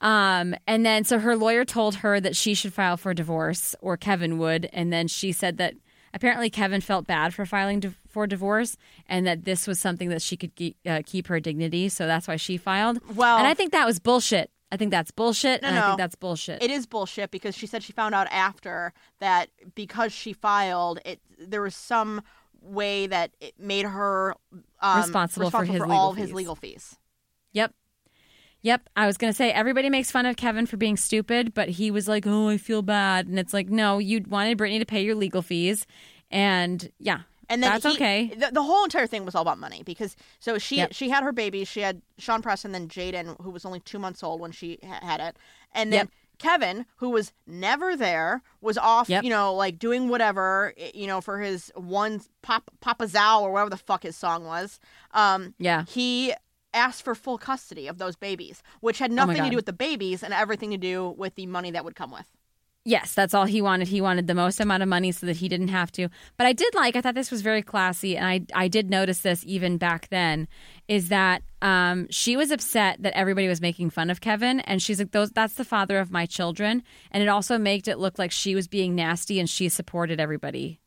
Um, 0.00 0.54
and 0.66 0.84
then 0.84 1.04
so 1.04 1.18
her 1.18 1.36
lawyer 1.36 1.64
told 1.64 1.96
her 1.96 2.20
that 2.20 2.36
she 2.36 2.54
should 2.54 2.72
file 2.72 2.96
for 2.96 3.14
divorce 3.14 3.74
or 3.80 3.96
Kevin 3.96 4.38
would. 4.38 4.68
And 4.72 4.92
then 4.92 5.08
she 5.08 5.32
said 5.32 5.56
that 5.58 5.74
apparently 6.12 6.50
Kevin 6.50 6.80
felt 6.80 7.06
bad 7.06 7.34
for 7.34 7.46
filing 7.46 7.80
di- 7.80 7.94
for 8.08 8.26
divorce 8.26 8.76
and 9.06 9.26
that 9.26 9.44
this 9.44 9.66
was 9.66 9.78
something 9.78 10.08
that 10.10 10.22
she 10.22 10.36
could 10.36 10.54
ge- 10.56 10.74
uh, 10.86 11.02
keep 11.04 11.28
her 11.28 11.40
dignity. 11.40 11.88
So 11.88 12.06
that's 12.06 12.28
why 12.28 12.36
she 12.36 12.56
filed. 12.56 12.98
Well- 13.16 13.38
and 13.38 13.46
I 13.46 13.54
think 13.54 13.72
that 13.72 13.86
was 13.86 13.98
bullshit. 13.98 14.50
I 14.72 14.76
think 14.76 14.90
that's 14.90 15.12
bullshit. 15.12 15.62
No, 15.62 15.68
and 15.68 15.78
I 15.78 15.80
no. 15.80 15.86
think 15.88 15.98
that's 15.98 16.16
bullshit. 16.16 16.62
It 16.62 16.70
is 16.72 16.86
bullshit 16.86 17.30
because 17.30 17.54
she 17.54 17.66
said 17.66 17.82
she 17.84 17.92
found 17.92 18.14
out 18.14 18.26
after 18.32 18.92
that 19.20 19.48
because 19.76 20.12
she 20.12 20.32
filed 20.32 20.98
it, 21.04 21.20
there 21.38 21.62
was 21.62 21.74
some 21.76 22.20
way 22.60 23.06
that 23.06 23.30
it 23.40 23.54
made 23.60 23.86
her 23.86 24.34
um, 24.80 25.02
Responsible 25.02 25.50
for 25.50 25.64
his 25.64 25.80
all 25.80 25.86
legal 25.88 26.10
of 26.10 26.16
his 26.16 26.32
legal 26.32 26.56
fees. 26.56 26.96
Yep. 28.66 28.88
I 28.96 29.06
was 29.06 29.16
going 29.16 29.32
to 29.32 29.36
say 29.36 29.52
everybody 29.52 29.90
makes 29.90 30.10
fun 30.10 30.26
of 30.26 30.34
Kevin 30.36 30.66
for 30.66 30.76
being 30.76 30.96
stupid, 30.96 31.54
but 31.54 31.68
he 31.68 31.90
was 31.92 32.08
like, 32.08 32.26
oh, 32.26 32.48
I 32.48 32.56
feel 32.58 32.82
bad. 32.82 33.28
And 33.28 33.38
it's 33.38 33.54
like, 33.54 33.68
no, 33.70 33.98
you 33.98 34.24
wanted 34.28 34.58
Britney 34.58 34.80
to 34.80 34.84
pay 34.84 35.02
your 35.04 35.14
legal 35.14 35.40
fees. 35.40 35.86
And 36.32 36.90
yeah, 36.98 37.20
And 37.48 37.62
then 37.62 37.70
that's 37.70 37.84
he- 37.84 37.92
okay. 37.92 38.26
The, 38.36 38.50
the 38.52 38.62
whole 38.64 38.82
entire 38.82 39.06
thing 39.06 39.24
was 39.24 39.36
all 39.36 39.42
about 39.42 39.58
money 39.58 39.82
because 39.84 40.16
so 40.40 40.58
she 40.58 40.78
Yep. 40.78 40.92
she 40.94 41.08
had 41.10 41.22
her 41.22 41.30
baby. 41.32 41.64
She 41.64 41.80
had 41.80 42.02
Sean 42.18 42.42
Preston, 42.42 42.72
then 42.72 42.88
Jayden, 42.88 43.40
who 43.40 43.50
was 43.50 43.64
only 43.64 43.78
two 43.80 44.00
months 44.00 44.24
old 44.24 44.40
when 44.40 44.50
she 44.50 44.78
ha- 44.84 44.98
had 45.00 45.20
it, 45.20 45.36
and 45.72 45.92
then 45.92 45.98
Yep. 46.06 46.08
Kevin, 46.38 46.84
who 46.96 47.10
was 47.10 47.32
never 47.46 47.96
there, 47.96 48.42
was 48.60 48.76
off, 48.76 49.08
Yep. 49.08 49.22
you 49.24 49.30
know, 49.30 49.54
like 49.54 49.78
doing 49.78 50.08
whatever, 50.08 50.74
you 50.92 51.06
know, 51.06 51.20
for 51.22 51.38
his 51.40 51.72
one 51.76 52.20
pop 52.42 52.68
PopoZão 52.84 53.40
or 53.42 53.52
whatever 53.52 53.70
the 53.70 53.76
fuck 53.78 54.02
his 54.02 54.16
song 54.16 54.44
was. 54.44 54.78
Um, 55.14 55.54
Yeah. 55.58 55.84
he 55.88 56.34
asked 56.76 57.02
for 57.02 57.14
full 57.14 57.38
custody 57.38 57.88
of 57.88 57.98
those 57.98 58.14
babies, 58.14 58.62
which 58.80 58.98
had 58.98 59.10
Oh 59.10 59.14
nothing 59.14 59.42
to 59.42 59.50
do 59.50 59.56
with 59.56 59.66
the 59.66 59.72
babies 59.72 60.22
and 60.22 60.32
everything 60.32 60.70
to 60.70 60.76
do 60.76 61.14
with 61.16 61.34
the 61.34 61.46
money 61.46 61.72
that 61.72 61.84
would 61.84 61.96
come 61.96 62.12
with. 62.12 62.26
Yes, 62.84 63.14
that's 63.14 63.34
all 63.34 63.46
he 63.46 63.60
wanted. 63.60 63.88
He 63.88 64.00
wanted 64.00 64.28
the 64.28 64.34
most 64.34 64.60
amount 64.60 64.84
of 64.84 64.88
money 64.88 65.10
so 65.10 65.26
that 65.26 65.38
he 65.38 65.48
didn't 65.48 65.68
have 65.68 65.90
to. 65.92 66.08
But 66.36 66.46
I 66.46 66.52
did 66.52 66.72
like, 66.72 66.94
I 66.94 67.00
thought 67.00 67.16
this 67.16 67.32
was 67.32 67.42
very 67.42 67.60
classy, 67.60 68.16
and 68.16 68.24
I, 68.24 68.42
I 68.54 68.68
did 68.68 68.90
notice 68.90 69.18
this 69.18 69.42
even 69.44 69.76
back 69.76 70.08
then, 70.08 70.46
is 70.86 71.08
that 71.08 71.42
um, 71.62 72.06
she 72.10 72.36
was 72.36 72.52
upset 72.52 73.02
that 73.02 73.16
everybody 73.16 73.48
was 73.48 73.60
making 73.60 73.90
fun 73.90 74.08
of 74.08 74.20
Kevin, 74.20 74.60
and 74.60 74.80
she's 74.80 75.00
like, 75.00 75.10
"Those, 75.10 75.32
that's 75.32 75.54
the 75.54 75.64
father 75.64 75.98
of 75.98 76.12
my 76.12 76.26
children," 76.26 76.84
and 77.10 77.24
it 77.24 77.28
also 77.28 77.58
made 77.58 77.88
it 77.88 77.98
look 77.98 78.20
like 78.20 78.30
she 78.30 78.54
was 78.54 78.68
being 78.68 78.94
nasty, 78.94 79.40
and 79.40 79.50
she 79.50 79.68
supported 79.68 80.20
everybody 80.20 80.78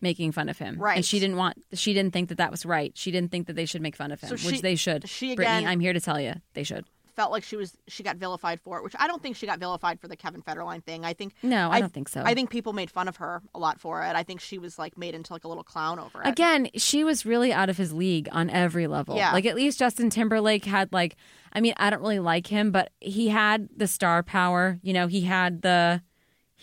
making 0.00 0.32
fun 0.32 0.48
of 0.48 0.58
him. 0.58 0.76
Right. 0.78 0.96
and 0.96 1.04
she 1.04 1.18
didn't 1.18 1.36
want, 1.36 1.62
she 1.72 1.94
didn't 1.94 2.12
think 2.12 2.28
that 2.28 2.38
that 2.38 2.50
was 2.50 2.66
right. 2.66 2.92
She 2.94 3.10
didn't 3.10 3.30
think 3.30 3.46
that 3.46 3.56
they 3.56 3.64
should 3.66 3.80
make 3.82 3.96
fun 3.96 4.12
of 4.12 4.20
him, 4.20 4.28
So 4.28 4.34
which 4.46 4.56
she- 4.56 4.60
they 4.60 4.74
should. 4.76 5.08
she 5.08 5.28
Britney, 5.34 5.58
again- 5.58 5.66
I'm 5.66 5.80
here 5.80 5.92
to 5.92 6.00
tell 6.00 6.20
you, 6.20 6.34
they 6.54 6.62
should. 6.64 6.84
Felt 7.14 7.32
like 7.32 7.44
she 7.44 7.56
was 7.56 7.74
she 7.88 8.02
got 8.02 8.16
vilified 8.18 8.60
for 8.60 8.76
it, 8.76 8.84
which 8.84 8.94
I 8.98 9.06
don't 9.06 9.22
think 9.22 9.36
she 9.36 9.46
got 9.46 9.58
vilified 9.58 9.98
for 10.00 10.06
the 10.06 10.16
Kevin 10.16 10.42
Federline 10.42 10.84
thing. 10.84 11.02
I 11.06 11.14
think 11.14 11.32
No, 11.42 11.70
I 11.70 11.76
I- 11.76 11.80
don't 11.80 11.90
think 11.94 12.10
so. 12.10 12.20
I 12.22 12.34
think 12.34 12.50
people 12.50 12.74
made 12.74 12.90
fun 12.90 13.08
of 13.08 13.16
her 13.16 13.40
a 13.54 13.58
lot 13.58 13.80
for 13.80 14.02
it. 14.02 14.14
I 14.14 14.22
think 14.22 14.38
she 14.42 14.58
was 14.58 14.78
like 14.78 14.98
made 14.98 15.14
into 15.14 15.32
like 15.32 15.44
a 15.44 15.48
little 15.48 15.64
clown 15.64 15.98
over 15.98 16.20
it. 16.20 16.28
Again, 16.28 16.68
she 16.76 17.04
was 17.04 17.24
really 17.24 17.54
out 17.54 17.70
of 17.70 17.78
his 17.78 17.90
league 17.94 18.28
on 18.32 18.50
every 18.50 18.86
level. 18.86 19.16
Yeah. 19.16 19.32
Like 19.32 19.46
at 19.46 19.56
least 19.56 19.78
Justin 19.78 20.10
Timberlake 20.10 20.66
had 20.66 20.92
like 20.92 21.16
I 21.54 21.62
mean, 21.62 21.72
I 21.78 21.88
don't 21.88 22.02
really 22.02 22.18
like 22.18 22.48
him, 22.48 22.70
but 22.70 22.92
he 23.00 23.28
had 23.30 23.70
the 23.74 23.86
star 23.86 24.22
power, 24.22 24.78
you 24.82 24.92
know, 24.92 25.06
he 25.06 25.22
had 25.22 25.62
the 25.62 26.02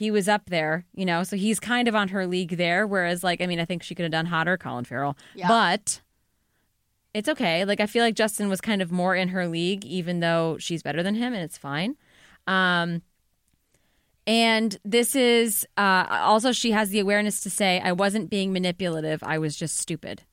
he 0.03 0.11
was 0.11 0.27
up 0.27 0.49
there, 0.49 0.85
you 0.93 1.05
know, 1.05 1.23
so 1.23 1.37
he's 1.37 1.61
kind 1.61 1.87
of 1.87 1.95
on 1.95 2.09
her 2.09 2.27
league 2.27 2.57
there. 2.57 2.85
Whereas 2.85 3.23
like 3.23 3.41
I 3.41 3.47
mean, 3.47 3.59
I 3.59 3.65
think 3.65 3.83
she 3.83 3.95
could 3.95 4.03
have 4.03 4.11
done 4.11 4.25
hotter, 4.25 4.57
Colin 4.57 4.83
Farrell. 4.83 5.17
Yeah. 5.33 5.47
But 5.47 6.01
it's 7.13 7.29
okay. 7.29 7.63
Like 7.63 7.79
I 7.79 7.85
feel 7.85 8.03
like 8.03 8.15
Justin 8.15 8.49
was 8.49 8.59
kind 8.59 8.81
of 8.81 8.91
more 8.91 9.15
in 9.15 9.29
her 9.29 9.47
league, 9.47 9.85
even 9.85 10.19
though 10.19 10.57
she's 10.59 10.83
better 10.83 11.01
than 11.01 11.15
him, 11.15 11.33
and 11.33 11.41
it's 11.41 11.57
fine. 11.57 11.95
Um, 12.47 13.01
and 14.27 14.77
this 14.83 15.15
is 15.15 15.65
uh, 15.77 16.05
also 16.09 16.51
she 16.51 16.71
has 16.71 16.89
the 16.89 16.99
awareness 16.99 17.41
to 17.41 17.49
say, 17.49 17.79
"I 17.79 17.93
wasn't 17.93 18.29
being 18.29 18.51
manipulative. 18.51 19.23
I 19.23 19.37
was 19.37 19.55
just 19.55 19.77
stupid." 19.77 20.23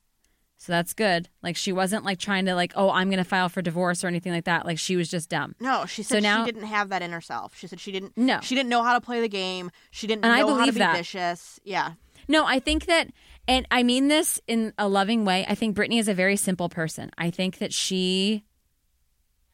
So 0.63 0.71
that's 0.73 0.93
good. 0.93 1.27
Like 1.41 1.55
she 1.55 1.71
wasn't 1.71 2.05
like 2.05 2.19
trying 2.19 2.45
to 2.45 2.53
like, 2.53 2.71
"Oh, 2.75 2.91
I'm 2.91 3.09
going 3.09 3.17
to 3.17 3.23
file 3.27 3.49
for 3.49 3.63
divorce" 3.63 4.03
or 4.03 4.07
anything 4.07 4.31
like 4.31 4.43
that. 4.45 4.63
Like 4.63 4.77
she 4.77 4.95
was 4.95 5.09
just 5.09 5.27
dumb. 5.27 5.55
no, 5.59 5.87
she 5.87 6.03
So 6.03 6.15
said 6.15 6.23
now- 6.23 6.45
she 6.45 6.51
didn't 6.51 6.67
have 6.67 6.89
that 6.89 7.01
in 7.01 7.09
herself. 7.11 7.57
She 7.57 7.65
said 7.65 7.79
she 7.79 7.91
didn't. 7.91 8.15
No. 8.15 8.39
she 8.41 8.53
didn't 8.53 8.69
know 8.69 8.83
how 8.83 8.93
to 8.93 9.01
play 9.01 9.21
the 9.21 9.27
game. 9.27 9.71
She 9.89 10.05
didn't 10.05 10.23
And 10.23 10.31
I 10.31 10.41
know 10.41 10.49
how 10.49 10.53
to 10.53 10.71
believe 10.71 10.73
be 10.75 10.79
that. 10.81 10.97
vicious. 10.97 11.59
Yeah, 11.63 11.93
No, 12.27 12.45
I 12.45 12.59
think 12.59 12.85
that, 12.85 13.07
and 13.47 13.65
I 13.71 13.81
mean 13.81 14.07
this 14.07 14.39
in 14.47 14.71
a 14.77 14.87
loving 14.87 15.25
way. 15.25 15.47
I 15.49 15.55
think 15.55 15.75
Britney 15.75 15.99
is 15.99 16.07
a 16.07 16.13
very 16.13 16.35
simple 16.35 16.69
person. 16.69 17.09
I 17.17 17.31
think 17.31 17.57
that 17.57 17.73
she, 17.73 18.45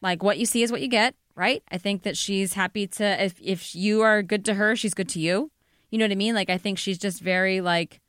like, 0.02 0.22
what 0.22 0.36
you 0.36 0.44
see 0.44 0.62
is 0.62 0.70
what 0.70 0.82
you 0.82 0.88
get, 0.88 1.14
right? 1.34 1.62
I 1.72 1.78
think 1.78 2.02
that 2.02 2.18
she's 2.18 2.52
happy 2.52 2.86
to, 2.86 3.24
if, 3.24 3.34
if 3.42 3.74
you 3.74 4.02
are 4.02 4.22
good 4.22 4.44
to 4.44 4.54
her, 4.54 4.76
she's 4.76 4.92
good 4.92 5.08
to 5.10 5.20
you. 5.20 5.50
You 5.90 5.96
know 5.98 6.04
what 6.04 6.12
I 6.12 6.16
mean? 6.16 6.34
Like, 6.34 6.50
I 6.50 6.58
think 6.58 6.76
she's 6.78 6.98
just 6.98 7.22
very, 7.22 7.62
like, 7.62 8.00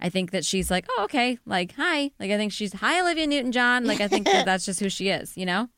I 0.00 0.08
think 0.08 0.30
that 0.32 0.44
she's 0.44 0.70
like, 0.70 0.86
oh, 0.90 1.04
okay, 1.04 1.38
like, 1.46 1.74
hi. 1.76 2.10
Like, 2.18 2.30
I 2.30 2.36
think 2.36 2.52
she's, 2.52 2.72
hi, 2.72 3.00
Olivia 3.00 3.26
Newton 3.26 3.52
John. 3.52 3.84
Like, 3.84 4.00
I 4.00 4.08
think 4.08 4.26
that 4.26 4.44
that's 4.46 4.64
just 4.64 4.80
who 4.80 4.88
she 4.88 5.08
is, 5.08 5.36
you 5.36 5.46
know? 5.46 5.68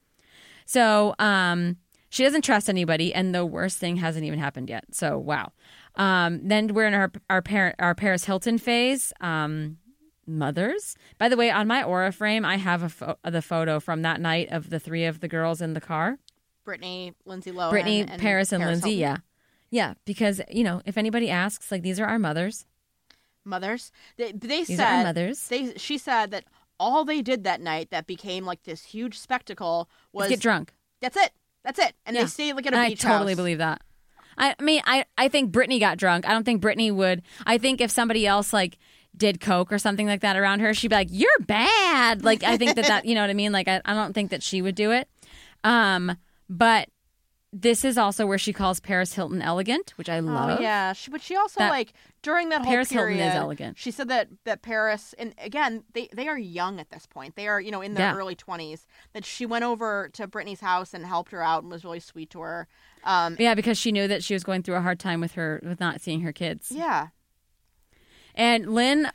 So, 0.66 1.14
um, 1.18 1.76
she 2.08 2.24
doesn't 2.24 2.42
trust 2.42 2.68
anybody, 2.68 3.14
and 3.14 3.34
the 3.34 3.46
worst 3.46 3.78
thing 3.78 3.96
hasn't 3.96 4.24
even 4.24 4.38
happened 4.38 4.68
yet. 4.68 4.84
So, 4.92 5.18
wow. 5.18 5.52
Um, 5.96 6.40
then 6.46 6.72
we're 6.74 6.86
in 6.86 6.94
our 6.94 7.10
our 7.28 7.42
parent 7.42 7.76
our 7.78 7.94
Paris 7.94 8.24
Hilton 8.24 8.58
phase. 8.58 9.12
Um, 9.20 9.78
mothers. 10.26 10.96
By 11.18 11.28
the 11.28 11.36
way, 11.36 11.50
on 11.50 11.66
my 11.66 11.82
aura 11.82 12.12
frame, 12.12 12.44
I 12.44 12.56
have 12.56 12.82
a 12.82 12.88
pho- 12.88 13.18
the 13.24 13.42
photo 13.42 13.80
from 13.80 14.02
that 14.02 14.20
night 14.20 14.48
of 14.50 14.70
the 14.70 14.78
three 14.78 15.04
of 15.04 15.20
the 15.20 15.28
girls 15.28 15.60
in 15.60 15.74
the 15.74 15.80
car. 15.80 16.18
Britney, 16.66 17.14
Lindsay 17.24 17.50
Lohan, 17.50 17.72
Britney, 17.72 18.08
and 18.08 18.20
Paris, 18.20 18.52
and 18.52 18.64
Lindsay. 18.64 18.98
Hilton. 18.98 19.22
Yeah, 19.70 19.88
yeah. 19.88 19.94
Because 20.04 20.40
you 20.50 20.64
know, 20.64 20.80
if 20.84 20.96
anybody 20.96 21.28
asks, 21.30 21.70
like 21.72 21.82
these 21.82 21.98
are 21.98 22.06
our 22.06 22.18
mothers. 22.18 22.66
Mothers. 23.44 23.90
They, 24.16 24.32
they 24.32 24.64
These 24.64 24.76
said 24.76 25.04
mothers. 25.04 25.46
They 25.48 25.74
she 25.76 25.98
said 25.98 26.30
that 26.30 26.44
all 26.78 27.04
they 27.04 27.22
did 27.22 27.44
that 27.44 27.60
night 27.60 27.90
that 27.90 28.06
became 28.06 28.44
like 28.44 28.62
this 28.64 28.84
huge 28.84 29.18
spectacle 29.18 29.88
was 30.12 30.22
Let's 30.22 30.30
get 30.30 30.40
drunk. 30.40 30.72
That's 31.00 31.16
it. 31.16 31.32
That's 31.64 31.78
it. 31.78 31.94
And 32.06 32.16
Yeah. 32.16 32.22
they 32.22 32.28
stayed 32.28 32.52
like 32.54 32.66
at 32.66 32.74
a 32.74 32.78
I 32.78 32.88
beach 32.90 33.04
I 33.04 33.10
totally 33.10 33.32
house. 33.32 33.36
believe 33.36 33.58
that. 33.58 33.82
I, 34.38 34.54
I 34.58 34.62
mean, 34.62 34.80
I, 34.86 35.04
I 35.18 35.28
think 35.28 35.52
Britney 35.52 35.78
got 35.78 35.98
drunk. 35.98 36.26
I 36.26 36.32
don't 36.32 36.44
think 36.44 36.62
Britney 36.62 36.92
would. 36.92 37.22
I 37.46 37.58
think 37.58 37.80
if 37.80 37.90
somebody 37.90 38.26
else 38.26 38.52
like 38.52 38.78
did 39.16 39.40
coke 39.40 39.70
or 39.72 39.78
something 39.78 40.06
like 40.06 40.22
that 40.22 40.36
around 40.36 40.60
her, 40.60 40.72
she'd 40.72 40.88
be 40.88 40.94
like, 40.96 41.08
"You're 41.10 41.30
bad." 41.40 42.24
Like 42.24 42.42
I 42.42 42.56
think 42.56 42.76
that 42.76 42.86
that 42.86 43.04
you 43.06 43.14
know 43.14 43.20
what 43.20 43.28
I 43.30 43.34
mean. 43.34 43.52
Like 43.52 43.68
I, 43.68 43.82
I 43.84 43.92
don't 43.94 44.14
think 44.14 44.30
that 44.30 44.42
she 44.42 44.62
would 44.62 44.74
do 44.74 44.90
it. 44.92 45.06
Um, 45.64 46.16
but 46.48 46.88
this 47.54 47.84
is 47.84 47.98
also 47.98 48.26
where 48.26 48.38
she 48.38 48.52
calls 48.52 48.80
Paris 48.80 49.12
Hilton 49.12 49.42
elegant, 49.42 49.90
which 49.96 50.08
I 50.08 50.20
love. 50.20 50.58
Oh 50.58 50.62
yeah, 50.62 50.92
she, 50.94 51.10
but 51.10 51.20
she 51.20 51.36
also 51.36 51.60
That- 51.60 51.68
like 51.70 51.92
during 52.22 52.48
that 52.48 52.62
whole 52.62 52.70
Paris 52.72 52.88
Hilton 52.90 53.14
period, 53.14 53.28
is 53.28 53.34
elegant. 53.34 53.78
She 53.78 53.90
said 53.90 54.08
that 54.08 54.28
that 54.44 54.62
Paris 54.62 55.14
and 55.18 55.34
again 55.38 55.84
they 55.92 56.08
they 56.14 56.28
are 56.28 56.38
young 56.38 56.80
at 56.80 56.90
this 56.90 57.04
point. 57.06 57.36
They 57.36 57.48
are 57.48 57.60
you 57.60 57.70
know 57.70 57.82
in 57.82 57.92
their 57.94 58.12
Yeah. 58.12 58.16
early 58.16 58.34
twenties. 58.34 58.86
That 59.12 59.24
she 59.26 59.44
went 59.44 59.64
over 59.64 60.08
to 60.14 60.26
Britney's 60.26 60.60
house 60.60 60.94
and 60.94 61.04
helped 61.04 61.30
her 61.32 61.42
out 61.42 61.62
and 61.62 61.70
was 61.70 61.84
really 61.84 62.00
sweet 62.00 62.30
to 62.30 62.40
her. 62.40 62.68
Um, 63.04 63.36
Yeah, 63.38 63.54
because 63.54 63.76
she 63.76 63.92
knew 63.92 64.08
that 64.08 64.24
she 64.24 64.32
was 64.34 64.44
going 64.44 64.62
through 64.62 64.76
a 64.76 64.80
hard 64.80 64.98
time 64.98 65.20
with 65.20 65.32
her 65.32 65.60
with 65.62 65.78
not 65.78 66.00
seeing 66.00 66.20
her 66.22 66.32
kids. 66.32 66.70
yeah, 66.70 67.08
And 68.34 68.72
Lynn, 68.74 69.10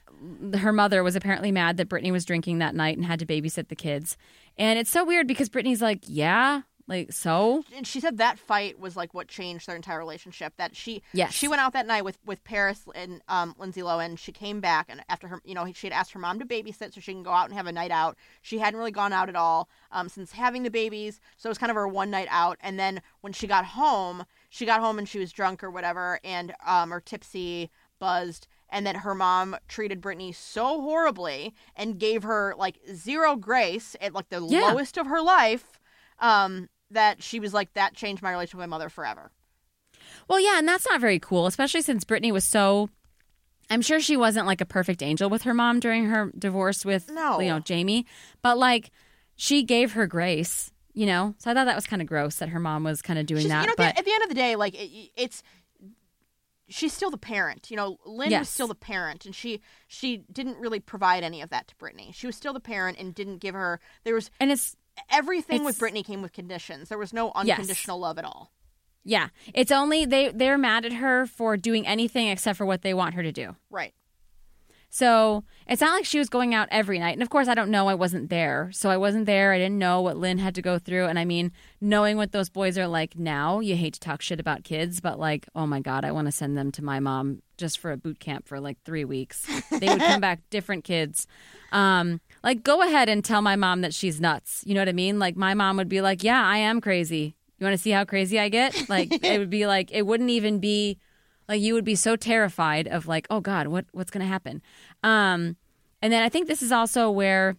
her 0.60 0.72
mother, 0.72 1.04
was 1.04 1.16
apparently 1.16 1.52
mad 1.52 1.78
that 1.78 1.90
Britney 1.90 2.12
was 2.12 2.24
drinking 2.26 2.60
that 2.60 2.76
night 2.76 2.98
and 2.98 3.06
had 3.06 3.20
to 3.20 3.26
babysit 3.26 3.70
the 3.70 3.76
kids. 3.76 4.16
And 4.58 4.78
it's 4.78 4.92
so 4.92 5.04
weird 5.04 5.26
because 5.28 5.50
Britney's 5.50 5.82
like, 5.82 6.02
yeah, 6.06 6.62
Like 6.88 7.12
so? 7.12 7.64
and 7.76 7.86
she 7.86 8.00
said 8.00 8.18
that 8.18 8.40
fight 8.40 8.80
was 8.80 8.96
like 8.96 9.14
what 9.14 9.28
changed 9.28 9.68
their 9.68 9.76
entire 9.76 10.00
relationship. 10.00 10.54
That 10.58 10.76
she 10.76 11.02
Yes. 11.14 11.34
she 11.34 11.48
went 11.48 11.62
out 11.62 11.74
that 11.74 11.86
night 11.86 12.06
with 12.06 12.18
with 12.26 12.44
Paris 12.46 12.84
and 12.96 13.22
um, 13.28 13.54
Lindsay 13.58 13.82
Lohan. 13.82 14.18
She 14.18 14.32
came 14.32 14.62
back 14.62 14.86
and 14.90 15.04
after 15.10 15.28
her, 15.28 15.42
you 15.44 15.54
know, 15.54 15.70
she 15.74 15.88
had 15.88 15.94
asked 15.94 16.14
her 16.14 16.20
mom 16.20 16.40
to 16.40 16.46
babysit 16.46 16.94
so 16.94 17.02
she 17.02 17.12
can 17.12 17.24
go 17.24 17.32
out 17.32 17.46
and 17.50 17.54
have 17.54 17.68
a 17.68 17.72
night 17.74 17.92
out. 17.92 18.16
She 18.42 18.60
hadn't 18.60 18.78
really 18.80 18.92
gone 18.92 19.12
out 19.12 19.28
at 19.28 19.36
all 19.36 19.68
um, 19.92 20.08
since 20.08 20.32
having 20.32 20.64
the 20.64 20.72
babies, 20.72 21.20
so 21.36 21.48
it 21.48 21.52
was 21.52 21.58
kind 21.58 21.70
of 21.70 21.76
her 21.76 21.88
one 21.90 22.10
night 22.10 22.30
out. 22.32 22.58
And 22.62 22.80
then 22.80 23.02
when 23.20 23.34
she 23.34 23.48
got 23.48 23.66
home, 23.66 24.24
she 24.50 24.66
got 24.66 24.80
home 24.80 24.98
and 24.98 25.10
she 25.10 25.20
was 25.20 25.34
drunk 25.34 25.64
or 25.66 25.70
whatever, 25.70 26.22
and 26.24 26.54
um, 26.66 26.94
or 26.94 27.02
tipsy, 27.02 27.70
buzzed. 28.00 28.48
And 28.70 28.86
then 28.86 28.96
her 28.96 29.14
mom 29.16 29.58
treated 29.68 30.02
Britney 30.02 30.34
so 30.36 30.80
horribly 30.82 31.54
and 31.76 32.00
gave 32.00 32.24
her 32.24 32.54
like 32.58 32.80
zero 32.94 33.36
grace 33.36 33.96
at 34.00 34.14
like 34.14 34.30
the 34.30 34.42
Yeah. 34.42 34.62
lowest 34.72 34.98
of 34.98 35.08
her 35.08 35.22
life. 35.22 35.80
Um, 36.20 36.70
that 36.92 37.22
she 37.24 37.40
was 37.40 37.54
like 37.54 37.74
that 37.74 37.94
changed 37.94 38.22
my 38.22 38.32
relationship 38.32 38.56
with 38.60 38.68
my 38.70 38.78
mother 38.78 38.90
forever. 38.90 39.32
Well, 40.28 40.40
yeah, 40.40 40.58
and 40.60 40.68
that's 40.68 40.86
not 40.90 41.02
very 41.02 41.20
cool, 41.20 41.48
especially 41.48 41.82
since 41.82 42.04
Britney 42.04 42.32
was 42.32 42.44
so. 42.44 42.90
I'm 43.70 43.82
sure 43.82 44.00
she 44.00 44.16
wasn't 44.16 44.46
like 44.48 44.62
a 44.62 44.66
perfect 44.66 45.04
angel 45.04 45.30
with 45.30 45.42
her 45.44 45.54
mom 45.54 45.82
during 45.82 46.06
her 46.06 46.32
divorce 46.38 46.86
with 46.86 47.10
No. 47.12 47.40
you 47.42 47.50
know 47.50 47.60
Jamie, 47.60 48.06
but 48.42 48.58
like 48.58 48.92
she 49.36 49.64
gave 49.64 49.94
her 49.94 50.08
grace, 50.08 50.72
you 50.94 51.06
know. 51.06 51.36
So 51.40 51.52
I 51.52 51.54
thought 51.54 51.66
that 51.66 51.76
was 51.76 51.86
kind 51.88 52.02
of 52.02 52.08
gross 52.08 52.38
that 52.38 52.50
her 52.50 52.60
mom 52.60 52.84
was 52.84 53.02
kind 53.02 53.20
of 53.20 53.26
doing 53.26 53.42
She's, 53.42 53.50
that. 53.50 53.62
you 53.62 53.68
know, 53.68 53.72
at 53.74 53.78
but 53.78 53.94
the, 53.96 54.00
at 54.00 54.06
the 54.06 54.14
end 54.14 54.24
of 54.24 54.30
the 54.30 54.36
day, 54.36 54.56
like 54.56 54.74
it, 54.76 55.12
it's 55.18 55.44
she's 56.70 56.94
still 56.94 57.10
the 57.10 57.18
parent. 57.18 57.70
You 57.70 57.78
know, 57.78 57.98
Lynn 58.06 58.32
was 58.38 58.50
still 58.50 58.68
the 58.68 58.76
parent, 58.76 59.26
and 59.26 59.36
she 59.36 59.62
she 59.88 60.24
didn't 60.32 60.58
really 60.58 60.80
provide 60.80 61.24
any 61.24 61.42
of 61.42 61.50
that 61.50 61.68
to 61.68 61.76
Britney. 61.76 62.14
She 62.14 62.26
was 62.28 62.36
still 62.36 62.54
the 62.54 62.60
parent 62.60 62.98
and 63.00 63.14
didn't 63.14 63.40
give 63.40 63.56
her. 63.56 63.80
There 64.04 64.14
was 64.14 64.30
and 64.40 64.52
it's 64.52 64.76
everything 65.10 65.64
with 65.64 65.82
It's- 65.82 65.92
Britney 65.92 66.06
came 66.06 66.22
with 66.22 66.34
conditions. 66.34 66.90
There 66.90 66.98
was 66.98 67.14
no 67.14 67.32
Yes. 67.44 67.58
unconditional 67.60 68.00
love 68.00 68.18
at 68.18 68.26
all. 68.26 68.52
yeah, 69.04 69.30
it's 69.54 69.72
only 69.72 70.06
they 70.06 70.30
they're 70.30 70.58
mad 70.58 70.86
at 70.86 70.94
her 70.94 71.26
for 71.26 71.56
doing 71.58 71.88
anything 71.88 72.28
except 72.28 72.58
for 72.58 72.66
what 72.66 72.82
they 72.82 72.94
want 72.94 73.16
her 73.16 73.24
to 73.24 73.32
do. 73.32 73.56
Right. 73.70 73.94
So 74.98 75.44
it's 75.68 75.82
not 75.82 75.94
like 75.94 76.06
she 76.06 76.18
was 76.18 76.28
going 76.28 76.56
out 76.56 76.70
every 76.72 76.98
night. 76.98 77.14
And 77.14 77.22
of 77.22 77.30
course, 77.30 77.48
I 77.48 77.54
don't 77.54 77.70
know. 77.70 77.88
I 77.88 77.94
wasn't 77.94 78.32
there. 78.32 78.72
So 78.74 78.90
I 78.90 78.98
wasn't 78.98 79.28
there. 79.28 79.54
I 79.54 79.60
didn't 79.60 79.78
know 79.78 80.02
what 80.02 80.18
Lynn 80.18 80.40
had 80.40 80.56
to 80.56 80.62
go 80.64 80.80
through. 80.80 81.06
And 81.06 81.20
I 81.20 81.24
mean, 81.24 81.52
knowing 81.80 82.18
what 82.18 82.32
those 82.32 82.50
boys 82.50 82.80
are 82.80 82.88
like 82.88 83.16
now, 83.16 83.60
you 83.60 83.76
hate 83.76 83.94
to 83.94 84.00
talk 84.00 84.24
shit 84.24 84.40
about 84.40 84.64
kids, 84.64 85.00
but 85.00 85.20
like, 85.20 85.48
oh 85.54 85.68
my 85.68 85.82
God, 85.82 86.04
I 86.04 86.12
want 86.12 86.26
to 86.26 86.32
send 86.32 86.58
them 86.58 86.72
to 86.72 86.84
my 86.84 87.00
mom 87.00 87.44
just 87.60 87.78
for 87.78 87.92
a 87.92 87.98
boot 87.98 88.20
camp 88.20 88.48
for 88.48 88.60
like 88.60 88.82
three 88.86 89.06
weeks. 89.06 89.46
They 89.70 89.88
would 89.88 90.00
come 90.00 90.20
back 90.20 90.40
different 90.50 90.84
kids. 90.84 91.28
Um, 91.72 92.20
like, 92.44 92.64
go 92.64 92.82
ahead 92.82 93.08
and 93.08 93.24
tell 93.24 93.44
my 93.44 93.56
mom 93.56 93.82
that 93.82 93.94
she's 93.94 94.20
nuts. 94.20 94.64
You 94.66 94.74
know 94.74 94.82
what 94.82 94.90
I 94.90 94.94
mean? 94.94 95.20
Like, 95.20 95.38
my 95.38 95.54
mom 95.54 95.78
would 95.78 95.90
be 95.90 96.02
like, 96.02 96.24
yeah, 96.24 96.44
I 96.44 96.58
am 96.58 96.82
crazy. 96.82 97.36
You 97.60 97.66
want 97.66 97.76
to 97.76 97.82
see 97.82 97.92
how 97.92 98.04
crazy 98.04 98.40
I 98.40 98.50
get? 98.50 98.90
Like, 98.90 99.12
it 99.24 99.38
would 99.38 99.52
be 99.52 99.68
like, 99.68 99.92
it 99.92 100.08
wouldn't 100.08 100.32
even 100.32 100.58
be 100.58 100.98
like 101.48 101.62
you 101.62 101.74
would 101.74 101.86
be 101.86 101.96
so 101.96 102.16
terrified 102.16 102.88
of 102.88 103.08
like, 103.08 103.28
oh 103.30 103.40
God, 103.40 103.68
what 103.68 103.86
what's 103.92 104.12
gonna 104.12 104.26
happen? 104.26 104.62
Um, 105.04 105.56
and 106.02 106.12
then 106.14 106.24
I 106.24 106.30
think 106.30 106.48
this 106.48 106.62
is 106.62 106.72
also 106.72 107.10
where 107.12 107.56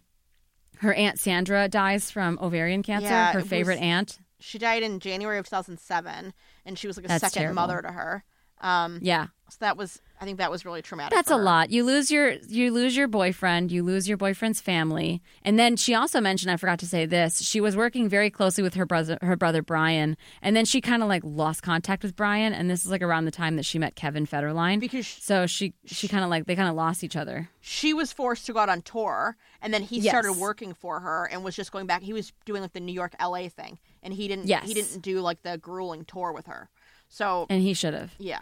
her 0.79 0.93
aunt 0.95 1.19
Sandra 1.19 1.69
dies 1.69 2.11
from 2.11 2.39
ovarian 2.41 2.83
cancer. 2.83 3.09
Yeah, 3.09 3.33
her 3.33 3.41
favorite 3.43 3.75
was- 3.79 3.83
aunt. 3.83 4.19
She 4.41 4.59
died 4.59 4.85
in 4.85 5.01
January 5.01 5.39
of 5.39 5.47
2007, 5.47 6.33
and 6.65 6.79
she 6.79 6.87
was 6.87 6.97
like 6.97 7.05
a 7.07 7.09
That's 7.09 7.21
second 7.23 7.41
terrible. 7.43 7.55
mother 7.57 7.83
to 7.83 7.89
her. 7.91 8.25
Um, 8.61 9.01
Yeah, 9.03 9.27
so 9.51 9.57
that 9.61 9.77
was, 9.77 10.01
I 10.21 10.25
think 10.25 10.39
that 10.39 10.51
was 10.51 10.65
really 10.65 10.83
traumatic. 10.83 11.15
that's 11.15 11.31
a 11.31 11.37
lot. 11.37 11.71
You 11.71 11.85
lose 11.85 12.11
your 12.11 12.33
you 12.49 12.73
lose 12.73 12.97
your 12.97 13.07
boyfriend. 13.09 13.71
You 13.71 13.83
lose 13.85 14.09
your 14.09 14.17
boyfriend's 14.17 14.61
family. 14.61 15.23
And 15.43 15.59
then 15.59 15.77
she 15.77 15.95
also 15.95 16.21
mentioned, 16.21 16.51
I 16.51 16.57
forgot 16.57 16.79
to 16.81 16.87
say 16.87 17.07
this. 17.07 17.41
She 17.41 17.61
was 17.61 17.77
working 17.77 18.09
very 18.09 18.31
closely 18.31 18.63
with 18.63 18.75
her 18.75 18.85
brother, 18.85 19.19
her 19.23 19.37
brother 19.37 19.63
Brian, 19.63 20.17
and 20.43 20.57
then 20.57 20.65
she 20.65 20.81
kind 20.81 21.03
of 21.03 21.09
like 21.09 21.23
lost 21.25 21.63
contact 21.63 22.03
with 22.03 22.17
Brian. 22.17 22.53
And 22.53 22.69
this 22.69 22.85
is 22.85 22.91
like 22.91 23.03
around 23.03 23.27
the 23.27 23.31
time 23.31 23.57
that 23.57 23.65
she 23.65 23.79
met 23.79 23.95
Kevin 23.95 24.27
Federline. 24.27 24.81
because 24.81 25.07
she, 25.07 25.21
So 25.21 25.47
she 25.47 25.75
she 25.85 26.09
kind 26.09 26.25
of 26.25 26.31
like 26.31 26.47
they 26.47 26.57
kind 26.57 26.69
of 26.69 26.75
lost 26.75 27.05
each 27.05 27.17
other. 27.17 27.49
she 27.61 27.95
was 27.95 28.13
forced 28.13 28.47
to 28.47 28.53
go 28.53 28.59
out 28.61 28.69
on 28.69 28.83
tour, 28.83 29.37
and 29.63 29.73
then 29.73 29.83
he 29.83 30.01
Yes. 30.01 30.11
started 30.13 30.33
working 30.35 30.75
for 30.75 31.01
her 31.01 31.29
and 31.31 31.45
was 31.45 31.55
just 31.55 31.71
going 31.73 31.87
back. 31.87 32.03
He 32.03 32.13
was 32.13 32.33
doing 32.45 32.63
like 32.63 32.73
the 32.73 32.81
New 32.81 32.93
York, 32.93 33.15
LA 33.21 33.49
thing, 33.49 33.79
and 34.03 34.13
he 34.15 34.27
didn't. 34.29 34.47
Yes. 34.47 34.67
he 34.67 34.75
didn't 34.75 35.01
do 35.03 35.21
like 35.21 35.43
the 35.43 35.59
grueling 35.59 36.05
tour 36.05 36.33
with 36.33 36.47
her. 36.47 36.71
So 37.09 37.47
And 37.49 37.63
he 37.63 37.73
should 37.73 37.95
have. 37.95 38.13
yeah, 38.19 38.41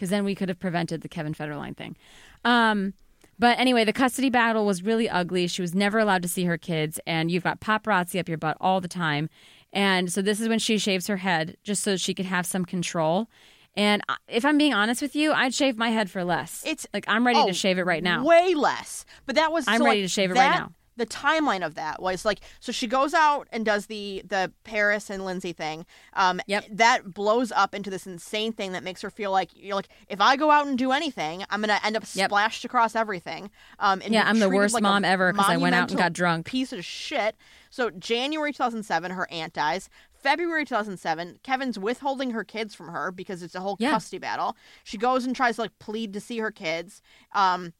because 0.00 0.08
then 0.08 0.24
we 0.24 0.34
could 0.34 0.48
have 0.48 0.58
prevented 0.58 1.02
the 1.02 1.10
Kevin 1.10 1.34
Federline 1.34 1.76
thing. 1.76 1.94
Um, 2.42 2.94
but 3.38 3.58
anyway, 3.58 3.84
the 3.84 3.92
custody 3.92 4.30
battle 4.30 4.64
was 4.64 4.82
really 4.82 5.10
ugly. 5.10 5.46
She 5.46 5.60
was 5.60 5.74
never 5.74 5.98
allowed 5.98 6.22
to 6.22 6.28
see 6.28 6.44
her 6.44 6.56
kids, 6.56 6.98
and 7.06 7.30
you've 7.30 7.44
got 7.44 7.60
paparazzi 7.60 8.18
up 8.18 8.26
your 8.26 8.38
butt 8.38 8.56
all 8.62 8.80
the 8.80 8.88
time. 8.88 9.28
And 9.74 10.10
so 10.10 10.22
this 10.22 10.40
is 10.40 10.48
when 10.48 10.58
she 10.58 10.78
shaves 10.78 11.06
her 11.06 11.18
head 11.18 11.58
just 11.64 11.82
so 11.82 11.98
she 11.98 12.14
could 12.14 12.24
have 12.24 12.46
some 12.46 12.64
control. 12.64 13.28
And 13.76 14.02
if 14.26 14.42
I'm 14.46 14.56
being 14.56 14.72
honest 14.72 15.02
with 15.02 15.14
you, 15.14 15.32
I'd 15.32 15.52
shave 15.52 15.76
my 15.76 15.90
head 15.90 16.10
for 16.10 16.24
less. 16.24 16.64
It's- 16.64 16.86
like 16.94 17.04
I'm 17.06 17.26
ready 17.26 17.40
oh, 17.40 17.48
to 17.48 17.52
shave 17.52 17.78
it 17.78 17.84
right 17.84 18.02
now. 18.02 18.24
way 18.24 18.54
less. 18.54 19.04
But 19.26 19.34
that 19.34 19.52
was 19.52 19.68
I'm 19.68 19.80
so, 19.80 19.84
ready 19.84 20.00
like, 20.00 20.04
to 20.06 20.08
shave 20.08 20.30
it 20.30 20.34
right 20.34 20.58
now. 20.58 20.72
The 21.00 21.06
timeline 21.06 21.64
of 21.64 21.76
that 21.76 22.02
was 22.02 22.26
like 22.26 22.40
so 22.60 22.72
she 22.72 22.86
goes 22.86 23.14
out 23.14 23.48
and 23.50 23.64
does 23.64 23.86
the 23.86 24.22
the 24.28 24.52
Paris 24.64 25.08
and 25.08 25.24
Lindsay 25.24 25.54
thing. 25.54 25.86
Um, 26.12 26.42
Yep. 26.46 26.66
That 26.70 27.14
blows 27.14 27.50
up 27.52 27.74
into 27.74 27.88
this 27.88 28.06
insane 28.06 28.52
thing 28.52 28.72
that 28.72 28.82
makes 28.82 29.00
her 29.00 29.08
feel 29.08 29.30
like 29.30 29.48
you're 29.54 29.76
like 29.76 29.88
if 30.08 30.20
I 30.20 30.36
go 30.36 30.50
out 30.50 30.66
and 30.66 30.76
do 30.76 30.92
anything, 30.92 31.42
I'm 31.48 31.60
gonna 31.62 31.80
end 31.82 31.96
up 31.96 32.04
Yep. 32.12 32.28
splashed 32.28 32.66
across 32.66 32.94
everything. 32.94 33.50
Um, 33.78 34.02
and 34.04 34.12
Yeah, 34.12 34.24
I'm 34.28 34.40
the 34.40 34.50
worst 34.50 34.74
like 34.74 34.82
mom 34.82 35.04
ever 35.06 35.32
'cause 35.32 35.46
I 35.48 35.56
went 35.56 35.74
out 35.74 35.88
and 35.90 35.98
got 35.98 36.12
drunk. 36.12 36.44
Piece 36.46 36.72
of 36.72 36.84
shit. 36.84 37.34
So 37.70 37.88
January 37.88 38.52
2007, 38.52 39.12
her 39.12 39.26
aunt 39.30 39.54
dies. 39.54 39.88
February 40.12 40.66
2007, 40.66 41.38
Kevin's 41.42 41.78
withholding 41.78 42.32
her 42.32 42.44
kids 42.44 42.74
from 42.74 42.88
her 42.88 43.10
because 43.10 43.42
it's 43.42 43.54
a 43.54 43.60
whole 43.60 43.76
Yeah. 43.80 43.92
custody 43.92 44.18
battle. 44.18 44.54
She 44.84 44.98
goes 44.98 45.24
and 45.24 45.34
tries 45.34 45.54
to 45.56 45.62
like 45.62 45.78
plead 45.78 46.12
to 46.12 46.20
see 46.20 46.38
her 46.40 46.50
kids. 46.50 47.00
Um, 47.32 47.72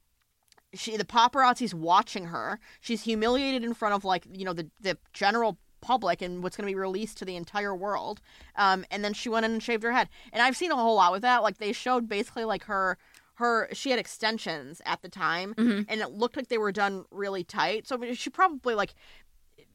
she 0.74 0.96
the 0.96 1.04
paparazzi's 1.04 1.74
watching 1.74 2.26
her. 2.26 2.58
She's 2.80 3.02
humiliated 3.02 3.64
in 3.64 3.74
front 3.74 3.94
of 3.94 4.04
like 4.04 4.26
you 4.32 4.44
know 4.44 4.52
the 4.52 4.70
the 4.80 4.96
general 5.12 5.58
public 5.80 6.20
and 6.20 6.42
what's 6.42 6.56
going 6.58 6.66
to 6.68 6.70
be 6.70 6.78
released 6.78 7.16
to 7.18 7.24
the 7.24 7.36
entire 7.36 7.74
world. 7.74 8.20
Um, 8.56 8.84
and 8.90 9.02
then 9.02 9.14
she 9.14 9.30
went 9.30 9.46
in 9.46 9.52
and 9.52 9.62
shaved 9.62 9.82
her 9.82 9.92
head. 9.92 10.10
And 10.30 10.42
I've 10.42 10.54
seen 10.56 10.70
a 10.70 10.76
whole 10.76 10.96
lot 10.96 11.10
with 11.10 11.22
that. 11.22 11.42
Like 11.42 11.56
they 11.56 11.72
showed 11.72 12.06
basically 12.08 12.44
like 12.44 12.64
her 12.64 12.98
her 13.36 13.68
she 13.72 13.88
had 13.90 13.98
extensions 13.98 14.82
at 14.84 15.00
the 15.02 15.08
time, 15.08 15.54
Mm-hmm. 15.54 15.82
and 15.90 16.00
it 16.02 16.10
looked 16.10 16.36
like 16.36 16.48
they 16.48 16.58
were 16.58 16.72
done 16.72 17.04
really 17.10 17.42
tight. 17.44 17.86
So 17.88 17.98
she 18.12 18.28
probably 18.30 18.74
like 18.74 18.94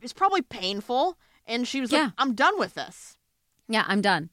it's 0.01 0.13
probably 0.13 0.41
painful. 0.43 1.17
And 1.47 1.67
she 1.67 1.81
was 1.81 1.91
Yeah. 1.91 2.05
like, 2.05 2.13
"I'm 2.17 2.33
done 2.35 2.57
with 2.59 2.73
this." 2.75 3.17
Yeah, 3.67 3.83
I'm 3.87 4.01
done. 4.01 4.29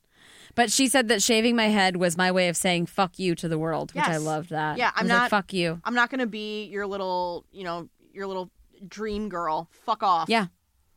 But 0.54 0.70
she 0.70 0.88
said 0.88 1.08
that 1.08 1.22
shaving 1.22 1.56
my 1.56 1.68
head 1.68 1.96
was 1.96 2.16
my 2.16 2.30
way 2.32 2.48
of 2.48 2.56
saying 2.56 2.86
"fuck 2.86 3.18
you" 3.18 3.34
to 3.36 3.48
the 3.48 3.58
world, 3.58 3.92
which 3.94 4.04
I 4.04 4.12
Yes. 4.12 4.22
loved. 4.22 4.50
That. 4.50 4.76
Yeah, 4.78 4.90
I 4.94 5.00
I'm 5.00 5.04
was 5.06 5.10
like, 5.10 5.18
not- 5.22 5.30
"Fuck 5.30 5.52
you." 5.52 5.80
I'm 5.84 5.94
not 5.94 6.10
going 6.10 6.20
to 6.20 6.26
be 6.26 6.64
your 6.66 6.86
little, 6.86 7.44
you 7.52 7.64
know, 7.64 7.88
your 8.12 8.26
little 8.26 8.50
dream 8.86 9.28
girl. 9.28 9.68
Fuck 9.86 10.02
off. 10.02 10.28
Yeah. 10.28 10.46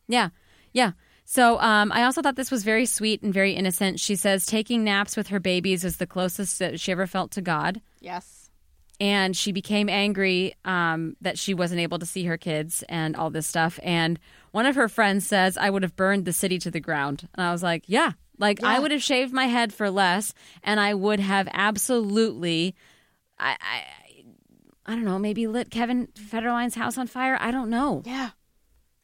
Yeah. 0.08 0.30
Yeah. 0.74 0.92
So 1.24 1.60
um, 1.60 1.92
I 1.92 2.04
also 2.04 2.22
thought 2.22 2.36
this 2.36 2.52
was 2.52 2.64
very 2.64 2.86
sweet 2.86 3.24
and 3.24 3.34
very 3.34 3.54
innocent. 3.54 4.00
She 4.00 4.16
says 4.16 4.46
taking 4.46 4.84
naps 4.84 5.16
with 5.18 5.28
her 5.30 5.40
babies 5.40 5.84
was 5.84 5.98
the 5.98 6.06
closest 6.06 6.60
that 6.60 6.80
she 6.80 6.92
ever 6.92 7.08
felt 7.08 7.32
to 7.32 7.42
God. 7.42 7.82
Yes. 8.00 8.50
And 9.00 9.36
she 9.36 9.52
became 9.52 9.90
angry 9.90 10.54
um, 10.66 11.16
that 11.22 11.38
she 11.40 11.54
wasn't 11.54 11.82
able 11.82 12.00
to 12.00 12.06
see 12.06 12.26
her 12.26 12.38
kids 12.38 12.84
and 12.88 13.16
all 13.16 13.30
this 13.30 13.48
stuff. 13.48 13.80
And 13.84 14.20
one 14.52 14.66
of 14.66 14.76
her 14.76 14.88
friends 14.88 15.26
says, 15.28 15.58
I 15.58 15.70
would 15.70 15.84
have 15.84 15.96
burned 15.96 16.26
the 16.26 16.32
city 16.34 16.60
to 16.60 16.72
the 16.72 16.80
ground. 16.80 17.28
And 17.34 17.46
I 17.48 17.52
was 17.52 17.64
like, 17.64 17.84
yeah. 17.88 18.12
Like, 18.38 18.64
I 18.64 18.80
would 18.80 18.92
have 18.92 19.04
shaved 19.04 19.34
my 19.34 19.46
head 19.46 19.74
for 19.74 19.90
less, 19.90 20.34
and 20.64 20.80
I 20.80 20.94
would 20.94 21.20
have 21.20 21.48
absolutely. 21.52 22.76
I, 23.40 23.58
I, 23.60 23.84
I 24.86 24.96
don't 24.96 25.06
know, 25.06 25.20
maybe 25.20 25.48
lit 25.48 25.70
Kevin 25.72 26.08
Federline's 26.16 26.76
house 26.76 26.98
on 26.98 27.08
fire. 27.08 27.38
I 27.40 27.52
don't 27.52 27.70
know. 27.70 28.02
Yeah. 28.06 28.32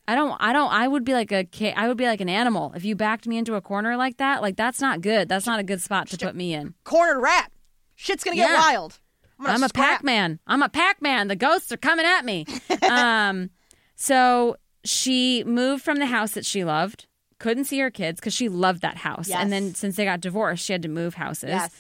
I 0.08 0.16
don't. 0.16 0.36
I 0.41 0.52
don't. 0.52 0.72
I 0.72 0.88
would 0.88 1.03
be 1.06 1.14
like 1.14 1.32
a. 1.32 1.45
ca- 1.45 1.74
I 1.76 1.88
would 1.88 1.95
be 1.98 2.06
like 2.06 2.22
an 2.22 2.28
animal 2.30 2.74
if 2.76 2.84
you 2.84 2.95
backed 2.95 3.28
me 3.28 3.38
into 3.38 3.56
a 3.56 3.62
corner 3.62 3.95
like 3.95 4.18
that. 4.18 4.41
Like 4.41 4.58
that's 4.58 4.82
not 4.82 5.02
good. 5.02 5.30
That's 5.30 5.45
not 5.45 5.60
a 5.60 5.64
good 5.64 5.82
spot 5.82 6.08
to 6.10 6.18
put 6.18 6.36
me 6.36 6.53
in. 6.53 6.74
Cornered 6.84 7.22
rat. 7.22 7.52
Shit's 7.95 8.24
going 8.24 8.36
to 8.36 8.41
get 8.41 8.49
Yeah. 8.49 8.58
wild. 8.60 8.99
I'm, 9.40 9.48
I'm 9.48 9.64
a. 9.64 9.70
Pac 9.70 10.03
Man. 10.03 10.40
I'm 10.48 10.64
a 10.64 10.70
Pac 10.70 11.02
Man. 11.02 11.28
The 11.28 11.36
ghosts 11.36 11.72
are 11.72 11.78
coming 11.78 12.06
at 12.06 12.26
me. 12.26 12.45
um, 12.90 13.52
so 13.95 14.58
she 14.84 15.44
moved 15.45 15.84
from 15.84 15.99
the 15.99 16.08
house 16.08 16.32
that 16.32 16.45
she 16.45 16.64
loved. 16.66 17.06
Couldn't 17.41 17.65
see 17.65 17.80
her 17.80 17.89
kids 17.91 18.19
because 18.19 18.34
she 18.34 18.47
loved 18.49 18.81
that 18.81 18.97
house. 18.97 19.27
Yes. 19.27 19.39
And 19.41 19.51
then 19.51 19.73
since 19.76 19.95
they 19.95 20.05
got 20.05 20.22
divorced, 20.22 20.63
she 20.63 20.73
had 20.73 20.84
to 20.84 20.88
move 20.89 21.15
houses. 21.15 21.49
Yes. 21.49 21.72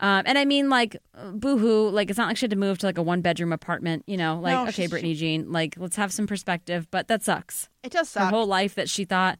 Um, 0.00 0.22
and 0.26 0.36
I 0.38 0.44
mean, 0.44 0.68
like, 0.68 0.96
boo 1.34 1.58
hoo. 1.58 1.88
Like, 1.90 2.10
it's 2.10 2.18
not 2.18 2.26
like 2.28 2.36
she 2.38 2.44
had 2.44 2.50
to 2.50 2.56
move 2.56 2.78
to 2.78 2.86
like 2.86 2.98
a 2.98 3.02
one 3.02 3.20
bedroom 3.20 3.52
apartment. 3.52 4.02
You 4.06 4.16
know, 4.16 4.40
like, 4.40 4.52
No, 4.54 4.62
okay, 4.62 4.72
she's- 4.72 4.90
Britney 4.90 5.14
Jean, 5.14 5.52
like, 5.52 5.74
let's 5.78 5.96
have 5.96 6.12
some 6.12 6.26
perspective. 6.26 6.88
But 6.90 7.06
that 7.08 7.22
sucks. 7.22 7.68
It 7.84 7.92
does 7.92 8.12
her 8.14 8.20
suck. 8.20 8.30
whole 8.30 8.46
life 8.46 8.74
that 8.74 8.88
she 8.90 9.04
thought 9.04 9.38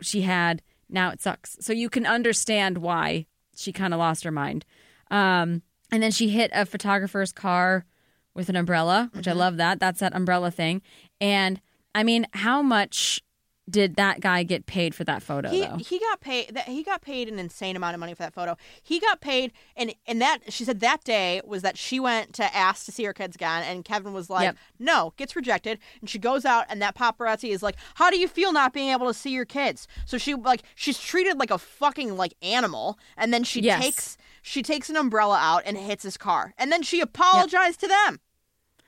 she 0.00 0.22
had 0.22 0.60
now 0.90 1.10
it 1.10 1.22
sucks 1.22 1.56
so 1.60 1.72
you 1.72 1.88
can 1.88 2.04
understand 2.04 2.78
why 2.78 3.24
she 3.56 3.72
kind 3.72 3.94
of 3.94 3.98
lost 3.98 4.22
her 4.24 4.30
mind 4.30 4.64
um, 5.10 5.62
and 5.90 6.02
then 6.02 6.10
she 6.10 6.28
hit 6.28 6.50
a 6.52 6.66
photographer's 6.66 7.32
car 7.32 7.86
with 8.34 8.48
an 8.50 8.56
umbrella 8.56 9.08
which 9.14 9.26
i 9.26 9.32
love 9.32 9.56
that 9.56 9.80
that's 9.80 10.00
that 10.00 10.14
umbrella 10.14 10.50
thing 10.50 10.82
and 11.22 11.58
i 11.94 12.02
mean 12.02 12.26
how 12.34 12.60
much 12.60 13.22
did 13.68 13.96
that 13.96 14.20
guy 14.20 14.42
get 14.42 14.66
paid 14.66 14.94
for 14.94 15.04
that 15.04 15.22
photo 15.22 15.48
he 15.48 15.62
though? 15.62 15.76
he 15.76 15.98
got 15.98 16.20
paid 16.20 16.54
that 16.54 16.66
he 16.68 16.82
got 16.82 17.00
paid 17.00 17.28
an 17.28 17.38
insane 17.38 17.76
amount 17.76 17.94
of 17.94 18.00
money 18.00 18.12
for 18.12 18.22
that 18.22 18.34
photo. 18.34 18.56
He 18.82 19.00
got 19.00 19.20
paid 19.22 19.52
and 19.74 19.94
and 20.06 20.20
that 20.20 20.52
she 20.52 20.64
said 20.64 20.80
that 20.80 21.02
day 21.04 21.40
was 21.46 21.62
that 21.62 21.78
she 21.78 21.98
went 21.98 22.34
to 22.34 22.54
ask 22.54 22.84
to 22.84 22.92
see 22.92 23.04
her 23.04 23.14
kids 23.14 23.36
again 23.36 23.62
and 23.62 23.82
Kevin 23.84 24.12
was 24.12 24.28
like, 24.28 24.44
Yep. 24.44 24.56
"No," 24.78 25.14
gets 25.16 25.34
rejected 25.34 25.78
and 26.00 26.10
she 26.10 26.18
goes 26.18 26.44
out 26.44 26.66
and 26.68 26.82
that 26.82 26.94
paparazzi 26.94 27.48
is 27.50 27.62
like, 27.62 27.76
"How 27.94 28.10
do 28.10 28.18
you 28.18 28.28
feel 28.28 28.52
not 28.52 28.74
being 28.74 28.90
able 28.90 29.06
to 29.06 29.14
see 29.14 29.30
your 29.30 29.46
kids?" 29.46 29.88
So 30.04 30.18
she 30.18 30.34
like 30.34 30.62
she's 30.74 30.98
treated 30.98 31.38
like 31.38 31.50
a 31.50 31.56
fucking 31.58 32.16
like 32.18 32.34
animal 32.42 32.98
and 33.16 33.32
then 33.32 33.44
she 33.44 33.60
Yes. 33.62 33.82
takes 33.82 34.16
she 34.42 34.62
takes 34.62 34.90
an 34.90 34.96
umbrella 34.96 35.38
out 35.40 35.62
and 35.64 35.78
hits 35.78 36.02
his 36.02 36.18
car. 36.18 36.52
And 36.58 36.70
then 36.70 36.82
she 36.82 37.00
apologized 37.00 37.80
to 37.80 37.88
them. 37.88 38.20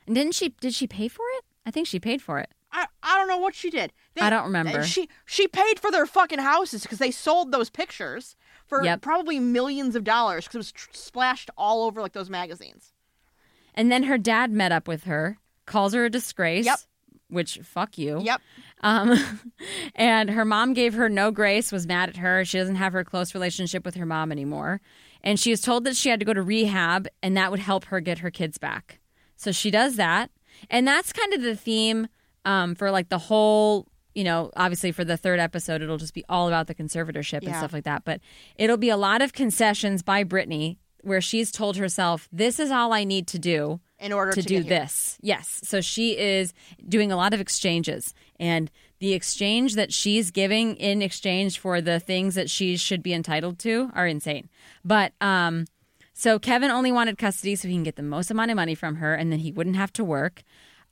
and 0.07 0.15
didn't 0.15 0.35
she? 0.35 0.51
Did 0.61 0.75
she 0.75 0.87
pay 0.87 1.09
for 1.09 1.25
it? 1.39 1.45
I 1.65 1.71
think 1.71 1.87
she 1.87 1.99
paid 1.99 2.21
for 2.21 2.39
it. 2.39 2.51
I, 2.77 2.87
I 3.03 3.17
don't 3.19 3.29
know 3.29 3.39
what 3.39 3.55
she 3.55 3.71
did. 3.71 3.93
They- 4.15 4.21
I 4.21 4.31
don't 4.31 4.45
remember. 4.45 4.83
She 4.83 5.09
she 5.25 5.49
paid 5.49 5.79
for 5.81 5.91
their 5.91 6.05
fucking 6.07 6.39
houses 6.41 6.83
because 6.83 6.99
they 6.99 7.11
sold 7.11 7.51
those 7.53 7.71
pictures 7.71 8.37
for 8.67 8.85
Yep. 8.85 9.01
probably 9.01 9.39
millions 9.41 9.97
of 9.97 10.05
dollars 10.05 10.45
because 10.45 10.55
it 10.55 10.59
was 10.59 10.73
tr- 10.73 10.91
splashed 10.93 11.51
all 11.57 11.85
over 11.85 12.01
like 12.03 12.13
those 12.13 12.29
magazines. 12.31 12.93
And 13.75 13.91
then 13.91 14.05
her 14.05 14.19
dad 14.19 14.51
met 14.51 14.73
up 14.73 14.89
with 14.89 15.05
her, 15.05 15.39
calls 15.67 15.95
her 15.95 16.05
a 16.05 16.11
disgrace. 16.11 16.67
Yep. 16.67 16.79
Which 17.29 17.59
fuck 17.65 17.99
you. 17.99 18.21
Yep. 18.23 18.41
Um, 18.83 19.19
and 19.95 20.31
her 20.31 20.45
mom 20.45 20.75
gave 20.75 20.95
her 20.95 21.09
no 21.09 21.31
grace, 21.31 21.73
was 21.73 21.87
mad 21.87 22.09
at 22.09 22.17
her. 22.19 22.45
She 22.45 22.59
doesn't 22.59 22.77
have 22.77 22.93
her 22.93 23.03
close 23.05 23.35
relationship 23.35 23.85
with 23.85 23.97
her 23.97 24.07
mom 24.07 24.31
anymore. 24.31 24.81
And 25.25 25.41
she 25.41 25.51
was 25.51 25.61
told 25.61 25.85
that 25.85 25.97
she 25.97 26.09
had 26.09 26.21
to 26.21 26.27
go 26.27 26.33
to 26.35 26.43
rehab 26.43 27.09
and 27.23 27.37
that 27.37 27.51
would 27.51 27.59
help 27.61 27.87
her 27.87 28.01
get 28.01 28.19
her 28.21 28.31
kids 28.31 28.59
back. 28.59 29.01
So 29.37 29.51
she 29.51 29.71
does 29.73 29.97
that. 29.97 30.31
And 30.71 30.87
that's 30.87 31.13
kind 31.13 31.33
of 31.35 31.43
the 31.43 31.57
theme 31.57 32.07
um, 32.47 32.75
for 32.75 32.91
like 32.91 33.11
the 33.11 33.19
whole, 33.19 33.87
you 34.15 34.25
know, 34.25 34.51
obviously 34.57 34.93
for 34.93 35.05
the 35.05 35.17
third 35.19 35.39
episode, 35.41 35.83
it'll 35.83 35.99
just 35.99 36.15
be 36.15 36.25
all 36.29 36.49
about 36.49 36.67
the 36.69 36.75
conservatorship 36.75 37.39
and 37.39 37.49
Yeah. 37.49 37.59
stuff 37.59 37.73
like 37.75 37.85
that. 37.85 38.05
But 38.05 38.21
it'll 38.57 38.79
be 38.79 38.89
a 38.89 38.97
lot 38.97 39.21
of 39.21 39.35
concessions 39.35 40.03
by 40.03 40.25
Britney 40.25 40.79
where 41.03 41.21
she's 41.21 41.53
told 41.53 41.77
herself, 41.77 42.29
this 42.33 42.59
is 42.59 42.71
all 42.71 42.93
I 42.93 43.05
need 43.05 43.27
to 43.29 43.39
do 43.39 43.81
In 44.01 44.13
order 44.13 44.33
to, 44.33 44.43
to, 44.43 44.49
do 44.49 44.63
this. 44.63 45.19
Yes. 45.21 45.61
So 45.63 45.81
she 45.81 46.17
is 46.19 46.53
doing 46.89 47.13
a 47.13 47.17
lot 47.17 47.35
of 47.35 47.41
exchanges. 47.41 48.15
And 48.41 48.71
the 48.99 49.13
exchange 49.13 49.75
that 49.75 49.93
she's 49.93 50.31
giving 50.31 50.75
in 50.77 51.03
exchange 51.03 51.59
for 51.59 51.81
the 51.81 52.01
things 52.01 52.35
that 52.35 52.49
she 52.51 52.77
should 52.77 53.03
be 53.03 53.13
entitled 53.13 53.59
to 53.61 53.91
are 53.95 54.07
insane. 54.07 54.49
But 54.85 55.13
um 55.21 55.67
so 56.19 56.39
Kevin 56.39 56.71
only 56.71 56.91
wanted 56.91 57.19
custody 57.19 57.55
so 57.57 57.69
he 57.69 57.75
can 57.75 57.83
get 57.83 57.97
the 57.97 58.03
most 58.03 58.31
amount 58.31 58.51
of 58.51 58.57
money 58.57 58.75
from 58.75 58.97
her 58.97 59.15
and 59.15 59.31
then 59.31 59.41
he 59.41 59.53
wouldn't 59.53 59.77
have 59.77 59.93
to 59.93 60.03
work. 60.03 60.43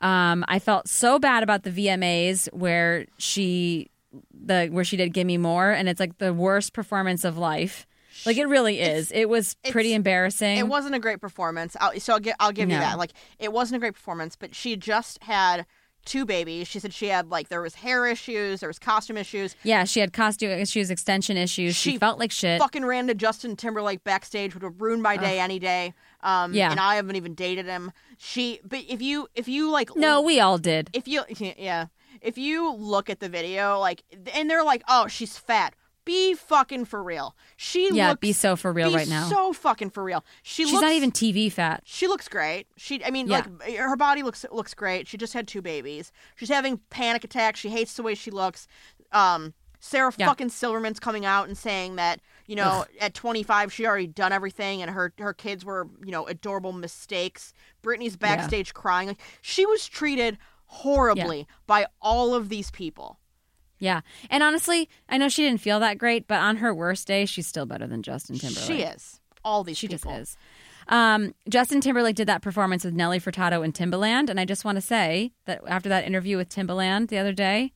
Um 0.05 0.45
I 0.47 0.59
felt 0.61 0.89
so 0.89 1.19
bad 1.19 1.43
about 1.43 1.63
the 1.65 1.71
VMAs 1.71 2.53
where 2.53 3.07
she 3.19 3.91
the 4.33 4.69
where 4.69 4.85
she 4.85 4.97
did 4.97 5.13
Gimme 5.13 5.39
More 5.39 5.71
and 5.73 5.89
it's 5.89 5.99
like 5.99 6.19
the 6.19 6.33
worst 6.33 6.73
performance 6.73 7.25
of 7.25 7.37
life. 7.39 7.87
Like 8.25 8.37
it 8.37 8.47
really 8.47 8.81
is. 8.81 9.11
it 9.11 9.29
was 9.29 9.57
pretty 9.71 9.93
embarrassing. 9.93 10.57
It 10.59 10.69
wasn't 10.69 10.95
a 10.95 11.01
great 11.01 11.21
performance. 11.21 11.77
I'll, 11.81 11.99
so 11.99 12.13
I'll, 12.13 12.21
gi- 12.21 12.33
I'll 12.39 12.53
give 12.53 12.71
you 12.71 12.79
that. 12.79 12.97
Like 12.97 13.11
it 13.41 13.53
wasn't 13.53 13.77
a 13.79 13.81
great 13.81 13.95
performance, 13.95 14.37
but 14.37 14.55
she 14.55 14.77
just 14.77 15.21
had 15.25 15.67
two 16.05 16.25
babies. 16.25 16.69
She 16.69 16.79
said 16.79 16.93
she 16.95 17.07
had 17.09 17.31
like 17.31 17.49
there 17.49 17.61
was 17.63 17.75
hair 17.75 18.07
issues, 18.07 18.61
there 18.61 18.69
was 18.69 18.79
costume 18.79 19.17
issues. 19.17 19.57
Yeah, 19.65 19.83
she 19.85 19.99
had 19.99 20.13
costume 20.13 20.51
issues, 20.51 20.91
extension 20.91 21.37
issues. 21.37 21.75
She, 21.75 21.93
She 21.93 21.99
felt 21.99 22.21
like 22.21 22.31
shit. 22.31 22.61
Fucking 22.61 22.85
ran 22.85 23.09
to 23.09 23.15
Justin 23.15 23.57
Timberlake 23.57 24.05
backstage 24.05 24.55
would 24.55 24.63
have 24.63 24.81
ruined 24.81 25.03
my 25.03 25.17
day 25.17 25.41
any 25.41 25.59
day. 25.59 25.93
Um, 26.25 26.53
Yeah. 26.55 26.71
and 26.73 26.81
I 26.81 26.97
haven't 26.97 27.15
even 27.17 27.35
dated 27.35 27.67
him. 27.67 27.93
She, 28.19 28.59
but 28.65 28.81
if 28.89 29.01
you 29.01 29.29
if 29.37 29.47
you 29.47 29.71
like 29.71 29.95
no, 29.95 30.21
we 30.21 30.41
all 30.41 30.59
did. 30.59 30.91
if 30.93 31.07
you 31.07 31.23
yeah 31.57 31.87
if 32.21 32.37
you 32.39 32.73
look 32.75 33.09
at 33.11 33.21
the 33.21 33.29
video 33.29 33.79
like 33.79 34.03
and 34.35 34.49
they're 34.49 34.65
like 34.65 34.83
oh 34.89 35.07
she's 35.09 35.37
fat 35.37 35.75
be 36.05 36.33
fucking 36.35 36.85
for 36.85 37.03
real 37.03 37.35
she 37.57 37.89
Yeah, 37.93 38.11
looks, 38.11 38.21
be 38.21 38.33
so 38.33 38.57
for 38.57 38.73
real 38.73 38.93
right 38.95 39.09
now. 39.09 39.25
so 39.29 39.53
fucking 39.53 39.91
for 39.91 40.05
real 40.05 40.25
she 40.43 40.65
She's 40.65 40.73
looks 40.73 40.83
not 40.83 40.93
even 40.93 41.11
TV 41.11 41.51
fat. 41.51 41.83
she 41.85 42.07
looks 42.07 42.29
great 42.29 42.67
she 42.77 43.05
i 43.05 43.11
mean 43.11 43.27
Yeah. 43.27 43.45
like 43.61 43.77
her 43.77 43.97
body 43.97 44.23
looks 44.23 44.45
looks 44.53 44.75
great 44.75 45.09
she 45.09 45.17
just 45.17 45.33
had 45.33 45.49
two 45.49 45.61
babies 45.63 46.13
she's 46.37 46.51
having 46.51 46.79
panic 46.91 47.25
attacks 47.25 47.59
she 47.61 47.71
hates 47.71 47.95
the 47.95 48.03
way 48.03 48.15
she 48.15 48.31
looks 48.31 48.69
um 49.13 49.55
sarah 49.81 50.13
Yeah. 50.17 50.27
fucking 50.29 50.51
silverman's 50.51 51.01
coming 51.01 51.25
out 51.27 51.49
and 51.49 51.57
saying 51.59 51.97
that 51.97 52.21
you 52.47 52.57
know 52.57 52.85
at 53.01 53.15
25 53.15 53.73
she 53.73 53.87
already 53.87 54.07
done 54.07 54.33
everything 54.33 54.83
and 54.83 54.91
her 54.91 55.13
her 55.19 55.33
kids 55.33 55.65
were 55.65 55.89
you 56.05 56.11
know 56.13 56.27
adorable 56.27 56.73
mistakes 56.73 57.53
britney's 57.83 58.17
backstage 58.17 58.75
crying 58.75 59.09
like 59.09 59.21
she 59.41 59.65
was 59.67 59.87
treated 59.87 60.37
horribly 60.67 61.47
by 61.67 61.87
all 62.01 62.35
of 62.35 62.49
these 62.49 62.71
people 62.71 63.19
Yeah. 63.79 64.01
And 64.31 64.43
honestly, 64.43 64.89
I 65.09 65.19
know 65.19 65.29
she 65.29 65.43
didn't 65.43 65.61
feel 65.61 65.81
that 65.81 65.99
great, 65.99 66.27
but 66.27 66.39
on 66.39 66.57
her 66.59 66.73
worst 66.75 67.07
day, 67.07 67.27
she's 67.27 67.47
still 67.47 67.67
better 67.67 67.87
than 67.87 68.03
Justin 68.03 68.39
Timberlake. 68.39 68.67
she 68.67 68.83
is 68.83 69.21
all 69.45 69.63
these 69.65 69.77
She 69.77 69.89
people 69.89 70.11
just 70.13 70.33
is. 70.33 70.37
Um, 70.89 71.35
Justin 71.49 71.81
Timberlake 71.81 72.17
did 72.17 72.29
that 72.29 72.41
performance 72.43 72.85
with 72.85 72.95
Nelly 72.95 73.19
Furtado 73.21 73.65
and 73.65 73.75
Timbaland, 73.75 74.31
and 74.31 74.39
I 74.41 74.45
just 74.45 74.65
want 74.65 74.77
to 74.77 74.83
say 74.83 75.33
that 75.47 75.61
after 75.67 75.89
that 75.89 76.05
interview 76.05 76.37
with 76.37 76.49
Timbaland 76.49 77.09
the 77.09 77.19
other 77.19 77.33
day, 77.33 77.73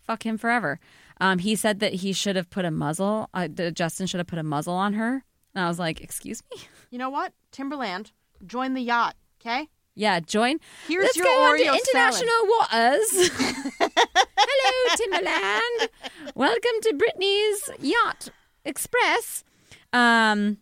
fuck 0.00 0.24
him 0.24 0.38
forever. 0.38 0.78
Um, 1.20 1.38
he 1.38 1.54
said 1.54 1.80
that 1.80 1.94
he 1.94 2.12
should 2.12 2.36
have 2.36 2.48
put 2.50 2.64
a 2.64 2.70
muzzle. 2.70 3.28
Uh, 3.34 3.48
Justin 3.48 4.06
should 4.06 4.18
have 4.18 4.26
put 4.26 4.38
a 4.38 4.42
muzzle 4.42 4.74
on 4.74 4.94
her, 4.94 5.24
and 5.54 5.64
I 5.64 5.68
was 5.68 5.78
like, 5.78 6.00
"Excuse 6.00 6.42
me." 6.50 6.62
you 6.90 6.98
know 6.98 7.10
what 7.10 7.32
Timbaland 7.52 8.12
join 8.46 8.74
the 8.74 8.80
yacht 8.80 9.16
okay 9.40 9.68
Yeah, 9.94 10.20
join. 10.20 10.58
Here's 10.88 11.04
Let's 11.04 11.16
your 11.16 11.26
go 11.26 11.42
on 11.44 11.58
to 11.58 11.64
Oreo 11.64 11.74
international 11.74 12.46
waters. 12.46 13.30
Hello, 14.38 14.96
Timbaland. 14.96 15.88
Welcome 16.34 16.80
to 16.82 16.94
Britney's 16.94 17.70
Yacht 17.80 18.28
Express. 18.64 19.44
Um, 19.92 20.58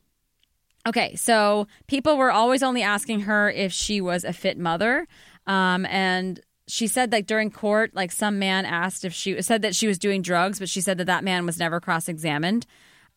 okay, 0.87 1.15
so 1.15 1.67
people 1.87 2.17
were 2.17 2.33
always 2.33 2.63
only 2.63 2.83
asking 2.83 3.21
her 3.21 3.51
if 3.51 3.73
she 3.73 4.01
was 4.01 4.25
a 4.25 4.33
fit 4.33 4.59
mother, 4.59 5.07
um, 5.47 5.87
and 5.87 6.41
she 6.69 6.87
said 6.87 7.11
like 7.11 7.27
during 7.27 7.51
court, 7.51 7.95
like 7.95 8.13
some 8.13 8.39
man 8.39 8.65
asked 8.65 9.05
if 9.05 9.13
she 9.13 9.41
said 9.43 9.63
that 9.63 9.75
she 9.75 9.87
was 9.89 9.99
doing 9.99 10.23
drugs, 10.23 10.59
but 10.59 10.69
she 10.69 10.81
said 10.81 10.99
that 10.99 11.07
that 11.07 11.25
man 11.25 11.47
was 11.47 11.59
never 11.59 11.81
cross-examined. 11.81 12.67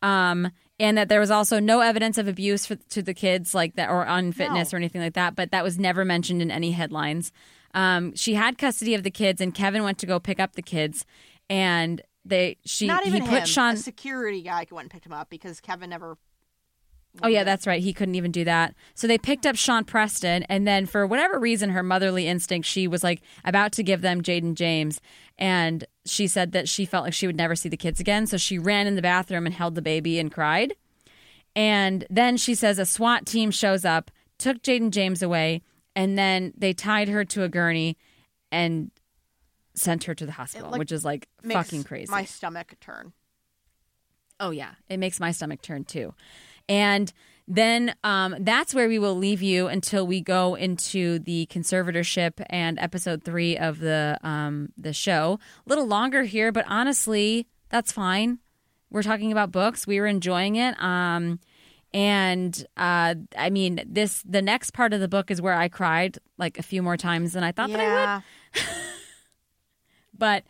Um, 0.02 0.52
and 0.80 0.98
that 0.98 1.10
there 1.10 1.20
was 1.20 1.30
also 1.30 1.60
no 1.60 1.82
evidence 1.82 2.18
of 2.18 2.28
abuse 2.28 2.66
for, 2.66 2.76
to 2.76 3.04
the 3.04 3.14
kids, 3.14 3.54
like 3.54 3.76
that, 3.76 3.90
or 3.90 4.04
unfitness 4.04 4.72
No. 4.72 4.76
or 4.76 4.80
anything 4.80 5.02
like 5.02 5.14
that. 5.14 5.36
But 5.36 5.52
that 5.52 5.64
was 5.64 5.78
never 5.78 6.04
mentioned 6.04 6.42
in 6.42 6.50
any 6.50 6.72
headlines. 6.72 7.32
Um, 7.76 8.16
she 8.16 8.34
had 8.34 8.58
custody 8.58 8.96
of 8.96 9.04
the 9.04 9.12
kids, 9.12 9.42
and 9.42 9.54
Kevin 9.54 9.84
went 9.84 10.00
to 10.00 10.08
go 10.08 10.20
pick 10.20 10.40
up 10.40 10.54
the 10.54 10.64
kids, 10.64 11.06
and 11.50 12.02
they 12.26 12.58
she 12.66 12.88
not 12.88 13.06
even 13.06 13.22
he 13.24 13.28
put 13.28 13.40
him 13.40 13.46
Sean. 13.46 13.74
a 13.74 13.78
security 13.78 14.42
guy 14.42 14.66
went 14.72 14.86
and 14.86 14.92
picked 14.92 15.06
him 15.06 15.14
up 15.14 15.30
because 15.30 15.60
kevin 15.60 15.90
never 15.90 16.18
Oh 17.22 17.28
yeah, 17.28 17.44
that's 17.44 17.68
right. 17.68 17.82
He 17.82 17.94
couldn't 17.94 18.16
even 18.16 18.32
do 18.32 18.46
that. 18.46 18.74
So 18.96 19.06
they 19.06 19.18
picked 19.18 19.46
up 19.46 19.56
Sean 19.56 19.84
Preston, 19.84 20.44
and 20.44 20.68
then 20.68 20.86
for 20.86 21.06
whatever 21.06 21.40
reason, 21.40 21.72
her 21.72 21.84
motherly 21.84 22.28
instinct, 22.28 22.68
she 22.68 22.88
was 22.88 23.04
like 23.04 23.22
about 23.44 23.74
to 23.74 23.84
give 23.84 24.02
them 24.02 24.22
Jayden 24.22 24.56
James, 24.56 25.02
and 25.38 25.84
she 26.06 26.28
said 26.28 26.54
that 26.54 26.70
she 26.70 26.86
felt 26.86 27.04
like 27.04 27.14
she 27.14 27.28
would 27.28 27.36
never 27.36 27.56
see 27.56 27.70
the 27.70 27.78
kids 27.78 28.00
again. 28.00 28.28
So 28.28 28.38
she 28.38 28.58
ran 28.58 28.88
in 28.88 28.96
the 28.96 29.02
bathroom 29.02 29.46
and 29.46 29.54
held 29.54 29.76
the 29.76 29.82
baby 29.82 30.20
and 30.20 30.32
cried. 30.32 30.74
And 31.56 32.06
then 32.10 32.38
she 32.38 32.56
says 32.56 32.80
a 32.80 32.86
SWAT 32.86 33.26
team 33.26 33.52
shows 33.52 33.84
up, 33.84 34.10
took 34.38 34.62
Jayden 34.62 34.92
James 34.92 35.22
away, 35.22 35.64
and 35.96 36.18
then 36.18 36.54
they 36.58 36.72
tied 36.72 37.10
her 37.10 37.26
to 37.26 37.44
a 37.44 37.50
gurney 37.50 37.98
and 38.54 38.90
sent 39.74 40.06
her 40.06 40.16
to 40.16 40.26
the 40.26 40.32
hospital, 40.32 40.70
like, 40.70 40.80
which 40.80 40.92
is 40.94 41.04
like 41.04 41.28
fucking 41.44 41.84
crazy. 41.84 42.10
my 42.10 42.24
stomach 42.24 42.76
turn 42.80 43.14
Oh 44.42 44.50
yeah, 44.50 44.72
it 44.90 44.98
makes 44.98 45.20
my 45.20 45.32
stomach 45.32 45.62
turn 45.62 45.86
too. 45.86 46.16
And 46.72 47.12
then 47.50 47.94
um, 48.06 48.38
that's 48.40 48.74
where 48.74 48.88
we 48.88 48.98
will 48.98 49.16
leave 49.16 49.42
you 49.42 49.68
until 49.68 50.08
we 50.08 50.22
go 50.22 50.56
into 50.56 51.20
the 51.20 51.48
conservatorship 51.52 52.42
and 52.50 52.80
episode 52.80 53.26
three 53.26 53.58
of 53.58 53.80
the 53.80 54.18
um, 54.24 54.70
the 54.78 54.94
show. 54.94 55.38
A 55.66 55.70
little 55.70 55.86
longer 55.86 56.24
here, 56.24 56.54
but 56.54 56.64
honestly, 56.70 57.46
that's 57.68 57.92
fine. 57.92 58.40
We're 58.90 59.04
talking 59.04 59.34
about 59.34 59.52
books. 59.52 59.86
We 59.86 60.00
were 60.00 60.08
enjoying 60.08 60.56
it. 60.56 60.82
Um, 60.82 61.42
and 61.94 62.66
uh, 62.78 63.16
I 63.38 63.50
mean, 63.50 63.84
this 63.86 64.24
the 64.24 64.42
next 64.42 64.72
part 64.72 64.94
of 64.94 65.02
the 65.02 65.10
book 65.10 65.30
is 65.30 65.42
where 65.42 65.54
I 65.54 65.68
cried 65.68 66.20
like 66.38 66.58
a 66.58 66.64
few 66.64 66.82
more 66.82 66.96
times 66.96 67.34
than 67.34 67.44
I 67.44 67.52
thought 67.52 67.70
that 67.72 67.82
I 67.82 68.16
would. 68.16 68.64
But 70.14 70.44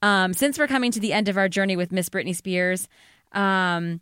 um, 0.00 0.32
since 0.32 0.60
we're 0.60 0.68
coming 0.68 0.92
to 0.92 1.00
the 1.00 1.12
end 1.12 1.28
of 1.28 1.36
our 1.36 1.48
journey 1.48 1.74
with 1.74 1.90
Miss 1.90 2.08
Britney 2.08 2.36
Spears, 2.36 2.86
um, 3.32 4.00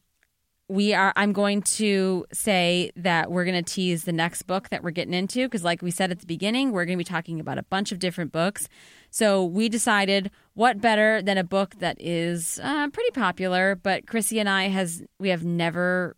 we 0.69 0.95
are. 0.95 1.13
I'm 1.15 1.33
going 1.33 1.63
to 1.63 2.27
say 2.33 2.91
that 2.97 3.31
we're 3.31 3.45
going 3.45 3.63
to 3.63 3.73
tease 3.73 4.05
the 4.05 4.13
next 4.13 4.43
book 4.43 4.69
that 4.71 4.83
we're 4.83 4.91
getting 4.91 5.15
into 5.15 5.47
because, 5.47 5.63
like 5.63 5.81
we 5.83 5.91
said 5.91 6.11
at 6.11 6.19
the 6.21 6.27
beginning, 6.27 6.73
we're 6.73 6.85
going 6.85 6.99
to 6.99 7.01
be 7.01 7.05
talking 7.05 7.39
about 7.39 7.59
a 7.59 7.63
bunch 7.63 7.93
of 7.93 7.99
different 7.99 8.33
books. 8.33 8.69
So 9.11 9.45
we 9.45 9.69
decided 9.69 10.31
what 10.55 10.81
better 10.81 11.23
than 11.23 11.39
a 11.39 11.45
book 11.45 11.77
that 11.79 11.97
is 12.01 12.59
uh, 12.63 12.89
pretty 12.89 13.11
popular, 13.13 13.77
but 13.77 14.07
Krissy 14.07 14.41
and 14.41 14.49
I 14.49 14.69
has 14.69 15.03
we 15.19 15.29
have 15.29 15.45
never 15.45 16.17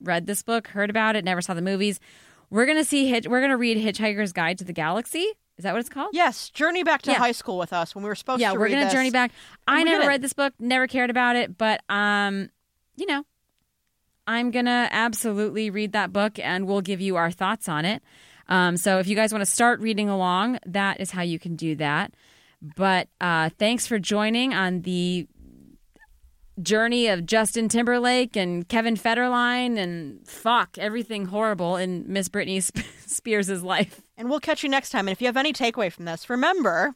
read 0.00 0.26
this 0.26 0.42
book, 0.42 0.68
heard 0.68 0.90
about 0.90 1.14
it, 1.16 1.24
never 1.24 1.40
saw 1.40 1.54
the 1.54 1.62
movies. 1.62 2.00
We're 2.50 2.66
gonna 2.66 2.84
see. 2.84 3.08
Hitch, 3.08 3.26
we're 3.26 3.40
gonna 3.40 3.56
read 3.56 3.78
Hitchhiker's 3.78 4.32
Guide 4.32 4.58
to 4.58 4.64
the 4.64 4.72
Galaxy. 4.72 5.26
Is 5.58 5.62
that 5.62 5.72
what 5.72 5.80
it's 5.80 5.88
called? 5.88 6.10
yes 6.12 6.50
journey 6.50 6.82
back 6.82 7.00
to 7.02 7.12
Yeah. 7.12 7.18
high 7.18 7.32
school 7.32 7.56
with 7.56 7.72
us 7.72 7.94
when 7.94 8.04
we 8.04 8.08
were 8.08 8.14
supposed 8.14 8.40
yeah, 8.42 8.52
to 8.52 8.58
we're 8.58 8.68
gonna 8.68 8.90
journey 8.90 9.10
back. 9.10 9.30
I 9.66 9.84
never 9.84 10.06
read 10.06 10.20
this 10.22 10.32
book, 10.34 10.52
never 10.58 10.86
cared 10.86 11.08
about 11.08 11.36
it, 11.36 11.56
but 11.56 11.80
um, 11.88 12.50
you 12.96 13.06
know, 13.06 13.24
I'm 14.26 14.50
gonna 14.50 14.88
absolutely 14.90 15.70
read 15.70 15.92
that 15.92 16.12
book, 16.12 16.38
and 16.38 16.66
we'll 16.66 16.80
give 16.80 17.00
you 17.00 17.16
our 17.16 17.30
thoughts 17.30 17.68
on 17.68 17.84
it. 17.84 18.02
Um, 18.48 18.76
so 18.76 18.98
if 18.98 19.08
you 19.08 19.16
guys 19.16 19.32
want 19.32 19.42
to 19.42 19.50
start 19.50 19.80
reading 19.80 20.08
along, 20.08 20.58
that 20.66 21.00
is 21.00 21.10
how 21.10 21.22
you 21.22 21.38
can 21.38 21.56
do 21.56 21.74
that. 21.76 22.14
But 22.62 23.08
uh, 23.20 23.50
thanks 23.58 23.86
for 23.86 23.98
joining 23.98 24.54
on 24.54 24.82
the 24.82 25.26
journey 26.62 27.08
of 27.08 27.26
Justin 27.26 27.68
Timberlake 27.68 28.36
and 28.36 28.66
Kevin 28.66 28.96
Federline 28.96 29.76
and 29.78 30.26
fuck 30.26 30.78
everything 30.78 31.26
horrible 31.26 31.76
in 31.76 32.04
Miss 32.10 32.28
Britney 32.28 32.62
Sp- 32.64 32.86
Spears' 33.06 33.62
life. 33.62 34.00
And 34.16 34.30
we'll 34.30 34.40
catch 34.40 34.62
you 34.62 34.68
next 34.68 34.90
time. 34.90 35.06
And 35.08 35.12
if 35.12 35.20
you 35.20 35.26
have 35.26 35.36
any 35.36 35.52
takeaway 35.52 35.92
from 35.92 36.06
this, 36.06 36.30
remember 36.30 36.94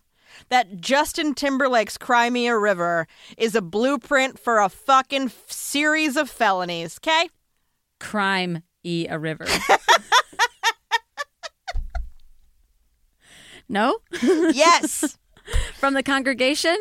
that 0.49 0.81
Justin 0.81 1.35
Timberlake's 1.35 1.99
Cry 1.99 2.31
Me 2.31 2.47
a 2.49 2.57
River 2.57 3.07
is 3.37 3.55
a 3.55 3.63
blueprint 3.63 4.39
for 4.39 4.61
a 4.61 4.69
fucking 4.69 5.25
f- 5.25 5.51
series 5.51 6.17
of 6.17 6.31
felonies, 6.31 6.99
okay? 6.99 7.29
Crime 7.99 8.63
e 8.83 9.07
a 9.09 9.19
river. 9.19 9.47
no? 13.69 13.99
Yes. 14.23 15.17
From 15.79 15.95
the 15.95 16.03
congregation? 16.03 16.77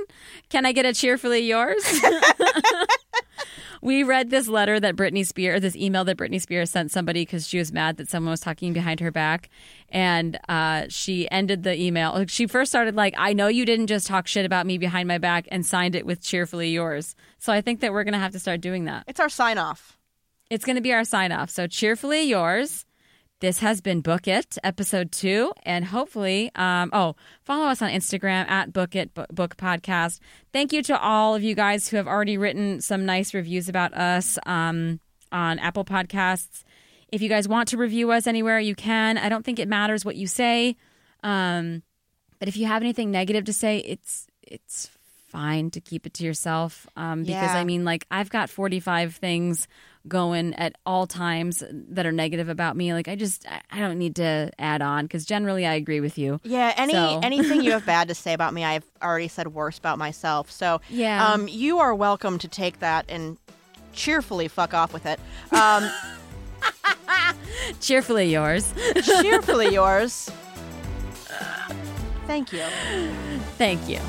Can 0.50 0.66
I 0.66 0.74
get 0.74 0.86
a 0.86 0.94
cheerfully 0.94 1.40
yours? 1.40 1.84
we 3.82 4.04
read 4.04 4.30
this 4.30 4.48
letter 4.48 4.80
that 4.80 4.96
Britney 4.96 5.26
Spears, 5.26 5.62
this 5.62 5.76
email 5.76 6.04
that 6.06 6.18
Britney 6.18 6.42
Spears 6.42 6.70
sent 6.70 6.92
somebody 6.92 7.22
because 7.22 7.48
she 7.48 7.58
was 7.58 7.72
mad 7.72 7.98
that 7.98 8.10
someone 8.10 8.32
was 8.32 8.40
talking 8.40 8.74
behind 8.74 9.00
her 9.00 9.12
back. 9.12 9.50
And 9.90 10.40
uh, 10.48 10.86
she 10.90 11.30
ended 11.32 11.64
the 11.64 11.80
email. 11.80 12.26
She 12.28 12.48
first 12.48 12.72
started 12.72 12.96
like, 12.96 13.14
I 13.18 13.34
know 13.34 13.48
you 13.48 13.66
didn't 13.66 13.88
just 13.88 14.08
talk 14.08 14.28
shit 14.28 14.46
about 14.46 14.66
me 14.66 14.78
behind 14.78 15.08
my 15.08 15.18
back 15.18 15.48
and 15.52 15.66
signed 15.66 15.96
it 15.96 16.06
with 16.06 16.22
cheerfully 16.22 16.70
yours. 16.70 17.16
So 17.38 17.54
I 17.54 17.62
think 17.62 17.80
that 17.82 17.92
we're 17.94 18.04
going 18.04 18.14
to 18.14 18.20
have 18.20 18.34
to 18.34 18.40
start 18.40 18.62
doing 18.62 18.86
that. 18.86 19.04
it's 19.08 19.20
our 19.20 19.30
sign 19.30 19.58
off. 19.58 19.98
It's 20.50 20.66
going 20.66 20.78
to 20.78 20.82
be 20.82 20.94
our 20.94 21.04
sign 21.04 21.32
off. 21.32 21.50
So 21.50 21.68
cheerfully 21.68 22.24
yours. 22.24 22.86
This 23.42 23.60
has 23.60 23.80
been 23.80 24.02
Book 24.02 24.28
It, 24.28 24.58
episode 24.66 25.14
two, 25.14 25.54
and 25.64 25.86
hopefully, 25.86 26.52
um, 26.56 26.90
oh, 26.92 27.16
follow 27.46 27.68
us 27.68 27.82
on 27.82 27.90
Instagram 27.90 28.46
at 28.50 28.74
Book 28.74 28.98
It 28.98 29.14
Bo- 29.14 29.28
Book 29.32 29.56
Podcast. 29.56 30.20
Thank 30.52 30.74
you 30.74 30.84
to 30.84 31.00
all 31.02 31.36
of 31.36 31.42
you 31.44 31.56
guys 31.56 31.88
who 31.88 31.96
have 31.96 32.08
already 32.08 32.38
written 32.38 32.82
some 32.82 33.06
nice 33.06 33.34
reviews 33.34 33.70
about 33.70 33.94
us 33.94 34.38
um, 34.46 35.00
on 35.32 35.58
Apple 35.60 35.86
Podcasts. 35.86 36.64
If 37.14 37.22
you 37.22 37.30
guys 37.30 37.48
want 37.48 37.70
to 37.70 37.78
review 37.78 38.12
us 38.12 38.28
anywhere, 38.28 38.60
you 38.60 38.76
can. 38.76 39.18
I 39.18 39.30
don't 39.30 39.46
think 39.46 39.58
it 39.60 39.70
matters 39.70 40.04
what 40.04 40.18
you 40.18 40.28
say, 40.28 40.76
um, 41.24 41.82
but 42.40 42.50
if 42.50 42.58
you 42.58 42.66
have 42.66 42.82
anything 42.82 43.10
negative 43.10 43.46
to 43.46 43.54
say, 43.54 43.78
it's 43.78 44.28
it's 44.42 44.90
fine 45.30 45.70
to 45.72 45.80
keep 45.80 46.06
it 46.06 46.14
to 46.16 46.26
yourself 46.26 46.88
um, 46.98 47.22
because 47.22 47.54
Yeah. 47.54 47.58
I 47.58 47.64
mean, 47.64 47.86
like 47.86 48.06
I've 48.12 48.30
got 48.30 48.50
forty 48.50 48.82
five 48.82 49.16
things 49.16 49.66
going 50.08 50.54
at 50.56 50.76
all 50.86 51.06
times 51.06 51.62
that 51.72 52.06
are 52.06 52.12
negative 52.12 52.50
about 52.50 52.76
me. 52.78 52.94
Like 52.94 53.08
I 53.08 53.16
just 53.16 53.46
I- 53.72 53.80
don't 53.80 53.98
need 54.00 54.16
to 54.18 54.50
add 54.58 54.82
on 54.82 55.06
because 55.06 55.26
generally 55.26 55.66
I 55.66 55.74
agree 55.74 56.00
with 56.00 56.18
you. 56.18 56.40
Yeah, 56.44 56.74
any 56.78 56.94
So- 56.94 57.20
anything 57.24 57.62
you 57.64 57.72
have 57.72 57.86
bad 57.96 58.08
to 58.08 58.16
say 58.16 58.34
about 58.34 58.54
me, 58.54 58.64
I've 58.64 58.86
already 59.04 59.28
said 59.28 59.48
worse 59.50 59.78
about 59.78 59.98
myself. 59.98 60.50
So 60.52 60.82
Yeah. 60.90 61.28
um, 61.34 61.48
you 61.48 61.80
are 61.80 61.94
welcome 61.94 62.38
to 62.40 62.48
take 62.48 62.80
that 62.80 63.06
and 63.10 63.38
cheerfully 63.94 64.48
fuck 64.48 64.74
off 64.74 64.94
with 64.94 65.06
it. 65.06 65.20
Um, 65.52 65.90
Cheerfully 67.82 68.32
yours. 68.32 68.74
cheerfully 69.22 69.74
yours. 69.74 70.30
Thank 72.26 72.54
you. 72.54 72.64
Thank 73.58 73.88
you. 73.90 74.00